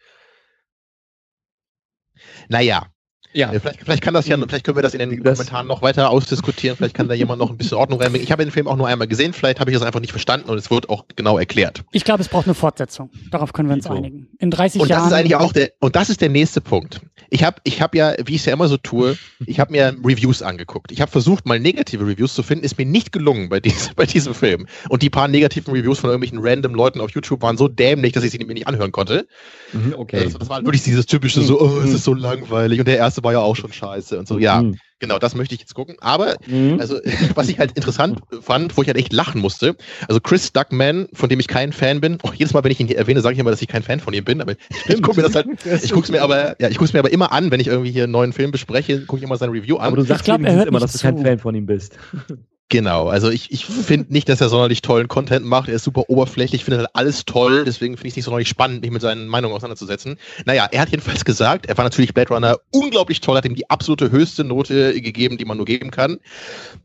Naja. 2.49 2.93
Ja. 3.33 3.53
Äh, 3.53 3.61
vielleicht, 3.61 3.81
vielleicht 3.81 4.03
kann 4.03 4.15
das 4.15 4.27
ja, 4.27 4.37
mhm. 4.37 4.49
vielleicht 4.49 4.65
können 4.65 4.77
wir 4.77 4.83
das 4.83 4.95
in 4.95 4.99
den 4.99 5.23
das 5.23 5.39
Kommentaren 5.39 5.67
noch 5.67 5.83
weiter 5.83 6.11
ausdiskutieren. 6.11 6.77
Vielleicht 6.77 6.95
kann 6.95 7.09
da 7.09 7.15
jemand 7.15 7.39
noch 7.39 7.51
ein 7.51 7.57
bisschen 7.57 7.79
Ordnung 7.79 8.01
reinbringen. 8.01 8.25
Ich 8.25 8.33
habe 8.33 8.45
den 8.45 8.51
Film 8.51 8.67
auch 8.67 8.77
nur 8.77 8.89
einmal 8.89 9.09
gesehen. 9.09 9.33
Vielleicht 9.33 9.61
habe 9.61 9.71
ich 9.71 9.77
das 9.77 9.87
einfach 9.87 10.01
nicht 10.01 10.11
verstanden 10.11 10.51
und 10.51 10.59
es 10.59 10.71
wird 10.71 10.89
auch 10.89 11.05
genau 11.17 11.39
erklärt. 11.39 11.83
Ich 11.93 12.05
glaube, 12.05 12.23
es 12.23 12.29
braucht 12.29 12.47
eine 12.47 12.55
Fortsetzung. 12.55 13.11
Darauf 13.31 13.53
können 13.53 13.69
wir 13.69 13.77
uns 13.77 13.85
so. 13.85 13.91
einigen. 13.91 14.29
In 14.39 14.51
30 14.51 14.83
und 14.83 14.89
Jahren. 14.89 15.03
Das 15.03 15.13
ist 15.13 15.13
eigentlich 15.13 15.37
auch 15.37 15.53
der, 15.53 15.71
und 15.81 15.97
das 15.97 16.11
ist 16.11 16.21
der 16.21 16.29
nächste 16.29 16.61
Punkt. 16.61 17.01
Ich 17.33 17.45
habe 17.45 17.59
ich 17.63 17.81
hab 17.81 17.95
ja, 17.95 18.15
wie 18.25 18.35
ich 18.35 18.41
es 18.41 18.47
ja 18.47 18.53
immer 18.53 18.67
so 18.67 18.77
tue, 18.77 19.17
ich 19.47 19.61
habe 19.61 19.71
mir 19.71 19.97
Reviews 20.05 20.43
angeguckt. 20.43 20.91
Ich 20.91 21.01
habe 21.01 21.11
versucht, 21.11 21.47
mal 21.47 21.61
negative 21.61 22.05
Reviews 22.05 22.35
zu 22.35 22.43
finden. 22.43 22.65
Ist 22.65 22.77
mir 22.77 22.87
nicht 22.87 23.13
gelungen 23.13 23.49
bei, 23.49 23.61
dies, 23.61 23.91
bei 23.97 24.07
diesem 24.07 24.35
Film. 24.35 24.67
Und 24.89 25.03
die 25.03 25.11
paar 25.11 25.29
negativen 25.29 25.73
Reviews 25.73 26.01
von 26.01 26.11
irgendwelchen 26.11 26.41
random 26.43 26.75
Leuten 26.75 27.01
auf 27.01 27.11
YouTube 27.13 27.43
waren 27.43 27.57
so 27.57 27.69
dämlich, 27.69 28.13
dass 28.13 28.25
ich 28.25 28.33
sie 28.33 28.39
mir 28.45 28.55
nicht 28.55 28.67
anhören 28.67 28.91
konnte. 28.91 29.29
Mhm, 29.73 29.95
okay. 29.97 30.25
Das, 30.25 30.35
das 30.35 30.49
war 30.49 30.65
wirklich 30.65 30.83
dieses 30.83 31.07
typische 31.07 31.43
so, 31.43 31.61
oh, 31.61 31.81
es 31.81 31.93
ist 31.93 32.05
so 32.05 32.15
langweilig. 32.15 32.81
Und 32.81 32.89
der 32.89 32.97
erste 32.97 33.20
war 33.23 33.33
ja 33.33 33.41
auch 33.41 33.57
schon 33.57 33.73
scheiße 33.73 34.19
und 34.19 34.29
so. 34.29 34.39
Ja. 34.39 34.63
Mhm. 34.63 34.79
Genau, 35.01 35.19
das 35.19 35.35
möchte 35.35 35.55
ich 35.55 35.63
jetzt 35.63 35.75
gucken. 35.75 35.97
Aber, 36.01 36.37
mhm. 36.47 36.79
also, 36.79 37.01
was 37.35 37.49
ich 37.49 37.59
halt 37.59 37.73
interessant 37.73 38.21
fand, 38.43 38.77
wo 38.77 38.83
ich 38.83 38.89
halt 38.89 38.99
echt 38.99 39.13
lachen 39.13 39.41
musste, 39.41 39.77
also 40.09 40.21
Chris 40.21 40.53
Duckman, 40.53 41.09
von 41.15 41.29
dem 41.29 41.41
ich 41.41 41.49
kein 41.49 41.73
Fan 41.73 42.01
bin, 42.01 42.19
oh, 42.23 42.31
jedes 42.35 42.53
Mal, 42.53 42.63
wenn 42.65 42.71
ich 42.71 42.81
ihn 42.81 42.87
hier 42.87 42.99
erwähne, 42.99 43.23
sage 43.23 43.33
ich 43.33 43.39
immer, 43.39 43.51
dass 43.51 43.63
ich 43.63 43.69
kein 43.69 43.83
Fan 43.83 44.01
von 44.01 44.13
ihm 44.13 44.25
bin, 44.25 44.43
aber 44.43 44.55
ich 44.87 45.03
gucke 45.03 45.17
mir 45.17 45.23
das 45.23 45.35
halt, 45.35 45.47
ich 45.83 45.93
gucke 45.93 46.05
es 46.05 46.11
mir 46.11 46.23
aber, 46.23 46.61
ja, 46.61 46.69
ich 46.69 46.79
mir 46.79 46.99
aber 46.99 47.13
immer 47.13 47.33
an, 47.33 47.51
wenn 47.51 47.61
ich 47.61 47.69
irgendwie 47.69 47.91
hier 47.91 48.05
einen 48.05 48.13
neuen 48.13 48.35
Film 48.35 48.51
bespreche, 48.51 49.07
gucke 49.07 49.19
ich 49.19 49.25
immer 49.25 49.39
sein 49.39 49.51
Review 49.51 49.77
an. 49.77 49.87
Aber 49.87 49.97
du 49.97 50.03
sagst 50.03 50.25
glaub, 50.25 50.41
immer, 50.41 50.81
dass 50.81 50.93
du 50.93 50.99
kein 50.99 51.19
Fan 51.19 51.39
von 51.39 51.55
ihm 51.55 51.67
bist. 51.67 51.97
Genau, 52.71 53.09
also 53.09 53.31
ich, 53.31 53.51
ich 53.51 53.67
finde 53.67 54.13
nicht, 54.13 54.29
dass 54.29 54.41
er 54.41 54.49
sonderlich 54.49 54.81
tollen 54.81 55.09
Content 55.09 55.45
macht. 55.45 55.69
Er 55.69 55.75
ist 55.75 55.83
super 55.83 56.09
oberflächlich, 56.09 56.63
findet 56.63 56.83
halt 56.83 56.91
alles 56.95 57.25
toll, 57.25 57.65
deswegen 57.65 57.97
finde 57.97 58.07
ich 58.07 58.13
es 58.13 58.17
nicht 58.17 58.25
sonderlich 58.27 58.49
spannend, 58.49 58.83
mich 58.83 58.93
mit 58.93 59.03
seinen 59.03 59.27
Meinungen 59.27 59.57
auseinanderzusetzen. 59.57 60.19
Naja, 60.45 60.69
er 60.71 60.81
hat 60.81 60.91
jedenfalls 60.91 61.25
gesagt, 61.25 61.67
er 61.67 61.77
war 61.77 61.85
natürlich 61.85 62.15
Blade 62.15 62.33
Runner 62.33 62.59
unglaublich 62.71 63.21
toll, 63.21 63.37
hat 63.37 63.45
ihm 63.45 63.57
die 63.57 63.69
absolute 63.69 64.13
höchste 64.13 64.45
Note 64.45 65.01
gegeben, 65.01 65.37
die 65.37 65.45
man 65.47 65.57
nur 65.57 65.67
geben 65.67 65.91
kann. 65.91 66.21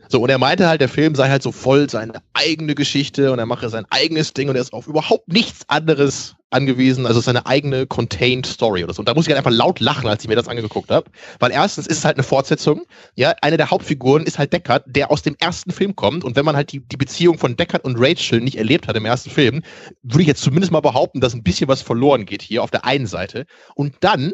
So, 0.09 0.21
und 0.21 0.29
er 0.31 0.39
meinte 0.39 0.67
halt, 0.67 0.81
der 0.81 0.89
Film 0.89 1.13
sei 1.13 1.29
halt 1.29 1.43
so 1.43 1.51
voll 1.51 1.87
seine 1.87 2.13
eigene 2.33 2.73
Geschichte 2.73 3.31
und 3.31 3.37
er 3.37 3.45
mache 3.45 3.69
sein 3.69 3.85
eigenes 3.91 4.33
Ding 4.33 4.49
und 4.49 4.55
er 4.55 4.61
ist 4.61 4.73
auf 4.73 4.87
überhaupt 4.87 5.31
nichts 5.31 5.69
anderes 5.69 6.35
angewiesen, 6.55 7.05
also 7.05 7.19
seine 7.19 7.45
eigene 7.45 7.85
contained 7.85 8.45
Story 8.45 8.83
oder 8.83 8.93
so. 8.93 9.01
Und 9.01 9.09
da 9.09 9.13
muss 9.13 9.25
ich 9.25 9.29
halt 9.29 9.37
einfach 9.37 9.51
laut 9.51 9.79
lachen, 9.79 10.07
als 10.07 10.23
ich 10.23 10.29
mir 10.29 10.35
das 10.35 10.47
angeguckt 10.47 10.89
habe, 10.89 11.09
weil 11.39 11.51
erstens 11.51 11.87
ist 11.87 11.97
es 11.99 12.05
halt 12.05 12.17
eine 12.17 12.23
Fortsetzung. 12.23 12.85
Ja, 13.15 13.35
eine 13.41 13.57
der 13.57 13.71
Hauptfiguren 13.71 14.23
ist 14.23 14.39
halt 14.39 14.53
Deckard, 14.53 14.83
der 14.87 15.11
aus 15.11 15.21
dem 15.21 15.35
ersten 15.39 15.71
Film 15.75 15.95
kommt. 15.95 16.23
Und 16.23 16.35
wenn 16.35 16.45
man 16.45 16.55
halt 16.55 16.71
die, 16.71 16.79
die 16.79 16.97
Beziehung 16.97 17.37
von 17.37 17.55
Deckard 17.55 17.83
und 17.83 17.97
Rachel 17.99 18.41
nicht 18.41 18.57
erlebt 18.57 18.87
hat 18.87 18.95
im 18.95 19.05
ersten 19.05 19.29
Film, 19.29 19.61
würde 20.01 20.21
ich 20.21 20.27
jetzt 20.27 20.41
zumindest 20.41 20.71
mal 20.71 20.81
behaupten, 20.81 21.21
dass 21.21 21.33
ein 21.33 21.43
bisschen 21.43 21.67
was 21.67 21.81
verloren 21.81 22.25
geht 22.25 22.41
hier 22.41 22.63
auf 22.63 22.71
der 22.71 22.85
einen 22.85 23.07
Seite. 23.07 23.45
Und 23.75 23.95
dann 23.99 24.33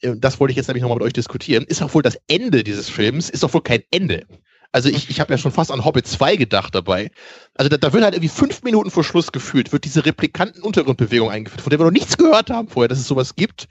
äh, 0.00 0.14
das 0.16 0.40
wollte 0.40 0.52
ich 0.52 0.56
jetzt 0.56 0.68
nämlich 0.68 0.82
nochmal 0.82 0.98
mit 0.98 1.06
euch 1.06 1.12
diskutieren, 1.12 1.64
ist 1.64 1.82
auch 1.82 1.94
wohl 1.94 2.02
das 2.02 2.18
Ende 2.28 2.64
dieses 2.64 2.88
Films, 2.88 3.30
ist 3.30 3.42
doch 3.42 3.52
wohl 3.54 3.62
kein 3.62 3.82
Ende. 3.90 4.26
Also 4.72 4.88
ich, 4.88 5.08
ich 5.08 5.20
habe 5.20 5.32
ja 5.32 5.38
schon 5.38 5.52
fast 5.52 5.70
an 5.70 5.84
Hobbit 5.84 6.06
2 6.06 6.36
gedacht 6.36 6.74
dabei. 6.74 7.10
Also 7.54 7.68
da, 7.68 7.76
da 7.78 7.92
wird 7.92 8.04
halt 8.04 8.14
irgendwie 8.14 8.28
fünf 8.28 8.62
Minuten 8.62 8.90
vor 8.90 9.04
Schluss 9.04 9.32
gefühlt, 9.32 9.72
wird 9.72 9.84
diese 9.84 10.04
Replikanten-Untergrundbewegung 10.04 11.30
eingeführt, 11.30 11.62
von 11.62 11.70
der 11.70 11.78
wir 11.78 11.84
noch 11.84 11.92
nichts 11.92 12.18
gehört 12.18 12.50
haben 12.50 12.68
vorher, 12.68 12.88
dass 12.88 12.98
es 12.98 13.08
sowas 13.08 13.36
gibt. 13.36 13.68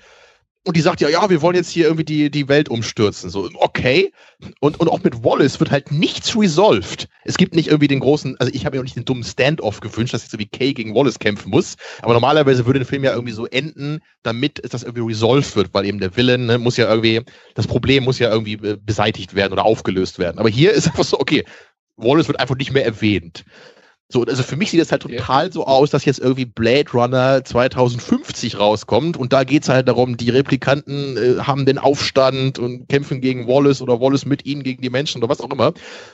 Und 0.65 0.75
die 0.75 0.81
sagt 0.81 0.99
ja, 0.99 1.09
ja, 1.09 1.29
wir 1.29 1.41
wollen 1.41 1.55
jetzt 1.55 1.69
hier 1.69 1.85
irgendwie 1.85 2.03
die, 2.03 2.31
die 2.31 2.47
Welt 2.49 2.69
umstürzen. 2.69 3.29
So, 3.29 3.49
okay. 3.55 4.11
Und, 4.59 4.79
und 4.79 4.89
auch 4.89 5.03
mit 5.03 5.23
Wallace 5.23 5.59
wird 5.59 5.69
halt 5.69 5.91
nichts 5.91 6.35
resolved. 6.35 7.07
Es 7.23 7.37
gibt 7.37 7.55
nicht 7.55 7.67
irgendwie 7.67 7.87
den 7.87 7.99
großen, 7.99 8.35
also 8.39 8.51
ich 8.53 8.65
habe 8.65 8.75
mir 8.75 8.81
auch 8.81 8.83
nicht 8.83 8.95
den 8.95 9.05
dummen 9.05 9.23
Standoff 9.23 9.79
gewünscht, 9.79 10.13
dass 10.13 10.23
jetzt 10.23 10.31
so 10.31 10.39
wie 10.39 10.47
Kay 10.47 10.73
gegen 10.73 10.95
Wallace 10.95 11.19
kämpfen 11.19 11.51
muss. 11.51 11.75
Aber 12.01 12.13
normalerweise 12.13 12.65
würde 12.65 12.79
der 12.79 12.87
Film 12.87 13.03
ja 13.03 13.13
irgendwie 13.13 13.33
so 13.33 13.45
enden, 13.45 13.99
damit 14.23 14.61
das 14.73 14.81
irgendwie 14.81 15.07
resolved 15.07 15.55
wird, 15.55 15.73
weil 15.73 15.85
eben 15.85 15.99
der 15.99 16.17
Villain 16.17 16.47
ne, 16.47 16.57
muss 16.57 16.77
ja 16.77 16.89
irgendwie, 16.89 17.21
das 17.53 17.67
Problem 17.67 18.03
muss 18.03 18.17
ja 18.17 18.31
irgendwie 18.31 18.57
beseitigt 18.57 19.35
werden 19.35 19.53
oder 19.53 19.65
aufgelöst 19.65 20.17
werden. 20.17 20.39
Aber 20.39 20.49
hier 20.49 20.73
ist 20.73 20.87
einfach 20.87 21.03
so, 21.03 21.19
okay, 21.19 21.45
Wallace 21.95 22.27
wird 22.27 22.39
einfach 22.39 22.57
nicht 22.57 22.73
mehr 22.73 22.85
erwähnt. 22.85 23.45
So, 24.07 24.23
also 24.23 24.43
für 24.43 24.55
mich 24.55 24.69
sieht 24.69 24.81
es 24.81 24.91
halt 24.91 25.01
total 25.01 25.51
so 25.51 25.65
aus, 25.65 25.89
dass 25.89 26.05
jetzt 26.05 26.19
irgendwie 26.19 26.45
Blade 26.45 26.91
Runner 26.93 27.43
2050 27.43 28.59
rauskommt 28.59 29.17
und 29.17 29.33
da 29.33 29.43
geht's 29.43 29.67
halt 29.67 29.87
darum, 29.87 30.15
die 30.15 30.29
Replikanten 30.29 31.17
äh, 31.17 31.41
haben 31.41 31.65
den 31.65 31.79
Aufstand 31.79 32.59
und 32.59 32.87
kämpfen 32.87 33.19
gegen 33.19 33.47
Wallace 33.47 33.81
oder 33.81 33.99
Wallace 33.99 34.25
mit 34.25 34.45
ihnen 34.45 34.61
gegen 34.61 34.83
die 34.83 34.91
Menschen 34.91 35.23
oder 35.23 35.29
was 35.29 35.41
auch 35.41 35.49
immer. 35.51 35.73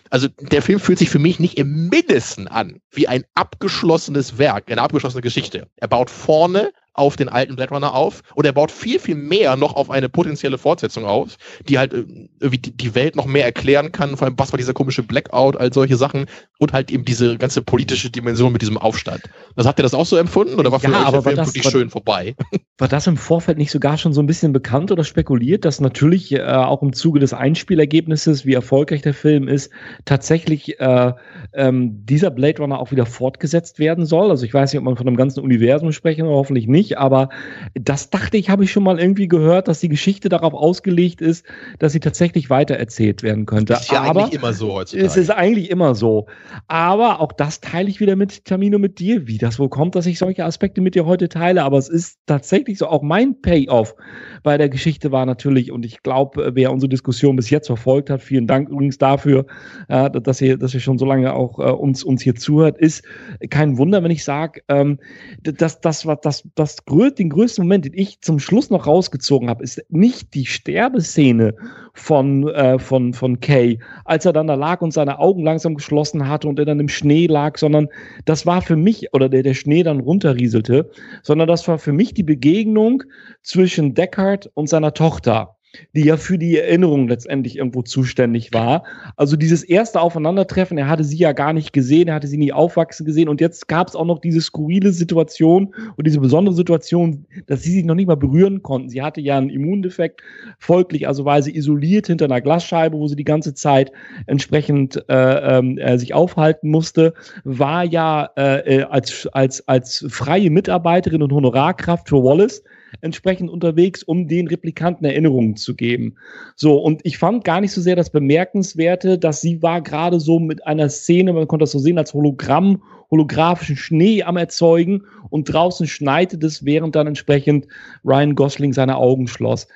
Also 0.10 0.30
der 0.40 0.62
Film 0.62 0.80
fühlt 0.80 1.00
sich 1.00 1.10
für 1.10 1.20
mich 1.20 1.40
nicht 1.40 1.58
im 1.58 1.90
Mindesten 1.90 2.48
an 2.48 2.80
wie 2.92 3.10
ein 3.10 3.26
abgeschlossenes 3.36 4.38
Werk, 4.38 4.72
eine 4.72 4.82
abgeschlossene 4.82 5.22
Geschichte. 5.22 5.68
Er 5.76 5.90
baut 5.90 6.10
vorne 6.10 6.72
auf 6.94 7.16
den 7.16 7.30
alten 7.30 7.56
Blade 7.56 7.74
Runner 7.74 7.94
auf 7.94 8.22
und 8.36 8.46
er 8.46 8.52
baut 8.52 8.72
viel, 8.72 9.00
viel 9.00 9.16
mehr 9.16 9.56
noch 9.56 9.76
auf 9.76 9.90
eine 9.90 10.10
potenzielle 10.10 10.58
Fortsetzung 10.58 11.06
auf, 11.06 11.38
die 11.68 11.78
halt 11.78 11.94
äh, 11.94 12.06
irgendwie 12.40 12.58
die 12.58 12.96
Welt 12.96 13.16
noch 13.16 13.26
mehr 13.26 13.46
erklären 13.46 13.92
kann, 13.92 14.18
vor 14.18 14.28
allem 14.28 14.38
was 14.38 14.52
war 14.52 14.58
dieser 14.58 14.74
komische 14.74 15.04
Blackout, 15.04 15.58
all 15.58 15.72
solche 15.72 15.96
Sachen 15.96 16.26
und 16.60 16.74
halt 16.74 16.92
eben 16.92 17.06
diese 17.06 17.38
ganze 17.38 17.62
politische 17.62 18.10
Dimension 18.10 18.52
mit 18.52 18.62
diesem 18.62 18.78
Aufstand. 18.78 19.24
Also 19.56 19.70
habt 19.70 19.80
ihr 19.80 19.84
das 19.84 19.94
auch 19.94 20.06
so 20.06 20.18
empfunden 20.18 20.56
oder 20.56 20.72
war 20.72 20.80
für 20.80 20.92
ja, 20.92 21.02
euch 21.02 21.06
aber 21.06 21.18
der 21.18 21.24
Film 21.24 21.36
das, 21.38 21.48
wirklich 21.48 21.66
war, 21.66 21.72
schön 21.72 21.90
vorbei? 21.90 22.36
War 22.78 22.88
das 22.88 23.06
im 23.06 23.16
Vorfeld 23.16 23.60
nicht 23.60 23.70
sogar 23.70 24.00
schon 24.00 24.12
so 24.12 24.24
ein 24.24 24.26
bisschen 24.26 24.54
bekannt 24.54 24.92
oder 24.92 25.04
spekuliert, 25.04 25.66
dass 25.66 25.80
natürlich 25.80 26.32
äh, 26.32 26.42
auch 26.42 26.82
im 26.82 26.94
Zuge 26.94 27.20
des 27.20 27.32
Einspielergebnisses, 27.32 28.44
wie 28.44 28.56
erfolgreich 28.56 29.04
der 29.04 29.14
Film 29.14 29.48
ist, 29.48 29.72
tatsächlich 30.06 30.80
äh, 30.80 31.14
ähm, 31.54 32.04
dieser 32.08 32.32
Blade 32.32 32.60
Runner 32.60 32.80
auch 32.80 32.92
wieder 32.92 33.06
fortgesetzt 33.06 33.78
werden 33.78 34.08
soll? 34.08 34.32
Also 34.32 34.46
ich 34.46 34.54
weiß 34.54 34.74
nicht, 34.74 34.80
ob 34.80 34.86
man 34.86 34.98
von 34.98 35.08
einem 35.08 35.16
ganzen 35.16 35.42
Universum 35.42 35.92
sprechen, 35.92 36.26
hoffentlich 36.26 36.66
nicht, 36.66 36.81
aber 36.90 37.30
das 37.74 38.10
dachte 38.10 38.38
ich, 38.38 38.50
habe 38.50 38.64
ich 38.64 38.72
schon 38.72 38.84
mal 38.84 39.00
irgendwie 39.00 39.28
gehört, 39.28 39.68
dass 39.68 39.80
die 39.80 39.90
Geschichte 39.90 40.30
darauf 40.30 40.54
ausgelegt 40.54 41.22
ist, 41.22 41.46
dass 41.80 41.94
sie 41.94 42.00
tatsächlich 42.00 42.50
weitererzählt 42.50 43.24
werden 43.24 43.46
könnte. 43.46 43.74
Das 43.74 43.84
ist 43.84 43.92
ja 43.92 44.02
aber 44.02 44.24
eigentlich 44.24 44.40
immer 44.42 44.54
so 44.54 44.74
heutzutage. 44.74 45.06
es 45.06 45.18
ist 45.18 45.30
eigentlich 45.30 45.70
immer 45.70 45.96
so. 45.96 46.28
Aber 46.68 47.20
auch 47.20 47.32
das 47.32 47.62
teile 47.62 47.90
ich 47.90 48.00
wieder 48.00 48.16
mit 48.16 48.46
Tamino 48.46 48.80
mit 48.80 49.00
dir, 49.00 49.28
wie 49.28 49.38
das 49.38 49.60
wohl 49.60 49.70
kommt, 49.70 49.96
dass 49.96 50.06
ich 50.06 50.18
solche 50.18 50.46
Aspekte 50.46 50.82
mit 50.82 50.96
dir 50.96 51.06
heute 51.06 51.30
teile. 51.30 51.64
Aber 51.64 51.78
es 51.78 51.90
ist 51.90 52.20
tatsächlich 52.26 52.78
so. 52.78 52.88
Auch 52.88 53.02
mein 53.02 53.42
Payoff 53.42 53.96
bei 54.44 54.58
der 54.58 54.70
Geschichte 54.70 55.12
war 55.12 55.26
natürlich, 55.26 55.72
und 55.72 55.86
ich 55.86 56.04
glaube, 56.04 56.52
wer 56.56 56.72
unsere 56.72 56.90
Diskussion 56.90 57.36
bis 57.36 57.50
jetzt 57.50 57.68
verfolgt 57.68 58.10
hat, 58.10 58.22
vielen 58.22 58.48
Dank 58.48 58.70
übrigens 58.70 58.98
dafür, 58.98 59.46
äh, 59.88 60.10
dass 60.10 60.42
ihr, 60.42 60.58
dass 60.58 60.74
ihr 60.74 60.80
schon 60.80 60.98
so 60.98 61.06
lange 61.06 61.34
auch 61.34 61.60
äh, 61.60 61.72
uns, 61.72 62.04
uns 62.04 62.22
hier 62.22 62.36
zuhört, 62.36 62.78
ist 62.78 63.04
kein 63.50 63.78
Wunder, 63.78 64.04
wenn 64.04 64.12
ich 64.12 64.24
sage, 64.24 64.62
ähm, 64.68 65.00
dass 65.42 65.82
das, 65.82 66.06
was 66.06 66.20
das, 66.22 66.48
das 66.56 66.71
grö 66.86 67.12
den 67.12 67.30
größten 67.30 67.64
Moment, 67.64 67.86
den 67.86 67.94
ich 67.94 68.22
zum 68.22 68.40
Schluss 68.40 68.70
noch 68.70 68.88
rausgezogen 68.88 69.50
habe, 69.50 69.64
ist 69.64 69.84
nicht 69.90 70.34
die 70.34 70.46
Sterbeszene 70.46 71.56
von, 71.94 72.48
äh, 72.50 72.80
von, 72.80 73.14
von 73.14 73.40
Kay, 73.40 73.80
als 74.06 74.26
er 74.26 74.34
dann 74.34 74.48
da 74.48 74.56
lag 74.56 74.82
und 74.82 74.92
seine 74.92 75.20
Augen 75.20 75.44
langsam 75.44 75.76
geschlossen 75.76 76.28
hatte 76.28 76.48
und 76.48 76.60
er 76.60 76.66
dann 76.66 76.80
im 76.80 76.90
Schnee 76.90 77.28
lag, 77.28 77.58
sondern 77.58 77.88
das 78.26 78.46
war 78.46 78.62
für 78.62 78.76
mich, 78.76 79.14
oder 79.14 79.30
der, 79.30 79.44
der 79.44 79.54
Schnee 79.54 79.84
dann 79.84 80.00
runterrieselte, 80.00 80.90
sondern 81.24 81.48
das 81.48 81.68
war 81.68 81.78
für 81.78 81.94
mich 81.94 82.14
die 82.14 82.24
Begegnung 82.24 83.04
zwischen 83.42 83.94
Deckard 83.94 84.50
und 84.54 84.68
seiner 84.68 84.94
Tochter 84.94 85.58
die 85.96 86.04
ja 86.04 86.18
für 86.18 86.38
die 86.38 86.58
Erinnerung 86.58 87.08
letztendlich 87.08 87.58
irgendwo 87.58 87.82
zuständig 87.82 88.54
war. 88.54 88.84
Also 89.16 89.36
dieses 89.36 89.64
erste 89.64 90.02
Aufeinandertreffen, 90.02 90.78
er 90.78 90.88
hatte 90.88 91.04
sie 91.04 91.18
ja 91.18 91.32
gar 91.32 91.54
nicht 91.54 91.74
gesehen, 91.74 92.08
er 92.08 92.16
hatte 92.16 92.28
sie 92.28 92.38
nie 92.38 92.52
aufwachsen 92.52 93.06
gesehen 93.06 93.30
und 93.30 93.42
jetzt 93.42 93.68
gab 93.68 93.88
es 93.88 93.96
auch 93.96 94.06
noch 94.06 94.20
diese 94.20 94.42
skurrile 94.42 94.92
Situation 94.92 95.74
und 95.96 96.08
diese 96.08 96.20
besondere 96.20 96.56
Situation, 96.56 97.26
dass 97.48 97.64
sie 97.64 97.72
sich 97.72 97.86
noch 97.86 97.96
nicht 97.96 98.08
mal 98.08 98.16
berühren 98.16 98.64
konnten. 98.64 98.90
Sie 98.90 99.02
hatte 99.02 99.22
ja 99.22 99.38
einen 99.38 99.50
Immundefekt, 99.50 100.22
folglich 100.60 101.08
also 101.08 101.26
war 101.26 101.42
sie 101.42 101.56
isoliert 101.56 102.08
hinter 102.08 102.26
einer 102.26 102.42
Glasscheibe, 102.42 102.98
wo 102.98 103.08
sie 103.08 103.16
die 103.16 103.24
ganze 103.24 103.54
Zeit 103.54 103.92
entsprechend 104.28 105.04
äh, 105.10 105.60
äh, 105.60 105.98
sich 105.98 106.14
aufhalten 106.14 106.70
musste, 106.70 107.14
war 107.44 107.84
ja 107.84 108.30
äh, 108.38 108.80
äh 108.80 108.84
als, 108.84 109.28
als, 109.28 109.68
als 109.68 110.06
freie 110.10 110.50
Mitarbeiterin 110.50 111.24
und 111.24 111.32
Honorarkraft 111.32 112.10
für 112.10 112.24
Wallace 112.24 112.64
entsprechend 113.02 113.50
unterwegs, 113.50 114.04
um 114.04 114.28
den 114.28 114.48
Replikanten 114.48 115.06
Erinnerungen 115.06 115.56
zu 115.56 115.76
geben. 115.76 116.16
So, 116.56 116.78
und 116.78 117.02
ich 117.04 117.18
fand 117.18 117.44
gar 117.44 117.62
nicht 117.62 117.72
so 117.72 117.82
sehr 117.82 117.96
das 117.96 118.10
Bemerkenswerte, 118.10 119.18
dass 119.18 119.42
sie 119.42 119.62
war 119.62 119.82
gerade 119.82 120.20
so 120.20 120.40
mit 120.40 120.66
einer 120.66 120.90
Szene, 120.90 121.34
man 121.34 121.48
konnte 121.48 121.64
das 121.64 121.72
so 121.72 121.80
sehen, 121.80 121.98
als 121.98 122.14
Hologramm, 122.14 122.82
holographischen 123.10 123.76
Schnee 123.76 124.24
am 124.24 124.38
Erzeugen 124.38 125.04
und 125.30 125.46
draußen 125.52 125.88
schneite 125.88 126.38
es, 126.46 126.64
während 126.64 126.96
dann 126.96 127.08
entsprechend 127.08 127.68
Ryan 128.06 128.36
Gosling 128.36 128.74
seine 128.74 128.98
Augen 128.98 129.28
schloss 129.28 129.68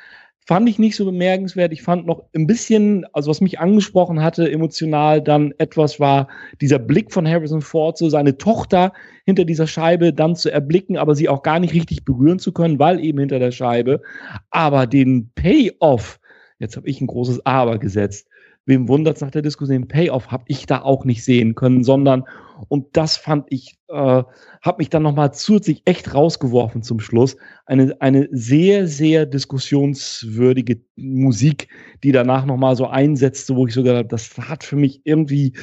fand 0.46 0.70
ich 0.70 0.78
nicht 0.78 0.96
so 0.96 1.06
bemerkenswert. 1.06 1.74
Ich 1.74 1.82
fand 1.82 2.06
noch 2.06 2.24
ein 2.36 2.46
bisschen, 2.46 3.06
also 3.14 3.30
was 3.30 3.42
mich 3.42 3.60
angesprochen 3.60 4.22
hatte, 4.22 4.50
emotional 4.50 5.22
dann 5.22 5.54
etwas 5.58 6.00
war 6.00 6.28
dieser 6.62 6.78
Blick 6.78 7.12
von 7.12 7.28
Harrison 7.28 7.62
Ford, 7.62 7.98
so 7.98 8.10
seine 8.10 8.38
Tochter 8.38 8.94
hinter 9.26 9.44
dieser 9.44 9.66
Scheibe 9.66 10.14
dann 10.14 10.36
zu 10.36 10.52
erblicken, 10.52 10.98
aber 10.98 11.16
sie 11.16 11.30
auch 11.30 11.42
gar 11.42 11.60
nicht 11.60 11.74
richtig 11.74 12.06
berühren 12.06 12.38
zu 12.38 12.52
können, 12.52 12.78
weil 12.78 13.04
eben 13.04 13.20
hinter 13.20 13.40
der 13.40 13.52
Scheibe. 13.52 14.02
Aber 14.52 14.86
den 14.86 15.32
Payoff, 15.34 16.20
jetzt 16.60 16.78
habe 16.78 16.88
ich 16.88 17.02
ein 17.02 17.08
großes 17.08 17.44
Aber 17.46 17.80
gesetzt, 17.80 18.28
wem 18.68 18.88
wundert's 18.88 19.22
nach 19.22 19.32
der 19.32 19.42
Diskussion, 19.42 19.88
Payoff 19.88 20.28
habe 20.28 20.46
ich 20.48 20.68
da 20.68 20.82
auch 20.82 21.06
nicht 21.06 21.24
sehen 21.24 21.56
können, 21.56 21.84
sondern 21.84 22.24
und 22.68 22.98
das 22.98 23.18
fand 23.18 23.46
ich, 23.50 23.78
äh, 23.90 23.94
habe 23.96 24.78
mich 24.78 24.90
dann 24.90 25.04
nochmal 25.04 25.34
zusätzlich 25.34 25.82
echt 25.86 26.14
rausgeworfen 26.14 26.82
zum 26.82 27.00
Schluss. 27.00 27.38
Eine, 27.66 27.96
eine 28.00 28.28
sehr, 28.32 28.88
sehr 28.88 29.26
diskussionswürdige 29.26 30.82
Musik, 30.96 31.68
die 32.04 32.12
danach 32.12 32.46
nochmal 32.46 32.76
so 32.76 32.88
einsetzte, 32.88 33.56
wo 33.56 33.68
ich 33.68 33.74
sogar, 33.74 34.04
das 34.04 34.38
hat 34.38 34.64
für 34.64 34.76
mich 34.76 35.02
irgendwie, 35.04 35.54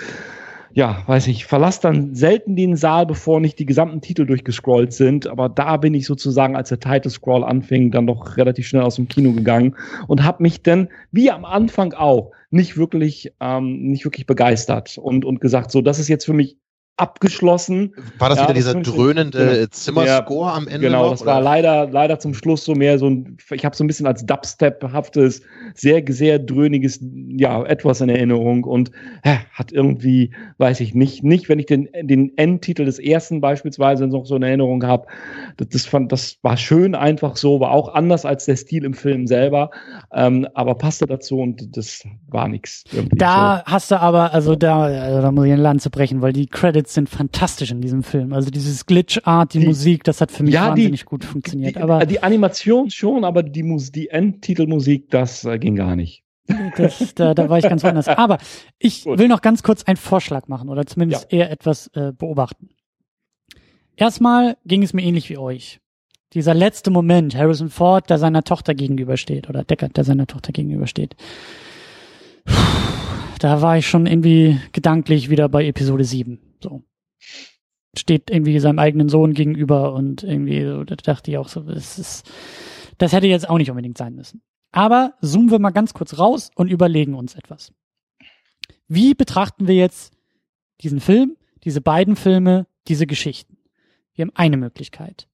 ja, 0.74 1.02
weiß 1.06 1.26
ich, 1.26 1.44
verlass 1.44 1.80
dann 1.80 2.14
selten 2.14 2.56
den 2.56 2.76
Saal, 2.76 3.06
bevor 3.06 3.40
nicht 3.40 3.58
die 3.58 3.66
gesamten 3.66 4.00
Titel 4.00 4.24
durchgescrollt 4.24 4.92
sind. 4.92 5.26
Aber 5.26 5.48
da 5.48 5.76
bin 5.76 5.94
ich 5.94 6.06
sozusagen, 6.06 6.56
als 6.56 6.70
der 6.70 6.80
Title 6.80 7.10
Scroll 7.10 7.44
anfing, 7.44 7.90
dann 7.90 8.06
doch 8.06 8.36
relativ 8.36 8.66
schnell 8.66 8.82
aus 8.82 8.96
dem 8.96 9.08
Kino 9.08 9.32
gegangen 9.32 9.76
und 10.08 10.24
habe 10.24 10.42
mich 10.42 10.62
dann, 10.62 10.88
wie 11.10 11.30
am 11.30 11.44
Anfang 11.44 11.92
auch, 11.92 12.32
nicht 12.50 12.76
wirklich, 12.76 13.32
ähm, 13.40 13.82
nicht 13.82 14.04
wirklich 14.04 14.26
begeistert 14.26 14.98
und, 14.98 15.24
und 15.24 15.40
gesagt, 15.40 15.70
so, 15.70 15.80
das 15.80 15.98
ist 15.98 16.08
jetzt 16.08 16.26
für 16.26 16.34
mich 16.34 16.58
abgeschlossen. 17.02 17.94
War 18.18 18.28
das 18.28 18.38
Ja, 18.38 18.44
wieder 18.44 18.54
das 18.54 18.64
dieser 18.64 18.80
dröhnende. 18.82 19.68
Zimmerscore 19.70 20.52
am 20.52 20.68
Ende 20.68 20.86
Genau, 20.86 21.04
noch? 21.04 21.10
das 21.12 21.26
war 21.26 21.36
oder? 21.36 21.44
leider, 21.44 21.88
leider 21.90 22.18
zum 22.18 22.32
Schluss 22.34 22.64
so 22.64 22.74
mehr 22.74 22.98
so 22.98 23.08
ein, 23.08 23.36
ich 23.50 23.64
habe 23.64 23.74
so 23.76 23.82
ein 23.84 23.88
bisschen 23.88 24.06
als 24.06 24.24
Dubstep-haftes, 24.24 25.42
sehr, 25.74 26.02
sehr 26.08 26.38
dröhniges, 26.38 27.00
ja, 27.36 27.64
etwas 27.64 28.00
in 28.00 28.08
Erinnerung 28.08 28.64
und 28.64 28.90
äh, 29.24 29.36
hat 29.52 29.72
irgendwie, 29.72 30.32
weiß 30.58 30.80
ich 30.80 30.94
nicht, 30.94 31.24
nicht, 31.24 31.48
wenn 31.48 31.58
ich 31.58 31.66
den, 31.66 31.88
den 32.02 32.36
Endtitel 32.38 32.84
des 32.84 32.98
ersten 32.98 33.40
beispielsweise 33.40 34.06
noch 34.06 34.24
so 34.26 34.36
in 34.36 34.42
Erinnerung 34.42 34.84
habe, 34.84 35.06
das, 35.56 35.68
das 35.68 35.86
fand, 35.86 36.12
das 36.12 36.38
war 36.42 36.56
schön 36.56 36.94
einfach 36.94 37.36
so, 37.36 37.60
war 37.60 37.72
auch 37.72 37.92
anders 37.94 38.24
als 38.24 38.44
der 38.44 38.56
Stil 38.56 38.84
im 38.84 38.94
Film 38.94 39.26
selber, 39.26 39.70
ähm, 40.12 40.46
aber 40.54 40.74
passte 40.76 41.06
dazu 41.06 41.38
und 41.40 41.76
das 41.76 42.04
war 42.28 42.48
irgendwie 42.92 43.16
Da 43.18 43.62
hast 43.64 43.90
du 43.90 44.00
aber, 44.00 44.32
also 44.32 44.56
da, 44.56 44.82
also 44.84 45.22
da 45.22 45.32
muss 45.32 45.46
ich 45.46 45.52
eine 45.52 45.62
Lanze 45.62 45.90
brechen, 45.90 46.22
weil 46.22 46.32
die 46.32 46.46
Credits 46.46 46.91
sind 46.94 47.08
fantastisch 47.08 47.70
in 47.70 47.80
diesem 47.80 48.02
Film. 48.02 48.32
Also 48.32 48.50
dieses 48.50 48.86
Glitch-Art, 48.86 49.54
die, 49.54 49.60
Die- 49.60 49.66
Musik, 49.66 50.04
das 50.04 50.20
hat 50.20 50.30
für 50.30 50.42
mich 50.42 50.54
Ja, 50.54 50.66
die- 50.74 50.82
wahnsinnig 50.82 51.04
gut 51.04 51.24
funktioniert. 51.24 51.76
Die, 51.76 51.80
aber 51.80 52.04
die 52.06 52.22
Animation 52.22 52.90
schon, 52.90 53.24
aber 53.24 53.42
die, 53.42 53.62
Mus 53.62 53.90
die 53.92 54.08
Endtitelmusik, 54.08 55.10
das 55.10 55.44
äh, 55.44 55.58
ging 55.58 55.76
gar 55.76 55.96
nicht. 55.96 56.22
das, 56.76 57.14
da, 57.14 57.34
da 57.34 57.48
war 57.48 57.58
ich 57.58 57.64
ganz 57.64 57.84
woanders. 57.84 58.08
Aber 58.08 58.38
ich 58.80 59.04
Gut. 59.04 59.18
will 59.20 59.28
noch 59.28 59.42
ganz 59.42 59.62
kurz 59.62 59.84
einen 59.84 59.96
Vorschlag 59.96 60.48
machen 60.48 60.68
oder 60.68 60.84
zumindest 60.86 61.32
eher 61.32 61.50
etwas 61.52 61.86
äh, 61.94 62.12
beobachten. 62.12 62.70
Erstmal 63.96 64.56
ging 64.66 64.82
es 64.82 64.92
mir 64.92 65.02
ähnlich 65.02 65.30
wie 65.30 65.38
euch. 65.38 65.78
Dieser 66.34 66.52
letzte 66.52 66.90
Moment, 66.90 67.36
Harrison 67.36 67.68
Ford, 67.70 68.10
der 68.10 68.18
seiner 68.18 68.42
Tochter 68.42 68.74
gegenübersteht, 68.74 69.48
oder 69.48 69.62
Deckard, 69.64 69.96
der 69.96 70.02
seiner 70.04 70.26
Tochter 70.26 70.52
gegenübersteht. 70.52 71.14
Puh, 72.44 72.54
Da 73.38 73.62
war 73.62 73.76
ich 73.78 73.86
schon 73.86 74.06
irgendwie 74.06 74.58
gedanklich 74.72 75.30
wieder 75.30 75.48
bei 75.48 75.64
Episode 75.66 76.04
7. 76.04 76.40
So. 76.62 76.82
Steht 77.96 78.30
irgendwie 78.30 78.58
seinem 78.58 78.78
eigenen 78.78 79.08
Sohn 79.08 79.34
gegenüber 79.34 79.92
und 79.92 80.22
irgendwie, 80.22 80.64
so, 80.64 80.84
da 80.84 80.94
dachte 80.96 81.30
ich 81.30 81.38
auch 81.38 81.48
so, 81.48 81.60
das 81.60 81.98
ist, 81.98 82.30
das 82.98 83.12
hätte 83.12 83.26
jetzt 83.26 83.48
auch 83.48 83.58
nicht 83.58 83.70
unbedingt 83.70 83.98
sein 83.98 84.14
müssen. 84.14 84.42
Aber 84.70 85.14
zoomen 85.20 85.50
wir 85.50 85.58
mal 85.58 85.70
ganz 85.70 85.92
kurz 85.92 86.18
raus 86.18 86.50
und 86.54 86.70
überlegen 86.70 87.14
uns 87.14 87.34
etwas. 87.34 87.72
Wie 88.88 89.14
betrachten 89.14 89.68
wir 89.68 89.74
jetzt 89.74 90.14
diesen 90.80 91.00
Film, 91.00 91.36
diese 91.64 91.82
beiden 91.82 92.16
Filme, 92.16 92.66
diese 92.88 93.06
Geschichten? 93.06 93.58
Wir 94.14 94.22
haben 94.22 94.32
eine 94.34 94.56
Möglichkeit. 94.56 95.28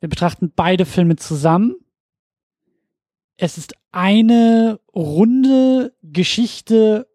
Wir 0.00 0.08
betrachten 0.08 0.52
beide 0.54 0.84
Filme 0.84 1.16
zusammen 1.16 1.76
es 3.36 3.58
ist 3.58 3.74
eine 3.92 4.80
runde 4.94 5.94
Geschichte 6.02 7.08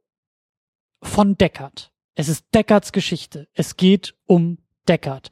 von 1.02 1.38
Deckard. 1.38 1.91
Es 2.16 2.30
ist 2.30 2.46
Deckards 2.54 2.92
Geschichte. 2.92 3.48
Es 3.54 3.78
geht 3.78 4.16
um 4.26 4.58
Deckard. 4.88 5.30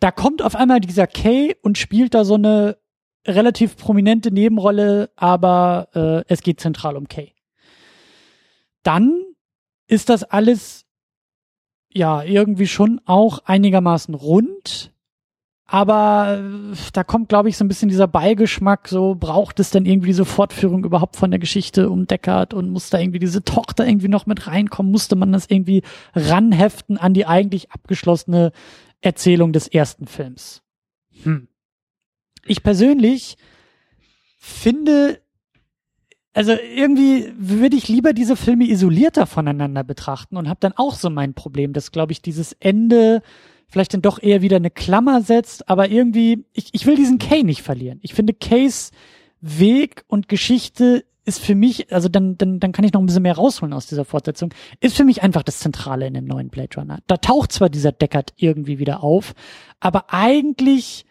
Da 0.00 0.10
kommt 0.10 0.42
auf 0.42 0.54
einmal 0.54 0.80
dieser 0.80 1.06
Kay 1.06 1.56
und 1.62 1.78
spielt 1.78 2.14
da 2.14 2.24
so 2.24 2.34
eine 2.34 2.78
relativ 3.26 3.76
prominente 3.76 4.30
Nebenrolle, 4.30 5.10
aber 5.16 5.88
äh, 5.94 6.32
es 6.32 6.42
geht 6.42 6.60
zentral 6.60 6.96
um 6.96 7.08
Kay. 7.08 7.32
Dann 8.82 9.22
ist 9.86 10.08
das 10.08 10.24
alles 10.24 10.84
ja 11.92 12.22
irgendwie 12.22 12.66
schon 12.66 13.00
auch 13.04 13.40
einigermaßen 13.44 14.14
rund. 14.14 14.93
Aber 15.66 16.42
äh, 16.42 16.76
da 16.92 17.04
kommt, 17.04 17.28
glaube 17.30 17.48
ich, 17.48 17.56
so 17.56 17.64
ein 17.64 17.68
bisschen 17.68 17.88
dieser 17.88 18.06
Beigeschmack, 18.06 18.88
so 18.88 19.14
braucht 19.14 19.60
es 19.60 19.70
denn 19.70 19.86
irgendwie 19.86 20.08
diese 20.08 20.26
Fortführung 20.26 20.84
überhaupt 20.84 21.16
von 21.16 21.30
der 21.30 21.40
Geschichte 21.40 21.88
um 21.88 22.06
Deckard 22.06 22.52
und 22.52 22.70
muss 22.70 22.90
da 22.90 22.98
irgendwie 22.98 23.18
diese 23.18 23.42
Tochter 23.42 23.86
irgendwie 23.86 24.08
noch 24.08 24.26
mit 24.26 24.46
reinkommen? 24.46 24.92
Musste 24.92 25.16
man 25.16 25.32
das 25.32 25.46
irgendwie 25.48 25.82
ranheften 26.14 26.98
an 26.98 27.14
die 27.14 27.26
eigentlich 27.26 27.70
abgeschlossene 27.72 28.52
Erzählung 29.00 29.52
des 29.52 29.66
ersten 29.66 30.06
Films? 30.06 30.62
Hm. 31.22 31.48
Ich 32.44 32.62
persönlich 32.62 33.38
finde, 34.36 35.22
also 36.34 36.52
irgendwie 36.52 37.32
würde 37.38 37.76
ich 37.76 37.88
lieber 37.88 38.12
diese 38.12 38.36
Filme 38.36 38.68
isolierter 38.68 39.24
voneinander 39.24 39.82
betrachten 39.82 40.36
und 40.36 40.50
habe 40.50 40.60
dann 40.60 40.74
auch 40.76 40.94
so 40.94 41.08
mein 41.08 41.32
Problem, 41.32 41.72
dass, 41.72 41.90
glaube 41.90 42.12
ich, 42.12 42.20
dieses 42.20 42.52
Ende 42.52 43.22
vielleicht 43.74 43.92
dann 43.92 44.02
doch 44.02 44.22
eher 44.22 44.40
wieder 44.40 44.54
eine 44.54 44.70
Klammer 44.70 45.20
setzt, 45.20 45.68
aber 45.68 45.88
irgendwie, 45.88 46.44
ich, 46.52 46.68
ich 46.70 46.86
will 46.86 46.94
diesen 46.94 47.18
Kay 47.18 47.42
nicht 47.42 47.62
verlieren. 47.62 47.98
Ich 48.02 48.14
finde 48.14 48.32
Kays 48.32 48.92
Weg 49.40 50.04
und 50.06 50.28
Geschichte 50.28 51.04
ist 51.24 51.40
für 51.40 51.56
mich, 51.56 51.92
also 51.92 52.08
dann, 52.08 52.38
dann, 52.38 52.60
dann 52.60 52.70
kann 52.70 52.84
ich 52.84 52.92
noch 52.92 53.00
ein 53.00 53.06
bisschen 53.06 53.24
mehr 53.24 53.34
rausholen 53.34 53.72
aus 53.72 53.86
dieser 53.86 54.04
Fortsetzung, 54.04 54.54
ist 54.78 54.96
für 54.96 55.02
mich 55.02 55.24
einfach 55.24 55.42
das 55.42 55.58
Zentrale 55.58 56.06
in 56.06 56.14
dem 56.14 56.24
neuen 56.24 56.50
Blade 56.50 56.76
Runner. 56.76 57.00
Da 57.08 57.16
taucht 57.16 57.50
zwar 57.50 57.68
dieser 57.68 57.90
Deckard 57.90 58.32
irgendwie 58.36 58.78
wieder 58.78 59.02
auf, 59.02 59.34
aber 59.80 60.04
eigentlich 60.14 61.04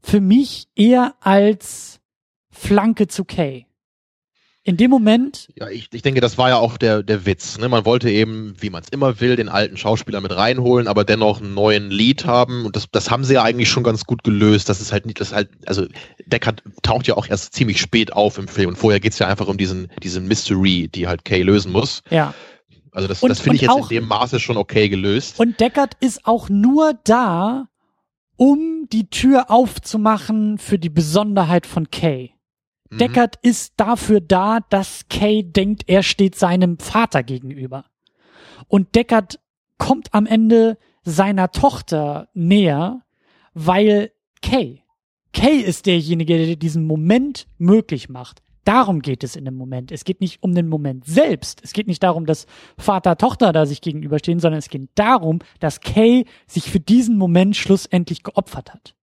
für 0.00 0.20
mich 0.20 0.68
eher 0.76 1.16
als 1.18 1.98
Flanke 2.48 3.08
zu 3.08 3.24
Kay 3.24 3.66
in 4.66 4.78
dem 4.78 4.90
Moment. 4.90 5.48
Ja, 5.56 5.68
ich, 5.68 5.88
ich 5.92 6.00
denke, 6.00 6.22
das 6.22 6.38
war 6.38 6.48
ja 6.48 6.56
auch 6.56 6.78
der, 6.78 7.02
der 7.02 7.26
Witz. 7.26 7.58
Ne? 7.58 7.68
Man 7.68 7.84
wollte 7.84 8.10
eben, 8.10 8.54
wie 8.58 8.70
man 8.70 8.82
es 8.82 8.88
immer 8.88 9.20
will, 9.20 9.36
den 9.36 9.50
alten 9.50 9.76
Schauspieler 9.76 10.22
mit 10.22 10.34
reinholen, 10.34 10.88
aber 10.88 11.04
dennoch 11.04 11.40
einen 11.40 11.52
neuen 11.52 11.90
Lied 11.90 12.24
haben. 12.24 12.64
Und 12.64 12.74
das, 12.74 12.86
das 12.90 13.10
haben 13.10 13.24
sie 13.24 13.34
ja 13.34 13.42
eigentlich 13.42 13.68
schon 13.68 13.82
ganz 13.82 14.04
gut 14.04 14.24
gelöst. 14.24 14.70
Das 14.70 14.80
ist 14.80 14.90
halt 14.90 15.04
nicht, 15.04 15.20
das 15.20 15.34
halt, 15.34 15.50
also 15.66 15.86
Deckard 16.26 16.62
taucht 16.82 17.06
ja 17.06 17.16
auch 17.16 17.28
erst 17.28 17.52
ziemlich 17.54 17.78
spät 17.78 18.14
auf 18.14 18.38
im 18.38 18.48
Film. 18.48 18.70
Und 18.70 18.76
vorher 18.76 19.00
geht's 19.00 19.18
ja 19.18 19.28
einfach 19.28 19.48
um 19.48 19.58
diesen, 19.58 19.88
diesen 20.02 20.26
Mystery, 20.26 20.88
die 20.88 21.06
halt 21.06 21.26
Kay 21.26 21.42
lösen 21.42 21.70
muss. 21.70 22.02
Ja. 22.08 22.32
Also 22.90 23.06
das, 23.06 23.20
das 23.20 23.40
finde 23.40 23.56
ich 23.56 23.62
jetzt 23.62 23.70
auch, 23.70 23.90
in 23.90 23.96
dem 23.96 24.08
Maße 24.08 24.40
schon 24.40 24.56
okay 24.56 24.88
gelöst. 24.88 25.38
Und 25.38 25.60
Deckard 25.60 25.94
ist 26.00 26.24
auch 26.24 26.48
nur 26.48 26.94
da, 27.04 27.68
um 28.36 28.88
die 28.90 29.10
Tür 29.10 29.50
aufzumachen 29.50 30.56
für 30.56 30.78
die 30.78 30.88
Besonderheit 30.88 31.66
von 31.66 31.90
Kay. 31.90 32.33
Mhm. 32.90 33.26
Ist 33.42 33.74
dafür 33.76 34.20
da, 34.20 34.60
dass 34.68 35.08
Kay 35.08 35.42
denkt, 35.42 35.84
er 35.86 36.02
steht 36.02 36.34
seinem 36.34 36.78
Vater 36.78 37.22
gegenüber. 37.22 37.84
Und 38.68 38.94
Deckard 38.94 39.40
kommt 39.78 40.12
am 40.14 40.26
Ende 40.26 40.78
seiner 41.02 41.50
Tochter 41.50 42.28
näher, 42.34 43.02
weil 43.52 44.12
Kay, 44.42 44.82
Kay 45.32 45.58
ist 45.60 45.86
derjenige, 45.86 46.46
der 46.46 46.56
diesen 46.56 46.86
Moment 46.86 47.46
möglich 47.58 48.08
macht. 48.08 48.40
Darum 48.64 49.02
geht 49.02 49.24
es 49.24 49.36
in 49.36 49.44
dem 49.44 49.56
Moment. 49.56 49.92
Es 49.92 50.04
geht 50.04 50.22
nicht 50.22 50.42
um 50.42 50.54
den 50.54 50.68
Moment 50.68 51.04
selbst. 51.04 51.60
Es 51.62 51.74
geht 51.74 51.86
nicht 51.86 52.02
darum, 52.02 52.24
dass 52.24 52.46
Vater, 52.78 53.18
Tochter 53.18 53.52
da 53.52 53.66
sich 53.66 53.82
gegenüberstehen, 53.82 54.40
sondern 54.40 54.58
es 54.58 54.70
geht 54.70 54.88
darum, 54.94 55.40
dass 55.60 55.80
Kay 55.80 56.24
sich 56.46 56.70
für 56.70 56.80
diesen 56.80 57.18
Moment 57.18 57.56
schlussendlich 57.56 58.22
geopfert 58.22 58.72
hat 58.72 58.94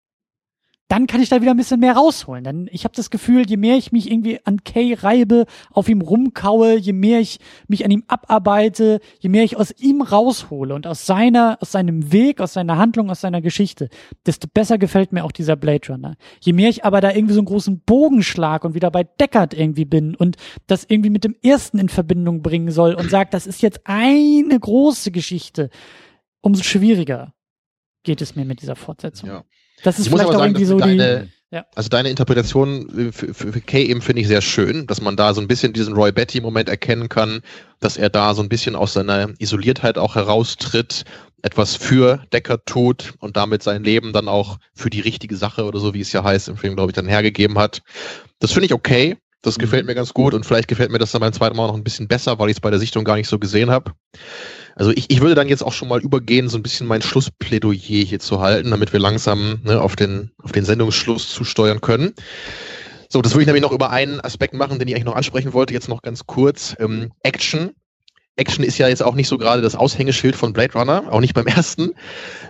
dann 0.91 1.07
kann 1.07 1.21
ich 1.21 1.29
da 1.29 1.41
wieder 1.41 1.51
ein 1.51 1.57
bisschen 1.57 1.79
mehr 1.79 1.93
rausholen. 1.93 2.43
Dann 2.43 2.67
ich 2.69 2.83
habe 2.83 2.93
das 2.93 3.09
Gefühl, 3.09 3.49
je 3.49 3.55
mehr 3.55 3.77
ich 3.77 3.93
mich 3.93 4.11
irgendwie 4.11 4.45
an 4.45 4.65
Kay 4.65 4.93
reibe, 4.93 5.45
auf 5.69 5.87
ihm 5.87 6.01
rumkaue, 6.01 6.75
je 6.75 6.91
mehr 6.91 7.21
ich 7.21 7.39
mich 7.69 7.85
an 7.85 7.91
ihm 7.91 8.03
abarbeite, 8.07 8.99
je 9.21 9.29
mehr 9.29 9.45
ich 9.45 9.55
aus 9.55 9.71
ihm 9.79 10.01
raushole 10.01 10.75
und 10.75 10.85
aus 10.85 11.05
seiner, 11.05 11.57
aus 11.61 11.71
seinem 11.71 12.11
Weg, 12.11 12.41
aus 12.41 12.51
seiner 12.51 12.77
Handlung, 12.77 13.09
aus 13.09 13.21
seiner 13.21 13.39
Geschichte, 13.39 13.87
desto 14.25 14.49
besser 14.53 14.77
gefällt 14.77 15.13
mir 15.13 15.23
auch 15.23 15.31
dieser 15.31 15.55
Blade 15.55 15.93
Runner. 15.93 16.17
Je 16.41 16.51
mehr 16.51 16.67
ich 16.67 16.83
aber 16.83 16.99
da 16.99 17.11
irgendwie 17.13 17.35
so 17.35 17.39
einen 17.39 17.47
großen 17.47 17.79
Bogenschlag 17.79 18.65
und 18.65 18.73
wieder 18.73 18.91
bei 18.91 19.05
Deckard 19.05 19.53
irgendwie 19.53 19.85
bin 19.85 20.13
und 20.13 20.35
das 20.67 20.83
irgendwie 20.89 21.09
mit 21.09 21.23
dem 21.23 21.37
ersten 21.41 21.79
in 21.79 21.87
Verbindung 21.87 22.41
bringen 22.41 22.69
soll 22.69 22.95
und 22.95 23.09
sagt, 23.09 23.33
das 23.33 23.47
ist 23.47 23.61
jetzt 23.61 23.79
eine 23.85 24.59
große 24.59 25.11
Geschichte, 25.11 25.69
umso 26.41 26.63
schwieriger 26.63 27.33
geht 28.03 28.21
es 28.21 28.35
mir 28.35 28.43
mit 28.43 28.61
dieser 28.61 28.75
Fortsetzung. 28.75 29.29
Ja. 29.29 29.43
Das 29.83 29.99
ist 29.99 30.05
ich 30.05 30.11
vielleicht 30.11 30.29
auch 30.29 30.33
sagen, 30.33 30.45
irgendwie 30.45 30.65
so 30.65 30.77
deine, 30.77 31.23
die. 31.23 31.55
Ja. 31.55 31.65
Also 31.75 31.89
deine 31.89 32.09
Interpretation 32.09 33.11
für, 33.11 33.33
für, 33.33 33.51
für 33.51 33.61
Kay 33.61 33.83
eben 33.83 34.01
finde 34.01 34.21
ich 34.21 34.27
sehr 34.27 34.41
schön, 34.41 34.87
dass 34.87 35.01
man 35.01 35.17
da 35.17 35.33
so 35.33 35.41
ein 35.41 35.47
bisschen 35.47 35.73
diesen 35.73 35.93
Roy 35.93 36.11
Betty-Moment 36.11 36.69
erkennen 36.69 37.09
kann, 37.09 37.41
dass 37.81 37.97
er 37.97 38.09
da 38.09 38.33
so 38.33 38.41
ein 38.41 38.47
bisschen 38.47 38.75
aus 38.75 38.93
seiner 38.93 39.33
Isoliertheit 39.37 39.97
auch 39.97 40.15
heraustritt, 40.15 41.03
etwas 41.41 41.75
für 41.75 42.23
Decker 42.31 42.63
tut 42.63 43.15
und 43.19 43.35
damit 43.35 43.63
sein 43.63 43.83
Leben 43.83 44.13
dann 44.13 44.29
auch 44.29 44.59
für 44.73 44.89
die 44.89 45.01
richtige 45.01 45.35
Sache 45.35 45.65
oder 45.65 45.79
so, 45.79 45.93
wie 45.93 46.01
es 46.01 46.13
ja 46.13 46.23
heißt, 46.23 46.47
im 46.47 46.57
Film, 46.57 46.75
glaube 46.75 46.91
ich, 46.91 46.95
dann 46.95 47.07
hergegeben 47.07 47.57
hat. 47.57 47.81
Das 48.39 48.53
finde 48.53 48.67
ich 48.67 48.73
okay. 48.73 49.17
Das 49.41 49.57
mhm. 49.57 49.61
gefällt 49.61 49.85
mir 49.85 49.95
ganz 49.95 50.13
gut 50.13 50.33
und 50.33 50.45
vielleicht 50.45 50.67
gefällt 50.67 50.91
mir 50.91 50.99
das 50.99 51.11
dann 51.11 51.21
beim 51.21 51.33
zweiten 51.33 51.57
Mal 51.57 51.67
noch 51.67 51.75
ein 51.75 51.83
bisschen 51.83 52.07
besser, 52.07 52.37
weil 52.39 52.49
ich 52.49 52.57
es 52.57 52.61
bei 52.61 52.69
der 52.69 52.79
Sichtung 52.79 53.03
gar 53.03 53.15
nicht 53.15 53.27
so 53.27 53.39
gesehen 53.39 53.71
habe. 53.71 53.91
Also 54.75 54.91
ich, 54.91 55.09
ich 55.09 55.21
würde 55.21 55.35
dann 55.35 55.47
jetzt 55.47 55.63
auch 55.63 55.73
schon 55.73 55.87
mal 55.87 56.01
übergehen, 56.01 56.49
so 56.49 56.57
ein 56.57 56.63
bisschen 56.63 56.87
mein 56.87 57.01
Schlussplädoyer 57.01 57.75
hier 57.75 58.19
zu 58.19 58.41
halten, 58.41 58.71
damit 58.71 58.93
wir 58.93 58.99
langsam 58.99 59.59
ne, 59.63 59.81
auf, 59.81 59.95
den, 59.95 60.31
auf 60.41 60.51
den 60.51 60.65
Sendungsschluss 60.65 61.29
zusteuern 61.29 61.81
können. 61.81 62.13
So, 63.09 63.21
das 63.21 63.33
würde 63.33 63.41
ich 63.41 63.47
nämlich 63.47 63.63
noch 63.63 63.73
über 63.73 63.89
einen 63.89 64.21
Aspekt 64.21 64.53
machen, 64.53 64.79
den 64.79 64.87
ich 64.87 64.95
eigentlich 64.95 65.05
noch 65.05 65.15
ansprechen 65.15 65.53
wollte, 65.53 65.73
jetzt 65.73 65.89
noch 65.89 66.01
ganz 66.01 66.25
kurz. 66.25 66.75
Ähm, 66.79 67.11
Action. 67.23 67.71
Action 68.37 68.63
ist 68.63 68.77
ja 68.77 68.87
jetzt 68.87 69.03
auch 69.03 69.15
nicht 69.15 69.27
so 69.27 69.37
gerade 69.37 69.61
das 69.61 69.75
Aushängeschild 69.75 70.35
von 70.35 70.53
Blade 70.53 70.73
Runner, 70.73 71.03
auch 71.11 71.19
nicht 71.19 71.33
beim 71.33 71.47
ersten. 71.47 71.91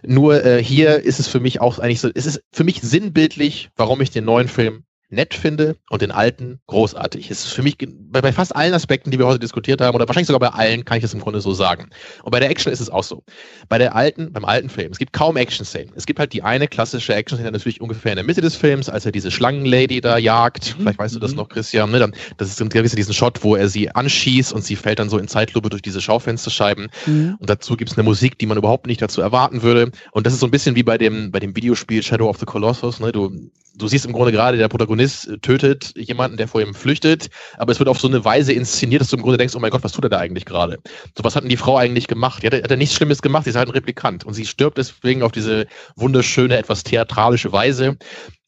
Nur 0.03 0.45
äh, 0.45 0.63
hier 0.63 1.03
ist 1.03 1.19
es 1.19 1.27
für 1.27 1.39
mich 1.39 1.59
auch 1.59 1.79
eigentlich 1.79 1.99
so, 1.99 2.09
es 2.13 2.27
ist 2.27 2.41
für 2.51 2.63
mich 2.63 2.81
sinnbildlich, 2.81 3.69
warum 3.75 4.01
ich 4.01 4.11
den 4.11 4.25
neuen 4.25 4.47
Film 4.47 4.83
nett 5.11 5.33
finde 5.33 5.75
und 5.89 6.01
den 6.01 6.11
alten 6.11 6.59
großartig. 6.67 7.29
Es 7.29 7.45
ist 7.45 7.53
für 7.53 7.61
mich 7.61 7.77
bei, 7.77 8.21
bei, 8.21 8.31
fast 8.31 8.55
allen 8.55 8.73
Aspekten, 8.73 9.11
die 9.11 9.19
wir 9.19 9.27
heute 9.27 9.39
diskutiert 9.39 9.81
haben, 9.81 9.93
oder 9.93 10.07
wahrscheinlich 10.07 10.27
sogar 10.27 10.39
bei 10.39 10.57
allen, 10.57 10.85
kann 10.85 10.97
ich 10.97 11.01
das 11.01 11.13
im 11.13 11.19
Grunde 11.19 11.41
so 11.41 11.53
sagen. 11.53 11.89
Und 12.23 12.31
bei 12.31 12.39
der 12.39 12.49
Action 12.49 12.71
ist 12.71 12.79
es 12.79 12.89
auch 12.89 13.03
so. 13.03 13.23
Bei 13.69 13.77
der 13.77 13.95
alten, 13.95 14.31
beim 14.31 14.45
alten 14.45 14.69
Film, 14.69 14.91
es 14.91 14.97
gibt 14.97 15.13
kaum 15.13 15.37
Action-Szenen. 15.37 15.93
Es 15.95 16.05
gibt 16.05 16.19
halt 16.19 16.33
die 16.33 16.43
eine 16.43 16.67
klassische 16.67 17.13
Action-Szene 17.13 17.51
natürlich 17.51 17.81
ungefähr 17.81 18.13
in 18.13 18.15
der 18.15 18.25
Mitte 18.25 18.41
des 18.41 18.55
Films, 18.55 18.89
als 18.89 19.05
er 19.05 19.11
diese 19.11 19.31
Schlangenlady 19.31 19.99
da 20.01 20.17
jagt. 20.17 20.77
Mhm. 20.77 20.83
Vielleicht 20.83 20.99
weißt 20.99 21.15
du 21.15 21.19
das 21.19 21.31
mhm. 21.31 21.37
noch, 21.37 21.49
Christian. 21.49 21.91
Ne? 21.91 21.99
Dann, 21.99 22.15
das 22.37 22.49
ist, 22.49 22.59
gibt 22.59 22.75
es 22.75 22.95
diesen 22.95 23.13
Shot, 23.13 23.43
wo 23.43 23.55
er 23.55 23.67
sie 23.67 23.93
anschießt 23.93 24.53
und 24.53 24.63
sie 24.63 24.75
fällt 24.77 24.99
dann 24.99 25.09
so 25.09 25.17
in 25.17 25.27
Zeitlupe 25.27 25.69
durch 25.69 25.81
diese 25.81 26.01
Schaufensterscheiben. 26.01 26.87
Mhm. 27.05 27.35
Und 27.37 27.49
dazu 27.49 27.75
gibt 27.75 27.91
es 27.91 27.97
eine 27.97 28.03
Musik, 28.03 28.37
die 28.39 28.45
man 28.45 28.57
überhaupt 28.57 28.87
nicht 28.87 29.01
dazu 29.01 29.21
erwarten 29.21 29.61
würde. 29.61 29.91
Und 30.11 30.25
das 30.25 30.33
ist 30.33 30.39
so 30.39 30.47
ein 30.47 30.51
bisschen 30.51 30.75
wie 30.75 30.83
bei 30.83 30.97
dem, 30.97 31.31
bei 31.31 31.39
dem 31.39 31.55
Videospiel 31.55 32.01
Shadow 32.01 32.29
of 32.29 32.37
the 32.37 32.45
Colossus. 32.45 32.99
Ne? 32.99 33.11
Du 33.11 33.51
du 33.75 33.87
siehst 33.87 34.05
im 34.05 34.13
Grunde 34.13 34.31
gerade, 34.31 34.57
der 34.57 34.67
Protagonist 34.67 35.00
äh, 35.01 35.37
tötet 35.39 35.93
jemanden, 35.95 36.37
der 36.37 36.47
vor 36.47 36.61
ihm 36.61 36.73
flüchtet, 36.73 37.29
aber 37.57 37.71
es 37.71 37.79
wird 37.79 37.89
auf 37.89 37.99
so 37.99 38.07
eine 38.07 38.23
Weise 38.23 38.53
inszeniert, 38.53 39.01
dass 39.01 39.09
du 39.09 39.17
im 39.17 39.21
Grunde 39.21 39.37
denkst, 39.37 39.55
oh 39.55 39.59
mein 39.59 39.71
Gott, 39.71 39.83
was 39.83 39.91
tut 39.91 40.05
er 40.05 40.09
da 40.09 40.19
eigentlich 40.19 40.45
gerade? 40.45 40.79
So, 41.17 41.23
was 41.23 41.35
hat 41.35 41.43
denn 41.43 41.49
die 41.49 41.57
Frau 41.57 41.77
eigentlich 41.77 42.07
gemacht? 42.07 42.43
Die 42.43 42.47
hat, 42.47 42.53
hat 42.53 42.71
er 42.71 42.77
nichts 42.77 42.95
Schlimmes 42.95 43.21
gemacht, 43.21 43.45
sie 43.45 43.49
ist 43.51 43.55
halt 43.55 43.69
ein 43.69 43.73
Replikant 43.73 44.23
und 44.23 44.33
sie 44.33 44.45
stirbt 44.45 44.77
deswegen 44.77 45.23
auf 45.23 45.31
diese 45.31 45.67
wunderschöne, 45.95 46.57
etwas 46.57 46.83
theatralische 46.83 47.51
Weise. 47.51 47.97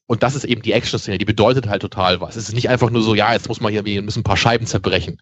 Und 0.05 0.21
das 0.21 0.35
ist 0.35 0.43
eben 0.43 0.61
die 0.61 0.73
Action-Szene, 0.73 1.17
die 1.17 1.25
bedeutet 1.25 1.67
halt 1.67 1.81
total 1.81 2.19
was. 2.21 2.35
Es 2.35 2.49
ist 2.49 2.55
nicht 2.55 2.69
einfach 2.69 2.89
nur 2.89 3.01
so, 3.01 3.15
ja, 3.15 3.34
jetzt 3.34 3.47
muss 3.47 3.61
man 3.61 3.71
hier 3.71 4.01
müssen 4.01 4.19
ein 4.19 4.23
paar 4.23 4.38
Scheiben 4.38 4.67
zerbrechen. 4.67 5.17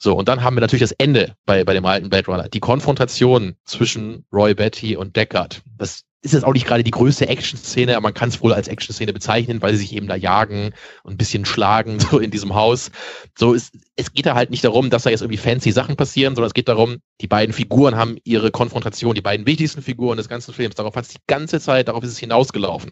So, 0.00 0.14
und 0.14 0.28
dann 0.28 0.42
haben 0.42 0.56
wir 0.56 0.60
natürlich 0.60 0.82
das 0.82 0.92
Ende 0.92 1.34
bei, 1.44 1.64
bei 1.64 1.74
dem 1.74 1.84
alten 1.84 2.08
Blade 2.08 2.26
Runner. 2.26 2.48
Die 2.48 2.60
Konfrontation 2.60 3.56
zwischen 3.64 4.24
Roy 4.32 4.54
Betty 4.54 4.96
und 4.96 5.16
Deckard. 5.16 5.62
Das 5.76 6.04
ist 6.20 6.34
jetzt 6.34 6.44
auch 6.44 6.52
nicht 6.52 6.66
gerade 6.66 6.82
die 6.82 6.90
größte 6.90 7.28
Action-Szene, 7.28 7.92
aber 7.92 8.02
man 8.02 8.14
kann 8.14 8.28
es 8.28 8.42
wohl 8.42 8.52
als 8.52 8.66
Action-Szene 8.66 9.12
bezeichnen, 9.12 9.62
weil 9.62 9.72
sie 9.72 9.82
sich 9.82 9.94
eben 9.94 10.08
da 10.08 10.16
jagen 10.16 10.72
und 11.04 11.14
ein 11.14 11.16
bisschen 11.16 11.44
schlagen, 11.44 12.00
so 12.10 12.18
in 12.18 12.30
diesem 12.30 12.54
Haus. 12.54 12.90
So 13.36 13.54
ist, 13.54 13.72
es 13.94 14.12
geht 14.12 14.26
da 14.26 14.34
halt 14.34 14.50
nicht 14.50 14.64
darum, 14.64 14.90
dass 14.90 15.04
da 15.04 15.10
jetzt 15.10 15.20
irgendwie 15.22 15.38
fancy 15.38 15.70
Sachen 15.70 15.96
passieren, 15.96 16.34
sondern 16.34 16.48
es 16.48 16.54
geht 16.54 16.68
darum, 16.68 16.96
die 17.20 17.28
beiden 17.28 17.52
Figuren 17.52 17.94
haben 17.94 18.18
ihre 18.24 18.50
Konfrontation, 18.50 19.14
die 19.14 19.20
beiden 19.20 19.46
wichtigsten 19.46 19.80
Figuren 19.80 20.16
des 20.16 20.28
ganzen 20.28 20.52
Films. 20.52 20.74
Darauf 20.74 20.96
hat 20.96 21.04
es 21.04 21.10
die 21.10 21.20
ganze 21.28 21.60
Zeit, 21.60 21.86
darauf 21.86 22.02
ist 22.02 22.10
es 22.10 22.18
hinausgelaufen. 22.18 22.90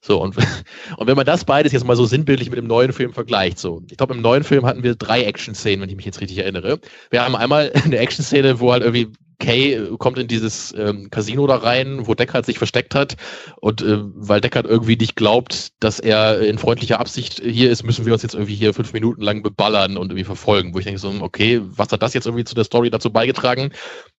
So, 0.00 0.22
und, 0.22 0.36
und 0.96 1.06
wenn 1.06 1.16
man 1.16 1.26
das 1.26 1.44
beides 1.44 1.72
jetzt 1.72 1.84
mal 1.84 1.96
so 1.96 2.06
sinnbildlich 2.06 2.48
mit 2.48 2.58
dem 2.58 2.66
neuen 2.66 2.94
Film 2.94 3.12
vergleicht, 3.12 3.58
so, 3.58 3.82
ich 3.90 3.98
glaube, 3.98 4.14
im 4.14 4.22
neuen 4.22 4.44
Film 4.44 4.64
hatten 4.64 4.82
wir 4.82 4.94
drei 4.94 5.24
Action-Szenen, 5.24 5.82
wenn 5.82 5.90
ich 5.90 5.96
mich 5.96 6.06
jetzt 6.06 6.22
richtig 6.22 6.38
erinnere. 6.38 6.80
Wir 7.10 7.22
haben 7.22 7.36
einmal 7.36 7.70
eine 7.84 7.98
Action-Szene, 7.98 8.60
wo 8.60 8.72
halt 8.72 8.82
irgendwie 8.82 9.08
Kay 9.42 9.96
kommt 9.98 10.18
in 10.18 10.28
dieses 10.28 10.72
ähm, 10.78 11.10
Casino 11.10 11.46
da 11.46 11.56
rein, 11.56 12.06
wo 12.06 12.14
Deckard 12.14 12.46
sich 12.46 12.58
versteckt 12.58 12.94
hat. 12.94 13.16
Und 13.60 13.82
äh, 13.82 13.98
weil 14.14 14.40
Deckard 14.40 14.66
irgendwie 14.66 14.96
nicht 14.96 15.16
glaubt, 15.16 15.72
dass 15.80 15.98
er 15.98 16.40
in 16.40 16.58
freundlicher 16.58 17.00
Absicht 17.00 17.42
hier 17.44 17.70
ist, 17.70 17.82
müssen 17.82 18.06
wir 18.06 18.12
uns 18.12 18.22
jetzt 18.22 18.34
irgendwie 18.34 18.54
hier 18.54 18.72
fünf 18.72 18.92
Minuten 18.92 19.20
lang 19.20 19.42
beballern 19.42 19.96
und 19.96 20.10
irgendwie 20.10 20.24
verfolgen. 20.24 20.72
Wo 20.72 20.78
ich 20.78 20.84
denke 20.84 21.00
so, 21.00 21.12
okay, 21.20 21.60
was 21.62 21.90
hat 21.90 22.02
das 22.02 22.14
jetzt 22.14 22.26
irgendwie 22.26 22.44
zu 22.44 22.54
der 22.54 22.64
Story 22.64 22.88
dazu 22.88 23.10
beigetragen? 23.10 23.72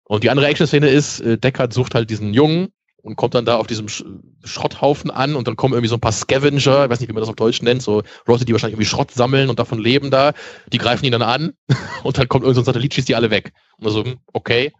Und 0.04 0.24
die 0.24 0.30
andere 0.30 0.48
Action-Szene 0.48 0.88
ist, 0.88 1.20
äh, 1.20 1.38
Deckard 1.38 1.72
sucht 1.72 1.94
halt 1.94 2.10
diesen 2.10 2.34
Jungen, 2.34 2.68
und 3.02 3.16
kommt 3.16 3.34
dann 3.34 3.44
da 3.44 3.56
auf 3.56 3.66
diesem 3.66 3.88
Sch 3.88 4.04
Schrotthaufen 4.44 5.10
an 5.10 5.36
und 5.36 5.46
dann 5.46 5.56
kommen 5.56 5.74
irgendwie 5.74 5.88
so 5.88 5.96
ein 5.96 6.00
paar 6.00 6.12
Scavenger, 6.12 6.84
ich 6.84 6.90
weiß 6.90 7.00
nicht, 7.00 7.08
wie 7.08 7.12
man 7.12 7.20
das 7.20 7.28
auf 7.28 7.36
Deutsch 7.36 7.62
nennt, 7.62 7.82
so 7.82 8.02
Leute, 8.26 8.44
die 8.44 8.52
wahrscheinlich 8.52 8.74
irgendwie 8.74 8.88
Schrott 8.88 9.10
sammeln 9.12 9.50
und 9.50 9.58
davon 9.58 9.78
leben 9.78 10.10
da, 10.10 10.32
die 10.72 10.78
greifen 10.78 11.04
ihn 11.04 11.12
dann 11.12 11.22
an 11.22 11.52
und 12.02 12.18
dann 12.18 12.28
kommt 12.28 12.44
irgendein 12.44 12.64
so 12.64 12.66
Satellit, 12.66 12.94
schießt 12.94 13.08
die 13.08 13.14
alle 13.14 13.30
weg. 13.30 13.52
Und 13.78 13.90
so, 13.90 14.04
hm, 14.04 14.18
okay, 14.32 14.72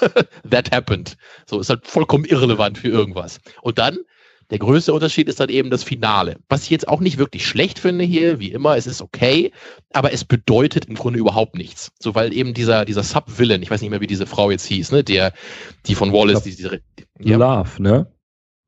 that 0.50 0.70
happened. 0.70 1.16
So, 1.46 1.60
ist 1.60 1.70
halt 1.70 1.86
vollkommen 1.86 2.24
irrelevant 2.24 2.78
für 2.78 2.88
irgendwas. 2.88 3.40
Und 3.62 3.78
dann 3.78 3.98
der 4.52 4.58
größte 4.58 4.92
Unterschied 4.92 5.28
ist 5.30 5.40
dann 5.40 5.48
eben 5.48 5.70
das 5.70 5.82
Finale. 5.82 6.36
Was 6.50 6.64
ich 6.64 6.70
jetzt 6.70 6.86
auch 6.86 7.00
nicht 7.00 7.16
wirklich 7.16 7.46
schlecht 7.46 7.78
finde 7.78 8.04
hier, 8.04 8.38
wie 8.38 8.52
immer, 8.52 8.76
es 8.76 8.86
ist 8.86 9.00
okay, 9.00 9.50
aber 9.94 10.12
es 10.12 10.26
bedeutet 10.26 10.84
im 10.84 10.94
Grunde 10.94 11.18
überhaupt 11.18 11.56
nichts. 11.56 11.90
So, 11.98 12.14
weil 12.14 12.34
eben 12.34 12.52
dieser, 12.52 12.84
dieser 12.84 13.02
Sub-Villain, 13.02 13.62
ich 13.62 13.70
weiß 13.70 13.80
nicht 13.80 13.88
mehr, 13.88 14.02
wie 14.02 14.06
diese 14.06 14.26
Frau 14.26 14.50
jetzt 14.50 14.66
hieß, 14.66 14.92
ne, 14.92 15.04
der, 15.04 15.32
die 15.86 15.94
von 15.94 16.12
Wallace, 16.12 16.42
die, 16.42 16.54
diese, 16.54 16.82
ja. 17.18 17.38
Love, 17.38 17.82
ne? 17.82 18.11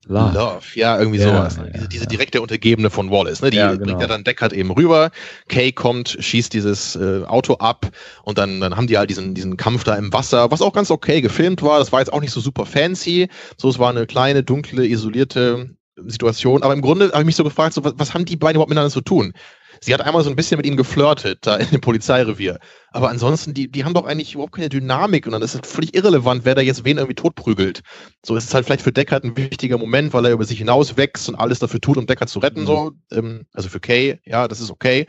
Love. 0.06 0.35
Love, 0.35 0.64
ja, 0.74 0.98
irgendwie 0.98 1.18
ja, 1.18 1.28
sowas. 1.28 1.56
Ne? 1.56 1.72
Diese, 1.74 1.89
diese 1.89 2.06
direkte 2.06 2.43
Untergebene 2.43 2.90
von 2.90 3.10
Wallace, 3.10 3.40
ne? 3.43 3.51
Die 3.51 3.56
ja, 3.56 3.72
genau. 3.72 3.85
bringt 3.85 4.01
ja 4.01 4.06
dann 4.06 4.24
Deckard 4.24 4.52
eben 4.52 4.70
rüber. 4.70 5.10
Kay 5.48 5.72
kommt, 5.72 6.16
schießt 6.18 6.52
dieses 6.52 6.97
äh, 6.97 7.24
Auto 7.24 7.55
ab 7.55 7.90
und 8.22 8.39
dann, 8.39 8.60
dann 8.60 8.76
haben 8.76 8.86
die 8.86 8.98
halt 8.98 9.10
diesen, 9.10 9.35
diesen 9.35 9.56
Kampf 9.56 9.85
da 9.85 9.94
im 9.94 10.12
Wasser, 10.12 10.51
was 10.51 10.62
auch 10.62 10.72
ganz 10.72 10.90
okay 10.90 11.20
gefilmt 11.20 11.62
war. 11.62 11.78
Das 11.78 11.93
war 11.93 12.01
jetzt 12.01 12.12
auch 12.12 12.20
nicht 12.20 12.32
so 12.32 12.40
super 12.40 12.66
fancy. 12.66 13.28
So, 13.56 13.68
es 13.68 13.78
war 13.78 13.90
eine 13.90 14.06
kleine, 14.06 14.43
dunkle, 14.43 14.86
isolierte 14.86 15.70
Situation. 15.97 16.62
Aber 16.62 16.74
im 16.74 16.82
Grunde 16.82 17.10
habe 17.10 17.20
ich 17.20 17.26
mich 17.26 17.36
so 17.36 17.44
gefragt, 17.44 17.74
so, 17.74 17.85
was, 17.85 17.94
was 17.97 18.14
haben 18.14 18.24
die 18.24 18.36
beiden 18.36 18.56
überhaupt 18.56 18.70
miteinander 18.70 18.93
zu 18.93 19.01
tun? 19.01 19.32
Sie 19.81 19.93
hat 19.93 20.01
einmal 20.01 20.24
so 20.24 20.31
ein 20.31 20.36
bisschen 20.36 20.56
mit 20.56 20.66
ihm 20.66 20.76
geflirtet, 20.76 21.40
da 21.43 21.56
in 21.56 21.70
dem 21.70 21.81
Polizeirevier. 21.81 22.59
Aber 22.94 23.10
ansonsten, 23.10 23.54
die, 23.54 23.68
die 23.68 23.84
haben 23.84 23.92
doch 23.92 24.06
eigentlich 24.06 24.34
überhaupt 24.34 24.54
keine 24.54 24.68
Dynamik 24.68 25.26
und 25.26 25.32
dann 25.32 25.42
ist 25.42 25.56
es 25.56 25.68
völlig 25.68 25.96
irrelevant, 25.96 26.44
wer 26.44 26.54
da 26.54 26.60
jetzt 26.60 26.84
wen 26.84 26.98
irgendwie 26.98 27.16
totprügelt. 27.16 27.82
So 28.24 28.36
ist 28.36 28.44
es 28.44 28.54
halt 28.54 28.66
vielleicht 28.66 28.82
für 28.82 28.92
Deckard 28.92 29.24
ein 29.24 29.36
wichtiger 29.36 29.78
Moment, 29.78 30.12
weil 30.12 30.24
er 30.26 30.30
über 30.30 30.44
sich 30.44 30.58
hinaus 30.58 30.96
wächst 30.96 31.28
und 31.28 31.34
alles 31.34 31.58
dafür 31.58 31.80
tut, 31.80 31.96
um 31.96 32.06
Deckard 32.06 32.28
zu 32.28 32.38
retten, 32.38 32.60
mhm. 32.60 32.66
so. 32.66 32.92
Ähm, 33.10 33.46
also 33.52 33.68
für 33.68 33.80
Kay, 33.80 34.20
ja, 34.24 34.46
das 34.46 34.60
ist 34.60 34.70
okay. 34.70 35.08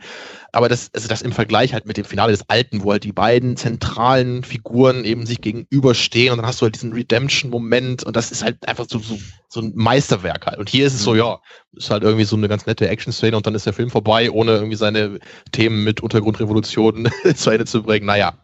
Aber 0.50 0.68
das, 0.68 0.90
also 0.94 1.06
das 1.06 1.22
im 1.22 1.30
Vergleich 1.30 1.74
halt 1.74 1.86
mit 1.86 1.96
dem 1.96 2.04
Finale 2.04 2.32
des 2.32 2.48
Alten, 2.48 2.82
wo 2.82 2.90
halt 2.90 3.04
die 3.04 3.12
beiden 3.12 3.56
zentralen 3.56 4.42
Figuren 4.42 5.04
eben 5.04 5.24
sich 5.24 5.40
gegenüberstehen 5.40 6.32
und 6.32 6.38
dann 6.38 6.46
hast 6.46 6.60
du 6.60 6.64
halt 6.64 6.74
diesen 6.74 6.92
Redemption-Moment 6.92 8.02
und 8.02 8.16
das 8.16 8.32
ist 8.32 8.42
halt 8.42 8.66
einfach 8.66 8.86
so, 8.88 8.98
so, 8.98 9.16
so 9.48 9.60
ein 9.60 9.72
Meisterwerk 9.76 10.46
halt. 10.46 10.58
Und 10.58 10.68
hier 10.68 10.88
ist 10.88 10.94
es 10.94 11.04
so, 11.04 11.12
mhm. 11.12 11.18
ja, 11.18 11.38
ist 11.76 11.90
halt 11.90 12.02
irgendwie 12.02 12.24
so 12.24 12.36
eine 12.36 12.48
ganz 12.48 12.66
nette 12.66 12.88
Action-Szene 12.88 13.36
und 13.36 13.46
dann 13.46 13.54
ist 13.54 13.66
der 13.66 13.74
Film 13.74 13.90
vorbei, 13.90 14.30
ohne 14.30 14.52
irgendwie 14.52 14.76
seine 14.76 15.20
Themen 15.52 15.84
mit 15.84 16.00
Untergrundrevolutionen 16.00 17.10
zu 17.36 17.50
Ende 17.50 17.66
zu 17.66 17.75
zu 17.76 17.82
bringen. 17.82 18.06
Naja, 18.06 18.34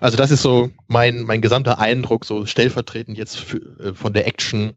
also 0.00 0.16
das 0.16 0.30
ist 0.30 0.42
so 0.42 0.70
mein, 0.88 1.22
mein 1.22 1.40
gesamter 1.40 1.78
Eindruck, 1.78 2.24
so 2.24 2.46
stellvertretend 2.46 3.18
jetzt 3.18 3.38
für, 3.38 3.58
äh, 3.78 3.94
von 3.94 4.12
der 4.12 4.26
Action 4.26 4.74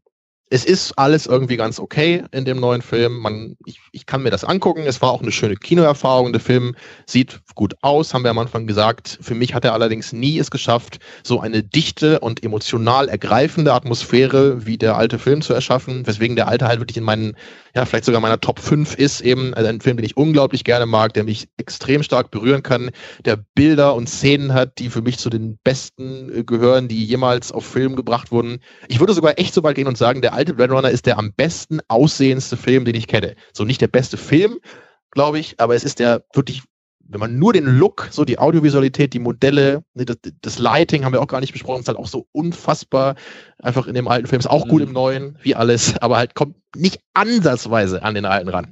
es 0.52 0.64
ist 0.64 0.94
alles 1.00 1.26
irgendwie 1.26 1.58
ganz 1.58 1.80
okay 1.80 2.24
in 2.32 2.46
dem 2.46 2.60
neuen 2.60 2.84
Film. 2.84 3.18
Man, 3.18 3.56
ich, 3.66 3.80
ich 3.92 4.06
kann 4.06 4.22
mir 4.22 4.30
das 4.30 4.44
angucken. 4.44 4.84
Es 4.86 5.02
war 5.02 5.10
auch 5.12 5.22
eine 5.22 5.32
schöne 5.32 5.56
Kinoerfahrung. 5.56 6.34
Der 6.34 6.42
Film 6.42 6.76
sieht 7.08 7.42
gut 7.56 7.74
aus, 7.82 8.14
haben 8.14 8.24
wir 8.24 8.30
am 8.30 8.38
Anfang 8.38 8.68
gesagt. 8.68 9.18
Für 9.22 9.34
mich 9.34 9.56
hat 9.56 9.66
er 9.66 9.74
allerdings 9.74 10.14
nie 10.14 10.38
es 10.38 10.52
geschafft, 10.52 11.00
so 11.24 11.40
eine 11.40 11.64
dichte 11.64 12.20
und 12.20 12.44
emotional 12.44 13.10
ergreifende 13.10 13.74
Atmosphäre 13.74 14.68
wie 14.68 14.78
der 14.78 14.98
alte 14.98 15.18
Film 15.18 15.42
zu 15.42 15.54
erschaffen, 15.54 16.06
weswegen 16.06 16.36
der 16.36 16.48
alte 16.48 16.68
halt 16.68 16.80
wirklich 16.80 16.98
in 16.98 17.04
meinen, 17.04 17.36
ja, 17.74 17.86
vielleicht 17.86 18.06
sogar 18.06 18.22
meiner 18.22 18.40
Top 18.40 18.60
5 18.60 18.96
ist 18.96 19.22
eben. 19.22 19.56
Also 19.56 19.68
ein 19.68 19.82
Film, 19.82 19.98
den 19.98 20.06
ich 20.06 20.16
unglaublich 20.16 20.64
gerne 20.64 20.86
mag, 20.86 21.16
der 21.16 21.24
mich 21.24 21.48
extrem 21.58 22.04
stark 22.04 22.30
berühren 22.30 22.62
kann, 22.62 22.92
der 23.26 23.38
Bilder 23.56 23.96
und 23.96 24.08
Szenen 24.08 24.54
hat, 24.54 24.78
die 24.78 24.92
für 24.92 25.02
mich 25.02 25.18
zu 25.18 25.32
den 25.32 25.58
besten 25.64 26.32
äh, 26.32 26.44
gehören, 26.44 26.88
die 26.88 27.04
jemals 27.04 27.52
auf 27.52 27.66
Film 27.66 27.96
gebracht 27.96 28.32
wurden. 28.32 28.60
Ich 28.88 29.00
würde 29.00 29.14
sogar 29.14 29.40
echt 29.40 29.56
so 29.56 29.64
weit 29.64 29.76
gehen 29.76 29.88
und 29.88 29.98
sagen, 29.98 30.22
der 30.22 30.35
alte 30.36 30.54
Blade 30.54 30.74
Runner 30.74 30.90
ist 30.90 31.06
der 31.06 31.18
am 31.18 31.34
besten 31.34 31.80
aussehendste 31.88 32.58
Film, 32.58 32.86
den 32.86 32.96
ich 32.96 33.08
kenne. 33.08 33.36
So 33.54 33.64
nicht 33.64 33.82
der 33.82 33.88
beste 33.88 34.18
Film, 34.18 34.60
glaube 35.12 35.40
ich, 35.40 35.60
aber 35.60 35.76
es 35.76 35.84
ist 35.84 36.00
der 36.00 36.24
wirklich 36.34 36.64
wenn 37.08 37.20
man 37.20 37.38
nur 37.38 37.54
den 37.54 37.66
Look, 37.66 38.08
so 38.10 38.26
die 38.26 38.40
Audiovisualität, 38.40 39.14
die 39.14 39.20
Modelle, 39.20 39.84
ne, 39.94 40.06
das, 40.06 40.18
das, 40.42 40.58
Lighting 40.58 41.06
haben 41.06 41.14
wir 41.14 41.22
auch 41.22 41.28
gar 41.28 41.40
nicht 41.40 41.54
besprochen, 41.54 41.82
ist 41.82 41.88
halt 41.88 42.00
auch 42.00 42.08
so 42.08 42.28
unfassbar 42.32 43.16
einfach 43.62 43.88
in 43.88 43.94
dem 43.94 44.08
alten 44.08 44.28
Film, 44.28 44.40
ist 44.40 44.50
auch 44.50 44.68
gut 44.68 44.82
mhm. 44.82 44.88
im 44.88 44.94
neuen, 44.94 45.38
wie 45.42 45.56
alles, 45.56 45.98
aber 46.02 46.18
halt 46.18 46.34
kommt 46.34 46.56
nicht 46.76 47.00
ansatzweise 47.14 48.02
an 48.04 48.16
den 48.16 48.26
alten 48.26 48.50
ran. 48.50 48.68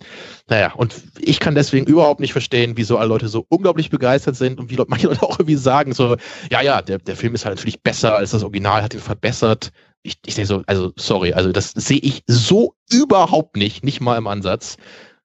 Naja, 0.49 0.73
und 0.73 0.95
ich 1.19 1.39
kann 1.39 1.55
deswegen 1.55 1.85
überhaupt 1.85 2.19
nicht 2.19 2.33
verstehen, 2.33 2.73
wieso 2.75 2.97
alle 2.97 3.09
Leute 3.09 3.27
so 3.27 3.45
unglaublich 3.49 3.89
begeistert 3.89 4.35
sind 4.35 4.59
und 4.59 4.71
wie 4.71 4.83
manche 4.87 5.07
Leute 5.07 5.23
auch 5.23 5.39
irgendwie 5.39 5.55
sagen, 5.55 5.93
so, 5.93 6.17
ja, 6.51 6.61
ja, 6.61 6.81
der, 6.81 6.97
der 6.97 7.15
Film 7.15 7.35
ist 7.35 7.45
halt 7.45 7.57
natürlich 7.57 7.81
besser 7.83 8.15
als 8.15 8.31
das 8.31 8.43
Original, 8.43 8.81
hat 8.81 8.93
ihn 8.93 8.99
verbessert 8.99 9.71
ich, 10.03 10.19
ich 10.25 10.35
denke 10.35 10.47
so, 10.47 10.63
also 10.67 10.91
sorry, 10.97 11.33
also 11.33 11.51
das 11.51 11.71
sehe 11.71 11.99
ich 11.99 12.23
so 12.27 12.75
überhaupt 12.91 13.55
nicht, 13.55 13.83
nicht 13.83 14.01
mal 14.01 14.17
im 14.17 14.27
Ansatz. 14.27 14.77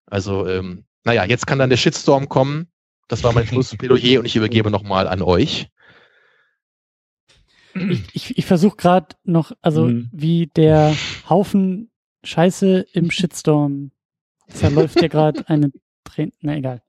Also, 0.06 0.46
ähm, 0.46 0.84
naja, 1.04 1.24
jetzt 1.24 1.46
kann 1.46 1.58
dann 1.58 1.70
der 1.70 1.76
Shitstorm 1.76 2.28
kommen. 2.28 2.68
Das 3.08 3.24
war 3.24 3.32
mein 3.32 3.46
Schlussplädoyer 3.48 4.20
und 4.20 4.26
ich 4.26 4.36
übergebe 4.36 4.70
nochmal 4.70 5.08
an 5.08 5.20
euch. 5.20 5.68
Ich, 7.74 8.02
ich, 8.12 8.38
ich 8.38 8.46
versuche 8.46 8.76
gerade 8.76 9.16
noch, 9.24 9.52
also 9.60 9.86
mhm. 9.86 10.08
wie 10.12 10.46
der 10.46 10.94
Haufen 11.28 11.90
Scheiße 12.24 12.86
im 12.92 13.10
Shitstorm 13.10 13.92
zerläuft 14.48 15.00
ja 15.00 15.08
gerade 15.08 15.48
eine 15.48 15.70
Träne. 16.04 16.32
Na 16.40 16.56
egal. 16.56 16.82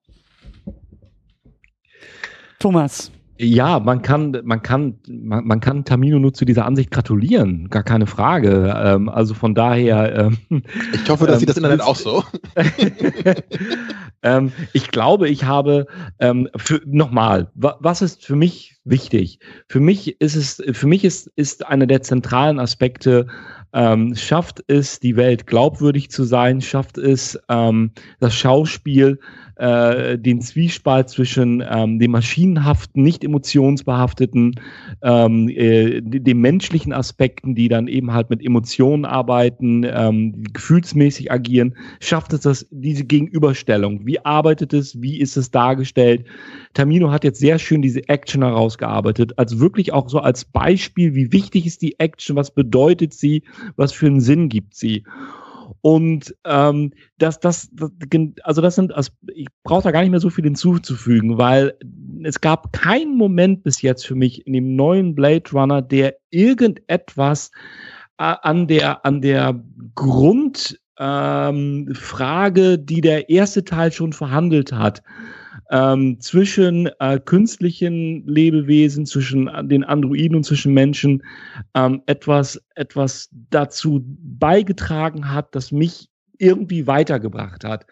Thomas. 2.59 3.11
Ja, 3.41 3.79
man 3.79 4.01
kann, 4.01 4.37
man 4.43 4.61
kann, 4.61 4.99
man, 5.07 5.45
man 5.45 5.61
kann 5.61 5.85
Tamino 5.85 6.19
nur 6.19 6.33
zu 6.33 6.43
dieser 6.43 6.65
Ansicht 6.65 6.91
gratulieren, 6.91 7.69
gar 7.69 7.83
keine 7.83 8.05
Frage. 8.05 8.75
Ähm, 8.77 9.07
also 9.07 9.33
von 9.33 9.55
daher. 9.55 10.33
Ähm, 10.49 10.63
ich 10.93 11.09
hoffe, 11.09 11.25
dass 11.25 11.35
ähm, 11.35 11.39
Sie 11.39 11.45
das 11.45 11.55
Internet 11.55 11.79
auch 11.79 11.95
so. 11.95 12.21
ähm, 14.23 14.51
ich 14.73 14.91
glaube, 14.91 15.29
ich 15.29 15.45
habe 15.45 15.87
ähm, 16.19 16.49
nochmal, 16.85 17.49
wa, 17.55 17.77
was 17.79 18.01
ist 18.01 18.25
für 18.25 18.35
mich 18.35 18.75
wichtig? 18.83 19.39
Für 19.69 19.79
mich 19.79 20.19
ist 20.19 20.35
es, 20.35 20.61
für 20.73 20.87
mich 20.87 21.05
ist 21.05 21.31
ist 21.37 21.65
einer 21.65 21.87
der 21.87 22.01
zentralen 22.01 22.59
Aspekte 22.59 23.27
ähm, 23.73 24.15
schafft 24.15 24.63
es, 24.67 24.99
die 24.99 25.15
Welt 25.15 25.47
glaubwürdig 25.47 26.09
zu 26.09 26.23
sein, 26.23 26.61
schafft 26.61 26.97
es, 26.97 27.39
ähm, 27.49 27.91
das 28.19 28.35
Schauspiel, 28.35 29.19
äh, 29.59 30.17
den 30.17 30.39
Zwiespalt 30.41 31.09
zwischen 31.09 31.61
ähm, 31.69 31.99
dem 31.99 32.11
maschinenhaften, 32.11 33.03
nicht 33.03 33.25
emotionsbehafteten, 33.25 34.55
ähm, 35.03 35.49
äh, 35.49 36.01
den 36.01 36.39
menschlichen 36.39 36.93
Aspekten, 36.93 37.55
die 37.55 37.67
dann 37.67 37.87
eben 37.87 38.13
halt 38.13 38.29
mit 38.29 38.43
Emotionen 38.43 39.03
arbeiten, 39.03 39.85
ähm, 39.85 40.43
gefühlsmäßig 40.53 41.31
agieren, 41.31 41.75
schafft 41.99 42.31
es 42.31 42.41
das, 42.41 42.67
diese 42.71 43.03
Gegenüberstellung. 43.03 44.05
Wie 44.05 44.23
arbeitet 44.23 44.73
es? 44.73 45.01
Wie 45.01 45.19
ist 45.19 45.35
es 45.35 45.51
dargestellt? 45.51 46.25
Tamino 46.73 47.11
hat 47.11 47.25
jetzt 47.25 47.39
sehr 47.39 47.59
schön 47.59 47.81
diese 47.81 48.07
Action 48.07 48.43
herausgearbeitet, 48.43 49.37
als 49.37 49.59
wirklich 49.59 49.91
auch 49.91 50.07
so 50.07 50.19
als 50.19 50.45
Beispiel, 50.45 51.15
wie 51.15 51.33
wichtig 51.33 51.65
ist 51.65 51.81
die 51.81 51.99
Action, 51.99 52.37
was 52.37 52.51
bedeutet 52.51 53.13
sie, 53.13 53.43
was 53.75 53.93
für 53.93 54.07
einen 54.07 54.21
Sinn 54.21 54.49
gibt 54.49 54.75
sie. 54.75 55.03
Und 55.81 56.35
ähm, 56.45 56.91
das, 57.17 57.39
das, 57.39 57.69
das, 57.71 57.91
also 58.43 58.61
das 58.61 58.75
sind, 58.75 58.93
also 58.93 59.11
ich 59.33 59.47
brauche 59.63 59.83
da 59.83 59.91
gar 59.91 60.01
nicht 60.01 60.11
mehr 60.11 60.19
so 60.19 60.29
viel 60.29 60.43
hinzuzufügen, 60.43 61.37
weil 61.37 61.73
es 62.23 62.41
gab 62.41 62.73
keinen 62.73 63.15
Moment 63.15 63.63
bis 63.63 63.81
jetzt 63.81 64.05
für 64.05 64.15
mich 64.15 64.45
in 64.45 64.53
dem 64.53 64.75
neuen 64.75 65.15
Blade 65.15 65.49
Runner, 65.53 65.81
der 65.81 66.15
irgendetwas 66.31 67.51
äh, 68.17 68.35
an 68.41 68.67
der, 68.67 69.05
an 69.05 69.21
der 69.21 69.63
Grundfrage, 69.95 70.73
ähm, 72.73 72.85
die 72.85 73.01
der 73.01 73.29
erste 73.29 73.63
Teil 73.63 73.91
schon 73.91 74.13
verhandelt 74.13 74.71
hat, 74.71 75.01
ähm, 75.69 76.19
zwischen 76.19 76.89
äh, 76.99 77.19
künstlichen 77.19 78.25
Lebewesen, 78.27 79.05
zwischen 79.05 79.49
den 79.69 79.83
Androiden 79.83 80.35
und 80.35 80.43
zwischen 80.43 80.73
Menschen 80.73 81.23
ähm, 81.75 82.01
etwas, 82.07 82.61
etwas 82.75 83.29
dazu 83.49 84.03
beigetragen 84.05 85.31
hat, 85.31 85.53
das 85.55 85.71
mich 85.71 86.09
irgendwie 86.37 86.87
weitergebracht 86.87 87.63
hat. 87.63 87.85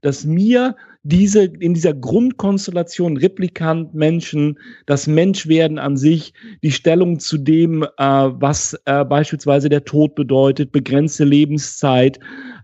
Dass 0.00 0.24
mir 0.24 0.76
diese, 1.02 1.44
in 1.44 1.74
dieser 1.74 1.92
Grundkonstellation 1.92 3.16
Replikant, 3.16 3.94
Menschen, 3.94 4.58
das 4.86 5.06
Menschwerden 5.06 5.78
an 5.78 5.96
sich, 5.96 6.32
die 6.62 6.72
Stellung 6.72 7.18
zu 7.18 7.38
dem, 7.38 7.82
äh, 7.82 7.86
was 7.98 8.78
äh, 8.86 9.04
beispielsweise 9.04 9.68
der 9.68 9.84
Tod 9.84 10.14
bedeutet, 10.14 10.72
begrenzte 10.72 11.24
Lebenszeit, 11.24 12.18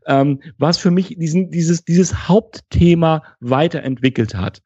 ähm, 0.06 0.40
was 0.58 0.78
für 0.78 0.90
mich 0.90 1.16
diesen, 1.18 1.50
dieses, 1.50 1.84
dieses 1.84 2.28
Hauptthema 2.28 3.22
weiterentwickelt 3.40 4.34
hat. 4.34 4.62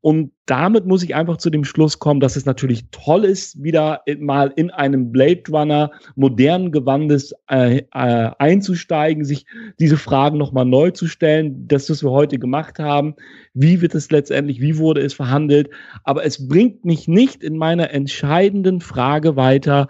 Und 0.00 0.32
damit 0.46 0.86
muss 0.86 1.02
ich 1.02 1.14
einfach 1.14 1.38
zu 1.38 1.50
dem 1.50 1.64
Schluss 1.64 1.98
kommen, 1.98 2.20
dass 2.20 2.36
es 2.36 2.44
natürlich 2.44 2.90
toll 2.90 3.24
ist, 3.24 3.62
wieder 3.62 4.02
mal 4.18 4.52
in 4.56 4.70
einem 4.70 5.10
Blade 5.10 5.42
Runner 5.50 5.90
modernen 6.14 6.72
Gewandes 6.72 7.34
äh, 7.50 7.82
äh, 7.92 8.30
einzusteigen, 8.38 9.24
sich 9.24 9.46
diese 9.80 9.96
Fragen 9.96 10.38
nochmal 10.38 10.66
neu 10.66 10.90
zu 10.90 11.06
stellen. 11.06 11.66
Das, 11.68 11.88
was 11.88 12.02
wir 12.02 12.10
heute 12.10 12.38
gemacht 12.38 12.78
haben, 12.78 13.14
wie 13.54 13.80
wird 13.80 13.94
es 13.94 14.10
letztendlich, 14.10 14.60
wie 14.60 14.78
wurde 14.78 15.00
es 15.00 15.14
verhandelt. 15.14 15.70
Aber 16.04 16.24
es 16.24 16.48
bringt 16.48 16.84
mich 16.84 17.08
nicht 17.08 17.42
in 17.42 17.56
meiner 17.56 17.90
entscheidenden 17.90 18.80
Frage 18.80 19.36
weiter, 19.36 19.88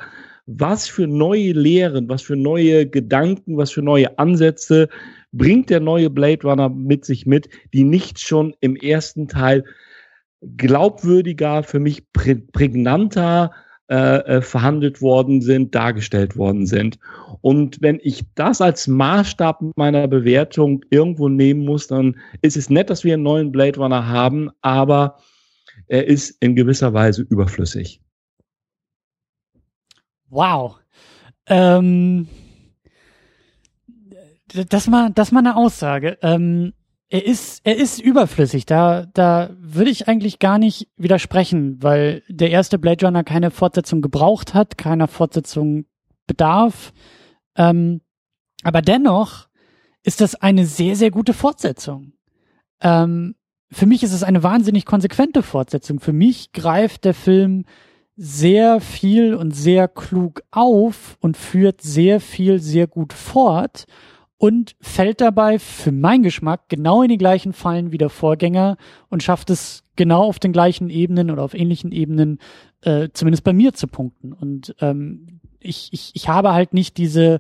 was 0.49 0.89
für 0.89 1.07
neue 1.07 1.53
Lehren, 1.53 2.09
was 2.09 2.23
für 2.23 2.37
neue 2.37 2.87
Gedanken, 2.87 3.59
was 3.59 3.71
für 3.71 3.83
neue 3.83 4.19
Ansätze 4.19 4.89
bringt 5.31 5.69
der 5.69 5.81
neue 5.81 6.09
Blade 6.09 6.43
Runner 6.47 6.71
mit 6.71 7.05
sich 7.05 7.27
mit, 7.27 7.51
die 7.75 7.85
nicht 7.85 8.19
schon 8.19 8.55
im 8.61 8.75
ersten 8.75 9.29
Teil 9.29 9.65
glaubwürdiger, 10.57 11.63
für 11.65 11.81
mich 11.81 12.11
prägnanter 12.13 13.51
äh, 13.91 14.37
äh, 14.37 14.41
verhandelt 14.41 15.03
worden 15.03 15.43
sind, 15.43 15.75
dargestellt 15.75 16.37
worden 16.37 16.67
sind. 16.67 16.99
Und 17.43 17.83
wenn 17.83 18.01
ich 18.03 18.25
das 18.35 18.63
als 18.63 18.87
Maßstab 18.87 19.63
meiner 19.77 20.09
Bewertung 20.09 20.83
irgendwo 20.89 21.29
nehmen 21.29 21.65
muss, 21.67 21.89
dann 21.89 22.17
ist 22.41 22.57
es 22.57 22.71
nett, 22.71 22.89
dass 22.89 23.05
wir 23.05 23.15
einen 23.15 23.23
neuen 23.23 23.53
Blade 23.53 23.79
Runner 23.79 24.09
haben, 24.09 24.51
aber 24.63 25.17
er 25.89 26.07
ist 26.07 26.43
in 26.43 26.57
gewisser 26.57 26.95
Weise 26.95 27.27
überflüssig. 27.29 28.01
Wow. 30.31 30.77
Ähm, 31.47 32.29
das 34.69 34.87
mal, 34.87 35.11
das 35.11 35.33
mal 35.33 35.41
eine 35.41 35.57
Aussage. 35.57 36.19
Ähm, 36.23 36.73
er 37.11 37.25
ist, 37.25 37.63
er 37.65 37.77
ist 37.77 38.01
überflüssig. 38.01 38.67
Da, 38.67 39.07
da 39.15 39.51
würde 39.59 39.91
ich 39.91 40.09
eigentlich 40.09 40.39
gar 40.39 40.59
nicht 40.59 40.89
widersprechen, 40.97 41.83
weil 41.83 42.23
der 42.29 42.51
erste 42.51 42.79
Blade 42.79 43.07
Runner 43.07 43.25
keine 43.25 43.51
Fortsetzung 43.51 44.03
gebraucht 44.03 44.53
hat, 44.53 44.77
keiner 44.77 45.09
Fortsetzung 45.09 45.87
bedarf. 46.27 46.93
Ähm, 47.57 48.03
aber 48.63 48.83
dennoch 48.83 49.49
ist 50.03 50.21
das 50.21 50.35
eine 50.35 50.67
sehr, 50.67 50.97
sehr 50.97 51.11
gute 51.11 51.33
Fortsetzung. 51.33 52.13
Ähm, 52.83 53.35
für 53.71 53.87
mich 53.87 54.03
ist 54.03 54.13
es 54.13 54.23
eine 54.23 54.43
wahnsinnig 54.43 54.85
konsequente 54.85 55.43
Fortsetzung. 55.43 56.01
Für 56.01 56.13
mich 56.13 56.53
greift 56.53 57.05
der 57.05 57.15
Film 57.15 57.65
sehr 58.21 58.81
viel 58.81 59.33
und 59.35 59.53
sehr 59.53 59.87
klug 59.87 60.43
auf 60.51 61.17
und 61.21 61.37
führt 61.37 61.81
sehr 61.81 62.21
viel 62.21 62.59
sehr 62.59 62.89
gut 62.89 63.13
fort 63.13 63.87
und 64.39 64.75
fällt 64.81 65.21
dabei 65.21 65.61
für 65.61 65.93
meinen 65.93 66.25
Geschmack 66.25 66.69
genau 66.69 67.03
in 67.03 67.11
die 67.11 67.17
gleichen 67.17 67.53
Fallen 67.53 67.93
wie 67.93 67.99
der 67.99 68.11
Vorgänger 68.11 68.77
und 69.09 69.23
schafft 69.23 69.51
es 69.51 69.85
genau 69.95 70.25
auf 70.25 70.41
den 70.41 70.53
gleichen 70.53 70.91
Ebenen 70.91 71.31
oder 71.31 71.45
auf 71.45 71.55
ähnlichen 71.55 71.93
Ebenen, 71.93 72.41
äh, 72.83 73.09
zumindest 73.13 73.45
bei 73.45 73.53
mir 73.53 73.73
zu 73.73 73.87
punkten. 73.87 74.33
Und 74.33 74.75
ähm, 74.81 75.41
ich, 75.61 75.89
ich, 75.93 76.11
ich 76.15 76.29
habe 76.29 76.53
halt 76.53 76.75
nicht 76.75 76.97
diese, 76.97 77.39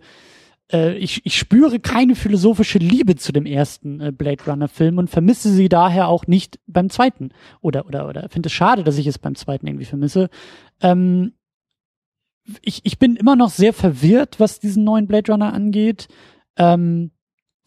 äh, 0.72 0.96
ich, 0.96 1.24
ich 1.24 1.36
spüre 1.36 1.80
keine 1.80 2.14
philosophische 2.14 2.78
Liebe 2.78 3.16
zu 3.16 3.32
dem 3.32 3.46
ersten 3.46 4.00
äh, 4.00 4.12
Blade 4.12 4.44
Runner 4.46 4.68
Film 4.68 4.98
und 4.98 5.10
vermisse 5.10 5.50
sie 5.50 5.68
daher 5.68 6.08
auch 6.08 6.26
nicht 6.26 6.58
beim 6.66 6.90
zweiten. 6.90 7.30
Oder, 7.60 7.86
oder, 7.86 8.08
oder 8.08 8.28
finde 8.28 8.48
es 8.48 8.52
schade, 8.52 8.84
dass 8.84 8.98
ich 8.98 9.06
es 9.06 9.18
beim 9.18 9.34
zweiten 9.34 9.66
irgendwie 9.66 9.86
vermisse. 9.86 10.30
Ähm, 10.80 11.32
ich, 12.62 12.80
ich 12.84 12.98
bin 12.98 13.16
immer 13.16 13.36
noch 13.36 13.50
sehr 13.50 13.72
verwirrt, 13.72 14.40
was 14.40 14.60
diesen 14.60 14.84
neuen 14.84 15.06
Blade 15.06 15.32
Runner 15.32 15.52
angeht. 15.52 16.08
Ähm, 16.56 17.10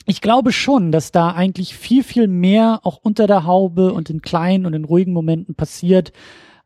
ich 0.07 0.21
glaube 0.21 0.51
schon, 0.51 0.91
dass 0.91 1.11
da 1.11 1.31
eigentlich 1.31 1.75
viel, 1.75 2.03
viel 2.03 2.27
mehr 2.27 2.79
auch 2.83 2.97
unter 2.97 3.27
der 3.27 3.45
Haube 3.45 3.93
und 3.93 4.09
in 4.09 4.21
kleinen 4.21 4.65
und 4.65 4.73
in 4.73 4.85
ruhigen 4.85 5.13
Momenten 5.13 5.53
passiert, 5.53 6.11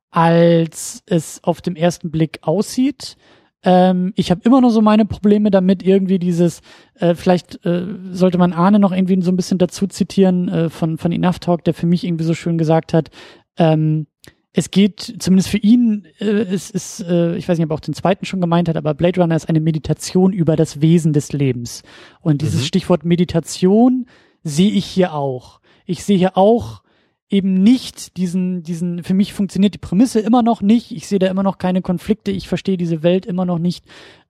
als 0.09 1.03
es 1.05 1.43
auf 1.43 1.61
dem 1.61 1.75
ersten 1.75 2.11
Blick 2.11 2.39
aussieht. 2.41 3.17
Ähm, 3.65 4.13
ich 4.15 4.29
habe 4.31 4.41
immer 4.43 4.61
noch 4.61 4.69
so 4.69 4.81
meine 4.81 5.05
Probleme 5.05 5.49
damit, 5.49 5.83
irgendwie 5.83 6.19
dieses, 6.19 6.61
äh, 6.99 7.15
vielleicht 7.15 7.65
äh, 7.65 7.87
sollte 8.11 8.37
man 8.37 8.53
Arne 8.53 8.79
noch 8.79 8.91
irgendwie 8.91 9.19
so 9.21 9.31
ein 9.31 9.35
bisschen 9.35 9.57
dazu 9.57 9.87
zitieren 9.87 10.47
äh, 10.47 10.69
von, 10.69 10.97
von 10.97 11.11
Enough 11.11 11.39
Talk, 11.39 11.63
der 11.63 11.73
für 11.73 11.87
mich 11.87 12.03
irgendwie 12.03 12.23
so 12.23 12.35
schön 12.35 12.59
gesagt 12.59 12.93
hat, 12.93 13.09
ähm, 13.57 14.05
es 14.53 14.71
geht 14.71 15.15
zumindest 15.19 15.49
für 15.49 15.57
ihn, 15.57 16.07
äh, 16.19 16.25
es 16.25 16.69
ist, 16.69 17.01
äh, 17.01 17.35
ich 17.35 17.49
weiß 17.49 17.57
nicht, 17.57 17.65
ob 17.65 17.71
er 17.71 17.75
auch 17.75 17.81
den 17.81 17.95
zweiten 17.95 18.25
schon 18.25 18.39
gemeint 18.39 18.69
hat, 18.69 18.77
aber 18.77 18.93
Blade 18.93 19.19
Runner 19.19 19.35
ist 19.35 19.49
eine 19.49 19.59
Meditation 19.59 20.31
über 20.31 20.55
das 20.55 20.79
Wesen 20.79 21.11
des 21.11 21.33
Lebens. 21.33 21.81
Und 22.21 22.41
dieses 22.41 22.61
mhm. 22.61 22.65
Stichwort 22.65 23.03
Meditation 23.03 24.05
sehe 24.43 24.71
ich 24.71 24.85
hier 24.85 25.13
auch. 25.13 25.59
Ich 25.85 26.03
sehe 26.03 26.17
hier 26.17 26.37
auch 26.37 26.83
eben 27.29 27.55
nicht 27.55 28.17
diesen, 28.17 28.63
diesen, 28.63 29.03
für 29.03 29.13
mich 29.13 29.33
funktioniert 29.33 29.73
die 29.73 29.79
Prämisse 29.79 30.19
immer 30.19 30.43
noch 30.43 30.61
nicht. 30.61 30.91
Ich 30.91 31.07
sehe 31.07 31.19
da 31.19 31.27
immer 31.27 31.43
noch 31.43 31.57
keine 31.57 31.81
Konflikte. 31.81 32.31
Ich 32.31 32.47
verstehe 32.47 32.77
diese 32.77 33.03
Welt 33.03 33.25
immer 33.25 33.45
noch 33.45 33.57
nicht 33.57 33.85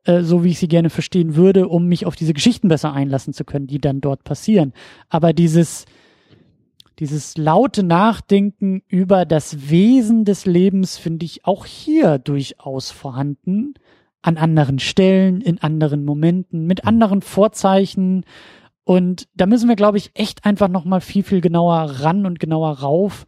äh, 0.06 0.22
so, 0.22 0.44
wie 0.44 0.50
ich 0.50 0.60
sie 0.60 0.68
gerne 0.68 0.90
verstehen 0.90 1.36
würde, 1.36 1.68
um 1.68 1.88
mich 1.88 2.06
auf 2.06 2.16
diese 2.16 2.34
Geschichten 2.34 2.70
besser 2.70 2.94
einlassen 2.94 3.34
zu 3.34 3.44
können, 3.44 3.68
die 3.68 3.80
dann 3.80 4.00
dort 4.00 4.24
passieren. 4.24 4.74
Aber 5.10 5.34
dieses, 5.34 5.86
dieses 7.00 7.38
laute 7.38 7.84
Nachdenken 7.84 8.82
über 8.88 9.26
das 9.26 9.70
Wesen 9.70 10.24
des 10.24 10.46
Lebens 10.46 10.98
finde 10.98 11.26
ich 11.26 11.46
auch 11.46 11.66
hier 11.66 12.18
durchaus 12.18 12.92
vorhanden. 12.92 13.74
An 14.22 14.38
anderen 14.38 14.80
Stellen, 14.80 15.42
in 15.42 15.62
anderen 15.62 16.06
Momenten, 16.06 16.66
mit 16.66 16.86
anderen 16.86 17.22
Vorzeichen. 17.22 18.24
Und 18.86 19.28
da 19.34 19.48
müssen 19.48 19.68
wir, 19.68 19.76
glaube 19.76 19.98
ich, 19.98 20.12
echt 20.14 20.46
einfach 20.46 20.70
nochmal 20.70 21.02
viel, 21.02 21.24
viel 21.24 21.42
genauer 21.42 21.76
ran 21.76 22.26
und 22.26 22.40
genauer 22.40 22.80
rauf. 22.80 23.26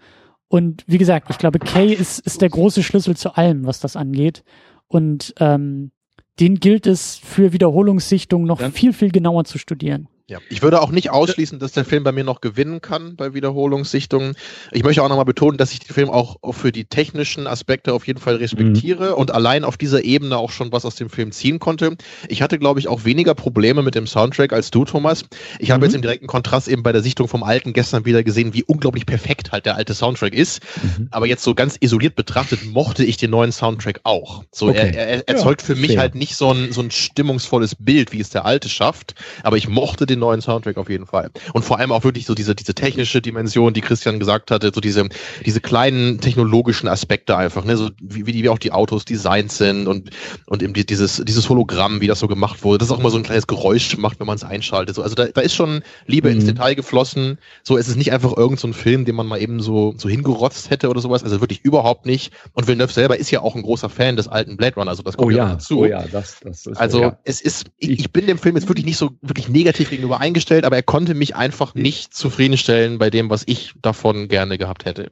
Und 0.47 0.84
wie 0.88 0.99
gesagt, 0.99 1.29
ich 1.31 1.39
glaube, 1.39 1.59
Kay 1.59 1.91
ist, 1.93 2.19
ist 2.19 2.41
der 2.41 2.49
große 2.49 2.84
Schlüssel 2.84 3.17
zu 3.17 3.35
allem, 3.35 3.65
was 3.65 3.79
das 3.79 3.95
angeht. 3.95 4.43
Und 4.88 5.34
ähm, 5.39 5.91
den 6.39 6.59
gilt 6.59 6.85
es 6.85 7.17
für 7.17 7.51
Wiederholungssichtungen 7.53 8.47
noch 8.47 8.61
viel, 8.71 8.93
viel 8.93 9.09
genauer 9.09 9.43
zu 9.45 9.57
studieren. 9.57 10.07
Ja, 10.29 10.39
ich 10.49 10.61
würde 10.61 10.81
auch 10.81 10.91
nicht 10.91 11.09
ausschließen, 11.09 11.57
dass 11.57 11.71
der 11.71 11.85
Film 11.85 12.03
bei 12.03 12.11
mir 12.11 12.25
noch 12.25 12.41
gewinnen 12.41 12.81
kann 12.81 13.15
bei 13.15 13.33
Wiederholungssichtungen. 13.33 14.35
Ich 14.73 14.83
möchte 14.83 15.01
auch 15.01 15.07
nochmal 15.07 15.23
betonen, 15.23 15.57
dass 15.57 15.71
ich 15.71 15.79
den 15.79 15.93
Film 15.93 16.09
auch, 16.09 16.35
für 16.51 16.73
die 16.73 16.83
technischen 16.83 17.47
Aspekte 17.47 17.93
auf 17.93 18.05
jeden 18.07 18.19
Fall 18.19 18.35
respektiere 18.35 19.11
mhm. 19.11 19.13
und 19.15 19.31
allein 19.31 19.63
auf 19.63 19.77
dieser 19.77 20.03
Ebene 20.03 20.35
auch 20.35 20.51
schon 20.51 20.73
was 20.73 20.83
aus 20.83 20.95
dem 20.95 21.09
Film 21.09 21.31
ziehen 21.31 21.59
konnte. 21.59 21.95
Ich 22.27 22.41
hatte, 22.41 22.59
glaube 22.59 22.81
ich, 22.81 22.89
auch 22.89 23.05
weniger 23.05 23.35
Probleme 23.35 23.83
mit 23.83 23.95
dem 23.95 24.05
Soundtrack 24.05 24.51
als 24.51 24.69
du, 24.69 24.83
Thomas. 24.83 25.23
Ich 25.59 25.69
mhm. 25.69 25.73
habe 25.73 25.85
jetzt 25.85 25.95
im 25.95 26.01
direkten 26.01 26.27
Kontrast 26.27 26.67
eben 26.67 26.83
bei 26.83 26.91
der 26.91 27.01
Sichtung 27.01 27.29
vom 27.29 27.43
Alten 27.43 27.71
gestern 27.71 28.03
wieder 28.03 28.21
gesehen, 28.21 28.53
wie 28.53 28.65
unglaublich 28.65 29.05
perfekt 29.05 29.53
halt 29.53 29.65
der 29.65 29.77
alte 29.77 29.93
Soundtrack 29.93 30.33
ist. 30.33 30.61
Mhm. 30.83 31.07
Aber 31.11 31.25
jetzt 31.25 31.43
so 31.43 31.55
ganz 31.55 31.77
isoliert 31.79 32.15
betrachtet 32.15 32.65
mochte 32.65 33.05
ich 33.05 33.15
den 33.15 33.31
neuen 33.31 33.53
Soundtrack 33.53 34.01
auch. 34.03 34.43
So, 34.51 34.67
okay. 34.67 34.91
er, 34.93 35.07
er, 35.07 35.29
erzeugt 35.29 35.61
ja, 35.61 35.67
für 35.67 35.75
mich 35.75 35.91
fair. 35.91 36.01
halt 36.01 36.15
nicht 36.15 36.35
so 36.35 36.51
ein, 36.51 36.73
so 36.73 36.81
ein 36.81 36.91
stimmungsvolles 36.91 37.75
Bild, 37.79 38.11
wie 38.11 38.19
es 38.19 38.29
der 38.29 38.43
alte 38.43 38.67
schafft. 38.67 39.15
Aber 39.43 39.55
ich 39.55 39.69
mochte 39.69 40.05
den 40.05 40.16
den 40.18 40.19
neuen 40.19 40.41
Soundtrack 40.41 40.77
auf 40.77 40.89
jeden 40.89 41.06
Fall. 41.06 41.30
Und 41.53 41.64
vor 41.64 41.80
allem 41.80 41.91
auch 41.91 42.03
wirklich 42.03 42.26
so 42.26 42.35
diese, 42.35 42.56
diese 42.56 42.73
technische 42.73 43.22
Dimension, 43.22 43.73
die 43.73 43.81
Christian 43.81 44.19
gesagt 44.19 44.51
hatte, 44.51 44.72
so 44.74 44.82
diese, 44.82 45.08
diese 45.45 45.61
kleinen 45.61 46.19
technologischen 46.19 46.88
Aspekte 46.88 47.38
einfach, 47.38 47.64
ne, 47.64 47.77
so 47.77 47.90
wie, 48.01 48.25
wie, 48.25 48.50
auch 48.50 48.58
die 48.58 48.72
Autos 48.72 49.06
designt 49.06 49.51
sind 49.51 49.88
und, 49.88 50.09
und 50.45 50.64
eben 50.64 50.74
dieses, 50.74 51.22
dieses 51.25 51.50
Hologramm, 51.50 52.01
wie 52.01 52.08
das 52.08 52.19
so 52.19 52.27
gemacht 52.27 52.64
wurde, 52.64 52.80
das 52.80 52.91
auch 52.91 53.00
immer 53.00 53.09
so 53.09 53.17
ein 53.17 53.24
kleines 53.24 53.48
Geräusch 53.48 53.98
macht, 53.98 54.19
wenn 54.19 54.27
man 54.27 54.35
es 54.35 54.43
einschaltet. 54.43 54.95
So, 54.95 55.03
also 55.03 55.16
da, 55.16 55.25
da 55.25 55.41
ist 55.41 55.56
schon 55.56 55.82
Liebe 56.06 56.30
mhm. 56.30 56.35
ins 56.35 56.45
Detail 56.45 56.75
geflossen. 56.75 57.38
So, 57.64 57.77
es 57.77 57.88
ist 57.88 57.98
nicht 57.98 58.11
einfach 58.11 58.35
irgendein 58.35 58.58
so 58.58 58.74
Film, 58.74 59.06
den 59.06 59.16
man 59.16 59.27
mal 59.27 59.41
eben 59.41 59.59
so, 59.59 59.93
so 59.98 60.09
hingerotzt 60.09 60.69
hätte 60.69 60.90
oder 60.90 61.01
sowas. 61.01 61.24
Also 61.24 61.41
wirklich 61.41 61.64
überhaupt 61.64 62.06
nicht. 62.06 62.32
Und 62.53 62.67
Villeneuve 62.67 62.91
selber 62.91 63.17
ist 63.17 63.32
ja 63.32 63.41
auch 63.41 63.56
ein 63.56 63.61
großer 63.61 63.90
Fan 63.90 64.16
des 64.16 64.27
alten 64.27 64.58
Blade 64.58 64.75
Runner. 64.75 64.90
Also 64.90 65.03
das 65.03 65.17
kommt 65.17 65.33
oh 65.33 65.35
ja, 65.35 65.50
dazu. 65.50 65.80
Oh 65.80 65.85
ja, 65.85 66.03
das, 66.11 66.40
das 66.41 66.66
ist 66.66 66.77
also 66.77 66.98
so, 66.98 67.03
ja. 67.03 67.17
es 67.24 67.41
ist, 67.41 67.66
ich, 67.77 68.00
ich 68.00 68.11
bin 68.11 68.27
dem 68.27 68.38
Film 68.38 68.56
jetzt 68.56 68.67
wirklich 68.67 68.85
nicht 68.85 68.98
so 68.98 69.11
wirklich 69.22 69.50
negativ 69.50 69.90
gegenüber 69.90 70.07
gegenüber 70.08 70.22
eingestellt, 70.22 70.66
aber 70.66 70.77
er 70.77 70.84
konnte 70.84 71.14
mich 71.14 71.36
einfach 71.36 71.76
nicht 71.76 72.14
zufriedenstellen 72.14 72.98
bei 72.98 73.10
dem, 73.10 73.30
was 73.30 73.44
ich 73.45 73.74
davon 73.82 74.27
gerne 74.27 74.58
gehabt 74.58 74.86
hätte. 74.86 75.11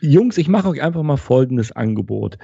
Jungs, 0.00 0.38
ich 0.38 0.48
mache 0.48 0.68
euch 0.68 0.80
einfach 0.80 1.02
mal 1.02 1.16
folgendes 1.16 1.72
Angebot. 1.72 2.38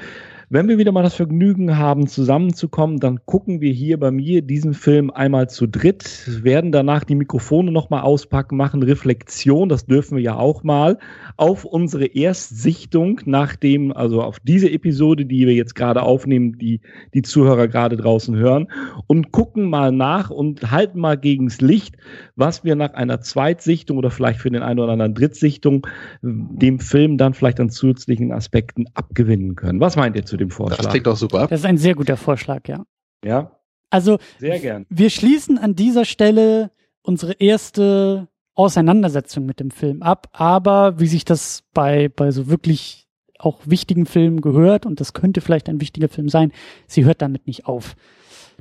Wenn 0.51 0.67
wir 0.67 0.79
wieder 0.79 0.93
mal 0.93 1.03
das 1.03 1.15
Vergnügen 1.15 1.77
haben, 1.77 2.07
zusammenzukommen, 2.07 3.01
dann 3.01 3.21
gucken 3.27 3.61
wir 3.61 3.71
hier 3.71 4.01
bei 4.01 4.11
mir 4.11 4.41
diesen 4.41 4.73
Film 4.73 5.11
einmal 5.11 5.51
zu 5.51 5.67
dritt, 5.67 6.43
werden 6.43 6.73
danach 6.73 7.05
die 7.05 7.17
Mikrofone 7.17 7.71
nochmal 7.71 8.01
auspacken, 8.01 8.57
machen 8.57 8.83
Reflexion, 8.83 9.69
das 9.69 9.85
dürfen 9.85 10.17
wir 10.17 10.23
ja 10.23 10.37
auch 10.37 10.63
mal, 10.63 10.99
auf 11.37 11.67
unsere 11.67 12.07
Erstsichtung, 12.07 13.21
nachdem, 13.27 13.93
also 13.93 14.23
auf 14.23 14.41
diese 14.41 14.71
Episode, 14.71 15.27
die 15.27 15.47
wir 15.47 15.53
jetzt 15.53 15.75
gerade 15.75 16.03
aufnehmen, 16.03 16.57
die 16.57 16.81
die 17.13 17.21
Zuhörer 17.21 17.69
gerade 17.69 17.99
draußen 17.99 18.35
hören, 18.35 18.69
und 19.07 19.33
gucken 19.33 19.69
mal 19.69 19.93
nach 19.93 20.31
und 20.31 20.71
halten 20.71 20.99
mal 20.99 21.19
gegens 21.19 21.61
Licht, 21.61 21.97
was 22.39 22.65
wir 22.65 22.77
nach 22.77 22.95
einer 22.95 23.21
Zweitsichtung 23.21 23.99
oder 23.99 24.11
vielleicht 24.11 24.41
für 24.41 24.51
den 24.51 24.63
einen 24.63 24.79
oder 24.79 24.93
anderen 24.93 25.15
Drittsichtung 25.15 25.87
dem 26.23 26.79
Film 26.79 27.19
dann 27.19 27.35
vielleicht 27.35 27.61
an 27.61 27.71
zusätzlichen 27.71 28.33
Aspekten 28.33 28.87
abgewinnen 28.95 29.57
können. 29.57 29.81
Was 29.81 29.97
meint 29.97 30.17
ihr 30.17 30.25
zu 30.25 30.37
dem 30.37 30.51
Vorschlag. 30.51 30.79
Das 30.79 30.89
klingt 30.91 31.07
doch 31.07 31.17
super. 31.17 31.47
Das 31.49 31.61
ist 31.61 31.67
ein 31.67 31.79
sehr 31.79 31.95
guter 31.95 32.17
Vorschlag, 32.17 32.69
ja. 32.69 32.85
Ja. 33.25 33.53
Also, 33.91 34.19
sehr 34.39 34.59
gern. 34.59 34.87
Wir 34.89 35.11
schließen 35.11 35.59
an 35.59 35.75
dieser 35.75 36.05
Stelle 36.05 36.71
unsere 37.03 37.33
erste 37.33 38.29
Auseinandersetzung 38.55 39.47
mit 39.47 39.61
dem 39.61 39.71
Film 39.71 40.03
ab, 40.03 40.29
aber 40.33 41.01
wie 41.01 41.07
sich 41.07 41.25
das 41.25 41.65
bei, 41.73 42.09
bei 42.09 42.31
so 42.31 42.49
wirklich 42.49 43.09
auch 43.39 43.61
wichtigen 43.65 44.05
Filmen 44.05 44.41
gehört, 44.41 44.85
und 44.85 45.01
das 45.01 45.13
könnte 45.13 45.41
vielleicht 45.41 45.69
ein 45.69 45.81
wichtiger 45.81 46.09
Film 46.09 46.29
sein, 46.29 46.53
sie 46.87 47.05
hört 47.05 47.23
damit 47.23 47.47
nicht 47.47 47.67
auf. 47.67 47.95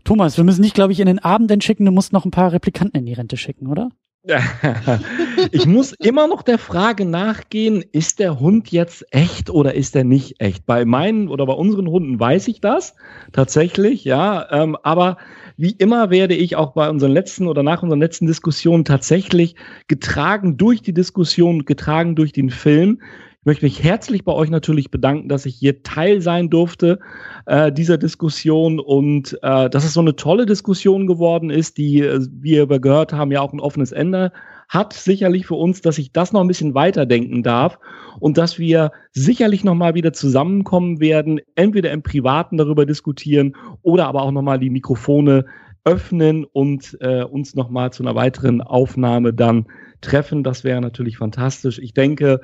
Thomas, 0.07 0.37
wir 0.37 0.45
müssen 0.45 0.61
nicht, 0.61 0.73
glaube 0.73 0.93
ich, 0.93 1.01
in 1.01 1.07
den 1.07 1.19
Abend 1.19 1.61
schicken, 1.61 1.83
du 1.83 1.91
musst 1.91 2.13
noch 2.13 2.23
ein 2.23 2.31
paar 2.31 2.53
Replikanten 2.53 2.97
in 2.97 3.05
die 3.05 3.11
Rente 3.11 3.35
schicken, 3.35 3.67
oder? 3.67 3.89
ich 5.51 5.65
muss 5.65 5.91
immer 5.91 6.27
noch 6.27 6.43
der 6.43 6.57
Frage 6.57 7.03
nachgehen, 7.03 7.83
ist 7.91 8.19
der 8.19 8.39
Hund 8.39 8.71
jetzt 8.71 9.05
echt 9.11 9.49
oder 9.49 9.73
ist 9.73 9.97
er 9.97 10.05
nicht 10.05 10.39
echt? 10.39 10.65
Bei 10.65 10.85
meinen 10.85 11.27
oder 11.27 11.45
bei 11.45 11.51
unseren 11.51 11.89
Hunden 11.89 12.17
weiß 12.17 12.47
ich 12.47 12.61
das 12.61 12.95
tatsächlich, 13.33 14.05
ja. 14.05 14.49
Ähm, 14.49 14.77
aber 14.81 15.17
wie 15.57 15.71
immer 15.71 16.09
werde 16.09 16.35
ich 16.35 16.55
auch 16.55 16.71
bei 16.71 16.89
unseren 16.89 17.11
letzten 17.11 17.45
oder 17.45 17.61
nach 17.61 17.83
unseren 17.83 17.99
letzten 17.99 18.27
Diskussionen 18.27 18.85
tatsächlich 18.85 19.57
getragen 19.89 20.55
durch 20.55 20.81
die 20.81 20.93
Diskussion, 20.93 21.65
getragen 21.65 22.15
durch 22.15 22.31
den 22.31 22.49
Film, 22.49 23.01
möchte 23.47 23.65
mich 23.65 23.81
herzlich 23.81 24.25
bei 24.25 24.33
euch 24.33 24.49
natürlich 24.49 24.91
bedanken, 24.91 25.29
dass 25.29 25.45
ich 25.45 25.55
hier 25.55 25.81
Teil 25.81 26.21
sein 26.21 26.49
durfte 26.49 26.99
äh, 27.45 27.71
dieser 27.71 27.97
Diskussion 27.97 28.77
und 28.77 29.39
äh, 29.41 29.69
dass 29.69 29.85
es 29.85 29.93
so 29.93 30.01
eine 30.01 30.17
tolle 30.17 30.45
Diskussion 30.45 31.07
geworden 31.07 31.49
ist, 31.49 31.77
die, 31.77 32.01
äh, 32.01 32.19
wie 32.29 32.69
wir 32.69 32.79
gehört 32.81 33.13
haben, 33.13 33.31
ja 33.31 33.39
auch 33.39 33.53
ein 33.53 33.61
offenes 33.61 33.93
Ende 33.93 34.33
hat. 34.67 34.91
Sicherlich 34.91 35.47
für 35.47 35.55
uns, 35.55 35.79
dass 35.79 35.97
ich 35.97 36.11
das 36.11 36.33
noch 36.33 36.41
ein 36.41 36.49
bisschen 36.49 36.75
weiterdenken 36.75 37.41
darf 37.41 37.79
und 38.19 38.37
dass 38.37 38.59
wir 38.59 38.91
sicherlich 39.13 39.63
noch 39.63 39.75
mal 39.75 39.95
wieder 39.95 40.11
zusammenkommen 40.11 40.99
werden, 40.99 41.39
entweder 41.55 41.91
im 41.91 42.03
Privaten 42.03 42.57
darüber 42.57 42.85
diskutieren 42.85 43.55
oder 43.81 44.07
aber 44.07 44.23
auch 44.23 44.31
noch 44.31 44.41
mal 44.41 44.59
die 44.59 44.69
Mikrofone 44.69 45.45
öffnen 45.85 46.43
und 46.43 46.97
äh, 46.99 47.23
uns 47.23 47.55
noch 47.55 47.69
mal 47.69 47.93
zu 47.93 48.03
einer 48.03 48.13
weiteren 48.13 48.61
Aufnahme 48.61 49.33
dann 49.33 49.67
treffen. 50.01 50.43
Das 50.43 50.63
wäre 50.63 50.81
natürlich 50.81 51.17
fantastisch. 51.17 51.79
Ich 51.79 51.93
denke, 51.93 52.41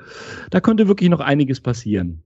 da 0.50 0.60
könnte 0.60 0.88
wirklich 0.88 1.10
noch 1.10 1.20
einiges 1.20 1.60
passieren. 1.60 2.22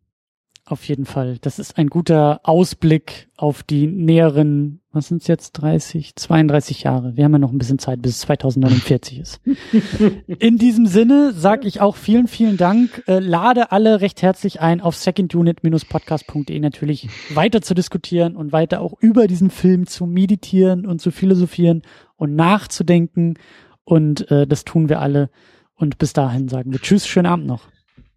Auf 0.68 0.84
jeden 0.84 1.07
Fall. 1.07 1.39
Das 1.40 1.58
ist 1.58 1.78
ein 1.78 1.86
guter 1.86 2.40
Ausblick 2.42 3.28
auf 3.36 3.62
die 3.62 3.86
näheren, 3.86 4.82
was 4.92 5.08
sind 5.08 5.23
es 5.23 5.28
jetzt, 5.28 5.52
30, 5.52 6.15
32 6.15 6.82
Jahre. 6.82 7.16
Wir 7.16 7.24
haben 7.24 7.32
ja 7.32 7.39
noch 7.39 7.52
ein 7.52 7.58
bisschen 7.58 7.78
Zeit, 7.78 8.02
bis 8.02 8.16
es 8.16 8.20
2049 8.20 9.18
ist. 9.18 9.40
In 10.39 10.58
diesem 10.58 10.84
Sinne 10.84 11.32
sage 11.32 11.66
ich 11.66 11.81
auch 11.81 11.97
vielen, 11.97 12.26
vielen 12.26 12.58
Dank. 12.58 13.02
Äh, 13.07 13.18
lade 13.20 13.73
alle 13.73 14.02
recht 14.02 14.20
herzlich 14.20 14.60
ein, 14.60 14.82
auf 14.82 14.94
secondunit-podcast.de 14.94 16.60
natürlich 16.60 17.08
weiter 17.31 17.62
zu 17.62 17.73
diskutieren 17.73 18.36
und 18.36 18.52
weiter 18.52 18.82
auch 18.82 18.92
über 19.00 19.26
diesen 19.26 19.48
Film 19.48 19.86
zu 19.86 20.05
meditieren 20.05 20.84
und 20.84 21.00
zu 21.00 21.10
philosophieren 21.10 21.81
und 22.16 22.34
nachzudenken 22.36 23.39
und 23.89 24.31
äh, 24.31 24.47
das 24.47 24.65
tun 24.65 24.91
wir 24.91 25.00
alle. 25.00 25.31
Und 25.75 25.97
bis 25.97 26.12
dahin 26.12 26.49
sagen 26.49 26.73
wir 26.73 26.81
Tschüss, 26.81 27.07
schönen 27.07 27.26
Abend 27.26 27.47
noch. 27.47 27.62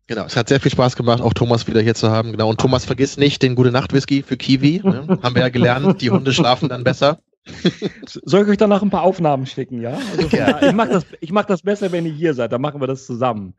Genau, 0.07 0.25
es 0.25 0.35
hat 0.35 0.49
sehr 0.49 0.59
viel 0.59 0.71
Spaß 0.71 0.97
gemacht, 0.97 1.21
auch 1.21 1.33
Thomas 1.33 1.65
wieder 1.67 1.79
hier 1.79 1.95
zu 1.95 2.11
haben. 2.11 2.33
Genau. 2.33 2.49
Und 2.49 2.59
Thomas, 2.59 2.83
vergiss 2.83 3.15
nicht 3.15 3.41
den 3.41 3.55
Gute 3.55 3.71
Nacht 3.71 3.93
Whisky 3.93 4.21
für 4.21 4.35
Kiwi. 4.35 4.81
Ne? 4.83 5.07
Haben 5.23 5.35
wir 5.35 5.43
ja 5.43 5.49
gelernt, 5.49 6.01
die 6.01 6.09
Hunde 6.09 6.33
schlafen 6.33 6.67
dann 6.67 6.83
besser. 6.83 7.19
Soll 8.05 8.43
ich 8.43 8.49
euch 8.49 8.57
danach 8.57 8.81
ein 8.81 8.89
paar 8.89 9.03
Aufnahmen 9.03 9.45
schicken, 9.45 9.81
ja? 9.81 9.97
Also, 10.17 10.35
ja. 10.35 10.61
Ich 10.61 10.73
mache 10.73 10.89
das, 10.89 11.05
ich 11.21 11.31
mach 11.31 11.45
das 11.45 11.61
besser, 11.61 11.91
wenn 11.93 12.05
ihr 12.05 12.11
hier 12.11 12.33
seid. 12.33 12.51
Dann 12.51 12.61
machen 12.61 12.81
wir 12.81 12.87
das 12.87 13.05
zusammen. 13.05 13.53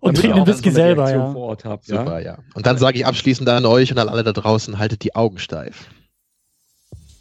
Und 0.00 0.16
trinken 0.18 0.38
den 0.38 0.46
Whisky 0.48 0.70
so 0.70 0.74
selber, 0.74 1.10
ja. 1.10 1.30
Vor 1.30 1.42
Ort 1.42 1.64
habt, 1.64 1.86
Super, 1.86 2.18
ja. 2.18 2.32
ja. 2.32 2.38
Und 2.54 2.66
dann 2.66 2.76
sage 2.78 2.98
ich 2.98 3.06
abschließend 3.06 3.48
an 3.48 3.64
euch 3.64 3.92
und 3.92 3.98
an 3.98 4.08
alle 4.08 4.24
da 4.24 4.32
draußen, 4.32 4.80
haltet 4.80 5.04
die 5.04 5.14
Augen 5.14 5.38
steif. 5.38 5.86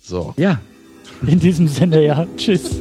So. 0.02 0.34
Ja. 0.38 0.60
In 1.26 1.40
diesem 1.40 1.68
Sinne, 1.68 2.03
ja. 2.03 2.26
Tschüss. 2.36 2.72